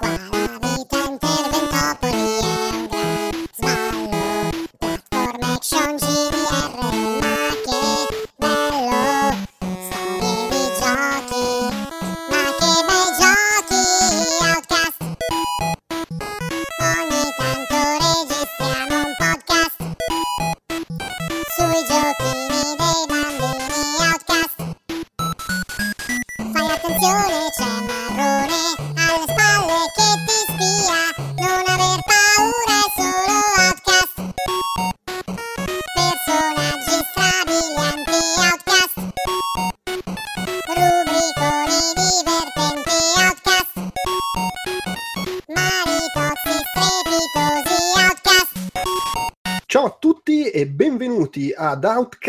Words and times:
Qua 0.00 0.39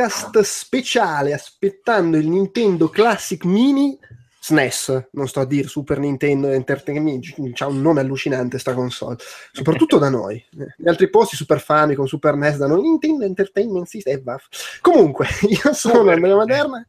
ad 0.01 0.09
Outcast 0.09 0.39
speciale 0.41 1.33
aspettando 1.33 2.17
il 2.17 2.27
Nintendo 2.27 2.89
Classic 2.89 3.43
Mini 3.45 3.97
SNES, 4.43 5.09
non 5.11 5.27
sto 5.27 5.41
a 5.41 5.45
dire 5.45 5.67
Super 5.67 5.99
Nintendo 5.99 6.47
Entertainment, 6.47 7.53
c'ha 7.53 7.67
un 7.67 7.79
nome 7.79 7.99
allucinante 8.01 8.57
sta 8.57 8.73
console, 8.73 9.17
soprattutto 9.51 9.99
da 9.99 10.09
noi. 10.09 10.43
Negli 10.51 10.87
altri 10.87 11.09
posti 11.11 11.35
Super 11.35 11.59
Famicom, 11.61 12.05
Super 12.05 12.35
NES 12.35 12.57
da 12.57 12.67
noi, 12.67 12.81
Nintendo 12.81 13.23
Entertainment 13.25 13.85
System 13.85 14.17
e 14.17 14.21
vaff. 14.21 14.79
Comunque, 14.81 15.27
io 15.47 15.73
sono 15.73 16.09
Andrea 16.09 16.35
Maderna 16.35 16.85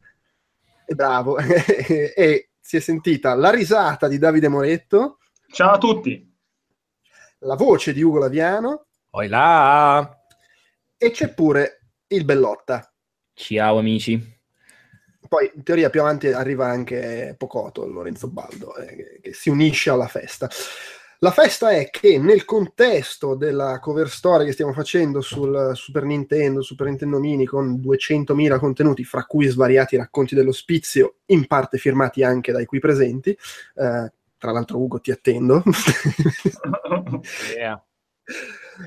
e 0.85 0.95
bravo, 0.95 1.37
e 1.37 2.49
si 2.59 2.77
è 2.77 2.79
sentita 2.79 3.35
la 3.35 3.51
risata 3.51 4.07
di 4.07 4.17
Davide 4.17 4.47
Moretto, 4.47 5.19
Ciao 5.51 5.73
a 5.73 5.77
tutti. 5.77 6.35
la 7.39 7.55
voce 7.55 7.93
di 7.93 8.01
Ugo 8.01 8.17
Laviano 8.17 8.87
Poi 9.11 9.27
là. 9.27 10.17
e 10.97 11.11
c'è 11.11 11.31
pure 11.31 11.81
il 12.07 12.25
Bellotta. 12.25 12.92
Ciao 13.33 13.77
amici. 13.77 14.41
Poi 15.27 15.51
in 15.55 15.63
teoria 15.63 15.89
più 15.89 16.01
avanti 16.01 16.27
arriva 16.27 16.67
anche 16.67 17.33
Pocotto, 17.37 17.87
Lorenzo 17.87 18.27
Baldo, 18.29 18.75
eh, 18.75 18.95
che, 18.95 19.19
che 19.21 19.33
si 19.33 19.49
unisce 19.49 19.89
alla 19.89 20.07
festa. 20.07 20.47
La 21.23 21.31
festa 21.31 21.71
è 21.71 21.89
che 21.89 22.19
nel 22.19 22.43
contesto 22.43 23.35
della 23.35 23.79
cover 23.79 24.09
story 24.09 24.43
che 24.43 24.51
stiamo 24.51 24.73
facendo 24.73 25.21
sul 25.21 25.71
Super 25.73 26.03
Nintendo, 26.03 26.61
Super 26.61 26.87
Nintendo 26.87 27.17
Mini 27.17 27.45
con 27.45 27.75
200.000 27.75 28.59
contenuti, 28.59 29.05
fra 29.05 29.23
cui 29.23 29.47
svariati 29.47 29.95
racconti 29.95 30.35
dell'ospizio, 30.35 31.19
in 31.27 31.47
parte 31.47 31.77
firmati 31.77 32.23
anche 32.23 32.51
dai 32.51 32.65
qui 32.65 32.79
presenti, 32.79 33.29
eh, 33.29 34.11
tra 34.37 34.51
l'altro 34.51 34.79
Ugo 34.79 34.99
ti 34.99 35.11
attendo. 35.11 35.63
Yeah. 37.55 37.81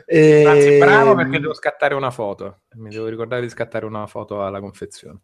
E- 0.04 0.44
Anzi, 0.46 0.78
bravo 0.78 1.14
perché 1.14 1.40
devo 1.40 1.54
scattare 1.54 1.94
una 1.94 2.10
foto. 2.10 2.62
Mi 2.74 2.90
devo 2.90 3.06
ricordare 3.06 3.42
di 3.42 3.48
scattare 3.48 3.86
una 3.86 4.06
foto 4.06 4.44
alla 4.44 4.60
confezione. 4.60 5.20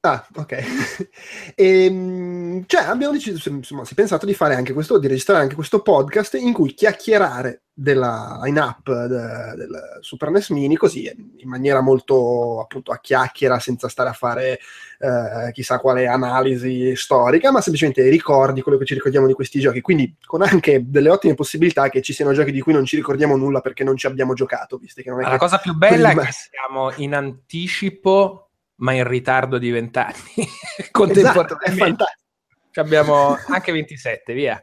Ah, 0.00 0.24
ok. 0.36 0.56
Ehm, 1.56 2.64
cioè, 2.66 2.82
abbiamo 2.82 3.12
deciso, 3.12 3.48
insomma, 3.48 3.84
si 3.84 3.92
è 3.92 3.96
pensato 3.96 4.26
di 4.26 4.34
fare 4.34 4.54
anche 4.54 4.72
questo, 4.72 4.98
di 4.98 5.08
registrare 5.08 5.42
anche 5.42 5.56
questo 5.56 5.82
podcast 5.82 6.34
in 6.34 6.52
cui 6.52 6.72
chiacchierare 6.72 7.62
della 7.72 8.38
line-up 8.42 8.88
de- 9.06 9.54
del 9.56 9.98
Super 10.00 10.30
NES 10.30 10.50
Mini, 10.50 10.76
così 10.76 11.10
in 11.36 11.48
maniera 11.48 11.80
molto 11.80 12.60
appunto 12.60 12.92
a 12.92 12.98
chiacchiera, 13.00 13.58
senza 13.58 13.88
stare 13.88 14.10
a 14.10 14.12
fare 14.12 14.60
eh, 14.98 15.50
chissà 15.52 15.78
quale 15.78 16.06
analisi 16.06 16.94
storica, 16.94 17.50
ma 17.50 17.60
semplicemente 17.60 18.02
i 18.02 18.10
ricordi, 18.10 18.62
quello 18.62 18.78
che 18.78 18.84
ci 18.84 18.94
ricordiamo 18.94 19.26
di 19.26 19.32
questi 19.32 19.58
giochi. 19.58 19.80
Quindi 19.80 20.16
con 20.24 20.42
anche 20.42 20.82
delle 20.86 21.10
ottime 21.10 21.34
possibilità 21.34 21.88
che 21.88 22.02
ci 22.02 22.12
siano 22.12 22.32
giochi 22.32 22.52
di 22.52 22.60
cui 22.60 22.72
non 22.72 22.84
ci 22.84 22.96
ricordiamo 22.96 23.36
nulla 23.36 23.60
perché 23.60 23.82
non 23.82 23.96
ci 23.96 24.06
abbiamo 24.06 24.34
giocato, 24.34 24.76
visto 24.76 25.02
che 25.02 25.10
non 25.10 25.20
è 25.22 25.28
la 25.28 25.38
cosa 25.38 25.58
più 25.58 25.74
bella 25.74 26.08
prima- 26.08 26.22
è 26.22 26.26
che 26.26 26.32
siamo 26.32 26.92
in 26.96 27.14
anticipo, 27.14 28.47
ma 28.78 28.92
in 28.92 29.06
ritardo 29.06 29.58
di 29.58 29.70
vent'anni. 29.70 30.14
Esatto, 30.36 30.82
è 30.82 30.90
Contemporaneamente. 30.90 32.04
Ci 32.70 32.80
Abbiamo 32.80 33.36
anche 33.48 33.72
27, 33.72 34.32
via. 34.34 34.62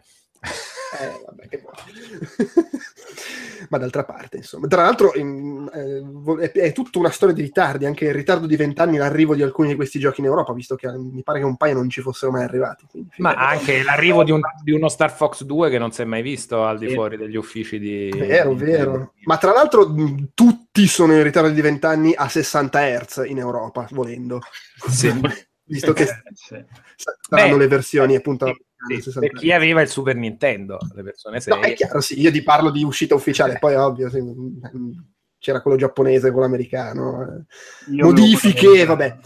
Eh, 1.00 1.22
vabbè, 1.26 1.48
che 1.48 1.62
vuoi. 1.62 1.74
Ma 3.70 3.78
d'altra 3.78 4.04
parte, 4.04 4.38
insomma. 4.38 4.68
Tra 4.68 4.84
l'altro, 4.84 5.14
in- 5.16 5.70
eh, 5.74 6.52
è, 6.52 6.52
è 6.52 6.72
tutta 6.72 7.00
una 7.00 7.10
storia 7.10 7.34
di 7.34 7.42
ritardi, 7.42 7.86
anche 7.86 8.06
il 8.06 8.14
ritardo 8.14 8.46
di 8.46 8.56
vent'anni 8.56 8.98
l'arrivo 8.98 9.34
di 9.36 9.42
alcuni 9.42 9.70
di 9.70 9.76
questi 9.76 10.00
giochi 10.00 10.20
in 10.22 10.28
Europa, 10.28 10.54
visto 10.54 10.76
che 10.76 10.88
mi 10.92 11.24
pare 11.24 11.40
che 11.40 11.46
un 11.46 11.58
paio 11.58 11.74
non 11.74 11.90
ci 11.90 12.02
fossero 12.02 12.32
mai 12.32 12.44
arrivati. 12.44 12.86
quindi 12.90 13.10
Ma 13.18 13.34
anche 13.34 13.82
l'arrivo 13.84 14.24
di, 14.24 14.32
un- 14.32 14.42
di 14.64 14.72
uno 14.72 14.90
Star 14.90 15.12
Fox 15.12 15.44
2 15.44 15.70
che 15.70 15.78
non 15.80 15.92
si 15.92 16.02
è 16.02 16.06
mai 16.06 16.22
visto 16.22 16.64
al 16.66 16.78
di 16.78 16.90
fuori 16.94 17.18
degli 17.18 17.36
uffici 17.36 17.80
di... 17.80 18.10
Vero, 18.16 18.54
di- 18.54 18.64
vero. 18.64 19.14
Ma 19.24 19.38
tra 19.38 19.52
l'altro 19.52 19.88
mh, 19.90 20.30
tutti 20.34 20.86
sono 20.88 21.14
in 21.14 21.24
ritardo 21.24 21.50
di 21.50 21.62
vent'anni 21.62 22.14
a 22.16 22.28
60 22.30 22.80
Hz 23.00 23.24
in 23.26 23.40
Europa, 23.40 23.88
volendo. 23.92 24.42
Sì. 24.90 25.12
Visto 25.68 25.94
che 25.94 26.04
Eh, 26.04 26.08
sì. 26.36 26.64
saranno 27.28 27.54
Beh, 27.54 27.58
le 27.64 27.68
versioni 27.68 28.16
appunto... 28.16 28.56
Sì, 28.88 28.94
a 28.94 28.98
sì, 28.98 29.02
60 29.04 29.20
per 29.20 29.40
chi 29.40 29.52
aveva 29.52 29.82
il 29.82 29.88
Super 29.88 30.16
Nintendo, 30.16 30.78
le 30.94 31.04
persone 31.04 31.36
No, 31.46 31.56
è 31.56 31.62
serie. 31.62 31.74
chiaro, 31.76 32.02
sì, 32.02 32.20
io 32.20 32.32
ti 32.32 32.44
parlo 32.44 32.70
di 32.70 32.84
uscita 32.84 33.16
ufficiale, 33.16 33.58
poi 33.60 33.76
ovvio, 33.76 34.10
sì, 34.10 34.22
c'era 35.40 35.62
quello 35.62 35.78
giapponese, 35.78 36.32
quello 36.32 36.46
americano. 36.46 37.22
eh. 37.24 37.94
Io 37.94 38.06
Modifiche, 38.06 38.86
vabbè. 38.86 39.18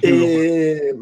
E... 0.00 0.96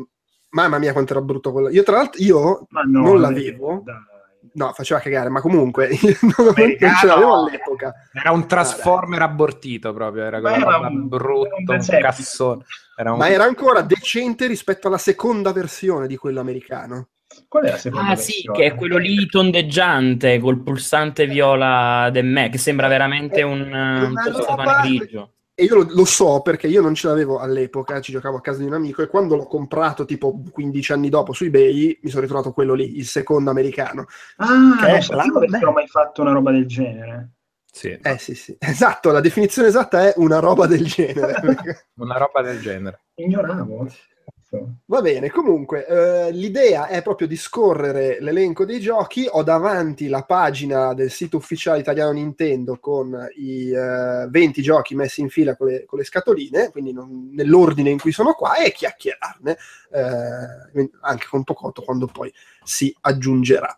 Mamma 0.50 0.78
mia, 0.78 0.92
quanto 0.92 1.12
era 1.12 1.22
brutto 1.22 1.50
quello. 1.50 1.70
Io, 1.70 1.82
tra 1.82 1.96
l'altro, 1.96 2.22
io 2.22 2.66
no, 2.68 2.82
non 2.84 3.16
eh, 3.16 3.20
l'avevo. 3.20 3.82
dai. 3.84 4.10
No, 4.54 4.72
faceva 4.72 5.00
cagare, 5.00 5.28
ma 5.28 5.40
comunque 5.40 5.88
non, 6.36 6.48
Americano. 6.48 6.96
ce 6.96 7.06
l'avevo 7.06 7.34
all'epoca. 7.34 7.92
Era 8.12 8.30
un 8.32 8.46
Transformer 8.46 9.22
abortito 9.22 9.92
proprio, 9.92 10.24
era 10.24 10.38
era 10.38 10.78
un- 10.78 11.08
brutto, 11.08 11.46
era 11.46 11.56
un 11.56 11.78
un 11.78 11.98
cassone. 11.98 12.64
Era 12.96 13.12
un- 13.12 13.18
Ma 13.18 13.28
era 13.28 13.44
ancora 13.44 13.82
decente 13.82 14.46
rispetto 14.46 14.88
alla 14.88 14.98
seconda 14.98 15.52
versione 15.52 16.06
di 16.06 16.16
quello 16.16 16.40
americano. 16.40 17.08
Qual 17.48 17.64
è 17.64 17.70
la 17.70 17.76
seconda 17.78 18.10
Ah 18.10 18.16
sì, 18.16 18.32
versione? 18.32 18.58
che 18.58 18.66
è 18.66 18.74
quello 18.74 18.98
lì 18.98 19.26
tondeggiante 19.26 20.38
col 20.38 20.62
pulsante 20.62 21.26
viola 21.26 22.10
del 22.12 22.26
me, 22.26 22.50
che 22.50 22.58
sembra 22.58 22.88
veramente 22.88 23.42
un, 23.42 23.60
Una 23.62 24.10
un 24.10 24.12
grigio. 24.82 25.32
E 25.54 25.64
io 25.64 25.74
lo, 25.74 25.86
lo 25.90 26.04
so 26.06 26.40
perché 26.40 26.66
io 26.66 26.80
non 26.80 26.94
ce 26.94 27.08
l'avevo 27.08 27.38
all'epoca, 27.38 28.00
ci 28.00 28.10
giocavo 28.12 28.38
a 28.38 28.40
casa 28.40 28.60
di 28.60 28.66
un 28.66 28.72
amico 28.72 29.02
e 29.02 29.06
quando 29.06 29.36
l'ho 29.36 29.46
comprato 29.46 30.06
tipo 30.06 30.42
15 30.50 30.92
anni 30.92 31.08
dopo 31.10 31.32
su 31.34 31.44
eBay 31.44 31.98
mi 32.02 32.08
sono 32.08 32.22
ritrovato 32.22 32.52
quello 32.52 32.72
lì, 32.72 32.96
il 32.96 33.06
secondo 33.06 33.50
americano. 33.50 34.06
Ah, 34.36 34.76
Che 34.80 34.90
non 34.90 35.02
sapevo 35.02 35.40
che 35.40 35.46
avessero 35.46 35.72
mai 35.72 35.86
fatto 35.88 36.22
una 36.22 36.32
roba 36.32 36.52
del 36.52 36.66
genere. 36.66 37.30
Sì, 37.70 37.98
Eh 38.02 38.18
sì 38.18 38.34
sì, 38.34 38.56
esatto, 38.60 39.10
la 39.10 39.20
definizione 39.20 39.68
esatta 39.68 40.08
è 40.08 40.14
una 40.16 40.38
roba 40.38 40.66
del 40.66 40.84
genere. 40.84 41.34
una 41.96 42.16
roba 42.16 42.42
del 42.42 42.60
genere. 42.60 43.00
Ignoravo. 43.14 43.88
Cazzo. 44.52 44.74
Va 44.84 45.00
bene, 45.00 45.30
comunque, 45.30 45.86
eh, 45.86 46.32
l'idea 46.32 46.86
è 46.86 47.02
proprio 47.02 47.26
di 47.26 47.36
scorrere 47.36 48.18
l'elenco 48.20 48.66
dei 48.66 48.80
giochi. 48.80 49.26
Ho 49.28 49.42
davanti 49.42 50.08
la 50.08 50.22
pagina 50.22 50.92
del 50.92 51.10
sito 51.10 51.38
ufficiale 51.38 51.80
italiano 51.80 52.12
Nintendo 52.12 52.78
con 52.78 53.28
i 53.36 53.70
eh, 53.70 54.26
20 54.28 54.62
giochi 54.62 54.94
messi 54.94 55.22
in 55.22 55.30
fila 55.30 55.56
con 55.56 55.68
le, 55.68 55.84
con 55.86 55.98
le 55.98 56.04
scatoline, 56.04 56.70
quindi 56.70 56.92
non- 56.92 57.30
nell'ordine 57.32 57.90
in 57.90 57.98
cui 57.98 58.12
sono 58.12 58.32
qua, 58.34 58.56
e 58.56 58.72
chiacchierarne 58.72 59.56
eh, 59.92 60.90
anche 61.00 61.26
con 61.28 61.44
Pocotto 61.44 61.82
quando 61.82 62.06
poi 62.06 62.32
si 62.62 62.94
aggiungerà. 63.00 63.74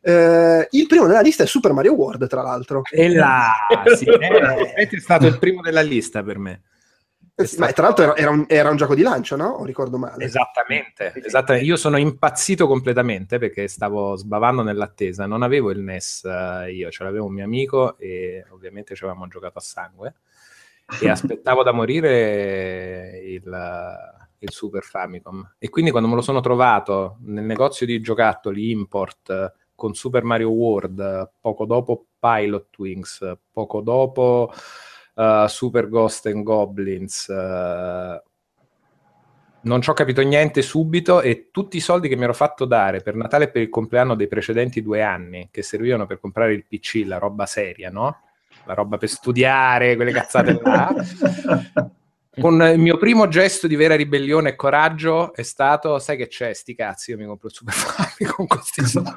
Eh, 0.00 0.68
il 0.70 0.86
primo 0.86 1.06
nella 1.06 1.20
lista 1.20 1.44
è 1.44 1.46
Super 1.46 1.72
Mario 1.72 1.94
World, 1.94 2.26
tra 2.26 2.42
l'altro. 2.42 2.82
E 2.90 3.08
là, 3.08 3.52
sì, 3.96 4.04
eh, 4.04 4.72
è 4.72 4.88
stato 4.98 5.26
il 5.26 5.38
primo 5.38 5.62
della 5.62 5.82
lista 5.82 6.22
per 6.22 6.38
me. 6.38 6.62
Eh, 7.38 7.42
Ma 7.42 7.68
stato- 7.68 7.72
tra 7.74 7.82
l'altro 7.82 8.16
era, 8.16 8.30
un, 8.30 8.46
era 8.48 8.70
un 8.70 8.76
gioco 8.76 8.94
di 8.94 9.02
lancio, 9.02 9.36
no? 9.36 9.48
O 9.48 9.64
ricordo 9.64 9.98
male? 9.98 10.24
Esattamente, 10.24 11.12
esattamente. 11.22 11.66
Io 11.68 11.76
sono 11.76 11.98
impazzito 11.98 12.66
completamente 12.66 13.38
perché 13.38 13.68
stavo 13.68 14.16
sbavando 14.16 14.62
nell'attesa. 14.62 15.26
Non 15.26 15.42
avevo 15.42 15.70
il 15.70 15.80
NES 15.80 16.24
eh, 16.24 16.72
io, 16.72 16.90
ce 16.90 17.04
l'avevo 17.04 17.26
un 17.26 17.34
mio 17.34 17.44
amico 17.44 17.98
e 17.98 18.42
ovviamente 18.50 18.94
ci 18.94 19.04
avevamo 19.04 19.28
giocato 19.28 19.58
a 19.58 19.60
sangue. 19.60 20.14
E 20.98 21.08
aspettavo 21.10 21.62
da 21.62 21.72
morire 21.72 23.20
il, 23.22 23.42
il 24.38 24.50
Super 24.50 24.82
Famicom. 24.82 25.56
E 25.58 25.68
quindi 25.68 25.90
quando 25.90 26.08
me 26.08 26.14
lo 26.14 26.22
sono 26.22 26.40
trovato 26.40 27.18
nel 27.24 27.44
negozio 27.44 27.84
di 27.84 28.00
giocattoli 28.00 28.70
import 28.70 29.28
eh, 29.28 29.52
con 29.74 29.92
Super 29.92 30.24
Mario 30.24 30.48
World, 30.48 31.32
poco 31.38 31.66
dopo 31.66 32.06
Pilot 32.18 32.78
Wings, 32.78 33.36
poco 33.52 33.82
dopo 33.82 34.50
eh, 35.16 35.46
Super 35.48 35.88
Ghost 35.88 36.26
and 36.26 36.42
Goblins, 36.42 37.28
eh, 37.28 38.22
non 39.62 39.82
ci 39.82 39.90
ho 39.90 39.94
capito 39.94 40.22
niente 40.22 40.62
subito 40.62 41.20
e 41.20 41.48
tutti 41.50 41.76
i 41.76 41.80
soldi 41.80 42.08
che 42.08 42.16
mi 42.16 42.24
ero 42.24 42.34
fatto 42.34 42.64
dare 42.66 43.00
per 43.00 43.16
Natale 43.16 43.44
e 43.44 43.50
per 43.50 43.62
il 43.62 43.68
compleanno 43.68 44.14
dei 44.14 44.28
precedenti 44.28 44.82
due 44.82 45.02
anni, 45.02 45.48
che 45.50 45.62
servivano 45.62 46.06
per 46.06 46.20
comprare 46.20 46.52
il 46.52 46.64
PC, 46.66 47.02
la 47.04 47.18
roba 47.18 47.46
seria, 47.46 47.90
no? 47.90 48.20
La 48.64 48.74
roba 48.74 48.96
per 48.96 49.08
studiare, 49.08 49.96
quelle 49.96 50.12
cazzate 50.12 50.60
là. 50.62 50.94
Con 52.38 52.60
il 52.60 52.78
mio 52.78 52.98
primo 52.98 53.28
gesto 53.28 53.66
di 53.66 53.76
vera 53.76 53.96
ribellione 53.96 54.50
e 54.50 54.56
coraggio 54.56 55.32
è 55.32 55.42
stato, 55.42 55.98
sai 55.98 56.18
che 56.18 56.28
c'è, 56.28 56.52
sti 56.52 56.74
cazzi, 56.74 57.10
io 57.12 57.16
mi 57.16 57.24
compro 57.24 57.48
il 57.48 57.54
Super 57.54 57.72
Famicom 57.72 58.46
con 58.46 58.46
questi 58.46 58.84
soldi. 58.84 59.10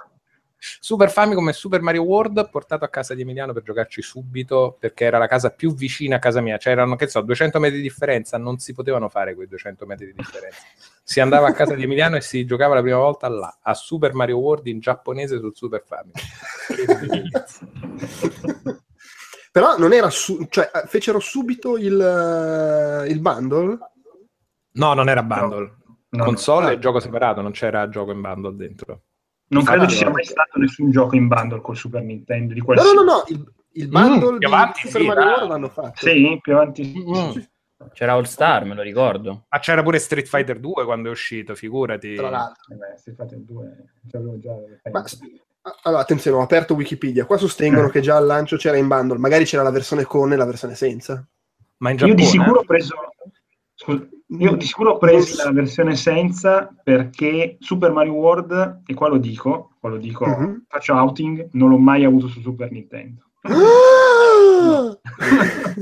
Super 0.59 1.09
Famicom 1.09 1.47
e 1.49 1.53
Super 1.53 1.81
Mario 1.81 2.03
World 2.03 2.49
portato 2.49 2.83
a 2.83 2.89
casa 2.89 3.15
di 3.15 3.21
Emiliano 3.21 3.53
per 3.53 3.63
giocarci 3.63 4.01
subito 4.01 4.75
perché 4.79 5.05
era 5.05 5.17
la 5.17 5.27
casa 5.27 5.51
più 5.51 5.73
vicina 5.73 6.17
a 6.17 6.19
casa 6.19 6.41
mia, 6.41 6.57
c'erano 6.57 6.95
che 6.95 7.07
so 7.07 7.21
200 7.21 7.59
metri 7.59 7.77
di 7.77 7.83
differenza, 7.83 8.37
non 8.37 8.59
si 8.59 8.73
potevano 8.73 9.09
fare 9.09 9.35
quei 9.35 9.47
200 9.47 9.85
metri 9.85 10.07
di 10.07 10.13
differenza. 10.13 10.59
Si 11.03 11.19
andava 11.19 11.47
a 11.47 11.53
casa 11.53 11.75
di 11.75 11.83
Emiliano 11.83 12.17
e 12.17 12.21
si 12.21 12.45
giocava 12.45 12.75
la 12.75 12.81
prima 12.81 12.97
volta 12.97 13.27
là, 13.29 13.57
a 13.61 13.73
Super 13.73 14.13
Mario 14.13 14.37
World 14.37 14.67
in 14.67 14.79
giapponese 14.79 15.39
sul 15.39 15.55
Super 15.55 15.83
Famicom. 15.85 16.19
Però 19.51 19.77
non 19.77 19.93
era 19.93 20.11
su- 20.11 20.45
cioè 20.49 20.69
fecero 20.85 21.19
subito 21.19 21.75
il, 21.77 21.99
eh, 21.99 23.09
il 23.09 23.19
bundle. 23.19 23.77
No, 24.73 24.93
non 24.93 25.09
era 25.09 25.23
bundle. 25.23 25.77
No, 26.09 26.23
Console 26.23 26.65
no. 26.65 26.71
e 26.71 26.79
gioco 26.79 26.99
separato, 26.99 27.41
non 27.41 27.51
c'era 27.51 27.89
gioco 27.89 28.11
in 28.11 28.21
bundle 28.21 28.55
dentro. 28.55 29.01
Non 29.49 29.63
credo 29.63 29.87
ci 29.87 29.95
sia 29.97 30.05
no. 30.07 30.11
mai 30.13 30.23
stato 30.25 30.57
nessun 30.59 30.91
gioco 30.91 31.15
in 31.15 31.27
bundle 31.27 31.61
col 31.61 31.75
Super 31.75 32.01
Nintendo 32.03 32.53
di 32.53 32.59
No, 32.59 32.65
qualsiasi... 32.65 32.95
no, 32.95 33.03
no, 33.03 33.11
no, 33.11 33.23
il, 33.27 33.53
il 33.73 33.87
bundle 33.87 34.29
Mm, 34.29 34.31
di 34.33 34.37
più 34.39 34.47
avanti, 34.47 34.79
Super 34.87 35.01
sì, 35.01 35.07
Mario. 35.07 35.23
World 35.25 35.49
l'hanno 35.49 35.69
fatto. 35.69 36.05
Sì, 36.07 36.39
più 36.41 36.53
avanti. 36.53 36.83
sì. 36.83 37.03
Mm. 37.03 37.41
C'era 37.93 38.11
All 38.13 38.23
Star, 38.23 38.65
me 38.65 38.75
lo 38.75 38.81
ricordo. 38.81 39.45
Ma 39.49 39.59
c'era 39.59 39.81
pure 39.81 39.99
Street 39.99 40.27
Fighter 40.27 40.59
2 40.59 40.83
quando 40.83 41.07
è 41.07 41.11
uscito, 41.11 41.55
figurati. 41.55 42.13
Tra 42.15 42.29
l'altro. 42.29 42.73
Eh 42.73 42.75
beh, 42.75 42.97
Street 42.97 43.17
Fighter 43.17 43.37
2, 43.39 43.83
c'avevo 44.11 44.37
già 44.39 44.51
Ma, 44.91 45.03
allora, 45.83 46.01
attenzione, 46.01 46.37
ho 46.37 46.41
aperto 46.41 46.73
Wikipedia. 46.73 47.25
Qua 47.25 47.37
sostengono 47.37 47.87
Eh. 47.87 47.91
che 47.91 48.01
già 48.01 48.17
al 48.17 48.25
lancio 48.25 48.57
c'era 48.57 48.75
in 48.75 48.87
bundle. 48.87 49.17
Magari 49.17 49.45
c'era 49.45 49.63
la 49.63 49.71
versione 49.71 50.03
con 50.03 50.31
e 50.33 50.35
la 50.35 50.45
versione 50.45 50.75
senza. 50.75 51.25
Ma 51.77 51.89
in 51.91 51.97
Io 51.99 52.07
Giappone, 52.07 52.21
di 52.21 52.29
sicuro 52.29 52.59
ho 52.59 52.63
eh? 52.63 52.65
preso... 52.65 52.95
scusa, 53.75 54.07
io 54.31 54.55
di 54.55 54.65
sicuro 54.65 54.91
ho 54.91 54.97
preso 54.97 55.43
la 55.43 55.51
versione 55.51 55.95
senza 55.95 56.69
perché 56.83 57.57
Super 57.59 57.91
Mario 57.91 58.13
World, 58.13 58.81
e 58.85 58.93
qua 58.93 59.07
lo 59.09 59.17
dico, 59.17 59.71
qua 59.79 59.89
lo 59.89 59.97
dico, 59.97 60.25
Mhm. 60.25 60.65
faccio 60.67 60.93
outing, 60.93 61.49
non 61.53 61.69
l'ho 61.69 61.77
mai 61.79 62.03
avuto 62.05 62.27
su 62.27 62.39
Super 62.41 62.71
Nintendo. 62.71 63.23
Ah! 63.41 64.97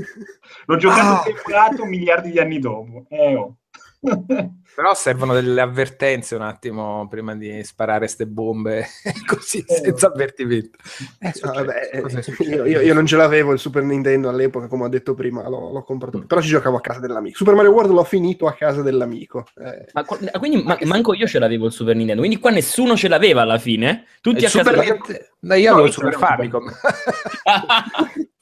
L'ho 0.66 0.76
giocato 0.76 1.00
Ah! 1.14 1.22
separato 1.24 1.84
miliardi 1.84 2.30
di 2.30 2.38
anni 2.38 2.58
dopo. 2.58 3.04
Eh, 3.08 3.34
oh. 3.34 3.56
Però 4.00 4.94
servono 4.94 5.32
delle 5.34 5.60
avvertenze 5.60 6.36
un 6.36 6.42
attimo 6.42 7.08
prima 7.08 7.34
di 7.34 7.64
sparare 7.64 8.06
ste 8.06 8.26
bombe 8.28 8.86
così 9.26 9.64
Eh, 9.66 9.74
senza 9.74 10.06
avvertimento. 10.06 10.78
Eh, 11.18 11.26
Ah, 11.28 11.32
succede. 11.32 11.64
vabbè, 11.64 11.90
eh, 11.92 12.44
io, 12.44 12.64
io- 12.64 12.80
io 12.82 12.94
non 12.94 13.04
ce 13.06 13.16
l'avevo 13.16 13.52
il 13.52 13.58
Super 13.58 13.82
Nintendo 13.82 14.28
all'epoca, 14.28 14.68
come 14.68 14.84
ho 14.84 14.88
detto 14.88 15.14
prima, 15.14 15.48
l'ho, 15.48 15.72
l'ho 15.72 15.80
Mm. 15.80 15.84
comprato. 15.84 16.24
Però 16.26 16.40
ci 16.40 16.48
giocavo 16.48 16.76
a 16.76 16.80
casa 16.80 17.00
dell'amico. 17.00 17.36
Super 17.36 17.54
Mario 17.54 17.72
World 17.72 17.90
l'ho 17.90 18.04
finito 18.04 18.46
a 18.46 18.52
casa 18.54 18.82
dell'amico. 18.82 19.46
Eh, 19.56 19.86
Ma 19.94 20.04
quindi 20.38 20.62
ma- 20.62 20.78
manco 20.84 21.12
io 21.14 21.26
ce 21.26 21.40
l'avevo 21.40 21.66
il 21.66 21.72
Super 21.72 21.96
Nintendo, 21.96 22.20
quindi 22.22 22.38
qua 22.38 22.50
nessuno 22.50 22.96
ce 22.96 23.08
l'aveva 23.08 23.42
alla 23.42 23.58
fine. 23.58 24.04
Tutti 24.20 24.38
Il 24.38 24.44
a 24.44 24.48
casa 24.48 24.58
Super 24.58 24.78
della- 24.80 24.92
Nintendo- 24.94 25.26
No, 25.40 25.54
io 25.56 25.64
No, 25.66 25.72
avevo 25.72 25.86
il 25.88 25.92
Super 25.92 26.14
Famicom. 26.14 26.70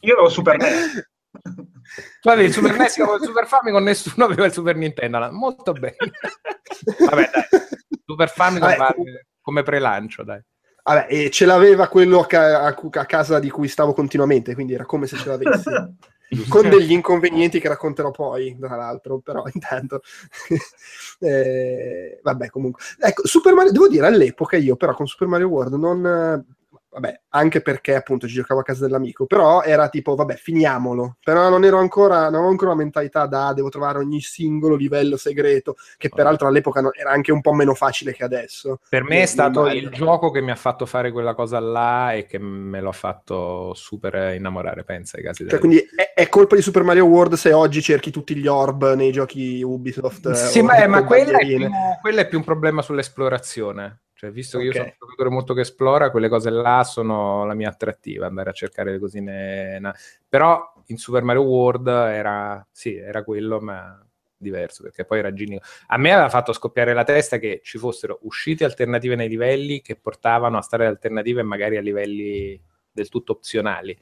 Io 0.01 0.13
avevo 0.13 0.29
Super 0.29 0.57
NES. 0.59 1.09
avevi 2.23 2.49
il 2.49 2.53
Super 2.53 2.77
NES, 2.77 2.99
avevo 2.99 3.17
il 3.17 3.23
Super 3.23 3.47
Famicom, 3.47 3.83
nessuno 3.83 4.25
aveva 4.25 4.47
il 4.47 4.53
Super 4.53 4.77
Nintendo. 4.77 5.29
Molto 5.33 5.73
bene. 5.73 5.97
Vabbè, 6.99 7.31
dai. 7.33 7.45
Super 8.05 8.29
Famicom 8.29 8.69
Vabbè, 8.69 8.77
vale 8.77 9.27
come 9.47 9.63
prelancio, 9.63 10.25
dai. 10.25 10.43
Vabbè, 10.83 11.07
e 11.09 11.31
ce 11.31 11.47
l'aveva 11.47 11.87
quello 11.87 12.21
a, 12.21 12.27
ca- 12.27 12.65
a 12.65 13.07
casa 13.07 13.39
di 13.39 13.49
cui 13.49 13.69
stavo 13.69 13.93
continuamente, 13.93 14.55
quindi 14.55 14.75
era 14.75 14.85
come 14.85 15.07
se 15.07 15.17
ce 15.17 15.29
l'avessi. 15.29 15.71
con 16.49 16.69
degli 16.69 16.91
inconvenienti 16.91 17.61
che 17.61 17.69
racconterò 17.69 18.11
poi, 18.11 18.57
tra 18.59 18.75
l'altro, 18.75 19.21
però 19.21 19.45
intanto... 19.53 20.01
eh, 21.21 22.19
vabbè, 22.23 22.49
comunque. 22.51 22.83
Ecco, 22.99 23.27
Super 23.27 23.55
Mario, 23.55 23.71
devo 23.71 23.89
dire, 23.89 24.07
all'epoca 24.07 24.57
io 24.57 24.75
però 24.75 24.95
con 24.95 25.07
Super 25.07 25.29
Mario 25.29 25.49
World 25.49 25.75
non... 25.75 26.45
Vabbè, 26.97 27.21
anche 27.29 27.61
perché 27.61 27.95
appunto 27.95 28.27
ci 28.27 28.33
giocavo 28.33 28.61
a 28.61 28.63
casa 28.63 28.87
dell'amico, 28.87 29.27
però 29.27 29.61
era 29.61 29.91
tipo, 29.91 30.15
vabbè, 30.15 30.37
finiamolo. 30.37 31.19
Però 31.23 31.51
non 31.51 31.63
ero 31.63 31.77
ancora, 31.77 32.21
non 32.25 32.37
avevo 32.37 32.49
ancora 32.49 32.71
una 32.71 32.81
mentalità 32.83 33.27
da 33.27 33.53
devo 33.53 33.69
trovare 33.69 33.99
ogni 33.99 34.23
singolo 34.23 34.77
livello 34.77 35.19
segreto, 35.19 35.77
che 35.99 36.09
peraltro 36.09 36.49
all'epoca 36.49 36.81
no- 36.81 36.95
era 36.95 37.11
anche 37.11 37.33
un 37.33 37.43
po' 37.43 37.53
meno 37.53 37.75
facile 37.75 38.15
che 38.15 38.25
adesso. 38.25 38.81
Per 38.89 39.03
me 39.05 39.21
è 39.21 39.27
stato 39.27 39.67
il 39.67 39.91
gioco 39.91 40.31
che 40.31 40.41
mi 40.41 40.51
ha 40.51 40.57
fatto 40.57 40.87
fare 40.87 41.13
quella 41.13 41.35
cosa 41.35 41.61
là 41.61 42.15
e 42.15 42.25
che 42.25 42.39
me 42.39 42.81
l'ha 42.81 42.93
fatto 42.93 43.75
super 43.75 44.35
innamorare, 44.35 44.83
pensa 44.85 45.19
ai 45.19 45.23
casi 45.23 45.43
Cioè, 45.47 45.49
della 45.49 45.61
quindi 45.61 45.87
è, 45.95 46.15
è 46.15 46.29
colpa 46.31 46.57
di 46.57 46.63
Super 46.63 46.83
Mario 46.83 47.05
World 47.05 47.35
se 47.35 47.53
oggi 47.53 47.83
cerchi 47.83 48.11
tutti 48.11 48.35
gli 48.35 48.47
orb 48.47 48.95
nei 48.95 49.13
giochi 49.13 49.63
Ubisoft. 49.63 50.29
eh, 50.29 50.35
Sì, 50.35 50.63
ma, 50.63 50.87
ma 50.87 51.05
quella, 51.05 51.37
è 51.37 51.45
più, 51.45 51.69
quella 52.01 52.21
è 52.23 52.27
più 52.27 52.39
un 52.39 52.45
problema 52.45 52.81
sull'esplorazione. 52.81 54.01
Cioè, 54.19 54.31
visto 54.31 54.57
che 54.57 54.65
io 54.65 54.73
sono 54.73 54.85
un 54.85 54.95
giocatore 54.99 55.29
molto 55.29 55.53
che 55.53 55.61
esplora, 55.61 56.11
quelle 56.11 56.31
cose 56.31 56.49
là 56.49 56.85
sono 56.85 57.45
la 57.45 57.53
mia 57.53 57.69
attrattiva, 57.69 58.27
andare 58.27 58.49
a 58.49 58.55
cercare 58.55 58.93
le 58.93 58.99
cosine. 58.99 59.79
Però 60.27 60.73
in 60.87 60.97
Super 60.97 61.23
Mario 61.23 61.43
World 61.43 61.87
era, 61.87 62.67
sì, 62.73 62.97
era 62.97 63.23
quello, 63.23 63.61
ma 63.61 64.03
diverso, 64.35 64.83
perché 64.83 65.05
poi 65.05 65.19
era 65.19 65.35
Gini. 65.35 65.61
A 65.89 65.99
me 65.99 66.13
aveva 66.13 66.31
fatto 66.31 66.55
scoppiare 66.55 66.95
la 66.95 67.05
testa 67.05 67.37
che 67.37 67.61
ci 67.63 67.77
fossero 67.77 68.21
uscite 68.23 68.65
alternative 68.65 69.17
nei 69.17 69.29
livelli 69.29 69.83
che 69.83 69.97
portavano 69.97 70.57
a 70.57 70.63
stare 70.63 70.87
alternative 70.87 71.43
magari 71.43 71.77
a 71.77 71.83
livelli 71.83 72.59
del 72.97 73.09
tutto 73.09 73.33
opzionali 73.33 73.97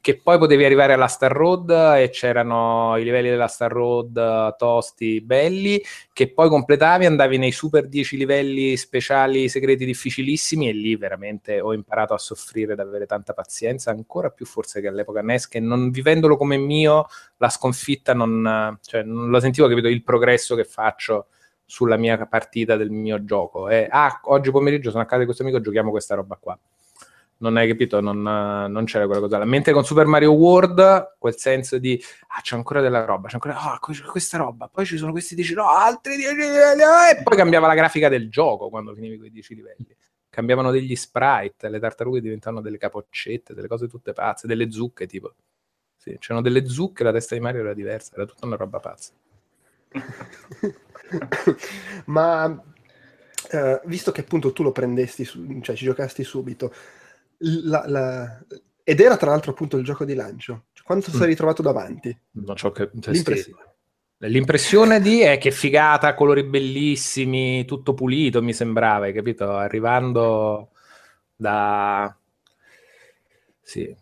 che 0.00 0.20
poi 0.22 0.38
potevi 0.38 0.64
arrivare 0.64 0.92
alla 0.92 1.08
Star 1.08 1.32
Road 1.32 1.70
e 1.70 2.08
c'erano 2.10 2.96
i 2.96 3.04
livelli 3.04 3.28
della 3.28 3.48
Star 3.48 3.70
Road 3.70 4.16
eh, 4.16 4.54
tosti, 4.56 5.20
belli, 5.20 5.82
che 6.12 6.32
poi 6.32 6.48
completavi, 6.48 7.04
andavi 7.04 7.36
nei 7.36 7.50
super 7.50 7.88
10 7.88 8.16
livelli 8.16 8.76
speciali, 8.76 9.48
segreti 9.48 9.84
difficilissimi 9.84 10.68
e 10.68 10.72
lì 10.72 10.96
veramente 10.96 11.60
ho 11.60 11.72
imparato 11.72 12.14
a 12.14 12.18
soffrire, 12.18 12.72
ad 12.74 12.80
avere 12.80 13.06
tanta 13.06 13.34
pazienza, 13.34 13.90
ancora 13.90 14.30
più 14.30 14.46
forse 14.46 14.80
che 14.80 14.88
all'epoca 14.88 15.20
NES, 15.20 15.48
che 15.48 15.60
non 15.60 15.90
vivendolo 15.90 16.36
come 16.36 16.56
mio, 16.56 17.06
la 17.38 17.48
sconfitta 17.48 18.14
non, 18.14 18.78
cioè, 18.82 19.02
non 19.02 19.28
lo 19.30 19.40
sentivo, 19.40 19.68
capito, 19.68 19.88
il 19.88 20.02
progresso 20.04 20.54
che 20.54 20.64
faccio 20.64 21.26
sulla 21.64 21.96
mia 21.96 22.24
partita 22.26 22.76
del 22.76 22.90
mio 22.90 23.24
gioco. 23.24 23.68
E, 23.68 23.86
ah, 23.90 24.20
oggi 24.24 24.50
pomeriggio 24.50 24.90
sono 24.90 25.02
a 25.02 25.06
casa 25.06 25.18
di 25.18 25.24
questo 25.24 25.42
amico, 25.42 25.60
giochiamo 25.60 25.90
questa 25.90 26.14
roba 26.14 26.36
qua 26.40 26.58
non 27.38 27.56
hai 27.56 27.68
capito, 27.68 28.00
non, 28.00 28.20
non 28.20 28.84
c'era 28.84 29.06
quella 29.06 29.20
cosa. 29.20 29.44
Mentre 29.44 29.72
con 29.72 29.84
Super 29.84 30.06
Mario 30.06 30.32
World, 30.32 31.16
quel 31.18 31.36
senso 31.36 31.78
di 31.78 32.00
ah, 32.28 32.40
c'è 32.40 32.56
ancora 32.56 32.80
della 32.80 33.04
roba, 33.04 33.28
c'è 33.28 33.34
ancora 33.34 33.78
c'è 33.80 34.04
questa 34.04 34.38
roba, 34.38 34.68
poi 34.68 34.84
ci 34.84 34.96
sono 34.96 35.12
questi 35.12 35.34
10, 35.34 35.54
no, 35.54 35.68
altri 35.68 36.16
10 36.16 36.34
livelli, 36.34 36.82
e 36.82 37.22
poi 37.22 37.36
cambiava 37.36 37.66
la 37.66 37.74
grafica 37.74 38.08
del 38.08 38.30
gioco 38.30 38.68
quando 38.68 38.94
finivi 38.94 39.18
quei 39.18 39.30
10 39.30 39.54
livelli. 39.54 39.96
Cambiavano 40.30 40.70
degli 40.70 40.94
sprite, 40.94 41.68
le 41.68 41.80
tartarughe 41.80 42.20
diventavano 42.20 42.60
delle 42.60 42.78
capoccette, 42.78 43.54
delle 43.54 43.68
cose 43.68 43.88
tutte 43.88 44.12
pazze, 44.12 44.46
delle 44.46 44.70
zucche 44.70 45.06
tipo. 45.06 45.34
Sì, 45.96 46.16
c'erano 46.18 46.42
delle 46.42 46.66
zucche, 46.66 47.02
la 47.02 47.12
testa 47.12 47.34
di 47.34 47.40
Mario 47.40 47.60
era 47.60 47.74
diversa, 47.74 48.14
era 48.14 48.24
tutta 48.24 48.46
una 48.46 48.56
roba 48.56 48.78
pazza. 48.78 49.12
Ma 52.06 52.62
eh, 53.50 53.80
visto 53.84 54.12
che 54.12 54.20
appunto 54.20 54.52
tu 54.52 54.62
lo 54.62 54.72
prendesti, 54.72 55.24
su- 55.24 55.60
cioè 55.60 55.74
ci 55.74 55.84
giocasti 55.84 56.22
subito, 56.22 56.72
la- 57.38 57.84
la- 57.86 58.44
ed 58.82 59.00
era 59.00 59.16
tra 59.16 59.30
l'altro 59.30 59.50
appunto 59.50 59.76
il 59.76 59.84
gioco 59.84 60.04
di 60.04 60.14
lancio, 60.14 60.64
Cioè, 60.72 60.84
quanto 60.84 61.10
sei 61.10 61.20
Mm. 61.26 61.30
ritrovato 61.30 61.62
davanti? 61.62 62.18
Non 62.32 62.56
so 62.56 62.70
che, 62.70 62.90
L'impressione. 62.92 63.62
L'impressione 64.20 65.00
di 65.00 65.20
è 65.20 65.38
che 65.38 65.50
figata, 65.52 66.14
colori 66.14 66.42
bellissimi, 66.42 67.64
tutto 67.64 67.94
pulito 67.94 68.42
mi 68.42 68.52
sembrava, 68.52 69.04
hai 69.04 69.12
capito? 69.12 69.50
Arrivando 69.54 70.70
da 71.36 72.12
sì, 73.60 73.94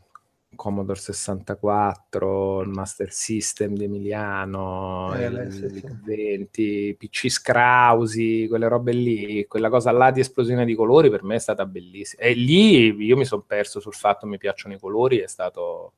Commodore 0.57 0.99
64, 0.99 2.63
il 2.63 2.69
Master 2.69 3.13
System 3.13 3.75
di 3.75 3.85
Emiliano, 3.85 5.15
Eh, 5.15 5.27
il 5.27 5.53
sì, 5.53 5.69
sì. 5.69 5.87
20, 6.05 6.97
PC 6.99 7.31
Scrausi, 7.31 8.47
quelle 8.49 8.67
robe 8.67 8.93
lì, 8.93 9.47
quella 9.47 9.69
cosa 9.69 9.93
là 9.93 10.11
di 10.11 10.21
esplosione 10.21 10.65
di 10.65 10.75
colori 10.75 11.11
per 11.11 11.23
me 11.23 11.37
è 11.37 11.39
stata 11.39 11.65
bellissima. 11.65 12.23
E 12.23 12.33
lì 12.33 12.93
io 12.93 13.17
mi 13.17 13.25
sono 13.25 13.43
perso 13.47 13.79
sul 13.79 13.95
fatto 13.95 14.21
che 14.21 14.27
mi 14.27 14.39
piacciono 14.39 14.75
i 14.75 14.81
colori, 14.81 15.19
è 15.19 15.29
stato 15.29 15.93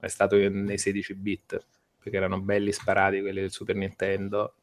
è 0.00 0.08
stato 0.08 0.36
nei 0.36 0.78
16 0.78 1.14
bit 1.14 1.64
perché 2.02 2.16
erano 2.16 2.40
belli 2.40 2.72
sparati 2.72 3.20
quelli 3.20 3.40
del 3.40 3.52
Super 3.52 3.76
Nintendo. 3.76 4.54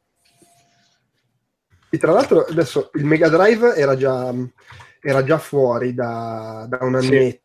E 1.90 1.98
tra 1.98 2.12
l'altro 2.12 2.42
adesso 2.44 2.92
il 2.96 3.06
Mega 3.06 3.30
Drive 3.30 3.76
era 3.76 3.96
già, 3.96 4.34
era 5.02 5.24
già 5.24 5.38
fuori 5.38 5.94
da, 5.94 6.66
da 6.68 6.80
un 6.82 7.00
Sì. 7.02 7.42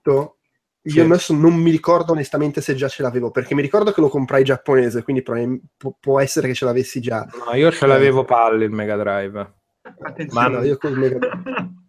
Io 0.86 0.92
Sì. 0.92 1.00
adesso 1.00 1.32
non 1.32 1.54
mi 1.54 1.70
ricordo 1.70 2.12
onestamente 2.12 2.60
se 2.60 2.74
già 2.74 2.88
ce 2.88 3.02
l'avevo, 3.02 3.30
perché 3.30 3.54
mi 3.54 3.62
ricordo 3.62 3.90
che 3.90 4.02
lo 4.02 4.08
comprai 4.10 4.44
giapponese, 4.44 5.02
quindi 5.02 5.22
probabil- 5.22 5.60
pu- 5.78 5.96
può 5.98 6.20
essere 6.20 6.46
che 6.46 6.52
ce 6.54 6.66
l'avessi 6.66 7.00
già. 7.00 7.26
No, 7.46 7.54
io 7.56 7.70
ce 7.72 7.86
l'avevo 7.86 8.24
palle 8.24 8.64
il 8.66 8.70
Mega 8.70 8.96
Drive. 8.96 9.54
Attenzione. 10.00 10.48
Ma 10.48 10.58
no, 10.58 10.62
io 10.64 10.76
col 10.76 10.96
Mega 10.98 11.18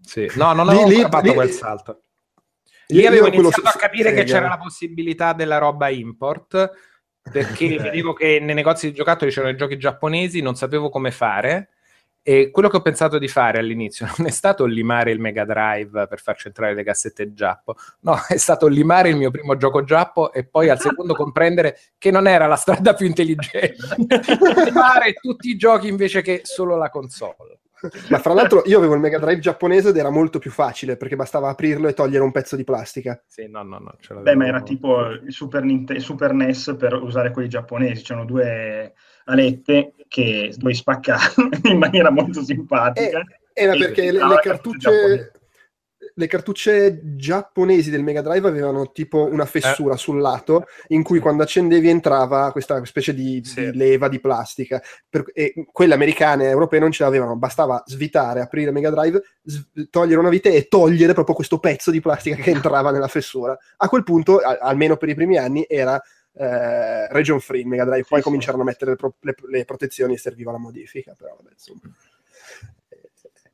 Sì. 0.00 0.30
No, 0.36 0.52
non 0.54 0.66
Lì- 0.66 0.72
avevo 0.72 0.88
lì- 0.88 1.00
fatto 1.02 1.20
lì- 1.26 1.34
quel 1.34 1.50
salto. 1.50 2.02
Io- 2.88 3.00
Lì 3.00 3.06
avevo 3.06 3.24
io 3.26 3.30
quello 3.32 3.48
iniziato 3.48 3.68
s- 3.70 3.74
a 3.74 3.78
capire 3.78 4.10
che 4.12 4.26
Sega. 4.26 4.32
c'era 4.32 4.48
la 4.48 4.58
possibilità 4.58 5.32
della 5.34 5.58
roba 5.58 5.88
import, 5.88 6.70
perché 7.30 7.76
vedevo 8.02 8.12
che 8.14 8.38
nei 8.40 8.54
negozi 8.54 8.88
di 8.88 8.94
giocattoli 8.94 9.30
c'erano 9.30 9.52
i 9.52 9.56
giochi 9.56 9.76
giapponesi, 9.78 10.40
non 10.40 10.54
sapevo 10.56 10.88
come 10.90 11.10
fare. 11.10 11.70
E 12.26 12.50
quello 12.50 12.70
che 12.70 12.76
ho 12.76 12.80
pensato 12.80 13.18
di 13.18 13.28
fare 13.28 13.58
all'inizio 13.58 14.06
non 14.16 14.26
è 14.26 14.30
stato 14.30 14.64
limare 14.64 15.10
il 15.10 15.20
Mega 15.20 15.44
Drive 15.44 16.06
per 16.06 16.20
farci 16.20 16.46
entrare 16.46 16.72
le 16.72 16.82
cassette 16.82 17.34
giappo, 17.34 17.76
no, 18.00 18.16
è 18.26 18.38
stato 18.38 18.66
limare 18.66 19.10
il 19.10 19.16
mio 19.16 19.30
primo 19.30 19.58
gioco 19.58 19.84
giappo 19.84 20.32
e 20.32 20.44
poi 20.44 20.70
al 20.70 20.80
secondo 20.80 21.12
comprendere 21.14 21.78
che 21.98 22.10
non 22.10 22.26
era 22.26 22.46
la 22.46 22.56
strada 22.56 22.94
più 22.94 23.04
intelligente. 23.06 23.76
limare 24.64 25.12
tutti 25.20 25.50
i 25.50 25.56
giochi 25.56 25.86
invece 25.86 26.22
che 26.22 26.40
solo 26.44 26.76
la 26.76 26.88
console. 26.88 27.58
Ma 28.08 28.18
fra 28.18 28.32
l'altro 28.32 28.62
io 28.64 28.78
avevo 28.78 28.94
il 28.94 29.00
Mega 29.00 29.18
Drive 29.18 29.40
giapponese 29.40 29.90
ed 29.90 29.98
era 29.98 30.08
molto 30.08 30.38
più 30.38 30.50
facile 30.50 30.96
perché 30.96 31.16
bastava 31.16 31.50
aprirlo 31.50 31.88
e 31.88 31.92
togliere 31.92 32.24
un 32.24 32.32
pezzo 32.32 32.56
di 32.56 32.64
plastica. 32.64 33.22
Sì, 33.26 33.46
no, 33.48 33.62
no, 33.62 33.78
no. 33.78 34.20
Beh, 34.22 34.34
ma 34.34 34.46
era 34.46 34.62
tipo 34.62 35.08
il 35.08 35.30
Super, 35.30 35.62
Ninte- 35.62 36.00
Super 36.00 36.32
NES 36.32 36.76
per 36.78 36.94
usare 36.94 37.30
quelli 37.30 37.50
giapponesi. 37.50 38.02
C'erano 38.02 38.24
due 38.24 38.94
alette 39.24 39.94
che 40.08 40.52
dovevi 40.56 40.76
spaccare 40.76 41.32
in 41.64 41.78
maniera 41.78 42.10
molto 42.10 42.42
simpatica. 42.42 43.22
Era 43.52 43.72
E 43.74 43.78
perché 43.78 44.10
le, 44.10 44.26
le 44.26 44.38
cartucce, 44.42 45.32
le 46.16 46.26
cartucce 46.26 47.00
giapponesi 47.16 47.90
del 47.90 48.02
Mega 48.02 48.20
Drive 48.20 48.46
avevano 48.46 48.92
tipo 48.92 49.24
una 49.24 49.46
fessura 49.46 49.96
sul 49.96 50.20
lato 50.20 50.66
in 50.88 51.02
cui 51.02 51.18
quando 51.18 51.42
accendevi 51.42 51.88
entrava 51.88 52.52
questa 52.52 52.84
specie 52.84 53.14
di, 53.14 53.40
Sì. 53.44 53.70
di 53.70 53.76
leva 53.76 54.08
di 54.08 54.20
plastica. 54.20 54.80
Per- 55.08 55.30
e 55.32 55.54
quelle 55.72 55.94
americane 55.94 56.44
e 56.44 56.48
europee 56.50 56.78
non 56.80 56.92
ce 56.92 57.02
l'avevano, 57.04 57.36
bastava 57.36 57.82
svitare, 57.86 58.40
aprire 58.40 58.68
il 58.68 58.74
Mega 58.74 58.90
Drive, 58.90 59.20
sv- 59.42 59.88
togliere 59.90 60.20
una 60.20 60.28
vite 60.28 60.52
e 60.52 60.68
togliere 60.68 61.14
proprio 61.14 61.34
questo 61.34 61.58
pezzo 61.58 61.90
di 61.90 62.00
plastica 62.00 62.36
che 62.36 62.50
entrava 62.52 62.90
nella 62.90 63.08
fessura. 63.08 63.56
A 63.78 63.88
quel 63.88 64.04
punto, 64.04 64.38
a- 64.38 64.58
almeno 64.60 64.96
per 64.96 65.08
i 65.08 65.14
primi 65.14 65.38
anni, 65.38 65.64
era 65.68 66.00
eh, 66.36 67.08
region 67.12 67.40
free 67.40 67.64
Mega 67.64 67.84
Drive, 67.84 68.04
poi 68.08 68.08
Sì, 68.08 68.16
sì. 68.16 68.22
cominciarono 68.22 68.62
a 68.62 68.66
mettere 68.66 68.90
le, 68.92 68.96
pro- 68.96 69.14
le- 69.20 69.34
le 69.48 69.64
protezioni 69.64 70.14
e 70.14 70.18
serviva 70.18 70.52
la 70.52 70.58
modifica, 70.58 71.14
però 71.16 71.34
vabbè, 71.36 71.50
insomma. 71.52 71.80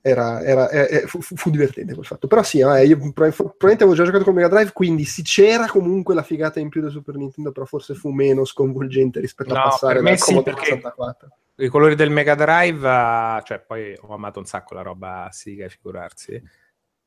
Era, 0.03 0.41
era- 0.43 0.71
eh, 0.71 0.97
eh, 1.03 1.07
fu, 1.07 1.21
fu- 1.21 1.51
divertente 1.51 1.93
quel 1.93 2.07
fatto. 2.07 2.27
Però 2.27 2.43
sì, 2.43 2.61
eh, 2.61 2.87
io 2.87 2.97
pro- 3.13 3.31
probabilmente 3.31 3.83
avevo 3.85 3.95
già 3.95 4.05
giocato 4.05 4.25
con 4.25 4.33
Mega 4.35 4.49
Drive, 4.49 4.73
quindi 4.73 5.05
sì, 5.05 5.23
c'era 5.23 5.67
comunque 5.69 6.15
la 6.15 6.23
figata 6.23 6.59
in 6.59 6.71
più 6.71 6.81
del 6.81 6.91
Super 6.91 7.17
Nintendo, 7.17 7.53
però 7.53 7.67
forse 7.67 7.95
fu 7.95 8.09
meno 8.11 8.47
sconvolgente 8.47 9.21
rispetto 9.21 9.53
No, 9.53 9.61
a 9.61 9.63
passare 9.65 9.95
per 9.95 10.03
me 10.03 10.09
dal 10.11 10.19
sì, 10.19 10.43
perché- 10.43 10.65
64. 10.65 11.29
I 11.57 11.69
colori 11.69 11.95
del 11.95 12.09
Mega 12.09 12.35
Drive, 12.35 12.89
eh, 12.89 13.43
cioè 13.45 13.59
poi 13.61 13.95
ho 14.01 14.15
amato 14.15 14.39
un 14.39 14.47
sacco 14.47 14.73
la 14.73 14.81
roba 14.81 15.29
Siga, 15.31 15.69
figurarsi, 15.69 16.43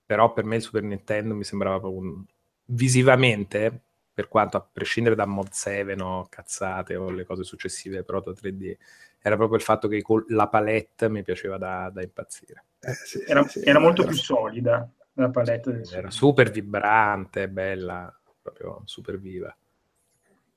però 0.06 0.32
per 0.32 0.44
me 0.44 0.58
il 0.58 0.62
Super 0.62 0.84
Nintendo 0.84 1.34
mi 1.34 1.44
sembrava 1.44 1.80
proprio 1.80 2.00
un- 2.00 2.24
visivamente, 2.66 3.82
per 4.14 4.28
quanto 4.28 4.58
a 4.58 4.62
prescindere 4.72 5.16
da 5.16 5.26
Mod 5.26 5.50
7 5.52 5.94
o 6.02 6.28
cazzate 6.30 6.96
o 6.96 7.10
le 7.10 7.26
cose 7.26 7.44
successive 7.44 8.04
Proto 8.04 8.32
3D, 8.34 8.78
era 9.22 9.36
proprio 9.36 9.58
il 9.58 9.64
fatto 9.64 9.88
che 9.88 10.02
col- 10.02 10.26
la 10.30 10.48
palette 10.48 11.10
mi 11.10 11.24
piaceva 11.24 11.58
da, 11.58 11.90
da 11.92 12.02
impazzire. 12.02 12.64
Eh, 12.80 12.94
sì, 12.94 13.20
sì, 13.20 13.24
Era, 13.28 13.48
sì, 13.48 13.62
era 13.64 13.80
molto 13.80 14.02
era- 14.04 14.12
più 14.12 14.20
solida 14.20 14.88
la 15.14 15.30
palette 15.30 15.72
del 15.72 15.88
Era 15.92 16.10
super 16.12 16.52
vibrante, 16.52 17.48
bella, 17.50 18.14
proprio 18.42 18.82
super 18.86 19.20
viva. 19.20 19.56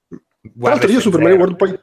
Tra 0.09 0.19
l'altro 0.71 0.91
io 0.91 1.01
Super 1.01 1.21
F0. 1.21 1.23
Mario 1.23 1.39
World 1.39 1.57
poi, 1.57 1.81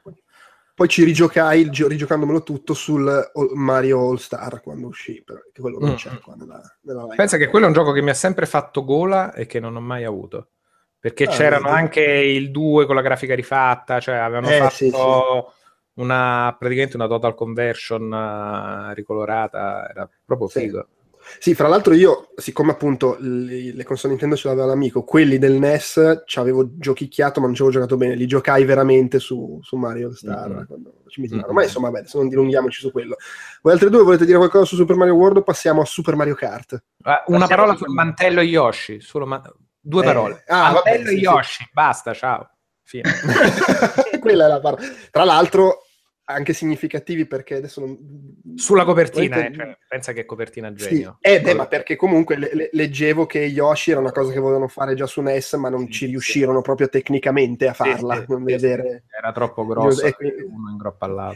poi 0.75 0.87
ci 0.87 1.03
rigiocai, 1.03 1.69
gi- 1.69 1.87
rigiocandomelo 1.87 2.43
tutto 2.43 2.73
sul 2.73 3.31
Mario 3.53 3.99
All 4.09 4.15
Star 4.15 4.61
quando 4.61 4.87
uscì, 4.87 5.21
però, 5.21 5.39
che 5.51 5.61
quello 5.61 5.79
non 5.79 5.91
Mm. 5.91 5.95
c'è 5.95 6.17
qua 6.19 6.35
nella, 6.35 6.61
nella. 6.81 7.05
Pensa 7.07 7.37
che 7.37 7.47
quello 7.47 7.65
è 7.65 7.67
un 7.67 7.73
gioco 7.73 7.91
che 7.91 8.01
mi 8.01 8.09
ha 8.09 8.13
sempre 8.15 8.45
fatto 8.45 8.83
gola 8.85 9.33
e 9.33 9.45
che 9.45 9.59
non 9.59 9.75
ho 9.75 9.81
mai 9.81 10.03
avuto. 10.05 10.47
Perché 11.03 11.25
Ah, 11.25 11.27
c'erano 11.31 11.65
vedi. 11.65 11.75
anche 11.81 12.01
il 12.01 12.49
2 12.49 12.85
con 12.85 12.95
la 12.95 13.01
grafica 13.01 13.35
rifatta, 13.35 13.99
cioè 13.99 14.15
avevano 14.15 14.47
Eh, 14.49 14.57
fatto 14.59 14.73
sì, 14.73 14.89
sì. 14.89 14.95
una 15.95 16.55
praticamente 16.57 16.95
una 16.95 17.07
total 17.07 17.35
conversion 17.35 18.13
eh, 18.13 18.93
ricolorata, 18.93 19.85
era 19.89 20.09
proprio 20.23 20.47
Sì. 20.47 20.61
figo. 20.61 20.87
Sì, 21.39 21.55
fra 21.55 21.67
l'altro 21.67 21.93
io, 21.93 22.29
siccome 22.37 22.71
appunto 22.71 23.17
le, 23.19 23.73
le 23.73 23.83
console 23.83 24.11
Nintendo 24.13 24.37
ce 24.37 24.47
l'aveva 24.47 24.67
l'amico, 24.67 25.03
quelli 25.03 25.37
del 25.37 25.53
NES 25.59 26.23
ci 26.25 26.39
avevo 26.39 26.69
giochicchiato 26.77 27.41
ma 27.41 27.47
non 27.47 27.55
ci 27.55 27.61
avevo 27.63 27.77
giocato 27.77 27.97
bene, 27.97 28.15
li 28.15 28.25
giocai 28.25 28.63
veramente 28.63 29.19
su, 29.19 29.59
su 29.61 29.75
Mario 29.75 30.13
Star 30.15 30.49
Mhm. 30.49 30.65
quando 30.67 30.93
ci. 31.09 31.19
Mhm. 31.21 31.43
Ma 31.51 31.63
insomma, 31.63 31.87
vabbè, 31.87 31.99
adesso 31.99 32.17
non 32.17 32.29
dilunghiamoci 32.29 32.79
su 32.79 32.91
quello. 32.91 33.17
Voi 33.61 33.73
altre 33.73 33.89
due 33.89 34.03
volete 34.03 34.23
dire 34.25 34.37
qualcosa 34.37 34.63
su 34.63 34.75
Super 34.77 34.95
Mario 34.95 35.15
World 35.15 35.37
o 35.37 35.43
passiamo 35.43 35.81
a 35.81 35.85
Super 35.85 36.15
Mario 36.15 36.35
Kart? 36.35 36.81
Ah, 37.01 37.23
una 37.27 37.39
Passiamo 37.39 37.47
parola 37.47 37.73
su- 37.77 37.83
sul 37.83 37.93
mantello 37.93 38.39
Yoshi, 38.41 39.01
solo 39.01 39.25
ma- 39.25 39.41
due 39.83 40.01
Eh, 40.01 40.05
parole. 40.05 40.43
ah, 40.47 40.71
vabbè, 40.71 40.89
mantello 40.89 41.09
sì, 41.09 41.15
sì. 41.15 41.21
Yoshi, 41.21 41.69
basta, 41.73 42.13
ciao. 42.13 42.49
Fine. 42.85 43.03
Quella 44.19 44.45
è 44.45 44.47
la 44.47 44.59
parola. 44.59 44.81
Tra 45.11 45.23
l'altro 45.23 45.85
anche 46.33 46.53
significativi 46.53 47.25
perché 47.25 47.55
adesso 47.55 47.79
non... 47.79 47.97
Sulla 48.55 48.85
copertina, 48.85 49.45
eh, 49.47 49.53
cioè, 49.53 49.77
pensa 49.87 50.11
che 50.13 50.25
copertina 50.25 50.71
Sì, 50.75 50.75
genio. 50.89 51.17
eh, 51.21 51.41
beh, 51.41 51.53
ma 51.53 51.67
perché 51.67 51.95
comunque 51.95 52.37
le- 52.37 52.51
le- 52.53 52.69
leggevo 52.73 53.25
che 53.25 53.39
Yoshi 53.39 53.91
era 53.91 53.99
una 53.99 54.11
cosa 54.11 54.31
che 54.31 54.39
volevano 54.39 54.67
fare 54.67 54.95
già 54.95 55.05
su 55.07 55.21
NES, 55.21 55.53
ma 55.53 55.69
non 55.69 55.85
Sì, 55.85 55.91
ci 55.91 55.99
sì. 56.05 56.05
riuscirono 56.07 56.61
proprio 56.61 56.89
tecnicamente 56.89 57.67
a 57.67 57.73
Sì, 57.73 57.77
farla. 57.79 58.15
sì, 58.15 58.25
non 58.27 58.39
sì, 58.39 58.51
vedere... 58.53 59.03
Era 59.15 59.31
troppo 59.31 59.65
grosso, 59.65 60.05
E. 60.05 60.15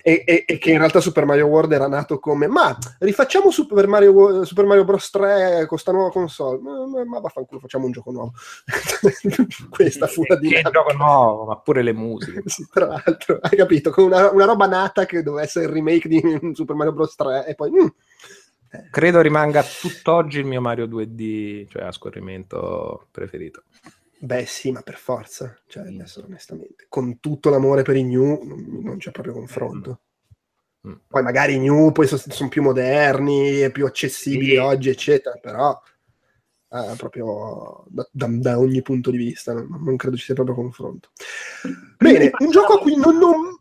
E, 0.03 0.23
e- 0.25 0.43
e 0.47 0.57
che 0.57 0.71
in 0.71 0.77
realtà 0.77 0.99
Super 0.99 1.25
Mario 1.25 1.47
World 1.47 1.71
era 1.71 1.87
nato 1.87 2.19
come 2.19 2.47
ma 2.47 2.75
rifacciamo 2.99 3.51
Super 3.51 3.87
Mario, 3.87 4.45
Super 4.45 4.65
Mario 4.65 4.83
Bros 4.83 5.09
3 5.09 5.65
con 5.67 5.77
sta 5.77 5.91
nuova 5.91 6.09
console 6.11 6.59
ma, 6.59 6.85
ma- 6.87 7.05
ma 7.05 7.19
vaffanculo 7.19 7.59
facciamo 7.59 7.85
un 7.85 7.91
gioco 7.91 8.11
nuovo 8.11 8.33
questa 9.69 10.07
fu 10.07 10.23
la 10.27 10.35
Che 10.35 10.41
dinamica 10.41 10.69
gioco 10.69 10.93
nuovo, 10.93 11.45
ma 11.45 11.57
pure 11.59 11.81
le 11.81 11.93
musiche. 11.93 12.41
Sì, 12.45 12.65
tra 12.71 12.85
l'altro 12.87 13.39
hai 13.41 13.57
capito 13.57 13.91
con 13.91 14.05
una, 14.05 14.31
una 14.31 14.45
roba 14.45 14.65
nata 14.67 14.86
che 15.05 15.23
doveva 15.23 15.43
essere 15.43 15.65
il 15.65 15.71
remake 15.71 16.07
di 16.07 16.21
Super 16.53 16.75
Mario 16.75 16.93
Bros 16.93 17.15
3 17.15 17.45
e 17.47 17.55
poi 17.55 17.71
mm, 17.71 17.87
Credo 18.91 19.21
rimanga 19.21 19.63
tutt'oggi 19.63 20.39
il 20.39 20.45
mio 20.45 20.61
Mario 20.61 20.87
2D, 20.87 21.67
cioè 21.69 21.83
a 21.83 21.91
scorrimento 21.91 23.07
preferito. 23.11 23.63
beh 24.19 24.45
sì 24.45 24.71
ma 24.71 24.81
per 24.81 24.95
forza 24.97 25.55
cioè 25.67 25.87
adesso 25.87 26.23
onestamente 26.25 26.85
con 26.89 27.19
tutto 27.19 27.49
l'amore 27.49 27.83
per 27.83 27.95
i 27.95 28.03
new 28.03 28.43
non, 28.43 28.79
non 28.83 28.97
c'è 28.97 29.11
proprio 29.11 29.33
confronto 29.33 30.01
Mm. 30.87 30.93
poi 31.07 31.23
magari 31.23 31.55
i 31.55 31.59
new 31.59 31.91
poi 31.91 32.05
sono, 32.07 32.21
sono 32.27 32.49
più 32.49 32.61
moderni 32.61 33.61
e 33.63 33.71
più 33.71 33.85
accessibili 33.87 34.51
Sì. 34.51 34.57
oggi 34.57 34.89
eccetera 34.89 35.35
però 35.37 35.77
eh, 36.69 36.93
proprio 36.97 37.83
da, 37.87 38.07
da- 38.11 38.27
da 38.29 38.59
ogni 38.59 38.81
punto 38.83 39.09
di 39.09 39.17
vista 39.17 39.53
non, 39.53 39.67
non 39.83 39.95
credo 39.95 40.15
ci 40.17 40.23
sia 40.25 40.35
proprio 40.35 40.55
confronto 40.55 41.09
bene 41.97 42.29
un 42.39 42.49
gioco 42.51 42.73
a 42.73 42.79
cui 42.79 42.95
non, 42.95 43.17
non- 43.17 43.56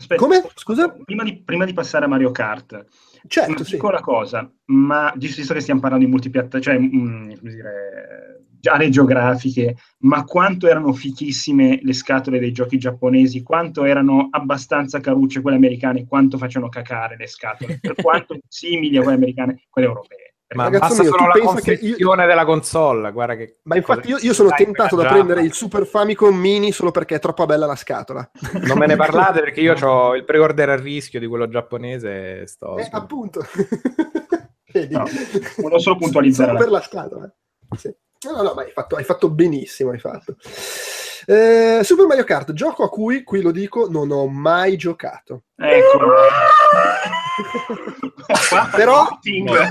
Aspetta, 0.00 0.22
Come? 0.22 0.42
Scusa? 0.54 0.88
Prima 0.88 1.22
di, 1.22 1.42
prima 1.42 1.66
di 1.66 1.74
passare 1.74 2.06
a 2.06 2.08
Mario 2.08 2.30
Kart, 2.30 2.86
certo 3.26 3.50
una 3.50 3.64
sì 3.64 3.72
piccola 3.72 4.00
cosa, 4.00 4.50
ma 4.66 5.12
visto 5.14 5.52
che 5.52 5.60
stiamo 5.60 5.80
parlando 5.80 6.06
di 6.06 6.10
multipiattaforme, 6.10 6.62
cioè, 6.62 6.78
mm, 6.78 7.34
come 7.34 7.50
dire, 7.50 8.44
aree 8.62 8.88
geografiche, 8.88 9.76
ma 9.98 10.24
quanto 10.24 10.66
erano 10.68 10.94
fichissime 10.94 11.80
le 11.82 11.92
scatole 11.92 12.38
dei 12.38 12.50
giochi 12.50 12.78
giapponesi, 12.78 13.42
quanto 13.42 13.84
erano 13.84 14.28
abbastanza 14.30 15.00
carucce 15.00 15.42
quelle 15.42 15.58
americane, 15.58 16.06
quanto 16.06 16.38
facevano 16.38 16.70
cacare 16.70 17.16
le 17.18 17.26
scatole, 17.26 17.78
per 17.78 17.94
quanto 17.94 18.38
simili 18.48 18.96
a 18.96 19.02
quelle 19.02 19.16
americane, 19.16 19.64
quelle 19.68 19.88
europee. 19.88 20.29
Ma 20.52 20.64
Ragazzo 20.64 20.86
basta 20.86 21.02
mio, 21.02 21.10
solo 21.12 21.22
tu 21.22 21.28
la 21.28 21.32
pensa 21.32 21.60
che 21.60 21.70
io- 21.72 21.78
confezione 21.78 22.26
della 22.26 22.44
console, 22.44 23.12
guarda 23.12 23.36
che... 23.36 23.58
ma 23.62 23.76
infatti 23.76 24.08
io, 24.08 24.18
io 24.20 24.32
sono 24.32 24.50
tentato 24.50 24.96
da 24.96 25.06
prendere 25.06 25.42
il 25.42 25.52
Super 25.52 25.86
Famicom 25.86 26.36
Mini 26.36 26.72
solo 26.72 26.90
perché 26.90 27.14
è 27.14 27.18
troppo 27.20 27.46
bella 27.46 27.66
la 27.66 27.76
scatola 27.76 28.28
Non 28.62 28.76
me 28.76 28.86
ne 28.86 28.96
parlate 28.96 29.40
perché 29.40 29.60
io 29.60 29.76
ho 29.80 30.16
il 30.16 30.24
pre-order 30.24 30.70
a 30.70 30.76
rischio 30.76 31.20
di 31.20 31.26
quello 31.28 31.48
giapponese 31.48 32.40
e 32.40 32.46
sto... 32.48 32.78
Eh, 32.78 32.88
appunto. 32.90 33.40
Vedi? 34.72 34.94
No, 34.94 35.04
volevo 35.58 35.78
solo 35.78 35.96
puntualizzare 35.96 36.50
Solo 36.50 36.60
per 36.60 36.70
la 36.70 36.80
scatola. 36.80 37.34
Sì. 37.76 37.94
No, 38.22 38.32
no, 38.32 38.42
no, 38.42 38.52
ma 38.54 38.62
hai 38.62 38.70
fatto, 38.70 38.96
hai 38.96 39.04
fatto 39.04 39.30
benissimo, 39.30 39.90
hai 39.90 39.98
fatto. 39.98 40.36
Eh, 41.26 41.80
Super 41.82 42.06
Mario 42.06 42.24
Kart, 42.24 42.52
gioco 42.52 42.84
a 42.84 42.88
cui, 42.88 43.22
qui 43.22 43.42
lo 43.42 43.50
dico, 43.50 43.88
non 43.88 44.10
ho 44.10 44.26
mai 44.28 44.76
giocato. 44.76 45.44
Ecco. 45.56 45.98
Però, 48.74 49.06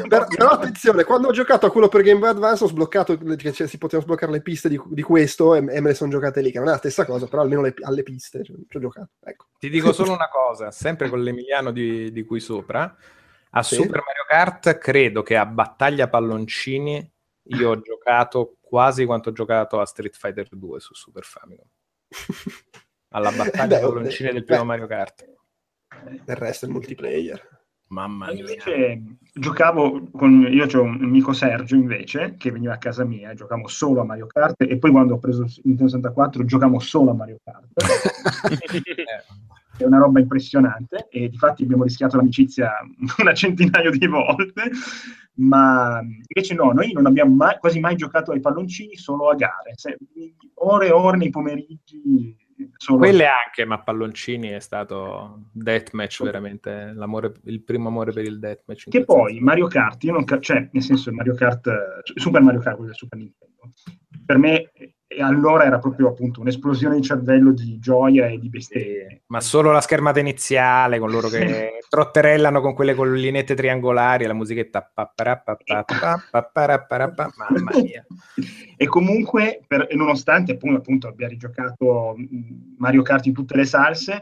per- 0.08 0.28
però 0.28 0.50
attenzione, 0.50 1.04
quando 1.04 1.28
ho 1.28 1.32
giocato 1.32 1.66
a 1.66 1.72
quello 1.72 1.88
per 1.88 2.02
Game 2.02 2.20
Boy 2.20 2.30
Advance 2.30 2.64
ho 2.64 2.68
sbloccato, 2.68 3.18
cioè, 3.38 3.68
si 3.68 3.78
potevano 3.78 4.06
sbloccare 4.08 4.32
le 4.32 4.42
piste 4.42 4.70
di, 4.70 4.80
di 4.88 5.02
questo 5.02 5.56
e, 5.56 5.60
e 5.60 5.82
me 5.82 5.90
le 5.90 5.94
sono 5.94 6.12
giocate 6.12 6.42
lì, 6.42 6.52
che 6.52 6.60
non 6.60 6.68
è 6.68 6.72
la 6.72 6.78
stessa 6.78 7.06
cosa, 7.06 7.28
però 7.28 7.42
almeno 7.42 7.62
le- 7.62 7.74
alle 7.82 8.04
piste 8.04 8.44
cioè, 8.44 8.56
ci 8.68 8.78
ho 8.78 8.80
giocato. 8.80 9.10
Ecco. 9.24 9.46
Ti 9.60 9.70
dico 9.70 9.92
solo 9.94 10.14
una 10.14 10.30
cosa, 10.30 10.72
sempre 10.72 11.10
con 11.10 11.22
l'Emiliano 11.22 11.72
di, 11.72 12.12
di 12.12 12.24
qui 12.26 12.40
sopra, 12.40 12.94
a 13.52 13.64
Sì. 13.64 13.76
Super 13.76 14.04
Mario 14.06 14.26
Kart 14.28 14.78
credo 14.78 15.24
che 15.24 15.36
a 15.38 15.46
battaglia 15.46 16.08
palloncini 16.08 17.12
io 17.52 17.70
ho 17.70 17.82
giocato 17.82 18.58
quasi 18.70 19.04
quanto 19.06 19.30
ho 19.30 19.32
giocato 19.32 19.80
a 19.80 19.86
Street 19.86 20.16
Fighter 20.16 20.48
2 20.52 20.80
su 20.80 20.94
Super 20.94 21.24
Famicom. 21.24 21.66
Alla 23.10 23.32
battaglia 23.32 23.80
Beh, 23.80 23.82
palloncine 23.82 24.32
del 24.32 24.42
beh. 24.42 24.46
primo 24.46 24.66
Mario 24.66 24.86
Kart. 24.86 25.28
Del 26.24 26.36
resto 26.36 26.66
è 26.66 26.68
il 26.68 26.76
multiplayer. 26.76 27.58
Mamma 27.88 28.28
mia. 28.28 28.42
invece 28.42 29.02
giocavo 29.34 30.12
con 30.12 30.48
io 30.48 30.68
c'ho 30.68 30.84
un 30.84 31.02
amico 31.02 31.34
Sergio 31.34 31.74
invece 31.74 32.36
che 32.38 32.52
veniva 32.52 32.74
a 32.74 32.78
casa 32.78 33.04
mia, 33.04 33.34
giocavamo 33.34 33.68
solo 33.68 34.02
a 34.02 34.04
Mario 34.04 34.28
Kart 34.28 34.62
e 34.62 34.78
poi 34.78 34.92
quando 34.92 35.16
ho 35.16 35.18
preso 35.18 35.42
il 35.42 35.62
Nintendo 35.64 35.94
64 35.94 36.46
giocavamo 36.46 36.80
solo 36.80 37.10
a 37.10 37.14
Mario 37.16 37.40
Kart. 37.44 37.66
È 39.84 39.86
una 39.86 40.00
roba 40.00 40.20
impressionante 40.20 41.08
e 41.10 41.30
difatti 41.30 41.64
abbiamo 41.64 41.84
rischiato 41.84 42.18
l'amicizia 42.18 42.72
una 43.20 43.34
centinaio 43.34 43.92
di 43.92 44.06
volte, 44.08 44.72
ma 45.36 46.02
invece 46.02 46.54
no, 46.54 46.72
noi 46.72 46.92
non 46.92 47.06
abbiamo 47.06 47.34
mai, 47.34 47.58
quasi 47.60 47.80
mai 47.80 47.96
giocato 47.96 48.32
ai 48.32 48.42
palloncini 48.42 48.96
solo 48.96 49.30
a 49.30 49.36
gare, 49.36 49.74
Se- 49.76 49.98
ore 50.56 50.88
e 50.88 50.92
ore 50.92 51.18
nei 51.18 51.30
pomeriggi. 51.30 52.36
Solo 52.76 52.98
Quelle 52.98 53.26
anche, 53.26 53.64
ma 53.64 53.82
palloncini 53.82 54.50
è 54.50 54.60
stato 54.60 55.46
deathmatch 55.54 56.24
veramente, 56.24 56.92
l'amore, 56.94 57.32
il 57.46 57.64
primo 57.64 57.88
amore 57.88 58.12
per 58.12 58.26
il 58.26 58.38
deathmatch. 58.38 58.90
Che 58.90 59.06
poi 59.06 59.40
Mario 59.40 59.68
Kart, 59.68 60.04
io 60.04 60.12
non 60.12 60.26
ca- 60.26 60.42
cioè 60.42 60.68
nel 60.74 60.84
senso 60.84 61.10
Mario 61.14 61.36
Kart, 61.36 61.68
eh, 61.68 62.20
Super 62.20 62.42
Mario 62.42 62.60
Kart, 62.60 62.76
quello 62.76 62.92
del 62.92 63.00
Super 63.00 63.18
Nintendo, 63.18 63.72
per 64.26 64.38
me 64.38 64.72
eh, 65.12 65.24
allora 65.24 65.66
era 65.66 65.80
proprio 65.80 66.10
appunto 66.10 66.40
un'esplosione 66.40 66.96
di 66.96 67.02
cervello 67.02 67.52
di 67.52 67.80
gioia 67.80 68.28
e 68.28 68.38
di 68.38 68.48
bestemmie. 68.48 69.24
Ma 69.28 69.42
solo 69.42 69.72
la 69.72 69.82
schermata 69.82 70.20
iniziale 70.20 71.00
con 71.00 71.10
loro 71.10 71.30
che 71.30 71.80
trotterellano 71.90 72.62
con 72.62 72.76
quelle 72.76 72.94
collinette 72.94 73.56
triangolari 73.56 74.24
e 74.24 74.28
la 74.28 74.34
musichetta 74.34 74.88
mamma 77.36 77.72
mia. 77.82 78.06
E 78.78 78.86
comunque, 78.86 79.62
per- 79.66 79.88
e 79.90 79.96
nonostante 79.96 80.52
appunto, 80.52 80.78
appunto 80.78 81.08
abbia 81.08 81.28
rigiocato 81.28 82.16
Mario 82.78 83.02
Kart 83.02 83.26
in 83.26 83.34
tutte 83.34 83.58
le 83.58 83.66
salse, 83.66 84.22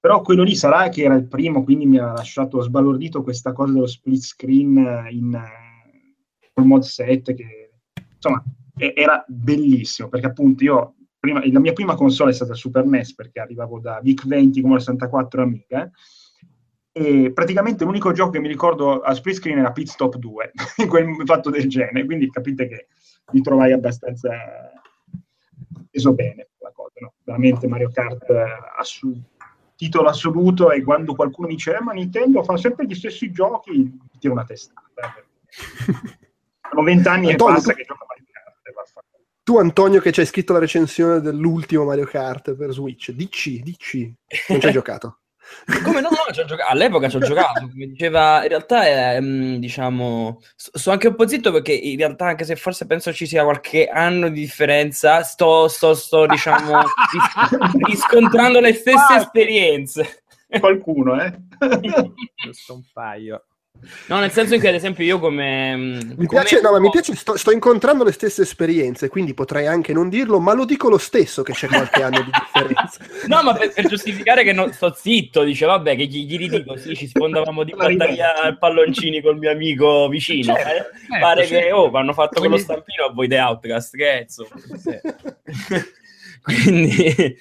però 0.00 0.22
quello 0.22 0.42
lì 0.42 0.56
sarà 0.56 0.88
che 0.88 1.04
era 1.04 1.14
il 1.14 1.28
primo, 1.28 1.62
quindi 1.62 1.86
mi 1.86 1.98
ha 1.98 2.12
lasciato 2.12 2.60
sbalordito 2.60 3.22
questa 3.22 3.52
cosa 3.52 3.72
dello 3.72 3.86
split 3.86 4.22
screen 4.22 4.76
eh, 4.76 5.12
in, 5.12 5.34
eh, 5.34 6.62
mod 6.62 6.82
7, 6.82 7.32
che 7.32 7.70
insomma 8.12 8.42
e- 8.42 8.65
era 8.76 9.24
bellissimo, 9.26 10.08
perché 10.08 10.26
appunto 10.26 10.62
io, 10.62 10.94
prima, 11.18 11.40
la 11.44 11.60
mia 11.60 11.72
prima 11.72 11.94
console 11.94 12.30
è 12.30 12.34
stata 12.34 12.52
il 12.52 12.58
Super 12.58 12.84
NES, 12.84 13.14
perché 13.14 13.40
arrivavo 13.40 13.80
da 13.80 14.00
VIC-20 14.02 14.60
come 14.60 14.78
64 14.78 15.42
Amiga, 15.42 15.90
e 16.92 17.30
praticamente 17.32 17.84
l'unico 17.84 18.12
gioco 18.12 18.30
che 18.30 18.40
mi 18.40 18.48
ricordo 18.48 19.00
a 19.00 19.14
split 19.14 19.36
screen 19.36 19.58
era 19.58 19.72
Pit 19.72 19.88
Stop 19.88 20.16
2, 20.16 20.52
in 20.78 20.88
quel 20.88 21.14
fatto 21.24 21.50
del 21.50 21.68
genere, 21.68 22.04
quindi 22.04 22.30
capite 22.30 22.68
che 22.68 22.86
mi 23.32 23.40
trovai 23.40 23.72
abbastanza 23.72 24.30
preso 25.90 26.14
bene 26.14 26.48
la 26.58 26.70
cosa, 26.72 26.94
no? 27.00 27.14
Veramente 27.24 27.66
Mario 27.66 27.90
Kart 27.90 28.28
eh, 28.30 28.44
assu- 28.78 29.18
titolo 29.74 30.08
assoluto 30.08 30.70
e 30.70 30.82
quando 30.82 31.14
qualcuno 31.14 31.48
mi 31.48 31.54
dice 31.54 31.76
"Eh, 31.76 31.82
ma 31.82 31.92
Nintendo 31.92 32.42
fa 32.42 32.56
sempre 32.56 32.86
gli 32.86 32.94
stessi 32.94 33.30
giochi, 33.30 33.98
tiro 34.18 34.32
una 34.34 34.44
testata. 34.44 35.14
eh. 35.18 35.24
Sono 36.70 36.82
vent'anni 36.82 37.30
e 37.30 37.36
passa 37.36 37.74
che 37.74 37.84
gioco 37.84 38.06
Tu, 39.46 39.56
Antonio, 39.58 40.00
che 40.00 40.10
ci 40.10 40.18
hai 40.18 40.26
scritto 40.26 40.52
la 40.54 40.58
recensione 40.58 41.20
dell'ultimo 41.20 41.84
Mario 41.84 42.04
Kart 42.04 42.56
per 42.56 42.72
Switch, 42.72 43.12
dici, 43.12 43.62
dici, 43.62 44.12
non 44.48 44.58
ci 44.60 44.66
hai 44.66 44.72
giocato. 44.74 45.20
Come 45.84 46.00
no, 46.00 46.08
no, 46.08 46.16
giocato- 46.32 46.68
all'epoca 46.68 47.08
ci 47.08 47.14
ho 47.14 47.20
giocato, 47.20 47.60
come 47.70 47.86
diceva, 47.86 48.42
in 48.42 48.48
realtà 48.48 48.84
è, 48.84 49.20
mm, 49.20 49.54
diciamo, 49.58 50.40
sto 50.56 50.76
sto 50.76 50.90
anche 50.90 51.06
un 51.06 51.14
po' 51.14 51.28
zitto 51.28 51.52
perché 51.52 51.70
in 51.72 51.96
realtà 51.96 52.26
anche 52.26 52.42
se 52.42 52.56
forse 52.56 52.86
penso 52.86 53.12
ci 53.12 53.24
sia 53.24 53.44
qualche 53.44 53.86
anno 53.86 54.28
di 54.30 54.40
differenza, 54.40 55.22
sto, 55.22 55.68
sto, 55.68 55.94
sto 55.94 56.26
diciamo, 56.26 56.80
ris- 56.80 57.72
riscontrando 57.86 58.58
le 58.58 58.74
stesse 58.74 59.14
esperienze. 59.14 60.24
Qualcuno, 60.58 61.22
eh? 61.22 61.32
Giusto 62.42 62.74
un 62.74 62.82
paio. 62.92 63.44
No, 64.06 64.18
nel 64.18 64.30
senso 64.30 64.58
che 64.58 64.68
ad 64.68 64.74
esempio 64.74 65.04
io 65.04 65.18
come... 65.18 65.76
mm, 65.76 65.92
Mi 66.16 66.26
come- 66.26 66.26
piace, 66.26 66.60
no, 66.60 66.72
ma 66.72 66.78
mi 66.80 66.90
piace, 66.90 67.14
sto, 67.14 67.36
sto 67.36 67.50
incontrando 67.50 68.04
le 68.04 68.12
stesse 68.12 68.42
esperienze, 68.42 69.08
quindi 69.08 69.34
potrei 69.34 69.66
anche 69.66 69.92
non 69.92 70.08
dirlo, 70.08 70.40
ma 70.40 70.52
lo 70.54 70.64
dico 70.64 70.88
lo 70.88 70.98
stesso 70.98 71.42
che 71.42 71.52
c'è 71.52 71.66
qualche 71.68 72.02
anno 72.02 72.22
di 72.22 72.30
differenza. 72.30 73.04
No, 73.26 73.42
ma 73.42 73.54
per, 73.54 73.72
per 73.72 73.88
giustificare 73.88 74.44
che 74.44 74.52
non 74.52 74.72
sto 74.72 74.94
zitto, 74.94 75.42
dice 75.42 75.66
vabbè 75.66 75.96
che 75.96 76.06
gli, 76.06 76.26
gli 76.26 76.36
ridico, 76.36 76.76
sì, 76.76 76.94
ci 76.94 77.08
sfondavamo 77.08 77.64
di 77.64 77.72
battaglia 77.76 78.40
a 78.42 78.56
palloncini 78.56 79.20
col 79.20 79.38
mio 79.38 79.50
amico 79.50 80.08
vicino. 80.08 80.54
Certo, 80.54 80.68
eh. 80.68 80.72
certo, 80.72 81.18
Pare 81.20 81.42
che, 81.42 81.48
certo. 81.48 81.76
oh, 81.76 81.90
hanno 81.92 82.12
fatto 82.12 82.40
quello 82.40 82.56
stampino 82.56 83.06
a 83.06 83.12
voi 83.12 83.28
The 83.28 83.38
Outcast, 83.38 83.96
che 83.96 84.20
insomma. 84.22 84.50
Sì. 84.76 85.80
Quindi... 86.42 87.38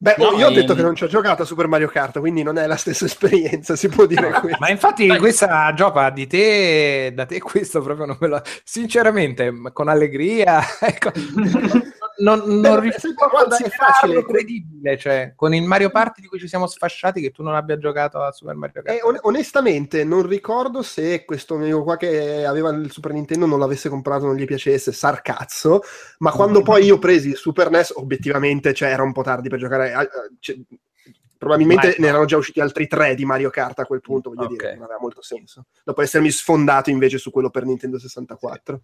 Beh, 0.00 0.14
No, 0.16 0.30
io 0.34 0.46
ho 0.46 0.50
detto 0.50 0.72
ehm, 0.72 0.76
che 0.76 0.82
non 0.84 0.94
ci 0.94 1.02
ho 1.02 1.08
giocato 1.08 1.42
a 1.42 1.44
Super 1.44 1.66
Mario 1.66 1.88
Kart, 1.88 2.20
quindi 2.20 2.44
non 2.44 2.56
è 2.56 2.68
la 2.68 2.76
stessa 2.76 3.04
esperienza, 3.06 3.74
si 3.74 3.88
può 3.88 4.06
dire 4.06 4.30
questo. 4.30 4.58
Ma 4.60 4.70
infatti 4.70 5.08
questa 5.16 5.74
gioca 5.74 6.10
di 6.10 6.28
te, 6.28 7.12
da 7.12 7.26
te 7.26 7.40
questo 7.40 7.82
proprio 7.82 8.06
non 8.06 8.16
me 8.20 8.28
lo... 8.28 8.42
Sinceramente, 8.62 9.52
con 9.72 9.88
allegria, 9.88 10.62
ecco, 10.80 11.10
non, 12.18 12.40
non 12.46 12.60
Beh, 12.80 12.92
sai, 12.92 13.12
a 13.16 13.28
considerarlo 13.28 14.24
credibile, 14.24 14.96
cioè, 14.98 15.32
con 15.36 15.54
il 15.54 15.62
Mario 15.62 15.90
Party 15.90 16.20
di 16.22 16.26
cui 16.26 16.38
ci 16.38 16.48
siamo 16.48 16.66
sfasciati 16.66 17.20
che 17.20 17.30
tu 17.30 17.42
non 17.42 17.54
abbia 17.54 17.78
giocato 17.78 18.20
a 18.20 18.32
Super 18.32 18.54
Mario 18.54 18.82
Kart. 18.82 18.98
Eh, 18.98 19.02
on- 19.02 19.18
onestamente 19.22 20.04
non 20.04 20.26
ricordo 20.26 20.82
se 20.82 21.24
questo 21.24 21.54
amico 21.54 21.82
qua 21.82 21.96
che 21.96 22.44
aveva 22.44 22.70
il 22.70 22.90
Super 22.90 23.12
Nintendo 23.12 23.46
non 23.46 23.58
l'avesse 23.58 23.88
comprato, 23.88 24.26
non 24.26 24.36
gli 24.36 24.44
piacesse, 24.46 24.92
sarcazzo, 24.92 25.80
ma 26.18 26.30
quando 26.32 26.62
poi 26.62 26.84
io 26.84 26.98
presi 26.98 27.28
il 27.30 27.36
Super 27.36 27.70
NES, 27.70 27.92
obiettivamente 27.96 28.74
cioè, 28.74 28.90
era 28.90 29.02
un 29.02 29.12
po' 29.12 29.22
tardi 29.22 29.48
per 29.48 29.58
giocare. 29.58 29.92
a- 29.92 30.00
a- 30.00 30.08
cioè, 30.40 30.56
probabilmente 31.38 31.86
no. 31.88 31.94
ne 31.98 32.06
erano 32.08 32.24
già 32.24 32.36
usciti 32.36 32.60
altri 32.60 32.88
tre 32.88 33.14
di 33.14 33.24
Mario 33.24 33.48
Kart 33.50 33.78
a 33.78 33.84
quel 33.84 34.00
punto, 34.00 34.30
voglio 34.30 34.48
Ok. 34.48 34.56
dire, 34.56 34.74
non 34.74 34.84
aveva 34.84 34.98
molto 35.00 35.22
senso. 35.22 35.66
Dopo 35.84 36.02
essermi 36.02 36.30
sfondato 36.32 36.90
invece 36.90 37.18
su 37.18 37.30
quello 37.30 37.48
per 37.48 37.64
Nintendo 37.64 37.96
64. 37.98 38.80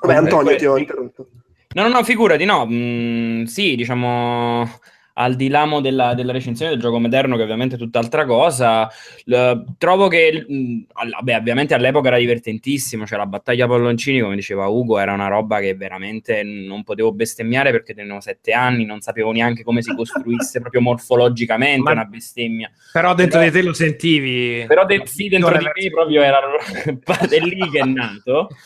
Vabbè, 0.00 0.14
Antonio, 0.14 0.56
ti 0.56 0.66
ho 0.66 0.76
interrotto. 0.76 1.28
No, 1.74 1.82
no, 1.82 1.88
no, 1.88 2.04
figurati, 2.04 2.44
no. 2.44 2.66
mm, 2.66 3.44
sì, 3.44 3.76
diciamo, 3.76 4.68
al 5.14 5.36
di 5.36 5.48
là 5.48 5.60
della, 5.80 6.14
della 6.14 6.32
recensione 6.32 6.70
del 6.72 6.80
gioco 6.80 6.98
moderno, 6.98 7.36
che 7.36 7.42
ovviamente 7.42 7.74
è 7.76 7.78
tutt'altra 7.78 8.24
cosa, 8.24 8.88
l- 9.24 9.52
trovo 9.78 10.08
che, 10.08 10.46
mm, 10.50 10.80
all- 10.94 11.10
vabbè, 11.12 11.36
ovviamente 11.36 11.74
all'epoca 11.74 12.08
era 12.08 12.18
divertentissimo, 12.18 13.06
cioè 13.06 13.18
la 13.18 13.26
battaglia 13.26 13.66
palloncini, 13.66 14.20
come 14.20 14.34
diceva 14.36 14.66
Ugo, 14.68 14.98
era 14.98 15.12
una 15.12 15.28
roba 15.28 15.60
che 15.60 15.74
veramente 15.74 16.42
non 16.42 16.82
potevo 16.82 17.12
bestemmiare 17.12 17.70
perché 17.70 17.94
tenevo 17.94 18.20
sette 18.20 18.52
anni, 18.52 18.84
non 18.84 19.00
sapevo 19.00 19.32
neanche 19.32 19.62
come 19.62 19.82
si 19.82 19.94
costruisse 19.94 20.60
proprio 20.60 20.80
morfologicamente 20.80 21.82
Ma- 21.82 21.92
una 21.92 22.04
bestemmia. 22.04 22.70
Però 22.92 23.14
dentro 23.14 23.38
Però- 23.38 23.50
di 23.50 23.58
te 23.58 23.64
lo 23.64 23.72
sentivi. 23.72 24.64
Però 24.66 24.84
de- 24.84 25.02
sì, 25.04 25.28
dentro 25.28 25.56
di 25.56 25.64
me 25.64 25.90
proprio 25.90 26.22
era 26.22 26.40
è 27.30 27.38
lì 27.40 27.70
che 27.70 27.78
è 27.80 27.84
nato. 27.84 28.48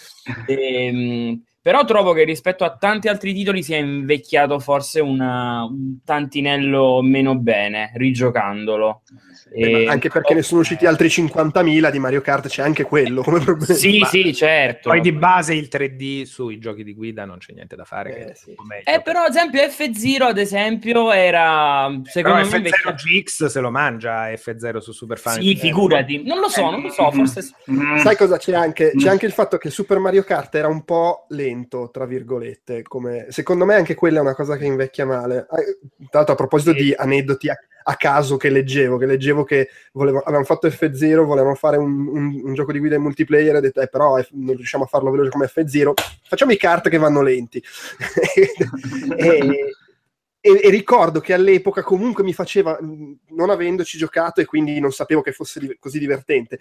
Ehm, 0.47 1.41
però 1.67 1.85
trovo 1.85 2.13
che 2.13 2.23
rispetto 2.23 2.63
a 2.63 2.77
tanti 2.77 3.09
altri 3.09 3.35
titoli 3.35 3.61
sia 3.61 3.77
invecchiato 3.77 4.61
forse 4.61 5.01
una- 5.01 5.65
un 5.65 5.99
tantinello 6.05 7.03
meno 7.03 7.35
bene, 7.37 7.91
rigiocandolo. 7.97 9.03
Beh, 9.53 9.87
anche 9.87 10.09
perché 10.09 10.35
ne 10.35 10.43
sono 10.43 10.61
usciti 10.61 10.87
altri 10.87 11.09
50.000 11.09 11.91
di 11.91 11.99
Mario 11.99 12.21
Kart, 12.21 12.47
c'è 12.49 12.63
anche 12.63 12.85
quello 12.85 13.23
come 13.23 13.41
problema. 13.41 13.75
Sì, 13.75 13.99
Ma- 14.01 14.07
sì, 14.07 14.33
certo. 14.35 14.91
Poi 14.91 15.01
di 15.01 15.11
base 15.13 15.55
il 15.55 15.67
3D 15.69 16.23
sui 16.25 16.59
giochi 16.59 16.85
di 16.85 16.95
guida 16.95 17.25
non 17.25 17.39
c'è 17.39 17.53
niente 17.53 17.75
da 17.75 17.85
fare. 17.85 18.11
Eh, 18.11 18.15
che 18.15 18.25
è 18.31 18.35
sì. 18.35 18.55
Eh, 18.85 19.03
però, 19.03 19.23
ad 19.23 19.31
esempio, 19.31 19.61
F0, 19.63 20.23
ad 20.25 20.39
esempio, 20.39 21.11
era 21.13 21.89
secondo 22.05 22.37
Però 22.37 22.37
me 22.37 22.43
F0 22.45 22.57
invecchiato. 22.59 22.95
GX 22.97 23.47
se 23.47 23.61
lo 23.61 23.71
mangia 23.73 24.31
F0 24.31 24.79
su 24.79 24.93
Super 24.93 25.19
Famicom. 25.19 25.49
Sì, 25.49 25.57
figurati. 25.57 26.23
Non 26.25 26.39
lo 26.39 26.49
so, 26.49 26.71
non 26.71 26.83
lo 26.83 26.91
so, 26.91 27.11
forse 27.11 27.41
Mm. 27.71 27.97
Sai 27.99 28.17
cosa 28.17 28.37
c'è 28.39 28.55
anche? 28.55 28.93
C'è 28.97 29.07
Mm. 29.09 29.11
anche 29.11 29.27
il 29.27 29.33
fatto 29.33 29.57
che 29.59 29.71
Super 29.71 29.99
Mario 29.99 30.23
Kart 30.23 30.55
era 30.55 30.69
un 30.69 30.85
po' 30.85 31.27
lento, 31.31 31.55
tra 31.93 32.05
virgolette. 32.07 32.83
Come... 32.83 33.27
Secondo 33.31 33.65
me 33.65 33.75
anche 33.75 33.95
quella 33.95 34.19
è 34.19 34.21
una 34.23 34.35
cosa 34.35 34.57
che 34.57 34.65
invecchia 34.67 35.07
male. 35.07 35.47
Eh, 35.59 35.79
Tra 36.09 36.19
l'altro, 36.21 36.35
a 36.35 36.37
proposito 36.37 36.73
Sì. 36.73 36.83
di 36.83 36.95
aneddoti 36.97 37.49
a, 37.49 37.57
a 37.89 37.95
caso 37.97 38.37
che 38.37 38.49
leggevo, 38.51 38.97
che 38.99 39.07
leggevo 39.07 39.45
che 39.45 39.69
volevo- 39.93 40.21
avevano 40.21 40.45
fatto 40.45 40.67
F0, 40.69 41.25
volevano 41.25 41.55
fare 41.55 41.77
un, 41.77 42.07
un- 42.09 42.41
un 42.45 42.55
gioco 42.55 42.73
di 42.73 42.79
guida 42.79 42.97
in 42.97 43.03
multiplayer 43.03 43.55
e 43.55 43.59
ho 43.59 43.61
detto, 43.61 43.81
eh, 43.81 43.89
però 43.89 44.17
F- 44.21 44.31
non 44.33 44.57
riusciamo 44.57 44.85
a 44.85 44.89
farlo 44.89 45.11
veloce 45.11 45.31
come 45.31 45.47
F0, 45.47 45.93
facciamo 46.29 46.53
i 46.53 46.57
kart 46.57 46.89
che 46.89 46.99
vanno 46.99 47.23
lenti. 47.23 47.63
e, 49.17 49.75
e- 50.41 50.61
e 50.63 50.71
ricordo 50.71 51.21
che 51.21 51.33
all'epoca 51.33 51.83
comunque 51.83 52.23
mi 52.23 52.33
faceva, 52.33 52.79
non 52.81 53.51
avendoci 53.51 53.99
giocato 53.99 54.41
e 54.41 54.45
quindi 54.45 54.79
non 54.81 54.93
sapevo 54.93 55.21
che 55.23 55.33
fosse 55.33 55.61
di- 55.61 55.77
così 55.79 55.99
divertente, 55.99 56.59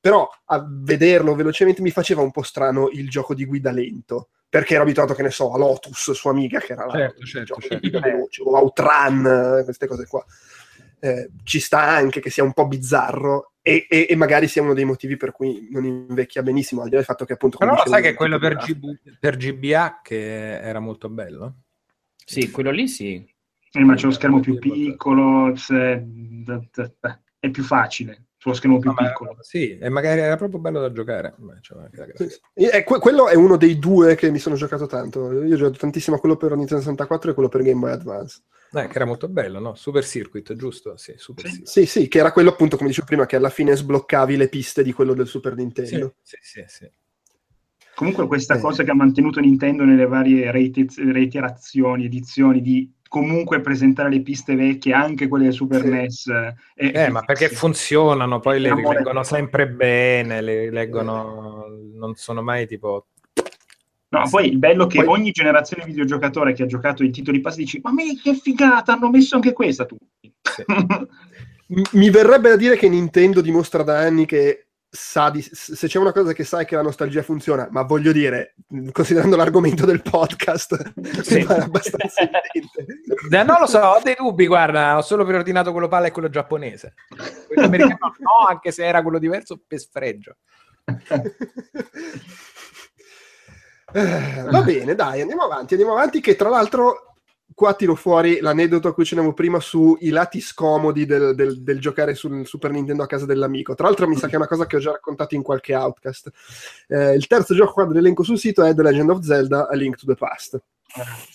però 0.00 0.28
a 0.46 0.64
vederlo 0.68 1.34
velocemente 1.34 1.82
mi 1.82 1.90
faceva 1.90 2.22
un 2.22 2.30
po' 2.30 2.42
strano 2.42 2.88
il 2.90 3.08
gioco 3.08 3.34
di 3.34 3.44
guida 3.44 3.70
lento, 3.72 4.28
perché 4.48 4.74
ero 4.74 4.82
abituato, 4.84 5.14
che 5.14 5.22
ne 5.22 5.30
so, 5.30 5.52
a 5.52 5.58
Lotus, 5.58 6.12
sua 6.12 6.30
amica, 6.30 6.58
che 6.58 6.72
era 6.72 6.86
la- 6.86 6.92
Certo, 6.92 7.24
certo, 7.24 7.60
certo. 7.60 8.00
veloce, 8.00 8.42
o 8.42 8.56
Outrun, 8.56 9.58
eh, 9.60 9.64
queste 9.64 9.86
cose 9.86 10.06
qua. 10.06 10.24
eh, 11.00 11.30
ci 11.44 11.60
sta 11.60 11.80
anche 11.82 12.18
che 12.18 12.28
sia 12.28 12.42
un 12.42 12.52
po' 12.52 12.66
bizzarro 12.66 13.52
e, 13.62 13.86
e- 13.88 14.06
e 14.10 14.16
magari 14.16 14.48
sia 14.48 14.62
uno 14.62 14.74
dei 14.74 14.84
motivi 14.84 15.16
per 15.16 15.30
cui 15.30 15.68
non 15.70 15.84
invecchia 15.84 16.42
benissimo, 16.42 16.80
al 16.80 16.86
di 16.88 16.92
là 16.94 16.98
del 16.98 17.06
fatto 17.06 17.24
che 17.24 17.34
appunto... 17.34 17.58
Però 17.58 17.76
sai 17.86 18.02
che 18.02 18.14
quello 18.14 18.38
per, 18.38 18.56
GB 18.56 18.84
per 19.20 19.36
GBA 19.36 20.00
che 20.02 20.58
era 20.60 20.80
molto 20.80 21.08
bello? 21.08 21.54
Sì, 22.24 22.50
quello 22.50 22.70
lì 22.72 22.88
sì. 22.88 23.24
Eh, 23.70 23.84
ma 23.84 23.94
c'è 23.94 24.06
lo 24.06 24.10
schermo 24.10 24.40
più 24.40 24.58
piccolo, 24.58 25.52
c'è- 25.52 26.02
è 27.38 27.50
più 27.50 27.62
facile 27.62 28.27
sullo 28.40 28.54
schermo 28.54 28.78
più 28.78 28.90
No, 28.90 28.96
ma- 28.98 29.08
piccolo. 29.08 29.36
sì, 29.40 29.76
e 29.78 29.88
magari 29.88 30.20
era 30.20 30.36
proprio 30.36 30.60
bello 30.60 30.80
da 30.80 30.92
giocare. 30.92 31.34
Beh, 31.36 31.58
c'era 31.60 31.82
anche 31.82 31.96
la 31.98 32.06
grafica. 32.06 32.36
Eh, 32.54 32.84
que- 32.84 32.98
quello 33.00 33.28
è 33.28 33.34
uno 33.34 33.56
dei 33.56 33.78
due 33.78 34.14
che 34.14 34.30
mi 34.30 34.38
sono 34.38 34.54
giocato 34.54 34.86
tanto. 34.86 35.32
Io 35.42 35.54
ho 35.54 35.56
giocato 35.58 35.78
tantissimo 35.78 36.18
quello 36.18 36.36
per 36.36 36.50
Nintendo 36.54 36.82
64 36.82 37.32
e 37.32 37.34
quello 37.34 37.48
per 37.48 37.62
Game 37.62 37.80
Boy 37.80 37.90
Advance. 37.90 38.42
Eh, 38.72 38.86
che 38.86 38.96
era 38.96 39.06
molto 39.06 39.28
bello, 39.28 39.58
no? 39.58 39.74
Super 39.74 40.04
Circuit, 40.04 40.54
giusto? 40.54 40.96
Sì, 40.96 41.14
Super 41.16 41.44
Sì. 41.46 41.50
Circuit. 41.50 41.68
Sì, 41.72 41.86
sì, 41.86 42.06
che 42.08 42.18
era 42.18 42.30
quello 42.32 42.50
appunto, 42.50 42.76
come 42.76 42.88
dicevo 42.90 43.06
prima, 43.06 43.26
che 43.26 43.34
alla 43.36 43.48
fine 43.50 43.74
sbloccavi 43.74 44.36
le 44.36 44.48
piste 44.48 44.82
di 44.84 44.92
quello 44.92 45.14
del 45.14 45.26
Super 45.26 45.54
Nintendo. 45.56 46.14
Sì, 46.22 46.36
sì, 46.40 46.62
sì, 46.68 46.84
sì. 46.84 46.90
Comunque 47.94 48.28
questa 48.28 48.54
Eh. 48.54 48.60
cosa 48.60 48.84
che 48.84 48.90
ha 48.92 48.94
mantenuto 48.94 49.40
Nintendo 49.40 49.82
nelle 49.84 50.06
varie 50.06 50.52
reite- 50.52 50.86
reiterazioni, 51.10 52.04
edizioni, 52.04 52.60
di 52.60 52.92
comunque 53.08 53.60
presentare 53.60 54.10
le 54.10 54.22
piste 54.22 54.54
vecchie, 54.54 54.92
anche 54.92 55.26
quelle 55.28 55.44
del 55.44 55.52
Super 55.54 55.80
Sì. 55.82 55.88
NES. 55.88 56.26
eh, 56.26 56.54
è- 56.74 57.04
Eh, 57.06 57.10
ma 57.10 57.22
perché 57.22 57.48
funzionano, 57.48 58.38
poi 58.40 58.60
le 58.60 58.68
Amore. 58.68 58.98
leggono 58.98 59.22
sempre 59.22 59.68
bene, 59.68 60.40
le 60.40 60.70
leggono, 60.70 61.66
non 61.94 62.14
sono 62.14 62.42
mai 62.42 62.66
tipo... 62.66 63.06
No, 64.10 64.22
poi 64.30 64.48
il 64.48 64.58
bello 64.58 64.84
è 64.84 64.86
che 64.88 65.04
Poi- 65.04 65.18
ogni 65.18 65.30
generazione 65.32 65.84
di 65.84 65.90
videogiocatore 65.90 66.54
che 66.54 66.62
ha 66.62 66.66
giocato 66.66 67.02
i 67.04 67.10
titoli 67.10 67.40
pass 67.42 67.56
dici 67.56 67.78
ma 67.82 67.92
me 67.92 68.18
che 68.22 68.32
figata, 68.34 68.92
hanno 68.94 69.10
messo 69.10 69.34
anche 69.34 69.52
questa 69.52 69.84
tutti. 69.84 70.32
Sì. 70.42 70.64
Mi 71.92 72.08
verrebbe 72.08 72.48
da 72.48 72.56
dire 72.56 72.76
che 72.78 72.88
Nintendo 72.88 73.42
dimostra 73.42 73.82
da 73.82 73.98
anni 73.98 74.24
che 74.24 74.67
sa 74.90 75.28
di, 75.28 75.42
se 75.42 75.86
c'è 75.86 75.98
una 75.98 76.12
cosa 76.12 76.32
che 76.32 76.44
sai 76.44 76.64
che 76.64 76.74
la 76.74 76.82
nostalgia 76.82 77.22
funziona, 77.22 77.68
ma 77.70 77.82
voglio 77.82 78.10
dire, 78.10 78.54
considerando 78.92 79.36
l'argomento 79.36 79.84
del 79.84 80.00
podcast, 80.02 80.92
Sì. 81.22 81.40
abbastanza 81.48 82.22
evidente. 82.52 83.44
Non 83.44 83.56
lo 83.60 83.66
so, 83.66 83.80
ho 83.80 84.00
dei 84.02 84.14
dubbi, 84.16 84.46
guarda, 84.46 84.96
ho 84.96 85.02
solo 85.02 85.24
preordinato 85.24 85.72
quello 85.72 85.88
palla 85.88 86.06
e 86.06 86.10
quello 86.10 86.30
giapponese. 86.30 86.94
Quello 87.46 87.66
americano 87.66 88.14
no, 88.18 88.46
anche 88.48 88.70
se 88.72 88.86
era 88.86 89.02
quello 89.02 89.18
diverso, 89.18 89.60
per 89.66 89.78
sfregio. 89.78 90.36
Va 94.50 94.62
bene, 94.62 94.94
dai, 94.94 95.20
andiamo 95.20 95.42
avanti, 95.42 95.74
andiamo 95.74 95.94
avanti, 95.94 96.20
che 96.20 96.34
tra 96.34 96.48
l'altro 96.48 97.16
qua 97.58 97.74
tiro 97.74 97.96
fuori 97.96 98.38
l'aneddoto 98.38 98.86
a 98.86 98.94
cui 98.94 99.04
cenevo 99.04 99.32
prima 99.32 99.58
sui 99.58 100.10
lati 100.10 100.40
scomodi 100.40 101.06
del, 101.06 101.34
del- 101.34 101.60
del 101.60 101.80
giocare 101.80 102.14
sul 102.14 102.46
Super 102.46 102.70
Nintendo 102.70 103.02
a 103.02 103.06
casa 103.06 103.26
dell'amico. 103.26 103.74
Tra 103.74 103.86
l'altro 103.88 104.06
mi 104.06 104.14
sa 104.16 104.28
che 104.28 104.34
è 104.34 104.36
una 104.36 104.46
cosa 104.46 104.64
che 104.66 104.76
ho 104.76 104.78
già 104.78 104.92
raccontato 104.92 105.34
in 105.34 105.42
qualche 105.42 105.74
outcast. 105.74 106.30
Eh, 106.86 107.14
il 107.14 107.26
terzo 107.26 107.56
gioco 107.56 107.72
qua 107.72 107.84
dell'elenco 107.86 108.22
sul 108.22 108.38
sito 108.38 108.62
è 108.62 108.72
The 108.76 108.82
Legend 108.82 109.10
of 109.10 109.20
Zelda 109.22 109.66
A 109.68 109.74
Link 109.74 109.96
to 109.96 110.06
the 110.06 110.14
Past. 110.14 110.62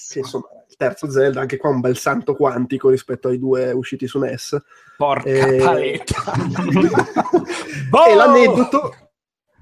Che 0.10 0.20
insomma, 0.20 0.48
il 0.70 0.76
terzo 0.78 1.12
Zelda, 1.12 1.42
anche 1.42 1.58
qua 1.58 1.70
un 1.70 1.82
bel 1.82 1.98
santo 1.98 2.36
quantico 2.36 2.88
rispetto 2.90 3.28
ai 3.28 3.38
due 3.38 3.72
usciti 3.74 4.08
su 4.08 4.18
NES. 4.20 4.58
Porca 4.96 5.28
Eh, 5.28 5.58
paletta. 5.58 6.24
E 8.10 8.16
l'aneddoto, 8.16 8.94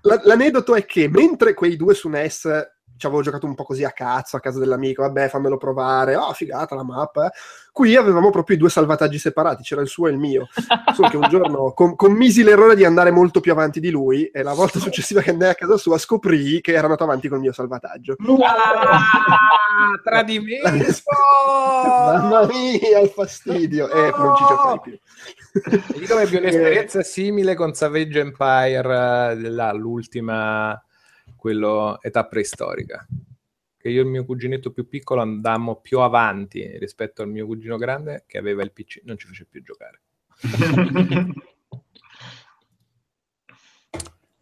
la- 0.03 0.21
l'aneddoto 0.23 0.75
è 0.75 0.85
che 0.85 1.09
mentre 1.09 1.53
quei 1.53 1.75
due 1.75 1.93
su 1.93 2.07
NES 2.07 2.70
ci 3.01 3.07
avevo 3.07 3.23
giocato 3.23 3.47
un 3.47 3.55
po' 3.55 3.63
così 3.63 3.83
a 3.83 3.89
cazzo 3.91 4.37
a 4.37 4.39
casa 4.39 4.59
dell'amico, 4.59 5.01
vabbè, 5.01 5.27
fammelo 5.27 5.57
provare, 5.57 6.15
oh, 6.15 6.31
figata 6.33 6.75
la 6.75 6.83
mappa. 6.83 7.25
eh. 7.25 7.31
Qui 7.71 7.95
avevamo 7.95 8.29
proprio 8.29 8.55
i 8.57 8.59
due 8.59 8.69
salvataggi 8.69 9.17
separati, 9.17 9.63
c'era 9.63 9.81
il 9.81 9.87
suo 9.87 10.07
e 10.07 10.11
il 10.11 10.19
mio. 10.19 10.47
Solo 10.93 11.09
che 11.09 11.17
un 11.17 11.27
giorno 11.27 11.71
com- 11.73 11.95
commisi 11.95 12.43
l'errore 12.43 12.75
di 12.75 12.85
andare 12.85 13.09
molto 13.09 13.39
più 13.39 13.53
avanti 13.53 13.79
di 13.79 13.89
lui 13.89 14.25
e 14.25 14.43
la 14.43 14.53
volta 14.53 14.77
successiva 14.77 15.21
che 15.21 15.31
andai 15.31 15.49
a 15.49 15.55
casa 15.55 15.77
sua 15.77 15.97
scoprì 15.97 16.61
che 16.61 16.73
era 16.73 16.83
andato 16.83 17.03
avanti 17.03 17.27
col 17.27 17.39
mio 17.39 17.53
salvataggio. 17.53 18.17
Ah, 18.45 18.99
tradimento! 20.03 20.69
Mamma 22.05 22.45
mia, 22.45 22.99
il 22.99 23.09
fastidio! 23.09 23.89
E 23.89 24.13
non 24.15 24.35
ci 24.35 24.43
giocai 24.47 24.79
più. 24.79 24.99
Io 26.07 26.19
ebbi 26.19 26.35
un'esperienza 26.35 27.01
simile 27.03 27.55
con 27.55 27.73
Savage 27.73 28.19
Empire, 28.19 29.31
eh, 29.31 29.73
l'ultima, 29.73 30.79
quello 31.41 31.99
età 32.03 32.27
preistorica. 32.27 33.03
Che 33.75 33.89
io 33.89 34.01
e 34.01 34.03
il 34.03 34.09
mio 34.09 34.25
cuginetto 34.25 34.71
più 34.71 34.87
piccolo 34.87 35.21
andammo 35.21 35.81
più 35.81 35.97
avanti 36.01 36.77
rispetto 36.77 37.23
al 37.23 37.29
mio 37.29 37.47
cugino 37.47 37.77
grande 37.77 38.25
che 38.27 38.37
aveva 38.37 38.61
il 38.61 38.71
PC, 38.71 39.01
non 39.05 39.17
ci 39.17 39.25
fece 39.25 39.47
più 39.49 39.63
giocare. 39.63 40.01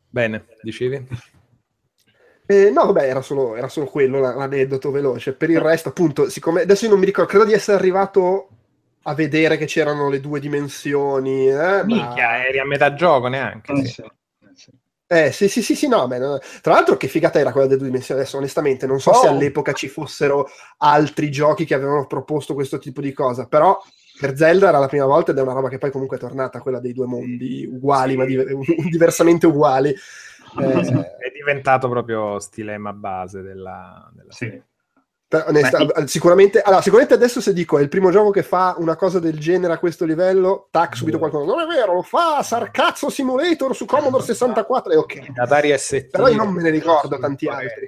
Bene, 0.09 0.45
dicevi? 0.61 1.07
Eh, 2.45 2.69
no, 2.69 2.87
vabbè, 2.87 3.07
era 3.07 3.21
solo, 3.21 3.55
era 3.55 3.69
solo 3.69 3.85
quello 3.85 4.19
la- 4.19 4.35
l'aneddoto 4.35 4.91
veloce. 4.91 5.31
Per 5.33 5.49
il 5.49 5.61
resto, 5.61 5.87
appunto, 5.87 6.27
siccome 6.29 6.63
adesso 6.63 6.83
io 6.83 6.91
non 6.91 6.99
mi 6.99 7.05
ricordo, 7.05 7.29
credo 7.29 7.45
di 7.45 7.53
essere 7.53 7.77
arrivato 7.77 8.49
a 9.03 9.13
vedere 9.13 9.55
che 9.55 9.67
c'erano 9.67 10.09
le 10.09 10.19
due 10.19 10.41
dimensioni. 10.41 11.47
Eh, 11.47 11.53
ma- 11.53 11.83
Minchia, 11.85 12.45
eri 12.45 12.59
a 12.59 12.65
metà 12.65 12.93
gioco 12.93 13.29
neanche. 13.29 13.71
Eh, 13.71 13.85
sì. 13.85 13.93
sì, 13.93 14.03
eh, 15.11 15.31
sì. 15.31 15.47
Sì, 15.49 15.61
sì, 15.63 15.75
sì, 15.75 15.87
no, 15.87 16.07
beh, 16.07 16.19
no. 16.19 16.37
Tra 16.61 16.73
l'altro 16.73 16.95
che 16.97 17.07
figata 17.07 17.39
era 17.39 17.51
quella 17.51 17.65
delle 17.65 17.79
due 17.79 17.87
dimensioni, 17.87 18.21
adesso 18.21 18.37
onestamente 18.37 18.85
non 18.85 18.99
so 18.99 19.11
se 19.13 19.27
Oh. 19.27 19.31
all'epoca 19.31 19.73
ci 19.73 19.87
fossero 19.87 20.47
altri 20.77 21.31
giochi 21.31 21.65
che 21.65 21.73
avevano 21.73 22.05
proposto 22.05 22.53
questo 22.53 22.77
tipo 22.77 23.01
di 23.01 23.11
cosa, 23.13 23.47
però 23.47 23.77
per 24.19 24.35
Zelda 24.37 24.67
era 24.69 24.77
la 24.79 24.87
prima 24.87 25.05
volta 25.05 25.31
ed 25.31 25.37
è 25.37 25.41
una 25.41 25.53
roba 25.53 25.69
che 25.69 25.77
poi 25.77 25.91
comunque 25.91 26.17
è 26.17 26.19
tornata, 26.19 26.59
quella 26.59 26.79
dei 26.79 26.93
due 26.93 27.05
mondi 27.07 27.65
uguali, 27.65 28.11
Sì. 28.11 28.17
ma 28.17 28.25
diver- 28.25 28.53
diversamente 28.89 29.47
uguali. 29.47 29.93
Eh, 30.59 30.71
È 30.71 31.31
diventato 31.33 31.87
proprio 31.89 32.39
stilema 32.39 32.91
base 32.91 33.41
della, 33.41 34.09
della 34.13 34.31
Sì. 34.31 34.45
serie. 34.45 34.63
Onesta- 35.47 35.85
Beh, 35.85 36.07
sicuramente, 36.07 36.61
allora, 36.61 36.81
sicuramente 36.81 37.13
adesso 37.15 37.39
se 37.41 37.53
dico 37.53 37.77
è 37.77 37.81
il 37.81 37.89
primo 37.89 38.09
gioco 38.11 38.31
che 38.31 38.43
fa 38.43 38.75
una 38.79 38.95
cosa 38.95 39.19
del 39.19 39.37
genere 39.39 39.73
a 39.73 39.77
questo 39.79 40.05
livello, 40.05 40.67
tac, 40.71 40.95
subito 40.95 41.19
qualcuno, 41.19 41.45
non 41.45 41.59
è 41.59 41.65
vero, 41.67 41.93
lo 41.93 42.01
fa 42.01 42.41
Sarcazzo 42.41 43.09
Simulator 43.09 43.75
su 43.75 43.85
Commodore 43.85 44.23
64 44.23 44.91
e 44.93 44.95
ok. 44.97 45.27
Atari 45.35 45.77
ST. 45.77 46.07
Però 46.09 46.27
io 46.27 46.35
non 46.37 46.51
me 46.53 46.61
ne 46.63 46.69
ricordo 46.71 47.17
tanti 47.19 47.47
altri. 47.47 47.87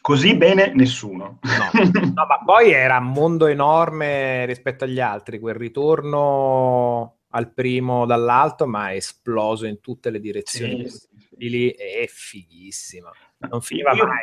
Così 0.00 0.36
bene 0.36 0.72
nessuno. 0.74 1.38
No. 1.42 1.70
No, 2.14 2.26
ma 2.26 2.38
poi 2.44 2.72
era 2.72 2.98
un 2.98 3.06
mondo 3.12 3.46
enorme 3.46 4.44
rispetto 4.46 4.84
agli 4.84 5.00
altri, 5.00 5.38
quel 5.38 5.54
ritorno 5.54 7.18
al 7.30 7.52
primo 7.52 8.04
dall'alto, 8.06 8.66
ma 8.66 8.90
è 8.90 8.96
esploso 8.96 9.66
in 9.66 9.80
tutte 9.80 10.10
le 10.10 10.20
direzioni 10.20 10.88
Sì, 10.88 11.08
possibili, 11.08 11.70
è 11.70 12.04
fighissimo. 12.06 13.10
Non 13.50 13.60
finiva 13.62 13.92
Io- 13.92 14.06
mai. 14.06 14.18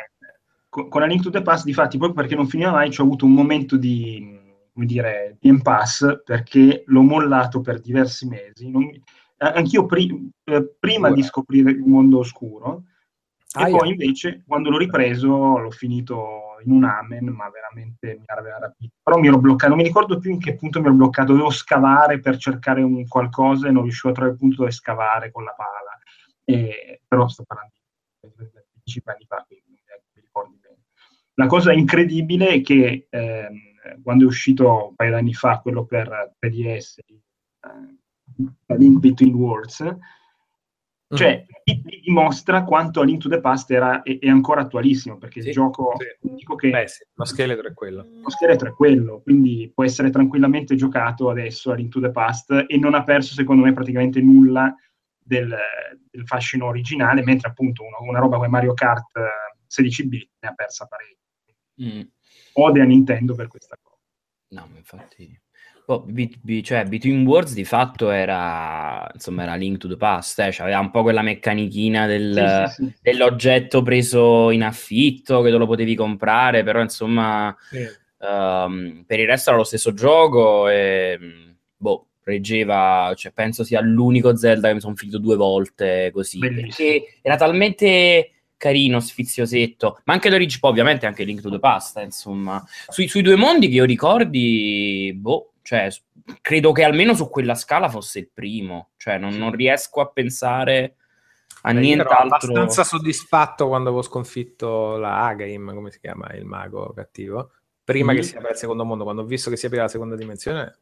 Con 0.72 0.88
con 0.88 1.02
la 1.02 1.06
Link 1.06 1.22
to 1.22 1.28
the 1.28 1.42
Past, 1.42 1.66
difatti, 1.66 1.98
proprio 1.98 2.18
perché 2.18 2.34
non 2.34 2.48
finiva 2.48 2.70
mai, 2.70 2.90
ci 2.90 3.02
ho 3.02 3.04
avuto 3.04 3.26
un 3.26 3.34
momento 3.34 3.76
di, 3.76 4.40
come 4.72 4.86
dire, 4.86 5.36
di 5.38 5.48
impasse, 5.50 6.22
perché 6.24 6.84
l'ho 6.86 7.02
mollato 7.02 7.60
per 7.60 7.78
diversi 7.78 8.26
mesi. 8.26 8.70
Non- 8.70 8.84
eh, 8.84 9.02
anch'io 9.36 9.84
pri- 9.84 10.30
eh, 10.44 10.74
prima 10.80 11.08
Ora. 11.08 11.14
di 11.14 11.22
scoprire 11.24 11.72
il 11.72 11.80
mondo 11.80 12.20
oscuro, 12.20 12.84
e 13.54 13.64
Aia. 13.64 13.76
poi 13.76 13.90
invece, 13.90 14.42
quando 14.46 14.70
l'ho 14.70 14.78
ripreso, 14.78 15.58
l'ho 15.58 15.70
finito 15.70 16.56
in 16.64 16.72
un 16.72 16.84
amen, 16.84 17.26
ma 17.26 17.50
veramente 17.50 18.16
mi 18.18 18.24
aveva 18.24 18.58
rapito. 18.58 18.94
Però 19.02 19.18
mi 19.18 19.26
ero 19.26 19.38
bloccato, 19.38 19.68
non 19.68 19.76
mi 19.76 19.84
ricordo 19.84 20.18
più 20.18 20.30
in 20.30 20.38
che 20.40 20.54
punto 20.56 20.80
mi 20.80 20.86
ero 20.86 20.94
bloccato, 20.94 21.32
dovevo 21.32 21.50
scavare 21.50 22.18
per 22.18 22.38
cercare 22.38 22.80
un 22.82 23.06
qualcosa 23.06 23.68
e 23.68 23.72
non 23.72 23.82
riuscivo 23.82 24.08
a 24.08 24.12
trovare 24.12 24.34
il 24.36 24.40
punto 24.40 24.56
dove 24.56 24.70
scavare 24.70 25.30
con 25.30 25.44
la 25.44 25.52
pala. 25.52 25.98
E- 26.46 27.02
però 27.06 27.28
sto 27.28 27.44
parlando 27.46 27.72
di 28.20 28.30
15 28.30 29.02
anni 29.04 29.26
fa, 29.28 29.44
quindi 29.46 29.66
non 29.68 29.98
mi 30.14 30.20
ricordi 30.22 30.56
bene. 30.60 30.76
La 31.34 31.46
cosa 31.46 31.72
incredibile 31.72 32.48
è 32.48 32.60
che 32.60 33.06
ehm, 33.08 34.02
quando 34.02 34.24
è 34.24 34.26
uscito 34.26 34.88
un 34.88 34.94
paio 34.94 35.10
d'anni 35.12 35.34
fa 35.34 35.58
quello 35.60 35.84
per 35.84 36.34
3DS, 36.40 36.98
eh, 36.98 38.76
Link 38.76 38.98
Between 38.98 39.34
Worlds, 39.34 39.96
cioè 41.14 41.44
ti, 41.62 41.82
ti 41.82 42.00
dimostra 42.04 42.64
quanto 42.64 43.00
A 43.02 43.04
Link 43.04 43.20
to 43.20 43.28
the 43.28 43.40
Past 43.40 43.70
era, 43.70 44.02
è, 44.02 44.18
è 44.18 44.28
ancora 44.28 44.62
attualissimo, 44.62 45.18
perché 45.18 45.42
Sì, 45.42 45.48
il 45.48 45.52
gioco, 45.52 45.92
sì. 45.98 46.34
dico 46.34 46.54
che 46.54 46.70
Beh, 46.70 46.88
sì, 46.88 47.04
lo 47.12 47.24
scheletro 47.24 47.68
è 47.68 47.74
quello. 47.74 48.06
lo 48.22 48.30
scheletro 48.30 48.68
è 48.68 48.72
quello, 48.72 49.20
quindi 49.20 49.70
può 49.74 49.84
essere 49.84 50.10
tranquillamente 50.10 50.74
giocato 50.74 51.28
adesso 51.28 51.70
a 51.70 51.74
Link 51.74 51.90
to 51.90 52.00
the 52.00 52.10
Past 52.10 52.64
e 52.66 52.78
non 52.78 52.94
ha 52.94 53.02
perso 53.02 53.34
secondo 53.34 53.62
me 53.62 53.74
praticamente 53.74 54.20
nulla 54.22 54.74
del, 55.18 55.54
del 56.10 56.26
fascino 56.26 56.66
originale, 56.66 57.22
mentre 57.22 57.48
appunto 57.50 57.82
una, 57.82 57.98
una 58.00 58.18
roba 58.18 58.36
come 58.36 58.48
Mario 58.48 58.72
Kart 58.72 59.14
eh, 59.16 59.56
16 59.66 60.08
bit 60.08 60.30
ne 60.40 60.48
ha 60.48 60.54
persa 60.54 60.86
parecchio. 60.86 61.16
Mm. 61.82 62.00
Ode 62.54 62.80
a 62.80 62.84
Nintendo 62.84 63.34
per 63.34 63.48
questa 63.48 63.78
cosa. 63.82 63.98
No, 64.48 64.68
infatti... 64.76 65.40
Oh, 65.86 66.00
Be- 66.02 66.30
Be- 66.40 66.62
cioè, 66.62 66.84
Between 66.84 67.26
Worlds 67.26 67.54
di 67.54 67.64
fatto 67.64 68.10
era, 68.10 69.10
insomma, 69.12 69.42
era 69.42 69.56
Link 69.56 69.78
to 69.78 69.88
the 69.88 69.96
Past, 69.96 70.38
eh, 70.38 70.52
cioè, 70.52 70.66
aveva 70.66 70.78
un 70.78 70.92
po' 70.92 71.02
quella 71.02 71.22
meccanichina 71.22 72.06
del, 72.06 72.66
Sì, 72.68 72.84
sì, 72.84 72.90
sì. 72.92 72.98
dell'oggetto 73.00 73.82
preso 73.82 74.50
in 74.52 74.62
affitto 74.62 75.42
che 75.42 75.50
te 75.50 75.56
lo 75.56 75.66
potevi 75.66 75.96
comprare, 75.96 76.62
però 76.62 76.80
insomma, 76.80 77.54
ehm, 78.18 79.02
per 79.04 79.18
il 79.18 79.26
resto 79.26 79.50
era 79.50 79.58
lo 79.58 79.64
stesso 79.64 79.92
gioco 79.92 80.68
e, 80.68 81.18
boh, 81.76 82.06
reggeva, 82.22 83.12
cioè, 83.16 83.32
penso 83.32 83.64
sia 83.64 83.80
l'unico 83.80 84.36
Zelda 84.36 84.68
che 84.68 84.74
mi 84.74 84.80
sono 84.80 84.94
finito 84.94 85.18
due 85.18 85.34
volte 85.34 86.10
così, 86.12 86.38
Bellissimo. 86.38 86.66
perché 86.66 87.18
era 87.22 87.34
talmente 87.36 88.30
carino, 88.62 89.00
sfiziosetto, 89.00 90.00
ma 90.04 90.12
anche 90.12 90.30
l'Origi, 90.30 90.60
poi 90.60 90.70
ovviamente 90.70 91.04
anche 91.06 91.24
Link 91.24 91.40
to 91.40 91.50
the 91.50 91.58
Past, 91.58 91.96
insomma. 91.98 92.64
Sui, 92.88 93.08
sui 93.08 93.22
due 93.22 93.34
mondi 93.34 93.66
che 93.68 93.74
io 93.74 93.84
ricordi, 93.84 95.12
boh, 95.16 95.54
cioè, 95.62 95.88
credo 96.40 96.70
che 96.70 96.84
almeno 96.84 97.12
su 97.14 97.28
quella 97.28 97.56
scala 97.56 97.88
fosse 97.88 98.20
il 98.20 98.28
primo, 98.32 98.90
cioè 98.98 99.18
non, 99.18 99.34
non 99.34 99.50
riesco 99.50 100.00
a 100.00 100.06
pensare 100.06 100.94
a 101.62 101.72
Beh, 101.72 101.80
io 101.80 101.94
ero 101.94 102.04
nient'altro. 102.04 102.36
abbastanza 102.52 102.84
soddisfatto 102.84 103.66
quando 103.66 103.88
avevo 103.88 104.02
sconfitto 104.04 104.96
la 104.96 105.26
Agaim, 105.26 105.74
come 105.74 105.90
si 105.90 105.98
chiama 105.98 106.32
il 106.34 106.44
mago 106.44 106.92
cattivo. 106.94 107.50
Prima 107.82 108.12
Mm. 108.12 108.16
che 108.16 108.22
si 108.22 108.36
apra 108.36 108.50
il 108.50 108.56
secondo 108.56 108.84
mondo, 108.84 109.02
quando 109.02 109.22
ho 109.22 109.26
visto 109.26 109.50
che 109.50 109.56
si 109.56 109.66
apriva 109.66 109.84
la 109.84 109.90
seconda 109.90 110.14
dimensione, 110.14 110.76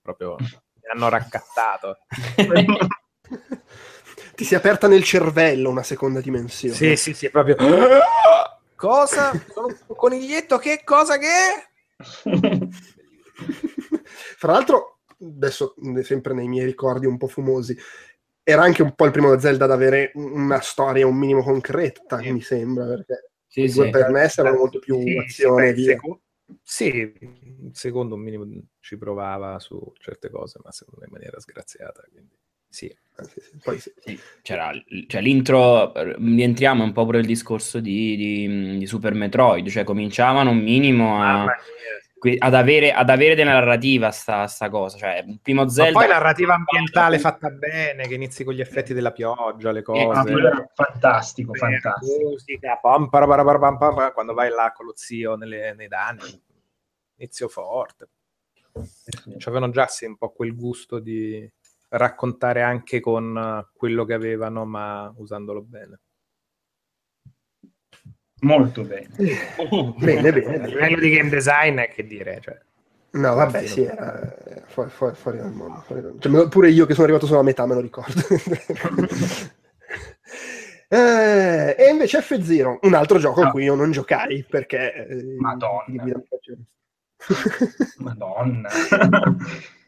proprio 0.00 0.36
mi 0.38 0.46
hanno 0.92 1.08
raccattato. 1.08 1.98
Ti 4.34 4.44
si 4.44 4.54
è 4.54 4.56
aperta 4.56 4.88
nel 4.88 5.04
cervello 5.04 5.70
una 5.70 5.82
seconda 5.82 6.20
dimensione. 6.20 6.74
Sì, 6.74 6.96
sì, 6.96 7.14
sì, 7.14 7.30
proprio. 7.30 7.56
Cosa? 8.74 9.32
Sono 9.52 9.66
un 9.68 9.96
coniglietto? 9.96 10.58
Che 10.58 10.82
cosa 10.84 11.18
che 11.18 11.26
è? 11.26 11.68
Fra 14.36 14.52
l'altro, 14.52 14.98
adesso 15.20 15.74
sempre 16.02 16.34
nei 16.34 16.48
miei 16.48 16.66
ricordi 16.66 17.06
un 17.06 17.16
po' 17.16 17.28
fumosi, 17.28 17.76
era 18.42 18.62
anche 18.62 18.82
un 18.82 18.94
po' 18.94 19.06
il 19.06 19.12
primo 19.12 19.38
Zelda 19.38 19.64
ad 19.64 19.70
avere 19.70 20.10
una 20.14 20.60
storia 20.60 21.06
un 21.06 21.16
minimo 21.16 21.42
concreta, 21.42 22.20
Sì. 22.20 22.32
mi 22.32 22.42
sembra, 22.42 22.84
perché 22.86 23.30
Sì, 23.46 23.68
sì. 23.68 23.88
per 23.88 24.10
NES 24.10 24.38
erano 24.38 24.56
molto 24.58 24.78
più 24.80 24.98
Sì, 25.00 25.16
azione 25.16 25.74
sì, 25.74 25.82
via. 25.82 25.98
Sì, 26.62 26.88
il 27.20 27.70
secondo 27.72 28.16
un 28.16 28.20
minimo 28.20 28.46
ci 28.80 28.98
provava 28.98 29.58
su 29.58 29.80
certe 29.98 30.28
cose, 30.28 30.58
ma 30.62 30.70
secondo 30.72 31.00
me 31.00 31.06
in 31.06 31.12
maniera 31.12 31.40
sgraziata. 31.40 32.04
Quindi 32.10 32.36
sì. 32.74 32.96
Ah, 33.16 33.22
sì, 33.22 33.40
sì. 33.40 33.56
Poi 33.62 33.78
sì. 33.78 33.92
Sì, 33.96 34.18
c'era, 34.42 34.72
cioè, 35.06 35.20
l'intro, 35.20 35.94
eh, 35.94 36.16
rientriamo 36.18 36.82
un 36.82 36.92
po' 36.92 37.04
pure 37.04 37.20
il 37.20 37.26
discorso 37.26 37.78
di, 37.78 38.16
di- 38.16 38.78
di 38.78 38.86
Super 38.86 39.14
Metroid, 39.14 39.68
cioè 39.68 39.84
cominciavano 39.84 40.50
un 40.50 40.58
minimo 40.58 41.22
a, 41.22 41.44
ad, 42.38 42.54
avere, 42.54 42.92
ad 42.92 43.10
avere 43.10 43.36
della 43.36 43.52
narrativa 43.52 44.10
sta, 44.10 44.48
sta 44.48 44.68
cosa, 44.68 44.98
cioè 44.98 45.24
primo 45.40 45.62
Ma 45.62 45.70
Zelda... 45.70 45.92
poi 46.00 46.08
narrativa 46.08 46.54
ambientale 46.54 47.20
fatta 47.20 47.50
bene, 47.50 48.08
che 48.08 48.14
inizi 48.14 48.42
con 48.42 48.54
gli 48.54 48.60
effetti 48.60 48.92
della 48.92 49.12
pioggia, 49.12 49.70
le 49.70 49.78
Ah, 49.78 49.82
cose. 49.82 50.30
era 50.32 50.70
fantastico, 50.74 51.52
la 51.54 51.68
fantastico. 51.68 52.30
musica, 52.30 52.76
pam, 52.82 53.08
pam, 53.08 53.28
pam, 53.28 53.78
pam, 53.78 54.12
quando 54.12 54.34
vai 54.34 54.50
là 54.50 54.72
con 54.74 54.86
lo 54.86 54.92
zio 54.96 55.36
nelle- 55.36 55.72
nei 55.74 55.86
danni, 55.88 56.42
inizio 57.18 57.46
forte. 57.46 58.08
C'avevano 59.38 59.70
già 59.70 59.86
sì, 59.86 60.04
un 60.04 60.16
po' 60.16 60.30
quel 60.32 60.54
gusto 60.56 60.98
di 60.98 61.48
raccontare 61.96 62.62
anche 62.62 63.00
con 63.00 63.36
eh, 63.36 63.70
quello 63.74 64.04
che 64.04 64.14
avevano, 64.14 64.64
ma 64.64 65.12
usandolo 65.16 65.62
bene. 65.62 66.00
Molto 68.40 68.82
bene. 68.82 69.08
Bene, 69.96 70.32
bene, 70.32 70.62
A 70.62 70.66
livello 70.66 70.98
di 70.98 71.10
game 71.10 71.30
design, 71.30 71.78
è 71.78 71.88
che 71.88 72.04
dire, 72.06 72.40
cioè, 72.42 72.60
No, 73.12 73.34
vabbè, 73.34 73.64
sì, 73.66 73.84
era 73.84 74.36
era 74.44 74.66
fuori, 74.66 74.90
fuori, 74.90 75.14
fuori 75.14 75.38
dal 75.38 75.52
mondo. 75.52 75.80
fuori 75.80 76.02
dal- 76.02 76.16
cioè, 76.18 76.48
pure 76.48 76.68
io 76.68 76.84
che 76.84 76.92
sono 76.92 77.04
arrivato 77.04 77.26
solo 77.26 77.40
a 77.40 77.44
metà 77.44 77.64
me 77.66 77.74
lo 77.74 77.80
ricordo. 77.80 78.20
Eh, 80.86 81.74
e 81.76 81.88
invece 81.90 82.20
F-Zero, 82.20 82.78
un 82.82 82.94
altro 82.94 83.18
gioco 83.18 83.40
a 83.40 83.44
No. 83.46 83.50
cui 83.50 83.64
io 83.64 83.74
non 83.74 83.90
giocai 83.90 84.44
perché... 84.48 85.06
eh, 85.08 85.36
Madonna. 85.38 85.84
Madonna. 87.98 88.68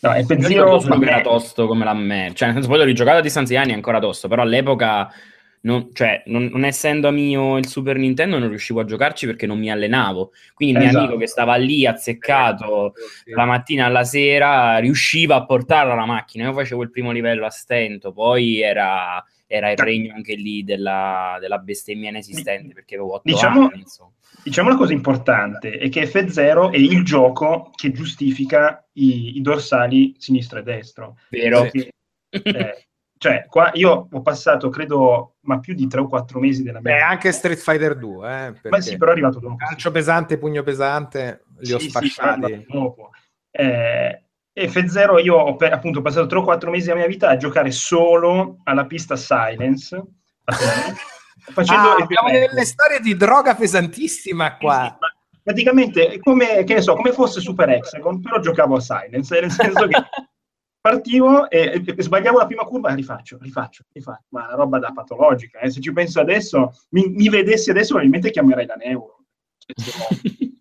No, 0.00 0.14
Io 0.14 0.24
F-Zero 0.24 0.78
solo 0.80 0.98
che 0.98 1.04
me- 1.04 1.10
era 1.10 1.20
tosto 1.22 1.66
come 1.66 1.84
la 1.84 1.94
merda, 1.94 2.34
cioè 2.34 2.46
nel 2.48 2.56
senso, 2.56 2.68
poi 2.68 2.78
l'ho 2.78 2.84
rigiocato 2.84 3.18
a 3.18 3.22
distanza 3.22 3.52
di 3.52 3.58
anni 3.58 3.70
è 3.72 3.74
ancora 3.74 3.98
tosto, 3.98 4.28
però 4.28 4.42
all'epoca, 4.42 5.10
non, 5.66 5.90
cioè, 5.92 6.22
non, 6.26 6.44
non 6.44 6.64
essendo 6.64 7.10
mio 7.10 7.58
il 7.58 7.66
Super 7.66 7.96
Nintendo 7.96 8.38
non 8.38 8.48
riuscivo 8.48 8.80
a 8.80 8.84
giocarci 8.84 9.26
perché 9.26 9.46
non 9.46 9.58
mi 9.58 9.70
allenavo, 9.70 10.32
quindi 10.54 10.76
il 10.76 10.80
mio 10.80 10.88
Esatto. 10.88 11.04
amico 11.04 11.18
che 11.18 11.26
stava 11.26 11.56
lì 11.56 11.84
azzeccato 11.84 12.92
sì. 13.24 13.32
la 13.32 13.44
mattina 13.44 13.86
alla 13.86 14.04
sera 14.04 14.78
riusciva 14.78 15.34
a 15.34 15.44
portarla 15.44 15.94
la 15.94 16.06
macchina. 16.06 16.44
Io 16.44 16.52
facevo 16.54 16.82
il 16.82 16.90
primo 16.90 17.10
livello 17.10 17.44
a 17.44 17.50
stento, 17.50 18.12
poi 18.12 18.60
era, 18.60 19.22
era 19.46 19.70
il 19.72 19.76
regno 19.76 20.14
anche 20.14 20.34
lì 20.36 20.62
della, 20.62 21.36
della 21.40 21.58
bestemmia 21.58 22.10
inesistente 22.10 22.72
perché 22.72 22.94
avevo 22.94 23.14
8 23.14 23.22
Diciamo- 23.24 23.68
anni. 23.68 23.80
Insomma. 23.80 24.12
Diciamo 24.44 24.68
una 24.68 24.78
cosa 24.78 24.92
importante, 24.92 25.72
è 25.72 25.88
che 25.88 26.08
F0 26.08 26.70
è 26.70 26.76
il 26.76 27.02
gioco 27.02 27.72
che 27.74 27.90
giustifica 27.90 28.86
i, 28.92 29.36
i 29.36 29.40
dorsali 29.40 30.14
sinistro 30.18 30.60
e 30.60 30.62
destro. 30.62 31.18
Vero? 31.30 31.62
Perché, 31.62 31.90
eh, 32.30 32.86
cioè, 33.18 33.46
qua 33.48 33.70
io 33.74 34.08
ho 34.10 34.22
passato, 34.22 34.68
credo, 34.68 35.36
ma 35.42 35.58
più 35.58 35.74
di 35.74 35.86
3 35.86 36.00
o 36.00 36.06
4 36.08 36.38
mesi 36.38 36.62
della 36.62 36.80
mia 36.80 36.94
Beh, 36.94 37.00
anche 37.00 37.32
Street 37.32 37.58
Fighter 37.58 37.96
2, 37.96 38.26
eh, 38.28 38.50
Ma 38.50 38.58
perché 38.60 38.82
sì, 38.82 38.96
però 38.96 39.10
è 39.10 39.14
arrivato 39.14 39.38
dopo. 39.40 39.56
calcio 39.56 39.90
pesante, 39.90 40.38
pugno 40.38 40.62
pesante, 40.62 41.44
li 41.58 41.72
ho 41.72 41.78
Sì, 41.78 41.84
sì, 41.84 41.86
è 41.86 41.90
sfasciati. 41.90 42.44
arrivato 42.44 42.64
dopo. 42.68 43.10
Eh, 43.50 44.22
F0 44.54 45.22
io 45.22 45.34
ho 45.36 45.56
pe- 45.56 45.70
appunto 45.70 46.02
passato 46.02 46.26
3 46.26 46.38
o 46.38 46.42
4 46.42 46.70
mesi 46.70 46.86
della 46.86 46.98
mia 46.98 47.06
vita 47.08 47.28
a 47.28 47.36
giocare 47.36 47.70
solo 47.70 48.58
alla 48.64 48.86
pista 48.86 49.16
Silence. 49.16 50.02
facendo 51.52 51.88
Ah, 51.90 51.96
abbiamo 52.02 52.30
delle 52.30 52.64
storie 52.64 53.00
di 53.00 53.16
droga 53.16 53.54
pesantissima 53.54 54.46
Sì, 54.48 54.52
sì, 54.54 54.64
qua. 54.64 54.96
ma 55.00 55.12
praticamente 55.42 56.18
come, 56.20 56.64
che 56.64 56.74
ne 56.74 56.80
so, 56.80 56.94
come 56.94 57.12
fosse 57.12 57.40
Super 57.40 57.68
Hexagon, 57.68 58.20
però 58.20 58.40
giocavo 58.40 58.76
a 58.76 58.80
Silence, 58.80 59.40
nel 59.40 59.50
senso 59.50 59.86
che 59.86 59.96
partivo 60.90 61.50
e, 61.50 61.82
e 61.84 62.02
sbagliavo 62.02 62.38
la 62.38 62.46
prima 62.46 62.62
curva 62.62 62.94
rifaccio, 62.94 63.38
rifaccio, 63.40 63.84
rifaccio. 63.92 64.24
Ma 64.28 64.46
una 64.46 64.54
roba 64.54 64.78
da 64.78 64.92
patologica. 64.92 65.58
eh. 65.60 65.70
Se 65.70 65.80
ci 65.80 65.92
penso 65.92 66.20
adesso, 66.20 66.72
mi, 66.90 67.08
mi 67.08 67.28
vedessi 67.28 67.70
adesso, 67.70 67.88
probabilmente 67.88 68.30
chiamerei 68.30 68.66
la 68.66 68.74
Neuro. 68.74 69.24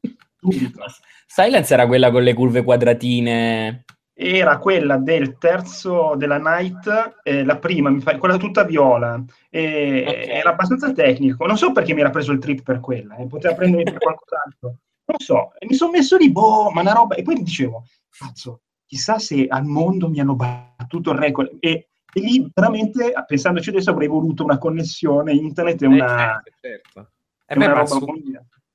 Silence 1.27 1.73
era 1.73 1.87
quella 1.87 2.11
con 2.11 2.23
le 2.23 2.33
curve 2.33 2.63
quadratine. 2.63 3.83
Era 4.17 4.57
quella 4.59 4.97
del 4.97 5.37
terzo 5.37 6.13
della 6.15 6.37
Night, 6.37 7.17
eh, 7.23 7.43
la 7.43 7.57
prima, 7.57 7.89
mi 7.89 7.99
fa- 7.99 8.17
quella 8.17 8.37
tutta 8.37 8.63
viola. 8.63 9.21
E- 9.49 10.05
Ok. 10.07 10.27
Era 10.29 10.49
abbastanza 10.51 10.91
tecnico. 10.93 11.45
Non 11.45 11.57
so 11.57 11.71
perché 11.71 11.93
mi 11.93 11.99
era 12.01 12.09
preso 12.09 12.31
il 12.31 12.39
trip 12.39 12.63
per 12.63 12.79
quella, 12.79 13.15
eh, 13.17 13.27
poteva 13.27 13.53
prendermi 13.55 13.83
per 13.83 13.97
qualcos'altro. 13.97 14.77
Non 15.07 15.19
so, 15.19 15.51
mi 15.67 15.75
sono 15.75 15.91
messo 15.91 16.15
lì, 16.17 16.31
boh, 16.31 16.71
ma 16.71 16.81
una 16.81 16.93
roba. 16.93 17.15
E 17.15 17.21
poi 17.23 17.35
mi 17.35 17.43
dicevo, 17.43 17.85
cazzo, 18.09 18.61
chissà 18.85 19.19
se 19.19 19.45
al 19.47 19.65
mondo 19.65 20.09
mi 20.09 20.19
hanno 20.19 20.35
battuto 20.35 21.11
il 21.11 21.17
record. 21.17 21.57
E, 21.59 21.89
e 22.13 22.19
lì 22.19 22.49
veramente, 22.53 23.13
pensandoci 23.27 23.69
adesso, 23.69 23.89
avrei 23.91 24.07
voluto 24.07 24.43
una 24.43 24.57
connessione 24.57 25.33
internet 25.33 25.81
e 25.81 25.87
una, 25.87 26.05
Eh, 26.05 26.17
certo, 26.17 26.51
certo. 26.61 26.99
e 27.45 27.53
Eh 27.53 27.57
beh, 27.57 27.65
una 27.65 27.73
ma 27.73 27.79
roba 27.81 27.95
su- 27.95 28.05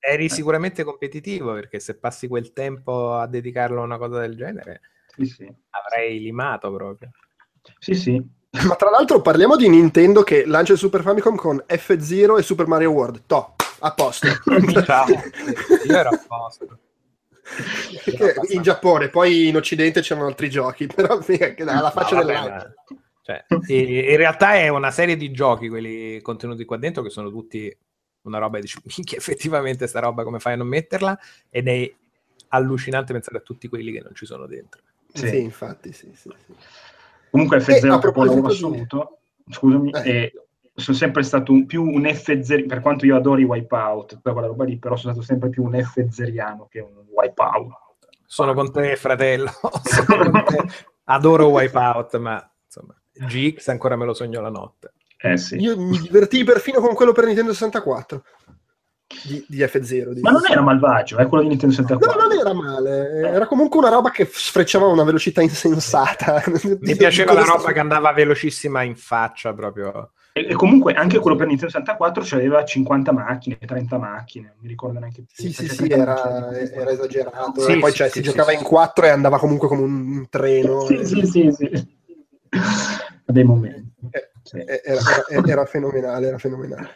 eri 0.03 0.29
sicuramente 0.31 0.83
competitivo 0.83 1.53
perché 1.53 1.79
se 1.79 1.99
passi 1.99 2.27
quel 2.27 2.53
tempo 2.53 3.13
a 3.15 3.27
dedicarlo 3.27 3.81
a 3.81 3.85
una 3.85 3.99
cosa 3.99 4.21
del 4.21 4.35
genere 4.35 4.81
Sì, 5.15 5.27
sì. 5.27 5.53
avrei 5.71 6.19
limato 6.21 6.73
proprio. 6.73 7.11
Sì, 7.79 7.95
sì. 7.95 8.23
Ma 8.67 8.75
tra 8.77 8.91
l'altro 8.91 9.21
parliamo 9.21 9.57
di 9.57 9.69
Nintendo 9.69 10.23
che 10.23 10.45
lancia 10.47 10.73
il 10.73 10.79
Super 10.79 11.03
Famicom 11.03 11.37
con 11.37 11.63
F-Zero 11.67 12.37
e 12.39 12.43
Super 12.43 12.67
Mario 12.67 12.91
World. 12.91 13.23
To, 13.27 13.55
a 13.81 13.93
posto. 13.93 14.27
Ciao. 14.85 15.07
Io 15.87 15.97
ero 15.97 16.09
a 16.09 16.25
posto. 16.27 16.79
In 18.53 18.63
Giappone, 18.63 19.09
poi 19.09 19.49
in 19.49 19.57
Occidente 19.57 20.01
c'erano 20.01 20.27
altri 20.27 20.49
giochi, 20.51 20.87
però 20.93 21.19
alla 21.19 21.91
faccia 21.91 22.17
No, 22.17 22.25
dell'altro. 22.25 22.75
cioè, 23.23 23.45
in 23.69 24.17
realtà 24.17 24.55
è 24.55 24.69
una 24.69 24.91
serie 24.91 25.17
di 25.17 25.31
giochi, 25.31 25.69
quelli 25.69 26.21
contenuti 26.23 26.65
qua 26.65 26.77
dentro, 26.77 27.03
che 27.03 27.11
sono 27.11 27.31
tutti 27.31 27.75
una 28.23 28.39
roba 28.39 28.59
e 28.59 28.61
dici, 28.63 28.79
minchia, 28.97 29.19
effettivamente 29.19 29.87
sta 29.87 30.01
roba 30.01 30.23
come 30.25 30.39
fai 30.39 30.55
a 30.55 30.57
non 30.57 30.69
metterla? 30.69 31.19
Ed 31.49 31.69
è 31.69 31.93
allucinante 32.49 33.13
pensare 33.13 33.39
a 33.39 33.43
tutti 33.43 33.69
quelli 33.69 33.93
che 33.93 34.01
non 34.01 34.15
ci 34.15 34.27
sono 34.27 34.47
dentro. 34.47 34.81
Sì, 35.13 35.29
Sì. 35.29 35.41
infatti, 35.41 35.93
sì, 35.93 36.11
sì, 36.15 36.31
sì. 36.45 36.55
Comunque 37.31 37.59
E 37.59 37.61
F0 37.61 37.91
a 37.91 37.99
è 37.99 38.41
di- 38.41 38.47
assoluto. 38.47 39.19
Scusami, 39.49 39.91
Eh. 39.91 40.09
e 40.11 40.33
sono 40.81 40.97
sempre 40.97 41.23
stato 41.23 41.53
un- 41.53 41.67
più 41.67 41.83
un 41.85 42.03
F0, 42.03 42.67
per 42.67 42.81
quanto 42.81 43.07
io 43.07 43.17
adori 43.17 43.45
Wipeout, 43.45 44.15
tutta 44.15 44.33
quella 44.33 44.47
roba 44.49 44.65
lì, 44.65 44.79
però 44.79 44.97
sono 44.97 45.13
stato 45.13 45.27
sempre 45.27 45.49
più 45.51 45.63
un 45.65 45.73
F0iano 45.75 46.67
che 46.69 46.81
un 46.81 47.05
Wipeout. 47.13 47.69
Sono 48.27 48.55
con 48.55 48.73
te, 48.73 48.97
fratello. 48.97 49.51
Sono 49.85 50.31
con 50.31 50.45
te. 50.45 50.65
Adoro 51.05 51.49
Wipeout, 51.49 52.17
ma 52.19 52.49
insomma, 52.65 52.95
GX 53.13 53.69
ancora 53.69 53.97
me 53.97 54.05
lo 54.05 54.15
sogno 54.15 54.41
la 54.41 54.51
notte. 54.51 54.93
Eh 55.23 55.37
sì. 55.37 55.57
Io 55.57 55.79
mi 55.79 55.99
divertii 55.99 56.45
perfino 56.45 56.81
con 56.81 56.95
quello 56.95 57.13
per 57.13 57.27
Nintendo 57.27 57.53
64 57.53 58.23
di, 59.25 59.45
di 59.49 59.59
F0. 59.59 60.13
di- 60.13 60.21
Ma 60.21 60.31
non 60.31 60.43
era 60.49 60.61
malvagio, 60.63 61.19
è 61.19 61.27
quello 61.27 61.43
di 61.43 61.49
Nintendo 61.51 61.75
No, 61.83 61.87
64. 61.89 62.21
non 62.29 62.39
era 62.39 62.53
male, 62.55 63.09
era 63.29 63.47
comunque 63.47 63.79
una 63.81 63.89
roba 63.91 64.11
che 64.11 64.29
sfrecciava 64.31 64.87
a 64.87 64.89
una 64.89 65.03
velocità 65.03 65.43
insensata. 65.43 66.43
Mi 66.81 66.97
piaceva 66.97 67.33
la 67.33 67.43
roba 67.43 67.73
che 67.73 67.81
andava 67.81 68.13
velocissima 68.13 68.83
in 68.83 68.95
faccia 68.97 69.53
proprio. 69.53 70.13
E, 70.33 70.47
e 70.49 70.55
comunque 70.55 70.93
anche 70.95 71.19
quello 71.19 71.37
per 71.37 71.47
Nintendo 71.49 71.73
64 71.73 72.23
c'aveva 72.25 72.65
50 72.65 73.13
macchine, 73.13 73.59
30 73.59 73.99
macchine, 73.99 74.47
non 74.49 74.57
mi 74.61 74.69
ricordo 74.69 74.99
neanche 74.99 75.23
più. 75.23 75.45
Sì, 75.45 75.53
sì, 75.53 75.69
sì, 75.69 75.87
30 75.89 75.97
era, 75.97 76.53
era 76.53 76.91
esagerato. 76.91 77.61
Sì, 77.63 77.73
e 77.73 77.79
poi 77.79 77.91
sì, 77.91 77.97
cioè, 77.97 78.07
sì, 78.09 78.13
si 78.19 78.25
sì, 78.25 78.31
giocava 78.31 78.51
sì. 78.51 78.57
in 78.59 78.63
quattro 78.63 79.07
e 79.07 79.09
andava 79.09 79.39
comunque 79.39 79.67
come 79.69 79.83
un 79.83 80.27
treno. 80.29 80.87
Sì, 80.87 81.05
sì, 81.05 81.27
sì, 81.27 81.51
sì. 81.53 81.99
A 82.51 83.33
dei 83.33 83.45
momenti. 83.45 83.93
Eh, 84.11 84.31
Sì. 84.43 84.59
eh, 84.59 84.81
Era, 84.85 85.01
era- 85.29 85.47
era 85.47 85.65
fenomenale, 85.67 86.27
era 86.29 86.39
fenomenale. 86.39 86.89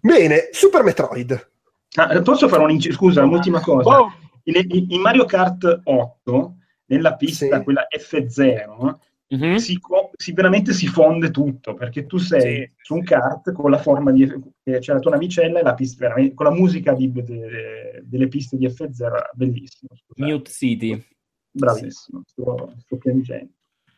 Bene, 0.00 0.48
Super 0.52 0.82
Metroid. 0.82 1.50
Ah, 1.96 2.20
posso 2.22 2.48
fare 2.48 2.62
un 2.62 2.70
inc- 2.70 2.92
scusa, 2.92 3.22
un'ultima 3.24 3.60
cosa. 3.60 3.98
In, 4.44 4.54
in- 4.68 4.86
in 4.90 5.00
Mario 5.00 5.24
Kart 5.24 5.80
8, 5.84 6.54
nella 6.86 7.14
pista, 7.16 7.58
Sì. 7.58 7.62
quella 7.62 7.86
F0, 7.90 8.98
Mhm. 9.30 9.56
si, 9.56 9.78
si- 10.16 10.32
veramente 10.32 10.72
si 10.72 10.86
fonde 10.86 11.30
tutto, 11.30 11.74
perché 11.74 12.06
tu 12.06 12.16
sei 12.16 12.62
Sì. 12.64 12.72
su 12.82 12.94
un 12.94 13.02
kart 13.02 13.52
con 13.52 13.70
la 13.70 13.78
forma 13.78 14.10
di... 14.10 14.22
eh, 14.64 14.78
c'è 14.78 14.92
la 14.94 14.98
tua 15.00 15.10
navicella 15.10 15.58
e 15.60 15.62
la 15.62 15.74
pista, 15.74 16.06
veramente- 16.06 16.34
con 16.34 16.46
la 16.46 16.52
musica 16.52 16.94
di- 16.94 17.12
de- 17.12 18.00
delle 18.04 18.28
piste 18.28 18.56
di 18.56 18.66
F0, 18.66 19.10
bellissimo. 19.34 19.90
scusate. 19.94 20.32
Mute 20.32 20.50
City. 20.50 21.04
Bravissimo, 21.50 22.22
sto, 22.26 22.72
sto 22.78 22.96
piangendo. 22.96 23.52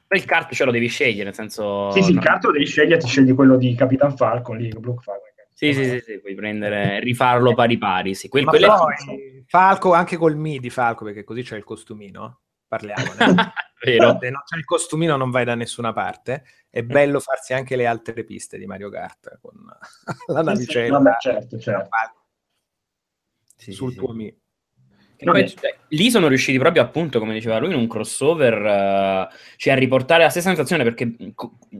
Poi 0.06 0.18
il 0.18 0.24
kart 0.24 0.52
ce 0.52 0.64
lo 0.64 0.72
devi 0.72 0.88
scegliere, 0.88 1.24
nel 1.24 1.34
senso... 1.34 1.90
Sì, 1.92 2.02
sì, 2.02 2.10
il 2.12 2.18
kart 2.18 2.44
lo 2.44 2.50
devi 2.52 2.66
scegliere, 2.66 2.98
ti 2.98 3.06
scegli 3.06 3.32
quello 3.32 3.56
di 3.56 3.74
Capitan 3.76 4.16
Falcon, 4.16 4.56
lì, 4.56 4.68
Blue 4.70 4.96
Falcon. 5.00 5.28
Sì, 5.52 5.72
sì, 5.74 5.84
sì, 5.84 6.00
sì, 6.00 6.20
puoi 6.20 6.34
prendere, 6.34 7.00
rifarlo 7.00 7.54
pari 7.54 7.76
pari. 7.76 8.14
Sì. 8.14 8.28
Quel, 8.28 8.44
Ma 8.44 8.50
quello 8.50 8.66
è 8.66 8.76
poi, 8.76 9.44
Falco, 9.46 9.92
anche 9.92 10.16
col 10.16 10.34
Mi 10.36 10.58
di 10.58 10.70
Falco, 10.70 11.04
perché 11.04 11.22
così 11.22 11.42
c'è 11.42 11.56
il 11.56 11.64
costumino, 11.64 12.40
parliamone. 12.66 13.12
vero. 13.84 14.18
Se 14.20 14.30
non 14.30 14.42
c'è 14.44 14.56
il 14.56 14.64
costumino 14.64 15.16
non 15.16 15.30
vai 15.30 15.44
da 15.44 15.54
nessuna 15.54 15.92
parte. 15.92 16.44
È 16.68 16.82
bello 16.82 17.20
farsi 17.20 17.52
anche 17.52 17.76
le 17.76 17.86
altre 17.86 18.24
piste 18.24 18.58
di 18.58 18.66
Mario 18.66 18.90
Kart 18.90 19.38
con 19.40 19.52
la 20.28 20.42
navicella 20.42 20.98
Vabbè, 20.98 21.16
certo, 21.18 21.58
certo. 21.58 21.88
Sì, 23.56 23.72
sul 23.72 23.92
sì, 23.92 23.98
tuo 23.98 24.10
sì. 24.10 24.16
Mi. 24.16 24.38
Che 25.20 25.26
poi, 25.26 25.46
cioè, 25.50 25.76
lì 25.88 26.10
sono 26.10 26.28
riusciti 26.28 26.56
proprio 26.56 26.82
appunto, 26.82 27.18
come 27.18 27.34
diceva 27.34 27.58
lui, 27.58 27.72
in 27.72 27.78
un 27.78 27.86
crossover, 27.86 28.54
eh, 28.54 29.28
cioè 29.56 29.74
a 29.74 29.76
riportare 29.76 30.22
la 30.22 30.30
stessa 30.30 30.48
sensazione 30.48 30.82
perché 30.82 31.14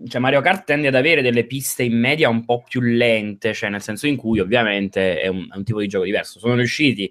cioè, 0.09 0.21
Mario 0.21 0.43
Kart 0.43 0.65
tende 0.65 0.89
ad 0.89 0.95
avere 0.95 1.23
delle 1.23 1.47
piste 1.47 1.83
in 1.83 1.99
media 1.99 2.29
un 2.29 2.45
po' 2.45 2.63
più 2.69 2.83
lente, 2.83 3.55
cioè 3.55 3.71
nel 3.71 3.81
senso 3.81 4.07
in 4.07 4.17
cui 4.17 4.41
ovviamente 4.41 5.19
è 5.23 5.29
un, 5.29 5.49
è 5.51 5.57
un 5.57 5.65
tipo 5.65 5.81
di 5.81 5.87
gioco 5.87 6.05
diverso. 6.05 6.39
Sono 6.39 6.55
riusciti 6.57 7.11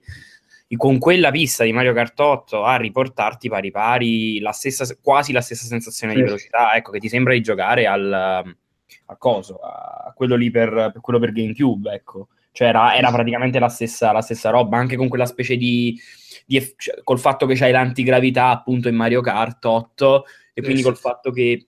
con 0.76 1.00
quella 1.00 1.32
pista 1.32 1.64
di 1.64 1.74
Mario 1.74 1.94
Kart 1.94 2.20
8 2.20 2.64
a 2.64 2.76
riportarti 2.78 3.50
pari 3.50 3.72
pari 3.72 4.40
la 4.40 4.52
stessa, 4.52 4.86
quasi 5.02 5.32
la 5.32 5.42
stessa 5.42 5.66
sensazione 5.66 6.14
di 6.14 6.20
Sì. 6.20 6.26
velocità, 6.26 6.76
ecco, 6.76 6.92
che 6.92 7.00
ti 7.00 7.10
sembra 7.10 7.34
di 7.34 7.42
giocare 7.42 7.88
al, 7.88 8.12
a 8.14 9.18
coso, 9.18 9.56
a 9.58 10.14
quello 10.16 10.36
lì 10.36 10.52
per, 10.52 10.92
per 10.94 11.02
quello 11.02 11.20
per 11.20 11.32
GameCube, 11.32 11.92
ecco. 11.92 12.28
Cioè 12.52 12.68
era, 12.68 12.96
era 12.96 13.12
praticamente 13.12 13.58
la 13.60 13.70
stessa, 13.70 14.12
la 14.12 14.22
stessa 14.22 14.50
roba, 14.50 14.78
anche 14.78 14.96
con 14.96 15.08
quella 15.08 15.26
specie 15.26 15.56
di, 15.56 15.98
di 16.46 16.60
cioè, 16.78 17.02
col 17.04 17.20
fatto 17.20 17.46
che 17.46 17.56
c'hai 17.56 17.72
l'antigravità 17.72 18.50
appunto 18.50 18.90
in 18.90 18.96
Mario 18.96 19.22
Kart 19.22 19.64
8 19.66 20.26
e 20.54 20.62
quindi 20.62 20.80
sì. 20.80 20.84
col 20.84 20.98
fatto 20.98 21.32
che 21.32 21.68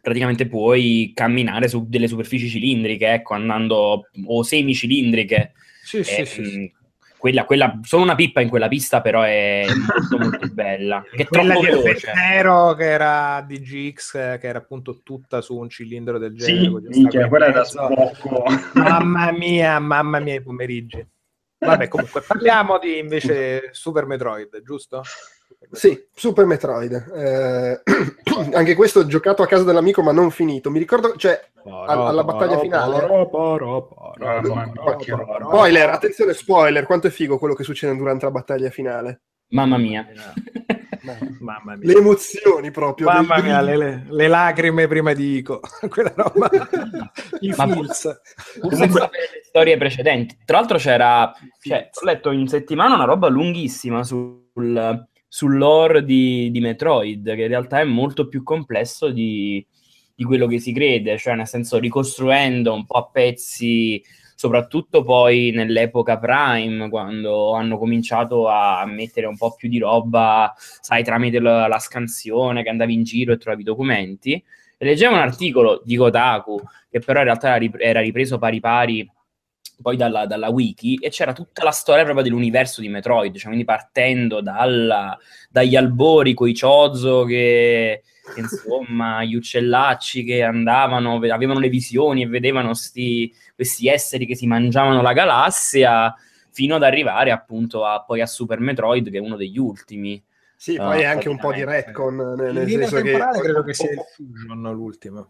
praticamente 0.00 0.46
puoi 0.46 1.12
camminare 1.14 1.68
su 1.68 1.86
delle 1.88 2.08
superfici 2.08 2.48
cilindriche, 2.48 3.12
ecco, 3.12 3.34
andando 3.34 4.08
o 4.26 4.42
semicilindriche. 4.42 5.52
Sì, 5.82 6.02
sì, 6.02 6.20
Eh, 6.20 6.24
sì, 6.24 6.44
sì. 6.44 6.72
Quella, 7.24 7.46
quella, 7.46 7.80
solo 7.80 8.02
una 8.02 8.16
pippa 8.16 8.42
in 8.42 8.50
quella 8.50 8.68
pista, 8.68 9.00
però 9.00 9.22
è 9.22 9.64
molto 9.66 10.18
molto 10.18 10.46
bella. 10.52 11.02
Che 11.10 11.22
è 11.22 11.26
Quella 11.26 11.54
troppo 11.54 11.60
di 11.60 11.72
veloce. 11.72 12.12
F0 12.12 12.76
che 12.76 12.84
era 12.84 13.42
di 13.46 13.60
GX, 13.62 14.14
eh, 14.14 14.38
che 14.38 14.46
era 14.46 14.58
appunto 14.58 15.00
tutta 15.02 15.40
su 15.40 15.56
un 15.56 15.70
cilindro 15.70 16.18
del 16.18 16.36
genere. 16.36 16.82
Sì, 16.90 16.98
minchia, 17.00 17.26
quella 17.28 17.50
da 17.50 17.64
sbocco. 17.64 18.44
Mamma 18.74 19.32
mia, 19.32 19.78
mamma 19.78 20.18
mia 20.18 20.34
i 20.34 20.42
pomeriggi. 20.42 21.02
Vabbè, 21.60 21.88
comunque 21.88 22.20
parliamo 22.20 22.78
di 22.78 22.98
invece 22.98 23.70
Super 23.70 24.04
Metroid, 24.04 24.62
giusto? 24.62 25.02
Sì, 25.70 26.06
Super 26.14 26.44
Metroid. 26.46 26.92
Eh, 27.14 27.82
anche 28.54 28.74
questo 28.74 29.00
ho 29.00 29.06
giocato 29.06 29.42
a 29.42 29.46
casa 29.46 29.64
dell'amico, 29.64 30.02
ma 30.02 30.12
non 30.12 30.30
finito. 30.30 30.70
Mi 30.70 30.78
ricordo, 30.78 31.14
cioè, 31.16 31.40
Al- 31.64 32.06
alla 32.06 32.24
battaglia 32.24 32.58
finale. 32.58 33.00
Roba. 33.06 34.12
spoiler, 35.48 35.90
attenzione, 35.90 36.32
spoiler, 36.34 36.84
quanto 36.84 37.06
è 37.06 37.10
figo 37.10 37.38
quello 37.38 37.54
che 37.54 37.64
succede 37.64 37.96
durante 37.96 38.24
la 38.24 38.30
battaglia 38.30 38.70
finale. 38.70 39.22
Mamma 39.48 39.76
mia. 39.78 40.06
Mamma 41.40 41.76
mia. 41.76 41.92
Le 41.92 41.98
emozioni 41.98 42.70
proprio. 42.70 43.06
Mamma 43.06 43.38
mia, 43.40 43.60
le, 43.60 43.76
le- 43.76 44.06
le 44.08 44.28
lacrime 44.28 44.88
prima 44.88 45.12
di 45.12 45.36
Ico, 45.36 45.60
quella 45.88 46.12
roba, 46.16 46.48
i 47.40 47.52
Ma- 47.56 47.66
senza 47.84 48.20
sapere 48.62 49.10
le 49.34 49.42
storie 49.44 49.76
precedenti. 49.76 50.38
Tra 50.44 50.58
l'altro 50.58 50.78
c'era, 50.78 51.30
cioè, 51.60 51.90
ho 51.92 52.04
letto 52.04 52.30
in 52.30 52.48
settimana 52.48 52.94
una 52.94 53.04
roba 53.04 53.28
lunghissima 53.28 54.02
sul, 54.02 55.06
sul 55.34 55.56
lore 55.56 56.04
di, 56.04 56.48
di 56.52 56.60
Metroid, 56.60 57.34
che 57.34 57.42
in 57.42 57.48
realtà 57.48 57.80
è 57.80 57.84
molto 57.84 58.28
più 58.28 58.44
complesso 58.44 59.10
di, 59.10 59.66
di 60.14 60.22
quello 60.22 60.46
che 60.46 60.60
si 60.60 60.72
crede, 60.72 61.18
cioè 61.18 61.34
nel 61.34 61.48
senso 61.48 61.80
ricostruendo 61.80 62.72
un 62.72 62.86
po' 62.86 62.98
a 62.98 63.08
pezzi, 63.10 64.00
soprattutto 64.36 65.02
poi 65.02 65.50
nell'epoca 65.50 66.20
Prime, 66.20 66.88
quando 66.88 67.52
hanno 67.54 67.78
cominciato 67.78 68.46
a 68.46 68.86
mettere 68.86 69.26
un 69.26 69.36
po' 69.36 69.56
più 69.56 69.68
di 69.68 69.80
roba, 69.80 70.54
sai, 70.56 71.02
tramite 71.02 71.40
la, 71.40 71.66
la 71.66 71.80
scansione 71.80 72.62
che 72.62 72.68
andavi 72.68 72.94
in 72.94 73.02
giro 73.02 73.32
e 73.32 73.36
trovavi 73.36 73.64
documenti. 73.64 74.34
E 74.34 74.84
leggevo 74.84 75.14
un 75.14 75.20
articolo 75.20 75.82
di 75.84 75.96
Kotaku 75.96 76.62
che 76.88 77.00
però 77.00 77.18
in 77.18 77.24
realtà 77.24 77.58
era 77.78 78.00
ripreso 78.00 78.38
pari 78.38 78.60
pari 78.60 79.10
poi 79.80 79.96
dalla, 79.96 80.26
dalla 80.26 80.48
wiki 80.48 80.96
e 80.96 81.10
c'era 81.10 81.32
tutta 81.32 81.64
la 81.64 81.70
storia 81.70 82.04
proprio 82.04 82.24
dell'universo 82.24 82.80
di 82.80 82.88
Metroid, 82.88 83.34
cioè 83.34 83.46
quindi 83.46 83.64
partendo 83.64 84.40
dalla- 84.40 85.18
dagli 85.50 85.76
albori 85.76 86.34
coi 86.34 86.54
Chozo 86.54 87.24
che, 87.24 88.02
che, 88.34 88.40
insomma 88.40 89.24
gli 89.24 89.34
uccellacci 89.34 90.24
che 90.24 90.42
andavano, 90.42 91.18
ve- 91.18 91.30
avevano 91.32 91.60
le 91.60 91.68
visioni 91.68 92.22
e 92.22 92.26
vedevano 92.26 92.74
sti- 92.74 93.32
questi 93.54 93.88
esseri 93.88 94.26
che 94.26 94.36
si 94.36 94.46
mangiavano 94.46 95.02
la 95.02 95.12
galassia 95.12 96.14
fino 96.50 96.76
ad 96.76 96.82
arrivare 96.84 97.30
appunto 97.32 97.84
a, 97.84 98.02
poi 98.02 98.20
a 98.20 98.26
Super 98.26 98.60
Metroid 98.60 99.10
che 99.10 99.18
è 99.18 99.20
uno 99.20 99.36
degli 99.36 99.58
ultimi. 99.58 100.22
Sì, 100.56 100.76
Ah, 100.76 100.84
poi 100.84 101.00
è 101.00 101.04
anche 101.04 101.28
un 101.28 101.38
po' 101.38 101.52
di 101.52 101.64
retcon, 101.64 102.16
nel, 102.16 102.54
nel 102.54 102.64
linea 102.64 102.86
senso 102.86 103.02
che... 103.02 103.10
temporale 103.10 103.40
credo 103.40 103.62
che 103.64 103.74
sia 103.74 103.90
il 103.90 104.00
Fusion 104.14 104.62
l'ultimo. 104.72 105.28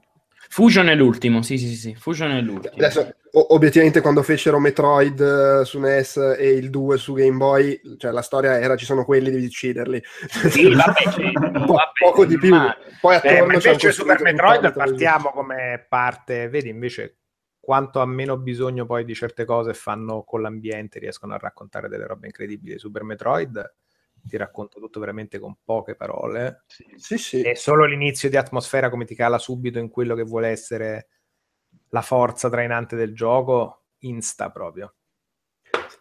Fusion 0.49 0.89
è 0.89 0.95
l'ultimo, 0.95 1.43
sì 1.43 1.59
sì 1.59 1.69
sì, 1.69 1.77
sì. 1.77 1.95
Fusion 1.95 2.31
è 2.33 2.41
l'ultimo. 2.41 2.75
Adesso, 2.75 3.15
obiettivamente, 3.33 4.01
quando 4.01 4.23
fecero 4.23 4.59
Metroid 4.59 5.21
eh, 5.21 5.65
su 5.65 5.79
NES 5.79 6.17
e 6.39 6.51
il 6.53 6.71
2 6.71 6.97
su 6.99 7.13
Game 7.15 7.37
Boy, 7.37 7.81
cioè 7.99 8.11
la 8.13 8.23
storia 8.23 8.59
era 8.59 8.77
ci 8.77 8.85
sono 8.85 9.05
quelli, 9.05 9.31
devi 9.31 9.47
ucciderli. 9.47 10.03
Sì, 10.51 10.69
vabbè, 10.75 11.11
sì, 11.13 11.33
Po- 11.33 11.73
vabbè, 11.73 11.91
poco 11.99 12.25
di 12.25 12.39
più. 12.39 12.51
ma- 12.51 12.77
Poi 13.01 13.15
Eh, 13.15 13.17
attorno 13.17 13.47
ma 13.53 13.59
c'è 13.59 13.69
invece 13.69 13.93
Super 13.93 14.21
Metroid 14.23 14.61
partiamo 14.61 14.85
partiamo 14.85 15.31
come 15.31 15.87
parte, 15.89 16.49
vedi 16.49 16.69
invece 16.69 17.19
quanto 17.59 18.01
ha 18.01 18.07
meno 18.07 18.37
bisogno 18.37 18.85
poi 18.85 19.05
di 19.05 19.15
certe 19.15 19.45
cose 19.47 19.73
fanno 19.75 20.23
con 20.23 20.43
l'ambiente, 20.43 20.99
riescono 20.99 21.33
a 21.35 21.39
raccontare 21.39 21.89
delle 21.89 22.07
robe 22.07 22.27
incredibili. 22.27 22.79
Super 22.79 23.03
Metroid 23.05 23.75
ti 24.27 24.37
racconta 24.37 24.79
tutto 24.79 25.01
veramente 25.01 25.39
con 25.39 25.57
poche 25.63 25.95
parole 25.95 26.65
Sì, 26.97 27.19
sì. 27.19 27.43
e 27.43 27.55
solo 27.55 27.85
l'inizio 27.85 28.29
di 28.29 28.37
atmosfera 28.37 28.91
come 28.91 29.05
ti 29.05 29.15
cala 29.15 29.39
subito 29.39 29.79
in 29.79 29.89
quello 29.91 30.15
che 30.15 30.23
vuole 30.23 30.49
essere 30.49 31.09
la 31.91 32.03
forza 32.03 32.49
trainante 32.51 32.97
del 32.97 33.15
gioco, 33.15 33.85
insta 33.99 34.51
proprio. 34.51 34.95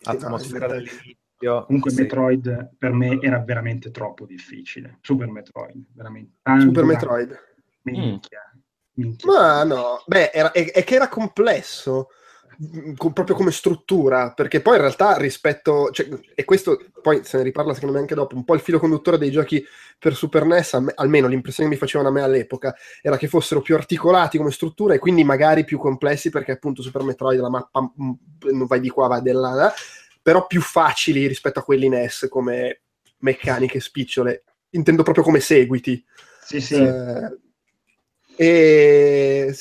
Atmosfera 0.04 0.68
no, 0.68 0.74
dall'inizio. 0.74 1.66
Comunque 1.66 1.92
sì. 1.92 2.02
Metroid 2.02 2.76
per 2.78 2.92
me 2.92 3.20
era 3.22 3.40
veramente 3.40 3.92
troppo 3.92 4.26
difficile. 4.26 4.98
Super 5.02 5.28
Metroid, 5.28 5.86
veramente. 5.94 6.38
tanto, 6.42 6.66
Super. 6.66 6.84
Metroid. 6.86 7.38
Minchia. 7.84 8.52
minchia. 8.94 9.32
Ma 9.32 9.64
no, 9.64 10.04
beh, 10.06 10.32
era, 10.34 10.52
è, 10.52 10.72
è 10.72 10.84
che 10.84 10.96
era 10.96 11.10
complesso, 11.10 12.10
mh, 12.58 12.94
co- 12.96 13.12
proprio 13.12 13.36
come 13.36 13.52
struttura, 13.52 14.32
perché 14.34 14.62
poi 14.62 14.76
in 14.76 14.82
realtà 14.82 15.18
rispetto, 15.18 15.90
cioè, 15.92 16.08
e 16.36 16.44
questo 16.44 16.80
poi 17.02 17.24
se 17.24 17.38
ne 17.38 17.44
riparla 17.44 17.74
secondo 17.74 17.96
me 17.96 18.02
anche 18.02 18.16
dopo, 18.16 18.36
un 18.36 18.44
po' 18.44 18.54
il 18.54 18.62
filo 18.62 18.80
conduttore 18.80 19.18
dei 19.18 19.32
giochi 19.32 19.64
per 20.00 20.16
Super 20.16 20.46
NES, 20.46 20.74
me- 20.74 20.94
almeno 20.96 21.28
l'impressione 21.28 21.70
che 21.70 21.76
mi 21.76 21.82
facevano 21.82 22.10
a 22.10 22.14
me 22.14 22.22
all'epoca, 22.22 22.76
era 23.02 23.18
che 23.18 23.28
fossero 23.28 23.62
più 23.62 23.76
articolati 23.76 24.38
come 24.38 24.52
struttura 24.52 24.94
e 24.94 25.00
quindi 25.00 25.24
magari 25.24 25.64
più 25.66 25.78
complessi, 25.78 26.30
perché 26.30 26.52
appunto 26.52 26.82
Super 26.82 27.04
Metroid 27.04 27.40
la 27.40 27.50
mappa 27.50 27.82
mh, 27.82 28.12
non 28.52 28.68
vai 28.68 28.80
di 28.80 28.90
qua, 28.90 29.08
va 29.08 29.20
di 29.20 29.32
là, 29.32 29.74
però 30.22 30.48
più 30.48 30.62
facili 30.62 31.28
rispetto 31.28 31.60
a 31.60 31.64
quelli 31.64 31.90
NES 31.90 32.28
come 32.30 32.82
meccaniche 33.20 33.80
spicciole, 33.80 34.44
intendo 34.72 35.04
proprio 35.04 35.24
come 35.24 35.40
seguiti. 35.40 36.04
Sì, 36.46 36.60
sì. 36.60 36.76
Eh, 36.76 37.38
e... 38.36 39.56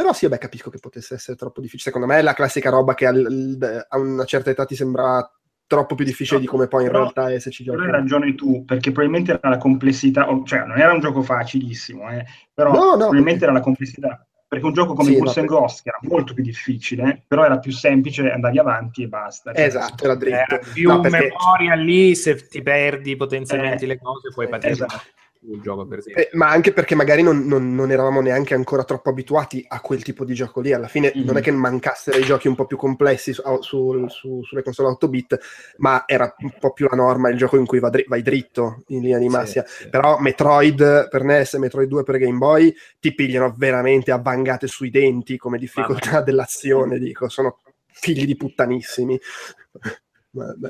Però 0.00 0.14
sì, 0.14 0.28
beh, 0.28 0.38
capisco 0.38 0.70
che 0.70 0.78
potesse 0.78 1.14
essere 1.14 1.36
troppo 1.36 1.60
difficile. 1.60 1.90
Secondo 1.92 2.06
me 2.06 2.18
è 2.18 2.22
la 2.22 2.32
classica 2.32 2.70
roba 2.70 2.94
che 2.94 3.06
al- 3.06 3.84
a 3.88 3.98
una 3.98 4.24
certa 4.24 4.48
età 4.48 4.64
ti 4.64 4.74
sembra 4.74 5.30
troppo 5.66 5.94
più 5.94 6.06
difficile 6.06 6.40
di 6.40 6.46
come 6.46 6.68
poi 6.68 6.84
in 6.84 6.88
Però- 6.88 7.00
realtà 7.02 7.30
è 7.30 7.38
se 7.38 7.50
ci 7.50 7.64
Però 7.64 7.76
giochi. 7.76 7.88
hai 7.90 7.94
ragione 7.96 8.34
tu, 8.34 8.64
perché 8.64 8.92
probabilmente 8.92 9.32
era 9.32 9.50
la 9.50 9.58
complessità, 9.58 10.26
cioè 10.44 10.64
non 10.64 10.78
era 10.78 10.92
un 10.94 11.00
gioco 11.00 11.20
facilissimo, 11.22 12.10
eh, 12.10 12.24
però 12.54 12.72
No, 12.72 12.78
no, 12.78 12.84
probabilmente 12.96 13.24
perché- 13.30 13.44
era 13.44 13.52
la 13.52 13.60
complessità. 13.60 14.26
perché 14.48 14.64
un 14.66 14.72
gioco 14.72 14.94
come 14.94 15.10
Sì, 15.12 15.18
Ghost 15.18 15.34
no, 15.36 15.40
and 15.42 15.50
Ghost, 15.50 15.82
che 15.84 15.88
era 15.90 15.98
molto 16.02 16.34
più 16.34 16.42
difficile, 16.42 17.22
però 17.28 17.44
era 17.44 17.58
più 17.60 17.70
semplice, 17.70 18.28
andavi 18.32 18.58
avanti 18.58 19.02
e 19.04 19.06
basta. 19.06 19.52
Cioè, 19.52 19.64
Esatto, 19.64 20.02
era 20.02 20.16
dritto. 20.16 20.36
Era 20.38 20.58
più 20.72 20.88
No, 20.88 21.00
perché- 21.00 21.18
memoria 21.28 21.74
lì, 21.74 22.16
se 22.16 22.34
ti 22.48 22.60
perdi 22.62 23.14
potenzialmente 23.14 23.84
Eh, 23.84 23.86
le 23.86 23.98
cose 24.00 24.30
puoi 24.34 24.46
eh, 24.46 24.48
patire 24.48 24.72
esatto. 24.72 25.00
Il 25.42 25.60
gioco 25.62 25.86
per 25.86 25.98
esempio. 25.98 26.22
Eh, 26.22 26.28
ma 26.32 26.50
anche 26.50 26.72
perché 26.72 26.94
magari 26.94 27.22
non, 27.22 27.46
non- 27.46 27.74
non 27.74 27.90
eravamo 27.90 28.20
neanche 28.20 28.54
ancora 28.54 28.84
troppo 28.84 29.08
abituati 29.08 29.64
a 29.66 29.80
quel 29.80 30.02
tipo 30.02 30.24
di 30.24 30.34
gioco 30.34 30.60
lì. 30.60 30.72
Alla 30.72 30.86
fine 30.86 31.12
Mhm. 31.14 31.24
non 31.24 31.36
è 31.38 31.40
che 31.40 31.50
mancassero 31.50 32.18
i 32.18 32.22
giochi 32.24 32.46
un 32.48 32.54
po' 32.54 32.66
più 32.66 32.76
complessi 32.76 33.32
su- 33.32 33.42
su- 33.60 34.06
su- 34.08 34.42
sulle 34.44 34.62
console 34.62 34.88
8 34.90 35.08
bit, 35.08 35.38
ma 35.78 36.04
era 36.06 36.34
un 36.40 36.52
po' 36.58 36.72
più 36.72 36.86
la 36.90 36.96
norma 36.96 37.30
il 37.30 37.36
gioco 37.38 37.56
in 37.56 37.64
cui 37.64 37.78
va 37.80 37.88
dri- 37.88 38.04
vai 38.06 38.20
dritto 38.22 38.82
in 38.88 39.00
linea 39.00 39.18
di 39.18 39.28
Sì, 39.28 39.30
massima. 39.30 39.64
sì. 39.66 39.88
Però 39.88 40.18
Metroid 40.18 41.08
per 41.08 41.22
NES 41.24 41.54
e 41.54 41.58
Metroid 41.58 41.88
2 41.88 42.02
per 42.02 42.18
Game 42.18 42.36
Boy 42.38 42.74
ti 42.98 43.14
pigliano 43.14 43.54
veramente 43.56 44.10
a 44.12 44.18
vangate 44.18 44.66
sui 44.66 44.90
denti 44.90 45.38
come 45.38 45.56
difficoltà 45.58 46.20
dell'azione, 46.20 46.98
dico. 46.98 47.28
Sono 47.30 47.58
figli 47.92 48.26
di 48.26 48.36
puttanissimi. 48.36 49.18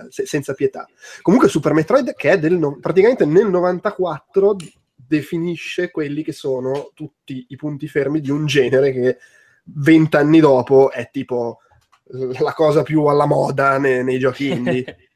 Senza 0.08 0.54
pietà. 0.54 0.86
Comunque 1.22 1.48
Super 1.48 1.72
Metroid, 1.72 2.14
che 2.14 2.30
è 2.30 2.38
del 2.38 2.56
no- 2.58 2.78
praticamente 2.80 3.24
nel 3.26 3.48
94, 3.48 4.56
definisce 4.94 5.90
quelli 5.90 6.22
che 6.22 6.32
sono 6.32 6.92
tutti 6.94 7.46
i 7.48 7.56
punti 7.56 7.88
fermi 7.88 8.20
di 8.20 8.30
un 8.30 8.46
genere 8.46 8.92
che 8.92 9.18
vent'anni 9.64 10.40
dopo 10.40 10.90
è 10.90 11.10
tipo 11.10 11.58
la 12.40 12.52
cosa 12.54 12.82
più 12.82 13.04
alla 13.04 13.26
moda 13.26 13.78
ne- 13.78 14.02
nei 14.02 14.18
giochi 14.18 14.48
indie. 14.48 14.84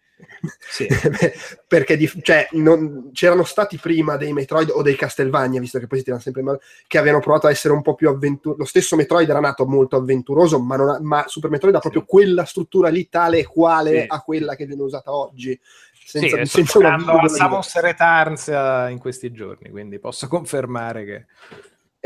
Sì. 0.59 0.87
perché 1.67 1.97
di- 1.97 2.11
cioè, 2.23 2.49
non- 2.53 3.11
c'erano 3.13 3.45
stati 3.45 3.79
prima 3.79 4.17
dei 4.17 4.33
Metroid 4.33 4.71
o 4.71 4.83
dei 4.83 4.97
Castlevania, 4.97 5.61
visto 5.61 5.79
che 5.79 5.87
poi 5.87 5.99
si 5.99 6.05
tirano 6.05 6.23
sempre 6.23 6.43
male, 6.43 6.61
che 6.87 6.99
avevano 6.99 7.23
provato 7.23 7.47
a 7.47 7.51
essere 7.51 7.75
un 7.75 7.83
po' 7.83 7.95
più 7.95 8.09
avventuroso. 8.09 8.59
Lo 8.61 8.67
stesso 8.67 8.97
Metroid 8.97 9.29
era 9.29 9.41
nato 9.41 9.67
molto 9.67 9.97
avventuroso, 9.97 10.59
ma, 10.61 10.77
non 10.77 10.89
ha- 10.89 10.99
ma 11.01 11.25
Super 11.27 11.51
Metroid 11.51 11.75
ha 11.75 11.81
proprio 11.81 12.05
quella 12.05 12.45
struttura 12.45 12.89
lì 12.89 13.09
tale 13.09 13.39
e 13.39 13.47
quale 13.47 14.01
Sì. 14.03 14.05
a 14.09 14.21
quella 14.21 14.55
che 14.57 14.67
viene 14.67 14.83
usata 14.83 15.13
oggi. 15.15 15.59
Sì, 16.07 16.19
Senza, 16.19 16.37
sto 16.45 16.57
senza 16.59 16.79
una 16.79 16.97
giocando 16.99 17.19
a 17.25 17.29
Samus 17.29 17.79
Returns 17.81 18.49
eh, 18.49 18.89
in 18.91 18.99
questi 18.99 19.33
giorni, 19.33 19.71
quindi 19.71 19.99
posso 19.99 20.29
confermare 20.29 21.05
che 21.07 21.27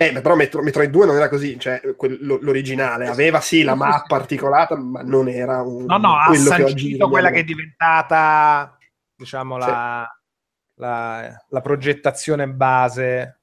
Eh, 0.00 0.12
beh, 0.12 0.20
però 0.20 0.36
Metro- 0.36 0.62
Metroid 0.62 0.90
2 0.90 1.06
non 1.06 1.16
era 1.16 1.28
così, 1.28 1.58
cioè 1.58 1.80
quel- 1.96 2.18
lo- 2.20 2.38
l'originale 2.40 3.08
aveva 3.08 3.40
sì 3.40 3.64
la 3.64 3.74
mappa 3.74 4.14
articolata, 4.14 4.76
ma 4.76 5.02
non 5.02 5.28
era 5.28 5.60
un 5.62 5.86
No, 5.86 5.96
no, 5.98 6.14
ha 6.16 6.26
quello 6.26 6.50
che 6.50 6.62
oggi 6.62 6.70
sancito 6.72 7.08
quella 7.08 7.30
che 7.30 7.40
è 7.40 7.44
diventata, 7.44 8.78
diciamo, 9.16 9.56
la, 9.56 10.08
la- 10.76 11.44
la 11.48 11.60
progettazione 11.60 12.48
base 12.48 13.40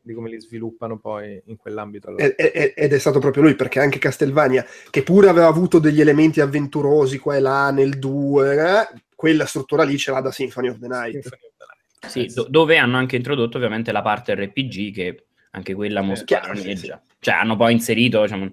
di 0.00 0.14
come 0.14 0.30
li 0.30 0.40
sviluppano 0.40 0.98
poi 0.98 1.38
in 1.48 1.56
quell'ambito. 1.58 2.12
là. 2.12 2.16
E- 2.24 2.34
e- 2.38 2.72
ed 2.74 2.92
è 2.94 2.98
stato 2.98 3.18
proprio 3.18 3.42
lui, 3.42 3.54
perché 3.54 3.78
anche 3.78 3.98
Castlevania, 3.98 4.64
che 4.88 5.02
pure 5.02 5.28
aveva 5.28 5.48
avuto 5.48 5.78
degli 5.78 6.00
elementi 6.00 6.40
avventurosi 6.40 7.18
qua 7.18 7.36
e 7.36 7.40
là 7.40 7.70
nel 7.70 7.98
2, 7.98 8.54
eh, 8.54 9.02
quella 9.14 9.44
struttura 9.44 9.82
lì 9.82 9.98
ce 9.98 10.12
l'ha 10.12 10.20
da 10.22 10.30
Symphony 10.30 10.68
of 10.68 10.78
the 10.78 10.86
Night. 10.86 11.10
Symphony 11.12 11.42
of 11.42 11.56
the 11.58 11.64
Night. 11.68 12.10
Sì, 12.10 12.32
do- 12.34 12.46
dove 12.48 12.78
hanno 12.78 12.96
anche 12.96 13.16
introdotto 13.16 13.58
ovviamente 13.58 13.92
la 13.92 14.00
parte 14.00 14.34
RPG 14.34 14.94
che 14.94 15.24
anche 15.58 15.74
quella 15.74 16.00
Sì, 16.00 16.06
mos- 16.06 16.24
chiaro, 16.24 16.54
sì, 16.54 16.62
padroneggia. 16.62 17.02
Cioè 17.20 17.34
hanno 17.34 17.56
poi 17.56 17.72
inserito 17.72 18.22
diciamo, 18.22 18.52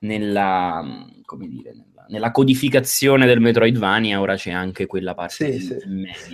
nella, 0.00 1.06
come 1.24 1.48
dire, 1.48 1.70
nella, 1.72 2.04
nella 2.08 2.30
codificazione 2.30 3.26
del 3.26 3.40
Metroidvania 3.40 4.20
ora 4.20 4.34
c'è 4.36 4.50
anche 4.50 4.86
quella 4.86 5.14
parte 5.14 5.52
Sì, 5.52 5.58
sì. 5.58 5.76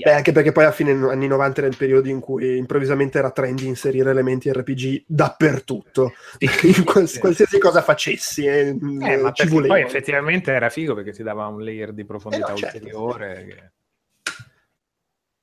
Beh, 0.02 0.12
anche 0.12 0.32
perché 0.32 0.50
poi 0.52 0.64
a 0.64 0.72
fine 0.72 0.90
anni 0.92 1.26
90 1.28 1.60
era 1.60 1.68
il 1.68 1.76
periodo 1.76 2.08
in 2.08 2.20
cui 2.20 2.56
improvvisamente 2.56 3.18
era 3.18 3.30
trendy 3.30 3.66
inserire 3.66 4.10
elementi 4.10 4.50
RPG 4.52 5.04
dappertutto, 5.06 6.12
in 6.40 6.84
quals- 6.84 7.12
Sì. 7.12 7.18
qualsiasi 7.20 7.58
cosa 7.58 7.82
facessi, 7.82 8.44
eh, 8.46 8.68
Eh, 8.68 9.16
ma 9.16 9.32
ci 9.32 9.46
poi 9.48 9.80
effettivamente 9.80 10.50
era 10.52 10.68
figo 10.68 10.94
perché 10.94 11.12
ti 11.12 11.22
dava 11.22 11.46
un 11.46 11.62
layer 11.62 11.92
di 11.92 12.04
profondità 12.04 12.48
Eh 12.48 12.50
no, 12.50 12.56
certo. 12.56 12.76
ulteriore. 12.76 13.46
che- 13.46 13.70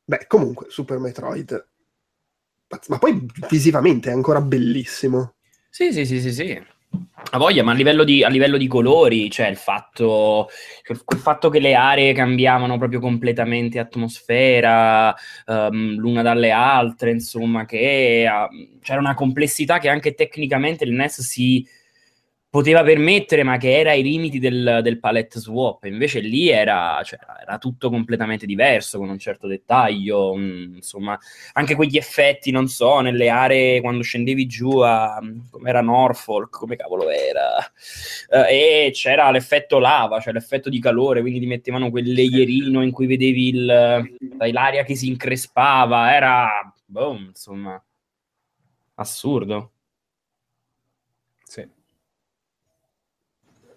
Beh, 0.05 0.25
comunque, 0.27 0.67
Super 0.69 0.97
Metroid. 0.97 1.67
Ma 2.88 2.97
poi 2.99 3.26
visivamente 3.49 4.09
è 4.09 4.13
ancora 4.13 4.41
bellissimo. 4.41 5.34
Sì, 5.70 5.91
sì, 5.91 6.05
sì, 6.05 6.22
sì, 6.22 6.32
sì. 6.32 6.61
A 7.32 7.38
voglia, 7.38 7.63
ma 7.63 7.72
a 7.72 7.76
livello 7.76 8.03
di, 8.03 8.24
a 8.24 8.30
livello 8.30 8.57
di 8.57 8.67
colori, 8.67 9.30
cioè 9.30 9.47
il 9.47 9.57
fatto, 9.57 10.47
il 10.88 11.17
fatto 11.20 11.49
che 11.49 11.59
le 11.59 11.76
aree 11.76 12.13
cambiavano 12.13 12.78
proprio 12.78 12.99
completamente 12.99 13.78
atmosfera, 13.78 15.15
ehm, 15.45 15.95
l'una 15.97 16.22
dalle 16.24 16.49
altre, 16.51 17.11
insomma, 17.11 17.65
che 17.65 18.24
ehm, 18.24 18.80
c'era 18.82 18.99
una 18.99 19.13
complessità 19.13 19.78
che 19.78 19.89
anche 19.89 20.15
tecnicamente 20.15 20.84
il 20.84 20.93
NES 20.93 21.22
si 21.22 21.67
poteva 22.49 22.83
permettere, 22.83 23.43
ma 23.43 23.57
che 23.57 23.77
era 23.77 23.91
ai 23.91 24.01
limiti 24.01 24.39
del, 24.39 24.79
del 24.83 24.99
palette 24.99 25.39
swap. 25.39 25.83
Invece 25.85 26.19
lì 26.19 26.49
era, 26.49 27.01
cioè, 27.03 27.19
era 27.41 27.57
tutto 27.59 27.89
completamente 27.89 28.45
diverso, 28.45 28.97
con 28.97 29.09
un 29.09 29.19
certo 29.19 29.47
dettaglio, 29.47 30.35
mm, 30.35 30.75
insomma, 30.75 31.17
anche 31.53 31.75
quegli 31.75 31.97
effetti, 31.97 32.51
non 32.51 32.67
so, 32.67 33.01
nelle 33.01 33.29
aree 33.29 33.81
quando 33.81 34.01
scendevi 34.03 34.47
giù 34.47 34.79
a 34.79 35.19
come 35.51 35.69
era 35.69 35.81
Norfolk, 35.81 36.57
come 36.57 36.75
cavolo 36.75 37.09
era, 37.09 37.57
Eh, 38.31 38.87
e 38.87 38.91
c'era 38.91 39.29
l'effetto 39.31 39.79
lava, 39.79 40.19
cioè 40.19 40.33
l'effetto 40.33 40.69
di 40.69 40.79
calore, 40.79 41.21
quindi 41.21 41.39
ti 41.39 41.45
mettevano 41.45 41.89
quel 41.89 42.11
layerino 42.13 42.81
in 42.83 42.91
cui 42.91 43.07
vedevi 43.07 43.47
il, 43.49 43.65
l'aria 44.51 44.83
che 44.83 44.95
si 44.95 45.07
increspava, 45.07 46.13
era, 46.13 46.73
boh, 46.85 47.15
insomma, 47.17 47.81
assurdo. 48.95 49.71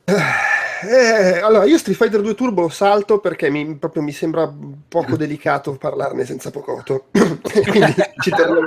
Eh, 0.04 1.38
allora, 1.38 1.64
io 1.64 1.78
Street 1.78 1.96
Fighter 1.96 2.20
2 2.20 2.34
Turbo 2.34 2.62
lo 2.62 2.68
salto 2.68 3.20
perché 3.20 3.50
mi, 3.50 3.76
proprio 3.76 4.02
mi 4.02 4.12
sembra 4.12 4.52
poco 4.88 5.14
delicato 5.16 5.76
parlarne 5.76 6.24
senza 6.24 6.50
Pocotto. 6.50 7.08
Quindi 7.12 7.94
ci 8.20 8.30
torniamo, 8.30 8.66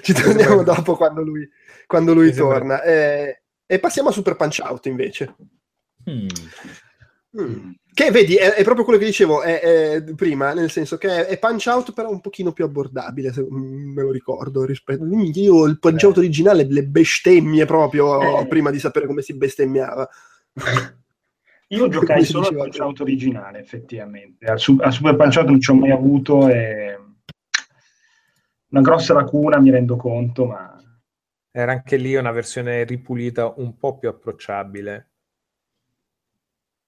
ci 0.00 0.12
torniamo 0.14 0.62
dopo 0.62 0.96
quando 0.96 1.22
lui, 1.22 1.48
quando 1.86 2.14
lui 2.14 2.32
sembra- 2.32 2.54
torna. 2.54 2.82
Eh, 2.82 3.42
e 3.66 3.78
passiamo 3.78 4.08
a 4.08 4.12
Super 4.12 4.36
Punch 4.36 4.60
Out 4.62 4.86
invece. 4.86 5.34
Hmm. 6.04 6.26
Mm. 7.38 7.70
Che 7.96 8.10
vedi, 8.10 8.34
è, 8.36 8.52
è 8.52 8.62
proprio 8.62 8.84
quello 8.84 8.98
che 8.98 9.06
dicevo 9.06 9.40
è- 9.40 9.58
è 9.58 10.14
prima, 10.14 10.52
nel 10.52 10.70
senso 10.70 10.98
che 10.98 11.08
è, 11.08 11.24
è 11.28 11.38
Punch 11.38 11.64
Out, 11.66 11.94
però 11.94 12.10
un 12.10 12.20
pochino 12.20 12.52
più 12.52 12.64
abbordabile, 12.66 13.32
se 13.32 13.40
mm, 13.40 13.94
me 13.94 14.02
lo 14.02 14.10
ricordo. 14.10 14.66
Rispetto... 14.66 15.02
Io 15.06 15.64
il 15.64 15.78
Punch 15.78 16.02
Eh. 16.02 16.06
Out 16.06 16.18
originale 16.18 16.66
le 16.68 16.84
bestemmie 16.84 17.64
proprio 17.64 18.40
Eh. 18.42 18.46
prima 18.48 18.70
di 18.70 18.78
sapere 18.78 19.06
come 19.06 19.22
si 19.22 19.34
bestemmiava. 19.34 20.06
Io 21.68 21.88
giocai 21.88 22.22
solo 22.26 22.48
al 22.48 22.54
Punch. 22.54 22.78
Out 22.80 23.00
originale, 23.00 23.60
effettivamente. 23.60 24.44
Al, 24.44 24.60
su- 24.60 24.76
al 24.78 24.92
Super 24.92 25.16
Punch 25.16 25.36
Out 25.38 25.46
non 25.48 25.58
ci 25.62 25.70
ho 25.70 25.74
mai 25.74 25.90
avuto 25.90 26.48
e... 26.50 26.98
una 28.72 28.82
grossa 28.82 29.14
lacuna, 29.14 29.58
mi 29.58 29.70
rendo 29.70 29.96
conto, 29.96 30.44
ma 30.44 30.78
Era 31.50 31.72
anche 31.72 31.96
lì 31.96 32.14
una 32.14 32.30
versione 32.30 32.84
ripulita 32.84 33.54
un 33.56 33.78
po' 33.78 33.96
più 33.96 34.10
approcciabile. 34.10 35.12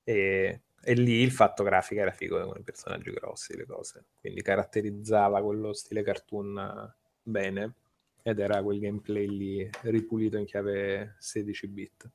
E, 0.04 0.62
e 0.88 0.94
lì 0.94 1.20
il 1.20 1.30
fatto 1.30 1.62
grafico 1.62 2.00
era 2.00 2.12
figo 2.12 2.42
con 2.46 2.56
i 2.58 2.62
personaggi 2.62 3.10
grossi, 3.10 3.54
le 3.54 3.66
cose. 3.66 4.06
Quindi 4.18 4.40
caratterizzava 4.40 5.42
quello 5.42 5.74
stile 5.74 6.02
cartoon 6.02 6.56
eh, 6.58 6.94
bene. 7.22 7.74
Ed 8.22 8.38
era 8.38 8.62
quel 8.62 8.78
gameplay 8.78 9.26
lì 9.26 9.70
ripulito 9.82 10.38
in 10.38 10.46
chiave 10.46 11.16
16 11.18 11.66
bit. 11.68 12.10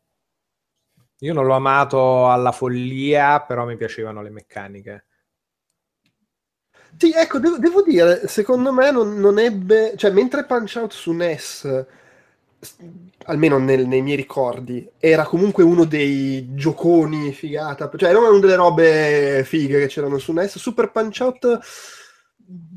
Io 1.19 1.33
non 1.33 1.45
l'ho 1.45 1.53
amato 1.53 2.31
alla 2.31 2.51
follia, 2.51 3.41
però 3.41 3.63
mi 3.65 3.77
piacevano 3.77 4.23
le 4.23 4.31
meccaniche. 4.31 5.05
Sì, 6.97 7.11
ecco, 7.11 7.37
devo, 7.37 7.59
devo 7.59 7.83
dire, 7.83 8.27
secondo 8.27 8.73
me 8.73 8.89
non, 8.89 9.19
non 9.19 9.37
ebbe, 9.37 9.93
cioè 9.97 10.09
mentre 10.09 10.45
Punch 10.45 10.77
Out 10.77 10.93
su 10.93 11.11
NES, 11.11 11.85
almeno 13.25 13.57
nel- 13.57 13.87
nei 13.87 14.01
miei 14.01 14.15
ricordi, 14.15 14.89
era 14.97 15.25
comunque 15.25 15.63
uno 15.63 15.85
dei 15.85 16.53
gioconi 16.55 17.31
figata, 17.31 17.89
cioè 17.95 18.09
era 18.09 18.19
una 18.19 18.39
delle 18.39 18.55
robe 18.55 19.43
fighe 19.45 19.79
che 19.79 19.87
c'erano 19.87 20.17
su 20.17 20.31
NES, 20.31 20.57
Super 20.57 20.91
Punch 20.91 21.19
Out 21.21 21.59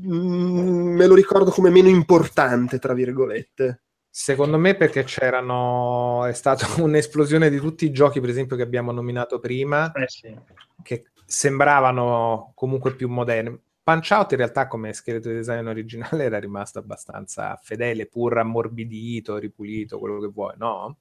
mm, 0.05 0.95
me 0.95 1.07
lo 1.07 1.15
ricordo 1.15 1.51
come 1.51 1.69
meno 1.69 1.89
importante, 1.89 2.79
tra 2.79 2.93
virgolette. 2.93 3.81
Secondo 4.09 4.57
me 4.57 4.75
perché 4.75 5.03
c'erano 5.03 6.25
è 6.25 6.33
stata 6.33 6.65
un'esplosione 6.81 7.49
di 7.49 7.59
tutti 7.59 7.85
i 7.85 7.91
giochi, 7.91 8.19
per 8.19 8.29
esempio, 8.29 8.55
che 8.55 8.63
abbiamo 8.63 8.91
nominato 8.91 9.39
prima, 9.39 9.91
eh 9.91 10.07
sì. 10.07 10.35
che 10.81 11.05
sembravano 11.25 12.53
comunque 12.55 12.95
più 12.95 13.09
moderni. 13.09 13.59
Punch 13.87 14.11
Out 14.11 14.31
in 14.31 14.37
realtà 14.39 14.67
come 14.67 14.91
scheletro 14.91 15.31
design 15.31 15.65
originale 15.65 16.25
era 16.25 16.39
rimasto 16.39 16.77
abbastanza 16.77 17.57
fedele, 17.61 18.05
pur 18.05 18.37
ammorbidito, 18.37 19.37
ripulito, 19.37 19.97
quello 19.97 20.19
che 20.19 20.27
vuoi, 20.27 20.55
no? 20.57 20.97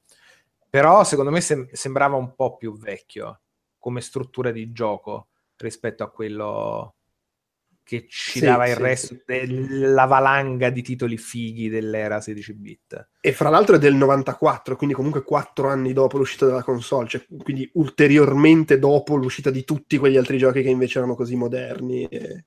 Però 0.71 1.03
secondo 1.03 1.33
me 1.33 1.41
sem- 1.41 1.69
sembrava 1.73 2.15
un 2.15 2.37
po' 2.37 2.57
più 2.57 2.79
vecchio 2.79 3.41
come 3.77 4.01
struttura 4.01 4.53
di 4.53 4.71
gioco 4.71 5.29
rispetto 5.57 6.05
a 6.05 6.11
quello 6.11 6.95
che 7.83 8.07
ci 8.09 8.39
Sì, 8.39 8.45
dava 8.45 8.69
il 8.69 8.77
sì, 8.77 8.83
resto 8.83 9.15
sì. 9.15 9.23
della 9.25 10.05
valanga 10.05 10.71
di 10.71 10.83
titoli 10.83 11.17
fighi 11.17 11.69
dell'era 11.69 12.21
16 12.21 12.55
bit. 12.55 13.09
E 13.21 13.33
fra 13.33 13.49
l'altro 13.49 13.77
è 13.77 13.79
del 13.81 13.95
94, 13.95 14.77
quindi 14.77 14.95
comunque 14.95 15.25
quattro 15.25 15.69
anni 15.69 15.93
dopo 15.93 16.19
l'uscita 16.19 16.47
della 16.47 16.63
console, 16.63 17.09
cioè, 17.09 17.25
quindi 17.43 17.69
ulteriormente 17.75 18.79
dopo 18.79 19.17
l'uscita 19.17 19.51
di 19.51 19.65
tutti 19.65 19.99
quegli 19.99 20.17
altri 20.17 20.39
giochi 20.39 20.63
che 20.63 20.71
invece 20.71 20.99
erano 20.99 21.17
così 21.17 21.35
moderni 21.35 22.05
e 22.05 22.45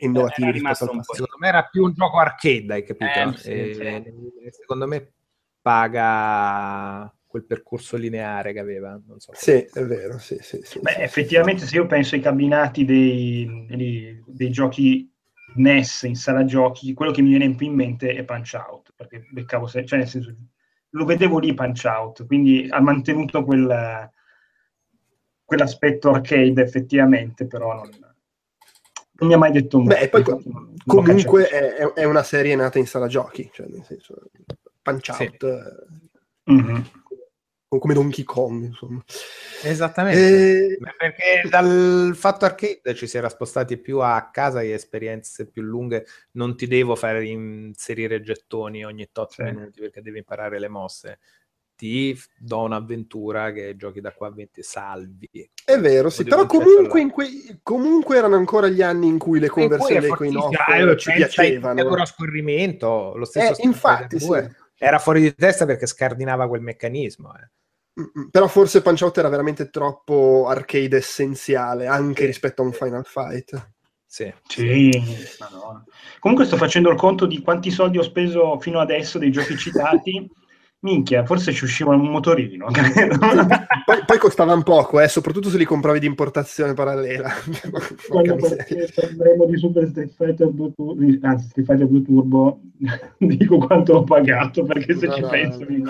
innovativi 0.00 0.48
Era 0.48 0.52
rispetto 0.58 0.84
al. 0.84 1.04
Secondo 1.04 1.36
me 1.38 1.48
era 1.48 1.64
più 1.64 1.84
un 1.84 1.92
gioco 1.92 2.18
arcade, 2.18 2.74
hai 2.74 2.84
capito? 2.84 3.04
Eh, 3.04 3.36
sì, 3.36 3.50
E 3.50 4.50
Secondo 4.52 4.86
me 4.86 5.12
paga 5.60 7.12
quel 7.26 7.44
percorso 7.44 7.96
lineare 7.96 8.52
che 8.52 8.60
aveva. 8.60 9.00
Non 9.06 9.18
so. 9.18 9.32
Sì, 9.34 9.52
è 9.52 9.82
vero, 9.84 10.18
sì, 10.18 10.38
sì, 10.40 10.60
sì, 10.62 10.78
Beh, 10.80 10.92
sì, 10.92 11.00
effettivamente, 11.00 11.66
se 11.66 11.76
io 11.76 11.86
penso 11.86 12.14
ai 12.14 12.20
cabinati 12.20 12.84
dei, 12.84 13.66
dei- 13.68 14.22
dei 14.26 14.50
giochi 14.50 15.10
NES 15.56 16.02
in 16.02 16.16
sala 16.16 16.44
giochi, 16.44 16.92
quello 16.94 17.12
che 17.12 17.22
mi 17.22 17.30
viene 17.30 17.54
più 17.54 17.66
in 17.66 17.74
mente 17.74 18.14
è 18.14 18.24
Punch 18.24 18.54
Out, 18.68 18.92
perché 18.94 19.26
beccavo 19.30 19.66
se- 19.66 19.84
cioè 19.84 19.98
nel 19.98 20.08
senso, 20.08 20.34
lo 20.90 21.04
vedevo 21.04 21.38
lì 21.38 21.54
Punch 21.54 21.84
Out, 21.86 22.26
quindi 22.26 22.66
ha 22.68 22.80
mantenuto 22.80 23.44
quel, 23.44 24.10
quell'aspetto 25.44 26.10
arcade 26.10 26.62
effettivamente, 26.62 27.46
però 27.46 27.74
non, 27.74 27.88
non 29.16 29.28
mi 29.28 29.34
ha 29.34 29.38
mai 29.38 29.52
detto 29.52 29.80
Beh, 29.82 30.00
e 30.00 30.08
poi 30.08 30.22
Comunque 30.86 31.48
è, 31.48 31.76
è 31.92 32.04
una 32.04 32.22
serie 32.22 32.54
nata 32.56 32.78
in 32.78 32.86
sala 32.86 33.06
giochi, 33.06 33.48
cioè 33.52 33.66
nel 33.68 33.84
senso, 33.84 34.14
Punch 34.82 35.12
Sì. 35.14 35.22
Out, 35.22 35.42
eh, 35.44 36.52
Mhm. 36.52 36.84
come 37.68 37.94
Donkey 37.94 38.22
Kong, 38.24 38.64
insomma. 38.66 39.02
Esattamente. 39.62 40.74
E- 40.74 40.76
Beh, 40.78 40.94
Perché 40.96 41.48
dal 41.48 42.12
fatto 42.14 42.44
arcade 42.44 42.94
ci 42.94 43.06
si 43.06 43.16
era 43.16 43.28
spostati 43.28 43.78
più 43.78 43.98
a 44.00 44.28
casa 44.30 44.60
e 44.60 44.70
esperienze 44.70 45.46
più 45.48 45.62
lunghe. 45.62 46.04
Non 46.32 46.54
ti 46.56 46.66
devo 46.66 46.94
fare 46.94 47.24
inserire 47.26 48.20
gettoni 48.20 48.84
ogni 48.84 49.08
tot 49.10 49.32
Sì. 49.32 49.42
minuti 49.42 49.80
perché 49.80 50.02
devi 50.02 50.18
imparare 50.18 50.58
le 50.60 50.68
mosse. 50.68 51.18
Ti 51.76 52.16
do 52.38 52.60
un'avventura 52.62 53.50
che 53.52 53.74
giochi 53.76 54.00
da 54.00 54.12
qua 54.12 54.28
a 54.28 54.30
20 54.30 54.62
salvi. 54.62 55.28
È 55.64 55.76
vero, 55.78 56.08
sì, 56.08 56.22
però 56.22 56.42
un 56.42 56.46
comunque, 56.46 56.82
lato. 56.82 56.96
in 56.98 57.10
quei- 57.10 57.58
comunque 57.62 58.16
erano 58.16 58.36
ancora 58.36 58.68
gli 58.68 58.80
anni 58.80 59.08
in 59.08 59.18
cui 59.18 59.40
le 59.40 59.48
conversioni 59.48 59.98
dei 60.00 60.10
coin 60.10 60.32
fortissimo. 60.32 60.62
op 60.68 60.76
io 60.78 60.96
ci 60.96 61.10
ai 61.10 61.16
piacevano. 61.16 61.74
Pitagora 61.74 62.02
a 62.02 62.06
scorrimento, 62.06 63.12
lo 63.16 63.24
stesso 63.24 63.60
Eh, 63.60 63.64
infatti, 63.66 64.20
sì. 64.20 64.26
2 64.26 64.54
era 64.78 64.98
fuori 65.00 65.20
di 65.20 65.34
testa 65.34 65.66
perché 65.66 65.86
scardinava 65.86 66.46
quel 66.46 66.60
meccanismo. 66.60 67.32
eh. 67.34 67.50
Mm, 68.00 68.28
Però 68.30 68.46
forse 68.48 68.80
Punch 68.82 69.02
Out 69.02 69.18
era 69.18 69.28
veramente 69.28 69.68
troppo 69.70 70.46
arcade 70.48 70.96
essenziale, 70.96 71.86
anche 71.86 72.20
Sì. 72.22 72.26
rispetto 72.26 72.62
a 72.62 72.64
un 72.66 72.72
Final 72.72 73.04
Fight. 73.04 73.70
Sì. 74.06 74.32
Sì. 74.46 74.90
Comunque 76.20 76.46
sto 76.46 76.56
facendo 76.56 76.90
il 76.90 76.96
conto 76.96 77.26
di 77.26 77.40
quanti 77.42 77.70
soldi 77.70 77.98
ho 77.98 78.02
speso 78.02 78.58
fino 78.60 78.78
adesso 78.78 79.18
dei 79.18 79.32
giochi 79.32 79.56
citati. 79.56 80.30
Minchia, 80.84 81.24
forse 81.24 81.50
ci 81.52 81.64
usciva 81.64 81.94
un 81.94 82.10
motorino. 82.10 82.66
Poi, 82.66 84.04
poi 84.04 84.18
costavano 84.18 84.62
poco, 84.62 85.00
eh, 85.00 85.08
soprattutto 85.08 85.48
se 85.48 85.56
li 85.56 85.64
compravi 85.64 85.98
di 85.98 86.04
importazione 86.06 86.74
parallela. 86.74 87.30
Quando 88.08 88.36
parleremo 88.36 89.46
di 89.46 89.56
Super 89.56 89.86
Street 89.88 90.12
Fighter 90.14 90.50
2 90.50 90.72
Turbo, 90.74 90.94
anzi 91.26 91.48
Street 91.48 91.66
Fighter 91.66 91.86
2 91.86 92.02
Turbo, 92.02 92.60
dico 93.16 93.56
quanto 93.58 93.94
ho 93.94 94.04
pagato 94.04 94.62
perché 94.64 94.94
se 94.94 95.06
No, 95.06 95.14
ci 95.14 95.20
no, 95.22 95.28
penso. 95.28 95.58
no. 95.60 95.66
mi- 95.68 95.82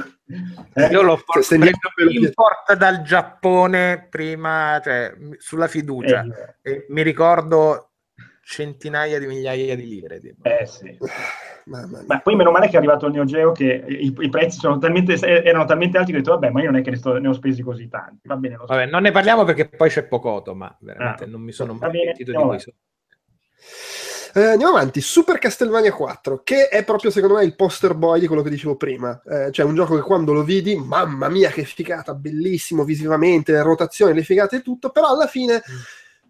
Eh, 0.75 0.87
Io 0.93 1.03
l'ho 1.03 1.19
se 1.41 1.57
ne- 1.57 1.73
import 2.11 2.75
dal 2.77 3.03
Giappone 3.03 4.07
prima, 4.09 4.81
cioè 4.83 5.13
sulla 5.39 5.67
fiducia. 5.67 6.25
eh, 6.63 6.71
E 6.71 6.87
mi 6.91 7.03
ricordo 7.03 7.94
centinaia 8.45 9.19
di 9.19 9.27
migliaia 9.27 9.75
di 9.75 9.87
lire. 9.87 10.21
tipo. 10.21 10.49
eh, 10.49 10.67
sì. 10.67 10.97
Ma 11.67 12.21
poi 12.23 12.37
meno 12.37 12.51
male 12.51 12.67
che 12.67 12.75
è 12.75 12.77
arrivato 12.77 13.07
il 13.07 13.15
Neo 13.15 13.25
Geo 13.25 13.53
che 13.53 13.85
i, 13.89 14.15
i 14.19 14.29
prezzi 14.29 14.59
sono 14.59 14.77
talmente, 14.77 15.15
erano 15.15 15.65
talmente 15.65 15.97
alti 15.97 16.11
che 16.11 16.19
ho 16.19 16.21
detto 16.21 16.33
vabbè 16.33 16.51
ma 16.51 16.61
io 16.61 16.71
non 16.71 16.81
è 16.81 16.83
che 16.83 16.91
ne, 16.91 16.97
sto- 16.97 17.17
ne 17.17 17.27
ho 17.27 17.33
spesi 17.33 17.63
così 17.63 17.89
tanti. 17.89 18.29
Va 18.29 18.37
bene, 18.37 18.57
lo 18.57 18.67
so. 18.67 18.75
Vabbè, 18.75 18.87
non 18.87 19.01
ne 19.01 19.11
parliamo 19.11 19.45
perché 19.45 19.69
poi 19.69 19.89
c'è 19.89 20.05
Pocoto, 20.05 20.55
ma 20.55 20.77
veramente 20.81 21.25
Ah, 21.25 21.27
non 21.27 21.41
mi 21.41 21.53
sono 21.53 21.73
mai 21.73 21.91
bene, 21.91 22.05
pentito 22.05 22.31
di 22.33 22.37
andiamo 22.37 22.49
questo. 22.51 22.75
Eh, 24.37 24.43
andiamo 24.43 24.77
avanti, 24.77 25.01
Super 25.01 25.39
Castlevania 25.39 25.93
4, 25.93 26.43
che 26.43 26.69
è 26.69 26.85
proprio 26.85 27.11
secondo 27.13 27.37
me 27.37 27.45
il 27.45 27.55
poster 27.55 27.95
boy 27.95 28.19
di 28.19 28.27
quello 28.27 28.43
che 28.43 28.51
dicevo 28.51 28.77
prima. 28.77 29.23
Eh, 29.25 29.53
cioè 29.53 29.65
un 29.65 29.77
gioco 29.77 29.95
che 29.95 30.03
quando 30.03 30.33
lo 30.33 30.43
vidi, 30.43 30.77
mamma 30.77 31.29
mia 31.29 31.51
che 31.51 31.63
figata, 31.63 32.15
bellissimo 32.15 32.85
visivamente, 32.85 33.53
le 33.53 33.63
rotazioni, 33.63 34.13
le 34.13 34.25
figate 34.25 34.57
e 34.57 34.63
tutto, 34.63 34.91
però 34.91 35.07
alla 35.07 35.29
fine 35.29 35.63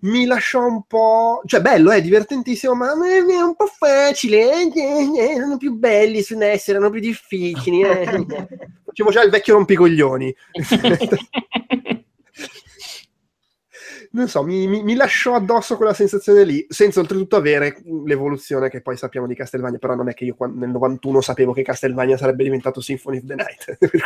mi 0.05 0.27
lasciò 0.27 0.65
un 0.67 0.83
po'... 0.87 1.41
Cioè 1.45 1.61
bello, 1.61 1.91
è 1.91 2.01
divertentissimo, 2.03 2.75
ma 2.75 2.93
è 2.93 3.21
un 3.43 3.55
po' 3.57 3.67
facile, 3.67 4.53
eh, 4.53 4.71
eh, 4.75 5.31
erano 5.35 5.57
più 5.57 5.73
belli 5.73 6.23
su 6.23 6.37
NES, 6.37 6.69
erano 6.69 6.91
più 6.91 7.01
difficili. 7.01 7.83
eh. 7.83 8.05
Facevo 8.85 9.11
già 9.11 9.23
il 9.23 9.31
vecchio 9.31 9.55
rompicoglioni. 9.55 10.35
non 14.13 14.29
so, 14.29 14.45
mi, 14.45 14.67
mi- 14.69 14.83
mi 14.85 14.95
lasciò 14.95 15.35
addosso 15.35 15.77
quella 15.77 15.95
sensazione 15.95 16.45
lì, 16.45 16.65
senza 16.69 17.01
oltretutto 17.01 17.35
avere 17.37 17.83
l'evoluzione 18.05 18.69
che 18.71 18.81
poi 18.83 18.97
sappiamo 18.97 19.27
di 19.27 19.35
Castlevania, 19.35 19.79
però 19.79 19.95
non 19.97 20.09
è 20.09 20.15
che 20.15 20.25
io 20.25 20.35
quan- 20.37 20.57
nel 20.57 20.69
91 20.71 21.21
sapevo 21.21 21.53
che 21.53 21.63
Castlevania 21.63 22.17
sarebbe 22.17 22.45
diventato 22.45 22.81
Symphony 22.81 23.17
of 23.19 23.25
the 23.25 23.35
Night. 23.35 23.77
Per 23.79 23.89
cui- 23.91 24.01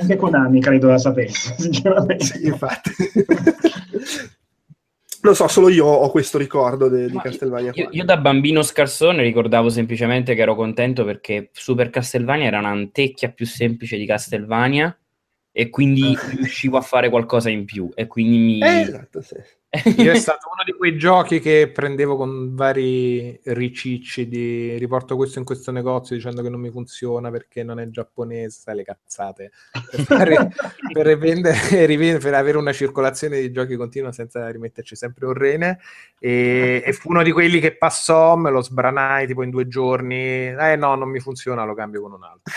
Anche 0.00 0.16
Konami 0.16 0.60
credo 0.60 0.88
la 0.88 0.98
sapesse, 0.98 1.54
sinceramente. 1.58 2.24
sì, 2.24 2.46
infatti. 2.46 2.90
Non 5.28 5.36
so, 5.36 5.48
solo 5.48 5.68
io 5.68 5.86
ho 5.86 6.10
questo 6.10 6.38
ricordo 6.38 6.88
de- 6.88 7.08
di 7.10 7.18
Castlevania 7.18 7.72
Io, 7.74 7.82
4. 7.84 7.96
io 7.96 8.04
da 8.04 8.16
bambino 8.16 8.62
scarsone 8.62 9.22
ricordavo 9.22 9.68
semplicemente 9.68 10.34
che 10.34 10.42
ero 10.42 10.54
contento 10.54 11.04
perché 11.04 11.50
Super 11.52 11.90
Castlevania 11.90 12.46
era 12.46 12.58
un'antecchia 12.58 13.30
più 13.30 13.46
semplice 13.46 13.96
di 13.96 14.06
Castlevania 14.06 14.96
e 15.58 15.70
quindi 15.70 16.16
riuscivo 16.36 16.76
a 16.76 16.80
fare 16.80 17.10
qualcosa 17.10 17.50
in 17.50 17.64
più. 17.64 17.90
E 17.92 18.06
quindi 18.06 18.38
mi... 18.38 18.60
Eh, 18.60 18.82
esatto, 18.82 19.20
sì. 19.20 19.34
Io 20.00 20.12
è 20.12 20.14
stato 20.14 20.48
uno 20.52 20.62
di 20.64 20.72
quei 20.72 20.96
giochi 20.96 21.40
che 21.40 21.68
prendevo 21.74 22.16
con 22.16 22.54
vari 22.54 23.40
ricicci 23.42 24.28
di 24.28 24.76
riporto 24.78 25.16
questo 25.16 25.40
in 25.40 25.44
questo 25.44 25.72
negozio 25.72 26.14
dicendo 26.14 26.42
che 26.42 26.48
non 26.48 26.60
mi 26.60 26.70
funziona 26.70 27.28
perché 27.32 27.64
non 27.64 27.80
è 27.80 27.90
giapponese, 27.90 28.60
sai 28.60 28.76
le 28.76 28.84
cazzate, 28.84 29.50
per, 29.90 30.00
fare- 30.02 30.48
per 30.92 31.18
vendere 31.18 31.56
rivendere, 31.86 32.22
per 32.22 32.34
avere 32.34 32.56
una 32.56 32.72
circolazione 32.72 33.40
di 33.40 33.50
giochi 33.50 33.74
continua 33.74 34.12
senza 34.12 34.48
rimetterci 34.48 34.94
sempre 34.94 35.26
un 35.26 35.32
rene. 35.32 35.80
E, 36.20 36.84
e 36.86 36.92
fu 36.92 37.10
uno 37.10 37.24
di 37.24 37.32
quelli 37.32 37.58
che 37.58 37.76
passò, 37.76 38.36
me 38.36 38.50
lo 38.50 38.62
sbranai 38.62 39.26
tipo 39.26 39.42
in 39.42 39.50
due 39.50 39.66
giorni, 39.66 40.54
eh 40.54 40.76
no, 40.76 40.94
non 40.94 41.10
mi 41.10 41.18
funziona, 41.18 41.64
lo 41.64 41.74
cambio 41.74 42.00
con 42.00 42.12
un 42.12 42.22
altro. 42.22 42.52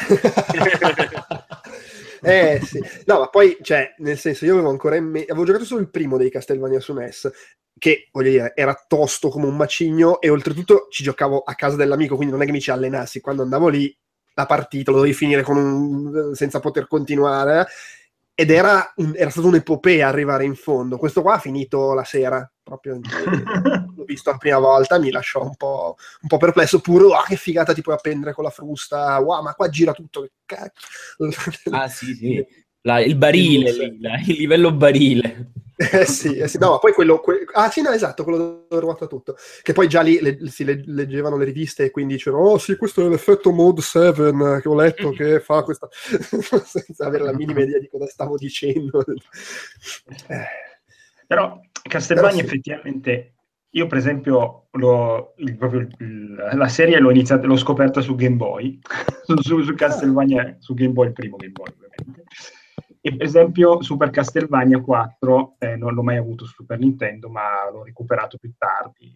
Eh 2.24 2.60
sì, 2.64 2.80
no, 3.06 3.20
ma 3.20 3.28
poi, 3.30 3.58
cioè, 3.62 3.94
nel 3.98 4.18
senso, 4.18 4.46
io 4.46 4.54
avevo 4.54 4.70
ancora 4.70 4.96
in 4.96 5.06
mente, 5.06 5.32
avevo 5.32 5.46
giocato 5.46 5.66
solo 5.66 5.82
il 5.82 5.90
primo 5.90 6.18
dei 6.18 6.30
Castlevania 6.30 6.80
su 6.80 6.94
NES, 6.94 7.32
che, 7.78 8.10
voglio 8.12 8.30
dire, 8.30 8.52
era 8.56 8.76
tosto 8.88 9.30
come 9.30 9.46
un 9.48 9.56
macigno, 9.56 10.22
e 10.22 10.30
oltretutto 10.30 10.88
ci 10.90 11.04
giocavo 11.04 11.40
a 11.40 11.56
casa 11.56 11.76
dell'amico, 11.76 12.16
quindi 12.16 12.34
non 12.34 12.44
è 12.44 12.46
che 12.46 12.52
mi 12.52 12.62
ci 12.62 12.72
allenassi, 12.72 13.22
quando 13.22 13.42
andavo 13.44 13.68
lì, 13.70 13.96
la 14.36 14.46
partita 14.46 14.92
lo 14.92 14.98
dovevi 14.98 15.16
finire 15.16 15.44
un- 15.48 16.32
senza 16.34 16.60
poter 16.60 16.88
continuare, 16.88 17.66
ed 18.34 18.50
era, 18.52 18.92
un- 18.98 19.14
era 19.16 19.30
stata 19.30 19.48
un'epopea 19.48 20.08
arrivare 20.08 20.46
in 20.46 20.56
fondo. 20.56 20.98
Questo 20.98 21.22
qua 21.22 21.36
ha 21.36 21.40
finito 21.40 21.94
la 21.94 22.04
sera, 22.04 22.50
proprio 22.78 23.00
l'ho 23.96 24.04
visto 24.06 24.32
la 24.32 24.38
prima 24.38 24.60
volta, 24.60 24.98
mi 25.00 25.12
lasciò 25.12 25.44
un 25.44 25.56
po', 25.56 25.96
un 26.22 26.28
po' 26.28 26.38
perplesso, 26.38 26.80
pure, 26.80 27.14
ah, 27.14 27.24
che 27.28 27.36
figata 27.36 27.74
ti 27.74 27.82
puoi 27.82 27.96
appendere 27.96 28.34
con 28.34 28.44
la 28.44 28.50
frusta, 28.50 29.20
wow, 29.20 29.42
ma 29.42 29.54
qua 29.54 29.68
gira 29.70 29.92
tutto, 29.94 30.22
che 30.22 30.32
cacchio. 30.46 30.88
Ah 31.72 31.88
sì, 31.90 32.14
sì. 32.16 32.46
La- 32.84 33.00
il 33.02 33.16
barile, 33.16 33.98
la- 34.00 34.20
il 34.26 34.36
livello 34.38 34.72
barile. 34.74 35.52
Eh 35.76 36.06
sì, 36.06 36.36
eh 36.38 36.48
sì, 36.48 36.60
no, 36.60 36.72
ma 36.72 36.78
poi 36.80 36.94
quello, 36.94 37.20
que- 37.20 37.46
ah 37.54 37.70
sì, 37.72 37.82
no, 37.82 37.90
esatto, 37.92 38.24
quello 38.24 38.38
dove 38.70 38.80
ruota 38.82 39.08
tutto, 39.08 39.36
che 39.64 39.74
poi 39.74 39.88
già 39.88 40.02
lì 40.02 40.20
le- 40.22 40.38
si 40.50 40.64
le- 40.64 40.84
leggevano 40.86 41.38
le 41.38 41.46
riviste 41.46 41.86
e 41.86 41.92
quindi 41.92 42.14
dicevano, 42.14 42.44
oh 42.50 42.58
sì, 42.60 42.76
questo 42.76 43.04
è 43.06 43.10
l'effetto 43.10 43.52
Mode 43.52 43.82
7 43.82 44.32
che 44.62 44.68
ho 44.70 44.76
letto 44.76 45.10
che 45.12 45.40
fa 45.40 45.64
questa, 45.64 45.88
senza 46.66 47.06
avere 47.06 47.24
la 47.24 47.34
minima 47.34 47.62
idea 47.62 47.80
di 47.80 47.88
cosa 47.88 48.06
stavo 48.08 48.38
dicendo. 48.38 49.04
Eh, 50.28 50.46
Però 51.32 51.62
Castlevania 51.84 52.30
Però 52.32 52.40
sì. 52.42 52.46
effettivamente, 52.46 53.34
io 53.70 53.88
per 53.88 53.98
esempio 53.98 54.68
l'ho- 54.72 55.34
il- 55.38 55.56
proprio 55.56 55.88
il- 56.00 56.50
la 56.56 56.68
serie 56.68 57.00
l'ho 57.00 57.10
iniziata, 57.10 57.48
l'ho 57.48 57.56
scoperta 57.56 58.02
su 58.02 58.16
Game 58.16 58.36
Boy, 58.36 58.80
su, 59.42 59.62
su 59.62 59.74
Castlevania, 59.74 60.58
su 60.60 60.74
Game 60.74 60.92
Boy, 60.92 61.08
il 61.08 61.14
primo 61.14 61.38
Game 61.38 61.54
Boy 61.54 61.68
ovviamente. 61.70 62.24
E 63.00 63.16
per 63.16 63.26
esempio 63.26 63.82
Super 63.82 64.10
Castlevania 64.10 64.82
4 64.82 65.56
eh, 65.60 65.78
non 65.78 65.94
l'ho 65.94 66.04
mai 66.04 66.18
avuto 66.18 66.44
su 66.44 66.52
Super 66.52 66.78
Nintendo, 66.80 67.30
ma 67.30 67.70
l'ho 67.72 67.84
recuperato 67.86 68.38
più 68.38 68.52
tardi. 68.58 69.16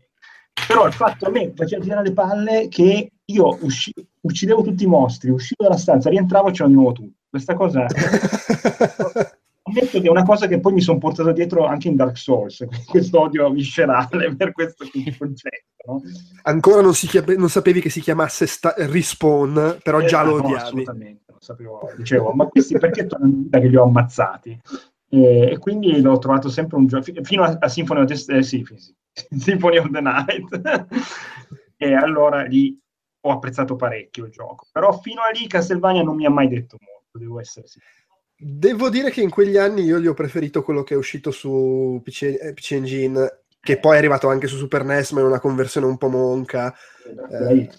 Però 0.68 0.88
il 0.88 0.94
fatto 0.94 1.26
a 1.26 1.30
me 1.30 1.52
faceva 1.54 1.84
girare 1.84 2.08
le 2.08 2.14
palle 2.14 2.68
che 2.70 3.12
io 3.26 3.58
usci- 3.62 3.94
uccidevo 4.22 4.64
tutti 4.64 4.86
i 4.86 4.88
mostri, 4.88 5.32
uscivo 5.32 5.64
dalla 5.64 5.76
stanza, 5.78 6.10
rientravo 6.10 6.48
e 6.48 6.52
c'era 6.54 6.70
di 6.70 6.76
nuovo 6.76 6.94
tutto. 6.94 7.18
Questa 7.30 7.56
cosa 7.56 7.86
ammetto 9.68 10.00
che 10.00 10.08
è 10.08 10.10
una 10.10 10.24
cosa 10.24 10.48
che 10.48 10.60
poi 10.60 10.74
mi 10.74 10.82
sono 10.82 10.98
portato 11.00 11.32
dietro 11.32 11.66
anche 11.66 11.88
in 11.88 11.96
Dark 11.96 12.18
Souls, 12.18 12.66
questo 12.88 13.20
odio 13.22 13.50
viscerale 13.52 14.36
per 14.36 14.52
questo 14.52 14.86
concetto. 15.18 15.64
No? 15.88 16.02
Ancora 16.44 16.82
non, 16.82 16.94
si 16.94 17.10
non 17.38 17.50
sapevi 17.50 17.82
che 17.82 17.90
si 17.90 18.02
chiamasse 18.02 18.48
sta- 18.48 18.74
Respawn, 18.78 19.80
però 19.84 20.02
già 20.02 20.22
Eh, 20.22 20.26
lo 20.26 20.38
no, 20.38 20.44
odiavi. 20.44 20.62
assolutamente, 20.62 21.24
non 21.30 21.40
sapevo, 21.40 21.92
dicevo, 21.96 22.32
ma 22.32 22.46
questi 22.48 22.78
perché 22.78 23.06
tornano 23.06 23.32
in 23.34 23.44
vita 23.44 23.60
che 23.60 23.68
li 23.68 23.76
ho 23.76 23.84
ammazzati? 23.84 24.60
E, 25.10 25.52
e 25.52 25.58
quindi 25.60 26.02
l'ho 26.02 26.18
trovato 26.18 26.50
sempre 26.50 26.78
un 26.78 26.88
gioco, 26.88 27.04
fi- 27.04 27.20
fino 27.24 27.44
a, 27.44 27.58
a 27.60 27.68
Symphony 27.68 28.02
of 28.02 28.24
the, 28.26 28.38
eh, 28.38 28.44
sì, 28.44 28.66
Symphony 29.38 29.78
of 29.78 29.90
the 29.92 30.02
Night. 30.02 30.62
e 31.78 31.94
allora 31.94 32.44
lì 32.44 32.78
ho 33.22 33.32
apprezzato 33.32 33.76
parecchio 33.76 34.26
il 34.26 34.32
gioco. 34.32 34.68
Però 34.72 34.92
fino 35.00 35.22
a 35.22 35.30
lì 35.30 35.48
Castlevania 35.48 36.04
non 36.04 36.16
mi 36.16 36.26
ha 36.26 36.30
mai 36.32 36.48
detto 36.48 36.78
molto, 36.80 37.18
devo 37.20 37.40
essere 37.40 37.68
sincero. 37.68 37.94
Devo 38.38 38.90
dire 38.90 39.12
che 39.12 39.22
in 39.22 39.30
quegli 39.30 39.58
anni 39.58 39.84
io 39.84 40.00
gli 40.00 40.08
ho 40.08 40.14
preferito 40.14 40.62
quello 40.62 40.84
che 40.84 40.94
è 40.94 40.98
uscito 40.98 41.32
su 41.32 42.02
PC, 42.04 42.38
eh, 42.40 42.54
PC 42.54 42.72
Engine, 42.72 43.40
che 43.62 43.80
poi 43.80 43.96
è 43.96 43.98
arrivato 43.98 44.28
anche 44.30 44.48
su 44.48 44.58
Super 44.58 44.84
NES, 44.84 45.12
ma 45.12 45.22
in 45.22 45.28
una 45.28 45.40
conversione 45.40 45.88
un 45.88 45.98
po' 45.98 46.10
monca. 46.10 46.76
Eh, 47.32 47.70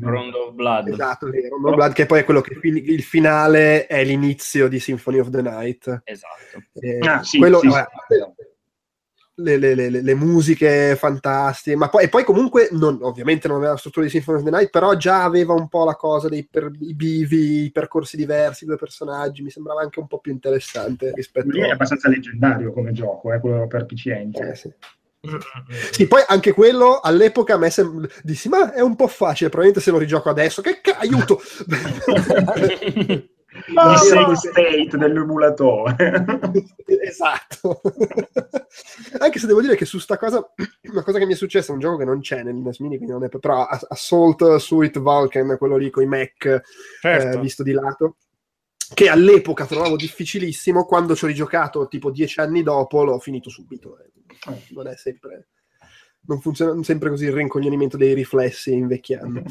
Rondo 0.00 0.48
of 0.48 0.54
Blood. 0.54 0.88
Esatto, 0.88 1.26
Rondo 1.30 1.74
Blood, 1.76 1.92
che 1.92 2.06
poi 2.06 2.20
è 2.20 2.24
quello 2.24 2.40
che 2.40 2.56
fin- 2.60 2.76
il 2.76 3.02
finale 3.02 3.86
è 3.86 4.02
l'inizio 4.04 4.68
di 4.68 4.80
Symphony 4.80 5.18
of 5.20 5.30
the 5.30 5.42
Night. 5.42 6.00
Esatto. 6.04 6.62
Eh, 6.80 6.98
Ah, 7.06 7.22
sì, 7.22 7.38
quello- 7.38 7.60
sì, 7.60 7.68
vabbè, 7.68 7.86
sì. 8.08 8.39
Le, 9.42 9.56
le- 9.56 9.74
le- 9.74 10.02
le 10.02 10.14
musiche 10.14 10.96
fantastiche, 10.96 11.76
ma 11.76 11.88
poi, 11.88 12.04
e 12.04 12.08
poi 12.08 12.24
comunque 12.24 12.68
non- 12.72 12.98
ovviamente 13.02 13.48
non 13.48 13.56
aveva 13.58 13.72
la 13.72 13.78
struttura 13.78 14.04
di 14.04 14.10
Symphony 14.10 14.38
of 14.38 14.44
the 14.44 14.50
Night, 14.50 14.70
però 14.70 14.94
già 14.96 15.22
aveva 15.24 15.52
un 15.54 15.68
po' 15.68 15.84
la 15.84 15.94
cosa 15.96 16.28
dei 16.28 16.46
per- 16.50 16.70
i 16.80 16.94
bivi, 16.94 17.64
i 17.64 17.70
percorsi 17.70 18.16
diversi, 18.16 18.64
due 18.64 18.76
personaggi, 18.76 19.42
mi 19.42 19.50
sembrava 19.50 19.80
anche 19.80 20.00
un 20.00 20.06
po' 20.06 20.18
più 20.18 20.32
interessante 20.32 21.12
rispetto 21.14 21.56
è 21.56 21.68
a... 21.68 21.72
abbastanza 21.72 22.08
leggendario 22.08 22.72
come 22.72 22.92
gioco, 22.92 23.32
eh, 23.32 23.40
quello 23.40 23.66
per 23.66 23.86
PC 23.86 24.06
Engine. 24.06 24.50
Eh, 24.50 24.54
sì. 24.54 24.72
Sì, 25.92 26.06
poi 26.06 26.22
anche 26.26 26.52
quello 26.54 26.98
all'epoca 26.98 27.54
a 27.54 27.58
me 27.58 27.68
sem- 27.68 28.08
dissi, 28.22 28.48
ma 28.48 28.72
è 28.72 28.80
un 28.80 28.96
po' 28.96 29.06
facile, 29.06 29.50
probabilmente 29.50 29.84
se 29.84 29.90
lo 29.90 29.98
rigioco 29.98 30.30
adesso, 30.30 30.62
che 30.62 30.80
ca- 30.80 30.96
aiuto! 30.98 31.40
Il 33.68 33.98
save 33.98 34.34
state 34.36 34.96
dell'emulatore. 34.96 36.24
esatto. 37.02 37.80
Anche 39.18 39.38
se 39.38 39.46
devo 39.46 39.60
dire 39.60 39.76
che 39.76 39.84
su 39.84 39.98
sta 39.98 40.16
cosa, 40.18 40.52
una 40.90 41.02
cosa 41.02 41.18
che 41.18 41.26
mi 41.26 41.32
è 41.32 41.36
successa, 41.36 41.72
un 41.72 41.78
gioco 41.78 41.98
che 41.98 42.04
non 42.04 42.20
c'è 42.20 42.42
nel 42.42 42.54
NES 42.54 42.78
Mini, 42.78 42.96
quindi 42.96 43.12
non 43.14 43.24
è 43.24 43.28
però 43.28 43.64
Ass- 43.64 43.86
Assault 43.88 44.56
Suite 44.56 45.00
Vulcan, 45.00 45.56
quello 45.58 45.76
lì 45.76 45.90
con 45.90 46.02
i 46.02 46.06
mech 46.06 46.62
Certo. 47.00 47.38
eh, 47.38 47.40
visto 47.40 47.62
di 47.62 47.72
lato, 47.72 48.16
che 48.94 49.08
all'epoca 49.08 49.66
trovavo 49.66 49.96
difficilissimo, 49.96 50.84
quando 50.84 51.14
ci 51.14 51.24
ho 51.24 51.28
rigiocato 51.28 51.86
tipo 51.88 52.10
dieci 52.10 52.40
anni 52.40 52.62
dopo 52.62 53.04
l'ho 53.04 53.18
finito 53.18 53.50
subito. 53.50 53.98
Eh, 53.98 54.64
Non 54.70 54.86
è 54.86 54.96
sempre... 54.96 55.48
Non 56.22 56.40
funziona 56.40 56.80
sempre 56.82 57.08
così 57.08 57.24
il 57.24 57.32
rincoglionimento 57.32 57.96
dei 57.96 58.12
riflessi 58.12 58.72
invecchiando. 58.72 59.42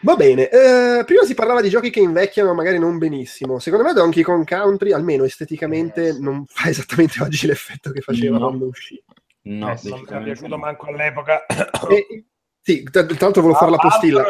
Va 0.00 0.16
bene, 0.16 0.48
eh, 0.48 1.04
prima 1.04 1.24
si 1.24 1.34
parlava 1.34 1.60
di 1.60 1.68
giochi 1.68 1.90
che 1.90 2.00
invecchiano 2.00 2.54
magari 2.54 2.78
non 2.78 2.96
benissimo. 2.98 3.58
Secondo 3.58 3.84
me 3.86 3.92
Donkey 3.92 4.22
Kong 4.22 4.46
Country, 4.46 4.92
almeno 4.92 5.24
esteticamente, 5.24 6.08
Eh, 6.08 6.18
non 6.18 6.44
fa 6.46 6.68
esattamente 6.70 7.22
oggi 7.22 7.46
l'effetto 7.46 7.90
che 7.90 8.00
faceva 8.00 8.38
No. 8.38 8.46
quando 8.46 8.66
uscì. 8.66 9.02
No, 9.42 9.70
Eh, 9.72 9.78
non 9.84 10.00
mi 10.00 10.06
è 10.06 10.22
piaciuto 10.22 10.56
manco 10.58 10.86
all'epoca. 10.86 11.44
E- 11.90 12.24
sì, 12.60 12.82
tra 12.82 13.04
tra 13.04 13.16
l'altro 13.20 13.42
volevo 13.42 13.58
fare 13.58 13.70
la 13.70 13.76
postilla. 13.76 14.24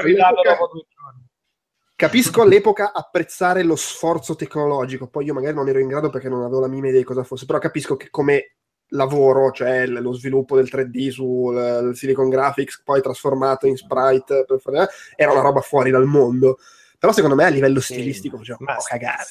Capisco 1.95 2.43
all'epoca 2.43 2.93
apprezzare 2.93 3.63
lo 3.63 3.77
sforzo 3.77 4.35
tecnologico, 4.37 5.09
poi 5.09 5.25
io 5.25 5.33
magari 5.33 5.55
non 5.55 5.67
ero 5.69 5.79
in 5.79 5.89
grado 5.89 6.11
perché 6.11 6.29
non 6.29 6.43
avevo 6.43 6.61
la 6.61 6.67
minima 6.69 6.89
idea 6.89 7.01
di 7.01 7.07
cosa 7.07 7.25
fosse, 7.25 7.47
però 7.47 7.59
capisco 7.59 7.97
che 7.97 8.11
come 8.11 8.56
lavoro, 8.89 9.51
cioè 9.51 9.87
lo 9.87 10.13
sviluppo 10.13 10.57
del 10.57 10.69
3D 10.69 11.11
sul 11.11 11.91
Silicon 11.95 12.29
Graphics, 12.29 12.83
poi 12.85 13.01
trasformato 13.03 13.67
in 13.67 13.77
sprite, 13.77 14.45
per 14.47 14.61
fare- 14.61 14.89
era 15.15 15.33
una 15.33 15.41
roba 15.41 15.61
fuori 15.61 15.91
dal 15.91 16.05
mondo. 16.07 16.59
Però 16.99 17.13
secondo 17.13 17.37
me 17.37 17.45
a 17.45 17.49
livello 17.49 17.81
Sì, 17.81 17.95
stilistico 17.95 18.39
faceva 18.39 18.59
un 18.61 18.67
ma 18.67 18.75
po' 18.75 18.81
sì, 18.81 18.89
cagare. 18.89 19.25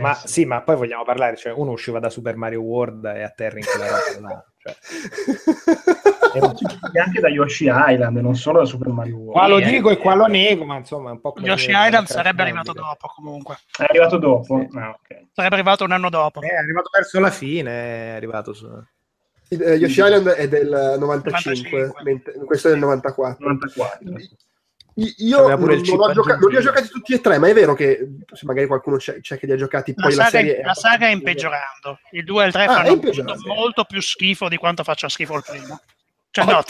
Ma 0.00 0.14
sì, 0.14 0.44
ma 0.46 0.62
poi 0.62 0.76
vogliamo 0.76 1.04
parlare, 1.04 1.36
cioè 1.36 1.52
uno 1.52 1.72
usciva 1.72 1.98
da 1.98 2.08
Super 2.08 2.36
Mario 2.36 2.62
World 2.62 3.04
e 3.04 3.22
a 3.22 3.28
terra 3.30 3.58
in 3.58 3.64
quella 3.64 3.86
roba 3.86 4.28
là. 4.28 4.44
Cioè, 4.56 4.76
anche 6.38 7.20
da 7.20 7.28
Yoshi 7.28 7.68
Island, 7.70 8.16
non 8.18 8.34
solo 8.36 8.58
da 8.60 8.64
Super 8.64 8.88
Mario 8.88 9.16
World. 9.16 9.32
qua 9.32 9.46
lo 9.48 9.58
eh, 9.58 9.64
dico 9.64 9.90
e 9.90 9.96
qua 9.98 10.14
lo 10.14 10.26
nego, 10.26 10.64
ma 10.64 10.76
insomma 10.76 11.08
è 11.10 11.12
un 11.12 11.20
po' 11.20 11.32
come... 11.32 11.46
Yoshi 11.46 11.66
dire- 11.68 11.86
Island 11.86 12.06
sarebbe 12.06 12.42
arrivato 12.42 12.72
dopo 12.72 13.08
comunque. 13.14 13.58
È 13.76 13.84
arrivato 13.88 14.16
dopo? 14.18 14.66
Sì. 14.70 14.78
Ah, 14.78 14.90
ok. 14.90 15.26
Sarebbe 15.32 15.54
arrivato 15.54 15.84
un 15.84 15.92
anno 15.92 16.10
dopo. 16.10 16.40
Eh, 16.42 16.48
È 16.48 16.56
arrivato 16.56 16.90
verso 16.92 17.18
la 17.20 17.30
fine, 17.30 17.70
è 17.70 18.14
arrivato 18.16 18.52
su... 18.52 18.66
Eh, 19.48 19.74
Yoshi 19.74 20.00
Island 20.00 20.28
è 20.28 20.46
del 20.48 20.96
95, 20.98 21.78
95. 21.80 22.02
mentre- 22.04 22.32
questo 22.44 22.68
è 22.68 22.70
del 22.70 22.80
94. 22.80 23.44
94. 23.44 24.18
sì. 24.18 24.36
I- 24.94 25.14
Io 25.18 25.46
non, 25.48 25.58
pure 25.58 25.74
il 25.74 25.78
non 25.80 25.88
chip 25.88 25.98
ho 26.00 26.12
gioca- 26.12 26.36
non 26.36 26.50
li 26.50 26.56
ho 26.56 26.60
giocati 26.60 26.88
tutti 26.88 27.14
e 27.14 27.20
tre, 27.20 27.38
ma 27.38 27.48
è 27.48 27.54
vero 27.54 27.74
che 27.74 28.08
se 28.32 28.44
magari 28.44 28.66
qualcuno 28.66 28.96
c'è, 28.96 29.20
c'è 29.20 29.38
che 29.38 29.46
li 29.46 29.52
ha 29.52 29.56
giocati, 29.56 29.94
La 29.96 30.02
poi 30.02 30.14
la, 30.14 30.24
saga, 30.24 30.30
serie 30.30 30.56
è 30.58 30.64
la 30.64 30.74
saga 30.74 31.06
è 31.06 31.10
in 31.10 31.22
peggiorando. 31.22 32.00
Il 32.10 32.24
2 32.24 32.42
e 32.42 32.46
il 32.48 32.52
3 32.52 32.64
Ah, 32.64 32.74
fanno 32.74 33.00
molto 33.46 33.84
più 33.84 34.00
schifo 34.02 34.48
di 34.48 34.56
quanto 34.56 34.82
faccia 34.82 35.08
schifo 35.08 35.36
il 35.36 35.44
primo. 35.48 35.80
Cioè, 36.32 36.44
no, 36.44 36.62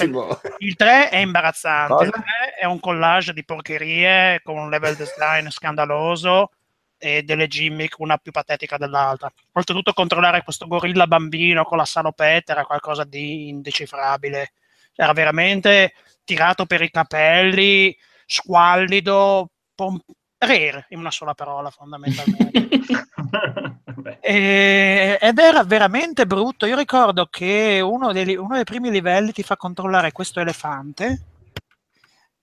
il 0.58 0.74
3 0.74 1.10
è 1.10 1.18
imbarazzante. 1.18 1.92
Cosa? 1.92 2.04
Il 2.04 2.10
3 2.12 2.22
è 2.60 2.64
un 2.64 2.80
collage 2.80 3.32
di 3.34 3.44
porcherie 3.44 4.40
con 4.42 4.56
un 4.56 4.70
level 4.70 4.96
design 4.96 5.48
scandaloso 5.48 6.50
e 6.96 7.22
delle 7.22 7.46
gimmick 7.46 7.98
una 7.98 8.16
più 8.16 8.32
patetica 8.32 8.78
dell'altra. 8.78 9.30
Oltretutto 9.52 9.92
controllare 9.92 10.42
questo 10.42 10.66
gorilla 10.66 11.06
bambino 11.06 11.64
con 11.64 11.78
la 11.78 11.84
salopetta 11.84 12.52
era 12.52 12.64
qualcosa 12.64 13.04
di 13.04 13.48
indecifrabile. 13.48 14.52
Era 14.94 15.12
veramente 15.12 15.94
tirato 16.24 16.64
per 16.64 16.82
i 16.82 16.90
capelli, 16.90 17.96
squallido, 18.26 19.50
pom- 19.74 20.00
rare 20.46 20.86
in 20.88 20.98
una 20.98 21.10
sola 21.10 21.34
parola 21.34 21.70
fondamentalmente. 21.70 22.68
E- 24.22 25.18
ed 25.20 25.38
era 25.38 25.62
veramente 25.64 26.26
brutto. 26.26 26.64
Io 26.66 26.76
ricordo 26.76 27.26
che 27.26 27.80
uno 27.82 28.12
dei, 28.12 28.36
uno 28.36 28.54
dei 28.54 28.64
primi 28.64 28.90
livelli 28.90 29.32
ti 29.32 29.42
fa 29.42 29.56
controllare 29.56 30.12
questo 30.12 30.40
elefante. 30.40 31.29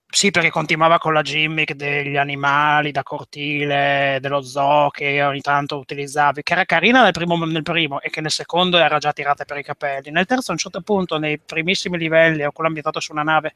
Sì, 0.09 0.31
perché 0.31 0.49
continuava 0.49 0.97
con 0.99 1.13
la 1.13 1.21
gimmick 1.21 1.73
degli 1.73 2.15
animali 2.15 2.91
da 2.91 3.03
cortile, 3.03 4.17
dello 4.21 4.41
zoo 4.41 4.89
che 4.89 5.21
ogni 5.21 5.41
tanto 5.41 5.77
utilizzavi, 5.77 6.43
che 6.43 6.53
era 6.53 6.63
carina 6.65 7.03
nel 7.03 7.11
primo, 7.11 7.35
nel 7.45 7.61
primo 7.61 7.99
e 7.99 8.09
che 8.09 8.21
nel 8.21 8.31
secondo 8.31 8.77
era 8.77 8.97
già 8.99 9.11
tirata 9.11 9.43
per 9.43 9.57
i 9.57 9.63
capelli. 9.63 10.09
Nel 10.09 10.25
terzo, 10.25 10.51
a 10.51 10.53
un 10.53 10.59
certo 10.59 10.81
punto, 10.81 11.19
nei 11.19 11.37
primissimi 11.39 11.97
livelli, 11.97 12.43
o 12.45 12.51
quello 12.51 12.69
ambientato 12.69 12.99
su 13.01 13.11
una 13.11 13.21
nave, 13.23 13.53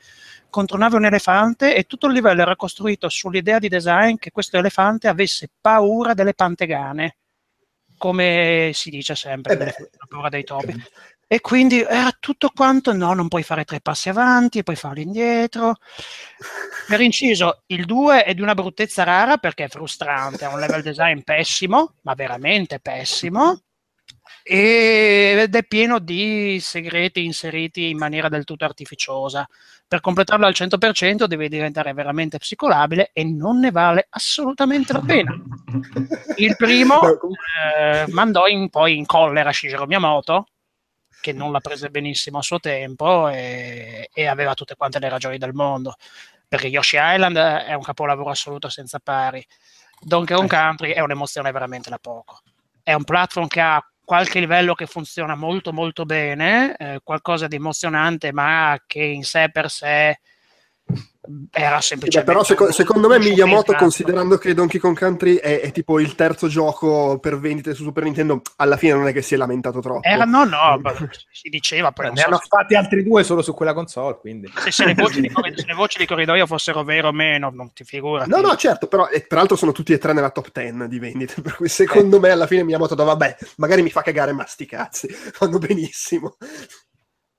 controllavi 0.49 0.95
un 0.95 1.05
elefante 1.05 1.73
e 1.73 1.83
tutto 1.85 2.07
il 2.07 2.13
livello 2.13 2.41
era 2.41 2.55
costruito 2.57 3.07
sull'idea 3.07 3.57
di 3.57 3.69
design 3.69 4.17
che 4.17 4.31
questo 4.31 4.57
elefante 4.57 5.07
avesse 5.07 5.49
paura 5.59 6.13
delle 6.13 6.33
pantegane 6.33 7.15
come 8.01 8.71
si 8.73 8.89
dice 8.89 9.13
sempre, 9.13 9.53
Eh 9.53 9.57
beh. 9.57 9.65
la 9.65 10.05
paura 10.09 10.29
dei 10.29 10.43
topi. 10.43 10.73
E 11.33 11.39
quindi 11.39 11.79
era 11.79 12.13
tutto 12.19 12.51
quanto, 12.53 12.91
no, 12.91 13.13
non 13.13 13.29
puoi 13.29 13.41
fare 13.41 13.63
tre 13.63 13.79
passi 13.79 14.09
avanti, 14.09 14.63
puoi 14.63 14.75
farli 14.75 15.03
indietro. 15.03 15.77
Per 16.89 16.99
inciso, 16.99 17.63
il 17.67 17.85
2 17.85 18.25
è 18.25 18.33
di 18.33 18.41
una 18.41 18.53
bruttezza 18.53 19.03
rara 19.03 19.37
perché 19.37 19.63
è 19.63 19.69
frustrante, 19.69 20.43
ha 20.43 20.53
un 20.53 20.59
level 20.59 20.81
design 20.81 21.21
pessimo, 21.21 21.93
ma 22.01 22.15
veramente 22.15 22.81
pessimo, 22.81 23.61
ed 24.43 25.55
è 25.55 25.63
pieno 25.63 25.99
di 25.99 26.59
segreti 26.59 27.23
inseriti 27.23 27.87
in 27.87 27.97
maniera 27.97 28.27
del 28.27 28.43
tutto 28.43 28.65
artificiosa. 28.65 29.47
Per 29.87 30.01
completarlo 30.01 30.45
al 30.45 30.53
100% 30.53 31.27
devi 31.27 31.47
diventare 31.47 31.93
veramente 31.93 32.39
psicolabile 32.39 33.11
e 33.13 33.23
non 33.23 33.59
ne 33.59 33.71
vale 33.71 34.07
assolutamente 34.09 34.91
la 34.91 35.01
pena. 35.01 35.33
Il 36.35 36.57
primo 36.57 36.99
eh, 37.79 38.05
mandò 38.09 38.47
in- 38.47 38.69
poi 38.69 38.97
in 38.97 39.05
collera 39.05 39.53
Shigeru 39.53 39.85
Miyamoto, 39.85 40.47
che 41.21 41.31
non 41.31 41.51
la 41.51 41.61
prese 41.61 41.89
benissimo 41.89 42.39
a 42.39 42.41
suo 42.41 42.59
tempo 42.59 43.29
e, 43.29 44.09
e 44.13 44.27
aveva 44.27 44.53
tutte 44.53 44.75
quante 44.75 44.99
le 44.99 45.07
ragioni 45.07 45.37
del 45.37 45.53
mondo, 45.53 45.95
perché 46.47 46.67
Yoshi 46.67 46.97
Island 46.99 47.37
è 47.37 47.73
un 47.73 47.83
capolavoro 47.83 48.31
assoluto 48.31 48.67
senza 48.67 48.99
pari. 48.99 49.45
Donkey 50.01 50.35
Kong 50.35 50.49
Country 50.49 50.91
è 50.91 50.99
un'emozione 50.99 51.51
veramente 51.51 51.89
da 51.89 51.99
poco. 51.99 52.41
È 52.83 52.93
un 52.93 53.03
platform 53.03 53.47
che 53.47 53.61
ha 53.61 53.85
qualche 54.03 54.39
livello 54.39 54.73
che 54.73 54.87
funziona 54.87 55.35
molto 55.35 55.71
molto 55.71 56.03
bene, 56.03 56.75
eh, 56.75 56.99
qualcosa 57.03 57.47
di 57.47 57.55
emozionante, 57.55 58.33
ma 58.33 58.77
che 58.85 59.01
in 59.01 59.23
sé 59.23 59.49
per 59.51 59.69
sé 59.69 60.19
era 61.51 61.79
Sì, 61.79 61.95
beh, 61.95 61.99
semplicemente 61.99 62.31
però 62.31 62.43
seco- 62.43 62.71
secondo 62.71 63.07
me 63.07 63.19
Miyamoto, 63.19 63.73
considerando 63.73 64.37
che 64.37 64.53
Donkey 64.53 64.79
Kong 64.79 64.97
Country 64.97 65.35
è, 65.35 65.59
è 65.59 65.71
tipo 65.71 65.99
il 65.99 66.15
terzo 66.15 66.47
gioco 66.47 67.19
per 67.19 67.39
vendite 67.39 67.73
su 67.73 67.83
Super 67.83 68.03
Nintendo, 68.03 68.41
alla 68.55 68.77
fine 68.77 68.93
non 68.93 69.07
è 69.07 69.13
che 69.13 69.21
si 69.21 69.33
è 69.33 69.37
lamentato 69.37 69.79
troppo. 69.79 70.07
Era, 70.07 70.23
no, 70.23 70.45
no, 70.45 70.81
si 71.31 71.49
diceva 71.49 71.91
poi 71.91 72.05
non 72.05 72.13
ne 72.15 72.21
so 72.21 72.27
hanno 72.27 72.37
se- 72.37 72.47
fatti 72.47 72.75
altri 72.75 73.03
due 73.03 73.23
solo 73.23 73.41
su 73.41 73.53
quella 73.53 73.73
console, 73.73 74.17
quindi. 74.19 74.51
se, 74.55 74.71
se 74.71 74.85
le 74.85 74.93
voci 74.93 75.21
di, 75.21 75.29
se 75.55 75.65
le 75.65 75.73
voci 75.73 75.97
di 75.97 76.05
corridoio 76.05 76.45
fossero 76.45 76.83
vere 76.83 77.07
o 77.07 77.11
meno, 77.11 77.49
non 77.51 77.73
ti 77.73 77.83
figurati. 77.83 78.29
No, 78.29 78.41
no, 78.41 78.55
certo, 78.55 78.87
però 78.87 79.07
e 79.07 79.27
tra 79.27 79.39
l'altro 79.39 79.55
sono 79.55 79.71
tutti 79.71 79.93
e 79.93 79.97
tre 79.97 80.13
nella 80.13 80.29
top 80.31 80.51
10 80.51 80.87
di 80.87 80.99
vendite, 80.99 81.41
per 81.41 81.55
cui 81.55 81.67
secondo 81.67 82.19
me 82.19 82.29
alla 82.29 82.47
fine 82.47 82.63
Miyamoto 82.63 82.95
detto, 83.01 83.03
vabbè, 83.03 83.37
magari 83.57 83.81
mi 83.81 83.89
fa 83.89 84.01
cagare, 84.01 84.31
ma 84.31 84.45
sti 84.45 84.65
cazzi, 84.65 85.07
fanno 85.33 85.57
benissimo. 85.57 86.37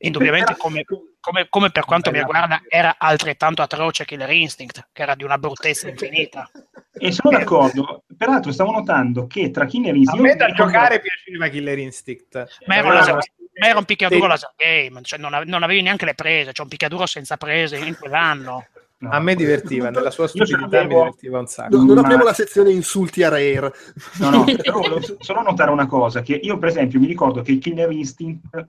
Indubbiamente, 0.05 0.57
come, 0.57 0.85
come- 1.21 1.47
come 1.49 1.71
per 1.71 1.85
quanto 1.85 2.11
mi 2.11 2.19
riguarda, 2.19 2.61
era 2.69 2.97
altrettanto 2.99 3.63
atroce 3.63 4.05
Killer 4.05 4.31
Instinct, 4.31 4.89
che 4.93 5.03
era 5.03 5.15
di 5.15 5.23
una 5.25 5.39
bruttezza 5.39 5.87
infinita. 5.91 6.51
E 6.93 7.13
sono 7.13 7.37
d'accordo. 7.37 8.03
Peraltro 8.17 8.51
stavo 8.53 8.73
notando 8.73 9.27
che 9.27 9.51
tra 9.51 9.65
Killer 9.67 9.95
A 9.95 9.97
Instinct... 9.97 10.25
me 10.27 10.35
da 10.37 10.49
io- 10.49 10.55
giocare 10.55 11.01
piaceva 11.01 11.49
Killer 11.49 11.79
Instinct. 11.79 12.47
Ma 12.67 12.77
era, 12.77 12.89
una- 12.89 13.15
ma 13.15 13.67
era 13.69 13.79
un 13.79 13.85
picchiaduro 13.85 14.23
Sì. 14.23 14.29
laser 14.29 14.53
game, 14.57 15.03
cioè 15.03 15.19
non, 15.21 15.35
ave- 15.35 15.45
non 15.45 15.63
avevi 15.63 15.83
neanche 15.83 16.05
le 16.05 16.15
prese, 16.15 16.53
c'è 16.53 16.63
un 16.63 16.69
picchiaduro 16.69 17.07
senza 17.07 17.37
prese 17.37 17.77
in 17.77 17.97
quell'anno. 17.97 18.67
no. 18.99 19.11
A 19.11 19.21
me 19.21 19.35
divertiva, 19.37 19.91
nella 19.91 20.11
sua 20.11 20.27
stupidità 20.27 20.83
mi 20.83 20.89
divertiva 20.89 21.39
un 21.39 21.47
sacco. 21.47 21.77
No, 21.77 21.85
non 21.85 21.95
Ma- 21.95 22.01
apriamo 22.03 22.25
la 22.25 22.33
sezione 22.35 22.71
insulti 22.73 23.23
a 23.23 23.29
Rare. 23.29 23.73
No, 24.19 24.31
no, 24.31 24.45
però 24.57 24.79
volevo 24.81 25.01
solo 25.21 25.43
notare 25.43 25.71
una 25.71 25.87
cosa, 25.87 26.23
che 26.23 26.35
io 26.35 26.59
per 26.59 26.71
esempio 26.71 26.99
mi 26.99 27.07
ricordo 27.07 27.43
che 27.43 27.59
Killer 27.59 27.91
Instinct 27.93 28.67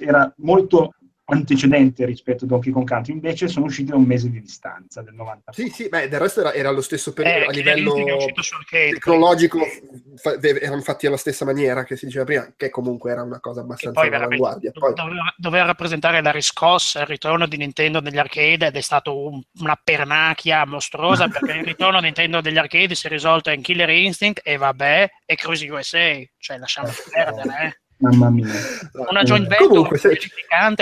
era 0.00 0.32
molto 0.38 0.94
antecedente 1.30 2.04
rispetto 2.04 2.44
a 2.44 2.48
Donkey 2.48 2.72
Kong 2.72 2.86
Country, 2.86 3.12
invece 3.12 3.48
sono 3.48 3.66
usciti 3.66 3.90
da 3.90 3.96
un 3.96 4.02
mese 4.04 4.28
di 4.30 4.40
distanza, 4.40 5.00
del 5.02 5.14
90. 5.14 5.52
Sì, 5.52 5.68
sì, 5.68 5.88
beh, 5.88 6.08
del 6.08 6.18
resto 6.18 6.40
era, 6.40 6.52
era 6.52 6.70
lo 6.70 6.80
stesso 6.80 7.12
periodo, 7.12 7.44
Eh, 7.44 7.46
a 7.46 7.50
livello 7.50 7.94
tecnologico, 8.68 9.58
fa- 10.16 10.38
erano 10.40 10.82
fatti 10.82 11.06
alla 11.06 11.16
stessa 11.16 11.44
maniera 11.44 11.84
che 11.84 11.96
si 11.96 12.06
diceva 12.06 12.24
prima, 12.24 12.52
che 12.56 12.68
comunque 12.70 13.12
era 13.12 13.22
una 13.22 13.40
cosa 13.40 13.60
abbastanza 13.60 14.00
all'avanguardia. 14.00 14.72
Poi, 14.72 14.92
doveva, 14.94 15.34
doveva 15.36 15.66
rappresentare 15.66 16.20
la 16.20 16.32
riscossa, 16.32 17.00
il 17.00 17.06
ritorno 17.06 17.46
di 17.46 17.56
Nintendo 17.56 18.00
negli 18.00 18.18
arcade 18.18 18.66
ed 18.66 18.76
è 18.76 18.80
stato 18.80 19.16
un- 19.28 19.40
una 19.60 19.80
pernacchia 19.82 20.66
mostruosa 20.66 21.28
perché 21.28 21.52
il 21.52 21.64
ritorno 21.64 21.98
di 21.98 22.06
Nintendo 22.06 22.40
degli 22.40 22.58
arcade 22.58 22.94
si 22.94 23.06
è 23.06 23.10
risolto 23.10 23.50
in 23.50 23.62
Killer 23.62 23.90
Instinct 23.90 24.40
e 24.42 24.56
vabbè, 24.56 25.08
e 25.24 25.34
Cruising 25.36 25.72
USA, 25.72 26.20
cioè 26.38 26.58
lasciamo 26.58 26.88
perdere, 27.12 27.66
eh. 27.66 27.79
Mamma 28.00 28.30
mia. 28.30 28.46
una 29.10 29.22
joint 29.22 29.46
venture 29.46 29.68
Comunque, 29.68 29.98
se- 29.98 30.18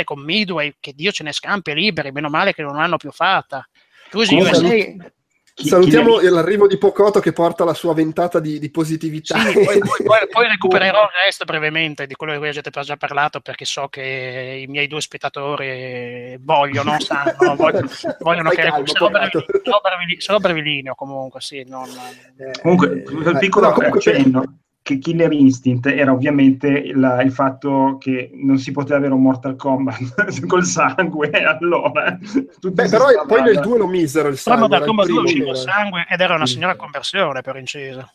con 0.05 0.21
Midway, 0.21 0.75
che 0.81 0.93
Dio 0.95 1.11
ce 1.11 1.23
ne 1.25 1.33
scampi 1.33 1.75
liberi, 1.75 2.13
meno 2.13 2.29
male 2.29 2.55
che 2.55 2.63
non 2.63 2.77
l'hanno 2.77 2.97
più 2.97 3.11
fatta. 3.11 3.67
Cruising 4.11 4.41
Comunque, 4.43 4.67
USA, 4.97 5.11
Chi- 5.59 5.69
salutiamo 5.69 6.19
Killer- 6.19 6.33
l'arrivo 6.33 6.69
di 6.69 6.79
Pocoto 6.79 7.19
che 7.19 7.33
porta 7.33 7.65
la 7.65 7.75
sua 7.75 7.93
ventata 7.93 8.39
di, 8.39 8.61
di 8.61 8.71
positività. 8.71 9.37
Sì, 9.41 9.53
poi, 9.55 9.65
poi- 9.65 10.03
poi- 10.05 10.29
poi 10.31 10.47
recupererò 10.49 11.03
il 11.03 11.09
resto 11.25 11.45
brevemente 11.45 12.07
di 12.07 12.15
quello 12.15 12.33
di 12.35 12.39
cui 12.39 12.49
avete 12.49 12.71
già 12.83 12.97
parlato 12.97 13.41
perché 13.41 13.65
so 13.65 13.89
che 13.89 14.61
i 14.65 14.71
miei 14.71 14.87
due 14.87 15.01
spettatori 15.01 16.37
vogliono, 16.41 17.01
sanno, 17.01 17.35
vogliono, 17.59 17.89
vogliono 18.21 18.51
che 18.51 18.63
calmo, 18.63 18.85
Pocato. 18.93 19.45
brevi- 19.47 19.63
brevilineo 20.39 20.95
comunque, 20.95 21.41
sì, 21.41 21.65
non- 21.67 21.89
Eh, 22.39 22.61
Comunque, 22.63 23.03
eh, 23.03 23.31
eh, 23.31 23.39
piccolo 23.39 23.67
no, 23.67 23.73
comunque 23.73 24.01
per- 24.01 24.15
accenno 24.15 24.59
che 24.89 24.99
Killer 24.99 25.31
Instinct 25.33 25.85
era 25.87 26.13
ovviamente 26.13 26.67
il, 26.69 27.21
il 27.23 27.31
fatto 27.33 27.99
che 28.01 28.31
non 28.33 28.57
si 28.57 28.73
poteva 28.73 28.97
avere 28.97 29.13
un 29.13 29.21
Mortal 29.21 29.55
Kombat 29.57 30.47
col 30.49 30.65
sangue, 30.65 31.29
allora... 31.61 32.17
tutti 32.59 32.71
Beh, 32.71 32.89
però 32.89 33.09
stavano- 33.09 33.27
poi 33.27 33.43
nel 33.43 33.61
2 33.61 33.77
lo 33.79 33.87
misero 33.87 34.29
il 34.29 34.41
Però 34.43 34.57
sangue. 34.57 34.69
Mortal 34.69 34.87
Kombat 34.87 35.07
2 35.09 35.23
primo 35.25 35.51
usciva 35.51 35.55
sangue 35.73 36.07
ed 36.09 36.21
era 36.21 36.35
una 36.35 36.45
Mm. 36.45 36.47
signora 36.47 36.77
conversione 36.77 37.43
per 37.43 37.57
inciso. 37.57 38.09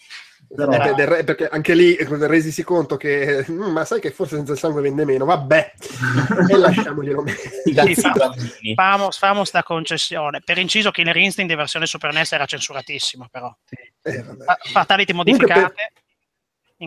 Però- 0.56 0.72
Eh, 0.72 0.78
beh, 0.78 0.94
del 0.96 1.08
re- 1.08 1.24
perché 1.24 1.48
anche 1.48 1.74
lì 1.76 1.94
eh, 1.96 2.08
resisi 2.28 2.64
conto 2.64 2.98
che 2.98 3.46
"Mm, 3.50 3.72
ma 3.72 3.86
sai 3.86 4.02
che 4.02 4.12
forse 4.12 4.36
senza 4.36 4.52
il 4.52 4.58
sangue 4.58 4.82
vende 4.82 5.06
meno 5.06 5.24
vabbè 5.26 5.72
e 6.50 6.58
lasciamoglielo 6.58 7.24
Sì. 7.28 8.74
Famo, 8.76 9.10
famo 9.12 9.44
sta 9.46 9.64
concessione. 9.64 10.42
Per 10.44 10.58
inciso 10.58 10.92
Killer 10.92 11.16
Instinct 11.18 11.52
in 11.52 11.58
versione 11.58 11.86
Super 11.86 12.12
NES 12.14 12.34
era 12.34 12.46
censuratissimo 12.46 13.28
però. 13.32 13.56
Eh, 14.02 14.22
vabbè. 14.22 14.44
Fa- 14.44 14.58
Fatality 14.62 15.14
modificate 15.14 15.74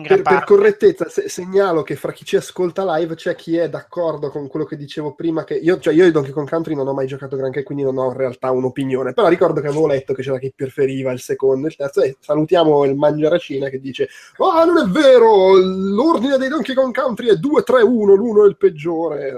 Per, 0.01 0.21
per 0.21 0.43
correttezza, 0.43 1.09
se- 1.09 1.29
segnalo 1.29 1.83
che 1.83 1.95
fra 1.95 2.11
chi 2.11 2.25
ci 2.25 2.35
ascolta 2.35 2.97
live 2.97 3.15
c'è 3.15 3.35
chi 3.35 3.57
è 3.57 3.69
d'accordo 3.69 4.29
con 4.29 4.47
quello 4.47 4.65
che 4.65 4.75
dicevo 4.75 5.13
prima. 5.15 5.43
Che 5.43 5.55
io, 5.55 5.79
cioè 5.79 5.93
io 5.93 6.03
di 6.05 6.11
Donkey 6.11 6.31
Kong 6.31 6.47
Country 6.47 6.75
non 6.75 6.87
ho 6.87 6.93
mai 6.93 7.07
giocato 7.07 7.35
granché, 7.35 7.63
quindi 7.63 7.83
non 7.83 7.97
ho 7.97 8.07
in 8.11 8.17
realtà 8.17 8.51
un'opinione. 8.51 9.13
Però 9.13 9.27
ricordo 9.27 9.61
che 9.61 9.67
avevo 9.67 9.87
letto 9.87 10.13
che 10.13 10.21
c'era 10.21 10.39
chi 10.39 10.51
preferiva 10.55 11.11
il 11.11 11.19
secondo 11.19 11.67
e 11.67 11.69
il 11.69 11.75
terzo. 11.75 12.01
E 12.01 12.17
salutiamo 12.19 12.83
il 12.85 12.95
Mangiaracina 12.95 13.69
che 13.69 13.79
dice: 13.79 14.09
Oh, 14.37 14.65
non 14.65 14.77
è 14.77 14.85
vero! 14.89 15.55
L'ordine 15.55 16.37
dei 16.37 16.49
Donkey 16.49 16.75
Kong 16.75 16.93
Country 16.93 17.29
è 17.29 17.33
2-3-1, 17.33 18.15
l'uno 18.15 18.45
è 18.45 18.47
il 18.47 18.57
peggiore. 18.57 19.37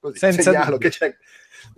Così, 0.00 0.18
Senza 0.18 0.42
segnalo 0.42 0.72
dubbio. 0.72 0.88
che 0.88 0.96
c'è. 0.96 1.16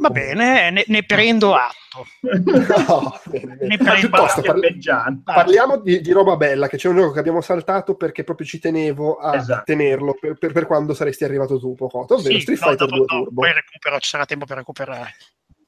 Va 0.01 0.09
bene, 0.09 0.71
ne, 0.71 0.85
ne 0.87 1.03
prendo 1.05 1.55
atto. 1.55 2.07
No, 2.23 3.13
bene, 3.25 3.55
bene. 3.57 3.67
Ne 3.67 3.77
prendo 3.77 3.99
Piuttosto, 4.09 4.41
atto. 4.41 4.53
parli-. 4.53 5.23
Parliamo 5.23 5.77
di, 5.81 6.01
di 6.01 6.13
roba 6.13 6.37
bella, 6.37 6.69
che 6.69 6.79
c'è 6.79 6.89
un 6.89 6.97
gioco 6.97 7.13
che 7.13 7.19
abbiamo 7.19 7.43
saltato 7.43 7.97
perché 7.97 8.25
proprio 8.25 8.47
ci 8.47 8.59
tenevo 8.59 9.17
a 9.17 9.37
Esatto. 9.37 9.65
tenerlo 9.67 10.17
per, 10.19 10.39
per- 10.39 10.53
per 10.53 10.67
quando 10.67 10.95
saresti 10.95 11.25
arrivato 11.25 11.59
tu, 11.59 11.75
Pocoto, 11.75 12.15
ovvero 12.15 12.35
Sì, 12.35 12.41
Street 12.41 12.61
no, 12.61 12.67
Fighter 12.69 12.87
dopo- 12.89 13.05
2 13.05 13.07
no, 13.19 13.23
Turbo. 13.25 13.41
poi 13.43 13.53
recupero, 13.53 13.99
ci 13.99 14.09
sarà 14.09 14.25
tempo 14.25 14.47
per 14.47 14.57
recuperare. 14.57 15.15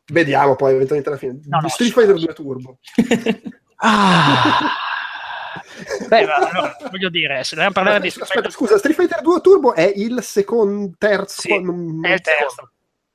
Vediamo 0.06 0.56
poi 0.56 0.72
eventualmente 0.74 1.10
alla 1.10 1.18
fine. 1.18 1.38
No, 1.46 1.60
no, 1.60 1.68
Street. 1.68 1.92
Fighter 1.92 2.14
2 2.14 2.32
Turbo. 2.32 2.78
Ah. 3.84 4.70
Beh, 6.08 6.24
ma 6.26 6.34
allora, 6.36 6.76
voglio 6.90 7.08
dire, 7.08 7.42
se 7.42 7.54
dobbiamo 7.56 7.74
parlare 7.74 7.98
di 8.00 8.06
Aspetta, 8.06 8.24
aspetta, 8.26 8.50
scusa, 8.50 8.78
Street 8.78 8.96
Fighter 8.96 9.20
2 9.20 9.40
Turbo 9.40 9.74
è 9.74 9.92
il 9.96 10.22
secondo, 10.22 10.92
terzo? 10.96 11.40
Sì, 11.40 11.60
non- 11.60 11.98
è 12.04 12.12
il 12.12 12.20
terzo. 12.20 12.70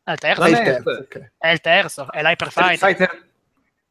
È 0.08 0.12
il 0.14 0.18
terzo, 0.20 0.44
È 0.44 0.48
il 0.50 0.56
terzo, 0.56 0.90
ok. 0.92 1.32
è 1.38 1.48
il 1.50 1.60
terzo, 1.60 2.12
è 2.12 2.22
l'Hyper 2.22 2.50
Street 2.50 2.78
Fighter. 2.78 3.08
Fighter. 3.10 3.28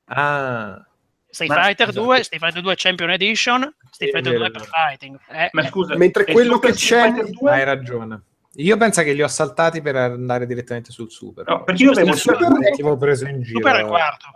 Ah, 0.06 0.86
Street 1.28 1.50
Ma- 1.50 1.62
Fighter 1.64 1.88
esatto. 1.90 2.04
2, 2.06 2.22
Street 2.22 2.42
Fighter 2.42 2.62
2 2.62 2.74
Champion 2.74 3.10
Edition, 3.10 3.74
Street 3.90 4.12
Fighter 4.12 4.32
2 4.32 4.32
vero, 4.32 4.44
Hyper 4.46 4.62
è 4.62 4.64
vero. 4.64 4.86
Fighting. 4.88 5.18
Eh, 5.28 5.48
Ma 5.52 5.62
eh, 5.62 5.66
scusa, 5.68 5.96
Mentre 5.96 6.24
quello 6.24 6.58
che 6.58 6.72
c'è- 6.72 7.02
Fighter 7.12 7.30
2? 7.30 7.50
hai 7.50 7.64
ragione. 7.64 8.22
Io 8.54 8.76
penso 8.78 9.02
che 9.02 9.12
li 9.12 9.22
ho 9.22 9.28
saltati 9.28 9.82
per 9.82 9.96
andare 9.96 10.46
direttamente 10.46 10.90
sul 10.90 11.10
Super. 11.10 11.46
No, 11.46 11.64
perché 11.64 11.82
io 11.82 11.90
avevo 11.90 12.14
Super- 12.14 12.36
Super 12.38 12.54
Super- 12.56 12.72
Ti 12.74 12.80
avevo 12.80 12.96
preso 12.96 13.26
in 13.26 13.42
giro. 13.42 13.58
Super 13.58 13.74
è 13.76 13.80
il 13.82 13.86
quarto. 13.86 14.26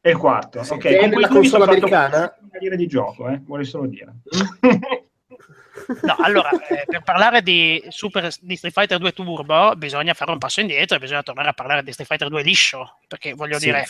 è 0.00 0.08
il 0.08 0.16
quarto, 0.16 0.62
Sì, 0.62 0.72
ok. 0.72 0.84
è 0.86 0.98
Con 1.00 1.08
nella 1.10 1.28
console 1.28 1.64
americana? 1.64 2.34
un 2.40 2.48
carriera 2.48 2.76
di 2.76 2.86
gioco, 2.86 3.28
eh, 3.28 3.38
vuole 3.44 3.64
solo 3.64 3.86
dire. 3.86 4.14
No, 6.02 6.16
allora, 6.20 6.50
eh, 6.68 6.84
per 6.86 7.02
parlare 7.02 7.42
di, 7.42 7.82
Super, 7.88 8.30
di 8.40 8.56
Street 8.56 8.74
Fighter 8.74 8.98
2 8.98 9.12
Turbo 9.12 9.74
bisogna 9.76 10.14
fare 10.14 10.30
un 10.30 10.38
passo 10.38 10.60
indietro 10.60 10.96
e 10.96 11.00
bisogna 11.00 11.22
tornare 11.22 11.48
a 11.48 11.52
parlare 11.52 11.82
di 11.82 11.92
Street 11.92 12.08
Fighter 12.08 12.28
2 12.28 12.42
liscio, 12.42 12.98
perché 13.08 13.34
voglio 13.34 13.58
Sì, 13.58 13.66
dire, 13.66 13.86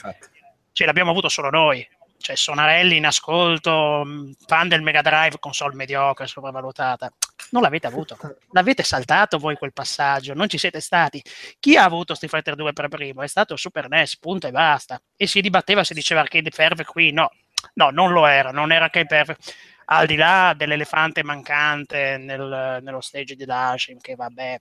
ce 0.73 0.85
l'abbiamo 0.85 1.11
avuto 1.11 1.29
solo 1.29 1.51
noi. 1.51 1.87
Cioè, 2.23 2.37
Sonarelli 2.37 2.97
in 2.99 3.07
ascolto, 3.07 4.03
mh, 4.05 4.33
fan 4.47 4.69
del 4.69 4.83
Mega 4.83 5.01
Drive, 5.01 5.39
console 5.39 5.75
mediocre, 5.75 6.27
sopravvalutata. 6.27 7.11
Non 7.53 7.63
l'avete 7.63 7.87
avuto. 7.87 8.19
L'avete 8.53 8.83
saltato 8.83 9.39
voi 9.39 9.57
quel 9.57 9.73
passaggio, 9.73 10.35
non 10.35 10.47
ci 10.49 10.59
siete 10.59 10.81
stati. 10.81 11.23
Chi 11.59 11.77
ha 11.79 11.85
avuto 11.85 12.15
Street 12.15 12.33
Fighter 12.33 12.55
2 12.57 12.73
per 12.75 12.89
primo? 12.89 13.23
È 13.23 13.27
stato 13.27 13.57
Super 13.57 13.89
NES, 13.89 14.19
punto 14.19 14.47
e 14.47 14.51
basta. 14.51 15.01
E 15.17 15.27
si 15.27 15.41
dibatteva 15.41 15.83
se 15.83 15.95
diceva 15.95 16.21
Arcade 16.21 16.51
Perfect 16.51 16.91
qui, 16.91 17.11
no. 17.11 17.31
No, 17.75 17.91
non 17.91 18.13
lo 18.13 18.27
era, 18.27 18.51
non 18.51 18.71
era 18.71 18.85
Arcade 18.85 19.07
Perfect. 19.07 19.55
Al 19.93 20.07
di 20.07 20.15
là 20.15 20.55
dell'elefante 20.57 21.25
mancante 21.25 22.17
nel- 22.17 22.79
nello 22.81 23.01
stage 23.01 23.35
di 23.35 23.45
Dashim, 23.45 23.99
che 23.99 24.15
vabbè, 24.15 24.57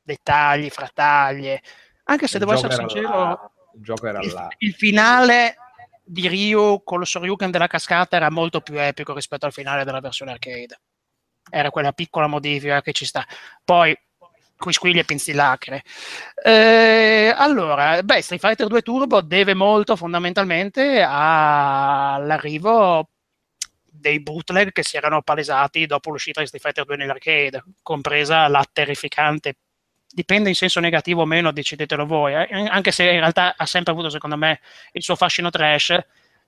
dettagli, 0.00 0.70
frattaglie. 0.70 1.60
Anche 2.04 2.26
se 2.26 2.38
Il 2.38 2.44
devo 2.44 2.54
essere 2.54 2.74
sincero, 2.74 3.08
là. 3.08 3.50
Il 3.74 3.82
gioco 3.82 4.06
era 4.06 4.20
il, 4.20 4.32
là. 4.32 4.48
il 4.58 4.72
finale 4.72 5.56
di 6.02 6.26
Ryu 6.26 6.82
con 6.84 6.98
lo 6.98 7.04
Shoryuken 7.04 7.50
della 7.50 7.66
cascata 7.66 8.16
era 8.16 8.30
molto 8.30 8.60
più 8.60 8.80
epico 8.80 9.14
rispetto 9.14 9.44
al 9.46 9.52
finale 9.52 9.84
della 9.84 10.00
versione 10.00 10.32
arcade. 10.32 10.80
Era 11.50 11.70
quella 11.70 11.92
piccola 11.92 12.26
modifica 12.26 12.80
che 12.80 12.92
ci 12.92 13.04
sta. 13.04 13.26
Poi 13.62 13.94
quisquiglie 14.56 15.00
e 15.00 15.04
pinzillacre. 15.04 15.82
Eh, 16.42 17.30
allora, 17.36 18.02
beh, 18.02 18.22
Street 18.22 18.40
Fighter 18.40 18.68
2 18.68 18.80
Turbo 18.80 19.20
deve 19.20 19.52
molto 19.54 19.96
fondamentalmente 19.96 21.04
all'arrivo 21.06 23.08
dei 24.02 24.20
bootleg 24.20 24.72
che 24.72 24.82
si 24.82 24.98
erano 24.98 25.22
palesati 25.22 25.86
dopo 25.86 26.10
l'uscita 26.10 26.40
di 26.40 26.46
Street 26.46 26.62
Fighter 26.62 26.84
2 26.84 26.96
nell'arcade, 26.96 27.64
compresa 27.82 28.46
la 28.48 28.66
terrificante 28.70 29.54
dipende 30.12 30.50
in 30.50 30.54
senso 30.54 30.78
negativo 30.78 31.22
o 31.22 31.24
meno, 31.24 31.52
decidetelo 31.52 32.04
voi, 32.04 32.34
eh, 32.34 32.66
anche 32.68 32.92
se 32.92 33.04
in 33.04 33.18
realtà 33.18 33.54
ha 33.56 33.66
sempre 33.66 33.92
avuto 33.92 34.10
secondo 34.10 34.36
me 34.36 34.60
il 34.92 35.02
suo 35.02 35.16
fascino 35.16 35.48
trash, 35.50 35.98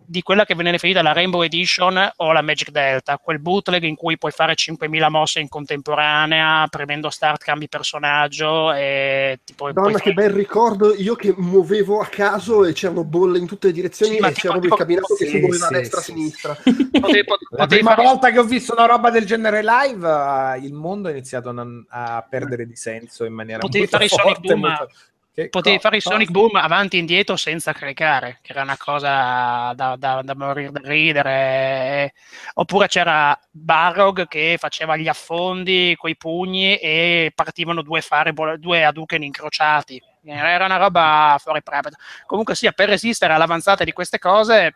di 0.06 0.22
quella 0.22 0.44
che 0.44 0.54
viene 0.54 0.70
definita 0.70 1.02
la 1.02 1.12
Rainbow 1.12 1.42
Edition 1.42 2.12
o 2.16 2.32
la 2.32 2.42
Magic 2.42 2.70
Delta, 2.70 3.18
quel 3.18 3.38
bootleg 3.40 3.82
in 3.84 3.94
cui 3.96 4.18
puoi 4.18 4.32
fare 4.32 4.54
5.000 4.54 5.08
mosse 5.08 5.40
in 5.40 5.48
contemporanea, 5.48 6.66
premendo 6.68 7.10
start 7.10 7.42
cambi 7.42 7.68
personaggio 7.68 8.72
e 8.72 9.40
tipo... 9.44 9.66
Madonna, 9.66 9.98
che 9.98 10.12
bel 10.12 10.30
ricordo, 10.30 10.94
io 10.94 11.14
che 11.14 11.34
muovevo 11.36 12.00
a 12.00 12.06
caso 12.06 12.64
e 12.64 12.72
c'erano 12.72 13.04
bolle 13.04 13.38
in 13.38 13.46
tutte 13.46 13.68
le 13.68 13.72
direzioni 13.72 14.14
Sì, 14.14 14.20
ma 14.20 14.28
e 14.28 14.32
c'era 14.32 14.54
tipo- 14.58 14.74
il 14.74 14.80
cabinato 14.80 15.14
che 15.14 15.24
sì, 15.24 15.30
si 15.30 15.38
muoveva 15.40 15.66
sì, 15.66 15.74
a 15.74 15.76
destra, 15.78 15.98
a 16.00 16.02
sì, 16.02 16.12
sinistra. 16.12 16.54
Potevi, 16.64 16.90
potevi 17.24 17.24
La 17.50 17.66
prima 17.66 17.90
fare- 17.94 18.02
volta 18.02 18.30
che 18.30 18.38
ho 18.38 18.44
visto 18.44 18.72
una 18.74 18.86
roba 18.86 19.10
del 19.10 19.24
genere 19.24 19.62
live, 19.62 20.08
eh, 20.08 20.58
il 20.66 20.72
mondo 20.72 21.08
ha 21.08 21.10
iniziato 21.12 21.48
a, 21.48 21.52
non- 21.52 21.84
a 21.88 22.24
perdere 22.28 22.66
di 22.66 22.76
senso 22.76 23.24
in 23.24 23.32
maniera 23.32 23.60
Potevi 23.60 23.88
molto 23.90 23.96
fare 23.96 24.04
i 24.04 24.08
Sonic 24.08 24.34
forte, 24.34 24.48
Boom, 24.54 24.60
molto- 24.60 24.90
Che 25.34 25.48
Potevi 25.48 25.80
fare 25.80 25.96
il? 25.96 26.02
Sonic 26.02 26.30
Boom 26.30 26.54
avanti 26.54 26.94
e 26.94 27.00
indietro 27.00 27.34
senza 27.34 27.72
caricare, 27.72 28.38
che 28.40 28.52
era 28.52 28.62
una 28.62 28.76
cosa 28.76 29.72
da, 29.74 29.96
da, 29.98 30.22
da 30.22 30.34
morire 30.36 30.70
da 30.70 30.80
ridere. 30.84 32.14
Oppure 32.54 32.86
c'era 32.86 33.36
Barrog 33.50 34.28
che 34.28 34.54
faceva 34.60 34.96
gli 34.96 35.08
affondi 35.08 35.96
coi 35.98 36.16
pugni 36.16 36.76
e 36.76 37.32
partivano 37.34 37.82
due 37.82 38.00
fireball, 38.00 38.58
due 38.58 38.84
Hadouken 38.84 39.24
incrociati. 39.24 40.00
Era 40.24 40.66
una 40.66 40.76
roba 40.76 41.36
fuori 41.40 41.62
preparato. 41.62 41.96
Comunque 42.26 42.54
sia, 42.54 42.70
per 42.70 42.90
resistere 42.90 43.32
all'avanzata 43.32 43.82
di 43.82 43.90
queste 43.90 44.20
cose, 44.20 44.72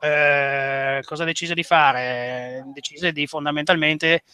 eh, 0.00 1.00
cosa 1.04 1.24
decise 1.24 1.54
di 1.54 1.62
fare? 1.62 2.64
Decise 2.74 3.12
di 3.12 3.26
fondamentalmente 3.28 4.24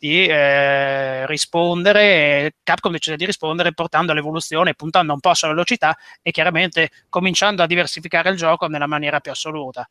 di 0.00 0.26
eh, 0.26 1.26
rispondere, 1.26 2.54
Capcom 2.62 2.90
decise 2.90 3.16
di 3.16 3.26
rispondere 3.26 3.74
portando 3.74 4.12
all'evoluzione, 4.12 4.74
puntando 4.74 5.12
un 5.12 5.20
po' 5.20 5.34
sulla 5.34 5.52
velocità 5.52 5.94
e 6.22 6.30
chiaramente 6.30 6.90
cominciando 7.10 7.62
a 7.62 7.66
diversificare 7.66 8.30
il 8.30 8.36
gioco 8.36 8.66
nella 8.66 8.86
maniera 8.86 9.20
più 9.20 9.30
assoluta. 9.30 9.86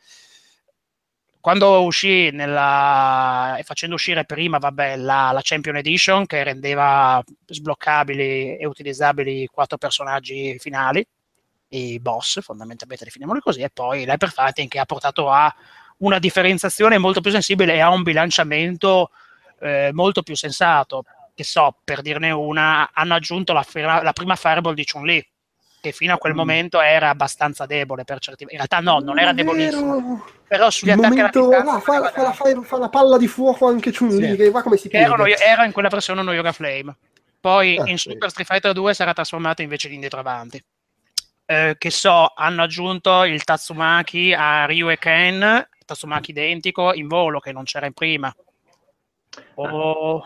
Quando 1.39 1.83
uscì 1.83 2.31
nella, 2.31 3.55
e 3.59 3.63
facendo 3.63 3.95
uscire 3.95 4.25
prima 4.25 4.57
vabbè, 4.57 4.97
la, 4.97 5.29
la 5.31 5.41
Champion 5.43 5.75
Edition 5.75 6.25
che 6.25 6.43
rendeva 6.43 7.23
sbloccabili 7.45 8.57
e 8.57 8.65
utilizzabili 8.65 9.45
quattro 9.45 9.77
personaggi 9.77 10.57
finali, 10.57 11.05
i 11.69 11.99
boss 11.99 12.41
fondamentalmente 12.41 13.05
definiamoli 13.05 13.41
così, 13.41 13.61
e 13.61 13.69
poi 13.69 14.05
l'Hyper 14.05 14.31
Fighting 14.31 14.67
che 14.67 14.79
ha 14.79 14.85
portato 14.85 15.29
a 15.29 15.53
una 15.97 16.17
differenziazione 16.17 16.97
molto 16.97 17.21
più 17.21 17.29
sensibile 17.29 17.75
e 17.75 17.79
a 17.79 17.89
un 17.91 18.01
bilanciamento 18.01 19.11
eh, 19.61 19.89
molto 19.93 20.21
più 20.23 20.35
sensato. 20.35 21.03
Che 21.35 21.43
so, 21.45 21.77
per 21.83 22.01
dirne 22.01 22.31
una, 22.31 22.89
hanno 22.93 23.13
aggiunto 23.15 23.53
la, 23.53 23.63
fira- 23.63 24.01
la 24.01 24.11
prima 24.11 24.35
Fireball 24.35 24.73
di 24.73 24.83
Chun-Li, 24.83 25.25
che 25.81 25.91
fino 25.93 26.13
a 26.13 26.17
quel 26.17 26.33
Mm. 26.33 26.37
momento 26.37 26.81
era 26.81 27.07
abbastanza 27.09 27.65
debole 27.65 28.03
per 28.03 28.19
certi 28.19 28.43
In 28.43 28.49
realtà 28.57 28.79
no, 28.81 28.99
non 28.99 29.17
era 29.17 29.31
è 29.31 29.33
vero. 29.33 29.51
debolissimo. 29.53 30.25
Però 30.49 30.69
sugli 30.69 30.89
Il 30.89 30.95
attacchi 30.95 31.19
alla 31.19 31.29
momento, 31.33 31.47
distanza 31.47 31.75
ah, 31.75 31.79
fa, 31.79 32.11
fa 32.11 32.21
la, 32.23 32.33
fa- 32.33 32.61
fa 32.63 32.77
la 32.77 32.89
palla 32.89 33.17
di 33.17 33.27
fuoco 33.27 33.67
anche 33.67 33.93
Chun-Li, 33.93 34.31
Sì. 34.31 34.35
che 34.35 34.49
va 34.51 34.61
come 34.61 34.75
si 34.75 34.89
che 34.89 34.97
era, 34.97 35.15
era 35.37 35.63
in 35.63 35.71
quella 35.71 35.87
versione 35.89 36.19
uno 36.21 36.33
Yoga 36.33 36.51
Flame. 36.51 36.97
Poi 37.39 37.77
Ah, 37.77 37.87
in 37.89 37.97
sì. 37.97 38.09
Super 38.09 38.29
Street 38.31 38.47
Fighter 38.49 38.73
2 38.73 38.93
sarà 38.93 39.13
trasformato 39.13 39.61
invece 39.61 39.87
di 39.87 39.93
indietro 39.93 40.19
avanti. 40.19 40.61
Eh, 41.45 41.75
che 41.77 41.89
so, 41.89 42.33
hanno 42.35 42.63
aggiunto 42.63 43.23
il 43.23 43.43
Tatsumaki 43.45 44.33
a 44.33 44.65
Ryu 44.65 44.89
e 44.91 44.97
Ken, 44.97 45.67
Tatsumaki 45.85 46.31
identico, 46.31 46.93
in 46.93 47.07
volo, 47.07 47.39
che 47.39 47.53
non 47.53 47.63
c'era 47.63 47.85
in 47.85 47.93
prima. 47.93 48.33
O... 49.55 50.23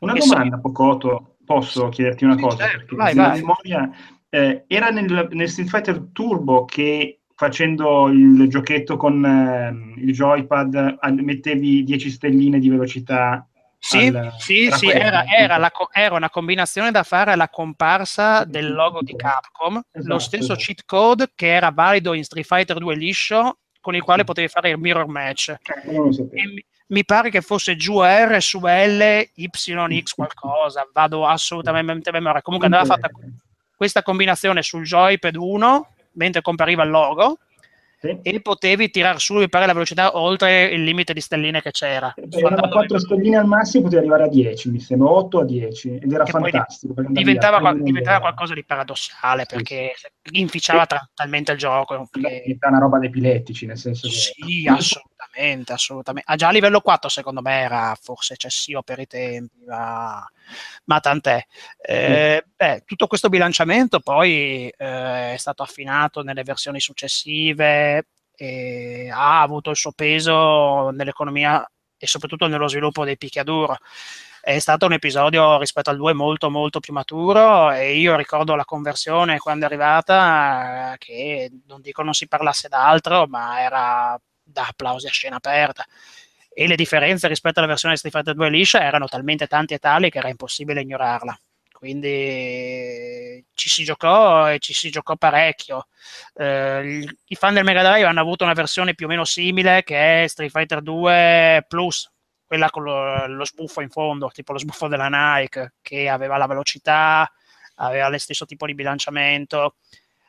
Una 0.00 0.12
che 0.14 0.20
so- 0.20 0.34
domanda, 0.34 0.58
Pocoto, 0.58 1.36
posso 1.44 1.88
chiederti 1.88 2.24
una 2.24 2.34
Sì, 2.36 2.40
cosa? 2.42 2.56
certo, 2.66 2.96
perché 2.96 2.96
vai, 2.96 3.14
nella 3.14 3.28
vai. 3.28 3.40
memoria 3.40 3.90
eh, 4.28 4.64
era 4.66 4.88
nel, 4.90 5.28
nel 5.32 5.48
Street 5.48 5.68
Fighter 5.68 6.08
Turbo 6.12 6.64
che 6.64 7.20
facendo 7.34 8.08
il 8.08 8.48
giochetto 8.48 8.96
con 8.96 9.24
ehm, 9.24 9.94
il 9.98 10.12
joypad 10.12 10.98
mettevi 11.20 11.82
10 11.82 12.10
stelline 12.10 12.58
di 12.58 12.68
velocità. 12.68 13.46
Sì, 13.78 14.06
al- 14.06 14.32
sì, 14.38 14.66
era 14.66 14.76
sì, 14.76 14.88
era, 14.88 15.24
era 15.26 15.56
la 15.56 15.72
era 15.92 16.14
una 16.14 16.30
combinazione 16.30 16.92
da 16.92 17.02
fare 17.02 17.32
alla 17.32 17.48
comparsa 17.48 18.44
del 18.44 18.72
logo 18.72 19.02
di 19.02 19.14
Capcom, 19.16 19.74
lo 19.74 19.80
Esatto, 19.90 20.18
stesso 20.20 20.52
esatto. 20.52 20.60
cheat 20.60 20.82
code 20.86 21.32
che 21.34 21.48
era 21.52 21.70
valido 21.70 22.14
in 22.14 22.22
Street 22.22 22.46
Fighter 22.46 22.78
2 22.78 22.94
liscio, 22.94 23.58
con 23.80 23.96
il 23.96 24.02
quale 24.02 24.22
potevi 24.24 24.46
fare 24.48 24.70
il 24.70 24.78
mirror 24.78 25.08
match. 25.08 25.48
Eh, 25.48 25.58
lo. 25.92 26.08
E 26.30 26.66
mi, 26.92 27.04
pare 27.04 27.30
che 27.30 27.40
fosse 27.40 27.76
giù 27.76 28.02
R 28.02 28.40
su 28.40 28.60
L, 28.60 29.28
YX 29.34 30.14
qualcosa, 30.14 30.88
vado 30.92 31.26
assolutamente 31.26 32.10
a 32.10 32.12
memoria. 32.12 32.42
Comunque 32.42 32.68
andava 32.68 32.84
fatta 32.84 33.10
questa 33.74 34.02
combinazione 34.02 34.62
sul 34.62 34.84
joypad 34.84 35.34
1, 35.34 35.88
mentre 36.12 36.42
compariva 36.42 36.82
il 36.84 36.90
logo, 36.90 37.38
Sì. 38.02 38.18
e 38.20 38.40
potevi 38.40 38.90
tirar 38.90 39.20
su 39.20 39.34
mi 39.34 39.48
pare 39.48 39.64
la 39.64 39.72
velocità 39.72 40.16
oltre 40.18 40.64
il 40.64 40.82
limite 40.82 41.12
di 41.12 41.20
stelline 41.20 41.62
che 41.62 41.70
c'era. 41.70 42.12
Erano 42.30 42.68
4 42.68 42.98
stelline 42.98 43.36
al 43.36 43.46
massimo, 43.46 43.84
potevi 43.84 44.00
arrivare 44.00 44.24
a 44.24 44.28
10, 44.28 44.70
mi 44.70 44.80
sembra 44.80 45.08
8 45.10 45.38
a 45.38 45.44
10, 45.44 45.98
ed 46.02 46.12
era 46.12 46.24
Che 46.24 46.32
fantastico. 46.32 46.94
perché 46.94 47.12
diventava, 47.12 47.60
qual- 47.60 47.80
diventava 47.80 48.18
qualcosa 48.18 48.54
di 48.54 48.64
paradossale 48.64 49.44
perché 49.46 49.92
inficiava 50.32 50.84
tra- 50.86 51.08
talmente 51.14 51.52
il 51.52 51.58
gioco. 51.58 52.08
che- 52.10 52.20
Diventa 52.44 52.68
una 52.68 52.78
roba 52.80 52.98
da 52.98 53.06
epilettici, 53.06 53.66
nel 53.66 53.78
senso 53.78 54.08
che... 54.08 54.14
Sì, 54.14 54.66
assolutamente, 54.66 55.72
assolutamente. 55.72 56.28
Ah, 56.32 56.36
già 56.36 56.48
a 56.48 56.52
livello 56.52 56.80
4 56.80 57.08
secondo 57.08 57.40
me 57.40 57.60
era 57.60 57.96
forse 58.00 58.32
eccessivo 58.34 58.82
per 58.82 58.98
i 58.98 59.06
tempi, 59.06 59.64
ma, 59.66 60.26
ma 60.86 60.98
tant'è. 61.00 61.40
Eh, 61.80 62.44
beh, 62.56 62.82
tutto 62.84 63.06
questo 63.06 63.28
bilanciamento 63.28 64.00
poi 64.00 64.68
eh, 64.76 65.34
è 65.34 65.36
stato 65.36 65.62
affinato 65.62 66.22
nelle 66.22 66.42
versioni 66.42 66.80
successive 66.80 67.90
e 68.34 69.10
ha 69.12 69.40
avuto 69.42 69.70
il 69.70 69.76
suo 69.76 69.92
peso 69.92 70.90
nell'economia 70.90 71.64
e 71.96 72.06
soprattutto 72.06 72.48
nello 72.48 72.68
sviluppo 72.68 73.04
dei 73.04 73.16
picchiaduro. 73.16 73.76
È 74.40 74.58
stato 74.58 74.86
un 74.86 74.92
episodio 74.92 75.56
rispetto 75.58 75.90
al 75.90 75.96
2 75.96 76.14
molto 76.14 76.50
molto 76.50 76.80
più 76.80 76.92
maturo 76.92 77.70
e 77.70 77.96
io 77.96 78.16
ricordo 78.16 78.56
la 78.56 78.64
conversione 78.64 79.38
quando 79.38 79.64
è 79.64 79.68
arrivata 79.68 80.94
eh, 80.94 80.98
che 80.98 81.50
non 81.68 81.80
dico 81.80 82.02
non 82.02 82.12
si 82.12 82.26
parlasse 82.26 82.66
d'altro, 82.68 83.26
ma 83.28 83.60
era 83.62 84.20
da 84.42 84.66
applausi 84.66 85.06
a 85.06 85.10
scena 85.10 85.36
aperta. 85.36 85.84
E 86.52 86.66
le 86.66 86.74
differenze 86.74 87.28
rispetto 87.28 87.60
alla 87.60 87.68
versione 87.68 87.96
Street 87.96 88.14
Fighter 88.14 88.34
2 88.34 88.50
liscia 88.50 88.82
erano 88.82 89.06
talmente 89.06 89.46
tanti 89.46 89.74
e 89.74 89.78
tali 89.78 90.10
che 90.10 90.18
era 90.18 90.28
impossibile 90.28 90.80
ignorarla. 90.80 91.38
Quindi 91.82 93.44
ci 93.54 93.68
si 93.68 93.82
giocò 93.82 94.48
e 94.52 94.60
ci 94.60 94.72
si 94.72 94.88
giocò 94.88 95.16
parecchio. 95.16 95.88
Eh, 96.32 97.04
I 97.24 97.34
fan 97.34 97.54
del 97.54 97.64
Mega 97.64 97.82
Drive 97.82 98.06
hanno 98.06 98.20
avuto 98.20 98.44
una 98.44 98.52
versione 98.52 98.94
più 98.94 99.06
o 99.06 99.08
meno 99.08 99.24
simile 99.24 99.82
che 99.82 100.22
è 100.22 100.28
Street 100.28 100.52
Fighter 100.52 100.80
2 100.80 101.64
Plus, 101.66 102.08
quella 102.46 102.70
con 102.70 102.84
lo, 102.84 103.26
lo 103.26 103.44
sbuffo 103.44 103.80
in 103.80 103.90
fondo, 103.90 104.28
tipo 104.28 104.52
lo 104.52 104.60
sbuffo 104.60 104.86
della 104.86 105.08
Nike, 105.10 105.74
che 105.82 106.08
aveva 106.08 106.36
la 106.36 106.46
velocità, 106.46 107.28
aveva 107.74 108.08
lo 108.08 108.18
stesso 108.18 108.46
tipo 108.46 108.64
di 108.66 108.74
bilanciamento 108.74 109.74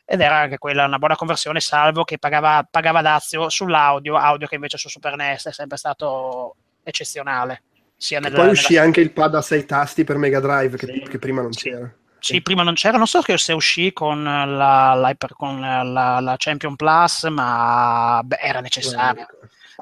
ed 0.06 0.22
era 0.22 0.38
anche 0.38 0.58
quella 0.58 0.86
una 0.86 0.98
buona 0.98 1.16
conversione, 1.16 1.60
salvo 1.60 2.04
che 2.04 2.18
pagava, 2.18 2.68
pagava 2.68 3.04
dazio 3.04 3.48
sull'audio, 3.50 4.16
audio 4.18 4.48
che 4.48 4.56
invece 4.56 4.80
su 4.80 4.90
Super 4.90 5.16
NES 5.16 5.50
è 5.50 5.54
sempre 5.54 5.78
stato 5.78 6.56
eccezionale. 6.82 7.62
Sia 8.04 8.20
nella- 8.20 8.36
poi 8.36 8.46
nella- 8.48 8.60
uscì 8.60 8.76
anche 8.76 9.00
il 9.00 9.12
pad 9.12 9.34
a 9.36 9.42
6 9.42 9.66
tasti 9.66 10.04
per 10.04 10.18
Mega 10.18 10.42
Drive, 10.42 10.76
che, 10.76 10.88
Sì. 10.88 11.00
che 11.10 11.20
prima 11.20 11.42
non 11.42 11.54
Sì. 11.54 11.70
c'era. 11.70 11.90
Sì, 12.20 12.42
prima 12.42 12.62
non 12.62 12.74
c'era, 12.74 12.98
non 12.98 13.08
so 13.08 13.22
se 13.38 13.54
uscì 13.54 13.94
con 13.94 14.24
la, 14.24 14.94
l'Hyper- 14.96 15.36
con 15.38 15.60
la, 15.62 16.20
la 16.20 16.36
Champion 16.38 16.76
Plus, 16.76 17.24
ma 17.26 18.20
beh, 18.26 18.40
era 18.42 18.60
necessario. 18.60 19.26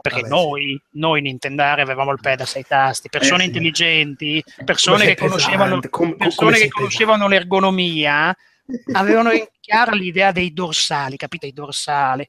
Perché 0.01 0.21
Vabbè, 0.21 0.33
noi, 0.33 0.79
noi 0.91 1.21
Nintendari 1.21 1.81
avevamo 1.81 2.11
il 2.11 2.19
pad 2.21 2.41
a 2.41 2.45
sei 2.45 2.63
tasti, 2.67 3.09
persone 3.09 3.39
Eh, 3.39 3.41
sì. 3.41 3.47
intelligenti, 3.47 4.43
persone 4.65 4.97
Come 4.99 5.09
che 5.13 5.17
sei 5.19 5.27
conoscevano, 5.27 5.65
pesante, 5.65 5.89
com- 5.89 6.07
com- 6.09 6.17
persone 6.17 6.35
come 6.45 6.51
che 6.53 6.57
sei 6.59 6.69
conoscevano 6.69 7.27
l'ergonomia, 7.27 8.35
avevano 8.93 9.31
in 9.31 9.45
chiaro 9.59 9.91
l'idea 9.93 10.31
dei 10.31 10.53
dorsali, 10.53 11.17
capite? 11.17 11.47
I 11.47 11.53
dorsali. 11.53 12.27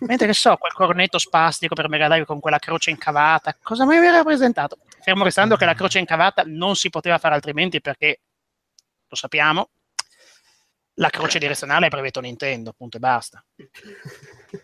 Mentre 0.00 0.26
che 0.28 0.32
so, 0.34 0.56
quel 0.56 0.72
cornetto 0.72 1.18
spastico 1.18 1.74
per 1.74 1.88
Mega 1.90 2.08
Drive 2.08 2.24
con 2.24 2.40
quella 2.40 2.58
croce 2.58 2.90
incavata, 2.90 3.54
cosa 3.62 3.84
mai 3.84 3.98
aveva 3.98 4.16
rappresentato? 4.16 4.78
Fermo 5.06 5.22
restando 5.22 5.54
che 5.54 5.64
la 5.64 5.74
croce 5.74 6.00
incavata 6.00 6.42
non 6.44 6.74
si 6.74 6.90
poteva 6.90 7.18
fare 7.18 7.36
altrimenti 7.36 7.80
perché, 7.80 8.22
lo 9.06 9.14
sappiamo, 9.14 9.70
la 10.94 11.10
croce 11.10 11.38
direzionale 11.38 11.86
è 11.86 11.88
brevetto 11.88 12.18
Nintendo, 12.18 12.72
punto 12.72 12.96
e 12.96 12.98
basta. 12.98 13.44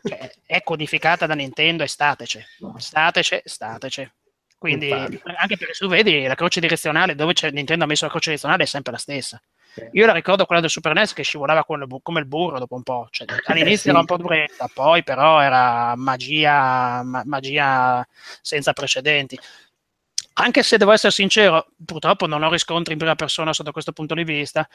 Cioè, 0.02 0.32
è 0.44 0.64
codificata 0.64 1.26
da 1.26 1.34
Nintendo 1.34 1.84
e 1.84 1.86
statece, 1.86 2.48
statece, 2.78 3.42
statece. 3.44 4.14
Quindi, 4.58 4.90
anche 4.90 5.56
perché 5.56 5.74
tu 5.78 5.86
vedi 5.86 6.26
la 6.26 6.34
croce 6.34 6.58
direzionale, 6.58 7.14
dove 7.14 7.34
c'è 7.34 7.52
Nintendo 7.52 7.84
ha 7.84 7.86
messo 7.86 8.06
la 8.06 8.10
croce 8.10 8.30
direzionale 8.30 8.64
è 8.64 8.66
sempre 8.66 8.90
la 8.90 8.98
stessa. 8.98 9.40
Io 9.92 10.06
la 10.06 10.12
ricordo 10.12 10.44
quella 10.44 10.60
del 10.60 10.70
Super 10.70 10.92
NES 10.92 11.12
che 11.12 11.22
scivolava 11.22 11.64
come 11.64 12.18
il, 12.18 12.26
burro 12.26 12.58
dopo 12.58 12.74
un 12.74 12.82
po'. 12.82 13.06
Cioè, 13.10 13.28
all'inizio 13.46 13.76
sì. 13.78 13.88
era 13.90 14.00
un 14.00 14.06
po' 14.06 14.16
duretta, 14.16 14.68
poi 14.74 15.04
però 15.04 15.40
era 15.40 15.94
magia, 15.94 17.04
ma- 17.04 17.22
magia 17.26 18.04
senza 18.40 18.72
precedenti. 18.72 19.38
Anche 20.34 20.62
se 20.62 20.78
devo 20.78 20.92
essere 20.92 21.12
sincero, 21.12 21.66
purtroppo 21.84 22.26
non 22.26 22.42
ho 22.42 22.50
riscontri 22.50 22.92
in 22.92 22.98
prima 22.98 23.14
persona 23.14 23.52
sotto 23.52 23.72
questo 23.72 23.92
punto 23.92 24.14
di 24.14 24.24
vista. 24.24 24.66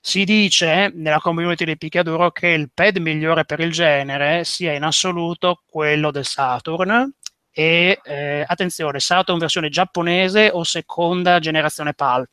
Si 0.00 0.24
dice 0.24 0.90
nella 0.94 1.18
community 1.18 1.64
di 1.64 1.76
picchiaduro 1.76 2.30
che 2.30 2.48
il 2.48 2.70
pad 2.72 2.96
migliore 2.98 3.44
per 3.44 3.60
il 3.60 3.70
genere 3.70 4.44
sia 4.44 4.72
in 4.72 4.82
assoluto 4.82 5.62
quello 5.66 6.10
del 6.10 6.24
Saturn 6.24 7.12
e 7.50 8.00
eh, 8.02 8.44
attenzione, 8.46 9.00
Saturn 9.00 9.38
versione 9.38 9.68
giapponese 9.68 10.50
o 10.52 10.62
seconda 10.62 11.38
generazione 11.38 11.92
PAL. 11.92 12.26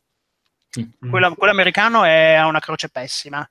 Mm. 0.80 1.10
Quello, 1.10 1.34
quello 1.34 1.52
americano 1.52 2.04
è 2.04 2.34
a 2.34 2.46
una 2.46 2.60
croce 2.60 2.88
pessima 2.88 3.46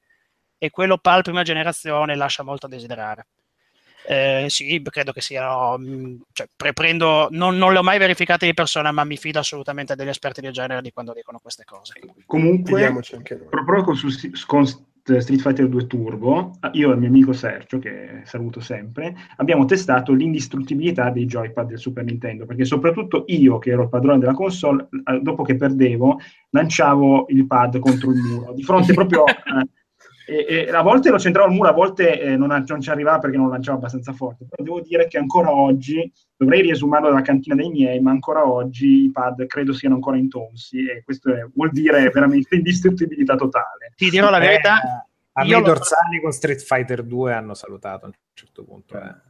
e 0.58 0.70
quello 0.70 0.98
PAL 0.98 1.22
prima 1.22 1.44
generazione 1.44 2.16
lascia 2.16 2.44
molto 2.44 2.66
a 2.66 2.70
desiderare. 2.70 3.28
Eh, 4.10 4.46
sì, 4.48 4.82
credo 4.84 5.12
che 5.12 5.20
siano. 5.20 5.78
mh, 5.78 6.22
Cioè, 6.32 6.48
pre- 6.56 6.72
prendo, 6.72 7.28
non, 7.32 7.58
non 7.58 7.74
le 7.74 7.80
ho 7.80 7.84
mai 7.84 7.98
verificate 8.00 8.46
di 8.46 8.54
persona, 8.54 8.92
ma 8.94 9.04
mi 9.04 9.18
fido 9.18 9.40
assolutamente 9.40 9.96
degli 9.96 10.08
esperti 10.08 10.40
del 10.40 10.54
genere 10.54 10.82
di 10.82 10.92
quando 10.92 11.12
dicono 11.14 11.40
queste 11.40 11.66
cose. 11.66 12.00
Comunque, 12.26 12.72
Vediamoci 12.72 13.16
anche 13.16 13.36
noi. 13.36 13.48
proprio 13.50 13.84
con, 13.84 13.96
su- 13.96 14.30
con 14.46 14.66
Street 14.66 15.40
Fighter 15.42 15.68
2 15.68 15.88
Turbo, 15.88 16.52
io 16.72 16.90
e 16.90 16.94
il 16.94 17.00
mio 17.00 17.10
amico 17.10 17.34
Sergio, 17.34 17.80
che 17.80 18.22
saluto 18.24 18.60
sempre, 18.62 19.14
abbiamo 19.38 19.66
testato 19.66 20.14
l'indistruttibilità 20.14 21.10
dei 21.10 21.26
joypad 21.26 21.68
del 21.68 21.80
Super 21.80 22.04
Nintendo, 22.06 22.46
perché 22.46 22.64
soprattutto 22.66 23.24
io, 23.28 23.58
che 23.58 23.72
ero 23.72 23.84
il 23.84 23.90
padrone 23.90 24.20
della 24.20 24.34
console, 24.34 24.88
eh, 25.06 25.20
dopo 25.22 25.44
che 25.44 25.56
perdevo, 25.56 26.20
lanciavo 26.52 27.26
il 27.30 27.46
pad 27.48 27.80
contro 27.80 28.12
il 28.12 28.18
muro, 28.18 28.54
di 28.54 28.64
fronte 28.64 28.94
proprio... 28.94 29.26
eh, 29.28 29.68
e, 30.28 30.66
e 30.68 30.70
a 30.70 30.82
volte 30.82 31.10
lo 31.10 31.18
centravo 31.18 31.48
al 31.48 31.54
muro, 31.54 31.70
a 31.70 31.74
volte 31.74 32.20
eh, 32.20 32.36
non, 32.36 32.64
non 32.68 32.82
ci 32.82 32.90
arrivava 32.90 33.20
perché 33.20 33.38
non 33.38 33.46
lo 33.46 33.54
lanciavo 33.54 33.78
abbastanza 33.78 34.12
forte. 34.14 34.46
Però 34.50 34.62
devo 34.64 34.82
dire 34.82 35.08
che 35.08 35.18
ancora 35.18 35.52
oggi, 35.52 36.12
dovrei 36.36 36.62
riesumarlo 36.62 37.08
dalla 37.08 37.22
cantina 37.22 37.56
dei 37.56 37.70
miei, 37.70 38.00
ma 38.02 38.12
ancora 38.12 38.46
oggi 38.46 39.06
i 39.06 39.12
pad 39.12 39.46
credo 39.48 39.74
siano 39.74 39.96
ancora 39.96 40.18
intonsi 40.18 40.86
e 40.88 41.04
questo 41.04 41.34
è- 41.34 41.48
vuol 41.54 41.72
dire 41.72 42.10
veramente 42.14 42.56
indistruttibilità 42.56 43.36
totale. 43.36 43.94
Ti 43.96 44.10
dirò 44.10 44.30
la 44.30 44.40
verità, 44.40 44.82
Eh, 44.82 45.06
a 45.40 45.44
io 45.44 45.56
me 45.58 45.64
i 45.64 45.66
lo- 45.68 45.74
dorsali 45.74 46.22
con 46.22 46.32
Street 46.32 46.62
Fighter 46.62 47.04
2 47.04 47.34
hanno 47.34 47.54
salutato 47.54 48.06
a 48.06 48.08
un 48.10 48.14
certo 48.34 48.64
punto. 48.66 48.98
eh. 48.98 49.26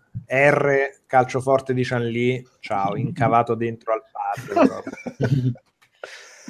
R, 0.50 1.02
calcio 1.06 1.40
forte 1.42 1.76
di 1.76 1.84
Chanli, 1.84 2.44
ciao, 2.60 2.96
incavato 2.96 3.54
dentro 3.54 3.94
al 3.94 4.02
pad. 4.12 4.84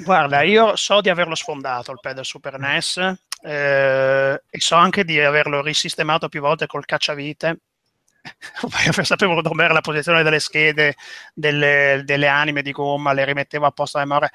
Guarda, 0.04 0.42
io 0.42 0.76
so 0.76 1.00
di 1.00 1.08
averlo 1.10 1.34
sfondato 1.34 1.90
il 1.92 1.98
pad 2.00 2.14
del 2.14 2.24
Super 2.24 2.58
NES 2.58 3.26
eh, 3.42 4.42
e 4.50 4.60
so 4.60 4.74
anche 4.76 5.04
di 5.04 5.20
averlo 5.20 5.62
risistemato 5.62 6.28
più 6.28 6.40
volte 6.40 6.66
col 6.66 6.84
cacciavite. 6.84 7.60
Sapevo 9.02 9.40
dove 9.42 9.64
era 9.64 9.72
la 9.72 9.80
posizione 9.80 10.22
delle 10.22 10.40
schede, 10.40 10.94
delle, 11.34 12.02
delle 12.04 12.26
anime 12.26 12.62
di 12.62 12.72
gomma, 12.72 13.12
le 13.12 13.24
rimettevo 13.24 13.66
a 13.66 13.70
posto 13.70 13.98
a 13.98 14.00
memoria. 14.00 14.30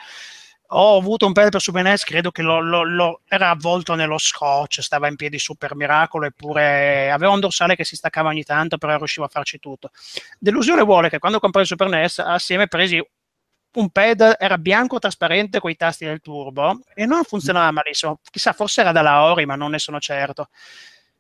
Ho 0.75 0.97
avuto 0.97 1.27
un 1.27 1.33
per 1.33 1.61
Super 1.61 1.83
NES, 1.83 2.03
credo 2.03 2.31
che 2.31 2.41
lo, 2.41 2.59
lo- 2.59 2.83
lo- 2.83 3.21
era 3.27 3.49
avvolto 3.51 3.93
nello 3.93 4.17
scotch, 4.17 4.81
stava 4.81 5.07
in 5.07 5.15
piedi 5.15 5.37
super 5.37 5.75
miracolo, 5.75 6.25
eppure 6.25 7.11
aveva 7.11 7.31
un 7.31 7.39
dorsale 7.39 7.75
che 7.75 7.83
si 7.83 7.95
staccava 7.95 8.29
ogni 8.29 8.43
tanto, 8.43 8.77
però 8.79 8.97
riuscivo 8.97 9.25
a 9.25 9.29
farci 9.29 9.59
tutto. 9.59 9.91
Delusione 10.39 10.81
vuole 10.83 11.09
che 11.09 11.19
quando 11.19 11.39
comprai 11.39 11.61
il 11.63 11.69
Super 11.69 11.89
NES, 11.89 12.19
assieme 12.19 12.67
presi 12.67 12.99
un 13.75 13.89
pad 13.89 14.35
era 14.39 14.57
bianco 14.57 14.99
trasparente 14.99 15.59
con 15.59 15.71
i 15.71 15.75
tasti 15.75 16.05
del 16.05 16.21
turbo 16.21 16.81
e 16.93 17.05
non 17.05 17.23
funzionava 17.23 17.71
malissimo. 17.71 18.19
Chissà, 18.29 18.53
forse 18.53 18.81
era 18.81 18.91
dalla 18.91 19.23
Ori, 19.23 19.45
ma 19.45 19.55
non 19.55 19.71
ne 19.71 19.79
sono 19.79 19.99
certo. 19.99 20.49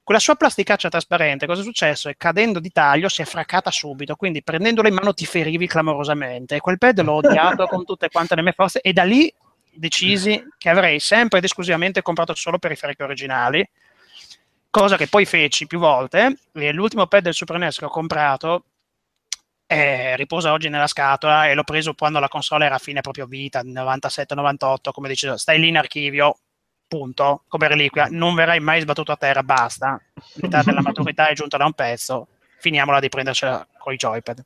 Con 0.03 0.15
la 0.15 0.21
sua 0.21 0.35
plasticaccia 0.35 0.89
trasparente, 0.89 1.45
cosa 1.45 1.61
è 1.61 1.63
successo? 1.63 2.09
E 2.09 2.15
cadendo 2.17 2.59
di 2.59 2.71
taglio 2.71 3.07
si 3.07 3.21
è 3.21 3.25
fraccata 3.25 3.71
subito, 3.71 4.15
quindi 4.15 4.43
prendendolo 4.43 4.87
in 4.89 4.93
mano 4.93 5.13
ti 5.13 5.25
ferivi 5.25 5.65
clamorosamente. 5.65 6.55
E 6.55 6.59
quel 6.59 6.77
pad 6.77 7.01
l'ho 7.01 7.13
odiato 7.13 7.65
con 7.67 7.85
tutte 7.85 8.09
quante 8.09 8.35
le 8.35 8.41
mie 8.41 8.51
forze 8.51 8.81
e 8.81 8.91
da 8.91 9.03
lì 9.03 9.33
decisi 9.71 10.43
che 10.57 10.69
avrei 10.69 10.99
sempre 10.99 11.39
ed 11.39 11.45
esclusivamente 11.45 12.01
comprato 12.01 12.35
solo 12.35 12.59
periferiche 12.59 13.01
originali, 13.01 13.67
cosa 14.69 14.97
che 14.97 15.07
poi 15.07 15.25
feci 15.25 15.67
più 15.67 15.79
volte. 15.79 16.37
E 16.51 16.71
l'ultimo 16.73 17.07
pad 17.07 17.23
del 17.23 17.33
Super 17.33 17.57
NES 17.57 17.77
che 17.77 17.85
ho 17.85 17.89
comprato 17.89 18.65
eh, 19.73 20.15
riposa 20.15 20.51
oggi 20.51 20.69
nella 20.69 20.87
scatola 20.87 21.47
e 21.47 21.53
l'ho 21.53 21.63
preso 21.63 21.93
quando 21.93 22.19
la 22.19 22.27
console 22.27 22.65
era 22.65 22.75
a 22.75 22.79
fine 22.79 23.01
proprio 23.01 23.25
vita, 23.25 23.61
97-98, 23.61 24.91
come 24.91 25.07
dicevo, 25.07 25.37
stai 25.37 25.59
lì 25.59 25.67
in 25.69 25.77
archivio, 25.77 26.37
punto, 26.87 27.43
come 27.47 27.67
reliquia, 27.67 28.07
non 28.09 28.35
verrai 28.35 28.59
mai 28.59 28.81
sbattuto 28.81 29.11
a 29.11 29.17
terra, 29.17 29.43
basta, 29.43 29.99
l'età 30.35 30.61
della 30.63 30.81
maturità 30.83 31.27
è 31.27 31.33
giunta 31.33 31.57
da 31.57 31.65
un 31.65 31.73
pezzo, 31.73 32.27
finiamola 32.59 32.99
di 32.99 33.09
prendercela 33.09 33.67
con 33.77 33.93
i 33.93 33.97
joypad. 33.97 34.43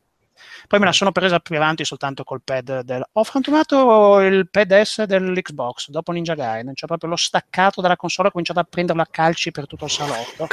Poi 0.68 0.80
me 0.80 0.86
la 0.86 0.92
sono 0.92 1.12
presa 1.12 1.40
più 1.40 1.56
avanti 1.56 1.84
soltanto 1.84 2.24
col 2.24 2.42
pad 2.44 2.82
del... 2.82 3.04
Ho 3.14 3.24
frantumato 3.24 4.20
il 4.20 4.50
pad 4.50 4.82
S 4.82 5.04
dell'Xbox 5.04 5.90
dopo 5.90 6.12
Ninja 6.12 6.36
Gaiden, 6.36 6.76
cioè 6.76 6.88
proprio 6.88 7.10
l'ho 7.10 7.16
staccato 7.16 7.82
dalla 7.82 7.96
console 7.96 8.28
e 8.28 8.30
ho 8.30 8.32
cominciato 8.34 8.60
a 8.60 8.68
prenderlo 8.70 9.02
a 9.02 9.08
calci 9.10 9.52
per 9.52 9.66
tutto 9.66 9.86
il 9.86 9.92
salotto. 9.92 10.48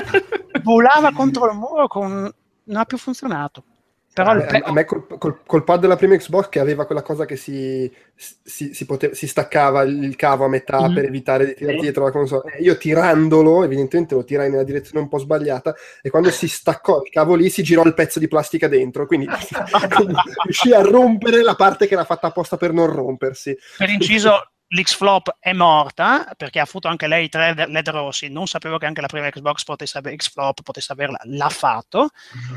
Volava 0.62 1.12
contro 1.12 1.48
il 1.50 1.56
muro 1.56 1.86
con... 1.86 2.32
non 2.64 2.76
ha 2.76 2.84
più 2.84 2.98
funzionato. 2.98 3.64
Però 4.12 4.34
il 4.34 4.60
a, 4.64 4.72
me 4.72 4.84
col, 4.84 5.06
col- 5.18 5.40
col 5.46 5.62
pad 5.62 5.80
della 5.80 5.94
prima 5.96 6.16
Xbox 6.16 6.48
che 6.48 6.58
aveva 6.58 6.84
quella 6.84 7.02
cosa 7.02 7.24
che 7.26 7.36
si, 7.36 7.90
si, 8.16 8.74
si 8.74 8.84
pote- 8.84 9.14
si 9.14 9.28
staccava 9.28 9.82
il 9.82 10.16
cavo 10.16 10.44
a 10.44 10.48
metà 10.48 10.88
Mhm. 10.88 10.94
per 10.94 11.04
evitare 11.04 11.46
di 11.46 11.54
tirare 11.54 11.78
dietro 11.78 12.04
la 12.04 12.10
console. 12.10 12.54
Eh, 12.56 12.62
Io 12.62 12.76
tirandolo, 12.76 13.62
evidentemente 13.62 14.16
lo 14.16 14.24
tirai 14.24 14.50
nella 14.50 14.64
direzione 14.64 15.00
un 15.00 15.08
po' 15.08 15.18
sbagliata 15.18 15.74
e 16.02 16.10
quando 16.10 16.30
si 16.30 16.48
staccò 16.48 17.02
il 17.04 17.10
cavo 17.10 17.36
lì 17.36 17.48
si 17.50 17.62
girò 17.62 17.84
il 17.84 17.94
pezzo 17.94 18.18
di 18.18 18.26
plastica 18.26 18.66
dentro, 18.66 19.06
quindi, 19.06 19.26
quindi 19.94 20.14
riuscì 20.44 20.72
a 20.72 20.80
rompere 20.82 21.42
la 21.42 21.54
parte 21.54 21.86
che 21.86 21.94
era 21.94 22.04
fatta 22.04 22.26
apposta 22.26 22.56
per 22.56 22.72
non 22.72 22.86
rompersi. 22.92 23.56
per 23.78 23.90
inciso 23.90 24.50
l'X-Flop 24.72 25.36
è 25.40 25.52
morta 25.52 26.32
perché 26.36 26.60
ha 26.60 26.62
avuto 26.62 26.88
anche 26.88 27.06
lei 27.08 27.28
tre 27.28 27.54
LED 27.66 27.88
rossi. 27.90 28.28
Non 28.28 28.46
sapevo 28.46 28.78
che 28.78 28.86
anche 28.86 29.00
la 29.00 29.08
prima 29.08 29.28
Xbox 29.28 29.64
potesse 29.64 29.98
avere 29.98 30.16
X-Flop 30.16 30.62
potesse 30.62 30.92
averla. 30.92 31.18
L'ha 31.24 31.48
fatto. 31.48 32.10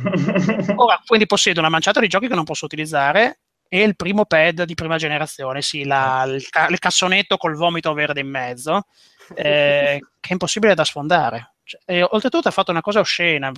Ora 0.75 1.01
quindi 1.05 1.25
possiedo 1.25 1.59
una 1.59 1.69
manciata 1.69 1.99
di 1.99 2.07
giochi 2.07 2.27
che 2.27 2.35
non 2.35 2.43
posso 2.43 2.65
utilizzare. 2.65 3.39
E 3.73 3.81
il 3.81 3.95
primo 3.95 4.25
pad 4.25 4.63
di 4.65 4.75
prima 4.75 4.97
generazione 4.97 5.63
sì, 5.63 5.83
la- 5.83 6.25
il, 6.27 6.47
ca- 6.49 6.67
il 6.67 6.77
cassonetto 6.77 7.37
col 7.37 7.55
vomito 7.55 7.91
verde 7.93 8.19
in 8.19 8.29
mezzo 8.29 8.83
eh, 9.33 9.97
che 10.19 10.29
è 10.29 10.31
impossibile 10.33 10.75
da 10.75 10.83
sfondare. 10.83 11.55
Cioè, 11.63 12.03
oltretutto 12.07 12.47
ha 12.47 12.51
fatto 12.51 12.69
una 12.69 12.81
cosa 12.81 12.99
oscena 12.99 13.51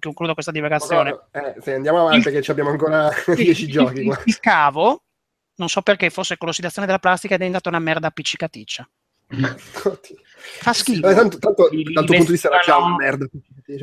concludo 0.00 0.34
questa 0.34 0.50
divagazione. 0.52 1.16
Eh, 1.30 1.54
se 1.62 1.72
andiamo 1.72 2.00
avanti 2.06 2.28
Il- 2.28 2.42
ci 2.42 2.50
abbiamo 2.50 2.68
ancora 2.68 3.10
Sì, 3.24 3.34
10 3.34 3.62
il- 3.64 3.70
giochi 3.70 4.00
il, 4.00 4.22
il 4.26 4.38
cavo, 4.40 5.04
non 5.56 5.68
so 5.68 5.82
perché, 5.82 6.10
forse 6.10 6.36
con 6.36 6.48
l'ossidazione 6.48 6.86
della 6.86 6.98
plastica 6.98 7.34
è 7.34 7.38
diventata 7.38 7.68
una 7.68 7.78
merda 7.78 8.08
appiccicaticcia. 8.08 8.88
Oddio. 9.32 10.16
Fa 10.60 10.72
schifo. 10.72 11.08
Eh, 11.08 11.14
tanto, 11.14 11.38
tanto, 11.38 11.68
Li 11.70 11.84
dal 11.84 12.04
tuo 12.04 12.14
punto 12.14 12.24
di 12.30 12.32
vista 12.32 12.48
era 12.48 12.60
già 12.64 12.76
una 12.78 12.96
merda. 12.96 13.26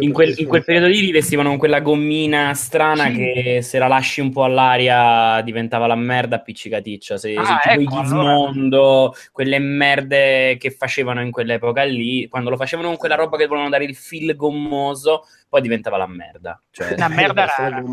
In 0.02 0.12
quel, 0.12 0.36
in 0.38 0.46
quel 0.48 0.64
periodo 0.64 0.88
lì 0.88 1.02
li 1.02 1.12
vestivano 1.12 1.50
con 1.50 1.58
quella 1.58 1.80
gommina 1.80 2.54
strana 2.54 3.06
Sì. 3.08 3.14
che 3.16 3.60
se 3.64 3.80
la 3.80 3.88
lasci 3.88 4.22
un 4.22 4.32
po' 4.32 4.44
all'aria 4.44 5.42
diventava 5.42 5.88
la 5.88 5.96
merda 5.96 6.36
appiccicaticcia. 6.36 7.18
Se, 7.18 7.34
Ah, 7.34 7.60
se 7.64 7.78
tipo 7.78 7.82
ecco, 7.92 8.02
Gizmondo, 8.02 9.16
quelle 9.32 9.58
merde 9.58 10.58
che 10.60 10.70
facevano 10.72 11.22
in 11.22 11.32
quell'epoca 11.32 11.84
lì, 11.84 12.28
quando 12.28 12.50
lo 12.50 12.58
facevano 12.58 12.90
con 12.90 12.98
quella 12.98 13.16
roba 13.16 13.38
che 13.38 13.48
volevano 13.48 13.72
dare 13.72 13.86
il 13.86 13.96
fil 13.96 14.36
gommoso, 14.36 15.24
poi 15.48 15.62
diventava 15.62 15.98
la 15.98 16.08
merda. 16.08 16.62
Cioè, 16.70 16.94
Una 16.94 17.08
merda 17.34 17.46
la 17.46 17.54
rara, 17.58 17.84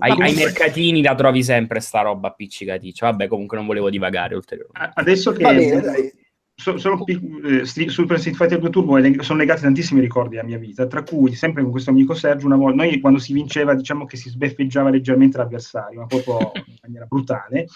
ai, 0.00 0.10
ai 0.20 0.34
mercatini 0.34 1.00
la 1.02 1.14
trovi 1.14 1.42
sempre 1.42 1.80
sta 1.80 2.02
roba 2.02 2.28
appiccicaticcia. 2.28 3.06
Vabbè, 3.06 3.28
comunque 3.28 3.56
non 3.56 3.66
volevo 3.66 3.88
divagare 3.88 4.34
ulteriormente. 4.34 4.92
Adesso 4.94 5.32
che 5.32 5.42
Va 5.42 5.52
bene, 5.54 5.80
dai. 5.80 6.12
So- 6.60 6.76
solo 6.76 7.04
eh, 7.06 7.64
Super 7.64 8.18
Street 8.18 8.36
Fighter 8.36 8.58
2 8.58 8.70
Turbo 8.70 8.96
leg- 8.98 9.22
sono 9.22 9.38
legati 9.38 9.62
tantissimi 9.62 10.00
ricordi 10.00 10.36
alla 10.36 10.46
mia 10.46 10.58
vita, 10.58 10.86
tra 10.86 11.02
cui 11.02 11.34
sempre 11.34 11.62
con 11.62 11.70
questo 11.70 11.90
amico 11.90 12.14
Sergio, 12.14 12.46
una 12.46 12.56
volta, 12.56 12.76
noi 12.76 13.00
quando 13.00 13.18
si 13.18 13.32
vinceva 13.32 13.74
diciamo 13.74 14.04
che 14.04 14.16
si 14.16 14.28
sbeffeggiava 14.28 14.90
leggermente 14.90 15.38
l'avversario, 15.38 16.00
ma 16.00 16.06
proprio 16.06 16.52
in 16.54 16.76
maniera 16.82 17.06
brutale, 17.06 17.66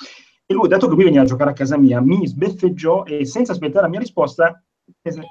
e 0.46 0.52
lui, 0.52 0.68
dato 0.68 0.86
che 0.86 0.94
lui 0.94 1.04
veniva 1.04 1.22
a 1.22 1.26
giocare 1.26 1.50
a 1.50 1.54
casa 1.54 1.78
mia, 1.78 2.00
mi 2.00 2.26
sbeffeggiò 2.26 3.04
e 3.04 3.24
senza 3.24 3.52
aspettare 3.52 3.84
la 3.84 3.88
mia 3.88 4.00
risposta 4.00 4.62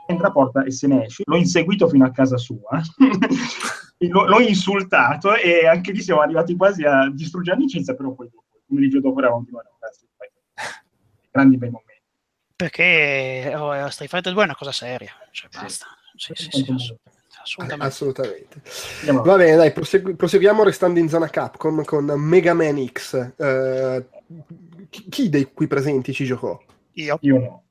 entra 0.08 0.28
a 0.30 0.32
porta 0.32 0.64
e 0.64 0.72
se 0.72 0.88
ne 0.88 1.06
esce. 1.06 1.22
L'ho 1.28 1.38
inseguito 1.38 1.88
fino 1.88 2.06
a 2.06 2.12
casa 2.12 2.38
sua, 2.38 2.82
l'ho, 4.00 4.26
l'ho 4.26 4.40
insultato 4.40 5.36
e 5.36 5.68
anche 5.68 5.92
lì 5.92 6.02
siamo 6.02 6.22
arrivati 6.22 6.56
quasi 6.56 6.84
a 6.84 7.08
distruggere 7.12 7.56
l'amicizia, 7.56 7.94
però 7.94 8.14
poi 8.14 8.30
dopo, 8.32 8.62
come 8.68 8.82
dice 8.82 9.00
dopo 9.00 9.20
eravamo 9.20 9.46
Street 9.92 10.12
Fighter. 10.18 10.42
Grandi 11.30 11.58
bei 11.58 11.70
momenti. 11.70 11.93
Perché 12.56 13.52
oh, 13.56 13.90
Street 13.90 14.10
Fighter 14.10 14.32
2 14.34 14.42
è 14.42 14.46
una 14.46 14.56
cosa 14.56 14.72
seria. 14.72 15.12
Cioè, 15.32 15.50
Sì. 15.52 15.60
basta. 15.60 15.86
Sì, 16.16 16.34
sì, 16.36 16.50
sì, 16.52 16.62
assolut- 16.62 17.00
assolutamente. 17.42 17.86
Assolutamente. 17.86 18.62
Va 19.12 19.36
bene, 19.36 19.56
dai, 19.56 19.72
prosegu- 19.72 20.16
proseguiamo 20.16 20.64
restando 20.64 21.00
in 21.00 21.10
zona 21.10 21.28
Capcom 21.30 21.84
con 21.84 22.06
Mega 22.06 22.54
Man 22.54 22.86
X. 22.88 23.34
Eh, 23.36 24.06
chi- 25.10 25.30
dei 25.30 25.52
qui 25.52 25.68
presenti 25.68 26.14
ci 26.14 26.26
giocò? 26.26 26.58
Io, 26.94 27.18
Io 27.22 27.40
no. 27.40 27.64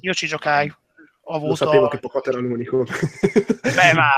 io 0.00 0.14
ci 0.14 0.26
giocai. 0.26 0.68
Ho 1.28 1.32
Lo 1.32 1.36
avuto... 1.36 1.56
sapevo 1.56 1.88
che 1.88 1.98
Pocotto 1.98 2.30
era 2.30 2.38
l'unico. 2.38 2.84
Beh, 2.84 3.92
ma 3.92 4.08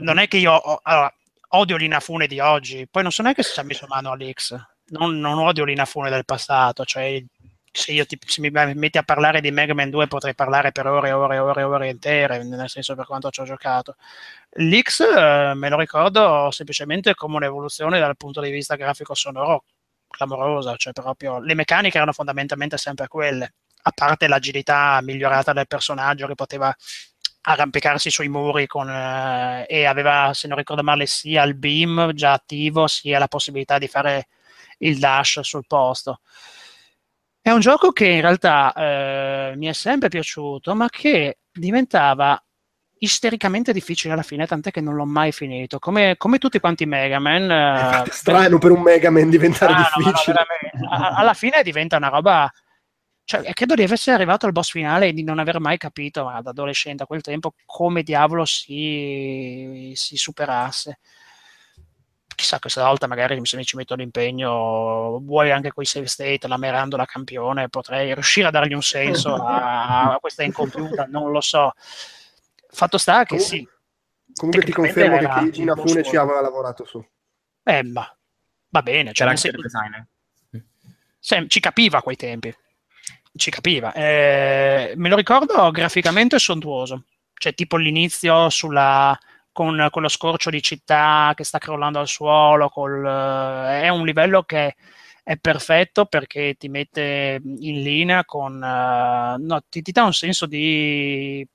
non 0.00 0.18
è 0.18 0.28
che 0.28 0.36
io 0.36 0.52
ho- 0.52 0.80
allora, 0.82 1.12
odio 1.50 1.76
l'Inafune 1.76 2.26
di 2.26 2.40
oggi, 2.40 2.86
poi 2.90 3.02
non 3.02 3.12
so 3.12 3.22
neanche 3.22 3.42
se 3.42 3.52
ci 3.54 3.60
ha 3.60 3.64
messo 3.64 3.86
mano 3.88 4.10
all'X. 4.10 4.54
Non, 4.86 5.18
non 5.18 5.38
odio 5.38 5.64
l'Inafune 5.64 6.10
del 6.10 6.26
passato, 6.26 6.84
cioè 6.84 7.24
se 7.76 7.90
io 7.90 8.06
ti, 8.06 8.16
se 8.24 8.40
mi 8.40 8.50
metti 8.50 8.98
a 8.98 9.02
parlare 9.02 9.40
di 9.40 9.50
Mega 9.50 9.74
Man 9.74 9.90
2 9.90 10.06
potrei 10.06 10.32
parlare 10.34 10.70
per 10.70 10.86
ore 10.86 11.08
e 11.08 11.12
ore 11.12 11.34
e 11.34 11.38
ore 11.40 11.62
ore 11.64 11.88
intere, 11.88 12.44
nel 12.44 12.68
senso 12.68 12.94
per 12.94 13.04
quanto 13.04 13.30
ci 13.30 13.40
ho 13.40 13.44
giocato. 13.44 13.96
L'X 14.50 15.00
eh, 15.00 15.52
me 15.56 15.68
lo 15.68 15.76
ricordo 15.76 16.50
semplicemente 16.52 17.14
come 17.14 17.34
un'evoluzione 17.36 17.98
dal 17.98 18.16
punto 18.16 18.40
di 18.40 18.50
vista 18.50 18.76
grafico 18.76 19.14
sonoro 19.14 19.64
clamorosa, 20.08 20.76
cioè 20.76 20.92
proprio 20.92 21.40
le 21.40 21.54
meccaniche 21.54 21.96
erano 21.96 22.12
fondamentalmente 22.12 22.76
sempre 22.78 23.08
quelle, 23.08 23.54
a 23.82 23.90
parte 23.92 24.28
l'agilità 24.28 25.00
migliorata 25.02 25.52
del 25.52 25.66
personaggio 25.66 26.28
che 26.28 26.36
poteva 26.36 26.72
arrampicarsi 27.46 28.08
sui 28.08 28.28
muri 28.28 28.68
con, 28.68 28.88
eh, 28.88 29.66
e 29.68 29.84
aveva, 29.84 30.30
se 30.32 30.46
non 30.46 30.56
ricordo 30.56 30.84
male, 30.84 31.06
sia 31.06 31.42
il 31.42 31.56
beam 31.56 32.12
già 32.12 32.32
attivo, 32.34 32.86
sia 32.86 33.18
la 33.18 33.28
possibilità 33.28 33.78
di 33.78 33.88
fare 33.88 34.28
il 34.78 34.98
dash 35.00 35.40
sul 35.40 35.66
posto. 35.66 36.20
È 37.46 37.50
un 37.50 37.60
gioco 37.60 37.92
che 37.92 38.06
in 38.06 38.22
realtà 38.22 38.72
eh, 38.72 39.52
mi 39.56 39.66
è 39.66 39.74
sempre 39.74 40.08
piaciuto, 40.08 40.74
ma 40.74 40.88
che 40.88 41.40
diventava 41.52 42.42
istericamente 43.00 43.70
difficile 43.74 44.14
alla 44.14 44.22
fine, 44.22 44.46
tant'è 44.46 44.70
che 44.70 44.80
non 44.80 44.94
l'ho 44.94 45.04
mai 45.04 45.30
finito. 45.30 45.78
Come, 45.78 46.14
come 46.16 46.38
tutti 46.38 46.58
quanti 46.58 46.86
Mega 46.86 47.18
Man. 47.18 47.50
Eh, 47.50 48.10
strano 48.12 48.56
per 48.56 48.70
un 48.70 48.80
Mega 48.80 49.10
Man 49.10 49.28
diventare 49.28 49.74
strano, 49.74 50.06
difficile. 50.06 50.46
No, 50.72 50.88
alla 50.90 51.34
fine 51.34 51.62
diventa 51.62 51.98
una 51.98 52.08
roba. 52.08 52.50
Cioè, 53.24 53.52
credo 53.52 53.74
di 53.74 53.82
essere 53.82 54.16
arrivato 54.16 54.46
al 54.46 54.52
boss 54.52 54.70
finale 54.70 55.08
e 55.08 55.12
di 55.12 55.22
non 55.22 55.38
aver 55.38 55.60
mai 55.60 55.76
capito, 55.76 56.24
ma 56.24 56.40
da 56.40 56.48
adolescente 56.48 57.02
a 57.02 57.06
quel 57.06 57.20
tempo, 57.20 57.52
come 57.66 58.02
diavolo 58.02 58.46
si, 58.46 59.92
si 59.94 60.16
superasse 60.16 60.98
chissà 62.34 62.58
questa 62.58 62.84
volta 62.84 63.06
magari 63.06 63.38
se 63.44 63.56
mi 63.56 63.64
ci 63.64 63.76
metto 63.76 63.94
l'impegno 63.94 65.18
vuoi 65.20 65.50
anche 65.50 65.72
quei 65.72 65.86
save 65.86 66.06
state 66.06 66.48
la 66.48 66.58
Miranda 66.58 67.04
campione 67.04 67.68
potrei 67.68 68.12
riuscire 68.14 68.48
a 68.48 68.50
dargli 68.50 68.74
un 68.74 68.82
senso 68.82 69.34
a, 69.34 70.14
a 70.14 70.18
questa 70.18 70.42
incompiuta 70.42 71.06
non 71.08 71.30
lo 71.30 71.40
so. 71.40 71.72
Fatto 72.68 72.98
sta 72.98 73.24
che 73.24 73.38
sì. 73.38 73.66
comunque 74.34 74.64
ti 74.64 74.72
confermo 74.72 75.18
che 75.18 75.28
Keiji 75.28 75.62
Inafune 75.62 76.02
ci 76.02 76.16
aveva 76.16 76.40
lavorato 76.40 76.84
su. 76.84 77.04
Eh 77.62 77.82
ma 77.84 78.16
va 78.68 78.82
bene 78.82 79.12
cioè, 79.12 79.14
c'era 79.14 79.30
anche 79.30 79.48
il 79.48 79.60
designer. 79.60 80.06
Se, 81.18 81.46
ci 81.48 81.60
capiva 81.60 81.98
a 81.98 82.02
quei 82.02 82.16
tempi. 82.16 82.54
Ci 83.36 83.50
capiva. 83.50 83.92
Eh, 83.92 84.92
me 84.96 85.08
lo 85.08 85.16
ricordo 85.16 85.70
graficamente 85.70 86.38
sontuoso. 86.38 87.04
Cioè 87.32 87.54
tipo 87.54 87.76
l'inizio 87.76 88.48
sulla 88.50 89.18
con 89.54 89.88
quello 89.90 90.08
scorcio 90.08 90.50
di 90.50 90.60
città 90.60 91.32
che 91.36 91.44
sta 91.44 91.58
crollando 91.58 92.00
al 92.00 92.08
suolo, 92.08 92.68
col, 92.68 93.06
eh, 93.06 93.82
è 93.82 93.88
un 93.88 94.04
livello 94.04 94.42
che 94.42 94.74
è 95.22 95.36
perfetto 95.38 96.06
perché 96.06 96.54
ti 96.58 96.68
mette 96.68 97.40
in 97.42 97.82
linea 97.82 98.24
con, 98.24 98.54
uh, 98.56 99.40
no, 99.42 99.60
ti, 99.68 99.80
ti, 99.80 99.92
dà 99.92 100.02
un 100.02 100.12
senso 100.12 100.46
di, 100.46 101.46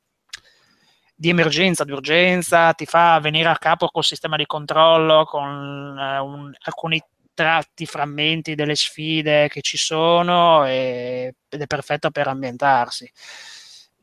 di, 1.13 1.29
emergenza, 1.29 1.83
di 1.83 1.91
urgenza, 1.91 2.73
ti 2.73 2.85
fa 2.85 3.19
venire 3.19 3.49
a 3.49 3.57
capo 3.57 3.87
col 3.89 4.05
sistema 4.05 4.37
di 4.37 4.45
controllo, 4.45 5.25
con 5.25 5.47
uh, 5.97 6.25
un, 6.25 6.51
alcuni 6.61 7.03
tratti, 7.33 7.85
frammenti 7.85 8.55
delle 8.55 8.75
sfide 8.75 9.49
che 9.49 9.61
ci 9.61 9.77
sono 9.77 10.65
e, 10.65 11.35
ed 11.49 11.61
è 11.61 11.67
perfetto 11.67 12.11
per 12.11 12.27
ambientarsi. 12.27 13.11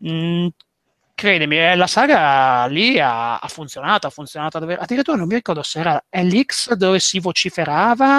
Mm, 0.06 0.48
credimi, 1.16 1.58
eh, 1.58 1.74
la 1.74 1.88
saga 1.88 2.66
lì 2.66 3.00
ha, 3.00 3.38
ha 3.38 3.48
funzionato, 3.48 4.06
ha 4.06 4.10
funzionato 4.10 4.60
davvero. 4.60 4.82
Addirittura 4.82 5.16
non 5.16 5.26
mi 5.26 5.34
ricordo 5.34 5.62
se 5.62 5.80
era 5.80 6.04
LX 6.10 6.74
dove 6.74 7.00
si 7.00 7.18
vociferava, 7.18 8.18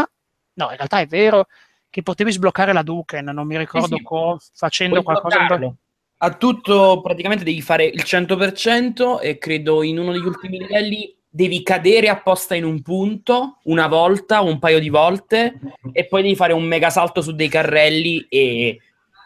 no, 0.54 0.70
in 0.70 0.76
realtà 0.76 1.00
è 1.00 1.06
vero 1.06 1.48
che 1.90 2.02
potevi 2.02 2.32
sbloccare 2.32 2.74
la 2.74 2.82
Duken, 2.82 3.26
non 3.26 3.48
mi 3.48 3.58
ricordo 3.58 3.96
sì, 3.96 3.96
sì. 3.96 4.04
Co, 4.04 4.38
facendo 4.54 5.02
Puoi 5.02 5.16
qualcosa. 5.16 5.74
A 6.20 6.34
tutto 6.34 7.00
praticamente 7.02 7.44
devi 7.44 7.62
fare 7.62 7.86
il 7.86 8.02
100% 8.04 9.22
e 9.22 9.38
credo 9.38 9.84
in 9.84 10.00
uno 10.00 10.12
degli 10.12 10.26
ultimi 10.26 10.58
livelli 10.58 11.16
devi 11.30 11.62
cadere 11.62 12.10
apposta 12.10 12.56
in 12.56 12.64
un 12.66 12.82
punto 12.82 13.60
una 13.66 13.88
volta, 13.88 14.42
un 14.42 14.58
paio 14.58 14.80
di 14.80 14.90
volte 14.90 15.60
e 15.92 16.08
poi 16.08 16.24
devi 16.24 16.36
fare 16.36 16.54
un 16.54 16.64
mega 16.64 16.90
salto 16.90 17.22
su 17.22 17.34
dei 17.34 17.50
carrelli 17.50 18.26
e 18.28 18.80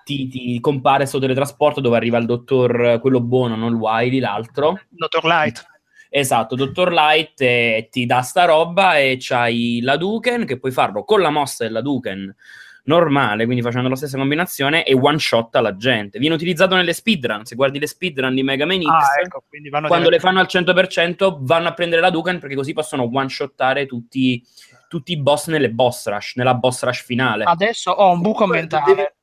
ti, 0.03 0.27
ti 0.27 0.59
compare 0.59 1.05
sto 1.05 1.19
teletrasporto 1.19 1.81
dove 1.81 1.97
arriva 1.97 2.17
il 2.17 2.25
dottor, 2.25 2.99
quello 2.99 3.21
buono, 3.21 3.55
non 3.55 3.73
il 3.73 3.79
Wiley, 3.79 4.19
l'altro. 4.19 4.79
Dottor 4.89 5.25
Light. 5.25 5.69
Esatto, 6.13 6.55
Dottor 6.55 6.91
Light 6.91 7.39
eh, 7.39 7.87
ti 7.89 8.05
dà 8.05 8.21
sta 8.21 8.43
roba 8.43 8.97
e 8.97 9.15
c'hai 9.17 9.79
la 9.81 9.95
Duken 9.95 10.45
che 10.45 10.59
puoi 10.59 10.73
farlo 10.73 11.05
con 11.05 11.21
la 11.21 11.29
mossa 11.29 11.63
della 11.63 11.79
Duken 11.79 12.35
normale, 12.83 13.45
quindi 13.45 13.61
facendo 13.61 13.87
la 13.87 13.95
stessa 13.95 14.17
combinazione 14.17 14.83
e 14.83 14.93
one 14.93 15.19
shot 15.19 15.55
alla 15.55 15.77
gente. 15.77 16.19
Viene 16.19 16.35
utilizzato 16.35 16.75
nelle 16.75 16.91
speedrun, 16.91 17.45
se 17.45 17.55
guardi 17.55 17.79
le 17.79 17.87
speedrun 17.87 18.35
di 18.35 18.43
Mega 18.43 18.65
Man 18.65 18.81
X, 18.81 18.87
ah, 18.87 19.21
ecco, 19.23 19.43
quando 19.87 20.09
le 20.09 20.19
fanno 20.19 20.41
al 20.41 20.47
100% 20.49 21.37
vanno 21.39 21.69
a 21.69 21.73
prendere 21.73 22.01
la 22.01 22.09
Duken 22.09 22.39
perché 22.39 22.55
così 22.55 22.73
possono 22.73 23.09
one 23.09 23.29
shottare 23.29 23.85
tutti, 23.85 24.43
tutti 24.89 25.13
i 25.13 25.17
boss 25.17 25.47
nelle 25.47 25.69
boss 25.69 26.07
rush, 26.07 26.35
nella 26.35 26.55
boss 26.55 26.83
rush 26.83 27.03
finale. 27.03 27.45
Adesso 27.45 27.89
ho 27.89 28.11
un 28.11 28.19
buco 28.19 28.45
mentale 28.47 29.15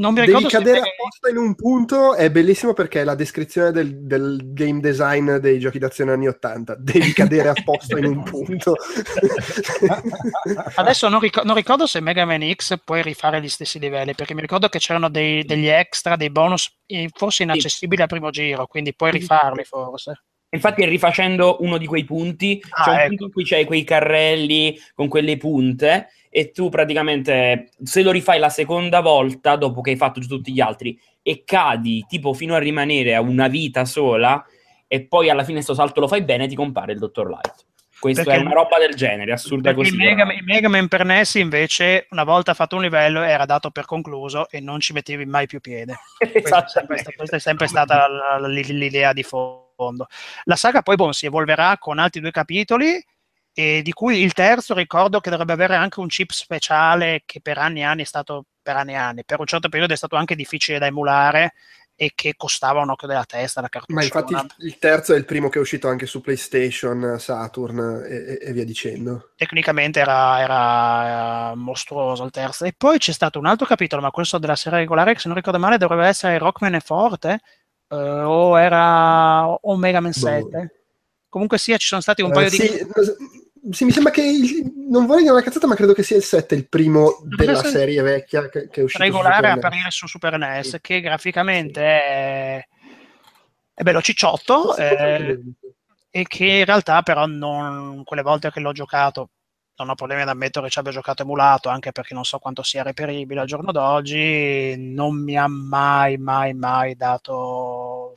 non 0.00 0.14
mi 0.14 0.22
ricordo 0.22 0.48
Devi 0.48 0.64
cadere 0.64 0.78
apposta 0.78 1.28
in 1.28 1.36
un 1.36 1.54
punto, 1.54 2.14
è 2.14 2.30
bellissimo 2.30 2.72
perché 2.72 3.02
è 3.02 3.04
la 3.04 3.14
descrizione 3.14 3.70
del, 3.70 4.06
del, 4.06 4.40
game 4.54 4.80
design 4.80 5.36
dei 5.36 5.58
giochi 5.58 5.78
d'azione 5.78 6.12
anni 6.12 6.26
80. 6.26 6.76
Devi 6.76 7.12
cadere 7.12 7.50
apposta 7.50 7.98
in 7.98 8.06
un 8.06 8.22
punto. 8.24 8.76
Adesso 10.76 11.08
non, 11.10 11.20
ric- 11.20 11.44
non, 11.44 11.54
ricordo 11.54 11.86
se 11.86 12.00
Mega 12.00 12.24
Man 12.24 12.50
X 12.54 12.80
puoi 12.82 13.02
rifare 13.02 13.42
gli 13.42 13.48
stessi 13.48 13.78
livelli, 13.78 14.14
perché 14.14 14.32
mi 14.32 14.40
ricordo 14.40 14.70
che 14.70 14.78
c'erano 14.78 15.10
dei, 15.10 15.44
degli 15.44 15.68
extra, 15.68 16.16
dei 16.16 16.30
bonus 16.30 16.74
forse 17.12 17.42
inaccessibili 17.42 17.96
sì. 17.96 18.02
al 18.02 18.08
primo 18.08 18.30
giro, 18.30 18.66
quindi 18.66 18.94
puoi 18.94 19.10
rifarli 19.10 19.64
forse. 19.64 20.22
Infatti, 20.52 20.84
rifacendo 20.86 21.58
uno 21.60 21.76
di 21.76 21.86
quei 21.86 22.04
punti, 22.04 22.60
ah, 22.70 22.84
c'è 22.84 22.90
un 22.90 22.96
ecco. 22.96 23.08
punto 23.08 23.24
in 23.24 23.32
cui 23.32 23.44
c'hai 23.44 23.64
quei 23.66 23.84
carrelli 23.84 24.80
con 24.94 25.08
quelle 25.08 25.36
punte 25.36 26.08
e 26.30 26.52
tu 26.52 26.68
praticamente 26.68 27.70
se 27.82 28.02
lo 28.02 28.12
rifai 28.12 28.38
la 28.38 28.48
seconda 28.48 29.00
volta 29.00 29.56
dopo 29.56 29.80
che 29.80 29.90
hai 29.90 29.96
fatto 29.96 30.20
tutti 30.20 30.52
gli 30.52 30.60
altri 30.60 30.98
e 31.22 31.42
cadi 31.44 32.06
tipo 32.08 32.32
fino 32.32 32.54
a 32.54 32.58
rimanere 32.58 33.16
a 33.16 33.20
una 33.20 33.48
vita 33.48 33.84
sola 33.84 34.42
e 34.86 35.04
poi 35.04 35.28
alla 35.28 35.42
fine 35.42 35.60
sto 35.60 35.74
salto 35.74 36.00
lo 36.00 36.08
fai 36.08 36.22
bene 36.22 36.46
ti 36.46 36.54
compare 36.54 36.92
il 36.92 36.98
dottor 36.98 37.28
Light 37.28 37.66
questo 38.00 38.24
perché, 38.24 38.40
è 38.40 38.42
una 38.42 38.54
roba 38.54 38.78
del 38.78 38.94
genere, 38.94 39.30
assurda 39.32 39.74
così. 39.74 39.90
Il 39.90 39.96
Mega, 39.96 40.22
il 40.32 40.42
Mega 40.42 40.70
Man 40.70 40.88
per 40.88 41.04
NES 41.04 41.34
invece, 41.34 42.06
una 42.10 42.24
volta 42.24 42.54
fatto 42.54 42.76
un 42.76 42.80
livello, 42.80 43.20
era 43.20 43.44
dato 43.44 43.70
per 43.70 43.84
concluso 43.84 44.48
e 44.48 44.58
non 44.60 44.80
ci 44.80 44.94
mettevi 44.94 45.26
mai 45.26 45.46
più 45.46 45.60
piede. 45.60 45.98
questa, 46.16 46.64
è 46.64 46.68
sempre, 46.68 47.02
questa 47.14 47.36
è 47.36 47.40
sempre 47.40 47.66
stata 47.66 48.08
l'idea 48.38 49.12
di 49.12 49.22
fondo. 49.22 50.06
La 50.44 50.56
saga 50.56 50.80
poi 50.80 50.96
bon, 50.96 51.12
si 51.12 51.26
evolverà 51.26 51.76
con 51.76 51.98
altri 51.98 52.22
due 52.22 52.30
capitoli 52.30 53.04
e 53.60 53.82
di 53.82 53.92
cui 53.92 54.22
il 54.22 54.32
terzo 54.32 54.72
ricordo 54.72 55.20
che 55.20 55.28
dovrebbe 55.28 55.52
avere 55.52 55.74
anche 55.74 56.00
un 56.00 56.06
chip 56.06 56.30
speciale 56.30 57.24
che 57.26 57.42
per 57.42 57.58
anni 57.58 57.80
e 57.80 57.82
anni 57.84 58.02
è 58.02 58.06
stato 58.06 58.46
per 58.62 58.76
anni 58.76 58.92
e 58.92 58.96
anni, 58.96 59.24
per 59.24 59.38
un 59.38 59.44
certo 59.44 59.68
periodo 59.68 59.92
è 59.92 59.96
stato 59.96 60.16
anche 60.16 60.34
difficile 60.34 60.78
da 60.78 60.86
emulare 60.86 61.52
e 61.94 62.12
che 62.14 62.32
costava 62.34 62.80
un 62.80 62.88
occhio 62.88 63.06
della 63.06 63.26
testa 63.26 63.60
la 63.60 63.68
cartuccia. 63.68 63.92
Ma 63.92 64.02
infatti 64.02 64.32
il, 64.32 64.54
il, 64.68 64.78
terzo 64.78 65.12
è 65.12 65.18
il 65.18 65.26
primo 65.26 65.50
che 65.50 65.58
è 65.58 65.60
uscito 65.60 65.88
anche 65.88 66.06
su 66.06 66.22
PlayStation, 66.22 67.16
Saturn 67.18 68.02
e, 68.08 68.38
e 68.40 68.52
via 68.54 68.64
dicendo. 68.64 69.32
Tecnicamente 69.36 70.00
era, 70.00 70.40
era, 70.40 71.06
era, 71.06 71.54
mostruoso 71.54 72.24
il 72.24 72.30
terzo. 72.30 72.64
E 72.64 72.72
poi 72.74 72.96
c'è 72.96 73.12
stato 73.12 73.38
un 73.38 73.44
altro 73.44 73.66
capitolo, 73.66 74.00
ma 74.00 74.10
questo 74.10 74.38
della 74.38 74.56
serie 74.56 74.78
regolare, 74.78 75.12
che 75.12 75.18
se 75.20 75.28
non 75.28 75.36
ricordo 75.36 75.58
male 75.58 75.76
dovrebbe 75.76 76.06
essere 76.06 76.38
Rockman 76.38 76.76
e 76.76 76.80
Forte, 76.80 77.40
eh, 77.88 77.94
o 77.94 78.58
era 78.58 79.46
o 79.46 79.76
Mega 79.76 80.00
Man 80.00 80.14
7. 80.14 80.40
Boh. 80.40 80.68
Comunque 81.28 81.58
sia, 81.58 81.76
ci 81.76 81.86
sono 81.86 82.00
stati 82.00 82.22
un 82.22 82.30
uh, 82.30 82.32
paio 82.32 82.48
sì, 82.48 82.62
di... 82.62 82.86
Sì, 83.70 83.84
mi 83.84 83.90
sembra 83.90 84.10
che 84.10 84.22
il, 84.22 84.72
non 84.88 85.06
vorrei 85.06 85.22
dire 85.22 85.34
una 85.34 85.42
cazzata, 85.42 85.66
ma 85.66 85.74
credo 85.74 85.92
che 85.92 86.02
sia 86.02 86.16
il 86.16 86.22
7 86.22 86.54
il 86.54 86.68
primo 86.68 87.20
della 87.22 87.62
serie 87.62 88.02
vecchia 88.02 88.48
che, 88.48 88.68
che 88.68 88.80
è 88.80 88.84
uscito 88.84 89.02
regolare 89.02 89.48
a 89.48 89.52
apparire 89.52 89.90
su 89.90 90.06
Super 90.06 90.38
NES, 90.38 90.68
sì. 90.68 90.80
che 90.80 91.00
graficamente 91.00 91.80
sì. 91.80 91.86
è, 91.86 92.66
è 93.74 93.82
bello 93.82 94.00
cicciotto 94.00 94.76
eh, 94.76 95.40
e 96.10 96.24
che 96.26 96.44
in 96.44 96.64
realtà 96.64 97.02
però 97.02 97.26
non 97.26 98.02
quelle 98.04 98.22
volte 98.22 98.50
che 98.50 98.60
l'ho 98.60 98.72
giocato 98.72 99.30
non 99.80 99.88
ho 99.88 99.94
problemi 99.94 100.22
ad 100.22 100.28
ammettere 100.28 100.66
che 100.66 100.72
ci 100.72 100.78
abbia 100.78 100.92
giocato 100.92 101.22
emulato, 101.22 101.70
anche 101.70 101.90
perché 101.90 102.12
non 102.12 102.24
so 102.24 102.38
quanto 102.38 102.62
sia 102.62 102.82
reperibile 102.82 103.40
al 103.40 103.46
giorno 103.46 103.72
d'oggi, 103.72 104.74
non 104.76 105.22
mi 105.22 105.38
ha 105.38 105.48
mai, 105.48 106.18
mai, 106.18 106.52
mai 106.52 106.94
dato... 106.96 108.12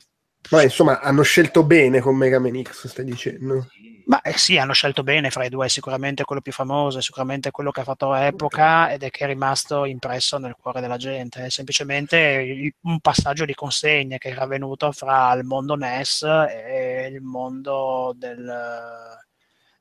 Ma 0.50 0.62
insomma, 0.62 1.00
hanno 1.00 1.22
scelto 1.22 1.64
bene 1.64 2.00
con 2.00 2.16
Mega 2.16 2.38
Man 2.38 2.62
X, 2.62 2.86
stai 2.88 3.06
dicendo? 3.06 3.66
Ma 4.06 4.20
eh, 4.20 4.36
sì, 4.36 4.58
hanno 4.58 4.74
scelto 4.74 5.02
bene 5.02 5.30
fra 5.30 5.44
i 5.44 5.48
due, 5.48 5.68
sicuramente 5.70 6.24
quello 6.24 6.42
più 6.42 6.52
famoso, 6.52 7.00
sicuramente 7.00 7.50
quello 7.50 7.70
che 7.70 7.80
ha 7.80 7.84
fatto 7.84 8.14
epoca 8.14 8.92
ed 8.92 9.02
è 9.02 9.10
che 9.10 9.24
è 9.24 9.26
rimasto 9.26 9.86
impresso 9.86 10.36
nel 10.38 10.56
cuore 10.60 10.80
della 10.82 10.98
gente. 10.98 11.46
È 11.46 11.50
semplicemente 11.50 12.74
un 12.82 13.00
passaggio 13.00 13.46
di 13.46 13.54
consegne 13.54 14.18
che 14.18 14.28
era 14.28 14.42
avvenuto 14.42 14.92
fra 14.92 15.32
il 15.32 15.44
mondo 15.44 15.74
NES 15.74 16.22
e 16.22 17.08
il 17.10 17.22
mondo 17.22 18.12
del, 18.16 19.18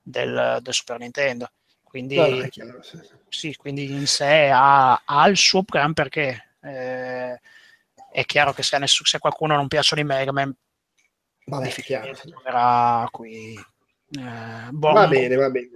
del, 0.02 0.60
del 0.62 0.74
Super 0.74 1.00
Nintendo. 1.00 1.52
Quindi, 1.84 2.16
no, 2.16 2.48
chiaro, 2.48 2.82
sì, 2.82 2.98
sì. 3.04 3.14
sì, 3.28 3.56
quindi 3.56 3.91
in 3.91 4.08
sé 4.08 4.50
ha, 4.52 5.02
ha 5.06 5.28
il 5.28 5.38
suo 5.38 5.64
gran 5.64 5.94
perché 5.94 6.48
Eh, 6.62 7.40
è 8.10 8.26
chiaro 8.26 8.54
che 8.54 8.64
se 8.64 8.78
a, 8.78 8.80
nessuno, 8.80 9.08
se 9.08 9.18
a 9.18 9.20
qualcuno 9.20 9.56
non 9.56 9.68
piacciono 9.68 10.02
i 10.02 10.06
Mega 10.06 10.32
Man, 10.32 10.56
Vabbè, 11.45 11.70
chiaro. 11.70 12.14
troverà 12.14 13.06
qui. 13.12 13.54
Eh, 14.19 14.69
Va 14.72 15.07
bene, 15.07 15.35
va 15.35 15.49
bene. 15.49 15.69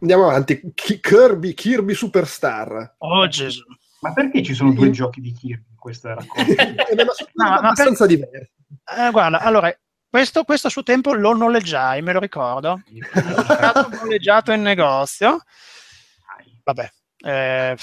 Andiamo 0.00 0.28
avanti. 0.28 0.60
Ki- 0.74 1.00
Kirby, 1.00 1.54
Kirby 1.54 1.94
Superstar. 1.94 2.96
Oh 2.98 3.26
Gesù. 3.28 3.62
Ma 4.00 4.12
perché 4.12 4.42
ci 4.42 4.52
sono 4.54 4.72
due 4.72 4.86
Io- 4.86 4.92
giochi 4.92 5.20
di 5.20 5.32
Kirby 5.32 5.70
in 5.70 5.76
questa 5.76 6.14
raccolta? 6.14 6.42
Eh, 6.86 6.94
ma 6.94 7.04
No, 7.04 7.48
ma 7.50 7.54
per- 7.56 7.64
abbastanza 7.64 8.06
diversi. 8.06 8.52
Eh, 8.98 9.10
guarda, 9.10 9.40
allora, 9.40 9.74
questo, 10.10 10.44
questo 10.44 10.66
a 10.66 10.70
suo 10.70 10.82
tempo 10.82 11.14
lo 11.14 11.34
noleggiai, 11.34 12.02
me 12.02 12.12
lo 12.12 12.20
ricordo. 12.20 12.82
Stato 13.12 13.88
noleggiato 14.04 14.52
in 14.52 14.60
negozio. 14.62 15.38
Vabbè, 16.64 16.90
eh, 17.26 17.76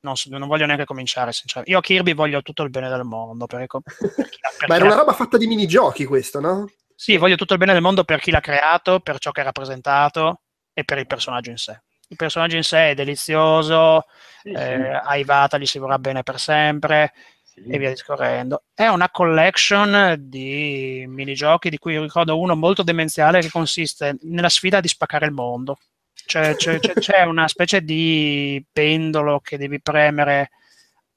non, 0.00 0.16
so- 0.16 0.36
non 0.36 0.46
voglio 0.48 0.66
neanche 0.66 0.84
cominciare. 0.84 1.32
sinceramente. 1.32 1.72
Io 1.72 1.78
a 1.80 1.82
Kirby 1.82 2.12
voglio 2.14 2.42
tutto 2.42 2.62
il 2.62 2.70
bene 2.70 2.88
del 2.90 3.04
mondo. 3.04 3.46
Per, 3.46 3.66
per 3.66 4.28
chi 4.28 4.38
l'ha- 4.42 4.50
per 4.58 4.68
Ma 4.68 4.76
era 4.76 4.84
una 4.84 4.96
roba 4.96 5.12
fatta 5.14 5.38
di 5.38 5.46
minigiochi 5.46 6.04
questo, 6.04 6.40
no? 6.40 6.68
Sì, 6.94 7.16
voglio 7.16 7.36
tutto 7.36 7.52
il 7.54 7.58
bene 7.58 7.72
del 7.72 7.82
mondo 7.82 8.04
per 8.04 8.20
chi 8.20 8.30
l'ha 8.30 8.40
creato, 8.40 9.00
per 9.00 9.18
ciò 9.18 9.30
che 9.32 9.40
ha 9.40 9.44
rappresentato 9.44 10.42
e 10.72 10.84
per 10.84 10.98
il 10.98 11.06
personaggio 11.06 11.50
in 11.50 11.56
sé. 11.58 11.82
Il 12.08 12.16
personaggio 12.16 12.56
in 12.56 12.62
sé 12.62 12.90
è 12.90 12.94
delizioso, 12.94 14.06
Sì, 14.42 14.50
sì. 14.50 14.54
eh, 14.56 15.00
a 15.02 15.16
Ivata 15.16 15.58
gli 15.58 15.66
si 15.66 15.78
vorrà 15.78 15.98
bene 15.98 16.22
per 16.22 16.38
sempre 16.38 17.12
Sì. 17.42 17.62
e 17.66 17.78
via 17.78 17.90
discorrendo. 17.90 18.64
È 18.72 18.86
una 18.86 19.10
collection 19.10 20.16
di 20.18 21.04
minigiochi 21.08 21.70
di 21.70 21.78
cui 21.78 21.98
ricordo 21.98 22.38
uno 22.38 22.54
molto 22.54 22.82
demenziale 22.82 23.40
che 23.40 23.50
consiste 23.50 24.16
nella 24.22 24.48
sfida 24.48 24.80
di 24.80 24.88
spaccare 24.88 25.26
il 25.26 25.32
mondo. 25.32 25.78
Cioè, 26.26 26.54
c'è- 26.54 26.78
c'è 26.78 27.22
una 27.26 27.48
specie 27.48 27.82
di 27.82 28.64
pendolo 28.72 29.40
che 29.40 29.56
devi 29.58 29.80
premere 29.80 30.50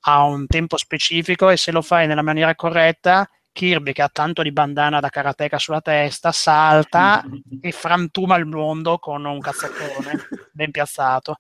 a 0.02 0.24
un 0.24 0.48
tempo 0.48 0.78
specifico 0.78 1.50
e 1.50 1.58
se 1.58 1.72
lo 1.72 1.82
fai 1.82 2.08
nella 2.08 2.22
maniera 2.22 2.56
corretta, 2.56 3.30
Kirby, 3.58 3.92
che 3.92 4.04
ha 4.04 4.10
tanto 4.10 4.44
di 4.44 4.52
bandana 4.52 5.00
da 5.00 5.10
karateka 5.10 5.58
sulla 5.58 5.82
testa, 5.82 6.32
salta 6.32 7.24
e 7.60 7.72
frantuma 7.72 8.36
il 8.36 8.46
mondo 8.46 9.00
con 9.00 9.26
un 9.26 9.40
cazzaccone 9.40 10.28
ben 10.54 10.70
piazzato. 10.70 11.38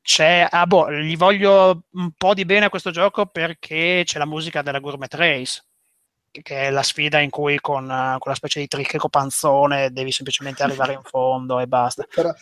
C'è, 0.00 0.46
ah, 0.48 0.66
boh, 0.66 0.92
gli 0.92 1.16
voglio 1.16 1.86
un 1.90 2.12
po' 2.12 2.34
di 2.34 2.44
bene 2.44 2.66
a 2.66 2.70
questo 2.70 2.92
gioco 2.92 3.26
perché 3.26 4.02
c'è 4.04 4.18
la 4.18 4.26
musica 4.26 4.62
della 4.62 4.78
Gourmet 4.78 5.12
Race, 5.12 5.64
che- 6.30 6.68
è 6.68 6.70
la 6.70 6.82
sfida 6.82 7.18
in 7.18 7.30
cui 7.30 7.58
con 7.60 7.90
eh, 7.90 8.16
quella 8.18 8.36
specie 8.36 8.60
di 8.60 8.68
tricheco 8.68 9.08
panzone 9.08 9.90
devi 9.92 10.12
semplicemente 10.12 10.62
arrivare 10.62 10.92
in 10.92 11.02
fondo 11.02 11.58
e 11.60 11.66
basta. 11.66 12.06
Però, 12.14 12.32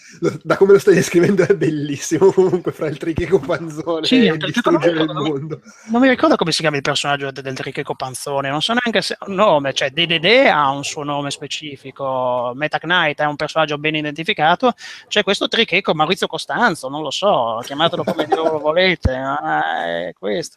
da 0.43 0.57
come 0.57 0.73
lo 0.73 0.79
stai 0.79 0.95
descrivendo 0.95 1.47
è 1.47 1.55
bellissimo 1.55 2.31
comunque 2.33 2.73
fra 2.73 2.87
il 2.89 2.99
tricheco 2.99 3.39
panzone 3.39 4.05
Sì, 4.07 4.27
e 4.27 4.33
il 4.33 4.37
distruggere 4.39 5.01
il 5.01 5.07
panzone. 5.07 5.29
mondo. 5.29 5.61
Non 5.87 6.01
mi 6.03 6.09
ricordo 6.09 6.37
come 6.37 6.53
si 6.53 6.61
chiama 6.61 6.77
il 6.77 6.83
personaggio 6.83 7.31
de- 7.31 7.43
del 7.43 7.55
tricheco 7.55 7.95
panzone, 7.95 8.51
non 8.51 8.61
so 8.63 8.73
neanche 8.73 9.01
se 9.03 9.17
ha 9.19 9.25
un 9.27 9.35
nome, 9.35 9.73
cioè 9.73 9.91
DDD 9.91 10.49
ha 10.53 10.71
un 10.71 10.85
suo 10.85 11.03
nome 11.05 11.31
specifico, 11.31 12.53
Meta 12.55 12.79
Knight 12.79 13.21
è 13.21 13.25
un 13.25 13.37
personaggio 13.37 13.79
ben 13.79 13.95
identificato, 13.95 14.73
c'è 15.09 15.23
questo 15.23 15.49
tricheco 15.49 15.95
Maurizio 15.95 16.27
Costanzo, 16.27 16.89
non 16.89 17.03
lo 17.03 17.11
so, 17.11 17.61
chiamatelo 17.65 18.05
come 18.05 18.27
lo 18.35 18.59
volete, 18.59 19.17
ma 19.19 19.85
è 19.87 20.13
questo. 20.19 20.57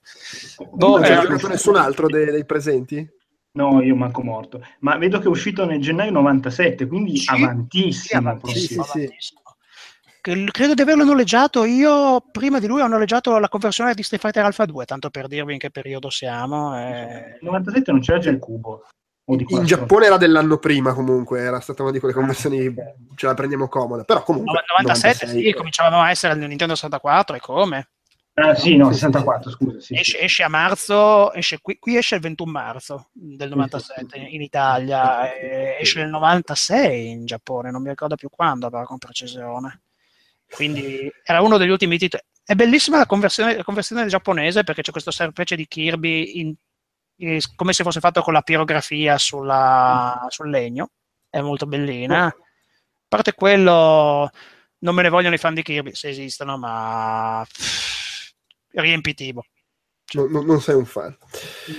Boh, 0.71 0.97
non 0.97 1.05
ci 1.05 1.11
eh, 1.11 1.19
giocato 1.21 1.47
nessun 1.47 1.75
altro 1.77 2.07
dei, 2.07 2.25
dei 2.25 2.45
presenti? 2.45 3.19
No, 3.53 3.81
io 3.81 3.95
manco 3.95 4.21
morto. 4.23 4.65
Ma 4.79 4.95
vedo 4.97 5.19
che 5.19 5.25
è 5.25 5.27
uscito 5.27 5.65
nel 5.65 5.81
gennaio 5.81 6.11
97, 6.11 6.87
quindi 6.87 7.17
Sì, 7.17 7.29
avantissimo. 7.33 8.39
Sì, 8.45 8.77
avantissimo, 8.79 9.41
Credo 10.21 10.73
di 10.75 10.81
averlo 10.83 11.03
noleggiato 11.03 11.65
io, 11.65 12.21
prima 12.31 12.59
di 12.59 12.67
lui 12.67 12.79
ho 12.81 12.87
noleggiato 12.87 13.39
la 13.39 13.49
conversione 13.49 13.95
di 13.95 14.03
Street 14.03 14.21
Fighter 14.21 14.45
Alpha 14.45 14.65
2, 14.65 14.85
tanto 14.85 15.09
per 15.09 15.27
dirvi 15.27 15.53
in 15.53 15.59
che 15.59 15.71
periodo 15.71 16.09
siamo. 16.11 16.77
eh. 16.77 16.91
Nel 17.01 17.39
97 17.41 17.91
non 17.91 18.01
c'era 18.01 18.19
già 18.19 18.29
il 18.29 18.37
cubo. 18.39 18.85
O 19.25 19.35
di 19.35 19.45
In. 19.49 19.65
Giappone 19.65 20.05
era 20.05 20.17
dell'anno 20.17 20.57
prima 20.57 20.93
comunque, 20.93 21.41
era 21.41 21.59
stata 21.59 21.81
una 21.81 21.91
di 21.91 21.99
quelle 21.99 22.13
Ah, 22.13 22.17
conversioni, 22.17 22.67
ok. 22.67 22.75
ce 23.15 23.25
la 23.25 23.33
prendiamo 23.33 23.67
comoda, 23.67 24.03
però 24.03 24.23
comunque... 24.23 24.53
No- 24.53 24.61
97 24.83 25.25
96, 25.25 25.43
sì, 25.51 25.53
cominciavamo 25.57 26.01
a 26.01 26.09
essere 26.09 26.35
nel 26.35 26.47
Nintendo 26.47 26.75
64 26.75 27.35
e 27.35 27.39
come? 27.39 27.89
Ah, 28.43 28.55
sì, 28.55 28.75
no, 28.75 28.85
Sì, 28.87 28.93
sì, 28.93 28.99
64, 28.99 29.49
scusa. 29.51 29.79
Sì, 29.79 29.93
Esce, 29.95 30.17
sì. 30.17 30.23
esce 30.23 30.43
a 30.43 30.47
marzo, 30.49 31.31
esce 31.33 31.59
qui, 31.61 31.77
qui 31.79 31.97
esce 31.97 32.15
il 32.15 32.21
21 32.21 32.51
marzo 32.51 33.09
del 33.13 33.49
97 33.49 34.17
in 34.17 34.41
Italia, 34.41 35.31
e 35.33 35.77
esce 35.79 35.99
nel 36.01 36.09
96 36.09 37.09
in 37.09 37.25
Giappone, 37.25 37.71
non 37.71 37.81
mi 37.81 37.89
ricordo 37.89 38.15
più 38.15 38.29
quando 38.29 38.69
però 38.69 38.83
con 38.85 38.97
precisione. 38.97 39.81
Quindi 40.47 41.09
era 41.23 41.41
uno 41.41 41.57
degli 41.57 41.69
ultimi 41.69 41.97
titoli. 41.97 42.23
È 42.43 42.55
bellissima 42.55 42.97
la 42.97 43.05
conversione, 43.05 43.55
la 43.55 43.63
conversione 43.63 44.05
giapponese 44.07 44.63
perché 44.63 44.81
c'è 44.81 44.91
questo 44.91 45.11
specie 45.11 45.55
di 45.55 45.67
Kirby 45.67 46.39
in- 46.39 46.53
in- 47.17 47.39
come 47.55 47.71
se 47.73 47.83
fosse 47.83 47.99
fatto 48.01 48.21
con 48.21 48.33
la 48.33 48.41
pirografia 48.41 49.17
sulla- 49.17 50.25
sul 50.29 50.49
legno, 50.49 50.89
è 51.29 51.39
molto 51.41 51.65
bellina. 51.67 52.25
A 52.25 52.35
parte 53.07 53.33
quello, 53.33 54.29
non 54.79 54.95
me 54.95 55.01
ne 55.03 55.09
vogliono 55.09 55.35
i 55.35 55.37
fan 55.37 55.53
di 55.53 55.61
Kirby, 55.63 55.93
se 55.93 56.09
esistono, 56.09 56.57
ma 56.57 57.45
pff, 57.47 58.00
riempitivo. 58.73 59.45
No- 60.13 60.27
no- 60.27 60.41
non 60.41 60.59
sei 60.59 60.75
un 60.75 60.85
fan. 60.85 61.15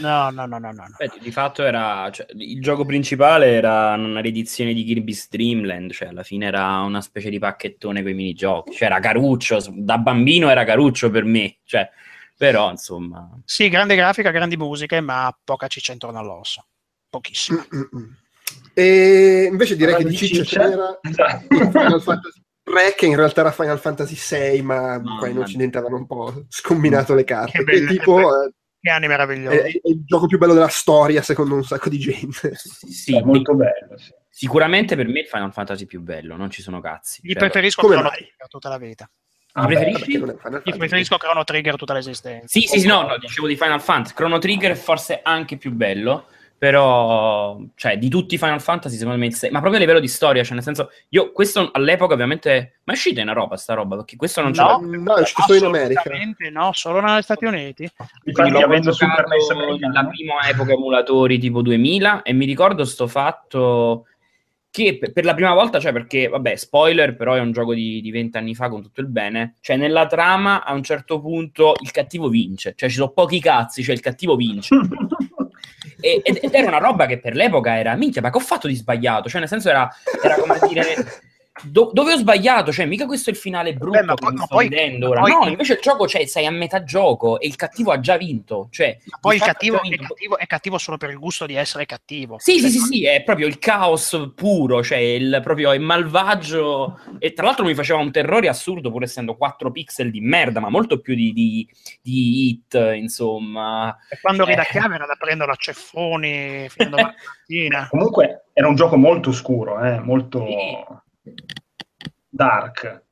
No, 0.01 0.31
no, 0.31 0.47
no, 0.47 0.59
no, 0.59 0.73
no. 0.73 0.73
no. 0.73 0.95
Beh, 0.97 1.11
di 1.21 1.31
fatto 1.31 1.63
era 1.65 2.11
cioè, 2.11 2.27
il 2.35 2.63
gioco 2.63 2.87
principale 2.87 3.49
era 3.53 3.93
una 3.93 4.21
riedizione 4.21 4.73
di 4.73 4.85
Kirby's 4.85 5.29
Dreamland, 5.29 5.93
cioè 5.93 6.09
alla 6.09 6.23
fine 6.23 6.47
era 6.47 6.81
una 6.81 7.03
specie 7.03 7.29
di 7.29 7.39
pacchettone 7.39 8.01
con 8.01 8.11
i 8.11 8.15
minigiochi, 8.15 8.73
cioè 8.73 8.85
era 8.89 9.01
caruccio, 9.01 9.63
da 9.71 9.99
bambino 9.99 10.49
era 10.49 10.65
caruccio 10.65 11.11
per 11.11 11.25
me, 11.25 11.59
cioè, 11.65 11.87
però 12.35 12.71
insomma, 12.71 13.29
Sì, 13.45 13.69
grande 13.69 13.97
grafica, 13.97 14.31
grandi 14.31 14.57
musiche, 14.57 15.01
ma 15.01 15.37
poca 15.45 15.67
ciccia 15.67 15.93
intorno 15.93 16.19
all'osso. 16.19 16.65
Pochissima. 17.11 17.67
Mm, 17.75 17.79
mm, 17.81 17.99
mm. 18.01 18.11
E 18.75 19.49
invece 19.51 19.77
direi 19.77 19.95
che 19.97 20.03
Parlando 20.05 20.21
di 20.21 20.27
ciccia 20.27 20.43
ciccia. 20.43 20.61
c'era 20.71 20.99
Esatto. 21.03 21.55
in 21.55 21.71
Final 21.71 22.01
Fantasy 22.03 22.41
3 22.73 22.95
che 22.97 23.07
in 23.07 23.17
realtà 23.17 23.41
era 23.43 23.53
Final 23.53 23.79
Fantasy 23.79 24.15
6 24.15 24.63
ma 24.63 24.99
Mamma 24.99 25.19
qua 25.19 25.29
in. 25.29 25.39
Occidente 25.39 25.77
avevano 25.79 25.99
un 26.01 26.07
po' 26.07 26.45
scombinato 26.49 27.15
le 27.15 27.25
carte 27.25 27.59
Che 27.59 27.65
bello, 27.65 27.91
tipo 27.91 28.17
che 28.17 28.23
eh, 28.47 28.53
Che 28.81 28.91
anni 28.91 29.05
è, 29.05 29.09
meravigliosi. 29.09 29.57
è 29.57 29.67
il 29.85 30.03
gioco 30.05 30.27
più 30.27 30.39
bello 30.39 30.55
della 30.55 30.69
storia 30.69 31.21
secondo 31.23 31.55
un 31.55 31.65
sacco 31.65 31.89
di 31.89 31.99
gente 31.99 32.55
sì, 32.57 33.17
È 33.17 33.21
molto 33.23 33.55
bello. 33.55 33.97
sì. 33.97 34.11
sicuramente 34.31 34.97
per 34.97 35.07
me 35.09 35.21
il 35.21 35.27
Final 35.27 35.53
Fantasy 35.53 35.85
più 35.87 36.01
bello, 36.01 36.37
non 36.37 36.51
ci 36.51 36.63
sono 36.63 36.81
cazzi. 36.81 37.21
Gli 37.23 37.33
Cioè, 37.33 37.39
preferisco 37.41 37.83
come 37.83 37.95
Chrono 37.95 38.09
mai? 38.09 38.19
Trigger 38.19 38.49
tutta 38.49 38.69
la 38.71 38.79
vita. 38.79 39.11
Ah, 39.55 39.67
beh, 39.67 39.75
preferisci? 39.75 40.17
Vabbè, 40.17 40.33
è 40.33 40.37
Fantasy. 40.39 40.79
preferisco 40.79 41.17
Chrono 41.19 41.45
Trigger 41.45 41.77
tutta 41.77 41.93
l'esistenza. 41.93 42.47
Sì, 42.49 42.63
sì, 42.63 42.81
sì, 42.81 42.87
no, 42.87 43.03
no, 43.03 43.19
dicevo 43.19 43.47
di 43.47 43.55
Final 43.57 43.83
Fantasy. 43.83 44.15
Chrono 44.15 44.39
Trigger 44.39 44.71
è 44.71 44.75
forse 44.77 45.21
anche 45.23 45.59
più 45.59 45.73
bello, 45.73 46.29
però, 46.63 47.59
cioè, 47.75 47.99
di 47.99 48.09
tutti 48.09 48.37
i 48.37 48.39
Final 48.39 48.61
Fantasy, 48.61 48.95
secondo 48.95 49.19
me, 49.19 49.27
il 49.27 49.35
sei- 49.35 49.51
ma 49.51 49.59
proprio 49.59 49.79
a 49.79 49.83
livello 49.83 49.99
di 49.99 50.07
storia, 50.07 50.45
cioè, 50.45 50.55
nel 50.55 50.63
senso, 50.63 50.93
io, 51.09 51.33
questo 51.33 51.71
all'epoca, 51.73 52.15
ovviamente, 52.15 52.79
ma 52.85 52.93
è 52.93 52.95
uscita 52.95 53.21
in 53.21 53.27
Europa 53.27 53.57
sta 53.57 53.75
roba, 53.75 53.97
perché 53.97 54.15
questo 54.15 54.43
non 54.43 54.55
ce 54.55 54.63
No, 54.63 54.79
no, 54.81 55.17
è 55.17 55.23
uscito 55.23 55.43
solo 55.43 55.59
in 55.59 55.65
America 55.65 56.03
no, 56.53 56.71
solo 56.73 57.01
negli 57.01 57.21
Stati 57.21 57.47
Uniti. 57.47 57.91
Quindi 58.31 58.63
avendo 58.63 58.93
Super 58.93 59.27
NES 59.27 59.49
nella 59.81 60.07
prima 60.07 60.49
epoca 60.49 60.73
emulatori 60.75 61.41
tipo 61.41 61.63
2000 61.63 62.23
e 62.23 62.33
mi 62.33 62.45
ricordo 62.45 62.85
sto 62.85 63.09
fatto 63.09 64.07
che 64.71 64.99
per 64.99 65.11
per 65.13 65.25
la 65.25 65.35
prima 65.35 65.55
volta, 65.55 65.81
cioè 65.81 65.91
perché, 65.91 66.29
vabbè, 66.29 66.55
spoiler, 66.55 67.17
però 67.17 67.35
è 67.35 67.41
un 67.41 67.51
gioco 67.51 67.75
di, 67.75 68.01
di 68.01 68.11
20 68.13 68.37
anni 68.37 68.55
fa 68.55 68.69
con 68.69 68.83
tutto 68.83 69.01
il 69.01 69.09
bene, 69.09 69.57
cioè 69.63 69.75
nella 69.75 70.07
trama 70.07 70.63
a 70.63 70.73
un 70.75 70.85
certo 70.85 71.21
punto 71.21 71.75
il 71.83 71.91
cattivo 71.91 72.29
vince, 72.29 72.75
cioè 72.77 72.89
ci 72.89 72.95
sono 72.95 73.11
pochi 73.11 73.41
cazzi, 73.41 73.83
cioè 73.83 73.97
il 73.97 74.01
cattivo 74.01 74.37
vince. 74.37 74.77
E- 76.03 76.21
ed, 76.25 76.39
ed 76.43 76.53
era 76.53 76.67
una 76.67 76.79
roba 76.79 77.07
che 77.07 77.19
per 77.21 77.35
l'epoca 77.35 77.79
era 77.79 77.95
minchia, 77.95 78.21
ma 78.21 78.31
che 78.31 78.37
ho 78.37 78.41
fatto 78.41 78.67
di 78.67 78.75
sbagliato? 78.75 79.29
Cioè, 79.29 79.39
nel 79.39 79.49
senso, 79.49 79.69
era, 79.71 79.89
era 80.23 80.35
come 80.35 80.59
dire. 80.69 80.85
do- 81.65 81.91
dove 81.93 82.13
ho 82.13 82.17
sbagliato? 82.17 82.73
Cioè, 82.73 82.87
mica 82.87 83.07
questo 83.07 83.31
è 83.31 83.33
il 83.33 83.39
finale 83.39 83.75
brutto 83.75 83.99
Beh, 83.99 84.05
ma 84.05 84.15
che 84.15 84.37
sto 84.37 84.47
poi- 84.49 84.69
ora. 85.03 85.21
poi- 85.21 85.33
no, 85.33 85.47
invece 85.49 85.75
il 85.75 85.79
gioco, 85.81 86.07
cioè, 86.09 86.27
sei 86.27 86.47
a 86.47 86.51
metà 86.51 86.83
gioco 86.85 87.39
e 87.41 87.47
il 87.47 87.57
cattivo 87.57 87.91
ha 87.93 88.01
già 88.01 88.17
vinto. 88.17 88.69
Cioè, 88.71 88.99
Ma 89.07 89.19
poi 89.21 89.37
il 89.37 89.43
cattivo, 89.43 89.81
è 89.83 89.97
cattivo, 89.97 90.39
è 90.39 90.47
cattivo 90.47 90.79
solo 90.79 90.97
per 90.97 91.11
il 91.11 91.19
gusto 91.19 91.47
di 91.47 91.55
essere 91.55 91.87
cattivo. 91.87 92.37
Sì, 92.39 92.61
Cioè, 92.61 92.61
sì, 92.63 92.71
sì, 92.71 92.79
non- 92.79 92.87
sì, 92.89 93.07
è 93.07 93.23
proprio 93.23 93.47
il 93.47 93.59
caos 93.59 94.33
puro, 94.35 94.83
cioè 94.83 94.99
il, 94.99 95.41
proprio 95.43 95.73
il 95.73 95.81
malvagio. 95.81 96.99
E 97.19 97.33
tra 97.33 97.47
l'altro 97.47 97.65
mi 97.65 97.75
faceva 97.75 98.01
un 98.01 98.11
terrore 98.11 98.49
assurdo, 98.49 98.91
pur 98.91 99.03
essendo 99.03 99.37
4 99.37 99.71
pixel 99.71 100.11
di 100.11 100.21
merda, 100.21 100.61
ma 100.61 100.69
molto 100.69 101.01
più 101.01 101.15
di, 101.15 101.33
di, 101.33 101.69
di 102.01 102.49
hit, 102.49 102.93
insomma. 102.95 103.97
E 104.09 104.19
quando 104.21 104.43
Eh. 104.45 104.47
ridacchiava 104.47 104.95
era 104.95 105.07
da 105.07 105.17
prendere 105.19 105.51
a 105.53 105.57
ceffoni 105.57 106.67
fino 106.69 106.89
a 106.89 106.91
domani 106.91 107.15
mattina. 107.27 107.87
Comunque 107.91 108.45
era 108.53 108.69
un 108.69 108.75
gioco 108.75 108.97
molto 108.97 109.33
scuro, 109.33 109.83
eh, 109.85 110.01
molto 110.01 110.45
Sì. 110.47 111.01
Dark. 112.29 113.03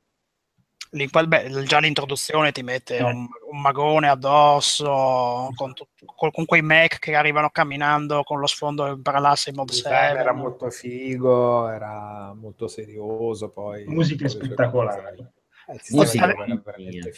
Lì, 0.93 1.09
poi, 1.09 1.25
beh, 1.25 1.63
già 1.63 1.79
l'introduzione 1.79 2.51
ti 2.51 2.63
mette 2.63 2.97
Eh. 2.97 3.03
un, 3.03 3.25
un 3.49 3.61
magone 3.61 4.09
addosso 4.09 5.49
con, 5.55 5.73
con- 6.15 6.31
con 6.31 6.45
quei 6.45 6.61
mech 6.61 6.99
che 6.99 7.15
arrivano 7.15 7.49
camminando 7.49 8.23
con 8.23 8.39
lo 8.39 8.47
sfondo 8.47 8.87
in 8.87 9.01
parallasse 9.01 9.51
in 9.51 9.63
design 9.63 9.93
7. 9.93 10.19
era 10.19 10.33
molto 10.33 10.69
figo, 10.69 11.69
era 11.69 12.33
molto 12.33 12.67
serioso. 12.67 13.49
Poi 13.51 13.85
Musiche 13.85 14.27
spettacolari. 14.27 15.25
Eh, 15.67 15.79
Sì, 15.81 16.17
aveva-. 16.17 16.45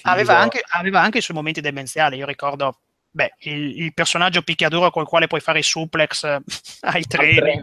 Aveva 0.04 0.38
anche, 0.38 0.62
aveva 0.70 1.02
anche 1.02 1.18
i 1.18 1.22
suoi 1.22 1.36
momenti 1.38 1.60
demenziali. 1.60 2.18
Io 2.18 2.28
ricordo 2.28 2.78
beh, 3.16 3.34
il, 3.42 3.84
il 3.84 3.94
personaggio 3.94 4.42
picchiaduro 4.42 4.90
col 4.90 5.08
quale 5.08 5.28
puoi 5.28 5.40
fare 5.40 5.60
i 5.60 5.64
suplex 5.64 6.24
eh, 6.24 6.42
ai 6.82 7.06
treni. 7.06 7.62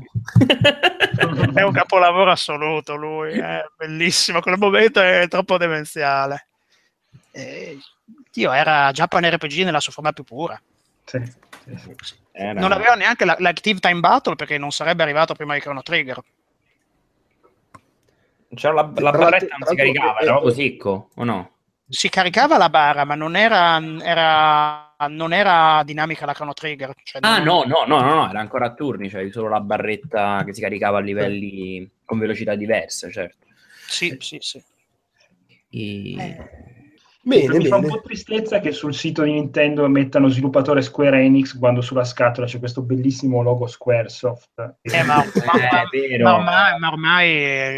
È 1.54 1.62
un 1.62 1.72
capolavoro 1.72 2.30
assoluto 2.30 2.94
lui, 2.94 3.38
è 3.38 3.64
bellissimo. 3.76 4.40
Quel 4.40 4.58
momento 4.58 5.00
è 5.00 5.26
troppo 5.28 5.58
demenziale. 5.58 6.46
Eh, 7.32 7.78
Dio, 8.32 8.52
era 8.52 8.90
Japan 8.92 9.28
RPG 9.28 9.64
nella 9.64 9.80
sua 9.80 9.92
forma 9.92 10.12
più 10.12 10.24
pura. 10.24 10.60
Sì, 11.04 11.20
sì, 11.64 11.94
sì. 12.00 12.14
Era- 12.32 12.60
Non 12.60 12.72
aveva 12.72 12.94
neanche 12.94 13.24
la- 13.24 13.36
l'active 13.40 13.80
time 13.80 14.00
battle 14.00 14.36
perché 14.36 14.56
non 14.56 14.70
sarebbe 14.70 15.02
arrivato 15.02 15.34
prima 15.34 15.54
di 15.54 15.60
Chrono 15.60 15.82
Trigger. 15.82 16.22
C'era 18.54 18.72
la, 18.74 18.90
la 18.96 19.10
barretta 19.12 19.56
non 19.58 19.68
si 19.68 19.76
caricava, 19.76 20.18
era 20.20 20.32
proprio 20.32 20.52
secco, 20.52 21.10
o 21.14 21.24
no? 21.24 21.50
Si 21.90 22.08
caricava 22.08 22.56
la 22.56 22.70
barra, 22.70 23.04
ma 23.04 23.16
non 23.16 23.34
era, 23.36 23.80
era- 24.02 24.94
non 25.08 25.32
era 25.32 25.82
dinamica 25.84 26.24
la 26.24 26.32
Chrono 26.34 26.52
Trigger. 26.52 26.94
cioè 27.02 27.20
Ah, 27.24 27.38
non- 27.42 27.66
no, 27.66 27.84
no, 27.84 27.84
no, 27.86 28.00
no, 28.00 28.14
no, 28.14 28.30
era 28.30 28.38
ancora 28.40 28.66
a 28.66 28.74
turni, 28.74 29.08
c'avevi 29.08 29.32
solo 29.32 29.48
la 29.48 29.60
barretta 29.60 30.44
che 30.44 30.54
si 30.54 30.60
caricava 30.60 30.98
a 30.98 31.00
livelli 31.00 31.90
con 32.04 32.18
velocità 32.18 32.54
diverse, 32.54 33.10
certo. 33.10 33.46
Sì, 33.88 34.16
sì, 34.20 34.38
sì. 34.40 34.62
E- 35.72 36.36
Bene, 37.22 37.58
Mi 37.58 37.66
fa 37.66 37.74
un 37.76 37.82
bene. 37.82 37.92
po' 37.94 38.00
tristezza 38.00 38.60
che 38.60 38.72
sul 38.72 38.94
sito 38.94 39.22
di 39.24 39.32
Nintendo 39.32 39.86
mettano 39.88 40.28
sviluppatore 40.28 40.80
Square 40.80 41.20
Enix 41.22 41.58
quando 41.58 41.82
sulla 41.82 42.04
scatola 42.04 42.46
c'è 42.46 42.58
questo 42.58 42.80
bellissimo 42.82 43.42
logo 43.42 43.66
Squaresoft. 43.66 44.76
Eh, 44.80 45.02
ma, 45.02 45.16
ma- 45.16 45.22
Eh, 45.22 45.24
ma- 45.34 45.82
è 45.82 45.88
vero. 46.08 46.24
ma 46.24 46.34
ormai, 46.36 46.78
ma 46.78 46.88
ormai 46.88 47.30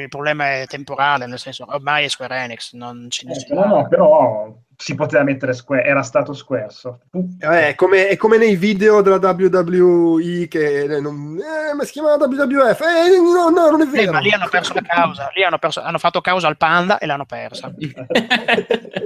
il 0.03 0.09
problema 0.09 0.61
è 0.61 0.67
temporale, 0.67 1.27
nel 1.27 1.41
senso 1.41 1.65
ormai 1.69 2.05
è 2.05 2.09
Square 2.09 2.37
Enix, 2.37 2.73
non 2.75 3.07
ci 3.11 3.27
Eh, 3.27 3.53
no, 3.55 3.65
no, 3.67 3.89
però 3.89 4.57
si 4.83 4.97
poteva 4.97 5.23
mettere 5.23 5.53
Square, 5.53 5.85
era 5.85 6.03
stato 6.03 6.33
Squaresoft. 6.33 7.03
Eh, 7.39 7.69
è, 7.69 7.75
come, 7.77 8.09
è 8.09 8.17
come 8.17 8.37
nei 8.37 8.57
video 8.57 9.01
della 9.01 9.19
WWE 9.21 10.49
che 10.49 10.81
eh, 10.81 11.01
non, 11.01 11.39
eh, 11.39 11.73
ma 11.73 11.85
si 11.85 11.93
chiama 11.93 12.15
WWF. 12.15 12.81
Eh, 12.81 13.21
no, 13.21 13.49
no, 13.49 13.71
non 13.71 13.81
è 13.83 13.85
Eh, 13.85 13.89
vero. 13.91 14.11
ma 14.13 14.19
lì 14.19 14.31
hanno 14.31 14.49
perso 14.49 14.75
la 14.75 14.83
causa, 14.83 15.31
lì 15.35 15.45
hanno, 15.45 15.59
perso- 15.59 15.83
hanno 15.83 15.99
fatto 15.99 16.21
causa 16.21 16.49
al 16.49 16.57
panda 16.57 16.99
e 16.99 17.07
l'hanno 17.07 17.27
persa. 17.27 17.73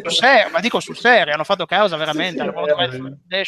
Serio, 0.06 0.48
ma 0.50 0.60
dico 0.60 0.80
sul 0.80 0.96
serio, 0.96 1.34
hanno 1.34 1.44
fatto 1.44 1.66
causa 1.66 1.96
veramente. 1.96 2.38
Sì, 2.42 2.46
sì, 2.46 2.52
voluto 2.54 2.76
è 3.28 3.42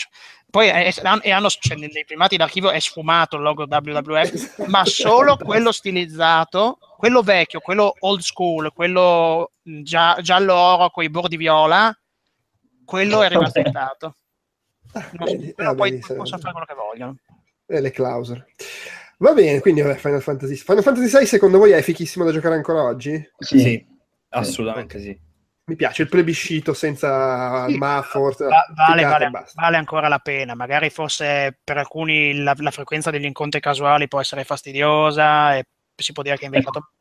Poi 0.50 0.68
eh, 0.68 0.92
e 1.22 1.30
hanno, 1.32 1.48
cioè, 1.48 1.76
nei 1.78 2.04
primati 2.06 2.36
d'archivio 2.36 2.70
è 2.70 2.78
sfumato 2.80 3.36
il 3.36 3.42
logo 3.42 3.66
WWF, 3.68 4.66
ma 4.68 4.84
solo 4.84 5.36
quello 5.36 5.72
stilizzato, 5.72 6.78
quello 6.98 7.22
vecchio, 7.22 7.60
quello 7.60 7.94
old 8.00 8.20
school, 8.20 8.72
quello 8.74 9.52
mh, 9.62 9.82
gia- 9.82 10.18
giallo 10.20 10.54
oro 10.54 10.90
con 10.90 11.04
i 11.04 11.10
bordi 11.10 11.36
viola, 11.36 11.96
quello 12.88 13.22
è 13.22 13.28
rimasto 13.28 13.58
intatto. 13.58 14.16
Non, 14.94 15.26
Vedi, 15.26 15.52
però 15.52 15.70
va 15.70 15.76
poi 15.76 15.90
bene, 15.90 16.14
possono 16.16 16.40
fare 16.40 16.52
quello 16.52 16.64
che 16.64 16.74
vogliono. 16.74 17.16
Eh, 17.66 17.80
le 17.82 17.90
clausole. 17.90 18.46
Va 19.18 19.34
bene, 19.34 19.60
quindi 19.60 19.82
vabbè, 19.82 19.96
Final 19.96 20.22
Fantasy. 20.22 20.54
Final 20.54 20.82
Fantasy 20.82 21.08
6 21.08 21.26
secondo 21.26 21.58
voi 21.58 21.72
è 21.72 21.82
fichissimo 21.82 22.24
da 22.24 22.32
giocare 22.32 22.54
ancora 22.54 22.82
oggi? 22.84 23.22
Sì, 23.36 23.86
assolutamente 24.30 24.98
sì. 25.00 25.20
Mi 25.64 25.76
piace 25.76 26.00
il 26.00 26.08
plebiscito 26.08 26.72
senza 26.72 27.66
Sì, 27.66 27.76
ma 27.76 28.00
forse 28.00 28.46
Va- 28.46 28.66
vale, 28.74 29.02
e 29.02 29.04
vale- 29.04 29.30
vale 29.52 29.76
ancora 29.76 30.08
la 30.08 30.18
pena. 30.18 30.54
Magari 30.54 30.88
forse 30.88 31.58
per 31.62 31.76
alcuni 31.76 32.42
la, 32.42 32.54
la 32.56 32.70
frequenza 32.70 33.10
degli 33.10 33.26
incontri 33.26 33.60
casuali 33.60 34.08
può 34.08 34.18
essere 34.18 34.44
fastidiosa 34.44 35.58
e 35.58 35.66
si 35.94 36.14
può 36.14 36.22
dire 36.22 36.36
che 36.36 36.44
è 36.44 36.46
invecchiato 36.46 36.92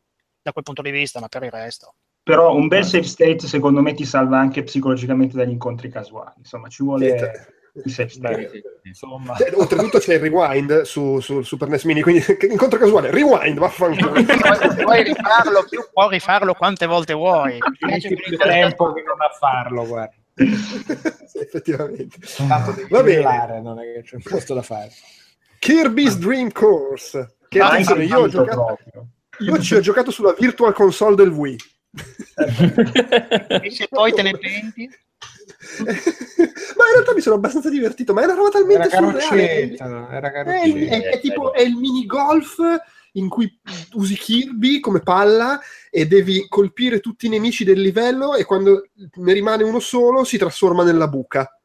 da 0.41 0.51
quel 0.51 0.65
punto 0.65 0.81
di 0.81 0.91
vista, 0.91 1.22
ma 1.22 1.30
per 1.30 1.43
il 1.43 1.51
resto. 1.51 1.93
Però 2.27 2.53
un 2.53 2.67
bel 2.67 2.83
save 2.83 3.03
state 3.05 3.39
secondo 3.47 3.81
me 3.81 3.93
ti 3.93 4.03
salva 4.05 4.37
anche 4.37 4.61
psicologicamente 4.63 5.37
dagli 5.37 5.51
incontri 5.51 5.89
casuali. 5.89 6.33
Insomma, 6.39 6.67
ci 6.67 6.83
vuole 6.83 7.41
il 7.85 7.91
save 7.91 8.09
state. 8.09 8.61
Insomma, 8.83 9.35
Cioè, 9.37 9.51
oltretutto 9.53 9.97
c'è 9.99 10.15
il 10.15 10.19
rewind 10.19 10.81
su, 10.81 11.19
su 11.21 11.41
Super 11.41 11.69
NES 11.69 11.83
Mini, 11.85 12.01
quindi 12.01 12.23
incontro 12.49 12.77
casuale, 12.79 13.11
rewind, 13.11 13.57
vaffanculo. 13.57 14.11
puoi, 14.11 15.03
rifarlo, 15.03 15.65
più, 15.69 15.79
puoi 15.93 16.09
rifarlo 16.09 16.53
quante 16.53 16.85
volte 16.85 17.13
vuoi. 17.13 17.57
metti 17.79 18.13
più 18.15 18.37
tempo 18.37 18.91
che 18.93 19.03
non 19.03 19.21
a 19.21 19.29
farlo, 19.39 19.85
guarda. 19.87 20.13
Sì, 21.27 21.39
effettivamente. 21.39 22.17
Tanto 22.47 22.73
Va 22.89 23.03
bene. 23.03 23.59
non 23.61 23.79
è 23.79 23.93
che 23.93 24.01
c'è 24.03 24.15
un 24.15 24.21
posto 24.21 24.53
da 24.53 24.61
fare. 24.61 24.89
Kirby's 25.59 26.17
Dream 26.17 26.51
Course. 26.51 27.35
Che 27.47 27.59
Ah, 27.59 27.77
io, 27.79 28.19
ho 28.19 28.27
giocato, 28.27 28.63
proprio. 28.65 29.07
io 29.39 29.59
ci 29.59 29.75
ho 29.75 29.79
giocato 29.79 30.11
sulla 30.11 30.33
Virtual 30.37 30.73
Console 30.73 31.15
del 31.15 31.29
Wii. 31.29 31.55
E 33.61 33.72
se 33.72 33.88
poi 33.89 34.11
te 34.14 34.22
ne 34.22 34.38
penti, 34.38 34.89
ma 36.77 36.85
in 36.85 36.93
realtà 36.93 37.14
mi 37.15 37.22
sono 37.22 37.35
abbastanza 37.35 37.69
divertito, 37.69 38.14
ma 38.14 38.22
è 38.22 38.26
una 38.26 38.34
roba 38.35 38.49
talmente 38.49 38.88
Era 38.88 38.97
surreale. 38.97 39.76
era 39.76 40.31
È, 40.43 40.65
il- 40.65 40.88
è- 40.88 41.09
è 41.09 41.19
tipo 41.19 41.53
è 41.53 41.61
il 41.61 41.76
mini 41.76 42.05
golf 42.05 42.57
in 43.14 43.30
cui 43.30 43.59
usi 43.93 44.15
Kirby 44.15 44.80
come 44.80 44.99
palla 45.01 45.59
e 45.89 46.05
devi 46.05 46.47
colpire 46.47 46.99
tutti 46.99 47.26
i 47.26 47.30
nemici 47.30 47.64
del 47.64 47.81
livello 47.81 48.35
e 48.35 48.43
quando 48.45 48.89
ne 49.15 49.34
rimane 49.34 49.64
uno 49.64 49.80
solo 49.80 50.23
si 50.23 50.38
trasforma 50.38 50.84
nella 50.84 51.07
buca. 51.07 51.56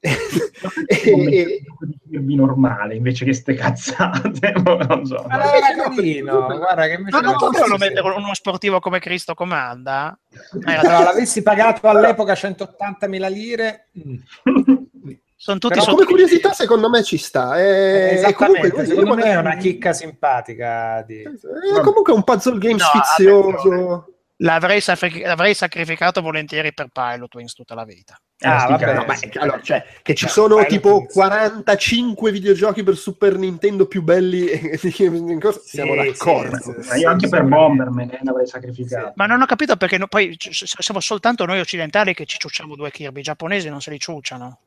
E, 0.00 1.36
e- 1.36 1.62
Kirby 2.10 2.34
normale 2.34 2.96
invece 2.96 3.24
che 3.24 3.32
ste 3.32 3.54
cazzate. 3.54 4.52
non 4.64 5.04
so. 5.04 5.24
Ma 5.28 5.52
era 5.52 5.90
carino, 5.90 6.46
guarda 6.46 6.86
che 6.86 6.94
invece 6.94 7.16
ma 7.16 7.22
non 7.22 7.32
no, 7.32 7.38
potevano 7.38 7.76
mettere 7.76 8.08
uno 8.08 8.34
sportivo 8.34 8.80
come 8.80 8.98
Cristo 8.98 9.34
comanda? 9.34 10.18
No, 10.52 10.82
l'avessi 10.82 11.42
pagato 11.42 11.88
all'epoca 11.88 12.32
180.000 12.32 13.32
lire. 13.32 13.88
mm. 13.98 14.14
Sono 15.36 15.58
tutti 15.58 15.78
Però 15.78 15.92
come 15.92 16.04
curiosità 16.04 16.52
secondo 16.52 16.90
me 16.90 17.02
ci 17.02 17.16
sta. 17.16 17.56
È, 17.56 18.10
è 18.10 18.12
Esattamente, 18.12 18.70
comunque, 18.70 18.84
secondo 18.84 19.14
me 19.14 19.22
è 19.22 19.36
una 19.36 19.56
chicca 19.56 19.94
simpatica. 19.94 21.02
Di... 21.06 21.22
È 21.22 21.80
comunque 21.80 22.12
un 22.12 22.22
puzzle 22.22 22.58
game 22.58 22.74
No, 22.74 22.84
sfizioso. 22.84 24.19
L'avrei, 24.42 24.80
safri- 24.80 25.20
l'avrei 25.20 25.52
sacrificato 25.54 26.22
volentieri 26.22 26.72
per 26.72 26.88
Pilot 26.92 27.34
Wings 27.34 27.52
tutta 27.52 27.74
la 27.74 27.84
vita. 27.84 28.18
Ah, 28.38 28.68
vabbè. 28.68 28.94
No, 28.94 29.04
ma 29.04 29.18
allora, 29.38 29.60
cioè, 29.60 29.84
che 30.00 30.14
ci 30.14 30.26
sono 30.28 30.54
Pilot 30.54 30.68
tipo 30.70 30.94
Wings. 30.96 31.12
45 31.12 32.30
videogiochi 32.32 32.82
per 32.82 32.96
Super 32.96 33.36
Nintendo 33.36 33.86
più 33.86 34.02
belli 34.02 34.48
siamo 34.78 35.52
Sì, 35.62 36.08
d'accordo. 36.08 36.56
sì, 36.56 36.72
sì, 36.80 36.88
Ma 36.88 36.96
io 36.96 37.08
anche 37.10 37.26
sì, 37.26 37.30
per. 37.32 37.44
Bomberman 37.44 38.18
l'avrei 38.22 38.46
sacrificato. 38.46 39.12
Ma 39.16 39.26
non 39.26 39.42
ho 39.42 39.46
capito 39.46 39.76
perché 39.76 39.98
no- 39.98 40.06
poi 40.06 40.34
c- 40.38 40.50
siamo 40.64 41.00
soltanto 41.00 41.44
noi 41.44 41.60
occidentali 41.60 42.14
che 42.14 42.24
ci 42.24 42.38
ciucciamo 42.38 42.76
due 42.76 42.90
Kirby, 42.90 43.20
i 43.20 43.22
giapponesi 43.22 43.68
non 43.68 43.82
se 43.82 43.90
li 43.90 43.98
ciucciano. 43.98 44.58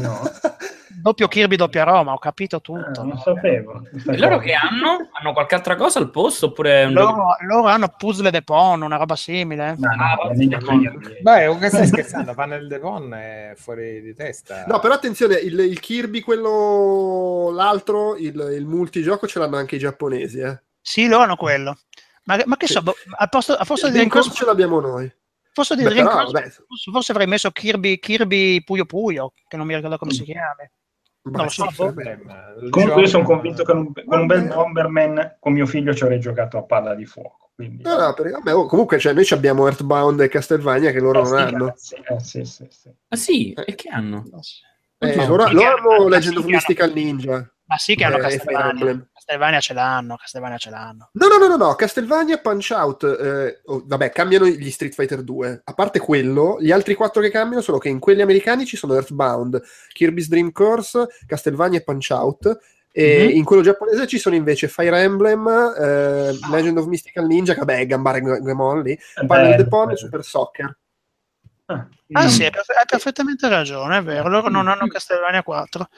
No, 0.00 0.20
Doppio 1.00 1.28
Kirby, 1.28 1.56
doppia 1.56 1.84
Roma, 1.84 2.12
ho 2.12 2.18
capito 2.18 2.56
eh, 2.56 2.60
tutto. 2.60 3.04
non 3.04 3.18
sapevo. 3.18 3.82
E 4.06 4.18
loro 4.18 4.38
che 4.38 4.52
hanno? 4.54 5.10
Hanno 5.12 5.32
qualche 5.32 5.54
altra 5.54 5.76
cosa 5.76 5.98
al 5.98 6.10
posto 6.10 6.46
oppure? 6.46 6.88
Loro, 6.88 7.36
loro 7.46 7.68
hanno 7.68 7.92
Puzzle 7.96 8.30
de 8.30 8.42
Pon, 8.42 8.82
una 8.82 8.96
roba 8.96 9.14
simile. 9.14 9.76
No, 9.78 9.88
no, 9.94 10.04
Ah. 10.14 10.92
Beh, 11.20 11.58
che 11.58 11.68
stai 11.68 11.86
scherzando? 11.86 12.34
Panel 12.34 12.66
Devon 12.66 13.12
è 13.14 13.52
fuori 13.56 14.00
di 14.00 14.14
testa. 14.14 14.64
No, 14.66 14.78
però 14.78 14.94
attenzione, 14.94 15.34
il, 15.36 15.58
il 15.58 15.78
Kirby, 15.78 16.20
quello 16.20 17.50
l'altro, 17.52 18.16
il, 18.16 18.34
il 18.56 18.66
multigioco 18.66 19.26
ce 19.26 19.38
l'hanno 19.38 19.56
anche 19.56 19.76
i 19.76 19.80
giapponesi. 19.80 20.38
Eh. 20.38 20.60
Sì, 20.80 21.06
loro 21.06 21.24
hanno 21.24 21.36
quello. 21.36 21.76
Ma, 22.24 22.40
ma 22.46 22.56
che 22.56 22.66
so, 22.66 22.80
boh, 22.80 22.94
a 23.18 23.26
posto, 23.26 23.52
a 23.52 23.64
posto 23.64 23.90
di 23.90 24.08
ce 24.32 24.44
l'abbiamo 24.44 24.80
noi. 24.80 25.12
Forse 25.54 25.76
Beh, 25.76 25.82
però, 25.84 26.12
vabbè. 26.12 26.50
forse, 26.50 26.90
forse 26.92 27.12
avrei 27.12 27.26
messo 27.26 27.50
Kirby, 27.50 27.98
Kirby 27.98 28.62
Puyo 28.62 28.84
Puyo, 28.84 29.32
che 29.48 29.56
non 29.56 29.66
mi 29.66 29.74
ricordo 29.74 29.96
come 29.96 30.12
si 30.12 30.24
chiama. 30.24 30.56
Ma 31.22 31.38
Non 31.38 31.44
lo 31.44 31.50
so, 31.50 31.70
sì. 31.70 32.68
Comunque 32.68 33.00
io 33.00 33.06
sono 33.06 33.24
convinto 33.24 33.64
che 33.64 33.72
con 33.72 33.78
un, 33.78 33.92
con 34.04 34.18
un 34.20 34.26
bel. 34.26 34.46
Bomberman 34.48 35.36
con 35.40 35.54
mio 35.54 35.64
figlio 35.64 35.94
ci 35.94 36.02
avrei 36.02 36.20
giocato 36.20 36.58
a 36.58 36.64
palla 36.64 36.94
di 36.94 37.06
fuoco. 37.06 37.50
Quindi... 37.54 37.82
No, 37.82 37.96
no, 37.96 38.12
perché, 38.12 38.32
vabbè, 38.32 38.54
oh, 38.54 38.66
comunque 38.66 38.98
cioè, 38.98 39.14
noi 39.14 39.24
ci 39.24 39.32
abbiamo 39.32 39.64
Earthbound 39.66 40.20
e 40.20 40.28
Castlevania 40.28 40.90
che 40.90 40.98
loro 41.00 41.20
Eh, 41.20 41.22
non 41.22 41.72
sti 41.76 41.94
hanno. 41.94 42.02
cazzi, 42.02 42.38
eh, 42.38 42.44
sì, 42.44 42.44
sì, 42.44 42.66
sì. 42.68 42.90
Ah 43.08 43.16
sì, 43.16 43.52
e 43.52 43.74
che 43.74 43.88
hanno? 43.88 44.24
Eh, 44.98 45.26
loro, 45.26 45.46
sì 45.46 45.52
loro 45.54 45.92
hanno 45.94 46.08
Legend 46.08 46.36
of 46.36 46.44
sì 46.44 46.50
Mystical 46.50 46.92
Ninja. 46.92 47.54
Ma 47.66 47.76
sì 47.78 47.94
che 47.94 48.04
hanno 48.04 48.16
Eh, 48.16 48.20
Castlevania. 48.20 49.08
Emblem. 49.26 49.58
Castlevania 49.58 49.60
ce 49.60 49.74
l'hanno, 49.74 50.16
Castlevania 50.16 50.58
ce 50.58 50.70
l'hanno. 50.70 51.08
No, 51.12 51.28
no, 51.28 51.36
no, 51.38 51.46
no, 51.48 51.56
no, 51.56 51.74
Castlevania 51.74 52.38
Punch 52.38 52.70
Out, 52.74 53.02
eh, 53.04 53.60
oh, 53.64 53.82
vabbè, 53.86 54.10
cambiano 54.10 54.46
gli 54.46 54.70
Street 54.70 54.94
Fighter 54.94 55.22
2. 55.22 55.62
A 55.64 55.72
parte 55.74 55.98
quello, 55.98 56.58
gli 56.60 56.70
altri 56.70 56.94
quattro 56.94 57.22
che 57.22 57.30
cambiano 57.30 57.62
sono 57.62 57.78
che 57.78 57.88
in 57.88 57.98
quelli 57.98 58.22
americani 58.22 58.66
ci 58.66 58.76
sono 58.76 58.94
Earthbound, 58.94 59.62
Kirby's 59.92 60.28
Dream 60.28 60.52
Course, 60.52 61.06
Castlevania 61.26 61.78
e 61.78 61.82
Punch 61.82 62.08
Out. 62.10 62.58
E 62.96 63.24
Mhm. 63.24 63.36
in 63.36 63.44
quello 63.44 63.62
giapponese 63.62 64.06
ci 64.06 64.18
sono 64.18 64.36
invece 64.36 64.68
Fire 64.68 64.96
Emblem, 65.00 65.48
eh, 65.48 66.38
Legend 66.48 66.78
of 66.78 66.86
Mystical 66.86 67.26
Ninja, 67.26 67.52
che 67.52 67.58
vabbè, 67.58 67.78
è 67.78 67.86
Gambare 67.86 68.20
Gemon 68.20 68.82
lì, 68.82 68.92
È 68.94 69.26
Panel 69.26 69.50
bello, 69.50 69.62
de 69.62 69.68
Pon 69.68 69.90
e. 69.90 69.96
Super 69.96 70.22
Soccer. 70.22 70.78
Ah, 71.66 71.88
Ah 72.12 72.24
mm. 72.24 72.28
sì, 72.28 72.42
hai 72.42 72.50
hai 72.50 72.84
perfettamente 72.86 73.48
ragione, 73.48 73.96
è 73.96 74.02
vero, 74.02 74.28
loro 74.28 74.48
non 74.48 74.68
hanno 74.68 74.86
Castlevania 74.86 75.42
4. 75.42 75.88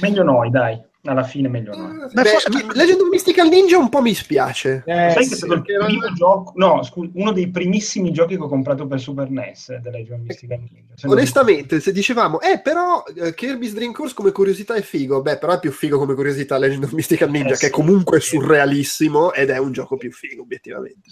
Meglio 0.00 0.24
noi, 0.24 0.50
dai. 0.50 0.82
Alla 1.04 1.24
fine 1.24 1.48
meglio 1.48 1.74
no. 1.76 2.06
Beh, 2.12 2.24
forse- 2.24 2.48
mi- 2.50 2.74
Legend 2.74 3.00
of 3.00 3.08
Mystical 3.08 3.48
Ninja 3.48 3.76
un 3.76 3.88
po' 3.88 4.00
mi 4.00 4.14
spiace. 4.14 4.84
Eh, 4.86 5.10
Sai 5.10 5.14
che 5.16 5.24
sì. 5.24 5.32
è 5.32 5.36
stato 5.36 5.52
il 5.54 5.58
perché 5.62 5.72
era- 5.72 5.84
primo 5.86 6.12
gioco, 6.12 6.52
no, 6.56 6.82
scu- 6.84 7.10
uno 7.14 7.32
dei 7.32 7.50
primissimi 7.50 8.12
giochi 8.12 8.36
che 8.36 8.42
ho 8.42 8.48
comprato 8.48 8.86
per 8.86 9.00
Super 9.00 9.28
NES 9.28 9.76
della 9.78 9.98
Legend 9.98 10.20
of 10.20 10.26
Mystical 10.26 10.58
Ninja. 10.60 10.94
Se 10.94 11.06
non 11.08 11.16
Onestamente, 11.16 11.80
se 11.80 11.90
dicevamo, 11.92 12.40
eh, 12.40 12.60
però 12.60 13.02
eh, 13.16 13.34
Kirby's 13.34 13.72
Dream 13.74 13.92
Course 13.92 14.14
come 14.14 14.30
curiosità 14.30 14.74
è 14.74 14.82
figo, 14.82 15.22
beh, 15.22 15.38
però 15.38 15.54
è 15.54 15.58
più 15.58 15.72
figo 15.72 15.98
come 15.98 16.14
curiosità 16.14 16.56
Legend 16.56 16.84
of 16.84 16.92
Mystical 16.92 17.30
Ninja, 17.30 17.54
Eh, 17.54 17.58
che 17.58 17.66
è 17.66 17.70
sì. 17.70 17.74
comunque 17.74 18.20
surrealissimo 18.20 19.32
ed 19.32 19.50
è 19.50 19.58
un 19.58 19.72
gioco 19.72 19.96
più 19.96 20.12
figo, 20.12 20.42
obiettivamente. 20.42 21.10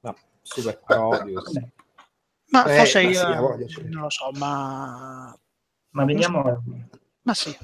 No, 0.00 0.14
super 0.42 0.80
parodius. 0.86 1.46
ricordo. 1.48 1.70
Ma 2.50 2.64
Eh, 2.64 2.76
forse 2.76 3.02
ma 3.02 3.08
io 3.10 3.56
sì, 3.66 3.74
sì. 3.74 3.82
non 3.88 4.02
lo 4.02 4.10
so, 4.10 4.30
ma, 4.34 5.36
Ma 5.90 6.04
veniamo 6.04 6.62
ma 7.22 7.34
sì. 7.34 7.56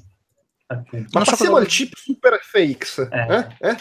Appunto. 0.73 1.09
Ma 1.12 1.19
Non 1.19 1.24
so 1.24 1.31
passiamo 1.31 1.53
cosa- 1.53 1.65
al 1.65 1.70
chip 1.70 1.94
Super 1.94 2.39
FX, 2.43 3.09
Eh. 3.11 3.27
eh? 3.61 3.69
Eh? 3.70 3.77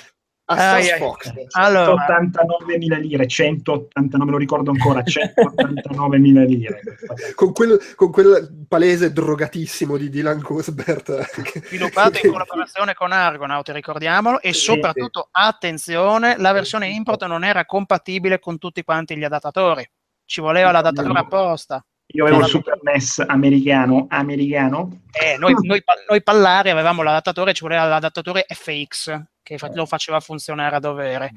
A 0.46 0.74
Ai, 0.74 0.90
ai. 0.92 1.00
Fox. 1.00 1.32
Allora, 1.52 2.06
189.000 2.08 2.98
lire, 3.00 3.26
189, 3.26 4.26
me 4.26 4.32
lo 4.32 4.38
ricordo 4.38 4.72
ancora, 4.72 5.02
189.000 5.02 6.44
lire. 6.46 6.82
Con 7.36 7.54
quel, 7.54 7.80
con 7.96 8.12
quel 8.12 8.66
palese 8.68 9.14
drogatissimo 9.14 9.96
di 9.96 10.10
Dylan 10.10 10.42
che- 10.42 11.62
sviluppato 11.68 12.20
in 12.26 12.32
collaborazione 12.34 12.94
con 12.96 13.14
Argonaut, 13.14 13.70
ricordiamolo, 13.70 14.42
e 14.42 14.52
soprattutto, 14.52 15.30
attenzione, 15.32 16.36
la 16.38 16.52
versione 16.52 16.90
import 16.90 17.24
non 17.26 17.46
era 17.46 17.66
compatibile 17.66 18.40
con 18.40 18.58
tutti 18.58 18.84
quanti 18.84 19.16
gli 19.16 19.24
adattatori. 19.24 19.90
Ci 20.26 20.42
voleva 20.42 20.72
l'adattatore 20.72 21.20
apposta. 21.20 21.86
Io 22.14 22.26
avevo 22.26 22.42
il 22.42 22.48
Super 22.48 22.80
NES 22.82 23.24
americano, 23.28 24.06
americano, 24.10 25.02
Eh, 25.12 25.38
noi, 25.38 25.54
noi, 25.62 25.82
noi 26.10 26.24
pallari 26.24 26.70
avevamo 26.70 27.04
l'adattatore, 27.04 27.54
ci 27.54 27.64
voleva 27.64 27.86
l'adattatore 27.86 28.46
FX, 28.48 29.22
che 29.42 29.58
fa- 29.58 29.72
lo 29.74 29.86
faceva 29.86 30.20
funzionare 30.20 30.76
a 30.76 30.80
dovere. 30.80 31.32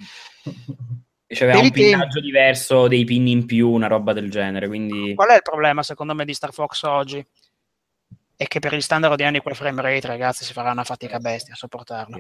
C'aveva 1.26 1.52
Per 1.52 1.60
un 1.60 1.66
i 1.66 1.70
tempi- 1.70 1.90
pinnaggio 1.90 2.20
diverso, 2.20 2.86
dei 2.88 3.04
pin 3.04 3.26
in 3.26 3.46
più, 3.46 3.70
una 3.70 3.86
roba 3.86 4.12
del 4.12 4.30
genere, 4.30 4.66
quindi... 4.68 5.14
Qual 5.14 5.28
è 5.30 5.34
il 5.34 5.42
problema, 5.42 5.82
secondo 5.82 6.14
me, 6.14 6.24
di 6.24 6.34
Star 6.34 6.52
Fox 6.52 6.82
oggi? 6.82 7.24
È 8.36 8.46
che 8.48 8.58
per 8.58 8.74
gli 8.74 8.80
standard 8.80 9.12
odierni 9.12 9.38
quel 9.40 9.54
frame 9.54 9.80
rate, 9.80 10.08
ragazzi, 10.08 10.44
si 10.44 10.52
farà 10.52 10.72
una 10.72 10.82
fatica 10.82 11.18
bestia 11.18 11.54
a 11.54 11.56
sopportarlo. 11.56 12.18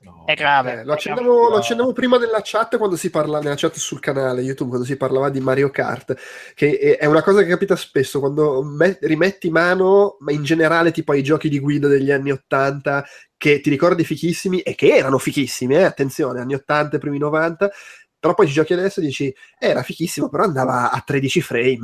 No. 0.00 0.24
È 0.26 0.34
grave. 0.34 0.80
Eh, 0.80 0.84
lo, 0.84 0.92
accendevo, 0.94 1.48
lo 1.50 1.56
accendevo 1.56 1.92
prima 1.92 2.18
nella 2.18 2.40
chat 2.42 2.76
quando 2.78 2.96
si 2.96 3.10
parla 3.10 3.38
nella 3.38 3.54
chat 3.54 3.76
sul 3.76 4.00
canale 4.00 4.40
YouTube 4.40 4.70
quando 4.70 4.86
si 4.86 4.96
parlava 4.96 5.28
di 5.30 5.40
Mario 5.40 5.70
Kart 5.70 6.16
che 6.54 6.96
è- 6.98 7.06
una 7.06 7.22
cosa 7.22 7.42
che 7.42 7.48
capita 7.48 7.76
spesso 7.76 8.18
quando 8.18 8.62
me- 8.64 8.98
rimetti 9.02 9.50
mano 9.50 10.16
ma 10.20 10.32
in 10.32 10.42
generale 10.42 10.90
tipo 10.90 11.12
ai 11.12 11.22
giochi 11.22 11.48
di 11.48 11.60
guida 11.60 11.86
degli 11.86 12.10
anni 12.10 12.32
80 12.32 13.04
che 13.36 13.60
ti 13.60 13.70
ricordi 13.70 14.04
fichissimi 14.04 14.60
e 14.60 14.74
che 14.74 14.88
erano 14.96 15.18
fichissimi 15.18 15.74
eh, 15.76 15.84
attenzione 15.84 16.40
anni 16.40 16.54
80 16.54 16.96
e 16.96 16.98
primi 16.98 17.18
90 17.18 17.70
però 18.18 18.34
poi 18.34 18.46
ci 18.48 18.52
giochi 18.52 18.72
adesso 18.72 19.00
e 19.00 19.04
dici 19.04 19.26
eh, 19.26 19.68
era 19.68 19.82
fichissimo 19.82 20.28
però 20.28 20.42
andava 20.44 20.90
a 20.90 21.00
13 21.04 21.40
frame 21.40 21.76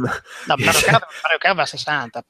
No, 0.46 0.54
Mario 0.58 0.80
Kart, 0.80 1.06
Mario 1.22 1.38
Kart 1.38 1.54
va 1.54 1.62
a 1.62 1.66
60. 1.66 2.24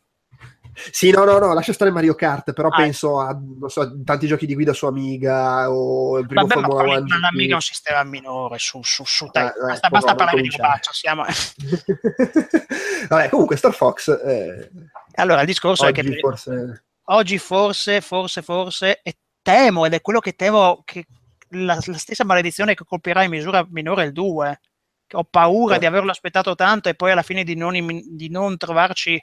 Sì 0.91 1.11
no 1.11 1.25
no 1.25 1.39
no 1.39 1.53
lascia 1.53 1.73
stare 1.73 1.91
Mario 1.91 2.15
Kart 2.15 2.53
però 2.53 2.69
Ah. 2.69 2.77
penso 2.77 3.21
a 3.21 3.39
so, 3.67 4.03
tanti 4.05 4.27
giochi 4.27 4.47
di 4.47 4.55
guida 4.55 4.73
su 4.73 4.87
Amiga 4.87 5.71
o 5.71 6.19
il 6.19 6.27
primo 6.27 6.47
Vabbè, 6.47 6.61
ma 6.61 6.67
Formula 6.67 6.83
parli 6.83 6.97
1 6.99 7.05
di 7.07 7.13
un'amiga 7.13 7.53
è 7.53 7.55
un 7.55 7.61
sistema 7.61 8.05
minore, 8.05 8.59
su, 8.59 8.83
su, 8.83 9.05
su, 9.05 9.29
dai, 9.33 9.47
eh, 9.47 9.53
basta, 9.67 9.89
basta 9.89 10.15
parlare 10.15 10.41
di 10.43 10.49
rubaccia, 10.49 10.93
siamo... 10.93 11.25
Vabbè, 13.09 13.29
comunque 13.29 13.57
Star 13.57 13.73
Fox 13.75 14.09
eh, 14.09 14.71
Allora, 15.15 15.41
il 15.41 15.47
discorso 15.47 15.87
è 15.87 15.93
che 15.93 16.19
forse 16.21 16.85
oggi 17.11 17.39
forse, 17.39 18.01
forse, 18.01 18.43
forse, 18.43 19.01
e 19.03 19.17
temo, 19.43 19.87
ed 19.87 19.95
è 19.95 20.01
quello 20.01 20.21
che 20.21 20.33
temo, 20.35 20.83
che 20.85 21.07
la, 21.51 21.79
la 21.83 21.97
stessa 21.97 22.25
maledizione 22.25 22.75
che 22.75 22.85
colpirà 22.85 23.23
in 23.23 23.31
misura 23.31 23.67
minore 23.71 24.05
il 24.05 24.13
2. 24.13 24.61
Che 25.07 25.17
Ho 25.17 25.25
paura 25.25 25.77
Eh. 25.77 25.79
di 25.79 25.87
averlo 25.87 26.11
aspettato 26.11 26.55
tanto 26.55 26.91
e 26.91 26.95
poi 26.95 27.13
alla 27.13 27.23
fine 27.23 27.45
di 27.45 27.57
non, 27.57 27.73
di 28.05 28.29
non 28.29 28.59
trovarci 28.59 29.19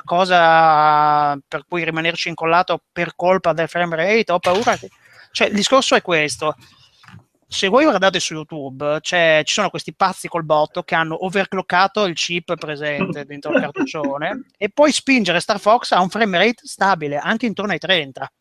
qualcosa 0.00 1.38
per 1.46 1.64
cui 1.68 1.84
rimanerci 1.84 2.28
incollato 2.28 2.82
per 2.90 3.14
colpa 3.14 3.52
del 3.52 3.68
frame 3.68 3.96
rate. 3.96 4.32
Ho 4.32 4.38
paura 4.38 4.76
che... 4.76 4.88
Cioè, 5.30 5.48
il 5.48 5.54
discorso 5.54 5.94
è 5.94 6.02
questo. 6.02 6.56
Se 7.46 7.68
voi 7.68 7.84
guardate 7.84 8.18
su 8.18 8.32
YouTube, 8.32 8.98
c'è- 9.00 9.42
ci 9.44 9.52
sono 9.52 9.68
questi 9.68 9.94
pazzi 9.94 10.28
col 10.28 10.44
botto 10.44 10.82
che 10.82 10.94
hanno 10.94 11.24
overclockato 11.24 12.06
il 12.06 12.14
chip 12.14 12.54
presente 12.56 13.24
dentro 13.26 13.52
il 13.52 13.60
cartuccione 13.60 14.46
e 14.56 14.70
poi 14.70 14.90
spingere 14.90 15.40
Star 15.40 15.60
Fox 15.60 15.90
a 15.92 16.00
un 16.00 16.08
frame 16.08 16.38
rate 16.38 16.62
stabile, 16.64 17.18
anche 17.18 17.44
intorno 17.44 17.72
ai 17.72 17.78
30. 17.78 18.32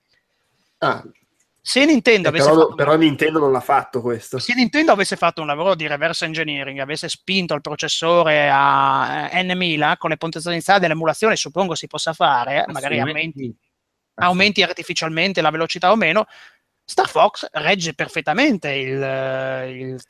ah, 0.80 1.04
Se 1.64 1.86
Nintendo, 1.86 2.28
eh, 2.28 2.32
avesse 2.32 2.50
però, 2.50 2.62
fatto, 2.62 2.76
però 2.76 2.96
Nintendo 2.96 3.40
non 3.40 3.52
l'ha 3.52 3.60
fatto 3.60 4.02
questo. 4.02 4.40
Se 4.40 4.54
Nintendo 4.56 4.92
avesse 4.92 5.16
fatto 5.16 5.42
un 5.42 5.48
lavoro 5.48 5.76
di 5.76 5.86
reverse 5.86 6.26
engineering, 6.26 6.80
avesse 6.80 7.08
spinto 7.08 7.54
il 7.54 7.62
processore 7.62 8.50
a 8.52 9.30
eh, 9.32 9.44
N1000 9.44 9.98
con 9.98 10.10
le 10.10 10.18
potenzialità 10.18 10.80
dell'emulazione, 10.80 11.36
suppongo 11.36 11.76
si 11.76 11.86
possa 11.88 12.14
fare, 12.14 12.66
magari 12.68 13.00
aumenti, 13.00 13.56
aumenti 14.16 14.64
artificialmente 14.64 15.42
la 15.42 15.52
velocità 15.52 15.92
o 15.92 15.96
meno, 15.96 16.26
Star 16.84 17.08
Fox 17.08 17.48
regge 17.52 17.94
perfettamente 17.94 18.70
il, 18.72 18.98
il 19.70 20.02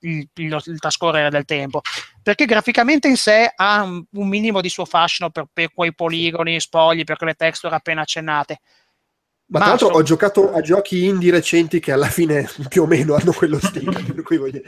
il- 0.00 0.28
il- 0.34 0.78
trascorrere 0.78 1.30
del 1.30 1.44
tempo 1.46 1.80
perché 2.22 2.44
graficamente 2.44 3.08
in 3.08 3.16
sé 3.16 3.50
ha 3.54 3.82
un, 3.82 4.04
un 4.10 4.28
minimo 4.28 4.60
di 4.60 4.68
suo 4.68 4.84
fascino 4.84 5.30
per, 5.30 5.46
per 5.50 5.72
quei 5.72 5.94
poligoni 5.94 6.60
spogli, 6.60 7.04
per 7.04 7.16
quelle 7.16 7.34
texture 7.34 7.74
appena 7.74 8.02
accennate. 8.02 8.60
Ma 9.50 9.58
tra 9.58 9.68
l'altro 9.68 9.88
ho 9.88 10.02
giocato 10.02 10.52
a 10.52 10.60
giochi 10.60 11.04
indie 11.04 11.30
recenti 11.30 11.80
che 11.80 11.92
alla 11.92 12.08
fine 12.08 12.48
più 12.68 12.82
o 12.82 12.86
meno 12.86 13.14
hanno 13.14 13.32
quello 13.32 13.58
stile 13.60 14.00
per 14.14 14.22
cui 14.22 14.38
voglio... 14.38 14.60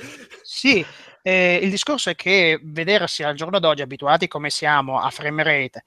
Sì, 0.42 0.84
eh, 1.22 1.58
il 1.62 1.70
discorso 1.70 2.10
è 2.10 2.14
che 2.14 2.60
vedersi 2.62 3.22
al 3.22 3.34
giorno 3.34 3.58
d'oggi 3.58 3.82
abituati 3.82 4.28
come 4.28 4.50
siamo 4.50 5.00
a 5.00 5.10
frame 5.10 5.42
rate 5.42 5.84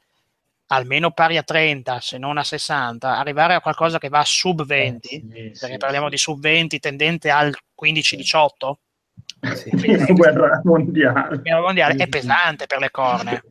almeno 0.68 1.12
pari 1.12 1.38
a 1.38 1.44
30, 1.44 2.00
se 2.00 2.18
non 2.18 2.38
a 2.38 2.44
60, 2.44 3.18
arrivare 3.18 3.54
a 3.54 3.62
qualcosa 3.62 4.00
che 4.00 4.10
va 4.10 4.20
a 4.20 4.26
sub 4.26 4.66
20, 4.66 5.08
Sì, 5.08 5.24
perché 5.60 5.74
sì, 5.74 5.78
parliamo 5.78 6.06
sì. 6.06 6.12
di 6.12 6.18
sub 6.18 6.40
20 6.40 6.80
tendente 6.80 7.30
al 7.30 7.56
15-18, 7.80 8.74
Prima 9.40 10.06
guerra 10.12 10.62
mondiale. 10.64 11.38
guerra 11.38 11.62
mondiale, 11.62 11.96
è 11.96 12.08
pesante 12.08 12.66
per 12.66 12.80
le 12.80 12.90
corne. 12.90 13.44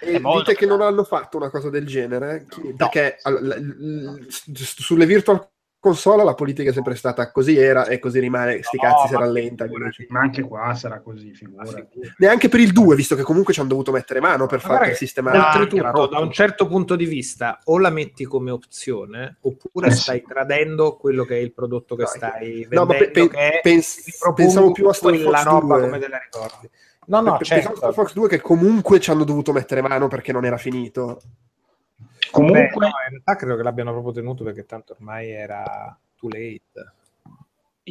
E 0.00 0.20
dite 0.20 0.54
che 0.54 0.66
non 0.66 0.80
hanno 0.80 1.04
fatto 1.04 1.36
una 1.36 1.50
cosa 1.50 1.70
del 1.70 1.86
genere 1.86 2.46
Chi- 2.48 2.74
perché 2.74 3.18
all- 3.22 3.42
l- 3.42 4.16
l- 4.18 4.26
s- 4.30 4.80
sulle 4.80 5.06
virtual 5.06 5.48
console 5.80 6.24
la 6.24 6.34
politica 6.34 6.68
è 6.68 6.72
sempre 6.74 6.94
stata 6.94 7.30
così 7.32 7.56
era 7.56 7.86
e 7.86 7.98
così 7.98 8.18
rimane 8.20 8.62
sti 8.62 8.76
No, 8.76 8.82
cazzi 8.82 9.08
si 9.08 9.14
rallenta 9.16 9.66
Ma 10.08 10.20
anche 10.20 10.42
qua 10.42 10.74
sarà 10.74 11.00
così, 11.00 11.32
figura. 11.32 11.64
neanche 12.18 12.50
per 12.50 12.60
il 12.60 12.72
2 12.72 12.94
visto 12.96 13.14
che 13.14 13.22
comunque 13.22 13.54
ci 13.54 13.60
hanno 13.60 13.70
dovuto 13.70 13.90
mettere 13.90 14.20
mano 14.20 14.46
per 14.46 14.60
Ma 14.66 14.76
far 14.76 14.94
sistemare 14.94 15.38
no, 15.38 15.46
Oltretutto, 15.46 16.06
da 16.06 16.18
un 16.18 16.30
certo 16.32 16.66
punto 16.66 16.96
di 16.96 17.06
vista, 17.06 17.60
o 17.64 17.78
la 17.78 17.88
metti 17.88 18.26
come 18.26 18.50
opzione, 18.50 19.38
oppure 19.40 19.86
Eh 19.86 19.92
sì. 19.92 20.02
stai 20.02 20.22
tradendo 20.22 20.96
quello 20.96 21.24
che 21.24 21.36
è 21.36 21.40
il 21.40 21.54
prodotto 21.54 21.96
che 21.96 22.02
No, 22.02 22.08
stai 22.08 22.66
no, 22.70 22.84
ma 22.84 22.92
vendendo, 22.92 23.28
pe- 23.28 23.28
pe- 23.28 23.60
pens- 23.62 24.18
pensavo 24.34 24.72
più 24.72 24.86
a 24.86 24.92
Star 24.92 25.12
quella 25.12 25.38
Fox 25.38 25.44
roba 25.46 25.74
2. 25.78 25.80
come 25.86 25.98
te 25.98 26.08
la 26.08 26.18
ricordi. 26.18 26.70
No, 27.06 27.20
no, 27.20 27.36
Pe- 27.36 27.46
pensavo 27.48 27.58
a 27.58 27.62
certo. 27.62 27.76
Star 27.76 27.92
Fox 27.92 28.12
2 28.12 28.28
che 28.28 28.40
comunque 28.40 29.00
ci 29.00 29.10
hanno 29.10 29.24
dovuto 29.24 29.52
mettere 29.52 29.80
mano 29.80 30.08
perché 30.08 30.32
non 30.32 30.44
era 30.44 30.56
finito 30.58 31.20
Comunque, 32.30 32.62
Beh, 32.62 32.78
no, 32.78 32.86
in 32.86 33.10
realtà 33.10 33.36
credo 33.36 33.56
che 33.56 33.62
l'abbiano 33.62 33.92
proprio 33.92 34.12
tenuto 34.12 34.44
perché 34.44 34.64
tanto 34.64 34.92
ormai 34.92 35.30
era 35.30 35.98
too 36.16 36.28
late. 36.28 36.60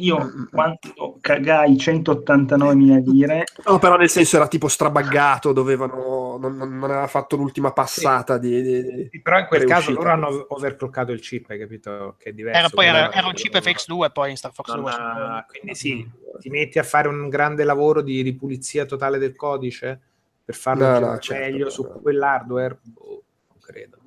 Io 0.04 0.48
quando 0.50 0.78
cagai 1.20 1.74
189.000 1.76 3.02
lire, 3.10 3.44
no 3.66 3.78
però 3.78 3.96
nel 3.96 4.08
senso 4.08 4.36
era 4.36 4.48
tipo 4.48 4.68
strabaggato 4.68 5.52
dovevano 5.52 6.36
non, 6.40 6.56
non- 6.56 6.78
non 6.78 6.90
aveva 6.90 7.06
fatto 7.06 7.36
l'ultima 7.36 7.72
passata 7.72 8.38
di, 8.38 8.62
di- 8.62 9.08
di- 9.10 9.20
Però 9.20 9.38
in 9.38 9.46
quel 9.46 9.64
caso 9.64 9.92
loro 9.92 10.10
hanno 10.10 10.46
overclockato 10.48 11.12
il 11.12 11.20
chip, 11.20 11.50
hai 11.50 11.58
capito? 11.58 12.16
Che 12.18 12.30
è 12.30 12.32
diverso. 12.32 12.58
Era, 12.58 12.68
poi 12.68 12.86
era, 12.86 13.12
era 13.12 13.26
un 13.26 13.32
chip 13.34 13.54
FX2 13.56 14.10
poi 14.12 14.30
in 14.30 14.36
Star 14.36 14.52
Fox 14.52 14.68
Non 14.68 14.80
2. 14.82 14.90
ha- 14.90 15.46
quindi 15.48 15.74
sì, 15.74 16.08
ti 16.40 16.48
metti 16.50 16.78
a 16.78 16.82
fare 16.82 17.08
un 17.08 17.28
grande 17.28 17.64
lavoro 17.64 18.00
di, 18.02 18.22
di 18.22 18.34
pulizia 18.34 18.84
totale 18.86 19.18
del 19.18 19.36
codice 19.36 20.00
per 20.44 20.54
farlo 20.54 20.84
No, 20.84 20.98
no, 20.98 21.18
certo, 21.18 21.44
meglio 21.50 21.64
no, 21.64 21.70
su 21.70 21.82
no. 21.82 22.00
quell'hardware. 22.00 22.78
Boh, 22.82 23.22
non 23.48 23.58
credo. 23.60 23.98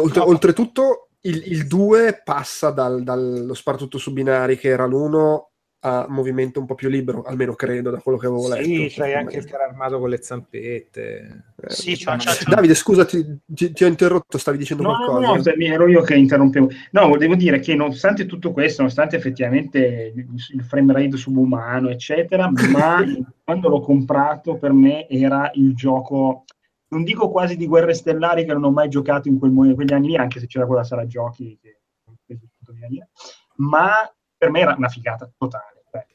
Oltre- 0.00 0.20
No. 0.20 0.28
oltretutto 0.28 1.07
il, 1.28 1.42
il 1.52 1.66
2 1.66 2.20
passa 2.24 2.70
dal- 2.70 3.02
dallo 3.02 3.54
sparatutto 3.54 3.98
su 3.98 4.12
binari 4.12 4.56
che 4.56 4.68
era 4.68 4.86
l'1 4.86 5.46
a 5.80 6.06
movimento 6.08 6.58
un 6.58 6.66
po' 6.66 6.74
più 6.74 6.88
libero, 6.88 7.22
almeno 7.22 7.54
credo 7.54 7.90
da 7.90 7.98
quello 7.98 8.18
che 8.18 8.26
avevo 8.26 8.48
letto. 8.48 8.64
Sì, 8.64 8.86
c'hai 8.90 9.14
anche 9.14 9.36
il 9.36 9.44
carro 9.44 9.62
armato 9.62 10.00
con 10.00 10.08
le 10.08 10.20
zampette. 10.20 11.44
Eh, 11.62 11.70
Sì, 11.70 11.96
c'ha- 11.96 12.16
c'ha- 12.16 12.34
c'ha- 12.34 12.50
Davide, 12.50 12.74
scusa, 12.74 13.04
ti, 13.04 13.24
ti- 13.46 13.72
ti 13.72 13.84
ho 13.84 13.86
interrotto, 13.86 14.38
stavi 14.38 14.58
dicendo 14.58 14.82
no, 14.82 14.90
no, 14.90 14.96
qualcosa? 14.96 15.34
no, 15.36 15.42
se- 15.42 15.54
ero 15.56 15.86
io 15.86 16.00
che 16.02 16.16
interrompevo. 16.16 16.68
No, 16.92 17.16
devo 17.16 17.36
dire 17.36 17.60
che 17.60 17.76
nonostante 17.76 18.26
tutto 18.26 18.50
questo, 18.52 18.82
nonostante 18.82 19.16
effettivamente 19.16 20.12
il 20.14 20.26
il 20.54 20.62
frame 20.64 20.92
rate 20.92 21.16
subumano, 21.16 21.90
eccetera, 21.90 22.50
ma 22.50 22.96
quando 23.44 23.68
l'ho 23.68 23.80
comprato 23.80 24.56
per 24.56 24.72
me 24.72 25.08
era 25.08 25.50
il 25.54 25.74
gioco, 25.74 26.44
non 26.88 27.02
dico 27.04 27.30
quasi 27.30 27.56
di 27.56 27.66
guerre 27.66 27.94
stellari 27.94 28.44
che 28.44 28.52
non 28.52 28.64
ho 28.64 28.70
mai 28.70 28.88
giocato 28.88 29.28
in 29.28 29.38
quel 29.38 29.50
mo- 29.50 29.74
quegli 29.74 29.92
anni 29.92 30.08
lì, 30.08 30.16
anche 30.16 30.40
se 30.40 30.46
c'era 30.46 30.66
quella 30.66 30.84
sala 30.84 31.06
giochi 31.06 31.58
che 31.60 31.80
ho 32.04 32.14
preso 32.24 32.46
tutto 32.58 32.72
dire, 32.88 33.10
ma 33.56 33.90
per 34.36 34.50
me 34.50 34.60
era 34.60 34.74
una 34.76 34.88
figata 34.88 35.30
totale. 35.36 35.84
Cioè, 35.90 36.06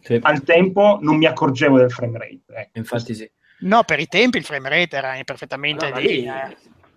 Sì. 0.00 0.18
Al 0.22 0.42
tempo 0.42 0.98
non 1.00 1.16
mi 1.16 1.24
accorgevo 1.26 1.78
del 1.78 1.90
frame 1.90 2.18
rate. 2.18 2.42
ecco. 2.46 2.78
Infatti 2.78 3.14
sì. 3.14 3.30
No, 3.60 3.82
per 3.84 3.98
i 4.00 4.06
tempi 4.06 4.36
il 4.38 4.44
frame 4.44 4.68
rate 4.68 4.96
era 4.96 5.14
perfettamente 5.24 5.88
No, 5.90 5.96
di 5.98 6.06
lì- 6.06 6.14
linea. 6.16 6.52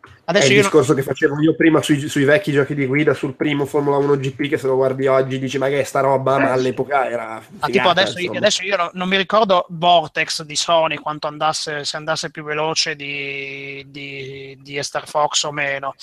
Eh. 0.10 0.16
È 0.28 0.30
Adesso 0.32 0.48
il 0.48 0.52
io 0.52 0.62
non- 0.62 0.70
discorso 0.70 0.94
che 0.94 1.04
facevo 1.04 1.42
io 1.42 1.56
prima 1.56 1.82
sui, 1.82 2.00
sui 2.10 2.26
vecchi 2.26 2.52
giochi 2.52 2.76
di 2.76 2.86
guida, 2.86 3.14
sul 3.14 3.36
primo 3.36 3.66
Formula 3.66 3.96
1 3.96 4.18
GP, 4.18 4.50
che 4.50 4.58
se 4.58 4.68
lo 4.68 4.76
guardi 4.76 5.08
oggi 5.08 5.40
dici 5.40 5.58
ma 5.58 5.68
che 5.70 5.80
è 5.80 5.84
sta 5.86 6.02
roba, 6.02 6.38
ma 6.38 6.52
all'epoca 6.52 7.10
era... 7.10 7.36
Ah, 7.36 7.42
figata, 7.42 7.68
tipo 7.72 7.88
adesso, 7.90 8.20
insomma. 8.20 8.38
adesso 8.40 8.64
io 8.66 8.76
no- 8.76 8.90
non 8.94 9.08
mi 9.08 9.16
ricordo 9.16 9.66
Vortex 9.70 10.42
di 10.44 10.56
Sony 10.58 10.96
quanto 10.98 11.28
andasse, 11.28 11.86
se 11.86 11.96
andasse 11.96 12.30
più 12.30 12.44
veloce 12.44 12.96
di, 12.98 13.86
di, 13.88 14.58
di 14.62 14.84
Star 14.84 15.08
Fox 15.08 15.44
o 15.44 15.52
meno. 15.54 15.96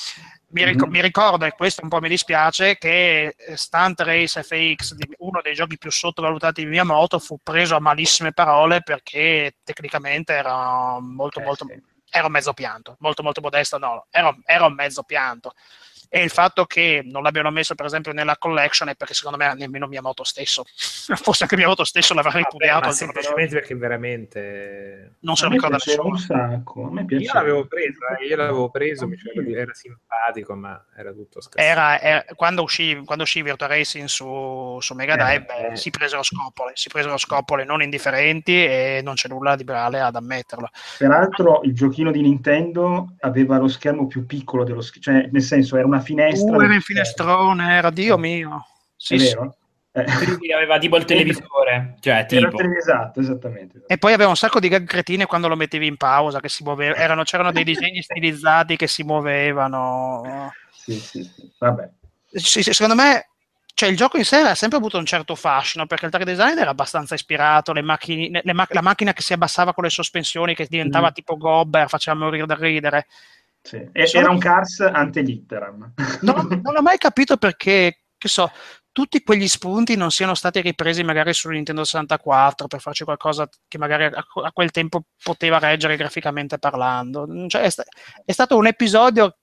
Mi, 0.48 0.64
ric- 0.64 0.84
Mhm. 0.84 0.90
mi 0.90 1.02
ricordo, 1.02 1.44
e 1.44 1.50
questo 1.52 1.82
un 1.82 1.88
po' 1.90 2.00
mi 2.00 2.08
dispiace, 2.08 2.78
che 2.78 3.34
eh, 3.36 3.56
Stunt 3.56 4.00
Race 4.00 4.42
FX, 4.42 4.94
uno 5.18 5.40
dei 5.42 5.52
giochi 5.52 5.76
più 5.76 5.90
sottovalutati 5.90 6.62
di 6.62 6.68
Miyamoto, 6.70 7.18
fu 7.18 7.38
preso 7.42 7.74
a 7.76 7.80
malissime 7.80 8.32
parole 8.32 8.80
perché 8.82 9.56
tecnicamente 9.64 10.32
era 10.32 10.96
molto, 11.00 11.40
Eh, 11.40 11.44
molto, 11.44 11.66
sì. 11.68 11.82
Un 12.22 12.32
mezzo 12.32 12.52
pianto, 12.52 12.96
molto 13.00 13.22
molto 13.22 13.40
modesto, 13.40 13.78
no, 13.78 14.06
era 14.10 14.66
un 14.66 14.74
mezzo 14.74 15.02
pianto. 15.02 15.54
E 16.16 16.22
il 16.22 16.30
fatto 16.30 16.64
che 16.64 17.02
non 17.04 17.24
l'abbiano 17.24 17.50
messo, 17.50 17.74
per 17.74 17.86
esempio, 17.86 18.12
nella 18.12 18.36
collection 18.38 18.88
è 18.88 18.94
perché 18.94 19.14
secondo 19.14 19.36
me 19.36 19.52
nemmeno 19.54 19.88
Miyamoto 19.88 20.22
stesso, 20.22 20.64
forse 21.16 21.42
anche 21.42 21.56
Miyamoto 21.56 21.82
stesso 21.82 22.14
l'avrà 22.14 22.30
ripudiato. 22.30 22.82
d'oggi. 22.86 22.94
semplicemente 22.94 23.54
perché 23.54 23.74
veramente 23.74 25.16
non 25.20 25.34
se 25.34 25.46
lo 25.46 25.50
ricorda 25.52 25.76
piaceva 25.76 26.04
un 26.04 26.12
nessuno. 26.12 26.38
sacco. 26.38 26.86
A 26.86 26.90
me 26.92 27.04
io 27.08 27.32
l'avevo 27.32 27.66
preso, 27.66 27.98
eh, 28.20 28.26
io 28.26 28.36
l'avevo 28.36 28.70
preso, 28.70 29.08
mi 29.08 29.16
era 29.54 29.74
simpatico, 29.74 30.54
ma 30.54 30.84
era 30.96 31.12
tutto 31.12 31.40
scassato. 31.40 31.60
Era, 31.60 32.00
era- 32.00 32.24
quando, 32.36 32.62
uscì, 32.62 33.02
quando 33.04 33.24
uscì 33.24 33.42
Virtua 33.42 33.66
Racing 33.66 34.06
su, 34.06 34.78
su 34.80 34.94
Mega 34.94 35.16
Drive, 35.16 35.46
Eh, 35.48 35.68
beh, 35.70 35.76
si 35.76 35.90
presero 35.90 36.22
scopole, 36.22 36.72
si 36.74 36.88
presero 36.90 37.16
scopole 37.16 37.64
non 37.64 37.82
indifferenti 37.82 38.64
e 38.64 39.00
non 39.02 39.14
c'è 39.14 39.28
nulla 39.28 39.56
di 39.56 39.64
male 39.64 40.00
ad 40.00 40.14
ammetterlo. 40.14 40.68
Peraltro 40.98 41.60
il 41.64 41.74
giochino 41.74 42.10
di 42.10 42.20
Nintendo 42.20 43.14
aveva 43.20 43.58
lo 43.58 43.68
schermo 43.68 44.06
più 44.06 44.26
piccolo 44.26 44.64
dello 44.64 44.80
schermo, 44.80 45.02
cioè 45.18 45.28
nel 45.32 45.42
senso 45.42 45.76
era 45.76 45.86
una 45.86 46.00
finestra. 46.04 46.46
Era 46.54 46.74
in 46.74 46.80
schermo. 46.80 46.80
finestrone, 46.80 47.74
era 47.76 47.90
Dio 47.90 48.16
mio. 48.18 48.66
Sì, 48.96 49.14
È 49.14 49.18
sì. 49.18 49.24
vero? 49.34 49.56
Eh. 49.96 50.04
Quindi 50.04 50.52
aveva 50.52 50.78
tipo 50.78 50.96
il 50.96 51.04
televisore, 51.04 51.96
cioè 52.00 52.26
tipo. 52.26 52.56
tele- 52.56 52.76
esatto, 52.78 53.20
esattamente. 53.20 53.84
E 53.86 53.96
poi 53.96 54.12
aveva 54.12 54.28
un 54.28 54.36
sacco 54.36 54.58
di 54.58 54.68
gag 54.68 54.86
cretine 54.86 55.24
quando 55.26 55.46
lo 55.46 55.54
mettevi 55.54 55.86
in 55.86 55.96
pausa, 55.96 56.40
che 56.40 56.48
si 56.48 56.64
muoveva, 56.64 56.96
erano, 56.96 57.22
c'erano 57.22 57.52
dei 57.52 57.62
disegni 57.62 58.02
stilizzati 58.02 58.74
che 58.76 58.88
si 58.88 59.04
muovevano. 59.04 60.52
Sì, 60.72 60.98
sì, 60.98 61.22
sì. 61.22 61.50
Vabbè. 61.58 61.88
Sì, 62.32 62.62
sì, 62.64 62.72
secondo 62.72 63.00
me 63.00 63.28
cioè, 63.76 63.88
il 63.88 63.96
gioco 63.96 64.16
in 64.18 64.24
sé 64.24 64.36
ha 64.38 64.54
sempre 64.54 64.78
avuto 64.78 64.98
un 64.98 65.06
certo 65.06 65.34
fascino 65.34 65.86
perché 65.86 66.04
il 66.06 66.10
track 66.10 66.24
design 66.26 66.58
era 66.58 66.70
abbastanza 66.70 67.14
ispirato, 67.14 67.72
le 67.72 67.82
macchine- 67.82 68.40
le 68.44 68.52
ma- 68.52 68.66
la 68.70 68.82
macchina 68.82 69.12
che 69.12 69.22
si 69.22 69.32
abbassava 69.32 69.72
con 69.74 69.84
le 69.84 69.90
sospensioni, 69.90 70.54
che 70.56 70.66
diventava 70.68 71.08
Mm. 71.08 71.12
tipo 71.12 71.36
gobber, 71.36 71.88
faceva 71.88 72.16
morire 72.16 72.46
da 72.46 72.56
ridere. 72.58 73.06
Sì. 73.64 73.88
Era 73.92 74.30
un 74.30 74.38
Cars 74.38 74.80
ante 74.80 75.22
litteram. 75.22 75.94
Non, 76.20 76.60
non 76.62 76.76
ho 76.76 76.82
mai 76.82 76.98
capito 76.98 77.38
perché, 77.38 78.02
che 78.18 78.28
so, 78.28 78.52
tutti 78.92 79.22
quegli 79.22 79.48
spunti 79.48 79.96
non 79.96 80.10
siano 80.10 80.34
stati 80.34 80.60
ripresi 80.60 81.02
magari 81.02 81.32
su 81.32 81.48
Nintendo 81.48 81.82
64 81.82 82.66
per 82.66 82.80
farci 82.80 83.04
qualcosa 83.04 83.48
che 83.66 83.78
magari 83.78 84.04
a, 84.04 84.12
a 84.12 84.52
quel 84.52 84.70
tempo 84.70 85.04
poteva 85.22 85.58
reggere 85.58 85.96
graficamente 85.96 86.58
parlando. 86.58 87.26
Cioè, 87.48 87.62
è, 87.62 87.70
sta- 87.70 87.84
è 88.22 88.32
stato 88.32 88.54
un 88.58 88.66
episodio 88.66 89.38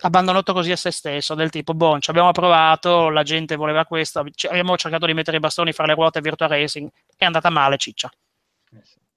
abbandonato 0.00 0.54
così 0.54 0.72
a 0.72 0.76
se 0.76 0.90
stesso, 0.90 1.34
del 1.34 1.50
tipo, 1.50 1.74
boh, 1.74 1.98
ci 1.98 2.08
abbiamo 2.08 2.32
provato, 2.32 3.10
la 3.10 3.22
gente 3.22 3.54
voleva 3.54 3.84
questo, 3.84 4.20
abbiamo 4.48 4.76
cercato 4.78 5.04
di 5.04 5.12
mettere 5.12 5.36
i 5.36 5.40
bastoni 5.40 5.72
fra 5.72 5.84
le 5.84 5.94
ruote 5.94 6.18
a 6.18 6.22
Virtua 6.22 6.46
Racing, 6.46 6.88
è 7.16 7.26
andata 7.26 7.50
male, 7.50 7.76
ciccia. 7.76 8.10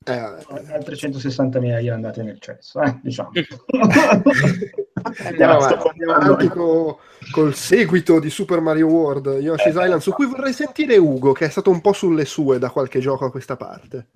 Eh, 0.08 0.20
vabbè. 0.20 0.72
Altre 0.72 0.96
160.000 0.96 1.80
yen 1.80 1.94
andate 1.94 2.22
nel 2.22 2.40
cesso, 2.40 2.80
eh, 2.82 3.00
diciamo. 3.02 3.32
Andiamo 5.24 5.58
avanti 5.58 6.48
co- 6.48 7.00
col 7.32 7.56
seguito 7.56 8.20
di 8.20 8.30
Super 8.30 8.60
Mario 8.60 8.88
World, 8.88 9.26
Yoshi's 9.42 9.76
Eh, 9.76 9.84
Island, 9.84 10.02
su 10.02 10.12
cui 10.12 10.28
vorrei 10.28 10.54
sentire 10.54 10.98
Ugo, 10.98 11.32
che 11.32 11.46
è 11.46 11.50
stato 11.50 11.72
un 11.72 11.82
po' 11.82 11.94
sulle 11.94 12.26
sue 12.26 12.60
da 12.60 12.70
qualche 12.70 13.00
gioco 13.00 13.26
a 13.26 13.32
questa 13.32 13.56
parte. 13.56 14.10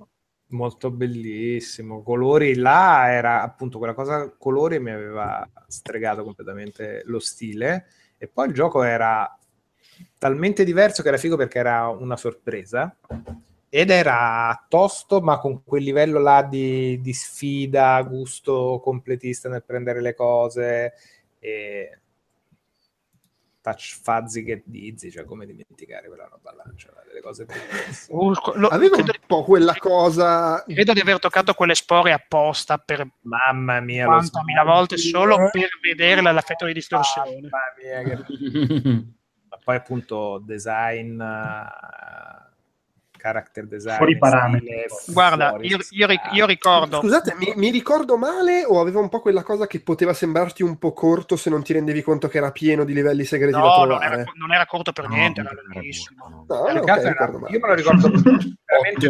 molto 0.52 0.90
bellissimo. 0.91 2.02
Colori 2.03 2.56
là 2.56 3.11
era 3.11 3.41
appunto 3.44 3.78
quella 3.78 3.94
cosa, 3.94 4.32
colori 4.38 4.80
mi 4.80 4.91
aveva 4.91 5.48
stregato 5.68 6.24
completamente 6.24 7.02
lo 7.06 7.20
stile 7.20 7.86
e 8.18 8.28
poi 8.28 8.48
il 8.48 8.53
gioco 8.53 8.82
era 8.84 9.32
talmente 10.18 10.64
diverso 10.64 11.02
che 11.03 11.10
era 11.10 11.18
figo 11.18 11.36
perché 11.36 11.60
era 11.60 11.88
una 11.90 12.18
sorpresa 12.18 12.95
ed 13.69 13.91
era 13.91 14.65
tosto 14.67 15.21
ma 15.21 15.37
con 15.37 15.63
quel 15.63 15.83
livello 15.83 16.19
là 16.19 16.41
di, 16.43 16.99
di 17.01 17.13
sfida, 17.13 18.01
gusto 18.01 18.79
completista 18.83 19.47
nel 19.47 19.63
prendere 19.63 20.01
le 20.01 20.15
cose 20.15 20.93
e 21.39 21.99
touch 23.61 23.99
fuzzy 24.01 24.43
che 24.43 24.63
dizzy, 24.65 25.11
cioè 25.11 25.25
come 25.25 25.45
dimenticare 25.45 26.07
quella 26.07 26.27
roba 26.27 26.53
là, 26.55 26.63
cioè 26.75 26.91
delle 27.07 27.21
cose 27.21 27.45
bellissime. 27.45 28.17
Uh, 28.17 28.33
lo- 28.55 28.67
Aveva 28.69 28.97
un 28.97 29.05
po' 29.25 29.43
quella 29.43 29.75
cosa... 29.77 30.63
credo 30.63 30.93
di 30.93 30.99
aver 30.99 31.19
toccato 31.19 31.53
quelle 31.53 31.75
spore 31.75 32.11
apposta 32.11 32.77
per 32.77 33.07
Mamma 33.21 33.79
mia, 33.81 34.07
lo 34.07 34.19
40.000 34.19 34.65
volte 34.65 34.97
solo 34.97 35.49
per 35.51 35.69
vedere 35.81 36.21
l'effetto 36.21 36.65
di 36.65 36.73
distorsione. 36.73 37.41
Mamma 37.41 38.03
mia, 38.03 38.03
che... 38.03 38.25
Ma 39.49 39.57
poi 39.63 39.75
appunto 39.75 40.39
design, 40.45 41.19
eh, 41.19 42.48
character 43.19 43.67
design, 43.67 43.97
Fuori 43.97 44.17
parametri. 44.17 44.85
Guarda, 45.07 45.49
fuori 45.49 45.67
io, 45.67 45.77
io 45.91 46.07
io 46.31 46.45
ricordo, 46.45 46.99
Scusate, 47.01 47.35
mi, 47.37 47.53
mi 47.55 47.69
ricordo 47.69 48.17
male 48.17 48.63
o 48.65 48.79
aveva 48.79 48.99
un 48.99 49.09
po' 49.09 49.19
quella 49.19 49.43
cosa 49.43 49.67
che 49.67 49.81
poteva 49.81 50.13
sembrarti 50.13 50.63
un 50.63 50.77
po' 50.79 50.93
corto 50.93 51.35
se 51.35 51.49
non 51.49 51.61
ti 51.61 51.73
rendevi 51.73 52.01
conto 52.01 52.27
che 52.27 52.37
era 52.37 52.51
pieno 52.51 52.83
di 52.85 52.93
livelli 52.93 53.25
segreti 53.25 53.51
da 53.53 53.59
no, 53.59 53.65
non 53.75 53.87
trovare? 53.99 54.05
era, 54.21 54.31
non 54.35 54.53
era 54.53 54.65
corto 54.65 54.91
per 54.93 55.07
No, 55.07 55.15
niente, 55.15 55.41
non 55.41 55.51
era 55.51 55.61
lunghissimo. 55.65 56.27
No, 56.29 56.45
Più 56.45 56.55
ok, 56.55 56.83
che 56.85 56.91
altro 56.91 57.01
era- 57.01 57.09
ricordo 57.11 57.39
male. 57.39 57.53
io 57.53 57.59
me 57.59 57.67
lo 57.67 57.73
ricordo 57.75 58.09
veramente 58.65 59.09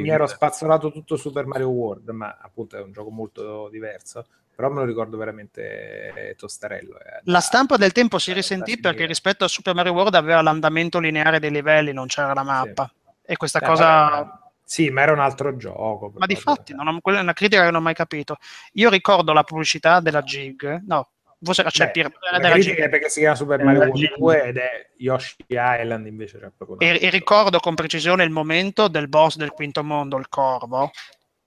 mi 0.00 0.08
ero 0.08 0.26
spazzato 0.26 0.90
tutto 0.90 1.16
Super 1.16 1.46
Mario 1.46 1.68
World, 1.68 2.08
ma 2.10 2.36
appunto 2.40 2.76
è 2.76 2.80
un 2.80 2.92
gioco 2.92 3.10
molto 3.10 3.68
diverso, 3.70 4.24
però 4.54 4.70
me 4.70 4.80
lo 4.80 4.84
ricordo 4.84 5.16
veramente 5.16 6.34
tostarello. 6.36 6.98
eh, 6.98 7.20
La 7.24 7.32
da- 7.34 7.40
stampa 7.40 7.76
del 7.76 7.92
tempo 7.92 8.18
si 8.18 8.30
da 8.30 8.36
risentì 8.36 8.78
perché 8.78 9.06
rispetto 9.06 9.44
a 9.44 9.48
Super 9.48 9.74
Mario 9.74 9.92
World 9.92 10.14
aveva 10.14 10.42
l'andamento 10.42 10.98
lineare 11.00 11.38
dei 11.40 11.50
livelli, 11.50 11.92
non 11.92 12.06
c'era 12.06 12.32
la 12.34 12.42
mappa. 12.42 12.90
E 13.24 13.36
questa 13.36 13.58
Eh, 13.60 13.66
cosa... 13.66 13.86
vabbè, 13.86 14.30
Sì, 14.64 14.88
ma 14.90 15.02
era 15.02 15.12
un 15.12 15.18
altro 15.20 15.56
gioco. 15.56 16.12
Ma 16.16 16.26
di 16.26 16.36
fatti, 16.36 16.72
cioè. 16.74 16.80
è 16.80 17.20
una 17.20 17.32
critica 17.32 17.60
che 17.64 17.70
non 17.70 17.80
ho 17.80 17.84
mai 17.84 17.94
capito. 17.94 18.36
Io 18.74 18.88
ricordo 18.90 19.32
la 19.32 19.44
pubblicità 19.44 20.00
della 20.00 20.22
Jig, 20.22 20.82
no, 20.86 21.10
forse 21.42 21.64
c'è 21.64 21.86
Beh, 21.86 21.90
Pier- 21.90 22.12
la 22.30 22.38
della 22.38 22.56
Jig. 22.56 22.88
perché 22.88 23.08
si 23.08 23.20
chiama 23.20 23.36
Super 23.36 23.62
Mario 23.62 23.80
World 23.80 23.94
Jig. 23.94 24.16
2 24.16 24.42
ed 24.44 24.56
è 24.56 24.90
Yoshi 24.96 25.36
Island 25.48 26.06
invece 26.06 26.38
un 26.58 26.76
E, 26.78 26.98
e 27.00 27.10
ricordo 27.10 27.58
con 27.58 27.74
precisione 27.74 28.24
il 28.24 28.30
momento 28.30 28.88
del 28.88 29.08
boss 29.08 29.36
del 29.36 29.50
quinto 29.50 29.84
mondo, 29.84 30.16
il 30.16 30.28
corvo. 30.28 30.90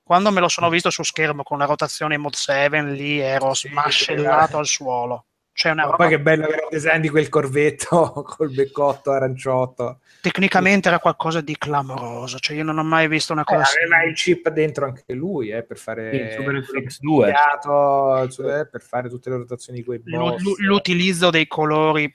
Quando 0.03 0.31
me 0.31 0.39
lo 0.39 0.47
sono 0.47 0.69
visto 0.69 0.89
su 0.89 1.03
schermo 1.03 1.43
con 1.43 1.57
la 1.57 1.65
rotazione 1.65 2.17
mod 2.17 2.33
7, 2.33 2.81
lì 2.83 3.19
ero 3.19 3.53
smascellato 3.53 4.57
al 4.59 4.67
suolo. 4.67 5.25
Cioè 5.57 5.71
una 5.71 5.85
Ma 5.85 5.89
roba- 5.89 6.03
poi 6.03 6.09
che 6.09 6.19
bello 6.21 6.45
il 6.49 6.67
design 6.69 6.99
di 7.01 7.09
quel 7.09 7.29
corvetto 7.29 8.11
col 8.38 8.51
beccotto 8.53 9.09
aranciotto. 9.11 10.01
tecnicamente 10.21 10.88
era 10.88 10.99
qualcosa 10.99 11.41
di 11.41 11.57
clamoroso. 11.57 12.38
Cioè 12.38 12.55
io 12.57 12.63
non 12.63 12.77
ho 12.77 12.84
mai 12.84 13.07
visto 13.07 13.34
una 13.34 13.41
Eh, 13.41 13.45
cosa 13.45 13.61
aveva 13.63 13.95
simile. 13.95 14.07
il 14.09 14.13
chip 14.15 14.49
dentro 14.49 14.85
anche 14.85 15.13
lui 15.13 15.49
eh, 15.49 15.63
per 15.63 15.79
fare 15.79 16.29
Sì, 16.29 16.35
Super 16.35 16.63
FX 16.63 16.99
2. 16.99 17.25
pigliato, 17.25 18.29
cioè, 18.29 18.67
per 18.67 18.81
fare 18.84 19.09
tutte 19.09 19.31
le 19.31 19.38
rotazioni 19.38 19.79
di 19.79 19.84
quei 19.85 19.97
boss. 19.97 20.39
l'u- 20.43 20.57
l'utilizzo 20.59 21.31
dei 21.31 21.47
colori. 21.47 22.13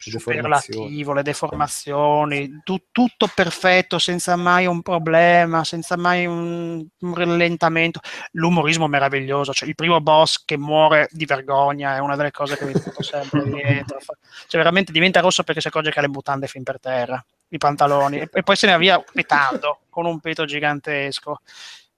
Superlativo, 0.00 1.12
le 1.12 1.22
deformazioni, 1.22 2.60
tu- 2.64 2.86
tutto 2.90 3.28
perfetto, 3.34 3.98
senza 3.98 4.34
mai 4.36 4.66
un 4.66 4.80
problema, 4.80 5.62
senza 5.64 5.96
mai 5.96 6.24
un, 6.24 6.86
un 7.00 7.14
rallentamento. 7.14 8.00
L'umorismo 8.32 8.86
meraviglioso, 8.86 9.52
cioè 9.52 9.68
il 9.68 9.74
primo 9.74 10.00
boss 10.00 10.44
che 10.44 10.56
muore 10.56 11.08
di 11.10 11.26
vergogna 11.26 11.96
è 11.96 11.98
una 11.98 12.16
delle 12.16 12.30
cose 12.30 12.56
che 12.56 12.64
mi 12.64 12.72
porto 12.72 13.02
sempre 13.02 13.44
dietro. 13.50 13.98
Cioè 14.46 14.60
veramente 14.60 14.92
diventa 14.92 15.20
rosso 15.20 15.42
perché 15.42 15.60
si 15.60 15.68
accorge 15.68 15.90
che 15.90 15.98
ha 15.98 16.02
le 16.02 16.08
mutande 16.08 16.46
fin 16.46 16.62
per 16.62 16.80
terra, 16.80 17.22
i 17.48 17.58
pantaloni, 17.58 18.20
e, 18.20 18.28
e 18.32 18.42
poi 18.42 18.56
se 18.56 18.66
ne 18.66 18.72
va 18.72 18.78
via 18.78 19.04
petando 19.12 19.80
con 19.90 20.06
un 20.06 20.18
peto 20.20 20.46
gigantesco. 20.46 21.40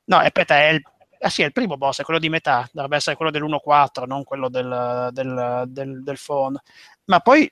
No, 0.05 0.20
e 0.20 0.27
aspetta, 0.27 0.57
è 0.57 0.69
il, 0.70 0.83
ah 1.20 1.31
sì, 1.31 1.43
è 1.43 1.45
il 1.45 1.53
primo 1.53 1.77
boss, 1.77 2.01
è 2.01 2.05
quello 2.05 2.19
di 2.19 2.29
metà, 2.29 2.69
dovrebbe 2.73 2.97
essere 2.97 3.15
quello 3.15 3.31
dell'1.4, 3.31 4.07
non 4.07 4.24
quello 4.24 4.49
del, 4.49 5.11
del, 5.12 5.65
del, 5.69 6.03
del 6.03 6.19
phone. 6.19 6.61
Ma 7.05 7.20
poi 7.20 7.51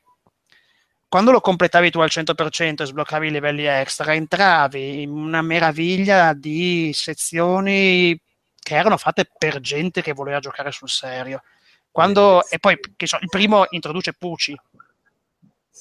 quando 1.10 1.32
lo 1.32 1.40
completavi 1.40 1.90
tu 1.90 1.98
al 1.98 2.08
100% 2.08 2.82
e 2.82 2.86
sbloccavi 2.86 3.26
i 3.26 3.32
livelli 3.32 3.64
extra, 3.64 4.14
entravi 4.14 5.02
in 5.02 5.10
una 5.10 5.42
meraviglia 5.42 6.32
di 6.34 6.92
sezioni 6.94 8.16
che 8.56 8.76
erano 8.76 8.96
fatte 8.96 9.28
per 9.36 9.58
gente 9.58 10.02
che 10.02 10.12
voleva 10.12 10.38
giocare 10.38 10.70
sul 10.70 10.88
serio. 10.88 11.42
Quando, 11.90 12.46
e 12.48 12.60
poi 12.60 12.78
che 12.94 13.08
so, 13.08 13.18
il 13.20 13.28
primo 13.28 13.66
introduce 13.70 14.12
Pucci, 14.12 14.56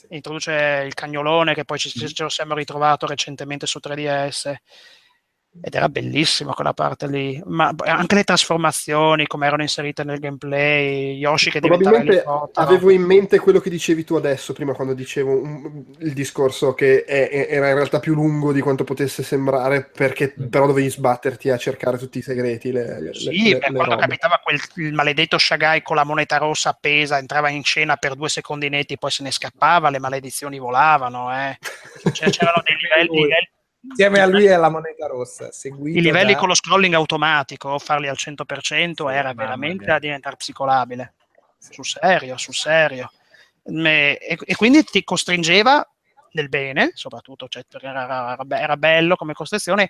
introduce 0.10 0.84
il 0.88 0.96
cagnolone 0.96 1.54
che 1.54 1.64
poi 1.64 1.78
ci- 1.78 1.92
ce 1.92 2.24
lo 2.24 2.30
siamo 2.30 2.56
ritrovato 2.56 3.06
recentemente 3.06 3.68
su 3.68 3.78
3DS 3.80 4.56
ed 5.62 5.74
era 5.74 5.90
bellissimo 5.90 6.54
quella 6.54 6.74
parte 6.74 7.08
lì, 7.08 7.42
ma 7.46 7.74
anche 7.80 8.16
le 8.16 8.24
trasformazioni 8.24 9.26
come 9.28 9.48
erano 9.48 9.62
inserite 9.64 10.04
nel 10.04 10.20
gameplay, 10.20 11.16
Yoshi 11.18 11.50
che 11.50 11.60
diventava 11.60 11.98
Probabilmente 11.98 12.30
elicottero. 12.30 12.68
avevo 12.68 12.90
in 12.92 13.02
mente 13.02 13.40
quello 13.40 13.60
che 13.60 13.70
dicevi 13.70 14.04
tu 14.04 14.16
adesso, 14.16 14.54
prima 14.54 14.74
quando 14.74 14.94
dicevo 14.94 15.42
un- 15.42 15.84
il 16.00 16.14
discorso 16.14 16.74
che 16.74 17.04
è- 17.04 17.30
è- 17.30 17.48
era 17.50 17.68
in 17.70 17.76
realtà 17.76 18.00
più 18.00 18.14
lungo 18.14 18.54
di 18.54 18.62
quanto 18.62 18.84
potesse 18.84 19.24
sembrare, 19.24 19.90
perché 19.92 20.30
però 20.50 20.66
dovevi 20.68 20.90
sbatterti 20.90 21.50
a 21.50 21.58
cercare 21.58 21.98
tutti 21.98 22.20
i 22.20 22.22
segreti. 22.22 22.72
Le, 22.72 23.02
le- 23.02 23.14
Sì, 23.16 23.50
le- 23.50 23.58
beh, 23.58 23.68
le 23.70 23.76
quando 23.76 23.84
robe. 23.96 24.02
capitava 24.02 24.40
quel 24.44 24.60
il 24.76 24.94
maledetto 24.94 25.38
Shagai 25.38 25.82
con 25.82 25.96
la 25.96 26.04
moneta 26.06 26.38
rossa 26.38 26.70
appesa, 26.70 27.18
entrava 27.18 27.50
in 27.50 27.64
scena 27.64 27.98
per 27.98 28.16
due 28.16 28.30
secondinetti, 28.30 28.98
poi 28.98 29.12
se 29.12 29.24
ne 29.24 29.32
scappava, 29.32 29.90
le 29.90 30.00
maledizioni 30.00 30.58
volavano. 30.60 31.32
Eh. 31.36 31.58
Cioè, 32.14 32.30
c'erano 32.30 32.62
dei 32.64 32.76
livelli- 33.10 33.28
Insieme 33.82 34.20
a 34.20 34.26
lui 34.26 34.46
e 34.46 34.52
alla 34.52 34.70
moneta 34.70 35.08
rossa, 35.08 35.50
i 35.64 36.02
livelli 36.02 36.34
da- 36.34 36.38
con 36.38 36.50
lo 36.50 36.54
scrolling 36.54 36.94
automatico, 36.94 37.80
farli 37.80 38.08
al 38.08 38.18
100% 38.18 39.08
Sì, 39.08 39.14
era 39.14 39.34
veramente 39.34 39.86
da 39.86 40.00
diventare 40.00 40.36
psicolabile. 40.36 41.14
Sul 41.58 41.86
serio, 41.86 42.38
sul 42.38 42.54
serio. 42.54 43.12
E, 43.64 44.38
e 44.40 44.56
quindi 44.56 44.84
ti 44.84 45.04
costringeva 45.04 45.88
nel 46.32 46.50
bene, 46.50 46.92
soprattutto, 46.94 47.48
cioè, 47.48 47.64
era, 47.82 48.34
era 48.34 48.44
be- 48.44 48.60
era 48.60 48.78
bello 48.78 49.16
come 49.16 49.34
costrizione, 49.34 49.90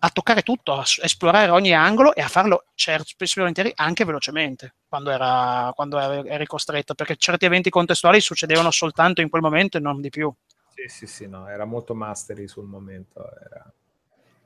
a 0.00 0.10
toccare 0.10 0.42
tutto, 0.42 0.74
a 0.74 0.84
esplorare 1.02 1.50
ogni 1.50 1.72
angolo 1.72 2.14
e 2.14 2.20
a 2.20 2.28
farlo 2.28 2.66
certo, 2.74 3.06
spesso 3.06 3.38
e 3.38 3.40
volentieri 3.40 3.72
anche 3.74 4.04
velocemente 4.04 4.74
quando, 4.86 5.10
era, 5.10 5.72
quando 5.74 5.98
eri 5.98 6.46
costretto, 6.46 6.94
perché 6.94 7.16
certi 7.16 7.46
eventi 7.46 7.70
contestuali 7.70 8.20
succedevano 8.20 8.70
soltanto 8.70 9.22
in 9.22 9.30
quel 9.30 9.42
momento 9.42 9.78
e 9.78 9.80
non 9.80 10.00
di 10.00 10.10
più. 10.10 10.32
Sì, 10.74 10.88
sì, 10.88 11.06
sì, 11.06 11.26
no, 11.28 11.48
era 11.48 11.64
molto 11.64 11.94
mastery 11.94 12.46
sul 12.48 12.64
momento. 12.66 13.20
Era... 13.40 13.72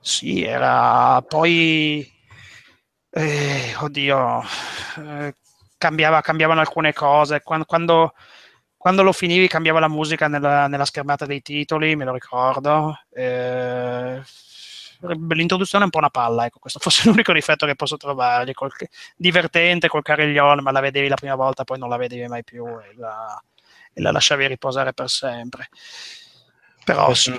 Sì, 0.00 0.42
era 0.44 1.22
poi, 1.22 2.10
eh, 3.10 3.74
oddio, 3.80 4.42
eh, 4.98 5.34
cambiava- 5.78 6.20
cambiavano 6.20 6.60
alcune 6.60 6.92
cose. 6.92 7.40
Quando, 7.42 7.64
quando, 7.66 8.14
quando 8.76 9.02
lo 9.02 9.12
finivi 9.12 9.48
cambiava 9.48 9.80
la 9.80 9.88
musica 9.88 10.28
nella, 10.28 10.66
nella 10.68 10.84
schermata 10.84 11.26
dei 11.26 11.42
titoli, 11.42 11.96
me 11.96 12.04
lo 12.04 12.12
ricordo. 12.12 12.98
Eh, 13.10 14.20
l'introduzione 15.34 15.82
è 15.84 15.86
un 15.86 15.90
po' 15.92 15.98
una 15.98 16.10
palla, 16.10 16.46
ecco, 16.46 16.58
questo 16.58 16.78
fosse 16.82 17.08
l'unico 17.08 17.32
difetto 17.32 17.66
che 17.66 17.74
posso 17.74 17.96
trovargli. 17.96 18.52
Col- 18.52 18.70
divertente 19.16 19.88
col 19.88 20.02
cariglione, 20.02 20.60
ma 20.62 20.70
la 20.70 20.80
vedevi 20.80 21.08
la 21.08 21.16
prima 21.16 21.34
volta, 21.34 21.64
poi 21.64 21.78
non 21.78 21.88
la 21.88 21.96
vedevi 21.96 22.26
mai 22.28 22.44
più 22.44 22.66
la, 22.96 23.40
e 23.98 24.00
la 24.02 24.12
lasciavi 24.12 24.46
riposare 24.46 24.92
per 24.94 25.08
sempre. 25.08 25.68
Però 26.84 27.12
sì. 27.14 27.38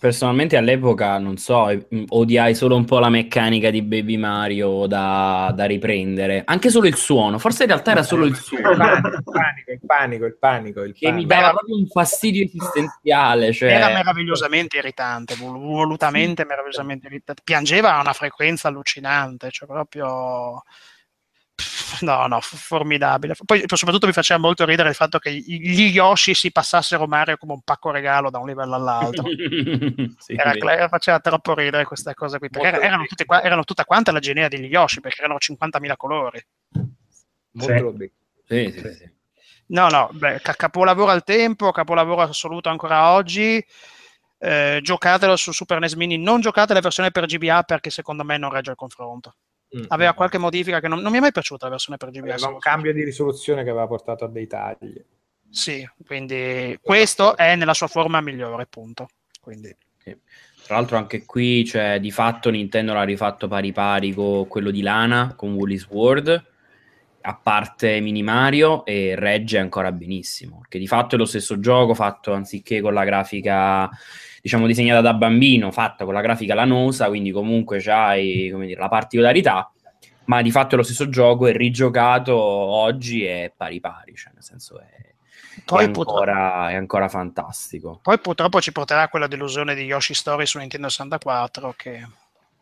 Personalmente 0.00 0.56
all'epoca, 0.56 1.18
non 1.18 1.38
so, 1.38 1.68
eh, 1.68 1.84
mh, 1.90 2.04
odiai 2.10 2.54
solo 2.54 2.76
un 2.76 2.84
po' 2.84 3.00
la 3.00 3.08
meccanica 3.08 3.68
di 3.68 3.82
Baby 3.82 4.16
Mario 4.16 4.86
da, 4.86 5.50
da 5.52 5.64
riprendere. 5.64 6.42
Anche 6.44 6.70
solo 6.70 6.86
il 6.86 6.94
suono, 6.94 7.40
forse 7.40 7.64
in 7.64 7.70
realtà 7.70 7.90
era 7.90 8.04
solo 8.04 8.24
il 8.24 8.30
Il 8.30 8.36
suono. 8.36 8.76
panico, 8.76 9.08
il 9.08 9.22
panico, 9.24 9.70
il 9.72 9.80
panico, 9.88 10.24
il 10.26 10.36
panico. 10.38 10.82
il 10.84 10.92
Che 10.94 11.06
mi 11.10 11.26
panico. 11.26 11.34
dava 11.34 11.50
proprio 11.50 11.76
un 11.78 11.86
fastidio 11.88 12.44
esistenziale. 12.44 13.52
Cioè... 13.52 13.72
Era 13.72 13.88
meravigliosamente 13.88 14.76
irritante, 14.78 15.34
vol- 15.34 15.58
volutamente 15.58 16.44
meravigliosamente 16.44 17.08
irritante. 17.08 17.42
Piangeva 17.44 17.96
a 17.96 18.00
una 18.00 18.12
frequenza 18.12 18.68
allucinante, 18.68 19.50
cioè 19.50 19.66
proprio... 19.68 20.62
No, 22.00 22.26
no, 22.26 22.40
formidabile. 22.40 23.34
Poi 23.44 23.64
soprattutto 23.66 24.06
mi 24.06 24.12
faceva 24.12 24.40
molto 24.40 24.64
ridere 24.64 24.88
il 24.90 24.94
fatto 24.94 25.18
che 25.18 25.32
gli 25.32 25.88
Yoshi 25.90 26.34
si 26.34 26.52
passassero 26.52 27.06
Mario 27.06 27.36
come 27.36 27.52
un 27.52 27.62
pacco 27.62 27.90
regalo 27.90 28.30
da 28.30 28.38
un 28.38 28.46
livello 28.46 28.74
all'altro. 28.74 29.24
Sì, 30.18 30.34
Era, 30.34 30.52
cla- 30.52 30.88
faceva 30.88 31.20
troppo 31.20 31.54
ridere 31.54 31.84
questa 31.84 32.14
cosa 32.14 32.38
qui, 32.38 32.50
perché 32.50 32.70
Molto 32.70 32.84
erano, 32.84 33.04
tutte 33.06 33.24
erano 33.28 33.64
tutta 33.64 33.84
quanta 33.84 34.12
la 34.12 34.18
genea 34.18 34.48
degli 34.48 34.66
Yoshi, 34.66 35.00
perché 35.00 35.22
erano 35.22 35.38
50.000 35.38 35.96
colori. 35.96 36.44
Molto 37.52 37.94
Sì. 37.98 38.12
Sì, 38.46 38.72
sì, 38.80 38.92
sì. 38.94 39.10
No, 39.68 39.88
no, 39.88 40.08
beh, 40.12 40.40
ca- 40.40 40.54
capolavoro 40.54 41.10
al 41.10 41.24
tempo, 41.24 41.70
capolavoro 41.72 42.22
assoluto 42.22 42.68
ancora 42.68 43.12
oggi. 43.12 43.64
Eh, 44.40 44.78
giocatelo 44.82 45.36
su 45.36 45.52
Super 45.52 45.78
NES 45.80 45.94
Mini, 45.94 46.16
non 46.16 46.40
giocate 46.40 46.72
la 46.72 46.80
versione 46.80 47.10
per 47.10 47.26
GBA 47.26 47.64
perché 47.64 47.90
secondo 47.90 48.24
me 48.24 48.38
non 48.38 48.50
regge 48.50 48.70
il 48.70 48.76
confronto. 48.76 49.34
Mm, 49.76 49.84
Aveva 49.88 50.12
mm. 50.12 50.16
qualche 50.16 50.38
modifica 50.38 50.80
che 50.80 50.88
non, 50.88 51.00
non 51.00 51.12
mi 51.12 51.18
è 51.18 51.20
mai 51.20 51.32
piaciuta 51.32 51.66
la 51.66 51.72
versione 51.72 51.98
per 51.98 52.10
GBA. 52.10 52.32
Aveva 52.32 52.48
un 52.48 52.58
cambio 52.58 52.92
di 52.92 53.04
risoluzione 53.04 53.64
che 53.64 53.70
aveva 53.70 53.86
portato 53.86 54.24
a 54.24 54.28
dei 54.28 54.46
tagli. 54.46 55.02
Sì, 55.50 55.88
quindi 56.06 56.78
questo 56.80 57.36
è 57.36 57.56
nella 57.56 57.74
sua 57.74 57.86
forma 57.86 58.20
migliore, 58.20 58.66
punto. 58.66 59.08
Quindi, 59.40 59.74
Sì. 59.98 60.16
Tra 60.64 60.76
l'altro 60.76 60.98
anche 60.98 61.24
qui, 61.24 61.64
cioè, 61.64 61.98
di 61.98 62.10
fatto 62.10 62.50
Nintendo 62.50 62.92
l'ha 62.92 63.02
rifatto 63.02 63.48
pari 63.48 63.72
pari 63.72 64.12
con 64.12 64.46
quello 64.48 64.70
di 64.70 64.82
Lana, 64.82 65.32
con 65.34 65.54
Woolly's 65.54 65.86
World, 65.88 66.44
a 67.22 67.34
parte 67.34 68.00
Mini 68.00 68.22
Mario, 68.22 68.84
e 68.84 69.14
regge 69.16 69.56
ancora 69.56 69.92
benissimo, 69.92 70.58
perché 70.58 70.78
di 70.78 70.86
fatto 70.86 71.14
è 71.14 71.18
lo 71.18 71.24
stesso 71.24 71.58
gioco 71.58 71.94
fatto 71.94 72.34
anziché 72.34 72.82
con 72.82 72.92
la 72.92 73.04
grafica, 73.04 73.88
diciamo, 74.40 74.66
disegnata 74.66 75.00
da 75.00 75.14
bambino, 75.14 75.70
fatta 75.70 76.04
con 76.04 76.14
la 76.14 76.20
grafica 76.20 76.54
lanosa, 76.54 77.08
quindi 77.08 77.30
comunque 77.30 77.80
c'hai, 77.80 78.50
come 78.52 78.66
dire, 78.66 78.80
la 78.80 78.88
particolarità, 78.88 79.70
ma 80.24 80.42
di 80.42 80.50
fatto 80.50 80.74
è 80.74 80.78
lo 80.78 80.84
stesso 80.84 81.08
gioco 81.08 81.46
e 81.46 81.52
rigiocato 81.52 82.36
oggi 82.36 83.24
è 83.24 83.52
pari 83.56 83.80
pari, 83.80 84.14
cioè 84.14 84.32
nel 84.34 84.42
senso 84.42 84.78
è, 84.78 84.84
è 84.84 85.14
poi, 85.64 85.90
purtroppo, 85.90 86.20
ancora, 86.20 86.70
è 86.70 86.74
ancora 86.74 87.08
fantastico. 87.08 88.00
poi 88.02 88.18
purtroppo 88.18 88.60
ci 88.60 88.72
porterà 88.72 89.08
quella 89.08 89.26
delusione 89.26 89.74
di 89.74 89.82
Yoshi 89.82 90.14
Story 90.14 90.46
su 90.46 90.58
Nintendo 90.58 90.88
64 90.88 91.74
che 91.76 92.06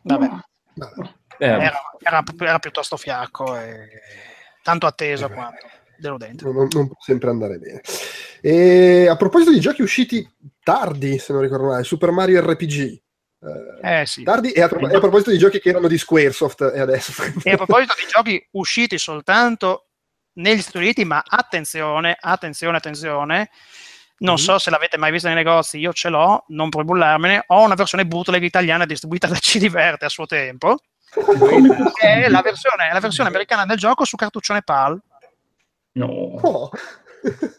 vabbè, 0.01 0.29
Vabbè. 0.73 1.09
Eh, 1.39 1.45
era, 1.45 1.79
era- 1.99 2.23
era 2.39 2.59
piuttosto 2.59 2.97
fiacco 2.97 3.57
e 3.59 3.89
tanto 4.63 4.85
atteso 4.85 5.29
quanto 5.29 5.67
deludente. 5.97 6.45
Non, 6.45 6.67
non 6.71 6.87
può 6.87 6.95
sempre 6.99 7.29
andare 7.29 7.57
bene. 7.57 7.81
E 8.41 9.07
a 9.07 9.15
proposito 9.15 9.51
di 9.51 9.59
giochi 9.59 9.81
usciti 9.81 10.27
tardi, 10.71 11.17
se 11.17 11.31
non 11.31 11.41
ricordo 11.41 11.67
male, 11.67 11.83
Super 11.85 12.11
Mario 12.11 12.41
RPG. 12.41 13.01
eh, 13.83 14.01
Eh 14.01 14.05
sì. 14.05 14.23
Tardi 14.23 14.51
e 14.51 14.61
a, 14.61 14.67
pro- 14.67 14.85
e 14.89 14.95
a 14.95 14.99
proposito 14.99 15.31
di 15.31 15.37
giochi 15.37 15.59
che 15.61 15.69
erano 15.69 15.87
di 15.87 15.97
Squaresoft 15.97 16.71
e 16.75 16.79
adesso 16.81 17.13
E 17.43 17.51
a 17.51 17.55
proposito 17.55 17.93
di 17.95 18.05
giochi 18.11 18.47
usciti 18.51 18.97
soltanto 18.97 19.85
negli 20.33 20.59
Stati 20.61 20.77
Uniti, 20.77 21.05
ma 21.05 21.23
attenzione, 21.25 22.17
attenzione, 22.19 22.77
attenzione, 22.77 23.49
non 24.19 24.33
Mhm. 24.33 24.39
so 24.41 24.57
se 24.59 24.69
l'avete 24.69 24.97
mai 24.97 25.11
visto 25.11 25.27
nei 25.27 25.37
negozi, 25.37 25.77
io 25.79 25.93
ce 25.93 26.09
l'ho, 26.09 26.43
non 26.49 26.67
puoi 26.69 26.83
bullarmene, 26.83 27.43
ho 27.47 27.63
una 27.63 27.75
versione 27.75 28.05
bootleg 28.05 28.43
italiana 28.43 28.85
distribuita 28.85 29.27
da 29.27 29.35
C 29.39 29.57
Diverte 29.59 30.03
a 30.05 30.09
suo 30.09 30.25
tempo, 30.25 30.75
che 31.09 32.07
è 32.25 32.27
la 32.27 32.41
versione, 32.41 32.91
la 32.91 32.99
versione 32.99 33.29
americana 33.29 33.65
del 33.65 33.77
gioco 33.77 34.03
su 34.03 34.17
cartuccione 34.17 34.63
PAL. 34.63 34.99
No. 35.93 36.05
Oh. 36.41 36.69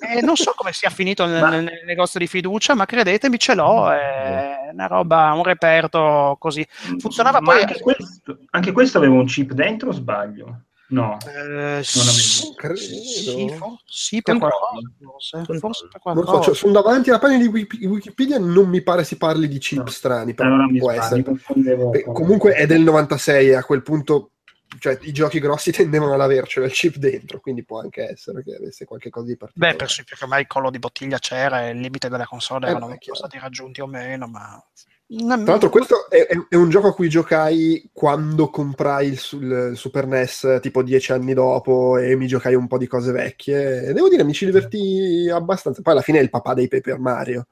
E 0.01 0.21
non 0.23 0.37
so 0.37 0.53
come 0.57 0.73
sia 0.73 0.91
finito 0.91 1.27
nel, 1.27 1.41
Ma- 1.41 1.51
nel 1.51 1.83
negozio 1.85 2.19
di 2.21 2.27
fiducia, 2.27 2.75
ma 2.75 2.85
credetemi, 2.87 3.39
ce 3.39 3.55
l'ho, 3.55 3.91
è 3.91 4.71
una 4.73 4.87
roba, 4.87 5.33
un 5.33 5.43
reperto 5.43 6.37
così. 6.39 6.67
Funzionava 6.99 7.41
Ma 7.41 7.53
poi- 7.53 7.61
Anche 7.63 7.81
questo, 7.81 8.39
anche 8.51 8.73
questo 8.73 8.99
aveva 8.99 9.15
un 9.15 9.27
chip 9.27 9.53
dentro 9.53 9.89
o 9.91 9.93
sbaglio? 9.93 10.63
No. 10.91 11.19
Eh, 11.27 11.39
avevo. 11.39 11.83
sì, 11.83 12.55
Credo. 12.57 12.77
sì, 12.77 13.53
for- 13.59 13.77
sì, 13.85 14.23
per 14.23 14.39
qualcosa, 14.39 14.91
forse, 15.03 15.59
forse 15.59 15.89
per 15.93 16.01
Non 16.03 16.15
so, 16.17 16.23
qualcosa. 16.23 16.43
cioè, 16.45 16.55
sono 16.55 16.73
davanti 16.73 17.11
alla 17.11 17.19
pagina 17.19 17.43
di 17.43 17.49
Wiki- 17.49 17.85
Wikipedia 17.85 18.39
non 18.39 18.69
mi 18.71 18.81
pare 18.83 19.05
si 19.05 19.19
parli 19.19 19.49
di 19.49 19.59
chip 19.59 19.81
No. 19.81 19.87
strani, 19.89 20.33
però 20.33 20.49
Allora 20.49 20.67
può 20.79 20.91
sbaglio, 20.93 21.33
essere. 21.35 21.87
Beh, 21.91 22.05
comunque 22.05 22.53
è 22.55 22.65
del 22.65 22.81
96 22.81 23.49
e 23.51 23.55
a 23.57 23.65
quel 23.65 23.83
punto 23.83 24.31
cioè, 24.79 24.99
i 25.03 25.13
giochi 25.13 25.39
grossi 25.41 25.73
tendevano 25.73 26.15
ad 26.15 26.21
avercelo 26.21 26.67
il 26.67 26.73
chip 26.73 26.97
dentro, 26.97 27.41
quindi 27.41 27.65
può 27.65 27.81
anche 27.81 28.11
essere 28.11 28.43
che 28.43 28.55
avesse 28.55 28.85
qualche 28.85 29.11
cosa 29.11 29.27
di 29.27 29.37
particolare. 29.37 29.73
Beh, 29.73 29.79
per 29.79 29.91
sì, 29.91 30.05
perché 30.05 30.25
ormai 30.25 30.43
il 30.43 30.47
collo 30.47 30.71
di 30.71 30.79
bottiglia 30.79 31.19
c'era 31.19 31.67
e 31.67 31.71
il 31.71 31.81
limite 31.81 32.09
della 32.09 32.27
console 32.27 32.67
Eh, 32.67 32.71
erano 32.71 32.97
stati 33.13 33.39
raggiunti 33.39 33.81
o 33.81 33.87
meno, 33.87 34.27
ma... 34.27 34.63
Tra 35.11 35.37
l'altro, 35.37 35.71
questo 35.71 36.11
è, 36.11 36.27
è- 36.27 36.37
è 36.51 36.55
un 36.55 36.69
gioco 36.69 36.89
a 36.89 36.95
cui 36.95 37.09
giocai 37.09 37.89
quando 37.95 38.51
comprai 38.51 39.07
il, 39.07 39.19
il 39.33 39.73
Super 39.75 40.07
NES 40.07 40.59
tipo 40.61 40.83
dieci 40.83 41.13
anni 41.13 41.33
dopo 41.33 41.97
e 41.97 42.15
mi 42.15 42.27
giocai 42.27 42.55
un 42.55 42.67
po' 42.67 42.77
di 42.77 42.87
cose 42.87 43.11
vecchie. 43.11 43.87
E 43.87 43.93
devo 43.95 44.11
dire, 44.11 44.23
mi 44.23 44.35
ci 44.35 44.45
divertì 44.45 45.31
abbastanza. 45.33 45.81
Poi 45.81 45.95
alla 45.95 46.03
fine 46.03 46.19
è 46.19 46.23
il 46.23 46.29
papà 46.29 46.53
dei 46.53 46.69
Paper 46.69 46.99
Mario, 46.99 47.47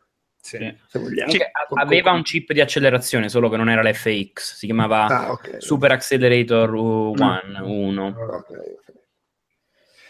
Sì. 0.47 0.77
se 0.89 0.98
vogliamo. 0.98 1.32
A- 1.32 1.81
aveva 1.82 2.12
un 2.12 2.23
chip 2.23 2.52
di 2.52 2.60
accelerazione, 2.60 3.28
solo 3.28 3.48
che 3.48 3.56
non 3.56 3.68
era 3.68 3.82
l'FX, 3.82 4.55
si 4.56 4.66
chiamava 4.66 5.06
Ah, 5.06 5.31
ok. 5.32 5.56
Super 5.59 5.90
Accelerator 5.93 6.73
1. 6.73 7.40
Mm. 7.60 7.64
1. 7.64 8.06
Ok, 8.06 8.51
ok. 8.51 8.93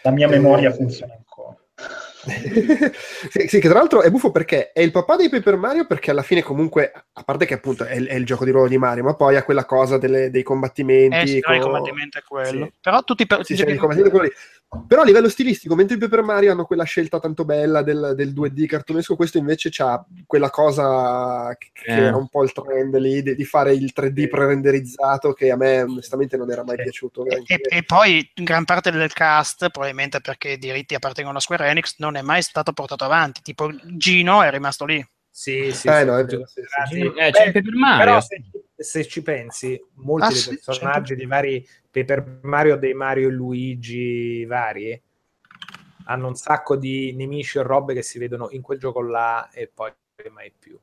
La 0.03 0.11
mia 0.11 0.27
memoria 0.27 0.71
funziona 0.71 1.13
ancora. 1.13 1.55
sì, 2.27 3.47
sì, 3.47 3.59
che 3.59 3.69
tra 3.69 3.77
l'altro 3.79 4.01
è 4.01 4.09
buffo 4.09 4.31
perché 4.31 4.71
è 4.73 4.81
il 4.81 4.91
papà 4.91 5.15
dei 5.15 5.29
Paper 5.29 5.55
Mario 5.55 5.85
perché 5.85 6.11
alla 6.11 6.23
fine 6.23 6.41
comunque, 6.41 6.91
a 7.13 7.23
parte 7.23 7.45
che 7.45 7.53
appunto 7.53 7.85
è, 7.85 7.95
il- 7.95 8.07
è 8.07 8.15
il 8.15 8.25
gioco 8.25 8.43
di 8.43 8.51
ruolo 8.51 8.67
di 8.67 8.77
Mario, 8.77 9.03
ma 9.03 9.15
poi 9.15 9.35
ha 9.37 9.43
quella 9.43 9.65
cosa 9.65 9.97
delle- 9.97 10.29
dei 10.29 10.43
combattimenti. 10.43 11.15
Eh 11.15 11.27
sì, 11.27 11.39
no, 11.45 11.53
il 11.53 11.61
con- 11.61 11.71
combattimento 11.71 12.17
è 12.17 12.23
quello. 12.23 12.65
Sì. 12.65 12.73
Però 12.81 13.03
tutti 13.03 13.25
per... 13.25 13.45
Sì, 13.45 13.55
sì, 13.55 13.61
il 13.63 13.77
combattimento 13.79 14.07
è 14.15 14.19
quello 14.19 14.25
lì. 14.25 14.31
Però 14.85 15.01
a 15.01 15.05
livello 15.05 15.29
stilistico, 15.29 15.75
mentre 15.75 15.95
i 15.95 15.99
Paper 15.99 16.23
Mario 16.23 16.51
hanno 16.51 16.65
quella 16.65 16.83
scelta 16.83 17.19
tanto 17.19 17.45
bella 17.45 17.81
del, 17.83 18.11
del 18.17 18.33
2D 18.33 18.65
cartonesco, 18.65 19.15
questo 19.15 19.37
invece 19.37 19.71
ha 19.81 20.05
quella 20.25 20.49
cosa 20.49 21.55
che, 21.57 21.69
che 21.71 21.85
Eh. 21.89 22.01
era 22.07 22.17
un 22.17 22.27
po' 22.27 22.43
il 22.43 22.51
trend 22.51 22.97
lì, 22.97 23.21
di, 23.23 23.33
di 23.35 23.45
fare 23.45 23.73
il 23.73 23.93
3D 23.95 24.27
pre-renderizzato 24.27 25.31
che 25.31 25.51
a 25.51 25.55
me 25.55 25.83
onestamente 25.83 26.35
non 26.35 26.51
era 26.51 26.65
mai 26.65 26.75
Sì. 26.75 26.83
piaciuto. 26.83 27.25
E, 27.25 27.43
e- 27.47 27.61
e 27.77 27.83
poi 27.83 28.29
gran 28.35 28.65
parte 28.65 28.91
del 28.91 29.13
cast, 29.13 29.69
probabilmente 29.69 30.19
perché 30.19 30.49
i 30.49 30.57
diritti 30.57 30.95
appartengono 30.95 31.37
a 31.37 31.41
Square 31.41 31.69
Enix, 31.69 31.95
non 31.99 32.17
è 32.17 32.21
mai 32.21 32.41
stato 32.41 32.73
portato 32.73 33.05
avanti. 33.05 33.41
Tipo 33.41 33.71
Gino 33.95 34.43
è 34.43 34.51
rimasto 34.51 34.83
lì. 34.83 35.05
Sì, 35.29 35.71
sì, 35.71 35.87
Eh, 35.87 35.99
sì, 35.99 36.05
no, 36.05 36.17
è 36.17 36.25
vero, 36.25 36.45
sì, 36.47 36.61
sì. 36.89 36.99
Eh, 36.99 37.31
c'è 37.31 37.45
il 37.45 37.51
Paper 37.53 37.73
Mario. 37.75 38.03
Però 38.05 38.19
se, 38.21 38.41
se 38.75 39.05
ci 39.07 39.21
pensi, 39.21 39.79
molti 39.97 40.25
Ah, 40.25 40.29
dei 40.29 40.37
sì, 40.37 40.59
personaggi 40.65 41.15
dei 41.15 41.25
vari 41.27 41.67
Paper 42.03 42.39
Mario, 42.43 42.75
dei 42.75 42.93
Mario 42.93 43.29
e 43.29 43.31
Luigi 43.31 44.45
vari, 44.45 45.01
hanno 46.05 46.27
un 46.27 46.35
sacco 46.35 46.75
di 46.75 47.13
nemici 47.15 47.57
o 47.57 47.63
robe 47.63 47.93
che 47.93 48.03
si 48.03 48.19
vedono 48.19 48.49
in 48.51 48.61
quel 48.61 48.77
gioco 48.77 49.01
là 49.01 49.49
e 49.51 49.69
poi 49.73 49.91
mai 50.31 50.53
più. 50.57 50.77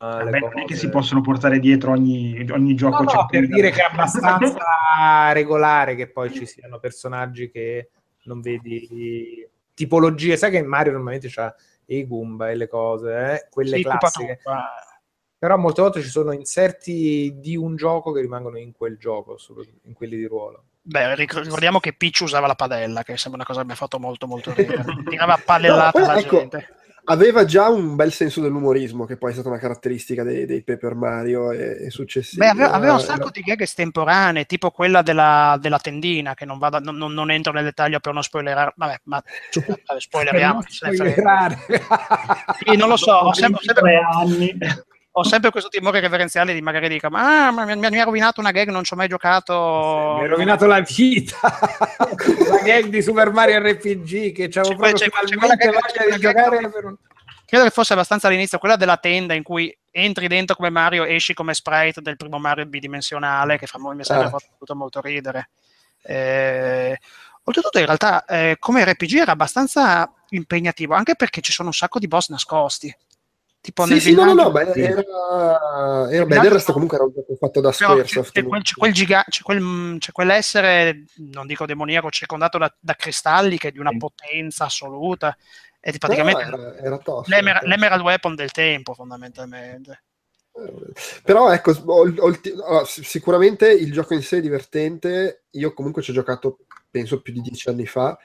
Uh, 0.00 0.18
le 0.18 0.24
Vabbè, 0.24 0.38
non 0.38 0.58
è 0.60 0.64
che 0.64 0.76
si 0.76 0.88
possono 0.90 1.20
portare 1.20 1.58
dietro 1.58 1.92
ogni, 1.92 2.46
ogni 2.50 2.74
gioco. 2.74 3.02
No, 3.02 3.12
no, 3.12 3.26
per 3.26 3.46
giapponese. 3.46 3.52
dire 3.52 3.70
che 3.70 3.80
è 3.80 3.90
abbastanza 3.90 5.32
regolare 5.32 5.94
che 5.94 6.08
poi 6.08 6.32
ci 6.32 6.46
siano 6.46 6.78
personaggi 6.78 7.50
che 7.50 7.90
non 8.24 8.40
vedi 8.40 9.48
tipologie. 9.74 10.36
Sai 10.36 10.50
che 10.50 10.58
in 10.58 10.66
Mario 10.66 10.92
normalmente 10.92 11.28
c'ha 11.28 11.52
i 11.86 12.06
Goomba 12.06 12.50
e 12.50 12.54
le 12.54 12.68
cose, 12.68 13.32
eh? 13.32 13.48
quelle 13.50 13.76
Sì, 13.76 13.82
classiche. 13.82 14.40
Però 15.38 15.56
molte 15.56 15.82
volte 15.82 16.02
ci 16.02 16.08
sono 16.08 16.32
inserti 16.32 17.34
di 17.38 17.56
un 17.56 17.76
gioco 17.76 18.10
che 18.12 18.20
rimangono 18.20 18.58
in 18.58 18.72
quel 18.72 18.98
gioco, 18.98 19.36
in 19.84 19.92
quelli 19.92 20.16
di 20.16 20.24
ruolo. 20.26 20.64
Beh, 20.82 21.14
ric- 21.14 21.34
ricordiamo 21.38 21.78
che 21.80 21.92
Peach 21.92 22.20
usava 22.22 22.46
la 22.48 22.54
padella, 22.56 23.02
che 23.04 23.16
sembra 23.16 23.40
una 23.40 23.44
cosa 23.46 23.60
che 23.60 23.66
mi 23.66 23.72
ha 23.72 23.76
fatto 23.76 23.98
molto 24.00 24.26
molto 24.26 24.52
ridere. 24.56 24.84
Tirava 25.08 25.40
pallellata 25.44 25.98
No, 25.98 26.04
alla 26.04 26.14
poi, 26.14 26.22
ecco, 26.24 26.38
gente. 26.38 26.68
Aveva 27.10 27.44
già 27.46 27.68
un 27.70 27.94
bel 27.94 28.12
senso 28.12 28.40
dell'umorismo, 28.42 29.06
che 29.06 29.16
poi 29.16 29.30
è 29.30 29.32
stata 29.32 29.48
una 29.48 29.58
caratteristica 29.58 30.24
dei, 30.24 30.44
dei 30.44 30.62
Paper 30.62 30.94
Mario 30.94 31.52
e, 31.52 31.84
e 31.86 31.90
successivi. 31.90 32.38
Beh, 32.42 32.48
aveva, 32.48 32.72
aveva 32.72 32.92
un 32.94 32.98
Eh, 32.98 33.02
sacco 33.02 33.30
di 33.30 33.40
gag 33.40 33.60
estemporanee, 33.62 34.44
tipo 34.44 34.70
quella 34.70 35.00
della, 35.02 35.56
della 35.60 35.78
tendina, 35.78 36.34
che 36.34 36.44
non, 36.44 36.58
vado, 36.58 36.80
non, 36.80 36.96
non- 37.14 37.30
entro 37.30 37.52
nel 37.52 37.64
dettaglio 37.64 38.00
per 38.00 38.12
non 38.12 38.22
spoilerare. 38.22 38.72
Vabbè, 38.76 39.00
ma 39.04 39.22
vabbè, 39.54 40.00
spoileriamo. 40.00 40.54
Non 40.54 40.64
spoilerare. 40.68 41.58
Sì, 42.58 42.76
non 42.76 42.88
lo 42.88 42.96
so, 42.96 43.12
ho 43.12 43.32
sempre, 43.32 43.60
ho 43.60 43.74
23 43.74 43.74
sempre- 43.74 44.00
anni. 44.02 44.58
Ho 45.18 45.24
sempre 45.24 45.50
questo 45.50 45.68
timore 45.68 45.98
reverenziale 46.00 46.54
di 46.54 46.60
magari 46.60 46.88
dica 46.88 47.10
ma, 47.10 47.50
ma 47.50 47.64
mi, 47.64 47.74
mi 47.76 47.98
ha 48.00 48.04
rovinato 48.04 48.40
una 48.40 48.52
gag, 48.52 48.68
non 48.68 48.84
ci 48.84 48.92
ho 48.92 48.96
mai 48.96 49.08
giocato. 49.08 50.16
Mi 50.20 50.24
ha 50.24 50.28
rovinato 50.28 50.66
la 50.66 50.80
vita. 50.80 51.36
la 52.50 52.58
gag 52.62 52.86
di 52.86 53.02
Super 53.02 53.32
Mario 53.32 53.58
RPG 53.60 54.32
che 54.32 54.48
c'avevo 54.48 54.76
quella- 54.76 54.92
proprio 54.94 54.94
c'è 54.94 55.08
c'è 55.08 55.36
gag- 55.36 55.72
voglia 55.72 56.14
di 56.14 56.20
giocare 56.20 56.70
per 56.70 56.84
un... 56.84 56.96
Credo 57.44 57.64
che 57.64 57.70
fosse 57.70 57.94
abbastanza 57.94 58.28
all'inizio, 58.28 58.58
quella 58.58 58.76
della 58.76 58.98
tenda 58.98 59.32
in 59.34 59.42
cui 59.42 59.74
entri 59.90 60.28
dentro 60.28 60.54
come 60.54 60.68
Mario, 60.70 61.04
esci 61.04 61.32
come 61.34 61.54
sprite 61.54 62.02
del 62.02 62.16
primo 62.16 62.38
Mario 62.38 62.66
bidimensionale, 62.66 63.58
che 63.58 63.66
fa, 63.66 63.78
mi 63.78 64.00
ha 64.02 64.14
Ah. 64.14 64.28
fatto 64.28 64.74
molto 64.74 65.00
ridere. 65.00 65.48
Eh, 66.02 66.98
oltretutto, 67.44 67.78
in 67.78 67.86
realtà, 67.86 68.24
eh, 68.26 68.56
come 68.58 68.84
RPG 68.84 69.14
era 69.16 69.32
abbastanza 69.32 70.12
impegnativo, 70.28 70.94
anche 70.94 71.16
perché 71.16 71.40
ci 71.40 71.52
sono 71.52 71.68
un 71.68 71.74
sacco 71.74 71.98
di 71.98 72.06
boss 72.06 72.28
nascosti. 72.28 72.94
Tipo 73.68 73.84
Sì, 73.84 73.92
nel 73.92 74.00
sì, 74.00 74.14
no, 74.14 74.24
no, 74.24 74.32
no, 74.32 74.50
beh, 74.50 74.72
era, 74.72 76.10
era 76.10 76.24
beh, 76.24 76.40
del 76.40 76.50
resto 76.52 76.72
comunque 76.72 76.96
era 76.96 77.04
un 77.04 77.12
gioco 77.12 77.36
fatto 77.36 77.60
da 77.60 77.70
Squaresoft. 77.70 78.32
c'è, 78.32 78.40
c'è 78.40 78.48
quel, 78.48 78.62
c'è 78.62 78.74
quel 78.76 78.92
giga- 78.94 79.24
c'è 79.28 79.42
quel- 79.42 79.96
c'è 79.98 80.10
quell'essere, 80.10 81.04
non 81.32 81.46
dico 81.46 81.66
demoniaco, 81.66 82.08
circondato 82.08 82.56
da, 82.56 82.74
da 82.80 82.94
cristalli 82.94 83.58
che 83.58 83.68
è 83.68 83.70
di 83.70 83.78
una 83.78 83.92
potenza 83.94 84.64
assoluta. 84.64 85.36
E 85.80 85.92
No, 85.92 85.98
praticamente 85.98 86.40
era, 86.44 86.76
era 86.78 86.96
tosto. 86.98 87.30
l'emer- 87.30 87.56
era 87.58 87.68
l'Emerald 87.68 88.00
Weapon 88.02 88.34
del 88.34 88.52
tempo, 88.52 88.94
fondamentalmente. 88.94 90.04
Però 91.24 91.52
ecco, 91.52 91.70
ho- 91.72 92.08
ho 92.16 92.26
allora, 92.64 92.84
sic- 92.84 93.06
sicuramente 93.06 93.70
il 93.70 93.92
gioco 93.92 94.14
in 94.14 94.22
sé 94.22 94.38
è 94.38 94.40
divertente. 94.40 95.44
Io 95.50 95.72
comunque 95.74 96.02
ci 96.02 96.10
ho 96.10 96.14
giocato, 96.14 96.60
penso, 96.90 97.20
più 97.20 97.32
di 97.32 97.40
dieci 97.42 97.68
anni 97.68 97.86
fa. 97.86 98.18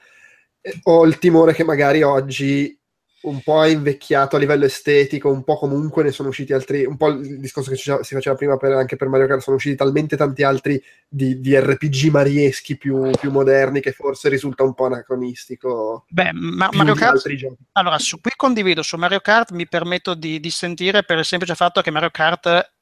Ho 0.84 1.04
il 1.04 1.18
timore 1.18 1.52
che 1.52 1.62
magari 1.64 2.02
oggi 2.02 2.76
un 3.24 3.40
po' 3.42 3.62
è 3.64 3.68
invecchiato 3.68 4.36
a 4.36 4.38
livello 4.38 4.64
estetico, 4.64 5.30
un 5.30 5.44
po' 5.44 5.58
comunque 5.58 6.02
ne 6.02 6.12
sono 6.12 6.28
usciti 6.28 6.52
altri, 6.52 6.84
un 6.84 6.96
po' 6.96 7.08
il 7.08 7.38
discorso 7.40 7.70
che 7.70 7.76
si 7.76 8.14
faceva 8.14 8.34
prima 8.36 8.56
per- 8.56 8.72
anche 8.72 8.96
per 8.96 9.08
Mario 9.08 9.26
Kart, 9.26 9.40
sono 9.42 9.56
usciti 9.56 9.76
talmente 9.76 10.16
tanti 10.16 10.42
altri 10.42 10.82
di, 11.08 11.40
di 11.40 11.58
RPG 11.58 12.10
marieschi 12.10 12.76
più, 12.76 13.10
più 13.18 13.30
moderni 13.30 13.80
che 13.80 13.92
forse 13.92 14.28
risulta 14.28 14.62
un 14.62 14.74
po' 14.74 14.86
anacronistico. 14.86 16.04
Beh, 16.08 16.30
ma- 16.32 16.68
Mario 16.72 16.94
Kart, 16.94 17.26
allora, 17.72 17.98
su, 17.98 18.20
qui 18.20 18.32
condivido, 18.36 18.82
su 18.82 18.96
Mario 18.96 19.20
Kart 19.20 19.50
mi 19.52 19.66
permetto 19.68 20.14
di, 20.14 20.38
di 20.38 20.50
sentire 20.50 21.02
per 21.02 21.18
il 21.18 21.24
semplice 21.24 21.54
fatto 21.54 21.80
che 21.80 21.90
Mario 21.90 22.10
Kart 22.10 22.72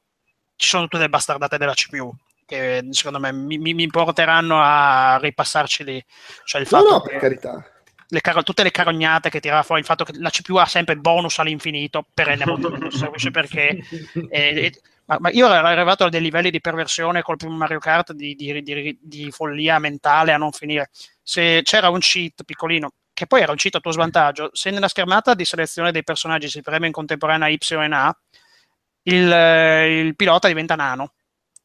ci 0.55 0.67
sono 0.69 0.83
tutte 0.87 1.03
le 1.03 1.09
bastardate 1.09 1.57
della 1.57 1.73
CPU, 1.73 2.13
che 2.45 2.85
secondo 2.91 3.19
me 3.19 3.31
mi, 3.31 3.57
mi- 3.57 3.73
mi 3.73 3.87
porteranno 3.87 4.59
a 4.61 5.17
ripassarci 5.21 5.83
lì. 5.83 6.05
Cioè 6.45 6.61
il 6.61 6.67
No, 6.69 6.77
fatto 6.79 6.89
no, 6.93 7.01
che- 7.01 7.09
per 7.11 7.19
carità. 7.19 7.65
Le 8.13 8.21
caro- 8.21 8.43
tutte 8.43 8.61
le 8.63 8.69
carognate 8.71 9.29
che 9.29 9.39
tirava 9.39 9.63
fuori 9.63 9.81
il 9.81 9.87
fatto 9.87 10.03
che 10.03 10.13
la 10.17 10.29
CPU 10.29 10.57
ha 10.57 10.65
sempre 10.65 10.95
bonus 10.95 11.39
all'infinito, 11.39 12.05
perenne 12.13 12.45
molto 12.47 12.91
semplice 12.91 13.31
perché 13.31 13.79
eh, 14.29 14.65
eh, 14.65 14.81
ma, 15.05 15.17
ma 15.19 15.29
io 15.31 15.51
ero 15.51 15.67
arrivato 15.67 16.05
a 16.05 16.09
dei 16.09 16.21
livelli 16.21 16.51
di 16.51 16.61
perversione 16.61 17.23
col 17.23 17.37
primo 17.37 17.55
Mario 17.55 17.79
Kart 17.79 18.13
di, 18.13 18.35
di- 18.35 18.61
di- 18.61 18.97
di 19.01 19.31
follia 19.31 19.79
mentale 19.79 20.31
a 20.31 20.37
non 20.37 20.51
finire. 20.51 20.89
Se 21.21 21.61
c'era 21.63 21.89
un 21.89 21.99
cheat 21.99 22.43
piccolino, 22.43 22.91
che 23.13 23.25
poi 23.27 23.41
era 23.41 23.51
un 23.51 23.57
cheat 23.57 23.75
a 23.75 23.79
tuo 23.79 23.91
svantaggio, 23.91 24.49
se 24.53 24.69
nella 24.69 24.87
schermata 24.87 25.33
di 25.33 25.43
selezione 25.45 25.91
dei 25.91 26.03
personaggi 26.03 26.47
si 26.47 26.61
preme 26.61 26.85
in 26.87 26.93
contemporanea 26.93 27.47
Y 27.49 27.57
e 27.71 27.75
A, 27.91 28.17
il, 29.05 30.05
il 30.05 30.15
pilota 30.15 30.47
diventa 30.47 30.75
nano, 30.75 31.13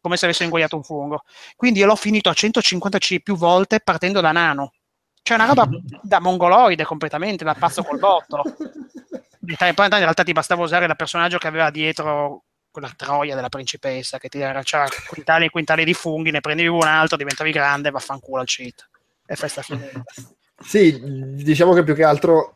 come 0.01 0.16
se 0.16 0.25
avesse 0.25 0.45
ingoiato 0.45 0.77
un 0.77 0.83
fungo. 0.83 1.23
Quindi 1.57 1.81
io 1.81 1.87
l'ho 1.87 1.97
finito 1.97 2.29
a 2.31 2.35
150C 2.35 3.20
più 3.20 3.37
volte 3.37 3.81
partendo 3.81 4.20
da 4.20 4.33
nano. 4.33 4.73
Cioè 5.29 5.37
una 5.37 5.47
roba 5.47 5.69
da 6.01 6.21
mongoloide 6.21 6.85
completamente, 6.85 7.45
da 7.45 7.53
pazzo 7.53 7.83
col 7.83 7.99
botto. 7.99 8.43
In 9.45 9.57
realtà 9.59 10.23
ti 10.23 10.33
bastava 10.33 10.63
usare 10.63 10.87
il 10.87 10.97
personaggio 10.97 11.37
che 11.37 11.49
aveva 11.49 11.69
dietro 11.69 12.45
quella 12.71 12.91
troia 12.97 13.35
della 13.35 13.51
principessa 13.51 14.17
che 14.17 14.31
ti 14.31 14.39
c'era 14.39 14.87
quintali 15.07 15.45
e 15.45 15.51
quintali 15.51 15.85
di 15.85 15.93
funghi, 15.93 16.31
ne 16.31 16.41
prendevi 16.41 16.69
un 16.69 16.87
altro, 16.87 17.19
diventavi 17.19 17.51
grande, 17.51 17.91
vaffanculo 17.91 18.41
al 18.41 18.47
cheat. 18.47 18.89
E 19.27 19.37
festa 19.37 19.61
finita. 19.61 20.03
Sì, 20.63 20.99
diciamo 21.43 21.75
che 21.75 21.85
più 21.85 21.95
che 21.95 22.05
altro 22.05 22.55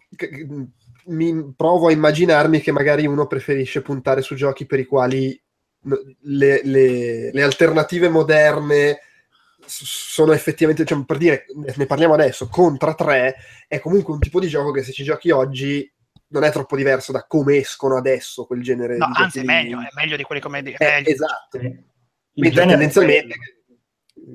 mi 1.09 1.53
provo 1.55 1.89
a 1.89 1.93
immaginarmi 1.93 2.63
che 2.63 2.73
magari 2.73 3.07
uno 3.07 3.27
preferisce 3.27 3.83
puntare 3.83 4.23
su 4.23 4.35
giochi 4.35 4.65
per 4.65 4.79
i 4.79 4.87
quali 4.87 5.39
le, 6.21 6.63
le- 6.65 7.33
le 7.33 7.43
alternative 7.43 8.09
moderne 8.09 8.99
sono 9.67 10.33
effettivamente, 10.33 10.85
cioè, 10.85 11.05
per 11.05 11.17
dire, 11.19 11.45
ne 11.77 11.87
parliamo 11.87 12.15
adesso, 12.15 12.49
Contra 12.49 12.95
3 12.95 13.37
è 13.69 13.79
comunque 13.81 14.13
un 14.13 14.21
tipo 14.21 14.41
di 14.41 14.49
gioco 14.49 14.71
che 14.71 14.83
se 14.83 14.93
ci 14.93 15.05
giochi 15.05 15.31
oggi 15.31 15.91
non 16.29 16.45
è 16.45 16.51
troppo 16.51 16.77
diverso 16.77 17.13
da 17.13 17.25
come 17.27 17.57
escono 17.57 17.97
adesso 17.97 18.45
quel 18.47 18.63
genere 18.63 18.97
No, 18.97 19.07
di 19.15 19.23
anzi 19.23 19.41
è 19.41 19.45
meglio, 19.45 19.79
è 19.81 19.89
meglio 19.95 20.17
di 20.17 20.23
quelli 20.23 20.41
come 20.41 20.63
di- 20.63 20.75
Eh, 20.79 21.03
esatto. 21.07 21.59
Il 21.59 21.85
Mentre 22.35 22.65
tendenzialmente, 22.67 23.35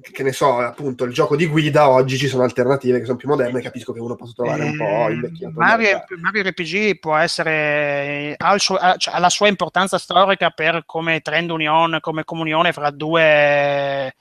che, 0.03 0.11
che 0.11 0.23
ne 0.23 0.31
so, 0.31 0.59
appunto, 0.59 1.05
il 1.05 1.13
gioco 1.13 1.35
di 1.35 1.47
guida 1.47 1.89
oggi 1.89 2.17
ci 2.17 2.27
sono 2.27 2.43
alternative 2.43 2.99
che 2.99 3.05
sono 3.05 3.17
più 3.17 3.27
moderne, 3.27 3.61
capisco 3.61 3.93
che 3.93 3.99
uno 3.99 4.15
possa 4.15 4.33
trovare 4.35 4.63
un 4.65 4.77
po' 4.77 4.83
Eh, 5.07 5.11
invecchiato. 5.13 5.47
il 5.47 5.53
Mario. 5.57 6.03
Mario 6.21 6.43
RPG 6.43 6.99
può 6.99 7.15
essere 7.15 8.35
ha, 8.37 8.57
suo- 8.59 8.75
ha- 8.75 8.95
cioè, 8.97 9.15
ha 9.15 9.19
la 9.19 9.29
sua 9.29 9.47
importanza 9.47 9.97
storica 9.97 10.51
per 10.51 10.83
come 10.85 11.21
trend 11.21 11.49
union, 11.49 11.97
come 12.01 12.23
comunione 12.23 12.71
fra 12.73 12.91
due 12.91 14.13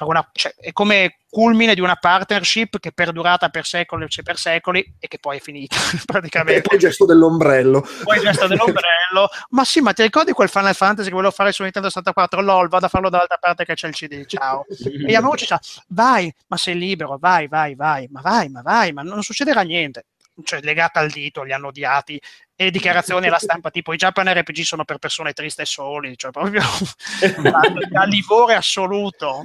una, 0.00 0.28
cioè, 0.32 0.54
è 0.56 0.72
come 0.72 1.18
culmine 1.30 1.74
di 1.74 1.80
una 1.80 1.96
partnership 1.96 2.78
che 2.78 2.90
è 2.90 2.92
perdurata 2.92 3.48
per 3.48 3.64
secoli 3.64 4.04
e 4.04 4.22
per 4.22 4.38
secoli 4.38 4.96
e 4.98 5.08
che 5.08 5.18
poi 5.18 5.38
è 5.38 5.40
finita 5.40 5.76
E 5.94 6.00
praticamente 6.04 6.62
poi 6.62 6.76
il 6.76 6.80
gesto 6.80 7.04
dell'ombrello. 7.04 7.86
poi 8.02 8.16
il 8.16 8.22
gesto 8.22 8.46
dell'ombrello. 8.46 9.28
Ma 9.50 9.64
sì 9.64 9.80
ma 9.80 9.92
ti 9.92 10.02
ricordi 10.02 10.32
quel 10.32 10.48
Final 10.48 10.74
Fantasy 10.74 11.08
che 11.08 11.14
volevo 11.14 11.32
fare 11.32 11.52
su 11.52 11.62
Nintendo 11.62 11.88
64 11.88 12.40
lol 12.40 12.68
vado 12.68 12.86
a 12.86 12.88
farlo 12.88 13.08
dall'altra 13.08 13.38
parte 13.38 13.64
che 13.64 13.74
c'è 13.74 13.88
il 13.88 13.94
CD 13.94 14.24
ciao. 14.26 14.64
E 14.68 15.10
Yamauchi 15.10 15.46
fa 15.46 15.60
vai 15.88 16.32
ma 16.48 16.56
sei 16.56 16.76
libero 16.76 17.18
vai 17.18 17.46
vai 17.46 17.74
vai 17.74 18.08
ma 18.10 18.20
vai 18.20 18.48
ma 18.48 18.62
vai 18.62 18.92
ma 18.92 19.02
non 19.02 19.22
succederà 19.22 19.62
niente 19.62 20.06
cioè 20.42 20.60
legata 20.62 21.00
al 21.00 21.10
dito 21.10 21.42
li 21.42 21.52
hanno 21.52 21.68
odiati 21.68 22.20
e 22.56 22.70
dichiarazioni 22.70 23.26
alla 23.26 23.38
stampa 23.38 23.70
tipo 23.70 23.92
i 23.92 23.96
Japan 23.96 24.32
RPG 24.32 24.60
sono 24.60 24.84
per 24.84 24.98
persone 24.98 25.32
tristi 25.32 25.62
e 25.62 25.66
soli 25.66 26.16
cioè 26.16 26.30
proprio 26.30 26.62
da, 27.90 28.04
livore 28.04 28.54
assoluto 28.54 29.44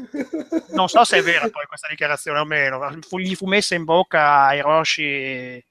non 0.72 0.88
so 0.88 1.03
se 1.03 1.18
è 1.18 1.22
vera 1.22 1.49
poi 1.49 1.66
questa 1.66 1.88
dichiarazione 1.90 2.40
o 2.40 2.45
meno 2.45 2.98
gli 3.11 3.36
fu 3.36 3.45
messa 3.45 3.76
in 3.76 3.84
bocca 3.84 4.45
a 4.45 4.56
Hiroshi 4.56 5.64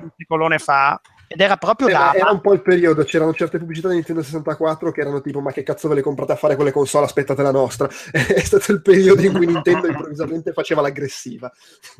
un 0.00 0.10
picolone 0.16 0.58
fa 0.58 1.00
Ed 1.30 1.40
era 1.42 1.58
proprio 1.58 1.88
da... 1.88 2.14
era 2.14 2.30
un 2.30 2.40
po' 2.40 2.54
il 2.54 2.62
periodo, 2.62 3.04
c'erano 3.04 3.34
certe 3.34 3.58
pubblicità 3.58 3.88
di 3.88 3.96
Nintendo 3.96 4.22
64 4.22 4.90
che 4.90 5.02
erano 5.02 5.20
tipo 5.20 5.40
ma 5.40 5.52
che 5.52 5.62
cazzo 5.62 5.86
ve 5.86 5.96
le 5.96 6.00
comprate 6.00 6.32
a 6.32 6.36
fare 6.36 6.56
quelle 6.56 6.72
console, 6.72 7.04
aspettate 7.04 7.42
la 7.42 7.50
nostra. 7.50 7.86
È 8.10 8.40
stato 8.40 8.72
il 8.72 8.80
periodo 8.80 9.20
in 9.20 9.34
cui 9.34 9.44
Nintendo 9.44 9.88
improvvisamente 9.88 10.52
faceva 10.52 10.80
l'aggressiva. 10.80 11.52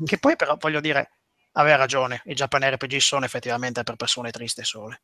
Che 0.03 0.17
poi 0.17 0.35
però 0.35 0.57
voglio 0.59 0.79
dire, 0.79 1.11
aveva 1.59 1.75
ragione, 1.75 2.21
i 2.25 2.33
Japan 2.33 2.63
RPG 2.69 2.97
sono 2.97 3.25
effettivamente 3.25 3.83
per 3.83 3.95
persone 3.95 4.31
tristi 4.31 4.61
e 4.61 4.63
sole. 4.63 5.01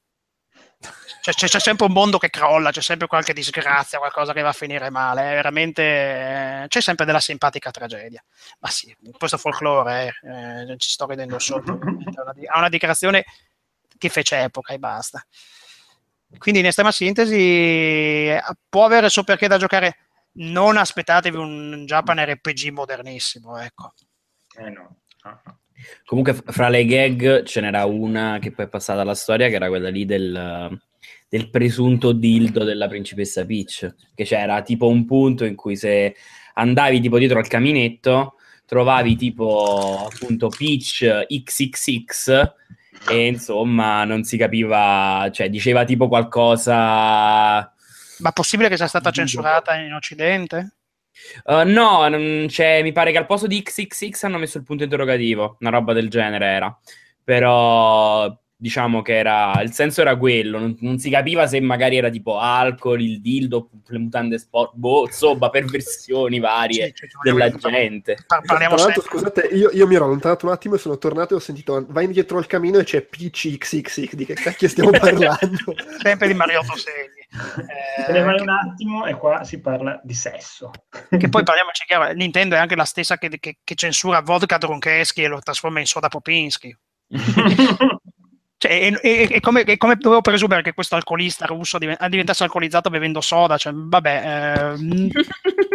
Cioè, 1.22 1.34
c'è, 1.34 1.48
c'è 1.48 1.60
sempre 1.60 1.86
un 1.86 1.92
mondo 1.92 2.18
che 2.18 2.30
crolla, 2.30 2.72
c'è 2.72 2.82
sempre 2.82 3.08
qualche 3.08 3.34
disgrazia, 3.34 3.98
qualcosa 3.98 4.34
che 4.34 4.42
va 4.42 4.50
a 4.50 4.54
finire 4.54 4.90
male, 4.90 5.32
è 5.32 5.36
veramente 5.36 5.84
eh, 5.84 6.66
c'è 6.68 6.82
sempre 6.82 7.06
della 7.06 7.20
simpatica 7.20 7.72
tragedia. 7.72 8.24
Ma 8.60 8.70
sì, 8.70 8.96
questo 9.18 9.38
folklore, 9.38 10.16
eh, 10.22 10.72
eh, 10.72 10.78
ci 10.78 10.90
sto 10.90 11.08
ridendo 11.08 11.40
sotto, 11.40 11.80
ha 12.48 12.58
una 12.58 12.70
dichiarazione 12.70 13.26
che 13.98 14.10
fece 14.10 14.42
epoca 14.44 14.74
e 14.74 14.80
basta. 14.80 15.26
Quindi 16.38 16.60
in 16.60 16.68
estrema 16.68 16.92
sintesi 16.92 18.38
può 18.68 18.86
avere 18.86 19.06
il 19.06 19.12
suo 19.12 19.24
perché 19.24 19.48
da 19.48 19.58
giocare, 19.58 19.98
non 20.38 20.78
aspettatevi 20.78 21.38
un 21.38 21.86
Japan 21.86 22.24
RPG 22.24 22.70
modernissimo, 22.70 23.58
ecco. 23.58 23.94
Eh 24.58 24.70
no. 24.70 24.98
Ah, 25.22 25.40
ah. 25.44 25.58
Comunque, 26.06 26.34
fra 26.34 26.70
le 26.70 26.86
gag 26.86 27.44
ce 27.44 27.62
n'era 27.62 27.86
una 27.86 28.38
che 28.40 28.52
poi 28.52 28.66
è 28.66 28.70
passata 28.70 29.02
alla 29.02 29.16
storia, 29.16 29.50
che 29.50 29.56
era 29.56 29.68
quella 29.68 29.90
lì 29.90 30.06
del, 30.06 30.80
del 31.28 31.50
presunto 31.50 32.12
dildo 32.12 32.64
della 32.64 32.88
principessa 32.88 33.46
Peach. 33.46 33.94
Che 34.14 34.24
c'era 34.24 34.62
tipo 34.62 34.88
un 34.88 35.06
punto 35.06 35.46
in 35.46 35.56
cui 35.56 35.76
se 35.76 36.16
andavi 36.54 37.00
tipo 37.00 37.18
dietro 37.18 37.40
al 37.40 37.48
caminetto, 37.48 38.36
trovavi 38.66 39.16
tipo 39.16 40.10
appunto 40.12 40.50
Peach 40.50 41.26
XXX 41.28 42.54
e 43.10 43.28
insomma 43.28 44.04
non 44.04 44.24
si 44.24 44.38
capiva, 44.38 45.30
cioè 45.32 45.50
diceva 45.50 45.84
tipo 45.84 46.08
qualcosa 46.08 47.72
Ma 48.20 48.32
possibile 48.34 48.70
che 48.70 48.78
sia 48.78 48.88
stata 48.88 49.12
censurata 49.12 49.76
in 49.76 49.94
Occidente? 49.94 50.74
Uh, 51.46 51.64
no, 51.70 52.08
non 52.08 52.46
c'è, 52.48 52.82
mi 52.82 52.92
pare 52.92 53.12
che 53.12 53.18
al 53.18 53.26
posto 53.26 53.48
di 53.48 53.62
XXX 53.62 54.24
hanno 54.24 54.38
messo 54.38 54.58
il 54.58 54.64
punto 54.64 54.84
interrogativo, 54.84 55.58
una 55.60 55.70
roba 55.70 55.94
del 55.94 56.10
genere 56.10 56.46
era. 56.46 56.80
Però 57.24 58.38
diciamo 58.58 59.02
che 59.02 59.18
era 59.18 59.62
il 59.62 59.74
senso 59.74 60.02
era 60.02 60.16
quello, 60.16 60.58
non, 60.58 60.76
non 60.80 60.98
si 60.98 61.10
capiva 61.10 61.46
se 61.46 61.60
magari 61.60 61.98
era 61.98 62.10
tipo 62.10 62.40
alcol, 62.40 63.02
il 63.02 63.22
dildo, 63.22 63.70
le 63.88 63.98
mutande 64.00 64.40
sport, 64.40 64.72
boh, 64.76 65.06
insomma, 65.06 65.50
perversioni 65.50 66.40
varie 66.40 66.86
Sì, 66.88 66.94
ci 66.94 67.08
della 67.22 67.52
gente. 67.52 68.18
Par- 68.26 68.42
parliamo 68.44 68.76
Tra 68.76 68.86
l'altro, 68.86 69.02
sempre, 69.02 69.20
scusate, 69.20 69.56
io, 69.56 69.70
io 69.72 69.88
mi 69.88 69.96
ero 69.96 70.06
allontanato 70.06 70.46
un 70.46 70.54
attimo 70.54 70.76
e 70.76 70.78
sono 70.78 70.98
tornato 70.98 71.34
e 71.34 71.38
ho 71.38 71.42
sentito 71.42 71.86
vai 71.90 72.06
indietro 72.06 72.38
al 72.38 72.48
camino 72.48 72.80
e 72.80 72.84
c'è 72.84 73.02
PCXXX. 73.02 74.14
Di 74.16 74.26
che 74.26 74.34
cacchio 74.34 74.68
stiamo 74.68 74.90
parlando? 74.98 75.76
sempre 76.02 76.28
di 76.28 76.34
Mariotto 76.34 76.76
Segni. 76.78 77.25
Eh, 78.08 78.12
ne 78.12 78.22
vai 78.22 78.36
che- 78.38 78.42
un 78.42 78.50
attimo 78.50 79.06
e 79.06 79.14
qua 79.16 79.44
si 79.44 79.60
parla 79.60 80.00
di 80.04 80.14
sesso. 80.14 80.72
che 81.10 81.30
poi 81.30 81.44
parliamoci 81.44 81.84
chiaro, 81.86 82.12
Nintendo 82.14 82.56
è 82.56 82.60
anche 82.60 82.76
la 82.76 82.86
stessa 82.86 83.18
che, 83.18 83.30
che- 83.40 83.58
che 83.64 83.76
censura 83.76 84.22
vodka 84.22 84.58
Dronkeschi 84.58 85.24
e 85.24 85.28
lo 85.28 85.40
trasforma 85.40 85.80
in 85.80 85.86
soda 85.86 86.08
Popinski. 86.08 86.76
Cioè, 88.58 88.72
è, 88.80 88.94
è- 89.00 89.28
è 89.28 89.40
come, 89.42 89.64
è 89.64 89.76
come 89.78 89.96
dovevo 89.98 90.22
presumere 90.22 90.62
che 90.62 90.74
questo 90.74 90.96
alcolista 90.96 91.46
russo 91.46 91.78
diven- 91.78 91.98
diventasse 92.08 92.44
alcolizzato 92.44 92.90
bevendo 92.90 93.20
soda. 93.20 93.58
Cioè, 93.58 93.74
vabbè, 93.76 94.22
ehm, 94.78 95.10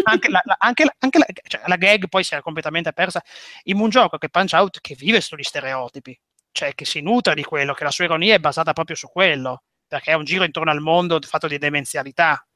anche, 0.05 0.31
la, 0.31 0.41
la- 0.43 0.57
anche 0.59 0.85
la- 0.85 0.95
anche 0.99 1.19
la- 1.19 1.27
cioè, 1.47 1.61
la 1.67 1.77
gag 1.77 2.09
poi 2.09 2.25
si 2.25 2.33
era 2.33 2.43
completamente 2.43 2.93
persa 2.95 3.23
in 3.65 3.79
un 3.79 3.91
gioco 3.91 4.17
che 4.17 4.31
Punch 4.31 4.53
Out 4.55 4.81
che 4.81 4.95
vive 4.99 5.21
sugli 5.21 5.43
stereotipi, 5.43 6.19
cioè 6.53 6.75
che 6.75 6.87
si 6.87 7.03
nutre 7.03 7.35
di 7.35 7.45
quello, 7.45 7.75
che 7.75 7.85
la 7.85 7.91
sua 7.91 8.07
ironia 8.07 8.35
è 8.35 8.39
basata 8.41 8.73
proprio 8.73 8.97
su 8.97 9.09
quello, 9.09 9.65
perché 9.91 10.13
è 10.13 10.15
un 10.15 10.23
giro 10.23 10.45
intorno 10.45 10.71
al 10.71 10.79
mondo 10.81 11.19
fatto 11.21 11.49
di 11.49 11.59
demenzialità. 11.59 12.47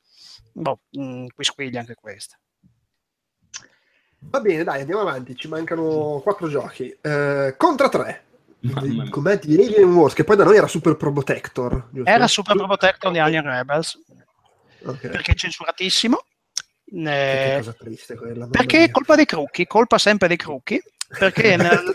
Boh, 0.53 0.83
mm, 0.97 1.27
qui 1.35 1.43
squiglia 1.45 1.81
anche 1.81 1.97
questo. 1.97 2.37
Va 4.21 4.41
bene, 4.41 4.63
dai, 4.63 4.81
andiamo 4.81 5.01
avanti. 5.01 5.35
Ci 5.35 5.49
mancano 5.49 6.21
quattro 6.23 6.49
giochi. 6.49 6.97
Eh, 7.01 7.55
Contra 7.59 7.89
3. 7.89 8.25
Mamma 8.61 8.81
mia. 8.87 9.09
Com'è 9.11 9.37
di 9.41 9.57
Alien 9.61 9.93
Wars, 9.93 10.15
che 10.15 10.23
poi 10.23 10.37
da 10.37 10.45
noi 10.45 10.57
era 10.57 10.69
Super 10.69 10.97
Probotector. 10.97 11.89
giusto? 11.91 12.09
Era 12.11 12.29
Super 12.29 12.55
Protector 12.57 13.11
di 13.13 13.19
Alien 13.19 13.43
Rebels, 13.43 13.99
Ok. 14.85 15.09
perché 15.09 15.33
è 15.33 15.35
censuratissimo. 15.35 16.25
Che 16.87 17.55
Eh, 17.55 17.57
cosa 17.59 17.73
triste 17.73 18.15
quella. 18.15 18.47
perché 18.47 18.85
è 18.85 18.91
colpa 18.93 19.17
dei 19.17 19.27
crucchi, 19.27 19.67
colpa 19.67 19.99
sempre 19.99 20.29
dei 20.29 20.37
crucchi, 20.37 20.81
perché 21.19 21.57
nel- 21.59 21.95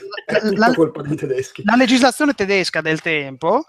la, 0.57 0.73
colpa 0.73 1.01
dei 1.01 1.15
tedeschi. 1.15 1.63
la 1.63 1.75
legislazione 1.77 2.33
tedesca 2.33 2.81
del 2.81 2.99
tempo, 3.01 3.65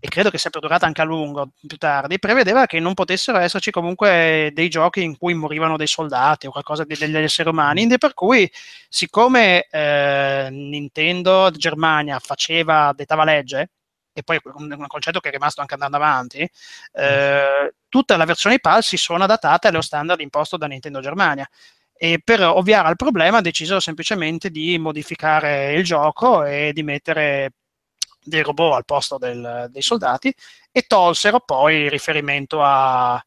e 0.00 0.08
credo 0.08 0.30
che 0.30 0.38
sia 0.38 0.50
durata 0.50 0.86
anche 0.86 1.00
a 1.00 1.04
lungo 1.04 1.50
più 1.66 1.76
tardi, 1.76 2.18
prevedeva 2.18 2.66
che 2.66 2.78
non 2.80 2.94
potessero 2.94 3.38
esserci 3.38 3.70
comunque 3.70 4.50
dei 4.54 4.68
giochi 4.68 5.02
in 5.02 5.16
cui 5.16 5.34
morivano 5.34 5.76
dei 5.76 5.86
soldati 5.86 6.46
o 6.46 6.50
qualcosa 6.50 6.84
di- 6.84 6.96
degli 6.96 7.16
esseri 7.16 7.48
umani, 7.48 7.92
e 7.92 7.98
per 7.98 8.14
cui 8.14 8.50
siccome 8.88 9.66
eh, 9.70 10.48
Nintendo 10.50 11.50
Germania 11.50 12.18
faceva, 12.20 12.92
dettava 12.94 13.24
legge, 13.24 13.70
e 14.12 14.22
poi 14.22 14.36
è 14.36 14.40
un 14.54 14.72
un 14.72 14.86
concetto 14.86 15.20
che 15.20 15.28
è 15.28 15.32
rimasto 15.32 15.60
anche 15.60 15.74
andando 15.74 15.96
avanti, 15.96 16.48
eh, 16.92 17.74
tutte 17.88 18.16
le 18.16 18.24
versioni 18.24 18.60
PAL 18.60 18.82
si 18.82 18.96
sono 18.96 19.24
adattate 19.24 19.68
allo 19.68 19.80
standard 19.80 20.20
imposto 20.20 20.56
da 20.56 20.66
Nintendo 20.66 21.00
Germania. 21.00 21.48
E 22.00 22.20
per 22.22 22.40
ovviare 22.42 22.86
al 22.88 22.96
problema 22.96 23.40
decisero 23.40 23.80
semplicemente 23.80 24.50
di 24.50 24.78
modificare 24.78 25.72
il 25.74 25.82
gioco 25.82 26.44
e 26.44 26.72
di 26.72 26.84
mettere 26.84 27.54
dei 28.28 28.42
robot 28.42 28.74
al 28.74 28.84
posto 28.84 29.18
del- 29.18 29.68
dei 29.70 29.82
soldati 29.82 30.32
e 30.70 30.82
tolsero 30.82 31.40
poi 31.40 31.88
riferimento 31.88 32.62
a 32.62 33.22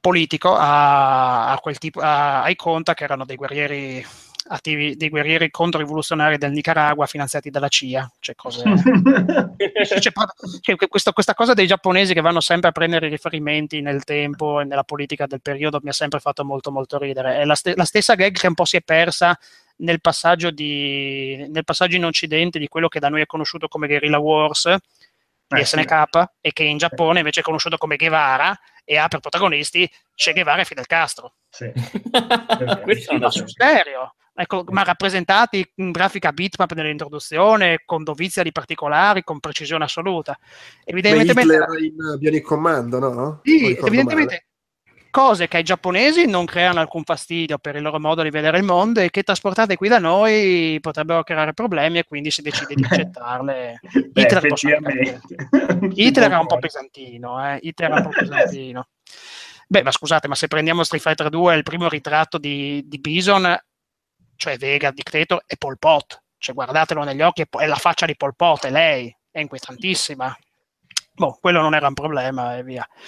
politico 0.00 0.54
a, 0.54 1.50
a 1.50 1.58
quel 1.58 1.78
tipo 1.78 2.00
a- 2.00 2.42
ai 2.42 2.56
conta 2.56 2.94
che 2.94 3.04
erano 3.04 3.24
dei 3.24 3.36
guerrieri 3.36 4.04
attivi, 4.52 4.96
dei 4.96 5.08
guerrieri 5.08 5.50
controrivoluzionari 5.50 6.36
del 6.36 6.50
Nicaragua 6.50 7.06
finanziati 7.06 7.50
dalla 7.50 7.68
CIA, 7.68 8.10
cioè 8.18 8.34
cose 8.34 8.62
cioè, 10.00 10.76
que- 10.76 10.88
questo- 10.88 11.12
questa 11.12 11.34
cosa 11.34 11.54
dei 11.54 11.66
giapponesi 11.66 12.14
che 12.14 12.20
vanno 12.20 12.40
sempre 12.40 12.68
a 12.70 12.72
prendere 12.72 13.06
i 13.06 13.10
riferimenti 13.10 13.80
nel 13.80 14.02
tempo 14.04 14.60
e 14.60 14.64
nella 14.64 14.82
politica 14.84 15.26
del 15.26 15.40
periodo 15.40 15.78
mi 15.82 15.90
ha 15.90 15.92
sempre 15.92 16.18
fatto 16.20 16.44
molto 16.44 16.72
molto 16.72 16.98
ridere. 16.98 17.38
È 17.38 17.44
la, 17.44 17.54
ste- 17.54 17.74
la 17.76 17.84
stessa 17.84 18.14
gag 18.14 18.34
che 18.36 18.46
un 18.48 18.54
po' 18.54 18.64
si 18.64 18.76
è 18.76 18.80
persa 18.80 19.38
nel 19.76 20.00
passaggio, 20.00 20.50
di, 20.50 21.46
nel 21.48 21.64
passaggio 21.64 21.96
in 21.96 22.04
Occidente 22.04 22.58
di 22.58 22.68
quello 22.68 22.88
che 22.88 22.98
da 23.00 23.08
noi 23.08 23.22
è 23.22 23.26
conosciuto 23.26 23.68
come 23.68 23.86
Guerrilla 23.86 24.18
Wars 24.18 24.64
di 25.46 25.60
Eh, 25.60 25.64
sì. 25.64 25.76
SNK 25.78 26.24
e 26.40 26.52
che 26.52 26.64
in 26.64 26.76
Giappone 26.76 27.18
invece 27.20 27.40
è 27.40 27.42
conosciuto 27.42 27.76
come 27.76 27.96
Guevara 27.96 28.56
e 28.84 28.96
ha 28.98 29.08
per 29.08 29.20
protagonisti 29.20 29.88
Che 30.14 30.32
Guevara 30.32 30.62
e 30.62 30.64
Fidel 30.64 30.86
Castro. 30.86 31.34
Sì. 31.48 31.70
Questo 32.82 33.30
sul 33.30 33.48
so. 33.48 33.54
serio, 33.56 34.14
ecco, 34.40 34.64
ma 34.68 34.82
rappresentati 34.82 35.64
in 35.76 35.90
grafica 35.90 36.32
bitmap 36.32 36.72
nell'introduzione, 36.72 37.82
con 37.84 38.02
dovizia 38.02 38.42
di 38.42 38.52
particolari, 38.52 39.22
con 39.22 39.40
precisione 39.40 39.84
assoluta. 39.84 40.38
Evidentemente, 40.84 41.42
Hitler 41.42 41.82
in 41.82 42.18
Bionic 42.18 42.44
Commando, 42.44 42.98
no? 42.98 43.40
sì, 43.42 43.76
evidentemente 43.76 44.46
cose 45.10 45.48
che 45.48 45.56
ai 45.58 45.64
giapponesi 45.64 46.26
non 46.26 46.44
creano 46.44 46.78
alcun 46.78 47.02
fastidio 47.02 47.58
per 47.58 47.74
il 47.74 47.82
loro 47.82 47.98
modo 47.98 48.22
di 48.22 48.30
vedere 48.30 48.58
il 48.58 48.62
mondo 48.62 49.00
e 49.00 49.10
che 49.10 49.24
trasportate 49.24 49.76
qui 49.76 49.88
da 49.88 49.98
noi 49.98 50.78
potrebbero 50.80 51.24
creare 51.24 51.52
problemi 51.52 51.98
e 51.98 52.04
quindi 52.04 52.30
si 52.30 52.42
decide 52.42 52.74
di 52.74 52.84
accettarle. 52.88 53.80
Beh, 54.10 54.22
Hitler. 54.22 55.20
Hitler 55.92 56.30
era 56.30 56.40
un 56.40 56.46
po' 56.46 56.58
pesantino, 56.58 57.44
eh? 57.44 57.58
Hitler 57.60 57.90
era 57.90 58.00
un 58.00 58.06
po' 58.08 58.16
pesantino. 58.16 58.86
Beh, 59.66 59.82
ma 59.82 59.92
scusate, 59.92 60.26
ma 60.26 60.34
se 60.34 60.48
prendiamo 60.48 60.82
Street 60.82 61.02
Fighter 61.02 61.28
2, 61.28 61.54
il 61.54 61.62
primo 61.62 61.88
ritratto 61.88 62.38
di, 62.38 62.82
di 62.86 62.98
Bison, 62.98 63.56
cioè 64.40 64.56
Vega, 64.56 64.90
Dictator, 64.90 65.42
è 65.46 65.56
Pol 65.56 65.78
Pot. 65.78 66.22
Cioè, 66.38 66.54
guardatelo 66.54 67.04
negli 67.04 67.20
occhi, 67.20 67.46
è 67.46 67.66
la 67.66 67.76
faccia 67.76 68.06
di 68.06 68.16
Pol 68.16 68.34
Pot, 68.34 68.66
è 68.66 68.70
lei, 68.70 69.14
è 69.30 69.38
inquietantissima. 69.38 70.34
Boh, 71.12 71.36
quello 71.38 71.60
non 71.60 71.74
era 71.74 71.88
un 71.88 71.94
problema 71.94 72.56
e 72.56 72.62
via. 72.64 72.86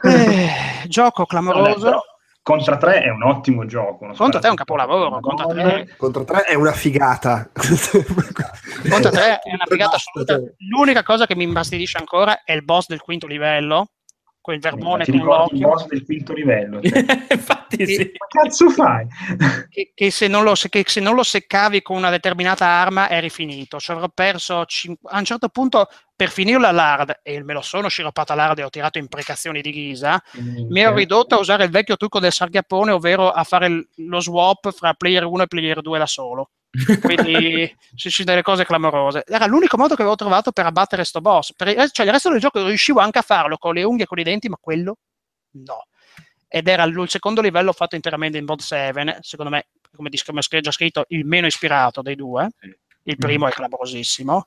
Eh, 0.00 0.86
gioco 0.86 1.26
clamoroso. 1.26 1.84
però 1.84 2.00
Contra 2.40 2.78
3 2.78 3.02
è 3.02 3.10
un 3.10 3.22
ottimo 3.24 3.66
gioco. 3.66 4.06
Contra 4.16 4.38
3 4.38 4.48
è 4.48 4.50
un 4.50 4.56
capolavoro, 4.56 5.20
Contra 5.20 5.44
3 5.44 5.96
Contro 5.98 6.24
3 6.24 6.44
è 6.44 6.54
una 6.54 6.72
figata. 6.72 7.50
Contra 7.52 9.10
3 9.10 9.40
è 9.40 9.52
una 9.52 9.66
figata 9.68 9.96
assoluta. 9.96 10.40
L'unica 10.70 11.02
cosa 11.02 11.26
che 11.26 11.36
mi 11.36 11.42
imbastidisce 11.44 11.98
ancora 11.98 12.44
è 12.44 12.52
il 12.52 12.64
boss 12.64 12.86
del 12.86 13.02
quinto 13.02 13.26
livello, 13.26 13.88
quel 14.40 14.60
verbone 14.60 15.04
Ti 15.04 15.10
con 15.10 15.20
ricordi 15.20 15.54
il 15.56 15.60
l'occhio. 15.60 15.68
boss 15.68 15.86
del 15.88 16.04
quinto 16.04 16.32
livello? 16.32 16.80
cioè, 16.82 17.04
Infatti 17.30 17.86
sì. 17.86 18.12
Ma 18.18 18.26
cazzo 18.42 18.70
fai? 18.70 19.06
che, 19.68 19.92
che 19.94 20.10
se 20.10 20.28
non 20.28 20.42
lo, 20.44 20.54
se- 20.54 20.68
che 20.68 20.84
se 20.86 21.00
non 21.00 21.14
lo 21.14 21.22
seccavi 21.22 21.82
con 21.82 21.96
una 21.96 22.10
determinata 22.10 22.66
arma 22.66 23.08
eri 23.10 23.30
finito. 23.30 23.78
Cioè, 23.78 23.96
avrò 23.96 24.08
perso 24.08 24.64
cin- 24.66 24.96
a 25.04 25.18
un 25.18 25.24
certo 25.24 25.48
punto 25.48 25.88
per 26.18 26.30
finirla 26.30 26.72
l'hard, 26.72 27.20
e 27.22 27.44
me 27.44 27.52
lo 27.52 27.62
sono 27.62 27.86
sciroppato 27.86 28.32
all'hard 28.32 28.58
e 28.58 28.64
ho 28.64 28.70
tirato 28.70 28.98
imprecazioni 28.98 29.60
di 29.60 29.70
ghisa, 29.70 30.20
Mm, 30.36 30.66
mi 30.68 30.80
ero 30.80 30.96
ridotto 30.96 31.36
a 31.36 31.38
usare 31.38 31.62
il 31.62 31.70
vecchio 31.70 31.96
trucco 31.96 32.18
del 32.18 32.32
sargapone, 32.32 32.90
ovvero 32.90 33.30
a 33.30 33.44
fare 33.44 33.86
lo 33.94 34.18
swap 34.18 34.72
fra 34.72 34.94
player 34.94 35.24
1 35.24 35.44
e 35.44 35.46
player 35.46 35.80
2 35.80 35.96
da 35.96 36.06
solo. 36.06 36.50
Quindi 37.00 37.72
ci 37.94 38.10
sono 38.10 38.26
delle 38.26 38.42
cose 38.42 38.64
clamorose. 38.64 39.22
Era 39.28 39.46
l'unico 39.46 39.76
modo 39.76 39.94
che 39.94 40.02
avevo 40.02 40.16
trovato 40.16 40.50
per 40.50 40.66
abbattere 40.66 41.04
sto 41.04 41.20
boss. 41.20 41.52
Per 41.54 41.88
cioè, 41.90 42.06
il 42.06 42.12
resto 42.12 42.30
del 42.30 42.40
gioco 42.40 42.66
riuscivo 42.66 42.98
anche 42.98 43.20
a 43.20 43.22
farlo 43.22 43.56
con 43.56 43.74
le 43.74 43.84
unghie 43.84 44.02
e 44.02 44.06
con 44.08 44.18
i 44.18 44.24
denti, 44.24 44.48
ma 44.48 44.58
quello 44.60 44.96
no. 45.52 45.86
Ed 46.48 46.66
era 46.66 46.82
il, 46.82 47.04
secondo 47.08 47.40
livello 47.40 47.72
fatto 47.72 47.94
interamente 47.94 48.38
in 48.38 48.44
mod 48.44 48.58
7, 48.58 49.18
secondo 49.20 49.52
me, 49.52 49.68
come, 49.94 50.08
dis- 50.08 50.24
come 50.24 50.40
ho 50.40 50.60
già 50.60 50.72
scritto, 50.72 51.04
il 51.10 51.24
meno 51.24 51.46
ispirato 51.46 52.02
dei 52.02 52.16
due. 52.16 52.48
Il 53.04 53.16
primo 53.18 53.46
è 53.46 53.52
clamorosissimo. 53.52 54.46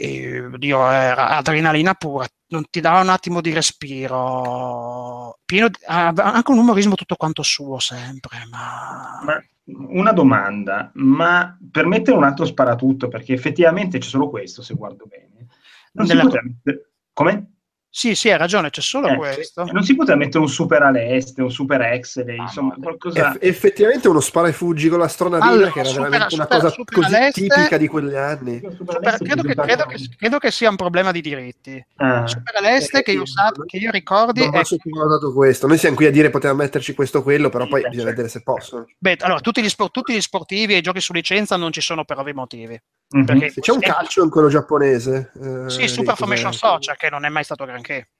E, 0.00 0.48
Dio, 0.58 0.88
era 0.88 1.36
adrenalina 1.38 1.94
pura, 1.94 2.24
non 2.50 2.64
ti 2.70 2.80
dava 2.80 3.00
un 3.00 3.08
attimo 3.08 3.40
di 3.40 3.52
respiro. 3.52 5.40
Pieno 5.44 5.68
di- 5.68 5.78
anche 5.86 6.50
un 6.52 6.58
umorismo 6.58 6.94
tutto 6.94 7.16
quanto 7.16 7.42
suo, 7.42 7.80
sempre. 7.80 8.38
Ma... 8.48 9.20
Ma 9.24 9.44
una 9.88 10.12
domanda, 10.12 10.90
ma 10.94 11.58
per 11.70 11.86
mettere 11.86 12.16
un 12.16 12.22
altro 12.22 12.44
sparatutto, 12.44 13.08
perché 13.08 13.32
effettivamente 13.32 13.98
c'è 13.98 14.08
solo 14.08 14.30
questo, 14.30 14.62
se 14.62 14.74
guardo 14.74 15.04
bene, 15.06 15.46
non 15.92 16.06
si 16.06 16.12
Nella- 16.12 16.24
poteva 16.24 16.42
mettere... 16.44 16.90
Come? 17.12 17.52
Sì, 17.90 18.14
sì, 18.14 18.30
hai 18.30 18.36
ragione, 18.36 18.68
c'è 18.70 18.82
solo 18.82 19.08
Eh, 19.08 19.16
questo. 19.16 19.64
Non 19.72 19.82
si 19.82 19.96
poteva 19.96 20.16
mettere 20.16 20.38
un 20.40 20.48
super 20.48 20.82
all'este, 20.82 21.40
un 21.42 21.50
super 21.50 21.80
Excel, 21.80 22.28
Ah, 22.38 22.42
insomma, 22.42 22.74
no. 22.76 22.82
qualcosa... 22.82 23.30
Eff- 23.32 23.38
effettivamente 23.42 24.08
uno 24.08 24.20
spara 24.20 24.48
e 24.48 24.52
fuggi 24.52 24.88
con 24.88 24.98
l'astronavina 24.98 25.50
Allora, 25.50 25.72
che 25.72 25.80
era 25.80 25.88
super- 25.88 26.08
veramente 26.10 26.34
una 26.34 26.44
super- 26.44 26.60
cosa 26.60 26.72
super 26.74 26.94
così 26.94 27.14
all'est- 27.14 27.34
tipica 27.34 27.76
di 27.78 27.88
quegli 27.88 28.14
anni. 28.14 28.60
Super- 28.60 29.16
credo, 29.16 29.42
che, 29.42 29.54
credo 29.54 29.86
che- 29.86 30.08
credo 30.18 30.38
che 30.38 30.50
sia 30.50 30.68
un 30.68 30.76
problema 30.76 31.10
di 31.12 31.20
diritti. 31.22 31.84
Ah, 31.96 32.26
Super 32.26 32.54
all'este, 32.56 33.02
che 33.02 33.12
io, 33.12 33.24
sappia, 33.26 33.64
che 33.66 33.78
io 33.78 33.90
ricordi, 33.90 34.44
Non 34.44 34.54
è 34.56 34.64
sottovalutato 34.64 35.32
questo. 35.32 35.66
Noi 35.66 35.78
siamo 35.78 35.96
qui 35.96 36.06
a 36.06 36.10
dire 36.10 36.28
poteva 36.30 36.52
metterci 36.54 36.94
questo 36.94 37.18
o 37.18 37.22
quello, 37.22 37.48
però 37.48 37.64
Sì, 37.64 37.70
poi 37.70 37.80
beh, 37.82 37.88
bisogna 37.88 38.06
certo. 38.10 38.22
vedere 38.22 38.38
se 38.38 38.42
possono. 38.44 38.86
Beh, 38.98 39.16
allora, 39.20 39.40
tutti 39.40 39.62
gli, 39.62 39.68
spor- 39.68 39.90
tutti 39.90 40.12
gli 40.14 40.20
sportivi 40.20 40.74
e 40.74 40.76
i 40.76 40.82
giochi 40.82 41.00
su 41.00 41.12
licenza 41.14 41.56
non 41.56 41.72
ci 41.72 41.80
sono 41.80 42.04
per 42.04 42.18
ovvi 42.18 42.34
motivi. 42.34 42.80
Mhm. 43.10 43.24
Perché 43.24 43.50
Se 43.50 43.60
c'è 43.60 43.72
un 43.72 43.80
calcio 43.80 44.22
in 44.22 44.30
quello 44.30 44.48
giapponese. 44.48 45.32
eh, 45.40 45.70
Sì, 45.70 45.88
Super? 45.88 46.16
Formation 46.16 46.52
Soccer, 46.52 46.96
che 46.96 47.10
non 47.10 47.24
è 47.24 47.28
mai 47.28 47.44
stato 47.44 47.64
granché. 47.64 48.10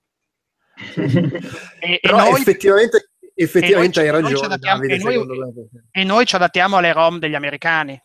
E, 0.94 1.93
e 1.94 1.98
Però 2.01 2.19
noi, 2.19 2.40
effettivamente, 2.40 3.10
effettivamente 3.35 4.01
e 4.01 4.05
hai 4.05 4.10
ragione, 4.10 4.47
adattiamo- 4.47 4.81
Davide, 4.86 4.94
e 4.94 4.98
noi- 5.16 5.69
e 5.90 6.05
noi 6.05 6.24
ci 6.27 6.36
adattiamo 6.36 6.77
alle 6.77 6.93
ROM 6.93 7.19
degli 7.19 7.35
americani, 7.35 8.01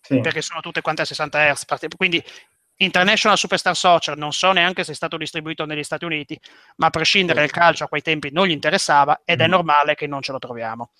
Sì. 0.00 0.20
perché 0.20 0.42
sono 0.42 0.60
tutte 0.60 0.80
quante 0.80 1.02
a 1.02 1.04
60 1.04 1.38
Hz. 1.52 1.64
Quindi 1.96 2.22
International 2.82 3.36
Superstar 3.36 3.76
Soccer 3.76 4.16
non 4.16 4.32
so 4.32 4.52
neanche 4.52 4.84
se 4.84 4.92
è 4.92 4.94
stato 4.94 5.16
distribuito 5.18 5.66
negli 5.66 5.82
Stati 5.82 6.04
Uniti, 6.06 6.38
ma 6.76 6.86
a 6.86 6.90
prescindere 6.90 7.44
il 7.44 7.50
calcio 7.50 7.84
a 7.84 7.88
quei 7.88 8.00
tempi 8.00 8.30
non 8.32 8.46
gli 8.46 8.52
interessava 8.52 9.20
ed 9.24 9.40
è 9.40 9.46
Mm. 9.46 9.50
normale 9.50 9.94
che 9.94 10.06
non 10.06 10.22
ce 10.22 10.32
lo 10.32 10.38
troviamo. 10.38 10.90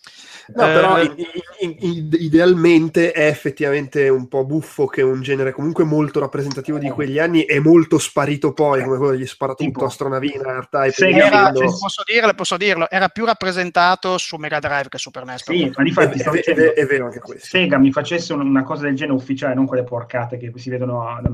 No, 0.55 0.65
però 0.65 0.99
Eh, 0.99 1.15
i- 1.61 2.09
idealmente 2.21 3.13
è 3.13 3.27
effettivamente 3.27 4.09
un 4.09 4.29
po' 4.29 4.45
buffo 4.45 4.87
che 4.87 5.01
un 5.03 5.23
genere 5.23 5.53
comunque 5.53 5.85
molto 5.85 6.21
rappresentativo 6.21 6.79
di 6.79 6.91
quegli 6.91 7.19
anni 7.19 7.45
è 7.45 7.59
molto 7.59 7.99
sparito 7.99 8.53
poi, 8.53 8.83
come 8.83 8.97
quello 8.99 9.13
degli 9.13 9.27
sparatutto, 9.27 9.85
astronavina, 9.85 10.59
R-Type, 10.61 10.93
Sega 10.93 11.27
era, 11.27 11.53
posso, 11.53 12.03
dirlo, 12.05 12.35
posso 12.35 12.57
dirlo, 12.57 12.91
era 12.91 13.09
più 13.09 13.25
rappresentato 13.25 14.19
su 14.19 14.37
Mega 14.37 14.59
Drive 14.59 14.89
che 14.89 14.99
Super 14.99 15.25
NES. 15.25 15.45
Sì, 15.45 15.73
ma 15.75 15.83
di 15.83 15.93
È, 15.95 16.09
dicendo, 16.09 16.63
è- 16.63 16.73
è 16.75 16.87
vero 16.87 17.07
anche 17.07 17.21
questo. 17.21 17.47
Sega 17.47 17.79
mi 17.79 17.91
facesse 17.91 18.33
un- 18.35 18.47
una 18.47 18.65
cosa 18.65 18.83
del 18.85 18.95
genere 18.95 19.17
ufficiale, 19.17 19.55
non 19.55 19.67
quelle 19.67 19.85
porcate 19.85 20.37
che 20.37 20.53
si 20.57 20.69
vedono 20.71 21.19
da 21.23 21.29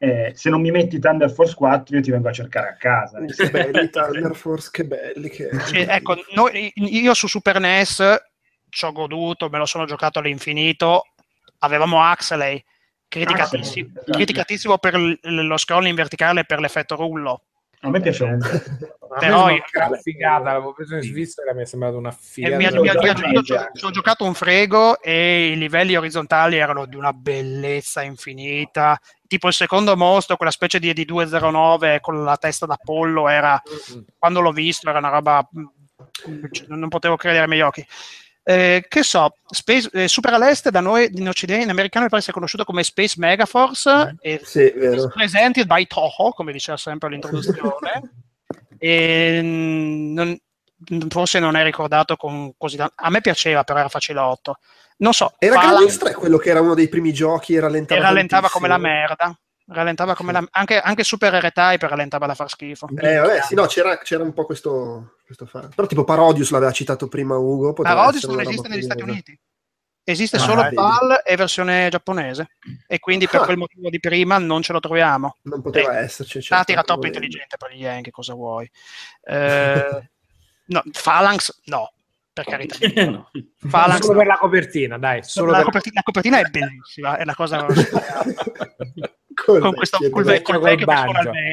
Eh, 0.00 0.32
se 0.36 0.48
non 0.48 0.60
mi 0.60 0.70
metti 0.70 1.00
Thunder 1.00 1.28
Force 1.30 1.54
4 1.54 1.96
io 1.96 2.02
ti 2.02 2.10
vengo 2.12 2.28
a 2.28 2.32
cercare 2.32 2.68
a 2.68 2.76
casa. 2.76 3.18
Che 3.24 3.50
belli 3.50 3.90
Thunder 3.90 4.34
Force, 4.36 4.68
che 4.70 4.84
belli 4.84 5.28
che 5.28 5.48
Sì, 5.66 5.78
ecco, 5.78 6.16
noi- 6.34 6.72
io 6.76 7.14
su 7.14 7.26
Super 7.26 7.58
NES 7.58 8.16
ci 8.68 8.84
ho 8.84 8.92
goduto, 8.92 9.48
me 9.48 9.58
lo 9.58 9.66
sono 9.66 9.86
giocato 9.86 10.20
all'infinito. 10.20 11.02
Avevamo 11.60 12.00
Axelay, 12.02 12.62
criticatissimo, 13.08 13.88
esatto. 13.94 14.12
criticatissimo 14.12 14.78
per 14.78 14.96
l- 14.96 15.18
lo 15.22 15.56
scrolling 15.56 15.96
verticale 15.96 16.40
e 16.40 16.44
per 16.44 16.60
l'effetto 16.60 16.94
rullo. 16.94 17.42
A 17.80 17.90
me 17.90 18.00
piace 18.00 18.24
un 18.24 18.38
Però 19.18 19.46
è 19.46 19.62
una 19.86 19.96
figata, 19.96 20.44
l'avevo 20.52 20.72
preso 20.72 20.96
in 20.96 21.02
Svizzera, 21.02 21.54
mi 21.54 21.62
è 21.62 21.64
sembrato 21.64 21.96
una 21.96 22.10
E 22.10 22.16
figata. 22.18 22.56
mi 22.56 22.64
mi 22.66 22.90
mi 23.32 23.42
ci 23.44 23.84
ho 23.84 23.90
giocato 23.90 24.24
un 24.24 24.34
frego 24.34 25.00
e 25.00 25.48
i 25.52 25.56
livelli 25.56 25.96
orizzontali 25.96 26.56
erano 26.56 26.86
di 26.86 26.96
una 26.96 27.12
bellezza 27.12 28.02
infinita. 28.02 28.98
Tipo 29.26 29.48
il 29.48 29.54
secondo 29.54 29.96
mostro, 29.96 30.36
quella 30.36 30.50
specie 30.50 30.78
di 30.78 30.90
ED209 30.90 32.00
con 32.00 32.24
la 32.24 32.36
testa 32.36 32.66
da 32.66 32.78
pollo, 32.82 33.28
era 33.28 33.60
quando 34.18 34.40
l'ho 34.40 34.52
visto 34.52 34.88
era 34.88 34.98
una 34.98 35.10
roba 35.10 35.48
mm, 35.56 35.64
non 36.68 36.88
potevo 36.88 37.16
credere 37.16 37.42
ai 37.42 37.48
miei 37.48 37.62
occhi 37.62 37.86
Eh, 38.48 38.86
che 38.88 39.02
so, 39.02 39.34
Space- 39.50 39.90
eh, 39.92 40.08
Super 40.08 40.32
all'est 40.32 40.70
da 40.70 40.80
noi 40.80 41.06
in 41.12 41.28
occidente 41.28 41.64
in 41.64 41.68
americano 41.68 42.04
mi 42.04 42.10
pare 42.10 42.22
sia 42.22 42.32
conosciuto 42.32 42.64
come 42.64 42.82
Space 42.82 43.16
Megaforce 43.18 44.16
e 44.22 44.40
Sì, 44.42 44.72
presented 45.12 45.66
by 45.66 45.86
Toho 45.86 46.30
come 46.30 46.52
diceva 46.52 46.78
sempre 46.78 47.10
l'introduzione. 47.10 48.00
E 48.80 49.40
mm, 49.42 50.14
non- 50.14 50.38
forse 51.08 51.40
non 51.40 51.56
è 51.56 51.64
ricordato 51.64 52.16
con 52.16 52.52
così 52.56 52.76
tanto 52.76 52.94
a 52.96 53.10
me 53.10 53.20
piaceva 53.20 53.64
però 53.64 53.80
era 53.80 53.88
facilotto 53.88 54.58
non 54.98 55.12
so 55.12 55.34
Era 55.38 55.56
Galaxy 55.56 55.98
3 55.98 56.14
quello 56.14 56.38
che 56.38 56.50
era 56.50 56.60
uno 56.60 56.74
dei 56.74 56.88
primi 56.88 57.12
giochi 57.12 57.54
e 57.54 57.60
rallentava 57.60 58.00
e 58.00 58.02
rallentava 58.04 58.48
come 58.48 58.68
la 58.68 58.78
merda 58.78 59.36
rallentava 59.70 60.14
come 60.14 60.32
la 60.32 60.42
anche, 60.52 60.78
anche 60.80 61.04
Super 61.04 61.32
R-Type 61.34 61.86
rallentava 61.88 62.26
da 62.26 62.34
far 62.34 62.48
schifo 62.48 62.88
Eh, 62.96 63.16
vabbè, 63.18 63.42
sì, 63.42 63.54
no, 63.54 63.66
c'era, 63.66 63.98
c'era 63.98 64.22
un 64.22 64.32
po' 64.32 64.44
questo, 64.46 65.16
questo 65.24 65.46
fa- 65.46 65.68
Però 65.74 65.86
tipo 65.86 66.04
Parodius 66.04 66.50
l'aveva 66.50 66.72
citato 66.72 67.08
prima 67.08 67.36
Ugo. 67.36 67.72
Parodius 67.74 68.24
non 68.24 68.40
esiste 68.40 68.68
negli 68.68 68.82
Stati. 68.82 69.02
Uniti. 69.02 69.38
Esiste 70.08 70.36
Ah, 70.36 70.40
solo 70.40 70.62
vedi. 70.62 70.74
PAL 70.74 71.20
e 71.22 71.36
versione 71.36 71.88
giapponese. 71.90 72.52
E 72.86 72.98
quindi 72.98 73.28
per 73.28 73.42
Ah. 73.42 73.44
quel 73.44 73.58
motivo 73.58 73.90
di 73.90 74.00
prima 74.00 74.38
non 74.38 74.62
ce 74.62 74.72
lo 74.72 74.80
troviamo. 74.80 75.36
Non 75.42 75.60
poteva 75.60 75.98
Eh, 75.98 76.04
esserci. 76.04 76.40
certo, 76.40 76.54
Stati 76.54 76.72
era 76.72 76.82
troppo 76.82 77.04
intelligente 77.06 77.58
per 77.58 77.72
gli 77.72 77.80
Yankee, 77.82 78.10
cosa 78.10 78.32
vuoi? 78.32 78.70
Eh, 79.20 80.08
no, 80.64 80.82
Phalanx 81.02 81.60
no, 81.66 81.92
per 82.32 82.46
carità. 82.46 82.78
No. 83.10 83.30
Phalanx 83.68 84.00
Solo 84.00 84.12
no. 84.14 84.18
per 84.20 84.26
la 84.28 84.38
copertina, 84.38 84.96
dai. 84.96 85.22
Solo 85.24 85.50
la, 85.50 85.56
per... 85.58 85.64
copertina, 85.66 85.94
la 85.96 86.02
copertina 86.02 86.38
è 86.38 86.44
bellissima, 86.48 87.18
è 87.18 87.22
una 87.24 87.34
cosa 87.34 87.66
Col 89.44 89.60
con 89.60 89.74
questo 89.74 89.98
vecchio 89.98 90.14
col 90.14 90.24
vecchio, 90.24 90.54
col 90.58 90.62
col 90.62 90.68
vecchio. 90.70 90.86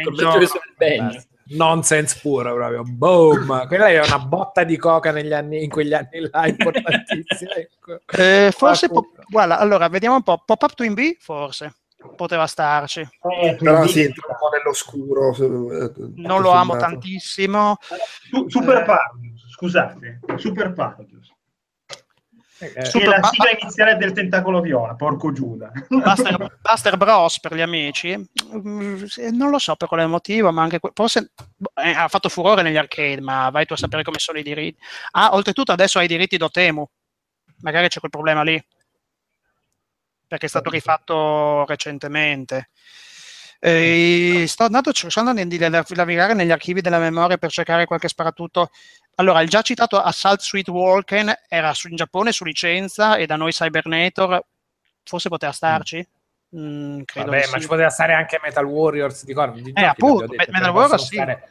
Col 0.04 0.16
vecchio 0.16 0.40
che 0.40 0.46
suona 0.46 0.66
il 0.66 0.76
banjo. 0.78 1.04
Basta. 1.16 1.30
Nonsense 1.48 2.20
puro 2.24 2.56
proprio, 2.56 2.82
boom! 2.84 3.68
Quella 3.68 3.92
era 3.92 4.04
una 4.04 4.18
botta 4.18 4.64
di 4.64 4.78
coca 4.78 5.12
negli 5.12 5.32
anni, 5.32 5.64
in 5.64 5.70
quegli 5.70 5.94
anni 5.94 6.28
là, 6.32 6.48
importantissima. 6.48 7.52
ecco. 7.54 8.00
Eh, 8.18 8.52
forse, 8.52 8.90
po- 8.90 9.12
guarda, 9.30 9.60
allora 9.60 9.88
vediamo 9.88 10.16
un 10.16 10.24
po'. 10.24 10.42
Pop-up 10.44 10.74
Twin 10.74 10.96
B, 10.96 11.16
forse 11.20 11.76
poteva 12.16 12.46
starci. 12.48 13.02
Eh, 13.02 13.56
Però 13.60 13.86
sì, 13.88 14.02
entra 14.02 14.28
un 14.30 14.36
po' 14.40 14.50
nell'oscuro. 14.56 15.36
eh, 15.36 15.92
Non 16.16 16.42
lo 16.42 16.50
amo 16.52 16.72
sommato. 16.74 16.90
tantissimo. 16.92 17.78
Su- 18.30 18.46
Super 18.50 18.78
Eh. 18.78 18.84
Parodius, 18.84 19.52
scusate, 19.52 20.20
Super 20.38 20.74
Parodius. 20.74 21.15
Eh, 22.74 22.86
Super 22.86 23.14
è 23.16 23.20
la 23.20 23.28
sigla 23.28 23.52
iniziale 23.60 23.98
del 23.98 24.12
tentacolo 24.12 24.62
viola, 24.62 24.96
porco 24.96 25.32
Giuda. 25.32 25.72
Buster, 25.88 26.58
Buster 26.62 26.98
Bros 26.98 27.40
per 27.40 27.56
gli 27.56 27.62
amici, 27.62 28.18
sì, 29.08 29.36
non 29.36 29.50
lo 29.50 29.60
so 29.60 29.76
per 29.76 29.88
quale 29.88 30.06
motivo, 30.06 30.52
ma 30.52 30.64
anche 30.64 30.80
que- 30.80 30.92
forse 30.94 31.32
boh, 31.56 31.72
eh, 31.76 31.92
ha 31.92 32.08
fatto 32.08 32.30
furore 32.30 32.62
negli 32.62 32.78
arcade, 32.78 33.22
ma 33.22 33.50
vai 33.50 33.66
tu 33.66 33.74
a 33.74 33.78
sapere 33.78 34.04
come 34.04 34.20
sono 34.20 34.38
i 34.40 34.44
diritti. 34.44 34.82
Ah, 35.12 35.34
oltretutto 35.34 35.72
adesso 35.72 36.00
ha 36.00 36.04
i 36.04 36.08
diritti 36.08 36.38
Dotemu, 36.38 36.88
magari 37.62 37.88
c'è 37.88 38.00
quel 38.00 38.12
problema 38.12 38.44
lì, 38.44 38.64
perché 40.28 40.46
è 40.46 40.50
stato 40.50 40.70
rifatto 40.70 41.66
recentemente. 41.66 42.70
Eh, 43.60 44.46
sto 44.48 44.64
andando 44.64 44.92
cercando 44.92 45.34
di 45.34 45.58
navigare 45.58 46.34
negli 46.34 46.52
archivi 46.52 46.82
della 46.82 47.00
memoria 47.00 47.38
per 47.38 47.52
cercare 47.52 47.86
qualche 47.86 48.08
sparatutto. 48.08 48.70
Allora, 49.16 49.42
il 49.42 49.50
già 49.50 49.62
citato 49.62 50.00
Assault 50.00 50.42
Suite 50.42 50.72
Walken 50.72 51.34
era 51.48 51.74
in 51.90 51.96
Giappone 51.96 52.32
su 52.32 52.44
licenza 52.44 53.16
e 53.16 53.26
da 53.26 53.36
noi 53.36 53.52
Cybernator 53.52 54.44
forse 55.04 55.30
poteva 55.30 55.52
starci. 55.52 56.06
Mm, 56.56 57.02
credo 57.06 57.32
Vabbè, 57.32 57.48
ma 57.48 57.56
sì. 57.56 57.62
ci 57.62 57.68
poteva 57.68 57.90
stare 57.90 58.14
anche 58.14 58.40
Metal 58.42 58.66
Warriors 58.66 59.24
di. 59.24 59.34
Di 59.34 59.62
giochi, 59.62 59.84
appunto, 59.84 60.28
detto, 60.28 60.36
Metal 60.38 60.64
cioè, 60.64 60.74
Warriors 60.74 61.08
sì. 61.08 61.16
stare- 61.16 61.50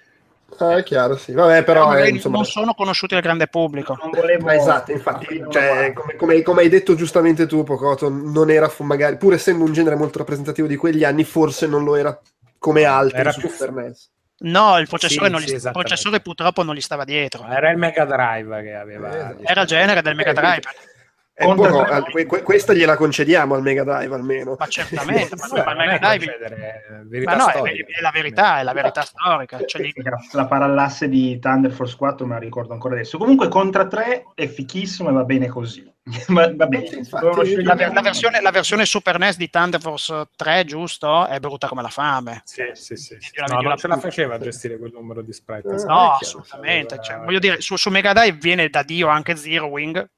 Ah, 0.58 0.76
è 0.76 0.82
chiaro, 0.84 1.16
sì. 1.16 1.32
Vabbè, 1.32 1.64
Però 1.64 1.88
però, 1.88 1.98
eh, 2.04 2.08
insomma... 2.10 2.36
non 2.36 2.44
sono 2.44 2.74
conosciuti 2.74 3.14
al 3.16 3.22
grande 3.22 3.48
pubblico. 3.48 3.98
Non 4.00 4.10
volevo... 4.10 4.44
Ma 4.44 4.54
esatto, 4.54 4.92
infatti, 4.92 5.42
cioè, 5.50 5.92
come, 5.92 6.14
come- 6.16 6.42
come 6.42 6.60
hai 6.62 6.68
detto 6.68 6.94
giustamente 6.94 7.46
tu, 7.46 7.64
Pocoto, 7.64 8.08
non 8.08 8.50
era 8.50 8.68
fu- 8.68 8.84
magari, 8.84 9.16
pur 9.16 9.32
essendo 9.34 9.64
un 9.64 9.72
genere 9.72 9.96
molto 9.96 10.18
rappresentativo 10.18 10.68
di 10.68 10.76
quegli 10.76 11.02
anni, 11.02 11.24
forse 11.24 11.66
non 11.66 11.82
lo 11.82 11.96
era 11.96 12.16
come 12.58 12.84
altri 12.84 13.18
Era 13.18 13.32
su 13.32 13.40
più- 13.40 13.48
Super 13.48 13.72
NES. 13.72 14.10
No, 14.36 14.78
il 14.78 14.88
processore, 14.88 15.26
Sì, 15.26 15.30
non 15.32 15.40
gli- 15.40 15.44
sì, 15.44 15.50
il 15.50 15.56
esattamente. 15.56 15.88
processore 15.88 16.20
purtroppo 16.20 16.62
non 16.62 16.74
gli 16.74 16.80
stava 16.80 17.04
dietro. 17.04 17.44
Era 17.48 17.70
il 17.70 17.78
Mega 17.78 18.04
Drive 18.04 18.62
che 18.62 18.74
aveva. 18.74 19.30
Eh, 19.30 19.36
Era 19.42 19.60
il 19.62 19.66
genere 19.66 20.02
del 20.02 20.14
Mega 20.14 20.32
Drive. 20.32 20.56
Eh, 20.58 20.92
poco, 21.36 21.84
que- 22.12 22.26
que- 22.26 22.42
questa 22.42 22.72
gliela 22.72 22.96
concediamo 22.96 23.54
al 23.54 23.62
Mega 23.62 23.82
Drive 23.82 24.14
almeno. 24.14 24.54
Ma 24.58 24.66
certamente, 24.66 25.34
ma, 25.34 25.74
ma- 25.74 25.94
è 25.94 25.98
dai, 25.98 26.18
concedere, 26.18 26.84
ma 27.24 27.34
no, 27.34 27.48
è, 27.48 27.60
è 27.60 28.00
la 28.00 28.10
verità, 28.12 28.60
è 28.60 28.62
la 28.62 28.72
verità 28.72 29.02
storica. 29.02 29.64
Cioè, 29.64 29.82
lì- 29.82 29.92
La 30.32 30.46
parallasse 30.46 31.08
di 31.08 31.38
Thunder 31.40 31.72
Force 31.72 31.96
4 31.96 32.24
me 32.26 32.34
la 32.34 32.38
ricordo 32.40 32.72
ancora 32.72 32.94
adesso. 32.94 33.18
Comunque 33.18 33.48
contra 33.48 33.86
3 33.86 34.26
è 34.34 34.46
fichissimo 34.46 35.08
e 35.08 35.12
va 35.12 35.24
bene 35.24 35.48
così. 35.48 35.90
va, 36.28 36.52
va 36.54 36.66
bene. 36.66 36.84
Infatti, 36.86 37.62
la, 37.62 37.74
la 37.92 38.00
versione, 38.02 38.40
la 38.40 38.50
versione 38.50 38.84
Super 38.84 39.18
NES 39.18 39.36
di 39.36 39.48
Thunder 39.50 39.80
Force 39.80 40.28
3, 40.36 40.64
giusto? 40.64 41.26
È 41.26 41.40
brutta 41.40 41.66
come 41.66 41.82
la 41.82 41.88
fame. 41.88 42.42
Sì, 42.44 42.62
sì, 42.74 42.94
sì, 42.94 43.16
sì. 43.18 43.30
No, 43.48 43.60
non 43.60 43.76
ce 43.76 43.88
la 43.88 43.96
faceva 43.96 44.34
a 44.34 44.38
gestire 44.38 44.78
quel 44.78 44.92
numero 44.92 45.22
di 45.22 45.32
sprite. 45.32 45.68
Eh, 45.74 45.84
No, 45.86 46.12
assolutamente. 46.12 47.00
Cioè, 47.02 47.16
voglio 47.18 47.38
dire, 47.40 47.60
su, 47.60 47.76
su 47.76 47.90
Mega 47.90 48.12
Drive 48.12 48.36
viene 48.38 48.68
da 48.68 48.82
Dio 48.82 49.08
anche 49.08 49.34
Zero 49.34 49.66
Wing, 49.66 49.96
Eh, 49.96 50.08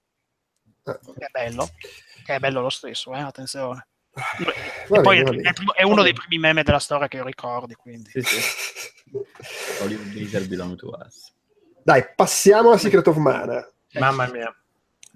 che 0.92 1.26
è 1.26 1.28
bello, 1.30 1.68
che 2.24 2.34
è 2.34 2.38
bello 2.38 2.60
lo 2.60 2.70
stesso, 2.70 3.12
eh, 3.14 3.18
attenzione. 3.20 3.86
E 4.88 5.00
poi 5.02 5.22
bene, 5.22 5.42
va 5.42 5.50
è, 5.50 5.80
è- 5.80 5.84
uno 5.84 6.02
dei 6.02 6.12
primi 6.14 6.38
meme 6.38 6.62
della 6.62 6.78
storia 6.78 7.08
che 7.08 7.16
io 7.18 7.24
ricordi, 7.24 7.74
quindi. 7.74 8.10
Sì, 8.10 8.22
sì. 8.22 8.40
Dai, 11.82 12.04
passiamo 12.14 12.70
a 12.70 12.78
Secret 12.78 13.06
of 13.08 13.16
Mana. 13.16 13.68
Mamma 13.94 14.26
mia. 14.28 14.54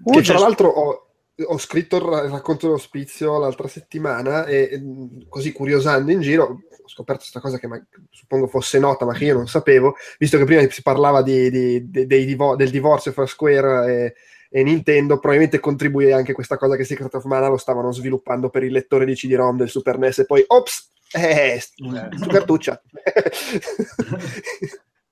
Uh, 0.03 0.13
che 0.13 0.21
tra 0.21 0.39
l'altro 0.39 0.67
ho, 0.69 1.07
ho 1.45 1.57
scritto 1.57 1.97
il 1.97 2.01
ra- 2.03 2.21
il 2.23 2.29
racconto 2.31 2.65
dell'ospizio 2.67 3.37
l'altra 3.39 3.67
settimana 3.67 4.45
e, 4.45 4.69
e, 4.71 4.79
mh, 4.79 5.27
così 5.27 5.51
curiosando 5.51 6.11
in 6.11 6.21
giro 6.21 6.43
ho 6.83 6.87
scoperto 6.87 7.21
questa 7.21 7.39
cosa 7.39 7.57
che 7.59 7.67
ma- 7.67 7.83
suppongo 8.09 8.47
fosse 8.47 8.79
nota 8.79 9.05
ma 9.05 9.13
che 9.13 9.25
io 9.25 9.33
non 9.35 9.47
sapevo, 9.47 9.95
visto 10.17 10.37
che 10.37 10.45
prima 10.45 10.67
si 10.69 10.81
parlava 10.81 11.21
di- 11.21 11.51
di- 11.51 11.89
de- 11.91 12.07
dei 12.07 12.25
del 12.55 12.69
divorzio 12.71 13.11
fra 13.11 13.25
Square 13.27 13.93
e, 13.93 14.15
e 14.53 14.63
Nintendo, 14.63 15.17
probabilmente 15.17 15.61
contribuì 15.61 16.11
anche 16.11 16.33
questa 16.33 16.57
cosa 16.57 16.75
che 16.75 16.83
Secret 16.83 17.13
of 17.13 17.23
Mana 17.23 17.47
lo 17.47 17.55
stavano 17.55 17.93
sviluppando 17.93 18.49
per 18.49 18.63
il 18.63 18.73
lettore 18.73 19.05
di 19.05 19.15
CD-ROM 19.15 19.55
del 19.55 19.69
Super 19.69 19.97
NES 19.97 20.19
e 20.19 20.25
poi, 20.25 20.43
ops, 20.45 20.89
eh, 21.13 21.57
su 21.61 22.27
cartuccia. 22.27 22.81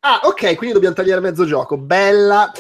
ah, 0.02 0.20
ok, 0.24 0.56
quindi 0.56 0.74
dobbiamo 0.74 0.96
tagliare 0.96 1.22
mezzo 1.22 1.46
gioco. 1.46 1.78
Bella. 1.78 2.52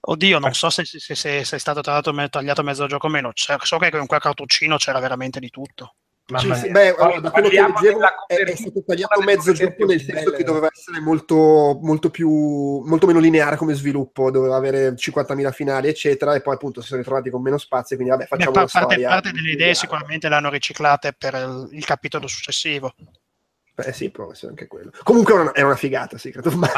Oddio, 0.00 0.38
non 0.40 0.52
so 0.52 0.68
se, 0.68 0.84
se, 0.84 0.98
se- 0.98 1.44
se 1.44 1.56
è 1.56 1.58
stato 1.58 1.80
tagliato, 1.80 2.12
me- 2.12 2.28
tagliato 2.28 2.64
mezzo 2.64 2.86
gioco 2.88 3.06
o 3.06 3.10
meno. 3.10 3.30
C'è- 3.32 3.56
so 3.60 3.78
che 3.78 3.90
con 3.90 4.06
quel 4.06 4.20
cartuccino 4.20 4.76
c'era 4.76 4.98
veramente 4.98 5.38
di 5.38 5.50
tutto. 5.50 5.94
Mamma 6.28 6.54
Sì, 6.56 6.70
beh, 6.70 6.88
allora, 6.96 7.20
da 7.20 7.30
quello 7.30 7.48
che 7.48 7.60
leggevo 7.60 8.00
è, 8.26 8.34
è 8.34 8.56
stato 8.56 8.82
tagliato 8.84 9.20
mezzo 9.20 9.52
gioco 9.52 9.84
nel 9.84 10.00
senso 10.00 10.24
che 10.24 10.30
belle. 10.30 10.42
doveva 10.42 10.68
essere 10.72 10.98
molto, 10.98 11.78
molto 11.80 12.10
più 12.10 12.28
molto 12.84 13.06
meno 13.06 13.20
lineare 13.20 13.54
come 13.54 13.74
sviluppo, 13.74 14.32
doveva 14.32 14.56
avere 14.56 14.96
50.000 14.96 15.52
finali, 15.52 15.86
eccetera, 15.86 16.34
e 16.34 16.40
poi 16.40 16.54
appunto 16.54 16.80
si 16.80 16.88
sono 16.88 16.98
ritrovati 17.00 17.30
con 17.30 17.42
meno 17.42 17.58
spazio, 17.58 17.94
quindi 17.94 18.12
vabbè, 18.12 18.26
Beh, 18.28 18.36
facciamo 18.36 18.50
pa- 18.50 18.58
una 18.62 18.68
parte, 18.72 18.88
storia. 18.94 19.08
parte 19.08 19.30
delle 19.30 19.50
idee 19.52 19.74
sicuramente 19.74 20.28
le 20.28 20.34
hanno 20.34 20.50
riciclate 20.50 21.14
per 21.16 21.34
il, 21.34 21.68
il 21.70 21.84
capitolo 21.84 22.26
successivo. 22.26 22.92
Beh, 23.76 23.92
sì, 23.92 24.10
può 24.10 24.32
essere 24.32 24.48
anche 24.48 24.66
quello. 24.66 24.90
Comunque 25.04 25.34
era 25.34 25.42
una, 25.42 25.54
era 25.54 25.66
una 25.66 25.76
figata, 25.76 26.16
sì, 26.18 26.30
credo. 26.32 26.50
Ma 26.56 26.70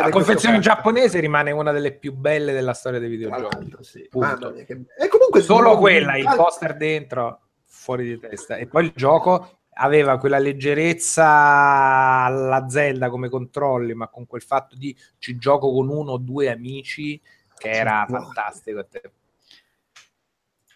la 0.00 0.08
confezione 0.08 0.58
giapponese 0.58 1.20
rimane 1.20 1.50
una 1.50 1.70
delle 1.70 1.92
più 1.92 2.12
belle 2.12 2.52
della 2.52 2.72
storia 2.72 2.98
dei 2.98 3.10
videogiochi. 3.10 3.76
sì. 3.82 4.08
Mia, 4.12 4.36
che- 4.66 4.84
E 4.98 5.08
comunque 5.08 5.42
Solo 5.42 5.76
quella, 5.76 6.16
il 6.16 6.24
poster 6.34 6.76
dentro, 6.76 7.40
fuori 7.84 8.04
di 8.04 8.18
testa. 8.18 8.56
E 8.56 8.66
poi 8.66 8.86
il 8.86 8.92
gioco 8.96 9.58
aveva 9.74 10.18
quella 10.18 10.38
leggerezza 10.38 11.26
alla 11.26 12.66
Zelda 12.68 13.10
come 13.10 13.28
controlli, 13.28 13.92
ma 13.92 14.08
con 14.08 14.26
quel 14.26 14.42
fatto 14.42 14.74
di 14.74 14.96
ci 15.18 15.36
gioco 15.36 15.70
con 15.70 15.88
uno 15.90 16.12
o 16.12 16.16
due 16.18 16.50
amici 16.50 17.20
che 17.58 17.68
era 17.70 18.06
No. 18.08 18.20
fantastico. 18.20 18.86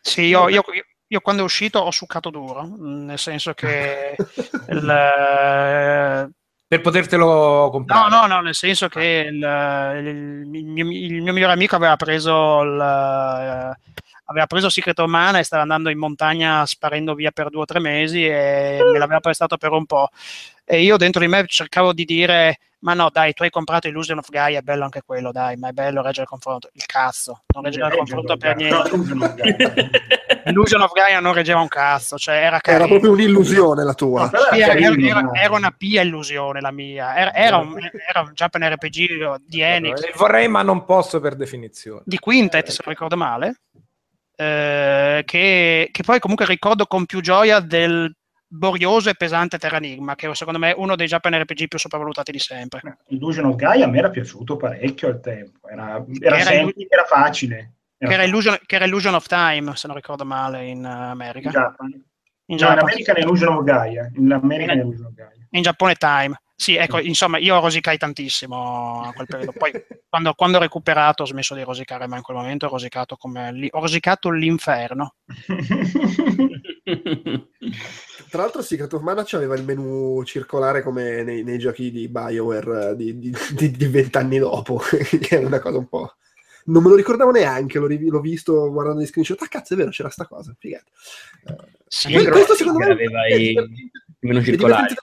Sì, 0.03 0.23
io, 0.23 0.49
io- 0.49 0.63
io 1.07 1.21
quando 1.21 1.43
è 1.43 1.45
uscito 1.45 1.79
ho 1.79 1.91
succato 1.91 2.29
duro, 2.29 2.69
nel 2.77 3.19
senso 3.19 3.55
che 3.55 4.15
il, 4.69 6.33
Per 6.69 6.81
potertelo 6.83 7.71
comprare. 7.71 8.11
No, 8.11 8.19
no, 8.21 8.27
no, 8.27 8.41
nel 8.43 8.55
senso 8.55 8.89
che 8.89 9.27
il, 9.31 9.37
il 10.05 10.47
mio, 10.47 10.91
il 10.91 11.23
mio 11.23 11.33
migliore 11.33 11.53
amico 11.55 11.77
aveva 11.77 11.97
preso 11.97 12.61
il, 12.63 13.77
aveva 14.31 14.47
preso 14.47 14.69
Secret 14.69 14.99
of 14.99 15.09
Mana 15.09 15.39
e 15.39 15.43
stava 15.43 15.63
andando 15.63 15.89
in 15.91 15.99
montagna 15.99 16.65
sparendo 16.67 17.15
via 17.15 17.31
per 17.31 17.49
due 17.51 17.63
o 17.63 17.65
tre 17.67 17.81
mesi 17.81 18.27
e 18.27 18.79
me 18.93 18.99
l'aveva 18.99 19.21
prestato 19.21 19.57
per 19.57 19.73
un 19.73 19.87
po'. 19.87 20.09
E 20.65 20.83
io 20.83 20.97
dentro 20.99 21.21
di 21.21 21.29
me 21.29 21.45
cercavo 21.47 21.95
di 21.95 22.05
dire: 22.05 22.59
Ma 22.81 22.93
no, 22.93 23.09
dai, 23.11 23.33
tu 23.33 23.43
hai 23.43 23.49
comprato 23.51 23.89
Illusion 23.89 24.19
of 24.19 24.29
Gaia, 24.29 24.59
è 24.59 24.63
bello 24.63 24.85
anche 24.85 25.01
quello, 25.03 25.33
dai, 25.33 25.57
ma 25.57 25.69
è 25.71 25.73
bello 25.73 26.03
reggere 26.03 26.23
il 26.25 26.29
confronto. 26.29 26.69
Il 26.75 26.85
cazzo, 26.85 27.45
non 27.55 27.65
reggeva 27.65 27.87
il 27.89 27.97
confronto 27.97 28.37
per 28.37 28.55
niente. 28.57 29.91
Illusion 30.45 30.81
of 30.83 30.93
Gaia 30.93 31.21
non 31.21 31.33
reggeva 31.33 31.61
un 31.61 31.69
cazzo, 31.69 32.19
cioè 32.19 32.37
era 32.37 32.59
Era 32.63 32.87
proprio 32.87 33.13
un'illusione 33.13 33.83
la 33.83 33.95
tua. 33.95 34.29
Sì, 34.29 34.61
era, 34.61 34.75
era- 34.75 35.31
era- 35.33 35.55
una 35.57 35.71
pia 35.71 36.03
illusione 36.03 36.61
la 36.61 36.71
mia, 36.71 37.17
era, 37.17 37.35
era 37.35 37.57
un, 37.57 37.75
era 38.07 38.21
un 38.21 38.33
Japan 38.35 38.71
RPG 38.75 39.37
di 39.47 39.61
Enix, 39.63 40.17
Vorrei, 40.17 40.49
ma 40.49 40.63
non 40.63 40.85
posso 40.85 41.19
per 41.21 41.35
definizione. 41.35 42.03
di 42.05 42.19
Quintet, 42.19 42.69
se 42.69 42.83
non 42.85 42.93
ricordo 42.93 43.17
male, 43.17 43.61
eh, 44.41 45.23
che, 45.25 45.89
che 45.91 46.03
poi 46.05 46.21
comunque 46.21 46.47
ricordo 46.47 46.87
con 46.87 47.07
più 47.07 47.21
gioia 47.21 47.59
del 47.59 48.15
borioso 48.47 49.11
e 49.11 49.15
pesante 49.15 49.59
Terranigma, 49.59 50.15
che 50.15 50.33
secondo 50.35 50.61
me 50.61 50.71
è 50.71 50.75
uno 50.79 50.95
dei 50.95 51.09
Japan 51.09 51.41
RPG 51.41 51.67
più 51.67 51.79
sopravvalutati 51.79 52.31
di 52.31 52.39
sempre. 52.39 52.99
Illusion 53.09 53.47
of 53.47 53.57
Gaia 53.57 53.87
a 53.87 53.89
me 53.89 53.99
era 53.99 54.11
piaciuto 54.11 54.57
parecchio 54.57 55.09
al 55.09 55.21
tempo, 55.21 55.69
era, 55.69 56.05
era, 56.21 56.37
Era 56.37 56.45
semplice, 56.45 56.87
era 56.89 57.05
facile. 57.05 57.73
Che 57.99 58.13
era, 58.13 58.23
Illusion, 58.23 58.57
che 58.65 58.77
era 58.77 58.85
Illusion 58.85 59.15
of 59.15 59.27
Time, 59.27 59.75
se 59.75 59.89
non 59.89 59.97
ricordo 59.97 60.25
male, 60.25 60.67
in 60.67 60.85
eh, 60.85 60.89
America. 60.89 61.49
in 61.49 61.55
Japan. 61.55 62.05
In, 62.47 62.57
No, 62.61 62.73
in. 62.73 62.79
America 62.79 63.13
è 63.13 63.21
Illusion 63.21 63.55
of 63.55 63.65
Gaia, 63.65 64.09
in 64.15 64.33
America 64.33 64.73
è 64.73 64.77
Illusion 64.77 65.07
of 65.07 65.15
Gaia. 65.15 65.38
In 65.51 65.63
Giappone 65.63 65.95
Time. 65.95 66.41
Sì, 66.61 66.75
ecco, 66.75 66.99
insomma, 66.99 67.39
io 67.39 67.61
rosicai 67.61 67.97
tantissimo 67.99 69.03
a 69.05 69.13
quel 69.13 69.29
periodo. 69.29 69.53
Poi, 69.53 69.71
quando, 70.11 70.35
quando 70.35 70.57
ho 70.57 70.61
recuperato, 70.61 71.23
ho 71.23 71.27
smesso 71.27 71.55
di 71.55 71.63
rosicare, 71.63 72.09
ma 72.09 72.17
in 72.17 72.23
quel 72.23 72.37
momento 72.37 72.67
ho 72.67 72.71
rosicato 72.71 73.15
come 73.17 73.53
lì- 73.53 73.69
ho 73.71 73.79
rosicato 73.81 74.31
l'inferno. 74.31 75.15
Tra 78.31 78.43
l'altro, 78.43 78.63
Secret 78.63 78.93
of 78.93 79.03
Mana 79.03 79.25
aveva 79.31 79.55
il 79.55 79.65
menu 79.65 80.23
circolare 80.25 80.83
come 80.83 81.23
nei, 81.23 81.45
nei 81.45 81.59
giochi 81.59 81.91
di 81.91 82.09
BioWare 82.09 82.91
eh, 82.91 82.97
di, 82.97 83.87
vent'anni 83.87 84.39
dopo, 84.39 84.79
che 85.21 85.39
è 85.39 85.45
una 85.45 85.61
cosa 85.61 85.79
un 85.79 85.89
po'. 85.89 86.17
Non 86.65 86.83
me 86.83 86.91
lo 86.91 86.97
ricordavo 86.97 87.31
neanche, 87.31 87.79
l'ho, 87.79 87.87
rivi- 87.87 88.09
l'ho 88.11 88.21
visto 88.21 88.71
guardando 88.71 89.01
gli 89.01 89.07
screenshot. 89.07 89.41
Ah, 89.43 89.49
cazzo, 89.49 89.75
è 89.75 89.77
vero, 89.77 89.91
c'era 89.91 90.11
sta 90.11 90.27
cosa. 90.27 90.55
Figata. 90.59 90.85
Eh, 91.47 91.55
Sì, 91.87 92.13
questo 92.29 92.55
secondo 92.55 92.81
me 92.81 92.91
aveva 92.91 93.27
i- 93.29 93.55
è 94.21 94.43
circolari. 94.43 94.95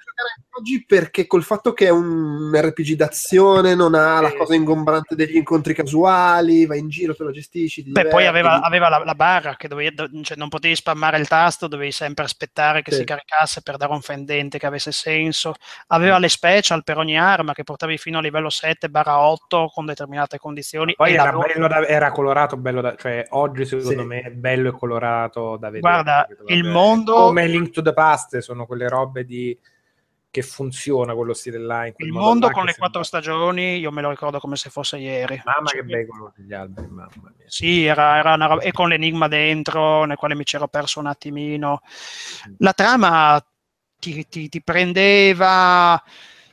Oggi 0.58 0.86
perché 0.86 1.28
col 1.28 1.44
fatto 1.44 1.74
che 1.74 1.88
è 1.88 1.90
un 1.90 2.52
RPG 2.54 2.94
d'azione, 2.96 3.76
non 3.76 3.94
ha 3.96 4.22
la 4.22 4.34
cosa 4.36 4.56
ingombrante 4.56 5.16
degli 5.16 5.36
incontri 5.36 5.74
casuali, 5.74 6.66
vai 6.66 6.80
in 6.80 6.90
giro, 6.90 7.16
te 7.16 7.24
lo 7.24 7.32
gestisci. 7.32 7.84
ti 7.84 7.92
Beh, 7.92 8.08
poi 8.08 8.24
diverti. 8.26 8.28
aveva, 8.28 8.62
aveva 8.62 8.90
la, 8.90 9.04
la 9.04 9.16
barra 9.16 9.56
che 9.56 9.68
dovevi, 9.68 9.94
do- 9.96 10.10
cioè 10.24 10.38
non 10.38 10.50
potevi 10.50 10.76
spammare 10.76 11.18
il 11.20 11.28
tasto, 11.28 11.68
dovevi 11.68 11.92
sempre 11.92 12.24
aspettare 12.26 12.82
che 12.82 12.92
Sì. 12.92 12.98
si 13.00 13.04
caricasse 13.04 13.62
per 13.62 13.78
dare 13.78 13.92
un 13.92 14.02
fendente 14.02 14.58
che 14.58 14.66
avesse 14.66 14.92
senso. 14.92 15.54
Aveva 15.88 16.18
le 16.20 16.30
special 16.30 16.84
per 16.84 16.98
ogni 16.98 17.18
arma 17.18 17.54
che 17.54 17.64
portavi 17.64 17.98
fino 17.98 18.18
a 18.18 18.22
livello 18.22 18.50
7-8 18.50 19.68
con 19.74 19.86
determinate 19.86 20.38
condizioni. 20.38 20.94
Poi 20.96 21.14
era, 21.14 21.32
bello 21.32 21.68
da- 21.68 21.86
era 21.88 22.12
colorato, 22.12 22.58
bello 22.58 22.82
da, 22.82 22.96
cioè 22.96 23.26
oggi 23.30 23.66
secondo 23.66 24.02
Sì. 24.02 24.08
me 24.08 24.22
è 24.22 24.32
bello 24.32 24.70
e 24.70 24.72
colorato 24.72 25.58
da 25.58 25.70
vedere. 25.70 25.80
Guarda, 25.82 26.28
il 26.48 26.64
mondo- 26.64 27.14
come 27.16 27.46
Link 27.48 27.72
to 27.72 27.82
the 27.82 27.94
Past 27.94 28.38
sono 28.40 28.66
quelle 28.66 28.88
robe 28.88 29.26
di 29.26 29.58
che 30.36 30.42
funziona 30.42 31.16
quello 31.16 31.34
stile 31.34 31.58
là 31.58 31.90
il 31.96 32.12
mondo 32.12 32.48
là, 32.48 32.52
con 32.52 32.66
le 32.66 32.76
quattro 32.76 33.04
stagioni, 33.04 33.78
io 33.78 33.90
me 33.90 34.02
lo 34.02 34.10
ricordo 34.10 34.38
come 34.38 34.58
se 34.58 34.70
fosse 34.70 34.98
ieri. 34.98 35.42
Mamma 35.46 35.70
Cioè, 35.70 35.80
che 35.80 35.86
bei 35.86 36.06
colori 36.06 36.34
degli 36.36 36.54
alberi, 36.54 36.88
mamma 36.90 37.32
mia. 37.38 37.46
Sì, 37.46 37.86
era, 37.86 38.18
era 38.18 38.34
una 38.34 38.48
roba, 38.48 38.62
e 38.62 38.74
con 38.74 38.90
l'enigma 38.90 39.30
dentro, 39.30 40.04
nel 40.04 40.18
quale 40.18 40.36
mi 40.36 40.44
c'ero 40.44 40.68
perso 40.68 41.00
un 41.00 41.06
attimino. 41.06 41.80
La 42.58 42.74
trama 42.74 43.42
ti, 43.98 44.28
ti- 44.28 44.50
ti 44.50 44.62
prendeva, 44.62 46.04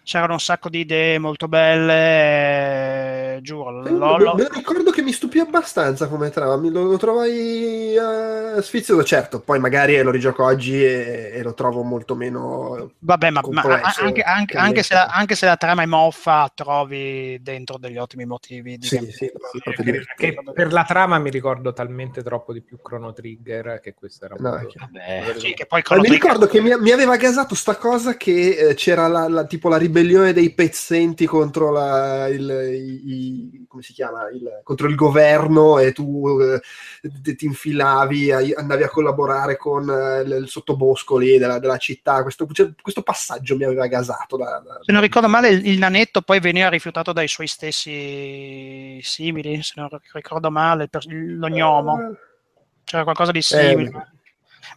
c'erano 0.05 0.33
un 0.35 0.41
sacco 0.41 0.69
di 0.69 0.81
idee 0.81 1.19
molto 1.19 1.49
belle, 1.49 3.37
eh, 3.37 3.41
giuro. 3.43 3.85
Eh, 3.85 3.91
l'ho- 3.91 4.17
me, 4.35 4.43
lo 4.43 4.49
ricordo 4.53 4.91
che 4.91 5.03
mi 5.03 5.13
stupì 5.13 5.39
abbastanza 5.39 6.09
come 6.09 6.31
trama, 6.31 6.57
mi- 6.57 6.71
lo, 6.71 6.85
lo 6.85 6.97
trovai 6.97 7.95
eh, 7.95 8.63
sfizioso, 8.63 9.03
certo, 9.05 9.41
poi 9.41 9.59
magari 9.59 10.01
lo 10.03 10.11
rigioco 10.11 10.45
oggi 10.45 10.83
e, 10.85 11.31
e 11.35 11.43
lo 11.43 11.55
trovo 11.55 11.83
molto 11.83 12.15
meno... 12.15 12.93
Vabbè, 12.99 13.31
ma, 13.31 13.41
ma 13.51 13.63
anche, 13.83 14.23
anche- 14.23 14.55
che 14.55 14.59
anche 14.59 14.83
se 14.83 14.95
la, 14.95 15.07
anche 15.07 15.35
se 15.35 15.47
la 15.47 15.57
trama 15.57 15.83
è 15.83 15.87
moffa, 15.87 16.51
trovi 16.55 17.41
dentro 17.43 17.79
degli 17.79 17.97
ottimi 17.99 18.25
motivi. 18.25 18.77
di 18.79 18.87
Sì, 18.87 19.11
sì, 19.11 19.31
proprio 19.63 20.03
Che, 20.17 20.35
per 20.55 20.73
la 20.73 20.85
trama 20.85 21.19
mi 21.19 21.31
ricordo 21.31 21.73
talmente 21.73 22.23
troppo 22.23 22.53
di 22.53 22.61
più 22.61 22.81
Chrono 22.83 23.13
Trigger 23.13 23.81
che 23.81 23.95
questo 23.95 24.25
era 24.27 24.35
No, 24.39 24.51
chiaro. 24.67 24.91
Vabbè. 24.93 25.39
Sì, 25.39 25.55
che 25.55 25.67
poi 25.67 25.83
Chrono 25.83 26.03
mi 26.03 26.09
Trigger- 26.09 26.33
ricordo 26.33 26.47
che 26.47 26.61
mi, 26.61 26.75
mi 26.81 26.91
aveva 26.91 27.17
gasato 27.17 27.55
sta 27.55 27.77
cosa 27.77 28.17
che 28.17 28.57
eh, 28.71 28.75
c'era 28.75 29.07
la, 29.09 29.29
la- 29.29 29.45
tipo 29.45 29.69
la 29.69 29.77
ribellione 29.93 30.33
dei 30.33 30.55
pezzenti 30.55 31.27
contro 31.27 31.71
la- 31.71 32.27
il- 32.29 32.71
i, 32.73 33.11
i, 33.61 33.65
come 33.69 33.83
si 33.83 33.93
chiama, 33.93 34.29
il, 34.31 34.61
contro 34.65 34.89
il 34.89 34.95
governo 34.95 35.79
e 35.79 35.93
tu 35.93 36.41
eh, 36.41 37.37
ti 37.37 37.45
infilavi, 37.45 38.33
ai- 38.33 38.55
andavi 38.55 38.83
a 38.83 38.89
collaborare 38.89 39.57
con 39.59 39.89
eh, 39.89 40.21
il, 40.23 40.49
sottobosco 40.49 41.19
lì 41.19 41.37
della, 41.37 41.59
della 41.59 41.77
città. 41.77 42.23
Questo, 42.23 42.47
cioè, 42.51 42.71
questo 42.81 43.03
passaggio 43.03 43.57
mi 43.57 43.65
aveva 43.65 43.87
gasato. 43.87 44.37
Da, 44.39 44.63
da- 44.65 44.79
Se 44.83 44.93
non 44.93 45.03
ricordo 45.03 45.29
male, 45.29 45.51
il, 45.51 45.79
nanetto 45.79 46.23
poi 46.23 46.41
veniva 46.41 46.69
rifiutato 46.71 47.13
dai 47.13 47.29
suoi 47.29 47.47
stessi 47.47 48.99
simili, 49.03 49.63
se 49.63 49.75
non 49.77 49.89
ricordo 50.13 50.51
male, 50.51 50.89
per- 50.89 51.05
lo 51.07 51.49
gnomo. 51.49 52.17
C'era 52.85 53.05
qualcosa 53.05 53.31
di 53.31 53.43
simile. 53.43 53.89
Eh, 53.89 54.21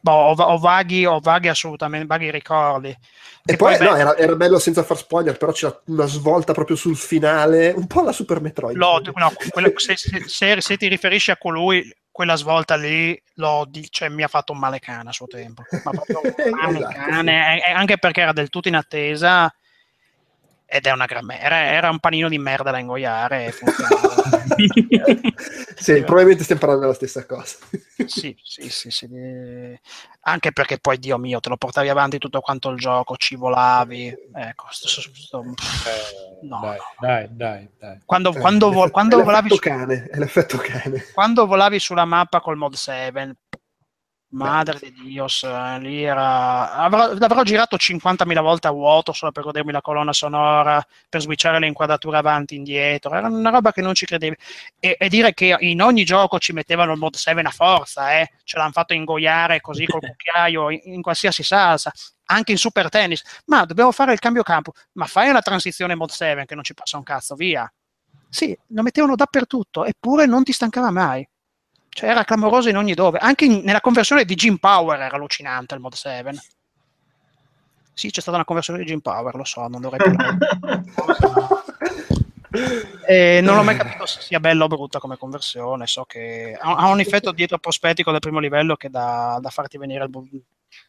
Boh, 0.05 0.11
ho, 0.11 0.33
ho 0.35 0.57
vaghi, 0.59 1.03
ho 1.03 1.19
vaghi 1.19 1.47
assolutamente, 1.47 2.05
vaghi 2.05 2.29
ricordi. 2.29 2.89
E 2.89 2.97
Che 3.43 3.55
poi, 3.55 3.75
beh, 3.75 3.83
no, 3.85 3.95
era, 3.95 4.15
era 4.15 4.35
bello 4.35 4.59
senza 4.59 4.83
far 4.83 4.97
spoiler, 4.97 5.35
però 5.35 5.51
c'era 5.51 5.81
una 5.87 6.05
svolta 6.05 6.53
proprio 6.53 6.75
sul 6.75 6.95
finale, 6.95 7.73
un 7.75 7.87
po' 7.87 8.01
la 8.03 8.11
Super 8.11 8.39
Metroid. 8.39 8.77
no, 8.77 9.01
quello- 9.49 9.71
se, 9.79 9.95
se- 9.97 10.21
se- 10.27 10.61
se 10.61 10.77
ti 10.77 10.87
riferisci 10.87 11.31
a 11.31 11.37
colui, 11.37 11.91
quella 12.11 12.35
svolta 12.35 12.75
lì, 12.75 13.19
l'odi, 13.35 13.87
cioè, 13.89 14.09
mi 14.09 14.21
ha 14.21 14.27
fatto 14.27 14.51
un 14.53 14.59
male 14.59 14.77
cane 14.79 15.09
a 15.09 15.11
suo 15.11 15.25
tempo. 15.25 15.63
Ma 15.81 15.91
proprio 15.91 16.21
un 16.37 16.55
male 16.59 16.77
Esatto, 16.77 16.93
cane, 16.93 17.55
e- 17.63 17.69
e 17.69 17.71
anche 17.73 17.97
perché 17.97 18.21
era 18.21 18.31
del 18.31 18.49
tutto 18.49 18.67
in 18.67 18.75
attesa 18.75 19.51
ed 20.65 20.85
è 20.87 20.91
una 20.91 21.05
gran 21.05 21.29
era, 21.31 21.57
era 21.57 21.89
un 21.89 21.99
panino 21.99 22.27
di 22.27 22.37
merda 22.39 22.71
da 22.71 22.79
ingoiare 22.79 23.45
e. 23.47 23.53
Sì, 25.77 25.99
probabilmente 26.03 26.43
stiamo 26.43 26.61
parlando 26.61 26.83
della 26.85 26.95
stessa 26.95 27.25
cosa. 27.25 27.57
sì, 28.05 28.35
sì, 28.41 28.69
sì, 28.69 28.89
sì. 28.89 29.07
Anche 30.21 30.51
perché 30.51 30.79
poi, 30.79 30.97
Dio 30.97 31.17
mio, 31.17 31.39
te 31.39 31.49
lo 31.49 31.57
portavi 31.57 31.89
avanti 31.89 32.17
tutto 32.17 32.39
quanto 32.41 32.69
il 32.69 32.77
gioco, 32.79 33.15
ci 33.17 33.35
volavi. 33.35 34.07
Ecco, 34.33 34.67
sto- 34.69 34.87
sto- 34.87 35.11
sto- 35.13 35.43
Eh, 35.43 36.45
No, 36.47 36.59
dai, 36.61 36.77
no. 36.77 36.83
dai, 36.99 37.27
dai, 37.31 37.69
dai. 37.77 37.99
quando, 38.05 38.33
Eh, 38.33 38.39
quando 38.39 38.71
vo- 38.71 38.85
è 38.87 38.91
quando 38.91 39.21
volavi 39.23 39.49
l'effetto 39.49 39.69
su- 39.69 39.77
cane, 39.77 40.07
è 40.09 40.17
l'effetto 40.17 40.57
cane. 40.57 41.05
quando 41.13 41.45
volavi 41.45 41.79
sulla 41.79 42.05
mappa 42.05 42.39
col 42.39 42.57
mod 42.57 42.73
7 42.75 43.35
madre 44.35 44.79
di 44.79 44.91
Dios 44.91 45.43
eh, 45.43 45.79
lì 45.79 46.03
era 46.03 46.73
avrò, 46.73 47.13
l'avrò 47.13 47.43
girato 47.43 47.77
50.000 47.77 48.41
volte 48.41 48.67
a 48.67 48.71
vuoto 48.71 49.13
solo 49.13 49.31
per 49.31 49.43
godermi 49.43 49.71
la 49.71 49.81
colonna 49.81 50.13
sonora 50.13 50.85
per 51.09 51.21
switchare 51.21 51.59
le 51.59 51.67
inquadrature 51.67 52.17
avanti 52.17 52.53
e 52.53 52.57
indietro 52.57 53.15
era 53.15 53.27
una 53.27 53.49
roba 53.49 53.71
che 53.71 53.81
non 53.81 53.93
ci 53.93 54.05
credevi 54.05 54.35
e, 54.79 54.95
e 54.99 55.09
dire 55.09 55.33
che 55.33 55.55
in 55.59 55.81
ogni 55.81 56.03
gioco 56.03 56.37
ci 56.39 56.53
mettevano 56.53 56.91
il 56.91 56.99
mod 56.99 57.15
7 57.15 57.39
a 57.41 57.51
forza 57.51 58.19
eh? 58.19 58.29
ce 58.43 58.57
l'hanno 58.57 58.71
fatto 58.71 58.93
ingoiare 58.93 59.61
così 59.61 59.85
col 59.85 60.01
cucchiaio 60.05 60.69
in, 60.69 60.79
in 60.83 61.01
qualsiasi 61.01 61.43
salsa 61.43 61.91
anche 62.25 62.51
in 62.51 62.57
super 62.57 62.89
tennis 62.89 63.23
ma 63.45 63.65
dobbiamo 63.65 63.91
fare 63.91 64.13
il 64.13 64.19
cambio 64.19 64.43
campo 64.43 64.73
ma 64.93 65.05
fai 65.05 65.29
una 65.29 65.41
transizione 65.41 65.95
mod 65.95 66.09
7 66.09 66.45
che 66.45 66.55
non 66.55 66.63
ci 66.63 66.73
passa 66.73 66.97
un 66.97 67.03
cazzo 67.03 67.35
via 67.35 67.71
sì, 68.35 68.57
lo 68.67 68.81
mettevano 68.81 69.15
dappertutto, 69.15 69.85
eppure 69.85 70.25
non 70.25 70.43
ti 70.43 70.51
stancava 70.51 70.91
mai. 70.91 71.25
Cioè 71.95 72.09
era 72.09 72.25
clamoroso 72.25 72.67
in 72.67 72.75
ogni 72.75 72.93
dove. 72.93 73.19
Anche 73.19 73.45
in- 73.45 73.61
nella 73.63 73.79
conversione 73.79 74.25
di 74.25 74.35
Jim 74.35 74.57
Power 74.57 74.99
era 74.99 75.15
allucinante 75.15 75.75
il 75.75 75.79
mod 75.79 75.93
7. 75.93 76.31
Sì, 77.93 78.11
c'è 78.11 78.19
stata 78.19 78.35
una 78.35 78.43
conversione 78.43 78.79
di 78.79 78.85
Jim 78.85 78.99
Power, 78.99 79.33
lo 79.33 79.45
so, 79.45 79.65
non 79.69 79.79
dovrei. 79.79 80.01
E 83.07 83.41
non 83.41 83.57
ho 83.57 83.63
mai 83.63 83.75
capito 83.75 84.05
se 84.05 84.21
sia 84.21 84.39
bella 84.39 84.63
o 84.63 84.67
brutta 84.67 84.99
come 84.99 85.17
conversione. 85.17 85.87
So 85.87 86.05
che 86.05 86.57
ha, 86.59 86.87
un 86.89 86.99
effetto 87.01 87.31
dietro 87.31 87.57
prospettico 87.59 88.11
del 88.11 88.21
primo 88.21 88.39
livello 88.39 88.75
che 88.77 88.89
da, 88.89 89.37
da 89.41 89.49
farti 89.49 89.77
venire 89.77 90.07
bu- 90.07 90.27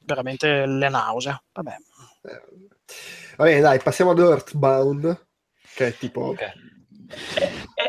veramente 0.03 0.65
le 0.65 0.89
nausea. 0.89 1.41
Vabbè. 1.53 1.77
Eh, 2.23 2.43
Va 3.37 3.45
bene, 3.45 3.61
dai, 3.61 3.81
passiamo 3.81 4.12
ad 4.12 4.19
Earthbound, 4.20 5.27
che 5.74 5.89
è 5.89 5.97
tipo... 5.97 6.35
E 6.39 6.53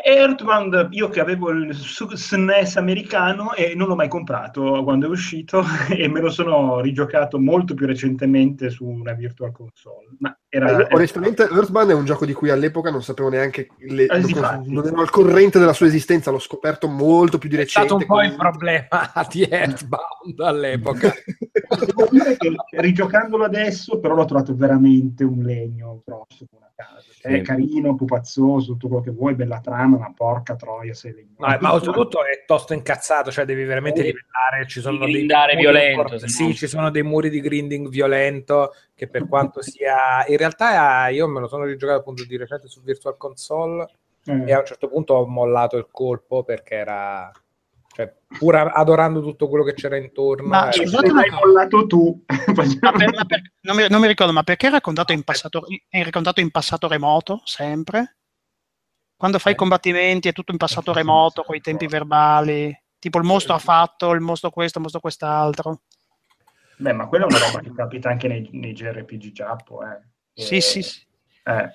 Earthbound, 0.03 0.87
io 0.91 1.09
che 1.09 1.19
avevo 1.19 1.49
il 1.49 1.73
SNES 1.73 2.75
americano 2.77 3.53
e 3.53 3.73
non 3.75 3.87
l'ho 3.87 3.95
mai 3.95 4.07
comprato 4.09 4.83
quando 4.83 5.05
è 5.07 5.09
uscito 5.09 5.63
e 5.89 6.07
me 6.07 6.19
lo 6.19 6.29
sono 6.29 6.79
rigiocato 6.81 7.39
molto 7.39 7.73
più 7.73 7.85
recentemente 7.85 8.69
su 8.69 8.85
una 8.85 9.13
Virtual 9.13 9.51
Console. 9.51 10.07
Ma 10.19 10.37
era, 10.49 10.87
Eh, 10.87 10.93
onestamente, 10.93 11.43
Earthbound 11.43 11.91
è 11.91 11.93
un 11.93 12.05
gioco 12.05 12.25
di 12.25 12.33
cui 12.33 12.49
all'epoca 12.49 12.91
non 12.91 13.01
sapevo 13.03 13.29
neanche, 13.29 13.67
le- 13.79 14.05
Eh, 14.05 14.19
non, 14.19 14.63
non 14.67 14.85
ero 14.87 15.01
al 15.01 15.09
corrente 15.09 15.59
della 15.59 15.73
sua 15.73 15.87
esistenza, 15.87 16.31
l'ho 16.31 16.39
scoperto 16.39 16.87
molto 16.87 17.37
più 17.37 17.49
di 17.49 17.55
È 17.55 17.59
recente. 17.59 17.87
stato 17.87 18.01
un 18.01 18.07
po' 18.07 18.21
il 18.21 18.29
con- 18.29 18.37
problema 18.37 18.87
di 19.29 19.43
Earthbound 19.49 20.39
all'epoca. 20.39 21.13
Devo 21.85 22.07
dire 22.11 22.37
che 22.37 22.55
rigiocandolo 22.71 23.43
adesso, 23.45 23.99
però 23.99 24.15
l'ho 24.15 24.25
trovato 24.25 24.53
veramente 24.55 25.23
un 25.23 25.41
legno 25.43 26.01
grosso 26.05 26.45
una 26.51 26.71
casa. 26.75 27.05
Sì. 27.27 27.33
È 27.33 27.41
carino, 27.41 27.95
pupazzoso, 27.95 28.71
tutto 28.73 28.87
quello 28.87 29.03
che 29.03 29.11
vuoi, 29.11 29.35
bella 29.35 29.59
trama, 29.59 29.97
ma 29.97 30.13
porca 30.15 30.55
troia, 30.55 30.93
sei. 30.93 31.27
No, 31.37 31.57
ma 31.59 31.73
oltretutto 31.73 32.23
è 32.23 32.43
tosto 32.45 32.73
incazzato, 32.73 33.31
cioè 33.31 33.45
devi 33.45 33.63
veramente 33.65 34.01
livellare. 34.01 34.65
Ci 34.67 34.79
sono 34.79 35.05
dei 35.05 35.27
violento, 35.57 36.13
no. 36.13 36.27
Sì, 36.27 36.55
ci 36.55 36.67
sono 36.67 36.89
dei 36.89 37.03
muri 37.03 37.29
di 37.29 37.41
grinding 37.41 37.89
violento 37.89 38.73
che 38.95 39.07
per 39.07 39.27
quanto 39.29 39.61
sia... 39.61 40.25
In 40.27 40.37
realtà 40.37 41.07
io 41.09 41.27
me 41.27 41.41
lo 41.41 41.47
sono 41.47 41.65
rigiocato 41.65 41.99
appunto 41.99 42.23
di 42.25 42.37
recente 42.37 42.67
su 42.67 42.81
Virtual 42.81 43.17
Console 43.17 43.85
Eh. 44.25 44.43
e 44.45 44.53
a 44.53 44.59
un 44.59 44.65
certo 44.65 44.87
punto 44.87 45.13
ho 45.15 45.27
mollato 45.27 45.77
il 45.77 45.87
colpo 45.91 46.43
perché 46.43 46.75
era... 46.75 47.31
Cioè, 47.97 48.13
pur 48.37 48.55
adorando 48.55 49.21
tutto 49.23 49.49
quello 49.49 49.63
che 49.63 49.73
c'era 49.73 49.97
intorno... 49.97 50.49
Ma 50.49 50.67
era- 50.67 50.69
E 50.69 50.85
scusate 50.85 51.11
l'hai 51.11 51.31
mollato 51.31 51.87
tu, 51.87 52.23
Ma 52.79 52.91
per- 52.91 53.15
ma 53.15 53.25
per- 53.25 53.41
non, 53.61 53.75
mi, 53.75 53.87
non 53.89 53.99
mi 53.99 54.05
ricordo, 54.05 54.31
ma 54.31 54.43
perché 54.43 54.67
è 54.67 54.69
raccontato 54.69 55.13
in 55.13 55.23
passato, 55.23 55.65
è 55.89 56.03
raccontato 56.03 56.39
in 56.39 56.51
passato 56.51 56.87
remoto 56.87 57.41
sempre? 57.43 58.17
Quando 59.17 59.39
fai 59.39 59.53
Eh. 59.53 59.55
combattimenti 59.55 60.27
è 60.27 60.31
tutto 60.31 60.51
in 60.51 60.59
passato 60.59 60.93
remoto, 60.93 61.41
con 61.41 61.55
i 61.55 61.59
tempi 61.61 61.87
verbali. 61.87 62.71
Tipo 62.99 63.17
il 63.17 63.23
mostro 63.23 63.55
ha 63.55 63.59
fatto, 63.59 64.11
il 64.11 64.21
mostro 64.21 64.51
questo, 64.51 64.77
il 64.77 64.83
mostro 64.83 65.01
quest'altro. 65.01 65.81
Beh, 66.77 66.93
ma 66.93 67.07
quella 67.07 67.25
è 67.25 67.27
una 67.27 67.39
roba 67.39 67.61
che 67.61 67.73
capita 67.73 68.09
anche 68.09 68.27
nei, 68.27 68.47
nei 68.51 68.73
JRPG 68.73 69.31
giappo, 69.31 69.81
eh. 69.81 69.99
Sì, 70.35 70.57
Eh, 70.57 70.61
sì, 70.61 70.81
sì. 70.83 71.01
eh. 71.45 71.71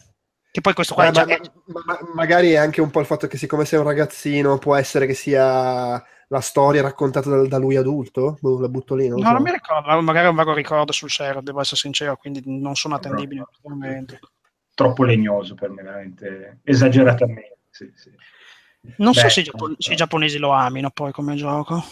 Che 0.53 0.61
poi 0.61 0.75
questo 0.75 0.95
qua 0.95 1.07
Eh, 1.07 1.09
è 1.09 1.11
già... 1.13 1.25
ma- 1.27 1.37
ma- 1.67 1.83
ma- 1.85 1.99
magari 2.15 2.53
è 2.53 2.57
anche 2.59 2.81
un 2.81 2.91
po' 2.91 3.01
il 3.01 3.07
fatto 3.07 3.27
che 3.27 3.39
siccome 3.39 3.65
sei 3.65 3.81
un 3.81 3.87
ragazzino 3.87 4.59
può 4.59 4.77
essere 4.77 5.07
che 5.07 5.15
sia 5.15 6.05
la 6.33 6.41
storia 6.41 6.81
raccontata 6.81 7.29
da, 7.29 7.47
da 7.47 7.59
lui 7.59 7.77
adulto? 7.77 8.39
Boh, 8.41 8.59
la 8.59 8.69
butto 8.69 8.95
lì, 8.95 9.07
non 9.07 9.19
lo 9.19 9.23
No, 9.25 9.29
so. 9.29 9.35
non 9.35 9.43
mi 9.43 9.53
ricordo, 9.53 10.01
magari 10.01 10.29
un 10.29 10.35
vago 10.35 10.55
ricordo 10.55 10.91
sul 10.91 11.11
serio, 11.11 11.43
devo 11.43 11.61
essere 11.61 11.77
sincero, 11.77 12.17
quindi 12.17 12.43
non 12.47 12.75
sono 12.75 12.95
attendibili 12.95 13.41
in 13.41 13.45
questo 13.45 13.69
momento. 13.69 14.19
Troppo 14.75 15.05
legnoso 15.05 15.55
per 15.55 15.69
me, 15.69 15.83
veramente 15.83 16.61
esageratamente. 16.65 17.59
Sì, 17.69 17.93
sì. 17.95 18.11
Non 18.97 19.13
so 19.13 19.25
Beh, 19.25 19.29
se 19.31 19.41
i, 19.41 19.45
giappo- 19.45 19.75
se 19.77 19.93
i 19.93 19.97
giapponesi 19.97 20.39
lo 20.39 20.53
amino 20.53 20.91
poi 20.91 21.13
come 21.13 21.35
gioco. 21.35 21.85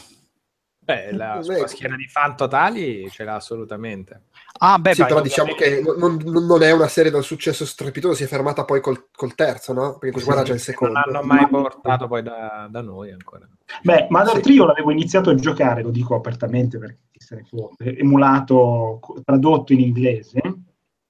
Beh, 0.91 1.13
la 1.13 1.37
Beh, 1.47 1.57
sua 1.57 1.67
schiena 1.69 1.95
di 1.97 2.09
fan 2.09 2.37
totali 2.37 3.09
ce 3.11 3.23
l'ha 3.25 3.37
assolutamente. 3.37 4.23
Ah, 4.59 4.79
beh, 4.79 4.95
Sì, 4.95 5.03
beh, 5.03 5.09
però 5.09 5.21
diciamo 5.21 5.55
che 5.55 5.81
non, 5.81 5.97
non- 6.25 6.45
non 6.47 6.63
è 6.63 6.73
una 6.73 6.89
serie 6.89 7.11
dal 7.13 7.23
successo 7.23 7.65
strepitoso, 7.65 8.15
si 8.15 8.25
è 8.25 8.27
fermata 8.27 8.65
poi 8.65 8.81
col, 8.81 9.09
col 9.13 9.35
terzo, 9.37 9.73
no? 9.73 9.93
Perché 9.99 10.11
questo 10.11 10.33
qua 10.33 10.43
già 10.43 10.53
il 10.53 10.59
Non 10.59 10.59
secondo. 10.59 10.99
hanno 10.99 11.23
mai 11.23 11.49
portato 11.49 12.09
poi 12.09 12.23
da, 12.23 12.67
da 12.69 12.81
noi 12.83 13.13
ancora. 13.13 13.49
Beh, 13.83 14.09
Mother 14.11 14.37
Sì. 14.37 14.43
Trio 14.43 14.65
l'avevo 14.65 14.91
iniziato 14.91 15.31
a 15.31 15.35
giocare, 15.37 15.83
lo 15.83 15.91
dico 15.91 16.17
apertamente 16.17 16.79
perché 16.79 16.99
chi 17.13 17.21
se 17.21 17.37
ne 17.37 17.45
fotte, 17.45 17.97
emulato, 17.97 18.99
tradotto 19.25 19.73
in 19.73 19.81
inglese, 19.81 20.41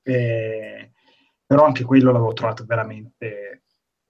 eh, 0.02 0.92
però 1.46 1.64
anche 1.64 1.84
quello 1.84 2.12
l'avevo 2.12 2.32
trovato 2.34 2.64
veramente... 2.66 3.62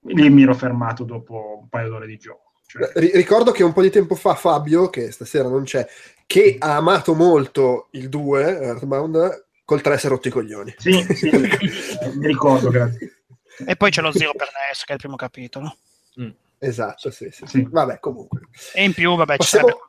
Lì 0.05 0.31
mi 0.31 0.43
ero 0.43 0.55
fermato 0.55 1.05
dopo 1.05 1.59
un 1.61 1.69
paio 1.69 1.91
d'ore 1.91 2.07
di 2.07 2.17
gioco. 2.17 2.50
Ri- 2.95 3.13
ricordo 3.15 3.51
che 3.51 3.63
un 3.63 3.73
po' 3.73 3.83
di 3.83 3.91
tempo 3.91 4.15
fa 4.15 4.35
Fabio, 4.35 4.89
che 4.91 5.11
stasera 5.11 5.49
non 5.49 5.65
c'è, 5.65 5.87
che 6.27 6.57
ha 6.59 6.77
amato 6.77 7.15
molto 7.15 7.89
il 7.93 8.09
2, 8.09 8.61
Earthbound, 8.63 9.47
col 9.65 9.81
3 9.81 9.99
si 9.99 10.07
è 10.07 10.09
rotto 10.09 10.29
i 10.29 10.31
coglioni. 10.31 10.75
sì, 10.79 10.93
sì, 11.15 11.29
eh, 11.29 12.13
mi 12.15 12.27
ricordo, 12.27 12.71
grazie. 12.71 13.23
E 13.67 13.77
poi 13.77 13.91
c'è 13.91 14.01
lo 14.03 14.13
Zero 14.13 14.33
per 14.35 14.49
NES, 14.49 14.85
che 14.85 14.91
è 14.91 14.95
il 14.95 15.01
primo 15.01 15.17
capitolo. 15.17 15.77
Esatto, 16.63 17.11
sì, 17.11 17.29
sì. 17.33 17.45
Sì. 17.47 17.67
Vabbè, 17.71 17.99
comunque. 18.01 18.41
E 18.75 18.85
in 18.85 18.93
più, 18.93 19.17
vabbè, 19.17 19.33
ci 19.33 19.39
Possiamo- 19.39 19.67
sarebbe- 19.69 19.89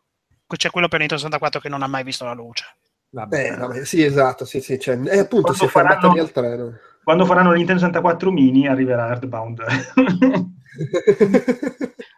c'è 0.56 0.70
quello 0.70 0.88
per 0.88 0.99
Nintendo 0.99 1.22
64 1.24 1.60
che 1.60 1.68
non 1.70 1.82
ha 1.84 1.88
mai 1.88 2.03
visto 2.03 2.24
la 2.26 2.34
luce. 2.34 2.64
Vabbè. 3.10 3.52
Eh, 3.52 3.56
vabbè, 3.58 3.84
sì, 3.86 4.03
esatto, 4.03 4.45
sì, 4.45 4.62
sì. 4.62 4.80
Cioè, 4.80 4.95
e 4.95 5.20
appunto 5.20 5.53
Quando 5.53 5.53
si 5.53 5.68
faranno- 5.68 6.14
lì 6.14 6.20
al 6.20 6.32
treno. 6.32 6.78
Quando 7.03 7.26
faranno 7.26 7.52
Nintendo 7.52 7.82
64 7.82 8.32
mini 8.32 8.68
arriverà 8.68 9.08
Earthbound. 9.10 9.62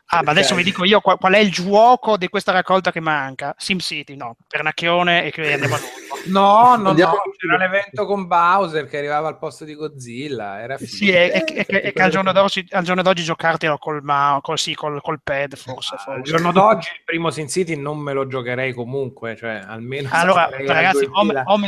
Ah, 0.08 0.22
ma 0.22 0.30
adesso 0.30 0.54
vi 0.54 0.62
dico 0.64 0.84
io 0.84 1.02
qual, 1.02 1.18
qual 1.18 1.34
è 1.34 1.40
il 1.40 1.52
gioco 1.52 2.18
di 2.18 2.28
questa 2.30 2.52
raccolta 2.52 2.92
che 2.92 3.00
manca. 3.00 3.56
SimCity, 3.58 4.16
no, 4.16 4.36
Pernacchione 4.48 5.26
e 5.26 5.32
che 5.32 5.54
andiamo 5.54 5.74
a 5.74 5.80
lungo. 5.80 6.22
No, 6.26 6.76
no, 6.76 6.90
Andiamo- 6.90 7.14
no, 7.14 7.22
c'era 7.36 7.58
l'evento 7.58 8.06
con 8.06 8.28
Bowser 8.28 8.86
che 8.88 9.00
arrivava 9.00 9.28
al 9.28 9.40
posto 9.40 9.66
di 9.66 9.74
Godzilla. 9.74 10.60
Era 10.62 10.78
figo. 10.78 10.92
Sì, 10.92 11.10
e, 11.10 11.44
e- 11.48 11.66
e- 11.68 11.82
e 11.86 11.94
che 11.94 12.02
al 12.04 12.12
giorno 12.12 12.32
d'oggi, 12.32 12.64
al 12.72 12.84
giorno 12.84 13.02
d'oggi 13.02 13.24
giocartelo 13.24 13.80
col, 13.80 14.04
ma- 14.04 14.38
col, 14.44 14.60
sì, 14.60 14.76
col, 14.76 15.02
col 15.02 15.20
pad, 15.24 15.56
forse. 15.56 15.96
Al 15.96 16.02
forse. 16.02 16.22
giorno 16.22 16.52
d'oggi 16.52 16.90
il 16.90 17.02
primo 17.04 17.32
Sin 17.32 17.50
City 17.50 17.76
non 17.76 17.98
me 17.98 18.14
lo 18.14 18.28
giocherei 18.28 18.72
comunque, 18.72 19.36
cioè 19.36 19.64
almeno 19.66 20.10
Allora, 20.14 20.46
al 20.46 20.52
ragazzi, 20.52 21.06
ho, 21.06 21.24
2000 21.24 21.44
ho 21.46 21.60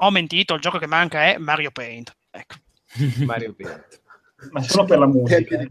ho 0.00 0.10
mentito, 0.10 0.54
il 0.54 0.60
gioco 0.60 0.78
che 0.78 0.86
manca 0.88 1.24
è 1.24 1.38
Mario 1.38 1.70
Paint. 1.70 2.12
Ecco. 2.30 2.54
Mario 3.24 3.54
Paint. 3.56 4.00
Ma 4.50 4.62
solo 4.62 4.84
per 4.84 4.98
la 4.98 5.06
musica, 5.06 5.58
eh, 5.60 5.68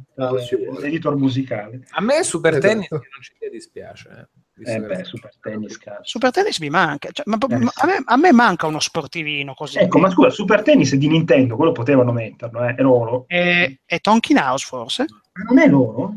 l'editor 0.81 1.15
musicale. 1.15 1.85
A 1.91 2.01
me 2.01 2.23
Super 2.23 2.53
Esatto. 2.53 2.67
Tennis 2.67 2.89
non 2.91 3.01
ci 3.21 3.33
dispiace. 3.49 4.29
eh, 4.63 4.73
Eh 4.73 4.79
beh, 4.81 5.03
super 5.03 5.31
tennis, 5.39 5.77
cazzo. 5.77 6.01
Super 6.03 6.31
tennis 6.31 6.59
mi 6.59 6.69
manca, 6.69 7.09
cioè, 7.11 7.23
ma, 7.27 7.37
Eh, 7.47 7.57
ma 7.57 7.69
sì. 7.71 7.79
a, 7.81 7.85
me, 7.85 8.01
a 8.03 8.17
me 8.17 8.31
manca 8.31 8.67
uno 8.67 8.79
sportivino 8.79 9.53
così. 9.53 9.77
Ecco, 9.77 9.99
ma 9.99 10.09
scusa, 10.09 10.29
Super 10.29 10.63
Tennis 10.63 10.93
è 10.93 10.97
di 10.97 11.07
Nintendo, 11.07 11.55
quello 11.55 11.71
potevano 11.71 12.11
metterlo, 12.11 12.63
eh? 12.65 12.75
è 12.75 12.81
loro. 12.81 13.25
E, 13.27 13.79
e 13.85 13.99
Tonkin 13.99 14.37
House 14.37 14.65
forse? 14.65 15.05
Ma 15.33 15.43
non 15.43 15.59
è 15.59 15.67
loro? 15.69 16.15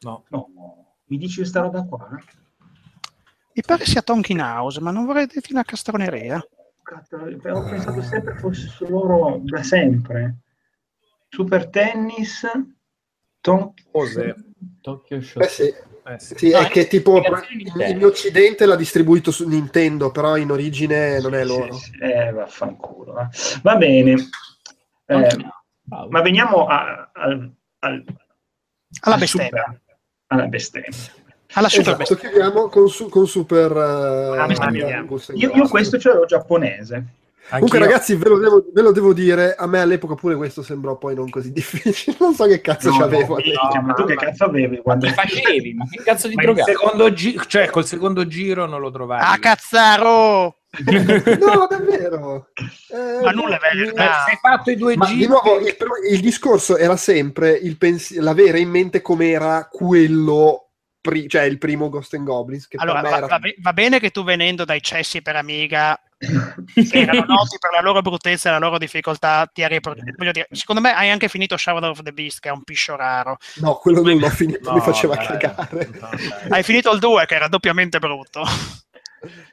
No. 0.00 0.24
No, 0.28 0.48
mi 1.06 1.18
dici 1.18 1.36
questa 1.36 1.60
roba 1.60 1.84
qua? 1.84 2.08
Mi 3.52 3.62
pare 3.64 3.84
sia 3.84 4.02
Tonkin 4.02 4.40
House, 4.40 4.80
ma 4.80 4.90
non 4.90 5.04
vorrei 5.06 5.26
dirti 5.26 5.52
una 5.52 5.62
castroneria. 5.64 6.36
Ho 7.52 7.62
pensato 7.68 8.00
sempre 8.02 8.34
fosse 8.36 8.68
su 8.68 8.86
loro 8.88 9.40
da 9.42 9.62
sempre. 9.62 10.36
Super 11.36 11.68
Tennis, 11.68 12.46
Tom... 13.42 13.74
Cos'è? 13.92 14.34
Tokyo 14.80 15.20
Show. 15.20 15.42
Eh 15.42 15.48
sì, 15.48 15.64
Eh, 15.64 16.18
sì. 16.18 16.34
sì, 16.38 16.50
No, 16.50 16.60
è 16.60 16.68
che 16.68 16.86
tipo 16.86 17.20
in 17.86 18.04
Occidente 18.04 18.64
l'ha 18.64 18.74
distribuito 18.74 19.30
su 19.30 19.46
Nintendo, 19.46 20.10
però 20.10 20.38
in 20.38 20.50
origine 20.50 21.20
non 21.20 21.34
è 21.34 21.42
Sì, 21.42 21.46
loro. 21.46 21.72
sì, 21.74 21.90
sì. 21.90 21.98
Eh, 22.00 22.32
vaffanculo. 22.32 23.18
eh. 23.20 23.28
Va 23.62 23.76
bene. 23.76 24.12
Eh, 24.12 25.36
Tokyo- 25.88 26.06
ma 26.08 26.22
veniamo 26.22 26.66
a- 26.66 27.10
al- 27.12 27.52
al- 27.80 28.04
Alla 29.00 29.14
al 29.14 29.20
bestemmia. 29.20 29.48
super- 29.48 29.80
alla 30.28 30.46
bestemmia. 30.46 30.90
Alla 31.52 31.68
super 31.68 31.86
Esatto, 31.92 31.96
bestemmia. 31.98 32.28
chiudiamo 32.30 32.68
con, 32.68 32.88
su- 32.88 33.08
con 33.10 33.26
Super 33.26 33.72
and 33.76 34.56
Io, 35.42 35.52
io 35.54 35.68
questo 35.68 35.98
ce 35.98 36.08
l'avevo 36.08 36.24
giapponese. 36.26 37.04
Comunque, 37.48 37.78
Anch'io. 37.78 37.90
ragazzi, 37.92 38.14
ve 38.16 38.28
lo, 38.28 38.38
devo, 38.38 38.64
ve 38.72 38.82
lo 38.82 38.90
devo 38.92 39.12
dire, 39.12 39.54
a 39.54 39.66
me 39.66 39.80
all'epoca 39.80 40.14
pure 40.16 40.34
questo 40.34 40.62
sembrò 40.62 40.96
poi 40.98 41.14
non 41.14 41.30
così 41.30 41.52
difficile. 41.52 42.16
Non 42.18 42.34
so 42.34 42.44
che 42.46 42.60
cazzo 42.60 42.90
No, 42.90 42.98
c'avevo 42.98 43.36
no, 43.36 43.40
cioè, 43.42 43.80
ma 43.82 43.92
tu 43.94 44.04
che 44.04 44.16
cazzo 44.16 44.44
avevi 44.44 44.78
quando 44.82 45.08
facevi? 45.08 45.74
Ma 45.74 45.86
che 45.88 46.02
cazzo 46.02 46.26
di 46.28 46.34
drogato? 46.34 46.70
secondo 46.72 47.12
gi- 47.12 47.40
cioè 47.46 47.70
col 47.70 47.86
secondo 47.86 48.26
giro 48.26 48.66
non 48.66 48.80
lo 48.80 48.90
trovavi. 48.90 49.22
Ah, 49.24 49.38
cazzaro! 49.38 50.58
No, 50.76 51.66
davvero. 51.70 52.48
Eh, 52.92 53.22
Ma 53.22 53.30
nulla 53.30 53.56
è. 53.58 53.70
Se 53.74 54.02
hai 54.02 54.38
fatto 54.42 54.70
i 54.70 54.76
due 54.76 54.96
Ma 54.96 55.06
giri 55.06 55.18
di 55.20 55.26
nuovo, 55.26 55.58
il, 55.60 55.74
il 56.10 56.20
discorso 56.20 56.76
era 56.76 56.96
sempre 56.96 57.52
il 57.52 57.78
pens- 57.78 58.14
l'avere 58.18 58.58
in 58.58 58.68
mente 58.68 59.00
com'era 59.00 59.68
quello, 59.70 60.70
cioè 61.28 61.42
il 61.42 61.56
primo 61.58 61.88
Ghost 61.88 62.12
and 62.14 62.24
Goblins. 62.26 62.66
Che 62.68 62.76
Allora, 62.78 63.00
per 63.00 63.04
me 63.04 63.10
va, 63.10 63.16
era... 63.18 63.26
va 63.26 63.38
be- 63.38 63.54
va 63.60 63.72
bene 63.72 64.00
che 64.00 64.10
tu 64.10 64.22
venendo 64.24 64.64
dai 64.66 64.82
cessi 64.82 65.22
per 65.22 65.36
Amiga, 65.36 65.98
che 66.18 66.98
erano 66.98 67.24
noti 67.28 67.56
per 67.60 67.70
la 67.72 67.80
loro 67.82 68.00
bruttezza 68.00 68.48
e 68.48 68.52
la 68.52 68.58
loro 68.58 68.78
difficoltà, 68.78 69.48
ti 69.52 69.62
voglio 69.62 70.32
dire, 70.32 70.48
secondo 70.50 70.80
me 70.80 70.94
hai 70.94 71.10
anche 71.10 71.28
finito 71.28 71.56
Shadow 71.56 71.90
of 71.90 72.02
the 72.02 72.12
Beast, 72.12 72.40
che 72.40 72.48
è 72.48 72.52
un 72.52 72.62
piscio 72.62 72.96
raro. 72.96 73.36
No, 73.56 73.74
quello 73.76 74.02
non 74.02 74.16
l'ho 74.18 74.28
finito, 74.30 74.68
No, 74.70 74.76
mi 74.76 74.80
faceva 74.80 75.14
dai. 75.16 75.26
cagare. 75.26 75.90
No. 76.00 76.08
Hai 76.48 76.62
finito 76.62 76.90
il 76.92 76.98
2, 77.00 77.26
che 77.26 77.34
era 77.34 77.48
doppiamente 77.48 77.98
brutto. 77.98 78.42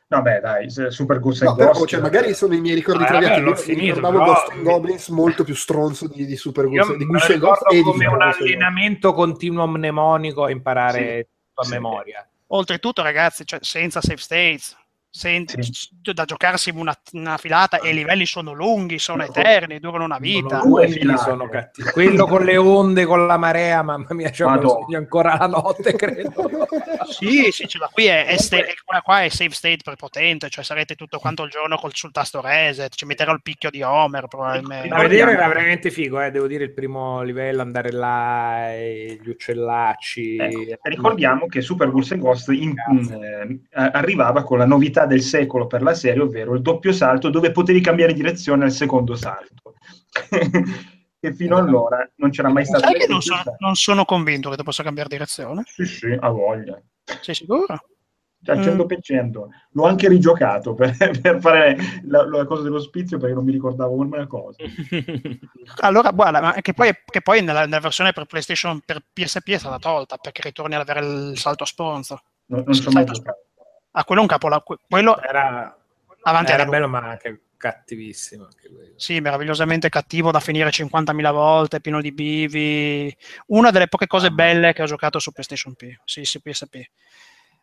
Vabbè, 0.07 0.39
dai, 0.41 0.67
Super 0.91 1.19
Goose 1.19 1.43
No, 1.45 1.55
però, 1.55 1.71
Ghost. 1.71 1.87
cioè, 1.87 1.99
magari 1.99 2.35
sono 2.35 2.53
i 2.53 2.61
miei 2.61 2.75
ricordi 2.75 3.03
Ah, 3.03 3.07
traviati. 3.07 3.41
vabbè, 3.41 3.47
Io 3.49 3.55
mi 3.55 3.61
finito, 3.61 3.95
ricordavo 3.95 4.17
però- 4.19 4.33
Ghost 4.33 4.51
and 4.51 4.61
Goblins 4.63 5.07
molto 5.09 5.43
più 5.43 5.55
stronzo 5.55 6.07
di, 6.07 6.25
di 6.27 6.35
Super 6.35 6.67
Goose, 6.67 6.97
di 6.97 7.05
Ghost 7.05 7.27
ricordo 7.29 7.65
e 7.69 7.75
di 7.77 7.81
come 7.81 8.05
un 8.05 8.17
Ghost. 8.17 8.41
allenamento 8.41 9.13
continuo 9.13 9.65
mnemonico 9.67 10.43
a 10.43 10.51
imparare 10.51 11.29
tutto 11.47 11.61
a 11.61 11.63
Sì. 11.63 11.71
memoria. 11.71 12.27
Oltretutto, 12.47 13.01
ragazzi, 13.01 13.43
cioè, 13.45 13.57
senza 13.63 14.01
save 14.01 14.19
states, 14.19 14.77
sen- 15.15 15.45
Sì. 15.47 15.89
da 16.11 16.25
giocarsi 16.25 16.71
una, 16.73 16.97
una 17.11 17.37
filata 17.37 17.79
e 17.79 17.91
i 17.91 17.93
livelli 17.93 18.25
sono 18.25 18.51
lunghi, 18.53 18.97
sono 18.97 19.23
eterni, 19.23 19.79
durano 19.79 20.05
una 20.05 20.17
vita. 20.17 20.59
Sono 20.59 20.69
Due 20.71 20.87
filate. 20.87 21.21
sono 21.21 21.47
cattivi. 21.49 21.89
Quello 21.93 22.25
con 22.25 22.43
le 22.43 22.57
onde, 22.57 23.05
con 23.05 23.27
la 23.27 23.37
marea, 23.37 23.83
mamma 23.83 24.07
mia, 24.09 24.31
lo 24.35 24.67
sogno 24.69 24.97
ancora 24.97 25.37
la 25.37 25.45
notte, 25.47 25.93
credo. 25.95 26.49
Sì, 27.07 27.51
sì, 27.51 27.67
ce 27.67 27.77
l'ha 27.77 27.89
qui 27.93 28.05
è, 28.07 28.25
è 28.25 28.37
sta- 28.37 28.57
è- 28.57 28.73
quella 28.83 29.01
qua 29.03 29.21
è 29.21 29.29
save 29.29 29.51
state 29.53 29.77
prepotente, 29.83 30.49
cioè 30.49 30.63
sarete 30.63 30.95
tutto 30.95 31.19
quanto 31.19 31.43
il 31.43 31.51
giorno 31.51 31.77
col, 31.77 31.91
sul 31.93 32.11
tasto 32.11 32.41
reset, 32.41 32.93
ci 32.95 33.05
metterò 33.05 33.33
il 33.33 33.41
picchio 33.43 33.69
di 33.69 33.83
Homer 33.83 34.25
probabilmente. 34.27 34.87
Da 34.87 34.97
vedere 34.97 35.33
era 35.33 35.47
veramente 35.47 35.91
figo, 35.91 36.19
eh, 36.21 36.31
devo 36.31 36.47
dire 36.47 36.63
il 36.63 36.73
primo 36.73 37.21
livello, 37.21 37.61
andare 37.61 37.91
là, 37.91 38.73
e 38.73 39.19
gli 39.21 39.29
uccellacci. 39.29 40.37
Ecco, 40.37 40.77
ricordiamo 40.83 41.45
che 41.47 41.61
Super 41.61 41.91
Goose 41.91 42.15
and 42.15 42.23
Ghost 42.23 42.49
in- 42.49 42.73
eh, 42.81 43.59
arrivava 43.71 44.43
con 44.43 44.57
la 44.57 44.65
novità 44.65 45.02
del 45.05 45.21
secolo 45.21 45.67
per 45.67 45.81
la 45.81 45.93
serie, 45.93 46.21
ovvero 46.21 46.53
il 46.53 46.61
doppio 46.61 46.91
salto 46.91 47.29
dove 47.29 47.51
potevi 47.51 47.81
cambiare 47.81 48.13
direzione 48.13 48.65
al 48.65 48.71
secondo 48.71 49.15
salto. 49.15 49.75
che 51.19 51.33
fino 51.33 51.57
allora 51.57 52.09
non 52.15 52.31
c'era 52.31 52.49
mai 52.49 52.65
stato. 52.65 52.83
Sai 52.83 52.99
che 52.99 53.07
non 53.07 53.21
sono, 53.21 53.41
non 53.59 53.75
sono 53.75 54.05
convinto 54.05 54.49
che 54.49 54.57
tu 54.57 54.63
possa 54.63 54.83
cambiare 54.83 55.09
direzione? 55.09 55.63
Sì, 55.65 55.85
sì, 55.85 56.17
ha 56.19 56.29
voglia. 56.29 56.81
Sei 57.21 57.33
sicuro? 57.33 57.79
Cioè, 58.43 58.57
al 58.57 58.61
Mm. 58.61 58.79
100%. 58.81 59.47
L'ho 59.71 59.85
anche 59.85 60.09
rigiocato 60.09 60.73
per, 60.73 60.95
per 61.21 61.39
fare 61.39 61.77
la, 62.03 62.27
la 62.27 62.45
cosa 62.45 62.63
dell'ospizio 62.63 63.17
perché 63.17 63.33
non 63.33 63.45
mi 63.45 63.53
ricordavo 63.53 63.95
una 63.95 64.27
cosa. 64.27 64.57
Allora, 65.79 66.11
guarda, 66.11 66.41
ma 66.41 66.53
che 66.55 66.73
poi, 66.73 66.91
che 67.05 67.21
poi 67.21 67.41
nella, 67.41 67.61
nella 67.61 67.79
versione 67.79 68.11
per 68.11 68.25
PlayStation 68.25 68.81
per 68.85 69.01
PSP 69.13 69.51
è 69.51 69.57
stata 69.57 69.79
tolta 69.79 70.17
perché 70.17 70.41
ritorni 70.43 70.75
ad 70.75 70.81
avere 70.81 71.05
il 71.05 71.37
salto 71.37 71.63
sponsor. 71.63 72.21
Non, 72.47 72.63
non 72.65 72.77
ho 72.85 72.91
mai 72.91 73.05
giocato. 73.05 73.45
Ah, 73.95 74.03
quello 74.03 74.21
è 74.21 74.23
un 74.23 74.29
capolavoro. 74.29 74.79
Quello 74.87 75.19
Era, 75.21 75.77
avanti 76.23 76.51
era 76.51 76.65
bello, 76.65 76.87
ma 76.87 76.99
anche 76.99 77.41
cattivissimo. 77.57 78.45
Anche. 78.45 78.93
Sì, 78.95 79.19
meravigliosamente 79.19 79.89
cattivo 79.89 80.31
da 80.31 80.39
finire 80.39 80.69
50.000 80.69 81.31
volte, 81.31 81.81
pieno 81.81 82.01
di 82.01 82.11
bivi. 82.11 83.15
Una 83.47 83.71
delle 83.71 83.87
poche 83.87 84.07
cose 84.07 84.31
belle 84.31 84.73
che 84.73 84.81
ho 84.81 84.85
giocato 84.85 85.19
su 85.19 85.31
PlayStation 85.31 85.73
P. 85.75 85.95
Sì, 86.05 86.25
sì, 86.25 86.41
PSP. 86.41 86.81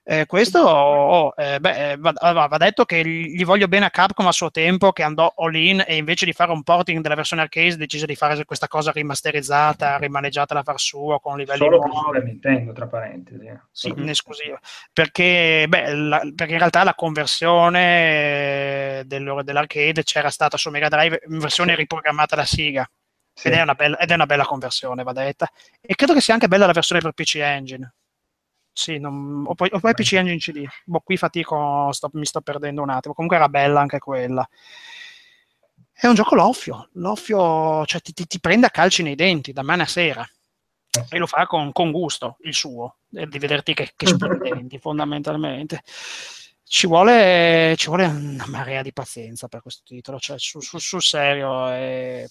Eh, 0.03 0.25
questo 0.27 0.61
oh, 0.61 1.33
eh, 1.37 1.61
beh, 1.61 1.91
eh, 1.93 1.97
va, 1.99 2.13
va- 2.47 2.57
detto 2.57 2.85
che 2.87 3.05
gli 3.05 3.45
voglio 3.45 3.69
bene 3.69 3.85
a 3.85 3.91
Capcom 3.91 4.27
a 4.27 4.33
suo 4.33 4.51
tempo 4.51 4.93
che 4.93 5.03
andò 5.03 5.33
all 5.37 5.55
in 5.55 5.85
e 5.87 5.97
invece 5.97 6.25
di 6.25 6.33
fare 6.33 6.53
un 6.53 6.63
porting 6.63 7.03
della 7.03 7.15
versione 7.15 7.43
arcade 7.43 7.77
decise 7.77 8.07
di 8.07 8.17
fare 8.17 8.45
questa 8.45 8.67
cosa 8.67 8.91
rimasterizzata, 8.93 9.99
rimaneggiata 9.99 10.55
da 10.55 10.63
far 10.63 10.81
suo 10.81 11.21
con 11.21 11.37
livelli 11.37 11.59
Solo 11.59 11.81
per 12.11 12.25
Nintendo, 12.25 12.73
tra 12.73 12.87
parentesi. 12.87 13.47
eh. 13.47 13.61
Sì, 13.71 13.89
in 13.89 14.09
esclusiva. 14.09 14.59
Perché, 14.93 15.67
beh, 15.69 15.95
la- 15.95 16.23
perché 16.35 16.53
in 16.55 16.59
realtà 16.59 16.83
la 16.83 16.95
conversione 16.95 19.03
del- 19.07 19.41
dell'arcade 19.45 20.03
c'era 20.03 20.31
stata 20.31 20.57
su 20.57 20.71
Mega 20.71 20.89
Drive 20.89 21.21
in 21.29 21.39
versione 21.39 21.75
riprogrammata 21.75 22.37
da 22.37 22.45
Sega. 22.45 22.89
Sì. 23.33 23.49
Ed, 23.49 23.55
è 23.55 23.63
una 23.63 23.75
bella, 23.75 23.99
ed 23.99 24.11
è 24.11 24.15
una 24.15 24.27
bella 24.27 24.45
conversione, 24.45 25.03
va 25.03 25.13
detta. 25.13 25.49
E 25.81 25.95
credo 25.95 26.13
che 26.15 26.21
sia 26.21 26.35
anche 26.35 26.49
bella 26.49 26.67
la 26.67 26.73
versione 26.73 27.01
per 27.01 27.13
PC 27.13 27.37
Engine. 27.37 27.95
Sì, 28.73 28.99
non- 28.99 29.45
o, 29.47 29.55
poi, 29.55 29.69
o 29.73 29.81
poi 29.81 29.95
PC 29.95 30.13
Engine 30.15 30.39
CD. 30.39 30.65
Boh, 30.85 31.01
qui 31.01 31.17
fatico, 31.17 31.91
sto- 31.93 32.11
mi 32.15 32.25
sto 32.27 32.41
perdendo 32.41 32.83
un 32.83 32.91
attimo. 32.91 33.15
Comunque 33.15 33.37
era 33.39 33.49
bella 33.49 33.81
anche 33.81 33.99
quella. 33.99 34.49
È 35.93 36.07
un 36.07 36.15
gioco 36.15 36.35
l'offio. 36.35 36.89
L'offio 36.95 37.85
cioè, 37.85 38.01
ti, 38.01 38.13
ti- 38.13 38.27
ti 38.27 38.41
prende 38.41 38.67
a 38.67 38.71
calci 38.71 39.03
nei 39.03 39.15
denti 39.15 39.53
da 39.53 39.63
mano 39.63 39.83
a 39.83 39.87
sera. 39.87 40.27
E 41.09 41.19
lo 41.19 41.27
fa 41.27 41.47
con, 41.47 41.73
con 41.73 41.93
gusto, 41.93 42.37
il 42.41 42.55
suo, 42.55 42.97
eh, 43.13 43.27
di 43.27 43.39
vederti 43.39 43.75
che, 43.75 43.93
che 43.95 44.07
splendenti 44.07 44.79
fondamentalmente. 44.81 45.83
Ci 46.65 46.87
vuole, 46.87 47.75
ci 47.77 47.87
vuole 47.89 48.07
una 48.07 48.47
marea 48.49 48.83
di 48.83 48.93
pazienza 48.93 49.49
per 49.49 49.61
questo 49.63 49.83
titolo, 49.85 50.19
cioè 50.19 50.39
su- 50.39 50.61
su- 50.61 50.79
sul 50.79 51.03
serio. 51.03 51.69
eh, 51.71 52.29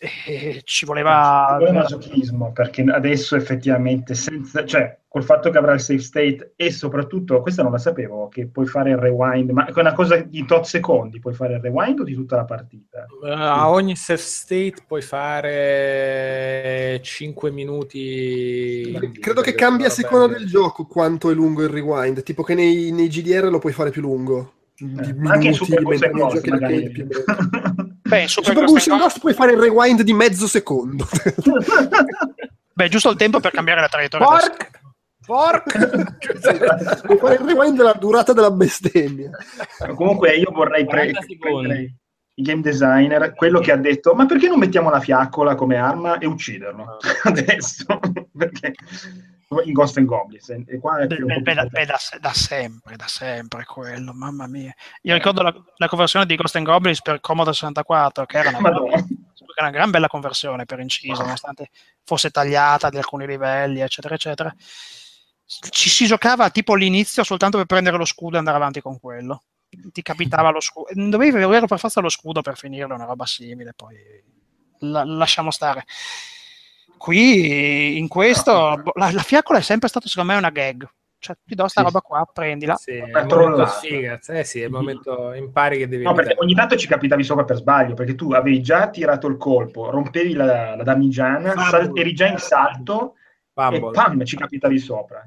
eh, 0.00 0.62
ci 0.64 0.86
voleva... 0.86 1.56
Vuole 1.58 1.72
masochismo 1.72 2.52
perché 2.52 2.82
adesso 2.82 3.36
effettivamente 3.36 4.14
senza, 4.14 4.64
cioè 4.64 4.96
col 5.06 5.22
fatto 5.22 5.50
che 5.50 5.58
avrà 5.58 5.74
il 5.74 5.80
save 5.80 5.98
state 5.98 6.52
e 6.56 6.70
soprattutto 6.70 7.42
questa 7.42 7.62
non 7.62 7.72
la 7.72 7.78
sapevo 7.78 8.28
che 8.28 8.46
puoi 8.46 8.64
fare 8.64 8.90
il 8.90 8.96
rewind 8.96 9.50
ma 9.50 9.66
è 9.66 9.72
una 9.74 9.92
cosa 9.92 10.16
di 10.16 10.46
tot 10.46 10.64
secondi 10.64 11.18
puoi 11.18 11.34
fare 11.34 11.54
il 11.54 11.60
rewind 11.60 11.98
o 11.98 12.04
di 12.04 12.14
tutta 12.14 12.36
la 12.36 12.44
partita 12.44 13.06
Eh, 13.24 13.30
a 13.30 13.68
ogni 13.70 13.96
safe 13.96 14.22
state 14.22 14.76
puoi 14.86 15.02
fare 15.02 17.00
5 17.02 17.50
minuti. 17.50 18.98
Credo 19.20 19.42
che 19.42 19.54
cambia 19.54 19.88
a 19.88 19.90
seconda 19.90 20.28
del 20.28 20.46
gioco 20.46 20.86
quanto 20.86 21.30
è 21.30 21.34
lungo 21.34 21.62
il 21.62 21.68
rewind. 21.68 22.22
Tipo 22.22 22.42
che 22.42 22.54
nei, 22.54 22.90
nei 22.92 23.08
GDR 23.08 23.50
lo 23.50 23.58
puoi 23.58 23.72
fare 23.72 23.90
più 23.90 24.00
lungo. 24.00 24.52
Di 24.76 24.94
Eh, 24.96 25.14
ma 25.14 25.32
anche 25.32 25.48
in 25.48 25.58
minuti, 25.60 25.98
nei 25.98 26.10
Ghost 26.10 26.34
giochi 26.34 26.50
arcade 26.50 26.50
magari 26.50 26.90
più. 26.90 27.08
Beh, 28.10 28.22
in 28.22 28.28
Super 28.28 28.54
Super 28.54 28.64
Ghost 28.66 28.88
Ghost 28.88 29.18
puoi 29.20 29.34
fare 29.34 29.52
il 29.52 29.58
rewind 29.58 30.02
di 30.02 30.12
mezzo 30.12 30.48
secondo. 30.48 31.06
Beh, 32.74 32.88
giusto 32.88 33.10
il 33.10 33.16
tempo 33.16 33.38
per 33.38 33.52
cambiare 33.52 33.80
la 33.80 33.88
traiettoria. 33.88 34.26
Porc! 34.26 34.70
Porc! 35.24 37.06
puoi 37.06 37.18
fare 37.18 37.34
il 37.34 37.40
rewind 37.40 37.76
della 37.76 37.92
durata 37.92 38.32
della 38.32 38.50
bestemmia. 38.50 39.30
comunque 39.94 40.34
io 40.34 40.50
vorrei 40.50 40.84
pre- 40.86 41.12
40 41.12 41.20
secondi. 41.20 41.38
prendere 41.38 41.94
il 42.34 42.44
game 42.44 42.62
designer 42.62 43.34
quello 43.34 43.60
che 43.60 43.70
ha 43.70 43.76
detto 43.76 44.14
ma 44.14 44.24
perché 44.26 44.48
non 44.48 44.58
mettiamo 44.58 44.88
la 44.88 45.00
fiaccola 45.00 45.54
come 45.54 45.76
arma 45.76 46.18
e 46.18 46.26
ucciderlo 46.26 46.96
adesso 47.24 47.84
perché 48.36 48.72
in 49.64 49.72
Ghost 49.72 49.96
and 49.98 50.06
Goblins 50.06 50.48
e 50.48 50.78
qua 50.78 51.00
è 51.00 51.06
Beh, 51.08 51.40
beh, 51.40 51.54
da, 51.54 51.64
beh, 51.64 51.84
da 51.84 51.98
da 52.20 52.32
sempre, 52.32 52.94
da 52.94 53.08
sempre 53.08 53.64
quello, 53.64 54.12
mamma 54.12 54.46
mia. 54.46 54.72
Io 55.02 55.14
ricordo 55.14 55.42
la, 55.42 55.52
la 55.76 55.88
conversione 55.88 56.24
di 56.24 56.36
Ghost 56.36 56.54
and 56.54 56.66
Goblins 56.66 57.02
per 57.02 57.20
Commodore 57.20 57.54
64, 57.54 58.26
che 58.26 58.38
era 58.38 58.50
una, 58.50 58.60
Madonna. 58.60 59.04
una 59.60 59.70
gran 59.70 59.90
bella 59.90 60.06
conversione 60.06 60.66
per 60.66 60.78
inciso, 60.78 61.22
nonostante 61.22 61.70
fosse 62.04 62.30
tagliata 62.30 62.90
di 62.90 62.96
alcuni 62.98 63.26
livelli, 63.26 63.80
eccetera, 63.80 64.14
eccetera. 64.14 64.54
Ci 65.44 65.88
si 65.88 66.06
giocava 66.06 66.48
tipo 66.50 66.74
all'inizio 66.74 67.24
soltanto 67.24 67.56
per 67.56 67.66
prendere 67.66 67.96
lo 67.96 68.04
scudo 68.04 68.36
e 68.36 68.38
andare 68.38 68.56
avanti 68.56 68.80
con 68.80 69.00
quello. 69.00 69.42
Ti 69.68 70.02
capitava 70.02 70.50
lo 70.50 70.60
scudo, 70.60 70.90
dovevi 70.94 71.42
avere 71.42 71.66
per 71.66 71.80
forza 71.80 72.00
lo 72.00 72.08
scudo 72.08 72.40
per 72.40 72.56
finirlo, 72.56 72.94
una 72.94 73.04
roba 73.04 73.26
simile, 73.26 73.72
poi 73.74 73.96
la- 74.78 75.04
lasciamo 75.04 75.50
stare. 75.50 75.84
Qui 77.00 77.96
in 77.96 78.08
questo 78.08 78.78
boh, 78.82 78.92
la, 78.96 79.10
la 79.10 79.22
fiaccola 79.22 79.58
è 79.58 79.62
sempre 79.62 79.88
stata 79.88 80.06
secondo 80.06 80.32
me 80.32 80.38
una 80.38 80.50
gag. 80.50 80.86
Cioè, 81.18 81.34
ti 81.46 81.54
do 81.54 81.66
sta 81.66 81.80
Sì. 81.80 81.86
roba 81.86 82.00
qua, 82.02 82.28
prendila. 82.30 82.74
Sì, 82.76 83.02
Per 83.10 83.24
trollare. 83.26 83.70
sfiga. 83.70 84.18
Eh 84.28 84.44
sì, 84.44 84.60
è 84.60 84.64
il 84.66 84.70
momento 84.70 85.32
impari 85.32 85.78
che 85.78 85.88
devi 85.88 86.04
No, 86.04 86.12
perché 86.12 86.34
ogni 86.40 86.54
tanto 86.54 86.76
ci 86.76 86.86
capitavi 86.86 87.22
sopra 87.24 87.44
per 87.44 87.56
sbaglio, 87.56 87.94
perché 87.94 88.14
tu 88.14 88.32
avevi 88.32 88.60
già 88.60 88.90
tirato 88.90 89.28
il 89.28 89.38
colpo, 89.38 89.88
rompevi 89.88 90.34
la, 90.34 90.76
la 90.76 90.82
damigiana, 90.82 91.56
sal- 91.56 91.90
eri 91.94 92.12
già 92.12 92.26
in 92.26 92.36
salto 92.36 93.14
e 93.16 93.18
Fumble, 93.54 93.90
pam, 93.92 94.22
ci 94.24 94.36
capitavi 94.36 94.78
sopra. 94.78 95.26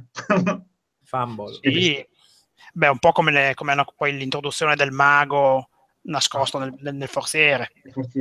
fumble. 1.04 1.54
Sì. 1.60 2.06
Beh, 2.74 2.88
un 2.88 3.00
po' 3.00 3.12
come, 3.12 3.32
le- 3.32 3.54
come 3.56 3.72
hanno 3.72 3.86
poi 3.96 4.16
l'introduzione 4.16 4.76
del 4.76 4.92
mago 4.92 5.70
nascosto 6.06 6.58
nel, 6.60 6.74
nel- 6.80 6.96
nel 6.96 7.08
forziere, 7.08 7.72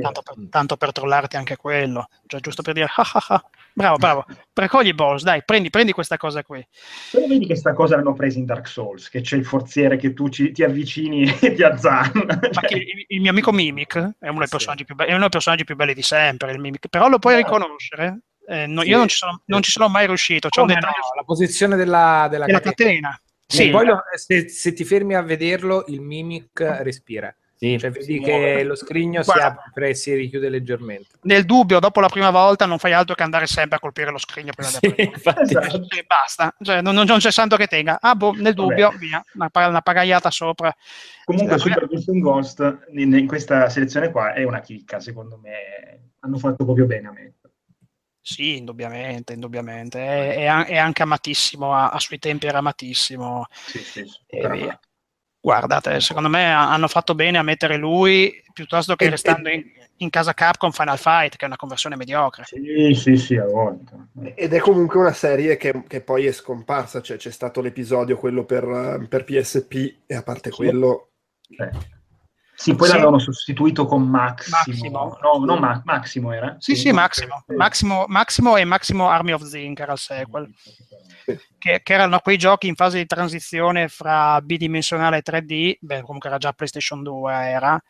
tanto 0.01 0.21
per, 0.21 0.35
tanto 0.49 0.77
per 0.77 0.91
trollarti 0.91 1.35
anche 1.35 1.55
quello, 1.57 2.07
cioè 2.27 2.39
giusto 2.39 2.61
per 2.61 2.73
dire 2.73 2.85
ah, 2.95 3.11
ah, 3.13 3.25
ah. 3.27 3.43
bravo, 3.73 3.97
bravo, 3.97 4.25
raccogli 4.53 4.87
i 4.87 4.93
balls, 4.93 5.23
dai, 5.23 5.43
prendi, 5.43 5.69
prendi 5.69 5.91
questa 5.91 6.15
cosa 6.17 6.43
qui. 6.43 6.65
Però 7.11 7.27
vedi 7.27 7.45
che 7.45 7.55
sta 7.55 7.73
cosa 7.73 7.95
l'hanno 7.95 8.13
presa 8.13 8.39
in 8.39 8.45
Dark 8.45 8.67
Souls, 8.67 9.09
che 9.09 9.21
c'è 9.21 9.35
il 9.35 9.45
forziere 9.45 9.97
che 9.97 10.13
tu 10.13 10.29
ci- 10.29 10.51
ti 10.51 10.63
avvicini 10.63 11.23
e 11.41 11.53
ti 11.53 11.63
azzanna. 11.63 12.39
Ma 12.53 12.61
che 12.61 12.75
il, 12.75 13.05
il 13.07 13.21
mio 13.21 13.31
amico 13.31 13.51
Mimic 13.51 13.95
è 14.19 14.27
uno, 14.29 14.37
dei 14.39 14.47
Sì. 14.47 14.51
personaggi 14.51 14.85
più 14.85 14.95
be- 14.95 15.05
è 15.05 15.11
uno 15.11 15.19
dei 15.19 15.29
personaggi 15.29 15.63
più 15.65 15.75
belli 15.75 15.93
di 15.93 16.01
sempre, 16.03 16.51
il 16.53 16.59
Mimic, 16.59 16.87
però 16.87 17.09
lo 17.09 17.19
puoi 17.19 17.33
Ah. 17.33 17.37
riconoscere. 17.37 18.19
Eh, 18.47 18.65
no- 18.67 18.81
Sì. 18.81 18.89
Io 18.89 18.97
non 18.97 19.07
ci, 19.07 19.15
sono, 19.17 19.41
non 19.45 19.61
ci 19.61 19.71
sono 19.71 19.87
mai 19.89 20.05
riuscito. 20.07 20.49
C'è 20.49 20.61
un 20.61 20.67
dettaglio 20.67 20.87
no, 20.87 21.15
la 21.15 21.23
posizione 21.23 21.75
della, 21.75 22.27
della 22.29 22.45
della 22.45 22.59
catena. 22.59 22.89
catena. 23.11 23.21
Sì, 23.45 23.63
Sì, 23.63 23.69
poi 23.69 23.85
lo- 23.85 24.01
se, 24.15 24.49
se 24.49 24.73
ti 24.73 24.83
fermi 24.83 25.15
a 25.15 25.21
vederlo, 25.21 25.83
il 25.87 25.99
mimic 26.01 26.59
respira. 26.81 27.33
Sì, 27.63 27.77
Cioè, 27.79 27.91
vedi 27.91 28.05
si 28.05 28.19
che 28.19 28.31
muove. 28.31 28.63
lo 28.63 28.75
scrigno 28.75 29.23
si 29.23 29.31
Guarda. 29.31 29.63
apre 29.65 29.89
e 29.89 29.93
si 29.93 30.13
richiude 30.13 30.49
leggermente. 30.49 31.15
nel 31.21 31.45
dubbio, 31.45 31.79
dopo 31.79 32.01
la 32.01 32.09
prima 32.09 32.29
volta, 32.29 32.65
non 32.65 32.77
fai 32.77 32.91
altro 32.91 33.15
che 33.15 33.23
andare 33.23 33.47
sempre 33.47 33.77
a 33.77 33.79
colpire 33.79 34.11
lo 34.11 34.17
scrigno 34.17 34.51
prima 34.53 34.69
di 34.69 34.77
Sì, 34.81 34.85
aprirlo. 34.87 35.13
infatti. 35.15 35.41
Esatto. 35.43 35.87
E 35.95 36.03
basta, 36.05 36.53
cioè, 36.59 36.81
non, 36.81 36.93
non 36.93 37.17
c'è 37.19 37.31
santo 37.31 37.55
che 37.55 37.67
tenga. 37.67 37.99
Ah, 38.01 38.15
boh, 38.15 38.33
nel 38.33 38.53
dubbio, 38.53 38.89
via, 38.97 39.23
una, 39.35 39.49
una 39.69 39.81
pagaiata 39.81 40.29
sopra. 40.29 40.75
Comunque 41.23 41.57
Sì, 41.57 41.69
Super 41.69 41.87
Ghost 41.87 42.11
Ghost 42.11 42.77
in, 42.95 43.13
in 43.13 43.27
questa 43.27 43.69
selezione 43.69 44.11
qua 44.11 44.33
è 44.33 44.43
una 44.43 44.59
chicca, 44.59 44.99
secondo 44.99 45.37
me. 45.41 46.09
Hanno 46.19 46.37
fatto 46.37 46.65
proprio 46.65 46.85
bene 46.85 47.07
a 47.07 47.11
me. 47.13 47.33
Sì, 48.19 48.57
indubbiamente, 48.57 49.33
indubbiamente. 49.33 49.99
È, 49.99 50.35
è 50.35 50.65
è 50.65 50.77
anche 50.77 51.03
amatissimo, 51.03 51.73
a, 51.73 51.89
a 51.91 51.99
suoi 51.99 52.19
tempi 52.19 52.45
era 52.47 52.57
amatissimo. 52.57 53.45
Sì, 53.51 53.79
sì, 53.79 54.05
sì. 54.05 54.19
E 54.27 54.49
via. 54.49 54.79
Guardate, 55.45 55.99
secondo 55.99 56.29
me 56.29 56.53
ha- 56.53 56.71
hanno 56.71 56.87
fatto 56.87 57.15
bene 57.15 57.37
a 57.37 57.43
mettere 57.43 57.75
lui 57.75 58.41
piuttosto 58.53 58.95
che 58.95 59.05
E- 59.05 59.09
restando 59.09 59.49
in, 59.49 59.61
in 59.97 60.09
casa 60.09 60.33
Capcom 60.33 60.71
Final 60.71 60.97
Fight, 60.97 61.35
che 61.35 61.43
è 61.43 61.47
una 61.47 61.57
conversione 61.57 61.97
mediocre. 61.97 62.45
Sì, 62.45 62.93
sì, 62.95 63.17
sì, 63.17 63.35
a 63.35 63.43
volte. 63.45 63.91
Ed 64.35 64.53
è 64.53 64.59
comunque 64.59 65.01
una 65.01 65.11
serie 65.11 65.57
che, 65.57 65.83
che 65.85 65.99
poi 65.99 66.27
è 66.27 66.31
scomparsa, 66.31 67.01
cioè 67.01 67.17
c'è 67.17 67.29
stato 67.31 67.59
l'episodio 67.59 68.15
quello 68.15 68.45
per, 68.45 69.05
per 69.09 69.25
PSP 69.25 69.95
e 70.05 70.15
a 70.15 70.23
parte 70.23 70.49
Sì. 70.49 70.55
quello... 70.55 71.09
Eh. 71.49 71.71
Sì, 72.63 72.75
poi 72.75 72.87
Sì. 72.87 72.93
l'avevano 72.93 73.19
sostituito 73.19 73.85
con 73.85 74.03
Maximo. 74.07 74.57
Maximo. 74.65 75.17
No, 75.21 75.43
no, 75.45 75.55
Ma- 75.57 75.81
Maximo 75.83 76.31
era? 76.31 76.55
Sì, 76.59 76.75
sì, 76.75 76.91
Maximo. 76.91 77.43
Sì. 77.47 77.55
Maximo, 77.55 78.05
Maximo 78.07 78.55
e 78.57 78.63
Maximo 78.63 79.09
Army 79.09 79.33
of 79.33 79.43
Zinc 79.43 79.79
era 79.81 79.91
il 79.91 79.97
sequel. 79.99 80.49
che, 81.57 81.81
che 81.83 81.93
erano 81.93 82.19
quei 82.19 82.37
giochi 82.37 82.67
in 82.67 82.75
fase 82.75 82.97
di 82.97 83.05
transizione 83.05 83.87
fra 83.87 84.41
bidimensionale 84.41 85.17
e 85.17 85.21
3D, 85.21 85.77
beh, 85.79 86.01
comunque 86.01 86.29
era 86.29 86.37
già 86.37 86.51
PlayStation 86.53 87.01
2, 87.03 87.33
era. 87.33 87.81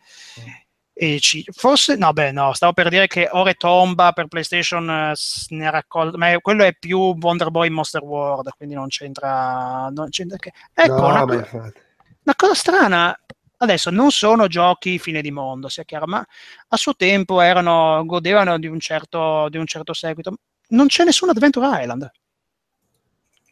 E 0.95 1.19
ci, 1.19 1.43
forse, 1.51 1.95
no, 1.95 2.13
beh, 2.13 2.31
no, 2.31 2.53
stavo 2.53 2.71
per 2.73 2.89
dire 2.89 3.07
che 3.07 3.27
Ore 3.31 3.55
Tomba 3.55 4.11
per 4.11 4.27
PlayStation 4.27 4.87
eh, 4.89 5.13
ne 5.55 5.65
ha 5.67 5.71
raccolto, 5.71 6.17
ma 6.17 6.29
è- 6.31 6.39
quello 6.41 6.63
è 6.63 6.73
più 6.77 7.15
Wonder 7.19 7.49
Boy 7.49 7.69
Monster 7.69 8.03
World, 8.03 8.51
quindi 8.55 8.75
non 8.75 8.87
c'entra. 8.89 9.89
Non 9.91 10.09
c'entra 10.09 10.37
che... 10.37 10.51
Ecco, 10.73 10.99
no, 11.01 11.07
una, 11.07 11.23
una 11.23 12.35
cosa 12.35 12.53
strana. 12.53 13.19
Adesso 13.63 13.89
non 13.91 14.11
sono 14.11 14.47
giochi 14.47 14.99
fine 14.99 15.21
di 15.21 15.31
mondo, 15.31 15.69
sia 15.69 15.83
chiaro, 15.83 16.05
ma 16.05 16.25
a 16.67 16.77
suo 16.77 16.95
tempo 16.95 17.39
erano, 17.39 18.03
godevano 18.05 18.59
di 18.59 18.67
un 18.67 18.79
certo, 18.79 19.47
di 19.49 19.57
un 19.57 19.65
certo 19.65 19.93
seguito. 19.93 20.35
Non 20.69 20.87
c'è 20.87 21.03
nessun 21.05 21.29
Adventure 21.29 21.81
Island. 21.81 22.11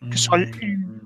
Che 0.10 0.18
so, 0.18 0.36
il- 0.36 0.50
Mm. 0.64 0.98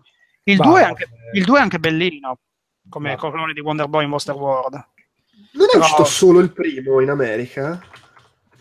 Il 0.48 0.58
Bah, 0.58 0.64
2 0.66 0.82
è, 0.82 0.84
anche, 0.84 1.04
eh. 1.04 1.38
il 1.38 1.44
2 1.44 1.58
è 1.58 1.62
anche 1.62 1.80
bellino, 1.80 2.40
come 2.88 3.16
clone 3.16 3.54
di 3.54 3.60
Wonder 3.62 3.88
Boy 3.88 4.04
in 4.04 4.10
Monster 4.12 4.36
World. 4.36 4.74
Non 5.54 5.66
è 5.68 5.72
Però- 5.72 5.80
uscito 5.84 6.04
solo 6.04 6.40
il 6.40 6.52
primo 6.52 7.00
in 7.02 7.10
America? 7.10 7.82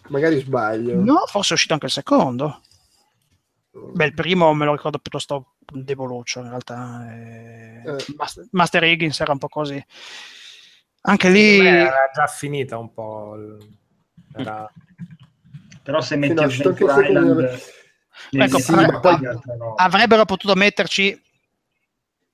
Magari 0.09 0.39
sbaglio. 0.41 0.99
No, 1.01 1.25
forse 1.27 1.51
è 1.51 1.53
uscito 1.55 1.75
anche 1.75 1.87
il 1.87 1.93
secondo. 1.93 2.61
Beh, 3.77 4.05
il 4.07 4.15
primo 4.15 4.53
me 4.55 4.65
lo 4.65 4.73
ricordo 4.73 4.99
piuttosto 4.99 5.55
deboluccio 5.59 6.41
in 6.41 6.49
realtà. 6.49 7.07
eh, 7.13 7.83
Eh. 7.85 8.05
Master, 8.17 8.47
Master 8.53 8.85
Higgins 8.85 9.19
era 9.21 9.33
un 9.33 9.39
po' 9.39 9.49
così. 9.49 9.85
Anche 11.03 11.29
lì, 11.29 11.59
Era 11.67 12.11
già 12.15 12.27
finita 12.27 12.79
un 12.79 12.93
po'. 12.93 13.35
il- 13.37 13.77
era- 14.37 14.71
Però 15.83 16.01
se 16.01 16.17
metti 16.17 16.35
no, 16.35 16.43
Adventure 16.43 17.07
Island... 17.07 17.61
Ecco, 18.31 18.59
sì, 18.59 18.73
ma 18.75 19.01
poi 19.01 19.19
avrebbero 19.77 20.25
potuto 20.25 20.55
metterci, 20.55 21.21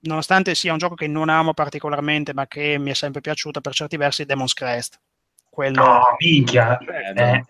nonostante 0.00 0.54
sia 0.54 0.72
un 0.72 0.78
gioco 0.78 0.94
che 0.94 1.06
non 1.06 1.28
amo 1.30 1.52
particolarmente, 1.54 2.32
ma 2.34 2.46
che 2.46 2.78
mi 2.78 2.90
è 2.90 2.94
sempre 2.94 3.20
piaciuto 3.22 3.60
per 3.60 3.72
certi 3.72 3.96
versi, 3.96 4.24
Demon's 4.24 4.52
Crest. 4.52 5.00
Quello, 5.48 5.82
No, 5.82 6.00
minchia. 6.18 6.78
Eh, 6.78 7.12
Eh, 7.16 7.44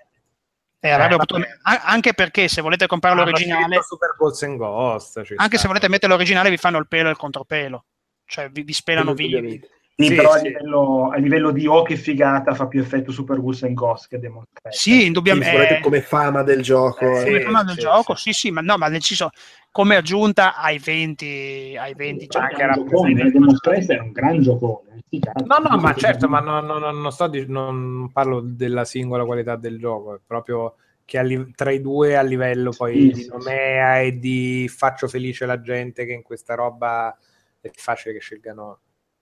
eh, 0.81 0.89
eh, 0.89 1.81
anche 1.85 2.15
perché 2.15 2.49
se 2.49 2.63
volete 2.63 2.87
comprare 2.87 3.17
l'originale, 3.17 3.83
Super 3.83 4.15
Balls 4.19 4.43
and 4.43 4.57
Ghost. 4.57 5.17
anche 5.19 5.35
sta. 5.35 5.59
se 5.59 5.67
volete 5.67 5.89
mettere 5.89 6.13
l'originale 6.13 6.49
vi 6.49 6.57
fanno 6.57 6.79
il 6.79 6.89
pelo 6.89 7.09
e 7.09 7.11
il 7.11 7.19
contropelo 7.19 7.85
cioè 8.31 8.49
vi, 8.49 8.63
vi 8.63 8.73
spelano 8.73 9.13
vivi. 9.13 9.61
Sì, 9.97 10.15
però 10.15 10.33
sì. 10.33 10.39
A, 10.39 10.43
livello, 10.43 11.11
a 11.11 11.17
livello 11.19 11.51
di 11.51 11.67
oh 11.67 11.83
che 11.83 11.97
figata 11.97 12.55
fa 12.55 12.67
più 12.67 12.81
effetto 12.81 13.13
Super 13.13 13.39
Ghost 13.41 13.65
and 13.65 13.75
Ghost 13.75 14.09
che 14.09 14.19
Demon 14.19 14.45
Crest. 14.51 14.79
sì 14.79 15.05
indubbiamente 15.07 15.77
eh, 15.77 15.81
come 15.81 16.01
fama 16.01 16.43
del 16.43 16.63
gioco. 16.63 17.05
Eh, 17.05 17.07
eh. 17.07 17.25
come 17.25 17.39
sì, 17.39 17.45
tema 17.45 17.63
del 17.65 17.75
sì, 17.75 17.81
gioco 17.81 18.15
sì. 18.15 18.33
sì 18.33 18.39
sì 18.47 18.51
ma 18.51 18.63
no 18.63 18.79
ma 18.79 18.89
nel 18.89 19.03
senso 19.03 19.31
come 19.71 19.97
aggiunta 19.97 20.57
ai 20.57 20.79
20 20.79 21.77
ai 21.79 21.93
20 21.95 22.29
Cioè, 22.31 22.43
anche 22.43 22.63
era 22.63 22.73
giocone, 22.75 23.21
eh, 23.21 23.31
Demon 23.31 23.57
Crest 23.59 23.91
era 23.91 24.03
un 24.03 24.13
gran 24.13 24.41
giocone. 24.41 25.01
sti 25.07 25.19
cazzi. 25.21 25.45
No, 25.45 25.59
no, 25.59 25.77
ma 25.79 25.95
certo, 25.95 26.29
ma 26.29 26.41
non, 26.41 26.65
non- 26.65 27.01
non 27.01 27.13
sto 27.13 27.27
di- 27.29 27.45
non 27.47 28.11
parlo 28.13 28.41
della 28.41 28.85
singola 28.85 29.25
qualità 29.25 29.57
del 29.57 29.79
gioco, 29.79 30.15
è 30.15 30.19
proprio 30.27 30.77
che 31.05 31.51
tra 31.55 31.73
i 31.73 31.81
due 31.81 32.17
a 32.17 32.23
livello 32.23 32.71
poi 32.77 32.95
Sì, 32.95 33.09
di 33.09 33.23
sì, 33.23 33.29
nomea 33.29 34.01
e 34.01 34.19
di 34.19 34.67
faccio 34.75 35.09
felice 35.09 35.45
la 35.45 35.61
gente 35.61 36.07
che 36.07 36.13
in 36.13 36.23
questa 36.23 36.55
roba 36.55 37.15
è 37.61 37.71
facile 37.75 38.15
che 38.15 38.21
scelgano. 38.21 38.79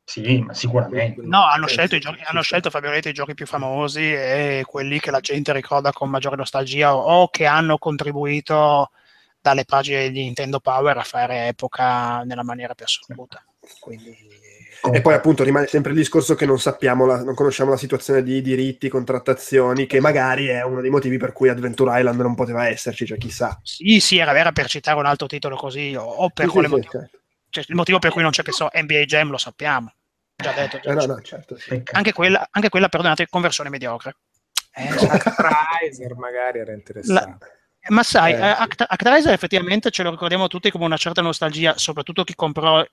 Sì, 0.08 0.40
ma 0.40 0.54
sicuramente. 0.54 1.22
no 1.22 1.44
hanno 1.44 1.66
scelto, 1.66 1.94
sì, 1.94 1.96
i 1.96 2.00
giochi, 2.00 2.18
sì, 2.18 2.24
hanno 2.24 2.40
sì. 2.40 2.46
scelto 2.46 2.70
Fabio 2.70 2.90
Rete, 2.90 3.10
i 3.10 3.12
giochi 3.12 3.34
più 3.34 3.46
famosi 3.46 4.00
e 4.12 4.64
quelli 4.66 4.98
che 5.00 5.10
la 5.10 5.20
gente 5.20 5.52
ricorda 5.52 5.92
con 5.92 6.08
maggiore 6.10 6.36
nostalgia 6.36 6.96
o 6.96 7.28
che 7.28 7.46
hanno 7.46 7.78
contribuito 7.78 8.90
dalle 9.40 9.64
pagine 9.64 10.10
di 10.10 10.22
Nintendo 10.22 10.60
Power 10.60 10.96
a 10.98 11.02
fare 11.04 11.48
epoca 11.48 12.22
nella 12.24 12.42
maniera 12.44 12.74
più 12.74 12.84
assoluta 12.84 13.42
quindi 13.80 14.16
E 14.92 15.00
poi 15.00 15.14
appunto 15.14 15.44
rimane 15.44 15.66
sempre 15.66 15.92
il 15.92 15.98
discorso 15.98 16.34
che 16.34 16.46
non 16.46 16.58
sappiamo, 16.58 17.04
la- 17.06 17.22
non 17.22 17.34
conosciamo 17.34 17.70
la 17.70 17.76
situazione 17.76 18.22
di 18.22 18.40
diritti, 18.40 18.88
contrattazioni, 18.88 19.86
che 19.86 20.00
magari 20.00 20.46
è 20.46 20.62
uno 20.64 20.80
dei 20.80 20.90
motivi 20.90 21.16
per 21.18 21.32
cui 21.32 21.48
Adventure 21.48 21.98
Island 21.98 22.20
non 22.20 22.34
poteva 22.34 22.66
esserci, 22.68 23.04
cioè 23.06 23.18
chissà. 23.18 23.60
sì 23.62 24.00
sì 24.00 24.18
era, 24.18 24.36
era 24.36 24.52
per 24.52 24.66
citare 24.68 24.98
un 24.98 25.06
altro 25.06 25.26
titolo 25.26 25.56
così 25.56 25.94
o, 25.94 26.02
o 26.02 26.30
per 26.30 26.46
Sì, 26.46 26.52
quale 26.52 26.68
sì, 26.68 26.74
sì, 26.74 26.74
motivo 26.76 26.92
certo. 26.92 27.18
Cioè, 27.50 27.64
il 27.68 27.74
motivo 27.76 27.98
per 27.98 28.10
cui 28.12 28.22
non 28.22 28.30
c'è 28.30 28.42
che 28.42 28.52
so 28.52 28.68
NBA 28.72 29.04
Jam 29.04 29.30
lo 29.30 29.38
sappiamo 29.38 29.92
già 30.40 30.52
detto 30.52 30.78
già 30.78 30.90
Eh, 30.90 30.94
no, 30.94 31.04
no, 31.06 31.20
certo, 31.20 31.56
sì. 31.58 31.82
Anche 31.92 32.12
quella 32.12 32.46
anche 32.52 32.68
quella 32.68 32.88
perdonate 32.88 33.26
conversione 33.28 33.70
mediocre 33.70 34.16
Eh, 34.72 34.86
Actraiser 35.10 36.14
magari 36.14 36.60
era 36.60 36.72
interessante. 36.72 37.46
ma 37.88 38.02
sai 38.04 38.34
Eh. 38.34 38.36
eh, 38.36 38.40
Act- 38.50 38.84
Actraiser 38.86 39.32
effettivamente 39.32 39.90
ce 39.90 40.04
lo 40.04 40.10
ricordiamo 40.10 40.46
tutti 40.46 40.70
come 40.70 40.84
una 40.84 40.96
certa 40.96 41.22
nostalgia 41.22 41.76
soprattutto 41.76 42.22
chi 42.22 42.36
comprò 42.36 42.84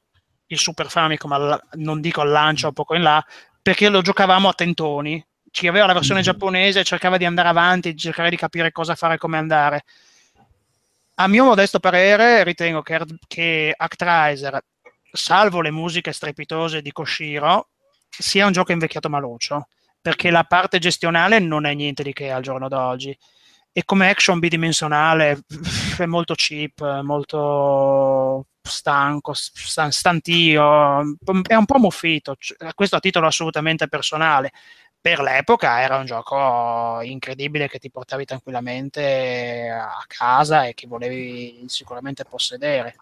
il 0.48 0.58
Super 0.58 0.90
Famicom 0.90 1.32
al- 1.34 1.62
non 1.74 2.02
dico 2.02 2.22
al 2.22 2.30
lancio 2.30 2.72
poco 2.72 2.96
in 2.96 3.04
là 3.04 3.24
perché 3.62 3.90
lo 3.90 4.02
giocavamo 4.02 4.50
a 4.50 4.54
tentoni 4.54 5.24
ci 5.52 5.68
aveva 5.68 5.86
la 5.86 5.94
versione 5.94 6.22
Mm. 6.22 6.24
giapponese 6.24 6.84
cercava 6.84 7.18
di 7.18 7.26
andare 7.26 7.48
avanti 7.50 7.96
cercare 7.96 8.32
di 8.32 8.38
capire 8.38 8.72
cosa 8.72 8.96
fare 8.96 9.16
e 9.16 9.18
come 9.20 9.38
andare 9.38 9.84
a 11.18 11.28
mio 11.28 11.46
modesto 11.46 11.80
parere 11.80 12.44
ritengo 12.44 12.82
che, 12.82 13.00
che 13.28 13.72
Actraiser 13.76 14.60
salvo 15.16 15.62
le 15.62 15.72
musiche 15.72 16.12
strepitose 16.12 16.82
di 16.82 16.92
Koshiro 16.92 17.70
sia 18.10 18.46
un 18.46 18.52
gioco 18.52 18.72
invecchiato 18.72 19.10
maluccio 19.10 19.68
perché 20.02 20.30
la 20.30 20.44
parte 20.44 20.78
gestionale 20.80 21.40
non 21.40 21.66
è 21.66 21.74
niente 21.74 22.04
di 22.04 22.14
che 22.14 22.30
al 22.30 22.44
giorno 22.44 22.68
d'oggi 22.68 23.18
e 23.72 23.84
come 23.84 24.10
action 24.10 24.40
bidimensionale 24.40 25.42
è 25.98 26.06
molto 26.06 26.34
cheap, 26.34 27.02
molto 27.02 28.46
stanco, 28.62 29.34
stan- 29.34 29.92
stantio, 29.92 31.02
è 31.48 31.56
un 31.56 31.66
po' 31.66 31.80
muffito, 31.80 32.38
questo 32.74 32.96
a 32.96 33.00
titolo 33.00 33.28
assolutamente 33.28 33.88
personale. 33.88 34.52
Per 35.06 35.19
l'epoca 35.19 35.82
era 35.82 35.98
un 35.98 36.06
gioco 36.07 36.99
incredibile 37.03 37.68
che 37.68 37.77
ti 37.77 37.91
portavi 37.91 38.26
tranquillamente 38.26 39.69
a 39.69 40.03
casa 40.07 40.65
e 40.65 40.73
che 40.73 40.88
volevi 40.88 41.64
sicuramente 41.68 42.26
possedere, 42.26 42.95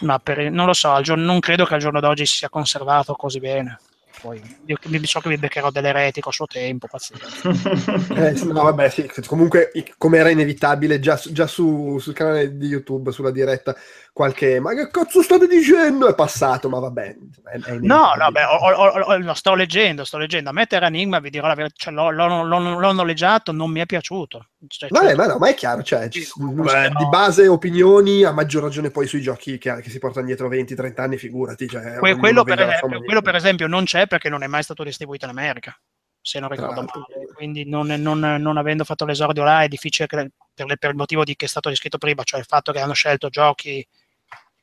ma 0.00 0.18
per, 0.18 0.50
non 0.50 0.66
lo 0.66 0.74
so, 0.74 1.00
non 1.14 1.40
credo 1.40 1.64
che 1.64 1.72
al 1.72 1.80
giorno 1.80 2.00
d'oggi 2.00 2.26
sia 2.26 2.50
conservato 2.50 3.14
così 3.14 3.40
bene 3.40 3.78
poi 4.26 4.42
io 4.66 4.76
so 5.04 5.20
che 5.20 5.28
mi 5.28 5.38
beccherò 5.38 5.70
delle 5.70 5.92
reti 5.92 6.20
con 6.20 6.32
suo 6.32 6.46
tempo, 6.46 6.88
pazienza. 6.88 7.26
eh, 8.14 8.32
no, 8.44 8.64
vabbè, 8.64 8.88
sì, 8.88 9.08
comunque 9.24 9.70
come 9.96 10.18
era 10.18 10.30
inevitabile 10.30 10.98
già, 10.98 11.20
già 11.30 11.46
su, 11.46 11.98
sul 12.00 12.12
canale 12.12 12.56
di 12.56 12.66
YouTube, 12.66 13.12
sulla 13.12 13.30
diretta, 13.30 13.76
qualche 14.12 14.58
ma 14.58 14.74
che 14.74 14.90
cazzo 14.90 15.22
state 15.22 15.46
dicendo? 15.46 16.08
È 16.08 16.14
passato, 16.14 16.68
ma 16.68 16.80
vabbè. 16.80 17.16
È, 17.44 17.58
è 17.58 17.78
no, 17.80 18.14
no, 18.18 18.30
beh, 18.32 18.44
ho, 18.44 18.56
ho, 18.56 18.88
ho, 19.00 19.18
lo 19.18 19.34
sto 19.34 19.54
leggendo, 19.54 20.04
sto 20.04 20.18
leggendo. 20.18 20.50
A 20.50 20.52
me 20.52 20.66
Terra 20.66 20.86
Enigma, 20.86 21.20
vi 21.20 21.30
dirò 21.30 21.46
la 21.46 21.54
verità, 21.54 21.74
cioè, 21.76 21.92
l'ho, 21.92 22.10
l'ho, 22.10 22.42
l'ho, 22.42 22.78
l'ho 22.78 22.92
noleggiato, 22.92 23.52
non 23.52 23.70
mi 23.70 23.80
è 23.80 23.86
piaciuto. 23.86 24.48
Cioè, 24.66 24.88
vabbè, 24.88 25.08
cioè, 25.08 25.14
ma, 25.14 25.26
no, 25.26 25.38
ma 25.38 25.48
è 25.48 25.54
chiaro, 25.54 25.82
cioè, 25.82 26.08
ci, 26.08 26.26
beh, 26.34 26.92
di 26.96 27.06
base 27.08 27.46
opinioni, 27.46 28.24
a 28.24 28.32
maggior 28.32 28.62
ragione 28.62 28.90
poi 28.90 29.06
sui 29.06 29.20
giochi 29.20 29.58
che, 29.58 29.80
che 29.82 29.90
si 29.90 29.98
portano 29.98 30.26
dietro 30.26 30.48
20-30 30.48 31.00
anni, 31.00 31.18
figurati. 31.18 31.68
Cioè, 31.68 31.98
que- 31.98 32.16
quello, 32.16 32.42
per 32.42 32.60
esempio, 32.60 33.02
quello 33.02 33.22
per 33.22 33.34
esempio 33.34 33.66
non 33.66 33.84
c'è 33.84 34.06
perché 34.16 34.28
non 34.28 34.42
è 34.42 34.46
mai 34.46 34.62
stato 34.62 34.82
distribuito 34.82 35.24
in 35.24 35.30
America 35.30 35.78
se 36.26 36.40
non 36.40 36.48
ricordo 36.48 36.82
male. 36.82 37.32
Quindi 37.34 37.68
non, 37.68 37.86
non, 37.86 38.18
non, 38.18 38.56
avendo 38.56 38.82
fatto 38.82 39.04
l'esordio 39.04 39.44
là 39.44 39.62
è 39.62 39.68
difficile 39.68 40.08
per, 40.08 40.28
per, 40.52 40.90
il 40.90 40.96
motivo 40.96 41.22
di 41.22 41.36
che 41.36 41.44
è 41.44 41.48
stato 41.48 41.68
descritto 41.68 41.98
prima, 41.98 42.24
cioè 42.24 42.40
il 42.40 42.46
fatto 42.46 42.72
che 42.72 42.80
hanno 42.80 42.94
scelto 42.94 43.28
giochi 43.28 43.86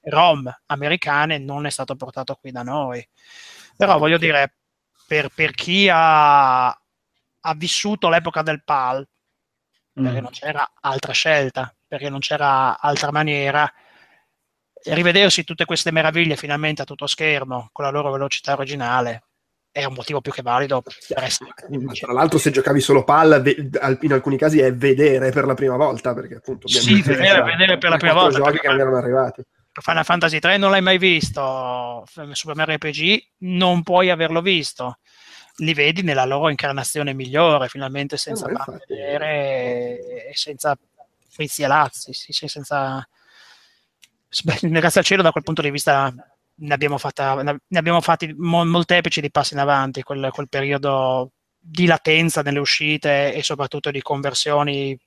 ROM 0.01 0.53
americane 0.65 1.37
non 1.37 1.65
è 1.65 1.69
stato 1.69 1.95
portato 1.95 2.35
qui 2.35 2.51
da 2.51 2.63
noi. 2.63 3.07
Però 3.77 3.97
voglio 3.97 4.17
dire, 4.17 4.55
per, 5.07 5.29
per 5.33 5.51
chi 5.51 5.87
ha, 5.89 6.67
ha, 6.67 7.53
vissuto 7.55 8.09
l'epoca 8.09 8.41
del 8.41 8.61
PAL, 8.61 9.07
perché 9.93 10.19
mm. 10.19 10.23
non 10.23 10.31
c'era 10.31 10.69
altra 10.81 11.13
scelta, 11.13 11.73
perché 11.87 12.09
non 12.09 12.19
c'era 12.19 12.77
altra 12.77 13.11
maniera, 13.13 13.71
rivedersi 14.87 15.45
tutte 15.45 15.63
queste 15.63 15.91
meraviglie 15.91 16.35
finalmente 16.35 16.81
a 16.81 16.85
tutto 16.85 17.07
schermo 17.07 17.69
con 17.71 17.85
la 17.85 17.91
loro 17.91 18.11
velocità 18.11 18.51
originale 18.51 19.23
è 19.73 19.83
un 19.85 19.93
motivo 19.95 20.21
più 20.21 20.31
che 20.31 20.43
valido. 20.43 20.83
Tra 21.07 22.13
l'altro, 22.13 22.37
se 22.37 22.51
giocavi 22.51 22.79
solo 22.79 23.03
PAL, 23.03 23.41
in 24.01 24.13
alcuni 24.13 24.37
casi 24.37 24.59
è 24.59 24.71
vedere 24.73 25.31
per 25.31 25.45
la 25.45 25.55
prima 25.55 25.75
volta, 25.75 26.13
perché 26.13 26.35
appunto. 26.35 26.67
Sì, 26.67 27.01
vedere, 27.01 27.41
vedere 27.41 27.79
per 27.79 27.89
la 27.89 27.97
prima 27.97 28.13
volta. 28.13 28.37
giochi 28.37 28.59
che 28.59 28.67
non 28.67 28.79
erano 28.79 28.97
arrivati. 28.97 29.41
Final 29.73 30.05
Fantasy 30.05 30.37
3 30.37 30.57
non 30.57 30.69
l'hai 30.69 30.83
mai 30.83 30.99
visto, 30.99 32.05
Super 32.33 32.55
Mario 32.55 32.75
RPG 32.75 33.23
non 33.39 33.81
puoi 33.81 34.11
averlo 34.11 34.39
visto, 34.39 34.99
li 35.57 35.73
vedi 35.73 36.03
nella 36.03 36.25
loro 36.25 36.49
incarnazione 36.49 37.15
migliore, 37.15 37.67
finalmente 37.69 38.15
senza 38.17 38.47
eh, 38.47 38.85
vedere 38.87 40.27
e 40.29 40.31
senza 40.33 40.77
frizzi 41.27 41.63
e 41.63 41.67
lazzi, 41.67 42.13
sì, 42.13 42.31
senza... 42.47 43.07
Grazie 44.61 44.99
al 44.99 45.05
cielo 45.05 45.23
da 45.23 45.31
quel 45.31 45.43
punto 45.43 45.63
di 45.63 45.71
vista 45.71 46.13
ne 46.55 46.73
abbiamo, 46.73 46.97
fatta, 46.97 47.41
ne 47.41 47.77
abbiamo 47.77 48.01
fatti 48.01 48.33
mo- 48.37 48.65
molteplici 48.65 49.21
di 49.21 49.31
passi 49.31 49.53
in 49.53 49.59
avanti, 49.59 50.03
quel, 50.03 50.29
quel 50.31 50.49
periodo 50.49 51.31
di 51.57 51.85
latenza 51.85 52.41
nelle 52.41 52.59
uscite 52.59 53.33
e 53.33 53.43
soprattutto 53.43 53.91
di 53.91 54.01
conversioni 54.01 54.97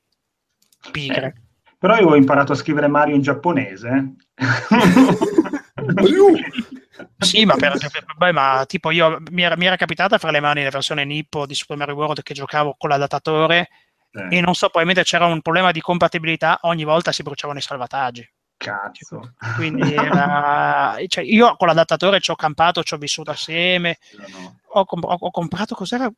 pigre. 0.90 1.34
Eh 1.36 1.44
però 1.78 1.96
io 1.98 2.08
ho 2.08 2.16
imparato 2.16 2.52
a 2.52 2.56
scrivere 2.56 2.88
Mario 2.88 3.14
in 3.14 3.22
giapponese. 3.22 4.14
sì, 7.18 7.44
ma, 7.44 7.54
per, 7.56 7.76
per, 7.78 8.04
beh, 8.16 8.32
ma 8.32 8.64
tipo 8.66 8.90
io 8.90 9.20
mi 9.30 9.42
era, 9.42 9.56
mi 9.56 9.66
era, 9.66 9.76
capitata 9.76 10.18
fra 10.18 10.30
le 10.30 10.40
mani 10.40 10.64
la 10.64 10.70
versione 10.70 11.04
Nippo 11.04 11.46
di 11.46 11.54
Super 11.54 11.76
Mario 11.76 11.94
World 11.94 12.22
che 12.22 12.32
giocavo 12.32 12.76
con 12.78 12.88
l'adattatore 12.88 13.68
eh. 14.10 14.36
e 14.36 14.40
non 14.40 14.54
so, 14.54 14.68
probabilmente 14.68 15.04
c'era 15.04 15.26
un 15.26 15.42
problema 15.42 15.70
di 15.70 15.80
compatibilità, 15.80 16.60
ogni 16.62 16.84
volta 16.84 17.12
si 17.12 17.22
bruciavano 17.22 17.58
i 17.58 17.62
salvataggi. 17.62 18.26
Cazzo. 18.56 19.34
Quindi 19.56 19.92
era, 19.94 20.96
cioè, 21.06 21.24
io 21.24 21.56
con 21.56 21.68
l'adattatore 21.68 22.20
ci 22.20 22.30
ho 22.30 22.36
campato, 22.36 22.82
ci 22.82 22.94
ho 22.94 22.98
vissuto 22.98 23.30
assieme. 23.30 23.98
No. 24.18 24.60
Ho, 24.68 24.84
comp- 24.84 25.04
ho, 25.06 25.30
comprato 25.30 25.74
cos'era 25.74 26.10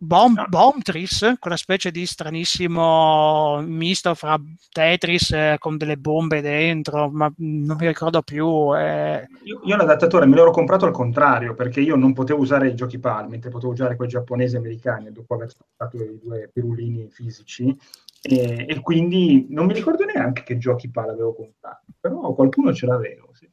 Bomb, 0.00 0.36
no. 0.36 0.46
Bombtris, 0.48 1.34
quella 1.40 1.56
specie 1.56 1.90
di 1.90 2.06
stranissimo 2.06 3.60
misto 3.62 4.14
fra 4.14 4.40
Tetris 4.70 5.32
eh, 5.32 5.56
con 5.58 5.76
delle 5.76 5.96
bombe 5.96 6.40
dentro, 6.40 7.10
ma 7.10 7.32
non 7.38 7.76
mi 7.76 7.86
ricordo 7.88 8.22
più. 8.22 8.76
Eh. 8.76 9.26
Io, 9.42 9.60
io, 9.64 9.76
l'adattatore 9.76 10.24
me 10.26 10.36
l'ero 10.36 10.52
comprato 10.52 10.86
al 10.86 10.92
contrario, 10.92 11.54
perché 11.54 11.80
io 11.80 11.96
non 11.96 12.12
potevo 12.12 12.40
usare 12.40 12.68
i 12.68 12.76
giochi 12.76 13.00
PAL, 13.00 13.28
mentre 13.28 13.50
potevo 13.50 13.72
usare 13.72 13.96
quelli 13.96 14.12
giapponesi 14.12 14.54
e 14.54 14.58
americani, 14.58 15.10
dopo 15.10 15.34
aver 15.34 15.52
fatto 15.76 15.96
i 15.96 16.20
due 16.22 16.48
pirulini 16.52 17.08
fisici, 17.10 17.76
e, 18.20 18.66
e, 18.68 18.80
quindi 18.80 19.46
non 19.50 19.66
mi 19.66 19.74
ricordo 19.74 20.04
neanche 20.04 20.42
che 20.42 20.58
giochi 20.58 20.90
PAL 20.90 21.10
avevo 21.10 21.34
comprato, 21.34 21.84
però 22.00 22.32
qualcuno 22.34 22.74
ce 22.74 22.86
l'avevo. 22.86 23.30
Sì. 23.32 23.48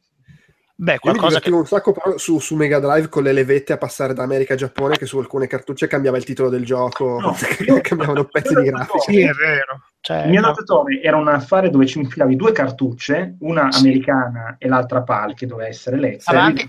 Beh, 0.78 1.00
qualcosa 1.00 1.40
che... 1.40 1.50
un 1.52 1.66
sacco 1.66 1.94
però 1.94 2.18
su, 2.18 2.40
su, 2.40 2.56
Mega 2.56 2.80
Drive 2.80 3.08
con 3.08 3.24
le 3.24 3.32
levette 3.32 3.72
a 3.72 3.78
passare 3.78 4.14
da 4.14 4.24
America 4.24 4.56
a 4.56 4.58
Giappone 4.58 4.98
che 4.98 5.06
su 5.06 5.18
alcune 5.18 5.48
cartucce 5.48 5.88
cambiava 5.88 6.18
il 6.18 6.26
titolo 6.26 6.50
del 6.50 6.66
gioco, 6.66 7.18
no, 7.20 7.34
cambiavano 7.82 8.26
pezzi 8.26 8.54
di 8.54 8.64
grafica. 8.64 9.00
Sì, 9.00 9.22
è 9.22 9.32
vero. 9.32 9.84
Cioè, 10.02 10.24
il 10.24 10.32
mio 10.32 10.42
no. 10.42 10.48
adattatore 10.48 11.02
era 11.02 11.16
un 11.16 11.30
affare 11.30 11.70
dove 11.70 11.86
ci 11.86 12.00
infilavi 12.00 12.36
due 12.36 12.52
cartucce, 12.52 13.38
una 13.40 13.72
sì. 13.72 13.80
americana 13.80 14.56
e 14.60 14.68
l'altra 14.68 15.02
PAL 15.02 15.34
che 15.34 15.46
doveva 15.46 15.70
essere 15.70 15.98
letta. 15.98 16.32
Avanti, 16.32 16.66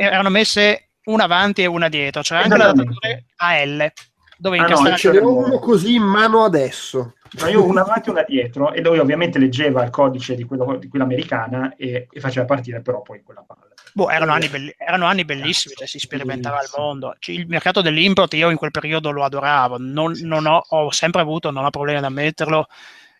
erano 0.00 0.30
messe 0.30 0.88
una 1.04 1.24
avanti 1.24 1.62
e 1.62 1.66
una 1.66 1.88
dietro, 1.88 2.22
c'era 2.22 2.42
anche 2.42 2.56
l'adattatore 2.56 3.26
AL 3.36 3.92
dove 4.36 4.58
ah, 4.58 4.66
no, 4.66 4.96
ce 4.96 5.12
n'è 5.12 5.20
uno 5.20 5.58
così 5.58 5.94
in 5.94 6.02
mano 6.02 6.42
adesso 6.42 7.14
ma 7.40 7.48
io 7.48 7.64
una 7.64 7.82
avanti 7.82 8.08
e 8.08 8.12
una 8.12 8.24
dietro 8.26 8.72
e 8.72 8.80
lui 8.80 8.98
ovviamente 8.98 9.38
leggeva 9.38 9.82
il 9.82 9.90
codice 9.90 10.34
di, 10.34 10.44
quello, 10.44 10.76
di 10.76 10.88
quella 10.88 11.04
americana 11.04 11.74
e, 11.76 12.06
e, 12.10 12.20
faceva 12.20 12.46
partire 12.46 12.80
però 12.80 13.02
poi 13.02 13.22
quella 13.22 13.44
palla. 13.46 13.68
Boh, 13.92 14.10
erano, 14.10 14.32
anni 14.32 14.48
belli- 14.48 14.74
erano 14.76 15.06
anni 15.06 15.24
bellissimi, 15.24 15.74
cioè 15.76 15.86
si 15.86 15.98
sperimentava 15.98 16.60
il 16.60 16.68
mondo. 16.76 17.14
Cioè, 17.18 17.34
il 17.34 17.46
mercato 17.46 17.80
dell'import 17.80 18.34
io 18.34 18.50
in 18.50 18.56
quel 18.56 18.72
periodo 18.72 19.10
lo 19.10 19.22
adoravo, 19.22 19.76
non, 19.78 20.12
non 20.22 20.46
ho, 20.46 20.64
ho, 20.66 20.90
sempre 20.90 21.20
avuto, 21.20 21.50
non 21.50 21.64
ho 21.64 21.70
problemi 21.70 21.98
ad 21.98 22.04
ammetterlo, 22.04 22.66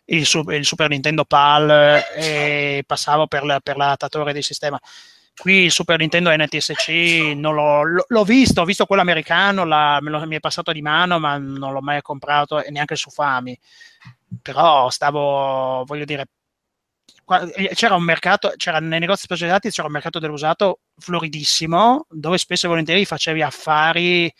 il, 0.05 0.27
il 0.49 0.65
Super 0.65 0.89
Nintendo 0.89 1.23
PAL 1.23 2.03
e 2.15 2.83
passavo 2.85 3.27
per, 3.27 3.43
la, 3.43 3.59
per 3.61 3.77
l'adattatore 3.77 4.33
di 4.33 4.41
sistema 4.41 4.79
qui 5.37 5.69
Super 5.69 5.99
Nintendo 5.99 6.35
NTSC 6.35 7.33
non 7.35 7.55
l'ho, 7.55 8.03
l'ho 8.07 8.23
visto, 8.23 8.61
ho 8.61 8.65
visto 8.65 8.85
quello 8.85 9.01
americano, 9.01 9.65
la, 9.65 9.99
lo, 10.01 10.25
mi 10.25 10.35
è 10.35 10.39
passato 10.39 10.71
di 10.71 10.81
mano, 10.81 11.19
ma 11.19 11.37
non 11.37 11.73
l'ho 11.73 11.81
mai 11.81 12.01
comprato 12.01 12.63
e 12.63 12.71
neanche 12.71 12.95
su 12.95 13.09
Fami. 13.09 13.57
Però 14.41 14.89
stavo, 14.89 15.83
voglio 15.85 16.05
dire, 16.05 16.27
c'era 17.73 17.95
un 17.95 18.03
mercato, 18.03 18.53
c'era 18.55 18.79
nei 18.79 18.99
negozi 18.99 19.23
specializzati 19.23 19.69
c'era 19.69 19.87
un 19.87 19.93
mercato 19.93 20.19
dell'usato 20.19 20.81
floridissimo, 20.97 22.05
dove 22.09 22.37
spesso 22.37 22.65
e 22.67 22.69
volentieri 22.69 23.05
facevi 23.05 23.41
affari 23.41 24.31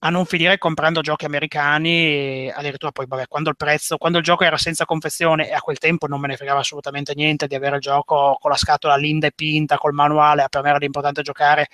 a 0.00 0.10
non 0.10 0.26
finire 0.26 0.58
comprando 0.58 1.00
giochi 1.00 1.24
americani, 1.24 2.48
addirittura 2.50 2.92
poi 2.92 3.06
vabbè, 3.06 3.26
quando 3.26 3.50
il 3.50 3.56
prezzo, 3.56 3.96
quando 3.96 4.18
il 4.18 4.24
gioco 4.24 4.44
era 4.44 4.56
senza 4.56 4.84
confezione 4.84 5.48
e 5.48 5.52
a 5.52 5.60
quel 5.60 5.78
tempo 5.78 6.06
non 6.06 6.20
me 6.20 6.28
ne 6.28 6.36
fregava 6.36 6.60
assolutamente 6.60 7.14
niente 7.14 7.48
di 7.48 7.56
avere 7.56 7.76
il 7.76 7.82
gioco 7.82 8.36
con 8.40 8.50
la 8.50 8.56
scatola 8.56 8.96
linda 8.96 9.26
e 9.26 9.32
pinta, 9.34 9.76
col 9.76 9.94
manuale, 9.94 10.46
per 10.48 10.62
me 10.62 10.68
era 10.68 10.78
l'importante 10.78 11.22
giocare, 11.22 11.66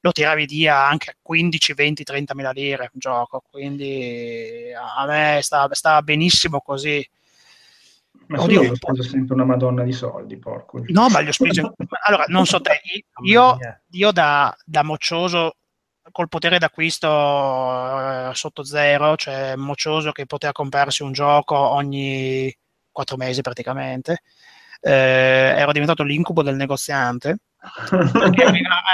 lo 0.00 0.10
tiravi 0.10 0.46
via 0.46 0.86
anche 0.86 1.10
a 1.10 1.14
15, 1.22 1.74
20, 1.74 2.02
30 2.02 2.34
mila 2.34 2.50
lire 2.50 2.90
il 2.92 3.00
gioco, 3.00 3.42
quindi 3.48 4.72
a 4.74 5.06
me 5.06 5.38
stava, 5.42 5.72
stava 5.74 6.02
benissimo 6.02 6.60
così. 6.60 7.08
Ma 8.26 8.42
Oddio, 8.42 8.62
io 8.62 8.72
ho 8.72 8.74
speso 8.74 9.02
sempre 9.04 9.34
una 9.34 9.44
madonna 9.44 9.84
di 9.84 9.92
soldi, 9.92 10.36
porco. 10.36 10.82
No, 10.88 11.08
ma 11.08 11.22
gli 11.22 11.28
ho 11.28 11.32
speso... 11.32 11.74
allora, 12.06 12.24
non 12.26 12.44
so 12.44 12.60
te, 12.60 12.80
io, 13.22 13.56
io 13.90 14.12
da, 14.12 14.54
da 14.64 14.82
moccioso 14.82 15.54
col 16.12 16.28
potere 16.28 16.58
d'acquisto 16.58 17.08
eh, 17.08 18.30
sotto 18.34 18.64
zero, 18.64 19.16
cioè 19.16 19.54
moccioso 19.56 20.12
che 20.12 20.26
poteva 20.26 20.52
comprarsi 20.52 21.02
un 21.02 21.12
gioco 21.12 21.56
ogni 21.56 22.54
quattro 22.90 23.16
mesi 23.16 23.40
praticamente. 23.42 24.22
Eh, 24.80 25.54
ero 25.56 25.72
diventato 25.72 26.02
l'incubo 26.02 26.42
del 26.42 26.56
negoziante. 26.56 27.38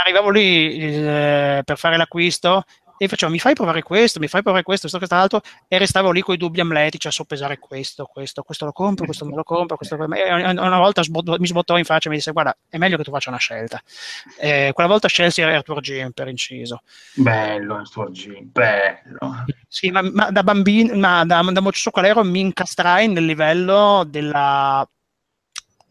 arrivavo 0.03 0.31
lì 0.31 0.79
eh, 0.79 1.63
per 1.65 1.77
fare 1.77 1.97
l'acquisto, 1.97 2.65
e 2.97 3.09
facevo 3.09 3.31
mi 3.31 3.39
fai 3.39 3.55
provare 3.55 3.83
questo, 3.83 4.21
mi 4.21 4.29
fai 4.29 4.43
provare 4.43 4.63
questo, 4.63 4.89
questo, 4.89 4.99
quest'altro 4.99 5.41
e 5.69 5.79
restavo 5.79 6.11
lì 6.11 6.21
con 6.21 6.35
i 6.35 6.39
dubbi 6.39 6.61
amletici 6.61 7.07
a 7.07 7.11
soppesare 7.11 7.59
questo, 7.59 8.05
questo, 8.07 8.43
questo 8.43 8.65
lo 8.65 8.73
compro, 8.73 9.05
questo 9.05 9.25
non 9.25 9.35
lo 9.35 9.45
compro, 9.45 9.77
questo 9.77 9.97
una 9.97 10.79
volta 10.79 11.03
sbot- 11.03 11.39
mi 11.39 11.47
sbottò 11.47 11.77
in 11.79 11.85
faccia 11.85 12.09
e 12.09 12.11
mi 12.11 12.17
disse 12.17 12.33
guarda 12.33 12.57
è 12.69 12.79
meglio 12.79 12.97
che 12.97 13.05
tu 13.05 13.11
faccia 13.11 13.31
una 13.31 13.39
scelta. 13.39 13.83
Eh, 14.39 14.71
quella 14.73 14.89
volta 14.89 15.09
scelsi 15.09 15.43
Arthur 15.43 15.81
Jim 15.81 16.11
per 16.11 16.29
inciso. 16.29 16.83
Bello 17.15 17.77
Arthur 17.77 18.11
Jim, 18.11 18.51
bello. 18.51 19.45
Sì, 19.69 19.91
ma, 19.91 20.03
ma 20.03 20.31
da 20.31 20.43
bambino, 20.43 20.95
ma 20.97 21.25
da, 21.25 21.43
da 21.43 21.63
Qualero 21.91 22.25
mi 22.25 22.41
incastrai 22.41 23.09
nel 23.09 23.25
livello 23.25 24.05
della 24.07 24.89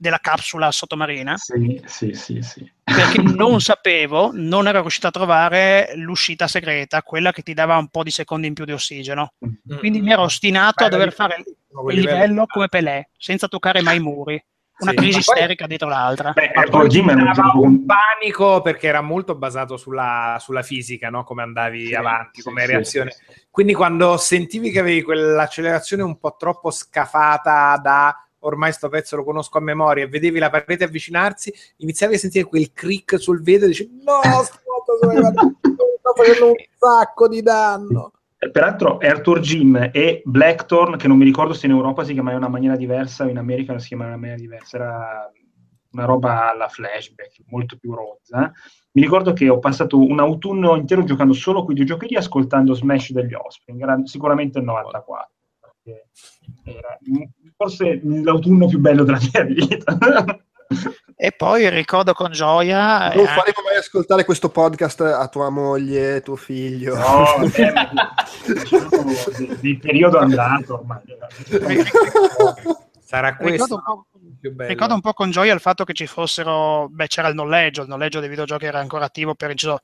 della 0.04 0.20
capsula 0.20 0.70
sottomarina. 0.70 1.38
Sì, 1.38 1.82
sì, 1.86 2.14
sì, 2.14 2.42
sì. 2.42 2.72
Perché 2.84 3.22
non 3.24 3.62
sapevo, 3.62 4.32
non 4.34 4.68
ero 4.68 4.82
riuscito 4.82 5.08
a 5.08 5.12
trovare 5.12 5.94
l'uscita 5.96 6.48
segreta, 6.48 7.02
quella 7.02 7.32
che 7.32 7.42
ti 7.42 7.54
dava 7.54 7.78
un 7.78 7.88
po' 7.88 8.04
di 8.04 8.12
secondi 8.12 8.48
in 8.48 8.54
più 8.54 8.66
di 8.66 8.74
ossigeno. 8.74 9.34
Mm. 9.46 9.78
Quindi 9.78 10.02
mi 10.02 10.12
ero 10.12 10.24
ostinato 10.24 10.84
a 10.84 10.90
dover 10.90 11.14
fare 11.14 11.38
il 11.38 11.96
livello 12.00 12.46
come 12.46 12.68
Pelé, 12.68 13.10
senza 13.18 13.48
toccare 13.48 13.82
mai 13.82 13.96
i 13.98 14.02
muri. 14.02 14.44
Una 14.76 14.90
Sì, 14.92 14.98
crisi 14.98 15.24
poi- 15.24 15.36
isterica 15.38 15.68
dietro 15.68 15.88
l'altra. 15.88 16.32
Beh, 16.34 16.52
Ma 16.54 16.62
Arthur 16.62 16.80
poi 16.82 16.90
Jim 16.90 17.10
è 17.10 17.14
un 17.54 17.86
panico 17.86 18.62
perché 18.62 18.88
era 18.88 19.02
molto 19.02 19.36
basato 19.36 19.78
sulla, 19.78 20.38
sulla 20.42 20.64
fisica, 20.64 21.10
no? 21.10 21.24
come 21.24 21.44
andavi 21.44 21.86
Sì, 21.86 21.94
avanti, 21.96 22.42
sì, 22.42 22.48
come 22.48 22.66
sì, 22.66 22.72
reazione. 22.72 23.12
sì, 23.12 23.24
sì. 23.30 23.42
Quindi 23.50 23.74
quando 23.74 24.18
sentivi 24.18 24.72
che 24.72 24.80
avevi 24.80 25.04
quell'accelerazione 25.04 26.02
un 26.04 26.18
po' 26.18 26.36
troppo 26.38 26.70
scafata 26.72 27.78
da 27.82 28.18
ormai 28.44 28.72
sto 28.72 28.90
pezzo 28.90 29.15
lo 29.15 29.24
conosco 29.24 29.57
a 29.57 29.61
memoria 29.61 30.03
e 30.03 30.07
vedevi 30.07 30.40
la 30.40 30.49
parete 30.49 30.84
avvicinarsi, 30.84 31.53
iniziavi 31.78 32.15
a 32.15 32.18
sentire 32.18 32.45
quel 32.45 32.72
crick 32.72 33.20
sul 33.20 33.41
vetro 33.41 33.65
e 33.65 33.70
dici 33.70 33.90
no, 34.03 34.22
sto 34.44 36.14
facendo 36.15 36.48
un 36.48 36.56
sacco 36.78 37.28
di 37.28 37.41
danno. 37.41 38.11
Eh, 38.38 38.49
Peraltro 38.49 38.98
Arthur 38.98 39.40
Jim 39.40 39.90
e 39.91 40.22
Blackthorn, 40.26 40.98
che 40.98 41.07
non 41.07 41.18
mi 41.18 41.26
ricordo 41.26 41.53
se 41.53 41.65
in 41.65 41.72
Europa 41.72 42.03
si 42.03 42.14
chiamava 42.14 42.36
in 42.36 42.41
una 42.44 42.52
maniera 42.52 42.76
diversa 42.76 43.26
o 43.26 43.30
in 43.30 43.38
America 43.38 43.78
si 43.80 43.88
chiamava 43.90 44.10
in 44.11 44.18
una 44.18 44.28
maniera 44.28 44.41
diversa, 44.41 44.78
era 44.78 45.32
una 45.91 46.06
roba 46.06 46.52
alla 46.52 46.68
flashback, 46.68 47.44
molto 47.48 47.78
più 47.78 47.94
rozza. 47.94 48.52
Mi 48.94 49.02
ricordo 49.02 49.34
che 49.34 49.49
ho 49.49 49.60
passato 49.60 49.98
un 49.98 50.20
autunno 50.20 50.76
intero 50.76 51.03
giocando 51.03 51.34
solo 51.34 51.64
quei 51.64 51.76
due 51.76 51.86
giochi 51.86 52.07
lì, 52.07 52.15
ascoltando 52.15 52.74
Smash 52.74 53.11
degli 53.11 53.34
Offspring, 53.34 53.82
era 53.82 53.99
sicuramente 54.03 54.60
il 54.60 54.65
94. 54.65 55.33
Perché 55.84 56.08
Era 56.64 56.98
forse 57.56 58.00
l'autunno 58.04 58.68
più 58.68 58.80
bello 58.80 59.04
della 59.04 59.20
mia 59.20 59.44
vita. 59.44 59.98
E 61.16 61.32
poi 61.32 61.70
ricordo 61.70 62.14
con 62.14 62.32
gioia... 62.32 63.14
Non 63.14 63.26
eh, 63.26 63.28
faremo 63.28 63.62
mai 63.64 63.78
ascoltare 63.78 64.26
questo 64.26 64.50
podcast 64.50 65.02
a 65.02 65.28
tua 65.28 65.50
moglie, 65.50 66.22
tuo 66.22 66.36
figlio. 66.36 66.96
No, 66.96 67.26
ma 67.94 68.14
diciamo 68.46 69.04
di, 69.38 69.58
di 69.60 69.78
periodo 69.78 70.18
andato 70.18 70.74
ormai. 70.76 71.02
Sarà 73.00 73.36
questo 73.36 73.76
ricordo, 73.76 74.06
un 74.42 74.56
po', 74.56 74.66
ricordo 74.66 74.94
un 74.96 75.02
po' 75.02 75.14
con 75.14 75.30
gioia 75.30 75.54
il 75.54 75.60
fatto 75.60 75.84
che 75.84 75.94
ci 75.94 76.08
fossero, 76.08 76.88
beh 76.90 77.08
c'era 77.08 77.28
il 77.28 77.36
noleggio, 77.36 77.84
il 77.84 77.88
noleggio 77.88 78.20
dei 78.20 78.30
videogiochi 78.30 78.66
era 78.66 78.80
ancora 78.80 79.06
attivo 79.06 79.36
per 79.36 79.52
inciso, 79.52 79.82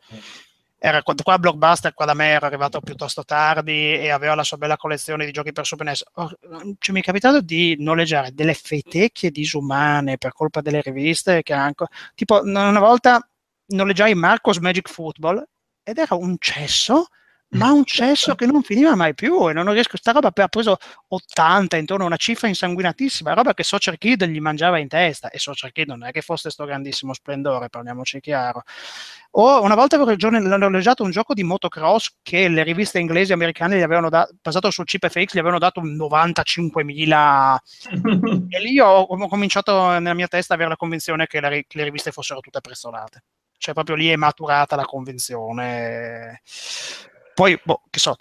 era 0.81 1.03
qua, 1.03 1.37
Blockbuster 1.37 1.93
qua 1.93 2.05
da 2.05 2.13
me 2.13 2.29
era 2.29 2.47
arrivato 2.47 2.79
piuttosto 2.79 3.25
tardi 3.25 3.93
e 3.93 4.09
aveva 4.09 4.33
la 4.33 4.43
sua 4.43 4.57
bella 4.57 4.77
collezione 4.77 5.25
di 5.25 5.31
giochi 5.31 5.51
per 5.51 5.65
Super 5.65 5.85
NES. 5.85 6.05
Oh, 6.13 6.31
cioè, 6.79 6.93
mi 6.93 7.01
è 7.01 7.03
capitato 7.03 7.41
di 7.41 7.75
noleggiare 7.79 8.33
delle 8.33 8.53
fetecchie 8.53 9.29
disumane 9.29 10.17
per 10.17 10.31
colpa 10.31 10.61
delle 10.61 10.81
riviste 10.81 11.43
che 11.43 11.53
anche, 11.53 11.85
tipo 12.15 12.41
una 12.41 12.79
volta 12.79 13.19
noleggiai 13.67 14.15
Marcos 14.15 14.57
Magic 14.57 14.89
Football 14.89 15.45
ed 15.83 15.97
era 15.97 16.15
un 16.15 16.37
cesso 16.39 17.07
ma 17.51 17.71
un 17.71 17.83
cesso 17.83 18.35
che 18.35 18.45
non 18.45 18.61
finiva 18.61 18.93
mai 18.95 19.15
più 19.15 19.49
e 19.49 19.53
non 19.53 19.71
riesco, 19.71 19.97
sta 19.97 20.11
roba 20.11 20.31
ha 20.33 20.47
preso 20.47 20.77
80 21.07 21.77
intorno 21.77 22.03
a 22.03 22.07
una 22.07 22.15
cifra 22.17 22.47
insanguinatissima, 22.47 23.33
roba 23.33 23.53
che 23.53 23.63
Social 23.63 23.97
Kid 23.97 24.25
gli 24.25 24.39
mangiava 24.39 24.77
in 24.77 24.87
testa 24.87 25.29
e 25.29 25.39
Social 25.39 25.71
Kid 25.71 25.87
non 25.87 26.05
è 26.05 26.11
che 26.11 26.21
fosse 26.21 26.51
sto 26.51 26.65
grandissimo 26.65 27.13
splendore, 27.13 27.69
parliamoci 27.69 28.19
chiaro. 28.19 28.63
O 29.31 29.61
una 29.63 29.75
volta 29.75 29.95
avevo 29.95 30.15
giorno- 30.15 30.39
noleggiato 30.57 31.03
un 31.03 31.11
gioco 31.11 31.33
di 31.33 31.43
motocross 31.43 32.17
che 32.21 32.47
le 32.47 32.63
riviste 32.63 32.99
inglesi 32.99 33.31
e 33.31 33.35
americane 33.35 33.77
gli 33.77 33.81
avevano 33.81 34.09
dato, 34.09 34.35
basato 34.41 34.69
sul 34.69 34.85
chip 34.85 35.07
FX, 35.07 35.33
gli 35.33 35.39
avevano 35.39 35.59
dato 35.59 35.81
95.000 35.81 37.57
e 38.49 38.59
lì 38.59 38.79
ho, 38.79 39.01
ho 39.01 39.27
cominciato 39.27 39.89
nella 39.99 40.13
mia 40.13 40.27
testa 40.27 40.53
a 40.53 40.55
avere 40.55 40.71
la 40.71 40.77
convinzione 40.77 41.25
che, 41.27 41.39
la 41.39 41.49
che 41.49 41.65
le 41.69 41.83
riviste 41.83 42.11
fossero 42.11 42.39
tutte 42.41 42.61
prezzolate. 42.61 43.23
Cioè, 43.57 43.73
proprio 43.73 43.95
lì 43.95 44.07
è 44.07 44.15
maturata 44.15 44.75
la 44.75 44.85
convinzione. 44.85 46.41
Poi, 47.39 47.57
boh, 47.63 47.83
che 47.89 47.99
so, 47.99 48.17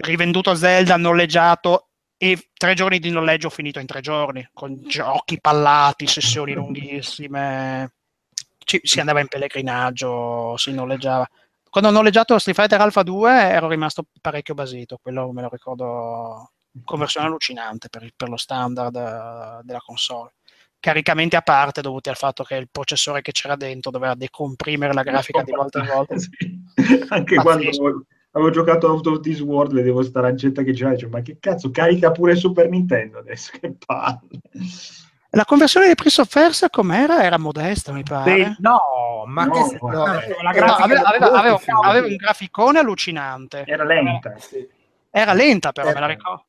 rivenduto 0.00 0.54
Zelda, 0.54 0.98
noleggiato 0.98 1.88
e 2.18 2.50
tre 2.52 2.74
giorni 2.74 2.98
di 2.98 3.08
noleggio 3.08 3.48
finito 3.48 3.78
in 3.78 3.86
tre 3.86 4.02
giorni, 4.02 4.46
con 4.52 4.78
giochi 4.86 5.40
pallati, 5.40 6.06
sessioni 6.06 6.52
lunghissime. 6.52 7.94
Ci- 8.58 8.80
si 8.82 9.00
andava 9.00 9.20
in 9.20 9.28
pellegrinaggio, 9.28 10.54
si 10.58 10.70
noleggiava. 10.70 11.26
Quando 11.70 11.88
ho 11.88 11.92
noleggiato 11.94 12.38
Street 12.38 12.58
Fighter 12.58 12.78
Alpha 12.78 13.02
2 13.02 13.32
ero 13.32 13.68
rimasto 13.68 14.04
parecchio 14.20 14.52
basito, 14.52 14.98
quello 15.00 15.32
me 15.32 15.40
lo 15.40 15.48
ricordo 15.48 16.52
conversione 16.84 17.28
allucinante 17.28 17.88
per, 17.88 18.06
per 18.14 18.28
lo 18.28 18.36
standard 18.36 18.94
eh, 18.96 19.60
della 19.62 19.80
console. 19.80 20.34
Caricamenti 20.80 21.34
a 21.36 21.42
parte 21.42 21.80
dovuti 21.80 22.08
al 22.08 22.16
fatto 22.16 22.44
che 22.44 22.54
il 22.54 22.68
processore 22.70 23.20
che 23.20 23.32
c'era 23.32 23.56
dentro 23.56 23.90
doveva 23.90 24.14
decomprimere 24.14 24.92
la 24.92 25.02
grafica 25.02 25.42
di 25.42 25.50
volta 25.52 25.80
in 25.80 25.86
volta. 25.92 26.16
Sì. 26.18 26.28
Anche 27.08 27.34
Pazzesco. 27.34 27.42
quando 27.42 28.06
avevo, 28.30 28.50
giocato 28.50 28.88
Out 28.88 29.06
of 29.08 29.20
This 29.20 29.40
World 29.40 29.72
vedevo 29.72 30.02
sta 30.02 30.20
lancetta 30.20 30.62
che 30.62 30.72
c'era, 30.72 30.90
dicevo, 30.90 31.16
ma 31.16 31.22
che 31.22 31.36
cazzo, 31.40 31.70
carica 31.70 32.12
pure 32.12 32.36
Super 32.36 32.68
Nintendo 32.68 33.18
adesso, 33.18 33.50
che 33.60 33.74
palle. 33.84 34.40
La 35.30 35.44
conversione 35.44 35.88
di 35.88 35.94
Prince 35.94 36.20
of 36.22 36.32
Persia 36.32 36.70
com'era? 36.70 37.22
Era 37.22 37.38
modesta, 37.38 37.92
mi 37.92 38.02
pare. 38.02 38.44
Sì, 38.44 38.56
no, 38.60 39.24
ma 39.26 39.44
No, 39.44 39.68
che 39.68 39.78
no, 39.82 39.88
No, 39.88 40.02
grafica 40.04 40.76
aveva, 40.84 41.02
aveva- 41.08 41.38
aveva- 41.38 41.60
aveva 41.82 42.06
un 42.06 42.16
graficone 42.16 42.78
allucinante. 42.78 43.64
Era 43.66 43.84
lenta. 43.84 44.34
Era 45.10 45.32
lenta, 45.34 45.72
però, 45.72 45.88
Era- 45.88 46.00
me 46.00 46.06
la 46.06 46.12
ricordo. 46.14 46.44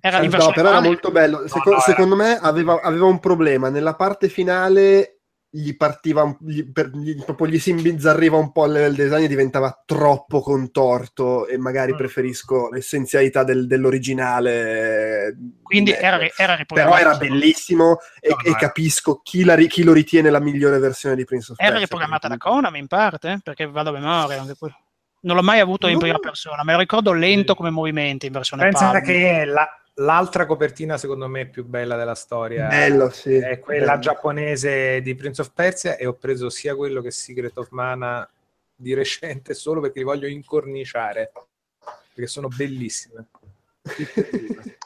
Era 0.00 0.20
Eh, 0.20 0.28
no, 0.28 0.50
però 0.52 0.68
era 0.70 0.80
molto 0.80 1.10
bello. 1.10 1.46
Seco- 1.48 1.70
no, 1.70 1.76
era- 1.76 1.80
secondo 1.84 2.14
me 2.16 2.38
aveva, 2.40 2.80
aveva 2.82 3.06
un 3.06 3.18
problema. 3.20 3.68
Nella 3.68 3.94
parte 3.94 4.28
finale 4.28 5.14
gli 5.50 5.74
partiva, 5.76 6.22
un- 6.24 6.36
gli, 6.40 6.70
per- 6.70 6.90
gli- 6.94 7.24
proprio 7.24 7.46
gli 7.48 7.58
si 7.58 7.70
imbizzarriva 7.70 8.36
un 8.36 8.52
po' 8.52 8.66
il 8.66 8.72
level 8.72 8.94
design 8.94 9.24
e 9.24 9.28
diventava 9.28 9.82
troppo 9.86 10.40
contorto 10.42 11.46
e 11.46 11.56
magari 11.56 11.94
Mm. 11.94 11.96
preferisco 11.96 12.68
l'essenzialità 12.70 13.44
del- 13.44 13.66
dell'originale. 13.66 15.36
Quindi 15.62 15.92
Ecco. 15.92 16.04
era, 16.04 16.18
era 16.36 16.64
Però 16.66 16.96
era 16.96 17.16
bellissimo 17.16 17.98
e, 18.20 18.28
No, 18.28 18.34
e 18.36 18.48
no, 18.50 18.56
era- 18.56 18.58
capisco 18.58 19.20
chi, 19.22 19.44
la 19.44 19.56
chi 19.56 19.82
lo 19.82 19.92
ritiene 19.92 20.30
la 20.30 20.40
migliore 20.40 20.78
versione 20.78 21.14
di 21.16 21.24
Prince 21.24 21.52
of 21.52 21.58
Era 21.58 21.68
Persia. 21.70 21.84
riprogrammata 21.86 22.28
da 22.28 22.36
Konami 22.36 22.78
in 22.78 22.86
parte, 22.86 23.40
perché 23.42 23.66
vado 23.66 23.90
a 23.90 23.92
memoria. 23.92 24.40
anche 24.40 24.54
qui. 24.58 24.72
Non 25.20 25.34
l'ho 25.34 25.42
mai 25.42 25.58
avuto 25.60 25.86
in 25.88 25.94
No. 25.94 25.98
prima 25.98 26.18
persona, 26.18 26.62
me 26.62 26.72
lo 26.74 26.78
ricordo 26.78 27.12
lento 27.12 27.54
come 27.56 27.70
movimenti 27.70 28.26
in 28.26 28.32
versione 28.32 28.62
Pensa 28.64 28.90
PAL. 28.92 29.02
che 29.02 29.44
la- 29.46 29.68
l'altra 29.98 30.46
copertina 30.46 30.96
secondo 30.96 31.28
me 31.28 31.46
più 31.46 31.64
bella 31.64 31.96
della 31.96 32.14
storia 32.14 32.66
Bello, 32.66 33.10
sì. 33.10 33.36
è 33.36 33.58
quella 33.58 33.92
Bello. 33.92 34.00
giapponese 34.00 35.00
di 35.00 35.14
Prince 35.14 35.40
of 35.40 35.52
Persia 35.52 35.96
e 35.96 36.06
ho 36.06 36.14
preso 36.14 36.50
sia 36.50 36.74
quello 36.76 37.00
che 37.00 37.10
Secret 37.10 37.56
of 37.58 37.70
Mana 37.70 38.28
di 38.74 38.94
recente 38.94 39.54
solo 39.54 39.80
perché 39.80 39.98
li 39.98 40.04
voglio 40.04 40.26
incorniciare 40.28 41.32
perché 42.12 42.26
sono 42.28 42.48
bellissime 42.48 43.26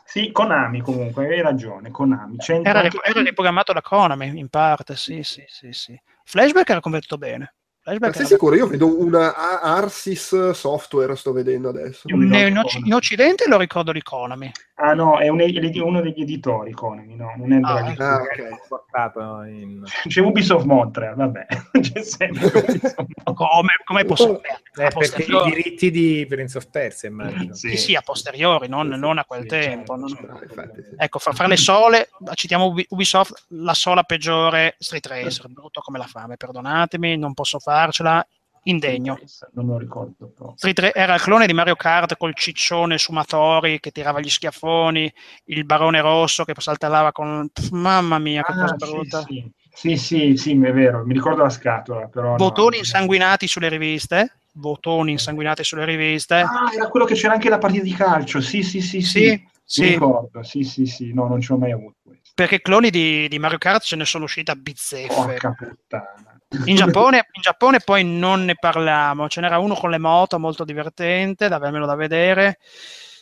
Sì, 0.05 0.31
Konami 0.31 0.81
comunque, 0.81 1.27
hai 1.27 1.41
ragione, 1.41 1.91
Konami. 1.91 2.37
Era, 2.63 2.81
anche- 2.81 3.01
era 3.03 3.23
riprogrammato 3.23 3.73
da 3.73 3.81
Konami 3.81 4.39
in 4.39 4.49
parte, 4.49 4.95
sì, 4.95 5.23
sì, 5.23 5.43
sì, 5.49 5.73
sì. 5.73 5.99
Flashback 6.25 6.69
era 6.69 6.81
convertito 6.81 7.17
bene. 7.17 7.55
Flashback 7.83 8.15
sei 8.15 8.27
sicuro? 8.27 8.55
Io 8.55 8.69
vedo 8.69 9.01
una 9.01 9.35
A- 9.35 9.61
Arsis 9.77 10.51
Software, 10.51 11.17
sto 11.17 11.33
vedendo 11.33 11.69
adesso. 11.69 12.07
Ne- 12.15 12.47
in, 12.47 12.57
Occ- 12.59 12.81
in 12.85 12.95
Occidente 12.95 13.49
lo 13.49 13.59
ricordo 13.59 13.91
di 13.91 14.03
Konami. 14.03 14.53
Ah 14.77 14.95
no, 14.95 15.19
è 15.19 15.29
un- 15.29 15.41
è 15.41 15.79
uno 15.81 16.01
degli 16.01 16.23
editori 16.23 16.73
Konami, 16.73 17.15
no, 17.17 17.33
non 17.37 17.53
è 17.53 17.57
Ah, 17.63 17.79
Ah, 17.79 17.83
Magari 17.83 18.43
ok. 18.43 18.49
l'ho 18.51 18.61
portato 18.69 19.43
in- 19.45 19.83
C'è 20.09 20.21
Ubisoft 20.21 20.65
Montreal, 20.65 21.15
vabbè, 21.17 21.47
c'è 21.81 22.03
sempre 22.03 22.47
Ubisoft. 22.63 23.05
Come, 23.35 23.69
come 23.85 24.05
possibile? 24.05 24.63
Eh, 24.75 24.85
A 24.87 24.89
perché 24.91 25.23
i 25.25 25.43
diritti 25.45 25.91
di 25.91 26.25
Prince 26.29 26.59
of 26.59 26.69
Persia 26.71 27.09
immagino 27.09 27.53
Sì, 27.55 27.77
sì, 27.77 27.95
a 27.95 28.01
posteriori, 28.01 28.69
non, 28.69 28.89
non 28.89 29.19
a 29.19 29.25
quel 29.25 29.43
Sì, 29.43 29.49
tempo. 29.49 29.95
certo, 29.95 29.97
non- 29.97 30.09
certo. 30.09 30.45
Infatti, 30.45 30.83
sì. 30.83 30.95
Ecco, 30.97 31.19
fra, 31.19 31.33
fra 31.33 31.47
le 31.47 31.57
sole, 31.57 32.09
citiamo 32.35 32.67
Ubi- 32.67 32.87
Ubisoft, 32.91 33.45
la 33.49 33.75
sola 33.75 34.03
peggiore 34.05 34.77
Street 34.79 35.07
Racer, 35.07 35.49
brutto 35.49 35.81
come 35.81 35.99
la 35.99 36.07
fame, 36.07 36.37
perdonatemi, 36.37 37.17
non 37.19 37.35
posso 37.35 37.59
farcela, 37.73 38.27
indegno. 38.65 39.19
Non 39.53 39.67
me 39.67 39.73
lo 39.73 39.79
ricordo 39.79 40.13
proprio. 40.35 40.55
Street 40.57 40.79
Ra- 40.79 40.95
era 40.95 41.15
il 41.15 41.21
clone 41.21 41.47
di 41.47 41.53
Mario 41.53 41.75
Kart 41.77 42.17
col 42.17 42.35
ciccione 42.35 42.99
sumatori 42.99 43.81
che 43.81 43.91
tirava 43.91 44.21
gli 44.21 44.29
schiaffoni, 44.29 45.13
il 45.47 45.65
barone 45.65 46.01
rosso 46.01 46.45
che 46.45 46.55
saltellava 46.57 47.13
con... 47.13 47.49
Pff, 47.53 47.71
mamma 47.71 48.19
mia, 48.19 48.43
che 48.43 48.53
cosa 48.53 48.65
Ah, 48.65 48.77
sì, 48.79 48.87
brutta. 48.87 49.23
sì. 49.23 49.51
Sì, 49.75 49.97
sì, 49.97 50.37
sì, 50.37 50.53
è 50.53 50.73
vero, 50.73 51.03
mi 51.05 51.15
ricordo 51.15 51.43
la 51.43 51.49
scatola, 51.49 52.07
però 52.07 52.31
no. 52.33 52.37
Bottoni 52.37 52.77
insanguinati 52.79 53.49
sulle 53.49 53.71
riviste, 53.71 54.31
votoni 54.53 55.13
insanguinati 55.13 55.65
sulle 55.65 55.87
riviste. 55.87 56.35
Ah, 56.35 56.71
era 56.75 56.89
quello 56.89 57.07
che 57.07 57.15
c'era 57.15 57.33
anche 57.33 57.49
la 57.49 57.57
partita 57.57 57.83
di 57.83 57.95
calcio. 57.95 58.41
Sì, 58.43 58.63
sì, 58.63 58.83
sì, 58.83 59.01
sì. 59.01 59.21
Sì, 59.21 59.29
Mi 59.31 59.49
sì, 59.65 59.89
ricordo. 59.93 60.43
Sì, 60.43 60.63
sì, 60.63 60.85
sì. 60.85 61.13
No, 61.15 61.27
non 61.27 61.41
ci 61.41 61.53
ho 61.53 61.57
mai 61.57 61.73
avuto 61.73 61.97
questo. 62.03 62.33
perché 62.35 62.61
cloni 62.61 62.91
di, 62.91 63.27
di 63.29 63.39
Mario 63.39 63.57
Kart 63.57 63.83
ce 63.83 63.97
ne 63.97 64.05
sono 64.05 64.25
usciti 64.25 64.51
a 64.51 64.57
bizzeffe. 64.57 65.15
Porca 65.15 65.53
puttana. 65.53 66.32
In 66.67 66.77
Giappone, 66.77 67.29
in 67.33 67.43
Giappone 67.43 67.81
poi 67.81 68.05
non 68.05 68.45
ne 68.45 68.55
parliamo, 68.55 69.29
ce 69.29 69.41
n'era 69.41 69.59
uno 69.59 69.75
con 69.75 69.91
le 69.91 69.99
moto 69.99 70.39
molto 70.39 70.65
divertente, 70.65 71.49
da 71.49 71.57
avermelo 71.57 71.87
da 71.87 71.95
vedere. 71.95 72.59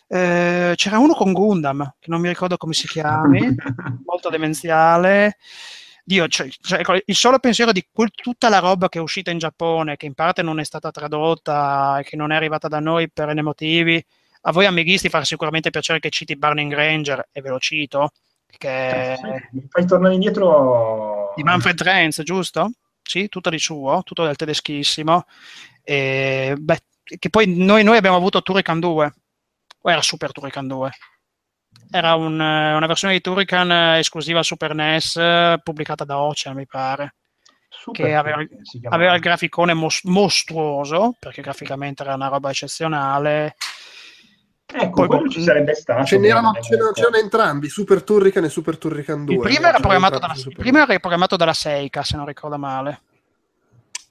Eh, 0.08 0.72
c'era 0.74 0.98
uno 0.98 1.14
con 1.14 1.32
Gundam, 1.32 1.94
che 2.00 2.10
non 2.10 2.20
mi 2.20 2.28
ricordo 2.28 2.56
come 2.56 2.72
si 2.72 2.88
chiami, 2.88 3.54
molto 4.04 4.28
demenziale. 4.28 5.36
Dio, 6.02 6.26
cioè, 6.26 6.48
cioè, 6.48 6.80
ecco, 6.80 6.94
il 7.04 7.14
solo 7.14 7.38
pensiero 7.38 7.70
di 7.70 7.86
quel- 7.92 8.10
tutta 8.10 8.48
la 8.48 8.58
roba 8.58 8.88
che 8.88 8.98
è 8.98 9.02
uscita 9.02 9.30
in 9.30 9.38
Giappone, 9.38 9.96
che 9.96 10.06
in 10.06 10.14
parte 10.14 10.42
non 10.42 10.58
è 10.58 10.64
stata 10.64 10.90
tradotta 10.90 11.98
e 12.00 12.02
che 12.02 12.16
non 12.16 12.32
è 12.32 12.36
arrivata 12.36 12.66
da 12.66 12.80
noi 12.80 13.08
per 13.10 13.32
N 13.32 13.40
motivi, 13.40 14.04
a 14.42 14.52
voi 14.52 14.66
amighisti 14.66 15.08
fa 15.08 15.22
sicuramente 15.22 15.70
piacere 15.70 16.00
che 16.00 16.10
citi 16.10 16.36
Burning 16.36 16.74
Ranger, 16.74 17.28
e 17.30 17.40
ve 17.40 17.50
lo 17.50 17.60
cito, 17.60 18.10
che 18.58 19.16
Mi 19.52 19.66
fai 19.68 19.86
tornare 19.86 20.14
indietro. 20.14 21.32
di 21.36 21.44
Manfred 21.44 21.80
Renz, 21.80 22.22
giusto? 22.22 22.72
Sì, 23.10 23.28
tutto 23.28 23.50
di 23.50 23.58
suo, 23.58 24.02
tutto 24.04 24.24
del 24.24 24.36
tedeschissimo. 24.36 25.24
E, 25.82 26.54
beh, 26.56 26.80
che 27.18 27.28
poi 27.28 27.52
noi, 27.56 27.82
noi 27.82 27.96
abbiamo 27.96 28.14
avuto 28.14 28.40
Turrican 28.40 28.78
2, 28.78 29.14
o 29.80 29.90
era 29.90 30.00
Super 30.00 30.30
Turrican 30.30 30.68
2? 30.68 30.90
Era 31.90 32.14
un, 32.14 32.34
una 32.34 32.86
versione 32.86 33.14
di 33.14 33.20
Turrican 33.20 33.96
esclusiva 33.96 34.44
Super 34.44 34.76
NES, 34.76 35.58
pubblicata 35.64 36.04
da 36.04 36.18
Ocean, 36.20 36.54
mi 36.54 36.66
pare. 36.66 37.16
Super 37.68 38.06
che 38.06 38.14
aveva-. 38.14 38.46
Aveva 38.90 39.14
il 39.14 39.20
graficone 39.20 39.74
mos- 39.74 40.04
mostruoso, 40.04 41.16
perché 41.18 41.42
graficamente 41.42 42.04
era 42.04 42.14
una 42.14 42.28
roba 42.28 42.50
eccezionale. 42.50 43.56
Ecco, 44.72 44.90
Poi- 44.90 45.06
quello 45.08 45.28
ci 45.28 45.42
sarebbe 45.42 45.74
stato. 45.74 46.04
Ce 46.04 46.18
n'erano, 46.18 46.52
c'erano, 46.60 46.92
c'erano 46.92 47.16
entrambi, 47.16 47.68
Super 47.68 48.02
Turrican 48.02 48.44
e 48.44 48.48
Super 48.48 48.78
Turrican 48.78 49.24
2. 49.24 49.34
Il 49.34 49.40
primo, 49.40 49.66
era 49.66 49.78
programmato 49.78 50.18
dalla, 50.18 50.32
il 50.34 50.38
Super 50.38 50.58
primo 50.58 50.78
era 50.78 50.98
programmato 50.98 51.36
dalla 51.36 51.52
Seika, 51.52 52.02
se 52.02 52.16
non 52.16 52.26
ricordo 52.26 52.58
male. 52.58 53.00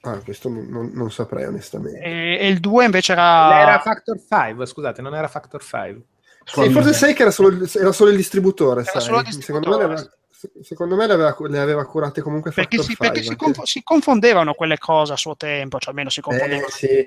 Ah, 0.02 0.18
questo 0.24 0.48
non, 0.48 0.90
non- 0.94 1.10
saprei 1.10 1.44
onestamente. 1.44 2.00
E, 2.00 2.38
e 2.40 2.48
il 2.48 2.58
2 2.60 2.84
invece 2.86 3.12
era... 3.12 3.60
Era 3.60 3.78
Factor 3.80 4.18
5, 4.18 4.64
scusate, 4.66 5.02
non 5.02 5.14
era 5.14 5.28
Factor 5.28 5.62
5. 5.62 6.02
Sua 6.44 6.62
Sì, 6.64 6.70
forse 6.70 7.12
che 7.12 7.22
era 7.22 7.30
solo 7.30 7.48
il, 7.48 7.70
era 7.74 7.92
solo 7.92 8.10
il 8.10 8.16
distributore, 8.16 8.80
Era 8.80 8.90
sai? 8.92 9.02
solo 9.02 9.20
il 9.20 9.26
Secondo 9.30 9.68
me, 9.70 9.76
le 9.76 9.86
distributore. 9.88 10.10
aveva, 10.38 10.64
secondo 10.64 10.96
me 10.96 11.06
le 11.06 11.12
aveva, 11.12 11.36
le 11.48 11.58
aveva 11.58 11.84
curate 11.84 12.22
comunque 12.22 12.50
perché, 12.50 12.78
Factor 12.78 12.84
si, 12.84 12.96
5. 12.96 13.06
perché 13.08 13.22
si, 13.22 13.28
anche. 13.30 13.44
conf- 13.44 13.62
si 13.64 13.82
confondevano 13.82 14.54
quelle 14.54 14.78
cose 14.78 15.12
a 15.12 15.16
suo 15.16 15.36
tempo, 15.36 15.78
cioè 15.78 15.90
almeno 15.90 16.08
si 16.08 16.22
confondevano. 16.22 16.66
Eh, 16.66 16.70
sì. 16.70 17.06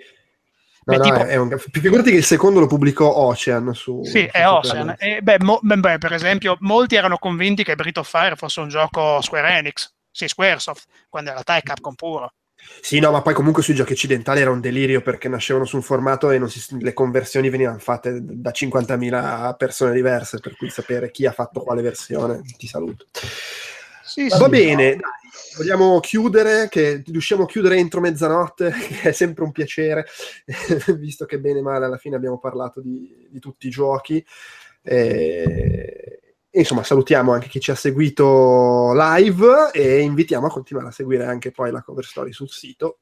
No, 0.86 0.98
Beh, 0.98 0.98
no, 0.98 1.04
tipo- 1.04 1.26
è 1.26 1.36
un... 1.38 1.58
Figurati 1.58 2.12
che 2.12 2.18
il 2.18 2.24
secondo 2.26 2.60
lo 2.60 2.68
pubblicò 2.68 3.10
Ocean 3.16 3.74
su... 3.74 4.02
Sì, 4.04 4.26
è 4.26 4.48
Ocean. 4.48 4.96
E, 4.98 5.22
beh, 5.22 5.38
mo- 5.40 5.60
beh, 5.62 5.98
per 5.98 6.14
esempio, 6.14 6.58
molti 6.60 6.96
erano 6.96 7.18
convinti 7.18 7.64
che 7.64 7.76
Breath 7.76 7.98
of 8.00 8.10
Fire 8.10 8.36
fosse 8.36 8.60
un 8.60 8.68
gioco 8.68 9.22
Square 9.22 9.50
Enix, 9.58 9.90
sì, 10.12 10.28
Squaresoft, 10.28 10.86
quando 11.10 11.30
in 11.30 11.36
realtà 11.36 11.56
è 11.56 11.62
Capcom 11.62 11.96
puro. 11.96 12.34
Sì, 12.82 13.00
no, 13.00 13.12
ma 13.12 13.22
poi 13.22 13.34
comunque 13.34 13.62
sui 13.64 13.76
giochi 13.76 13.94
occidentali 13.94 14.42
era 14.42 14.52
un 14.52 14.62
delirio 14.62 15.02
perché 15.02 15.28
nascevano 15.28 15.66
su 15.66 15.76
un 15.78 15.82
formato 15.82 16.32
e 16.32 16.38
non 16.38 16.50
si- 16.50 16.78
le 16.80 16.94
conversioni 16.94 17.50
venivano 17.50 17.78
fatte 17.80 18.20
da 18.22 18.52
50.000 18.52 19.54
persone 19.58 19.94
diverse, 19.94 20.40
per 20.40 20.56
cui 20.56 20.70
sapere 20.70 21.12
chi 21.12 21.26
ha 21.26 21.32
fatto 21.32 21.62
quale 21.62 21.82
versione, 21.82 22.42
ti 22.58 22.68
saluto. 22.68 23.06
Sì, 24.04 24.28
Va 24.30 24.38
sì. 24.38 24.50
bene, 24.50 24.96
dai, 24.96 25.23
vogliamo 25.56 26.00
chiudere, 26.00 26.68
che 26.70 27.04
riusciamo 27.06 27.44
a 27.44 27.48
chiudere 27.48 27.78
entro 27.78 28.02
mezzanotte, 28.02 28.72
che 29.02 29.10
è 29.10 29.12
sempre 29.12 29.44
un 29.44 29.52
piacere, 29.52 30.06
visto 30.98 31.26
che 31.26 31.40
bene 31.40 31.60
o 31.60 31.64
male 31.64 31.86
alla 31.86 31.98
fine 31.98 32.16
abbiamo 32.16 32.40
parlato 32.40 32.82
di, 32.82 33.28
di 33.30 33.40
tutti 33.40 33.68
i 33.68 33.70
giochi. 33.72 34.24
E, 34.82 36.24
e 36.50 36.60
insomma, 36.60 36.84
salutiamo 36.84 37.32
anche 37.34 37.48
chi 37.48 37.60
ci 37.60 37.72
ha 37.72 37.76
seguito 37.76 38.94
live 38.94 39.72
e 39.72 40.02
invitiamo 40.02 40.48
a 40.48 40.52
continuare 40.52 40.90
a 40.90 40.92
seguire 40.92 41.26
anche 41.26 41.52
poi 41.52 41.72
la 41.72 41.82
cover 41.82 42.06
story 42.06 42.32
sul 42.32 42.50
sito. 42.50 43.00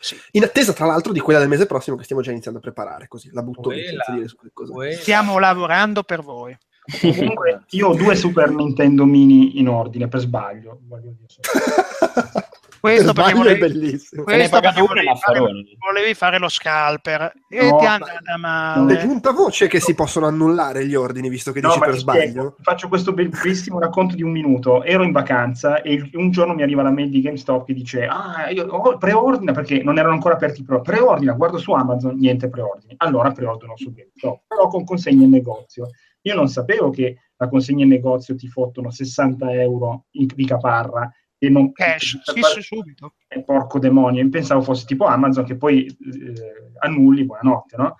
Sì. 0.00 0.16
In 0.32 0.44
attesa, 0.44 0.72
tra 0.72 0.86
l'altro, 0.86 1.12
di 1.12 1.20
quella 1.20 1.40
del 1.40 1.48
mese 1.48 1.66
prossimo 1.66 1.96
che 1.96 2.04
stiamo 2.04 2.22
già 2.22 2.30
iniziando 2.30 2.58
a 2.60 2.62
preparare, 2.62 3.08
così 3.08 3.30
la 3.32 3.42
butto 3.42 3.70
lì 3.70 3.82
Quella. 3.82 4.04
senza 4.04 4.12
dire 4.12 4.28
su 4.28 4.36
che 4.36 4.50
cosa. 4.52 4.92
Stiamo 4.92 5.38
lavorando 5.38 6.02
per 6.02 6.22
voi. 6.22 6.56
Comunque, 7.00 7.62
io 7.70 7.88
ho 7.88 7.94
due 7.94 8.14
Super 8.16 8.50
Nintendo 8.50 9.04
mini 9.04 9.58
in 9.58 9.68
ordine 9.68 10.08
per 10.08 10.20
sbaglio. 10.20 10.80
voglio 10.86 11.12
dire 11.16 11.26
solo. 11.26 12.46
Questo 12.80 13.12
Per 13.12 13.24
perché 13.24 13.30
è 13.32 13.34
volevi, 13.34 13.58
bellissimo. 13.60 14.22
Questo 14.22 14.60
perché 14.60 14.80
volevi, 14.80 15.10
fare, 15.20 15.40
volevi 15.40 16.14
fare 16.14 16.38
lo 16.38 16.48
scalper 16.48 17.32
e 17.48 17.68
No, 17.68 17.76
ti 17.76 17.84
è 17.84 17.88
andata 17.88 18.20
È 18.34 18.36
male. 18.38 18.98
giunta 18.98 19.32
voce 19.32 19.66
che 19.66 19.80
si 19.80 19.94
possono 19.94 20.26
annullare 20.28 20.86
gli 20.86 20.94
ordini, 20.94 21.28
visto 21.28 21.50
che 21.50 21.60
No, 21.60 21.68
dici 21.68 21.80
per 21.80 21.96
sbaglio. 21.96 22.20
spiego, 22.20 22.56
faccio 22.62 22.86
questo 22.88 23.12
bellissimo 23.12 23.80
racconto 23.80 24.14
di 24.14 24.22
un 24.22 24.30
minuto. 24.30 24.84
Ero 24.84 25.02
in 25.02 25.10
vacanza 25.10 25.82
e 25.82 26.08
un 26.14 26.30
giorno 26.30 26.54
mi 26.54 26.62
arriva 26.62 26.82
la 26.82 26.90
mail 26.92 27.10
di 27.10 27.20
GameStop 27.20 27.66
che 27.66 27.74
dice: 27.74 28.06
Ah, 28.06 28.48
io 28.50 28.64
oh, 28.66 28.96
preordina 28.96 29.50
perché 29.52 29.82
non 29.82 29.98
erano 29.98 30.14
ancora 30.14 30.34
aperti. 30.34 30.62
Però 30.62 30.80
preordina, 30.80 31.32
guardo 31.32 31.58
su 31.58 31.72
Amazon, 31.72 32.16
niente 32.16 32.48
preordini. 32.48 32.94
Allora 32.98 33.32
preordino 33.32 33.72
su 33.76 33.92
GameStop, 33.92 34.42
però 34.46 34.68
con 34.68 34.84
consegna 34.84 35.24
in 35.24 35.30
negozio. 35.30 35.88
Io 36.22 36.34
non 36.34 36.48
sapevo 36.48 36.90
che 36.90 37.16
la 37.36 37.48
consegna 37.48 37.84
in 37.84 37.90
negozio 37.90 38.34
ti 38.34 38.48
fottono 38.48 38.90
60 38.90 39.52
euro 39.52 40.06
in- 40.12 40.26
di 40.34 40.44
caparra 40.44 41.10
e 41.38 41.48
non 41.48 41.70
Cash, 41.72 42.20
sì, 42.22 42.40
fare- 42.40 42.60
subito. 42.62 43.14
eh, 43.28 43.42
porco 43.44 43.78
demonio, 43.78 44.22
io 44.22 44.28
pensavo 44.28 44.60
fosse 44.60 44.84
tipo 44.86 45.04
Amazon 45.04 45.44
che 45.44 45.56
poi 45.56 45.86
eh, 45.86 46.72
annulli, 46.80 47.24
buonanotte, 47.24 47.76
no? 47.76 47.94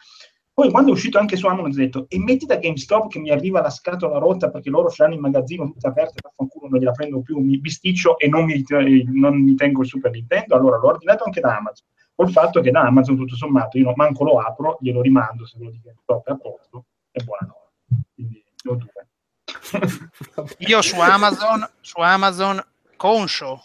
Poi 0.53 0.73
quando 0.73 0.91
è 0.91 0.93
uscito 0.93 1.19
anche 1.21 1.37
su 1.37 1.47
Amazon 1.47 1.71
ho 1.71 1.75
detto, 1.75 2.07
e 2.09 2.19
metti 2.19 2.45
da 2.45 2.57
GameStop 2.57 3.09
che 3.09 3.21
mi 3.21 3.31
arriva 3.31 3.61
la 3.61 3.71
scatola 3.71 4.19
rotta 4.19 4.51
perché 4.51 4.71
loro 4.71 4.91
ce 4.91 5.05
l'hanno 5.05 5.15
in 5.15 5.21
magazzino 5.21 5.71
tutta 5.71 5.87
aperta, 5.87 6.15
vaffanculo, 6.21 6.67
non 6.69 6.81
gliela 6.81 6.91
prendo 6.91 7.21
più, 7.23 7.39
mi 7.39 7.61
bisticcio 7.61 8.19
e 8.19 8.27
non 8.27 8.45
mi, 8.45 8.55
rit- 8.55 9.05
non 9.13 9.41
mi 9.41 9.55
tengo 9.55 9.83
il 9.83 9.87
Super 9.87 10.11
Nintendo, 10.11 10.57
allora 10.57 10.77
l'ho 10.79 10.89
ordinato 10.89 11.23
anche 11.23 11.41
da 11.41 11.57
Amazon. 11.59 11.87
Col 12.13 12.31
fatto 12.33 12.61
che 12.61 12.73
da 12.73 12.81
Amazon 12.81 13.15
tutto 13.17 13.37
sommato 13.37 13.79
io 13.79 13.85
non 13.85 13.93
manco 13.95 14.25
lo 14.25 14.41
apro, 14.41 14.79
glielo 14.81 15.01
rimando 15.01 15.47
se 15.47 15.55
quello 15.57 15.71
di 15.71 15.81
GameStop 15.81 16.27
è 16.27 16.33
a 16.33 16.37
posto 16.37 16.87
e 17.13 17.23
buonanotte. 17.23 17.67
Quindi 18.15 18.45
ne 18.65 18.71
ho 18.71 18.75
due. 18.77 19.07
Io 20.59 20.83
su 20.83 20.99
Amazon, 21.01 21.69
su 21.81 22.01
Amazon, 22.01 22.63
conscio 22.97 23.63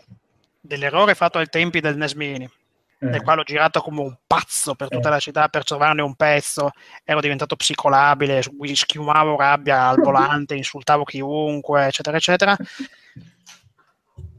dell'errore 0.60 1.16
fatto 1.16 1.38
ai 1.40 1.48
tempi 1.48 1.80
del 1.80 1.98
NES 1.98 2.14
Mini, 2.14 2.46
Eh. 2.46 3.06
nel 3.08 3.22
quale 3.22 3.42
ho 3.42 3.44
girato 3.44 3.82
come 3.82 4.02
un 4.02 4.16
pazzo 4.26 4.76
per 4.76 4.88
tutta 4.88 5.10
Eh. 5.10 5.12
la 5.12 5.20
città 5.20 5.50
per 5.50 5.64
trovarne 5.64 6.02
un 6.02 6.16
pezzo, 6.16 6.72
ero 7.04 7.20
diventato 7.20 7.56
psicolabile, 7.56 8.42
schiumavo 8.74 9.36
rabbia 9.36 9.88
al 9.88 9.98
volante, 10.00 10.56
insultavo 10.56 11.04
chiunque, 11.04 11.86
eccetera, 11.88 12.18
eccetera. 12.18 12.56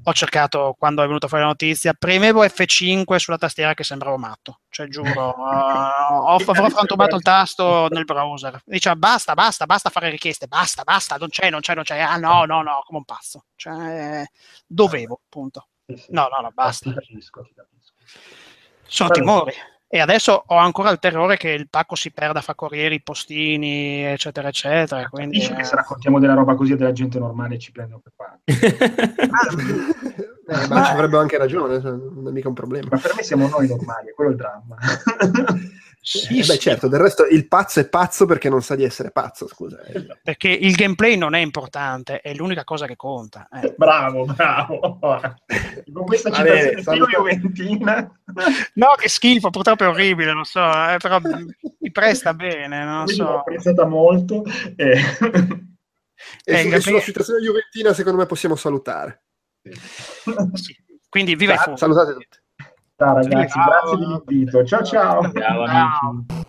Ho 0.06 0.12
cercato, 0.12 0.74
quando 0.78 1.02
è 1.02 1.06
venuta 1.06 1.28
fuori 1.28 1.44
la 1.44 1.50
notizia, 1.50 1.94
premevo 1.94 2.44
F5 2.44 3.16
sulla 3.16 3.38
tastiera 3.38 3.72
che 3.72 3.84
sembravo 3.84 4.18
matto, 4.18 4.60
cioè 4.68 4.86
giuro, 4.86 5.10
eh, 5.12 5.32
ho, 5.32 6.36
avrò 6.36 6.68
frantumato 6.68 7.16
il 7.16 7.22
tasto 7.22 7.88
nel 7.90 8.04
browser. 8.04 8.60
Diceva 8.64 8.96
basta, 8.96 9.34
basta, 9.34 9.64
basta 9.64 9.90
fare 9.90 10.10
richieste, 10.10 10.46
basta, 10.46 10.82
basta, 10.82 11.16
non 11.16 11.28
c'è, 11.28 11.48
non 11.48 11.60
c'è, 11.60 11.74
non 11.74 11.84
c'è, 11.84 11.98
ah 12.00 12.18
no, 12.18 12.44
no, 12.44 12.62
no, 12.62 12.82
come 12.84 12.98
un 12.98 13.04
pazzo. 13.04 13.46
Cioè, 13.56 14.24
dovevo, 14.66 15.22
punto. 15.28 15.68
No, 16.08 16.28
no, 16.28 16.40
no, 16.40 16.50
basta. 16.52 16.92
Capisco. 16.92 17.48
Sono 18.86 19.10
timori. 19.10 19.54
E 19.94 20.00
adesso 20.00 20.42
ho 20.44 20.56
ancora 20.56 20.90
il 20.90 20.98
terrore 20.98 21.36
che 21.36 21.50
il 21.50 21.68
pacco 21.68 21.94
si 21.94 22.10
perda 22.10 22.40
fra 22.40 22.56
corrieri, 22.56 23.00
postini, 23.00 24.02
eccetera, 24.02 24.48
eccetera. 24.48 25.08
Quindi, 25.08 25.38
Capisci 25.38 25.54
che 25.54 25.60
eh, 25.60 25.64
se 25.64 25.76
raccontiamo 25.76 26.18
della 26.18 26.34
roba 26.34 26.56
così 26.56 26.72
a 26.72 26.76
della 26.76 26.90
gente 26.90 27.20
normale 27.20 27.60
ci 27.60 27.70
prendono 27.70 28.02
per 28.02 28.12
parte. 28.16 28.42
Eh, 30.46 30.68
ma 30.68 30.84
ci 30.84 30.92
avrebbero 30.92 31.22
anche 31.22 31.38
ragione, 31.38 31.80
cioè, 31.80 31.92
non 31.92 32.28
è 32.28 32.30
mica 32.30 32.48
un 32.48 32.54
problema. 32.54 32.88
Ma 32.90 32.98
per 32.98 33.14
me 33.16 33.22
siamo 33.22 33.48
noi 33.48 33.66
normali, 33.66 34.10
è 34.10 34.12
quello 34.12 34.28
il 34.28 34.36
dramma. 34.36 34.76
sì, 36.04 36.18
Eh, 36.38 36.42
sì, 36.42 36.52
beh, 36.52 36.58
certo, 36.58 36.86
del 36.88 37.00
resto 37.00 37.24
il 37.24 37.48
pazzo 37.48 37.80
è 37.80 37.88
pazzo 37.88 38.26
perché 38.26 38.50
non 38.50 38.60
sa 38.62 38.74
di 38.74 38.84
essere 38.84 39.10
pazzo, 39.10 39.48
scusa. 39.48 39.78
perché 40.22 40.48
il 40.50 40.74
gameplay 40.74 41.16
non 41.16 41.34
è 41.34 41.40
importante, 41.40 42.20
è 42.20 42.34
l'unica 42.34 42.62
cosa 42.62 42.86
che 42.86 42.94
conta. 42.94 43.48
eh. 43.50 43.72
bravo, 43.78 44.26
bravo. 44.26 44.98
Con 45.00 46.04
questa 46.04 46.30
citazione 46.30 46.82
saluto. 46.82 47.10
Juventina, 47.10 48.20
No, 48.74 48.88
che 48.98 49.08
schifo, 49.08 49.48
purtroppo 49.48 49.84
è 49.84 49.88
orribile, 49.88 50.32
lo 50.32 50.44
so, 50.44 50.60
eh, 50.62 50.96
però 50.98 51.18
mi 51.20 51.90
presta 51.90 52.34
bene, 52.34 52.84
non 52.84 53.04
quindi 53.04 53.22
l'ho 53.22 53.28
so. 53.28 53.38
apprezzata 53.38 53.86
molto. 53.86 54.42
eh. 54.76 54.98
E, 56.44 56.52
Eh, 56.54 56.62
su- 56.62 56.68
e 56.74 56.80
sulla 56.80 57.00
situazione 57.00 57.40
juventina, 57.40 57.92
secondo 57.94 58.18
me, 58.18 58.26
possiamo 58.26 58.56
salutare. 58.56 59.24
Sì. 60.54 60.76
Quindi 61.08 61.34
viva 61.36 61.54
i 61.54 61.58
funghi. 61.58 61.78
Salutate 61.78 62.12
tutti. 62.12 62.38
Ciao 62.96 63.14
ragazzi, 63.14 63.48
Ciao. 63.48 63.64
grazie 63.64 63.96
dell'invito. 63.98 64.64
Ciao 64.64 64.82
ciao. 64.84 65.32
Ciao, 65.32 65.64
amici. 65.64 66.42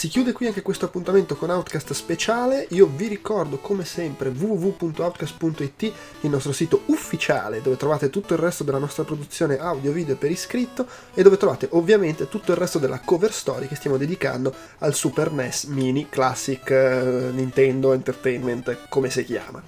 Si 0.00 0.08
chiude 0.08 0.32
qui 0.32 0.46
anche 0.46 0.62
questo 0.62 0.86
appuntamento 0.86 1.36
con 1.36 1.50
Outcast 1.50 1.92
speciale. 1.92 2.66
Io 2.70 2.86
vi 2.86 3.06
ricordo 3.06 3.58
come 3.58 3.84
sempre 3.84 4.30
www.outcast.it, 4.30 5.82
il 6.22 6.30
nostro 6.30 6.52
sito 6.52 6.84
ufficiale 6.86 7.60
dove 7.60 7.76
trovate 7.76 8.08
tutto 8.08 8.32
il 8.32 8.40
resto 8.40 8.64
della 8.64 8.78
nostra 8.78 9.04
produzione 9.04 9.58
audio 9.58 9.92
video 9.92 10.16
per 10.16 10.30
iscritto 10.30 10.86
e 11.12 11.22
dove 11.22 11.36
trovate 11.36 11.68
ovviamente 11.72 12.28
tutto 12.28 12.52
il 12.52 12.56
resto 12.56 12.78
della 12.78 13.00
cover 13.04 13.30
story 13.30 13.68
che 13.68 13.76
stiamo 13.76 13.98
dedicando 13.98 14.54
al 14.78 14.94
Super 14.94 15.32
NES 15.32 15.64
Mini 15.64 16.08
Classic 16.08 16.68
eh, 16.70 17.30
Nintendo 17.32 17.92
Entertainment, 17.92 18.88
come 18.88 19.10
si 19.10 19.22
chiama. 19.24 19.62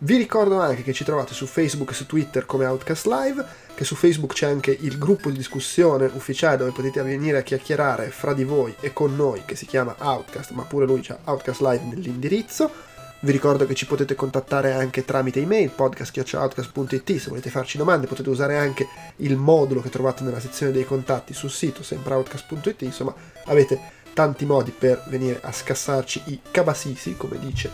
Vi 0.00 0.16
ricordo 0.16 0.60
anche 0.60 0.84
che 0.84 0.92
ci 0.92 1.02
trovate 1.02 1.34
su 1.34 1.44
Facebook 1.44 1.90
e 1.90 1.94
su 1.94 2.06
Twitter 2.06 2.46
come 2.46 2.66
Outcast 2.66 3.06
Live, 3.06 3.44
che 3.74 3.82
su 3.82 3.96
Facebook 3.96 4.32
c'è 4.32 4.46
anche 4.46 4.70
il 4.70 4.96
gruppo 4.96 5.28
di 5.28 5.36
discussione 5.36 6.08
ufficiale 6.14 6.56
dove 6.56 6.70
potete 6.70 7.02
venire 7.02 7.38
a 7.38 7.42
chiacchierare 7.42 8.10
fra 8.10 8.32
di 8.32 8.44
voi 8.44 8.72
e 8.78 8.92
con 8.92 9.16
noi, 9.16 9.42
che 9.44 9.56
si 9.56 9.66
chiama 9.66 9.96
Outcast, 9.98 10.52
ma 10.52 10.62
pure 10.62 10.86
lui 10.86 11.00
c'ha 11.00 11.18
Outcast 11.24 11.60
Live 11.62 11.82
nell'indirizzo. 11.82 12.70
Vi 13.18 13.32
ricordo 13.32 13.66
che 13.66 13.74
ci 13.74 13.86
potete 13.86 14.14
contattare 14.14 14.72
anche 14.72 15.04
tramite 15.04 15.40
email, 15.40 15.70
podcast.outcast.it, 15.70 17.16
se 17.16 17.28
volete 17.28 17.50
farci 17.50 17.76
domande 17.76 18.06
potete 18.06 18.28
usare 18.28 18.56
anche 18.56 18.86
il 19.16 19.36
modulo 19.36 19.80
che 19.80 19.90
trovate 19.90 20.22
nella 20.22 20.38
sezione 20.38 20.70
dei 20.70 20.84
contatti 20.84 21.34
sul 21.34 21.50
sito, 21.50 21.82
sempre 21.82 22.14
outcast.it, 22.14 22.82
insomma 22.82 23.12
avete 23.46 23.80
tanti 24.14 24.46
modi 24.46 24.70
per 24.70 25.02
venire 25.08 25.40
a 25.42 25.50
scassarci 25.50 26.22
i 26.26 26.40
cabasisi, 26.52 27.16
come 27.16 27.40
dice 27.40 27.68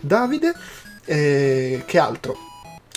Davide. 0.00 0.54
E 1.10 1.84
che 1.86 1.98
altro? 1.98 2.36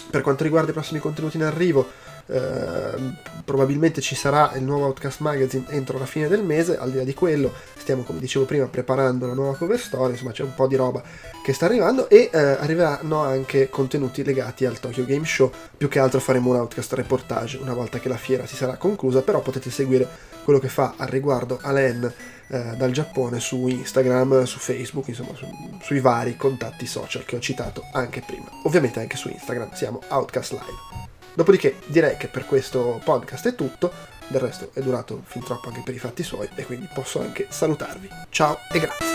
Per 0.10 0.22
quanto 0.22 0.44
riguarda 0.44 0.72
i 0.72 0.74
prossimi 0.74 1.00
contenuti 1.00 1.38
in 1.38 1.44
arrivo, 1.44 1.88
eh, 2.26 3.16
probabilmente 3.46 4.02
ci 4.02 4.16
sarà 4.16 4.52
il 4.56 4.64
nuovo 4.64 4.88
Outcast 4.88 5.22
Magazine 5.22 5.64
entro 5.70 5.98
la 5.98 6.06
fine 6.06 6.28
del 6.28 6.44
mese. 6.44 6.78
Al 6.78 6.92
di 6.92 6.98
là 6.98 7.04
di 7.06 7.14
quello, 7.14 7.54
stiamo, 7.78 8.04
come 8.04 8.20
dicevo 8.20 8.44
prima, 8.44 8.66
preparando 8.66 9.28
la 9.28 9.34
nuova 9.34 9.56
cover 9.56 9.80
story. 9.80 10.12
Insomma, 10.12 10.32
c'è 10.34 10.44
un 10.44 10.54
po' 10.54 10.68
di 10.68 10.76
roba 10.76 11.02
che 11.42 11.54
sta 11.54 11.68
arrivando. 11.68 12.10
E 12.10 12.30
eh, 12.34 12.38
arriveranno 12.38 13.22
anche 13.22 13.70
contenuti 13.70 14.26
legati 14.26 14.66
al 14.66 14.82
Tokyo 14.82 15.06
Game 15.06 15.26
Show. 15.26 15.50
Più 15.78 15.88
che 15.88 16.00
altro 16.00 16.20
faremo 16.20 16.50
un 16.50 16.58
Outcast 16.58 16.92
reportage 16.92 17.60
una 17.62 17.74
volta 17.74 18.00
che 18.00 18.10
la 18.10 18.18
fiera 18.18 18.46
si 18.46 18.58
sarà 18.58 18.76
conclusa. 18.76 19.22
Però 19.22 19.40
potete 19.40 19.70
seguire 19.70 20.06
quello 20.44 20.60
che 20.60 20.68
fa 20.68 20.96
al 20.98 21.08
riguardo 21.08 21.60
Alen 21.62 22.14
eh, 22.52 22.76
dal 22.76 22.92
Giappone 22.92 23.40
su 23.40 23.68
Instagram, 23.68 24.44
su 24.44 24.60
Facebook, 24.60 25.08
insomma 25.08 25.34
su, 25.36 25.48
sui 25.82 26.02
vari 26.02 26.36
contatti 26.36 26.86
social 26.86 27.24
che 27.24 27.38
ho 27.38 27.40
citato 27.40 27.86
anche 27.94 28.22
prima. 28.26 28.50
Ovviamente 28.64 29.00
anche 29.00 29.16
su 29.16 29.30
Instagram 29.30 29.72
siamo 29.72 30.02
Outcast 30.10 30.52
Live. 30.52 31.10
Dopodiché 31.34 31.78
direi 31.86 32.18
che 32.18 32.28
per 32.28 32.46
questo 32.46 33.00
podcast 33.04 33.48
è 33.48 33.56
tutto, 33.56 33.92
del 34.28 34.42
resto 34.42 34.72
è 34.74 34.82
durato 34.82 35.22
fin 35.26 35.44
troppo 35.44 35.70
anche 35.70 35.82
per 35.84 35.96
i 35.96 36.00
fatti 36.00 36.24
suoi 36.24 36.50
e 36.56 36.66
quindi 36.66 36.90
posso 36.94 37.22
anche 37.22 37.48
salutarvi. 37.50 38.10
Ciao 38.30 38.58
e 38.70 38.80
grazie. 38.80 39.08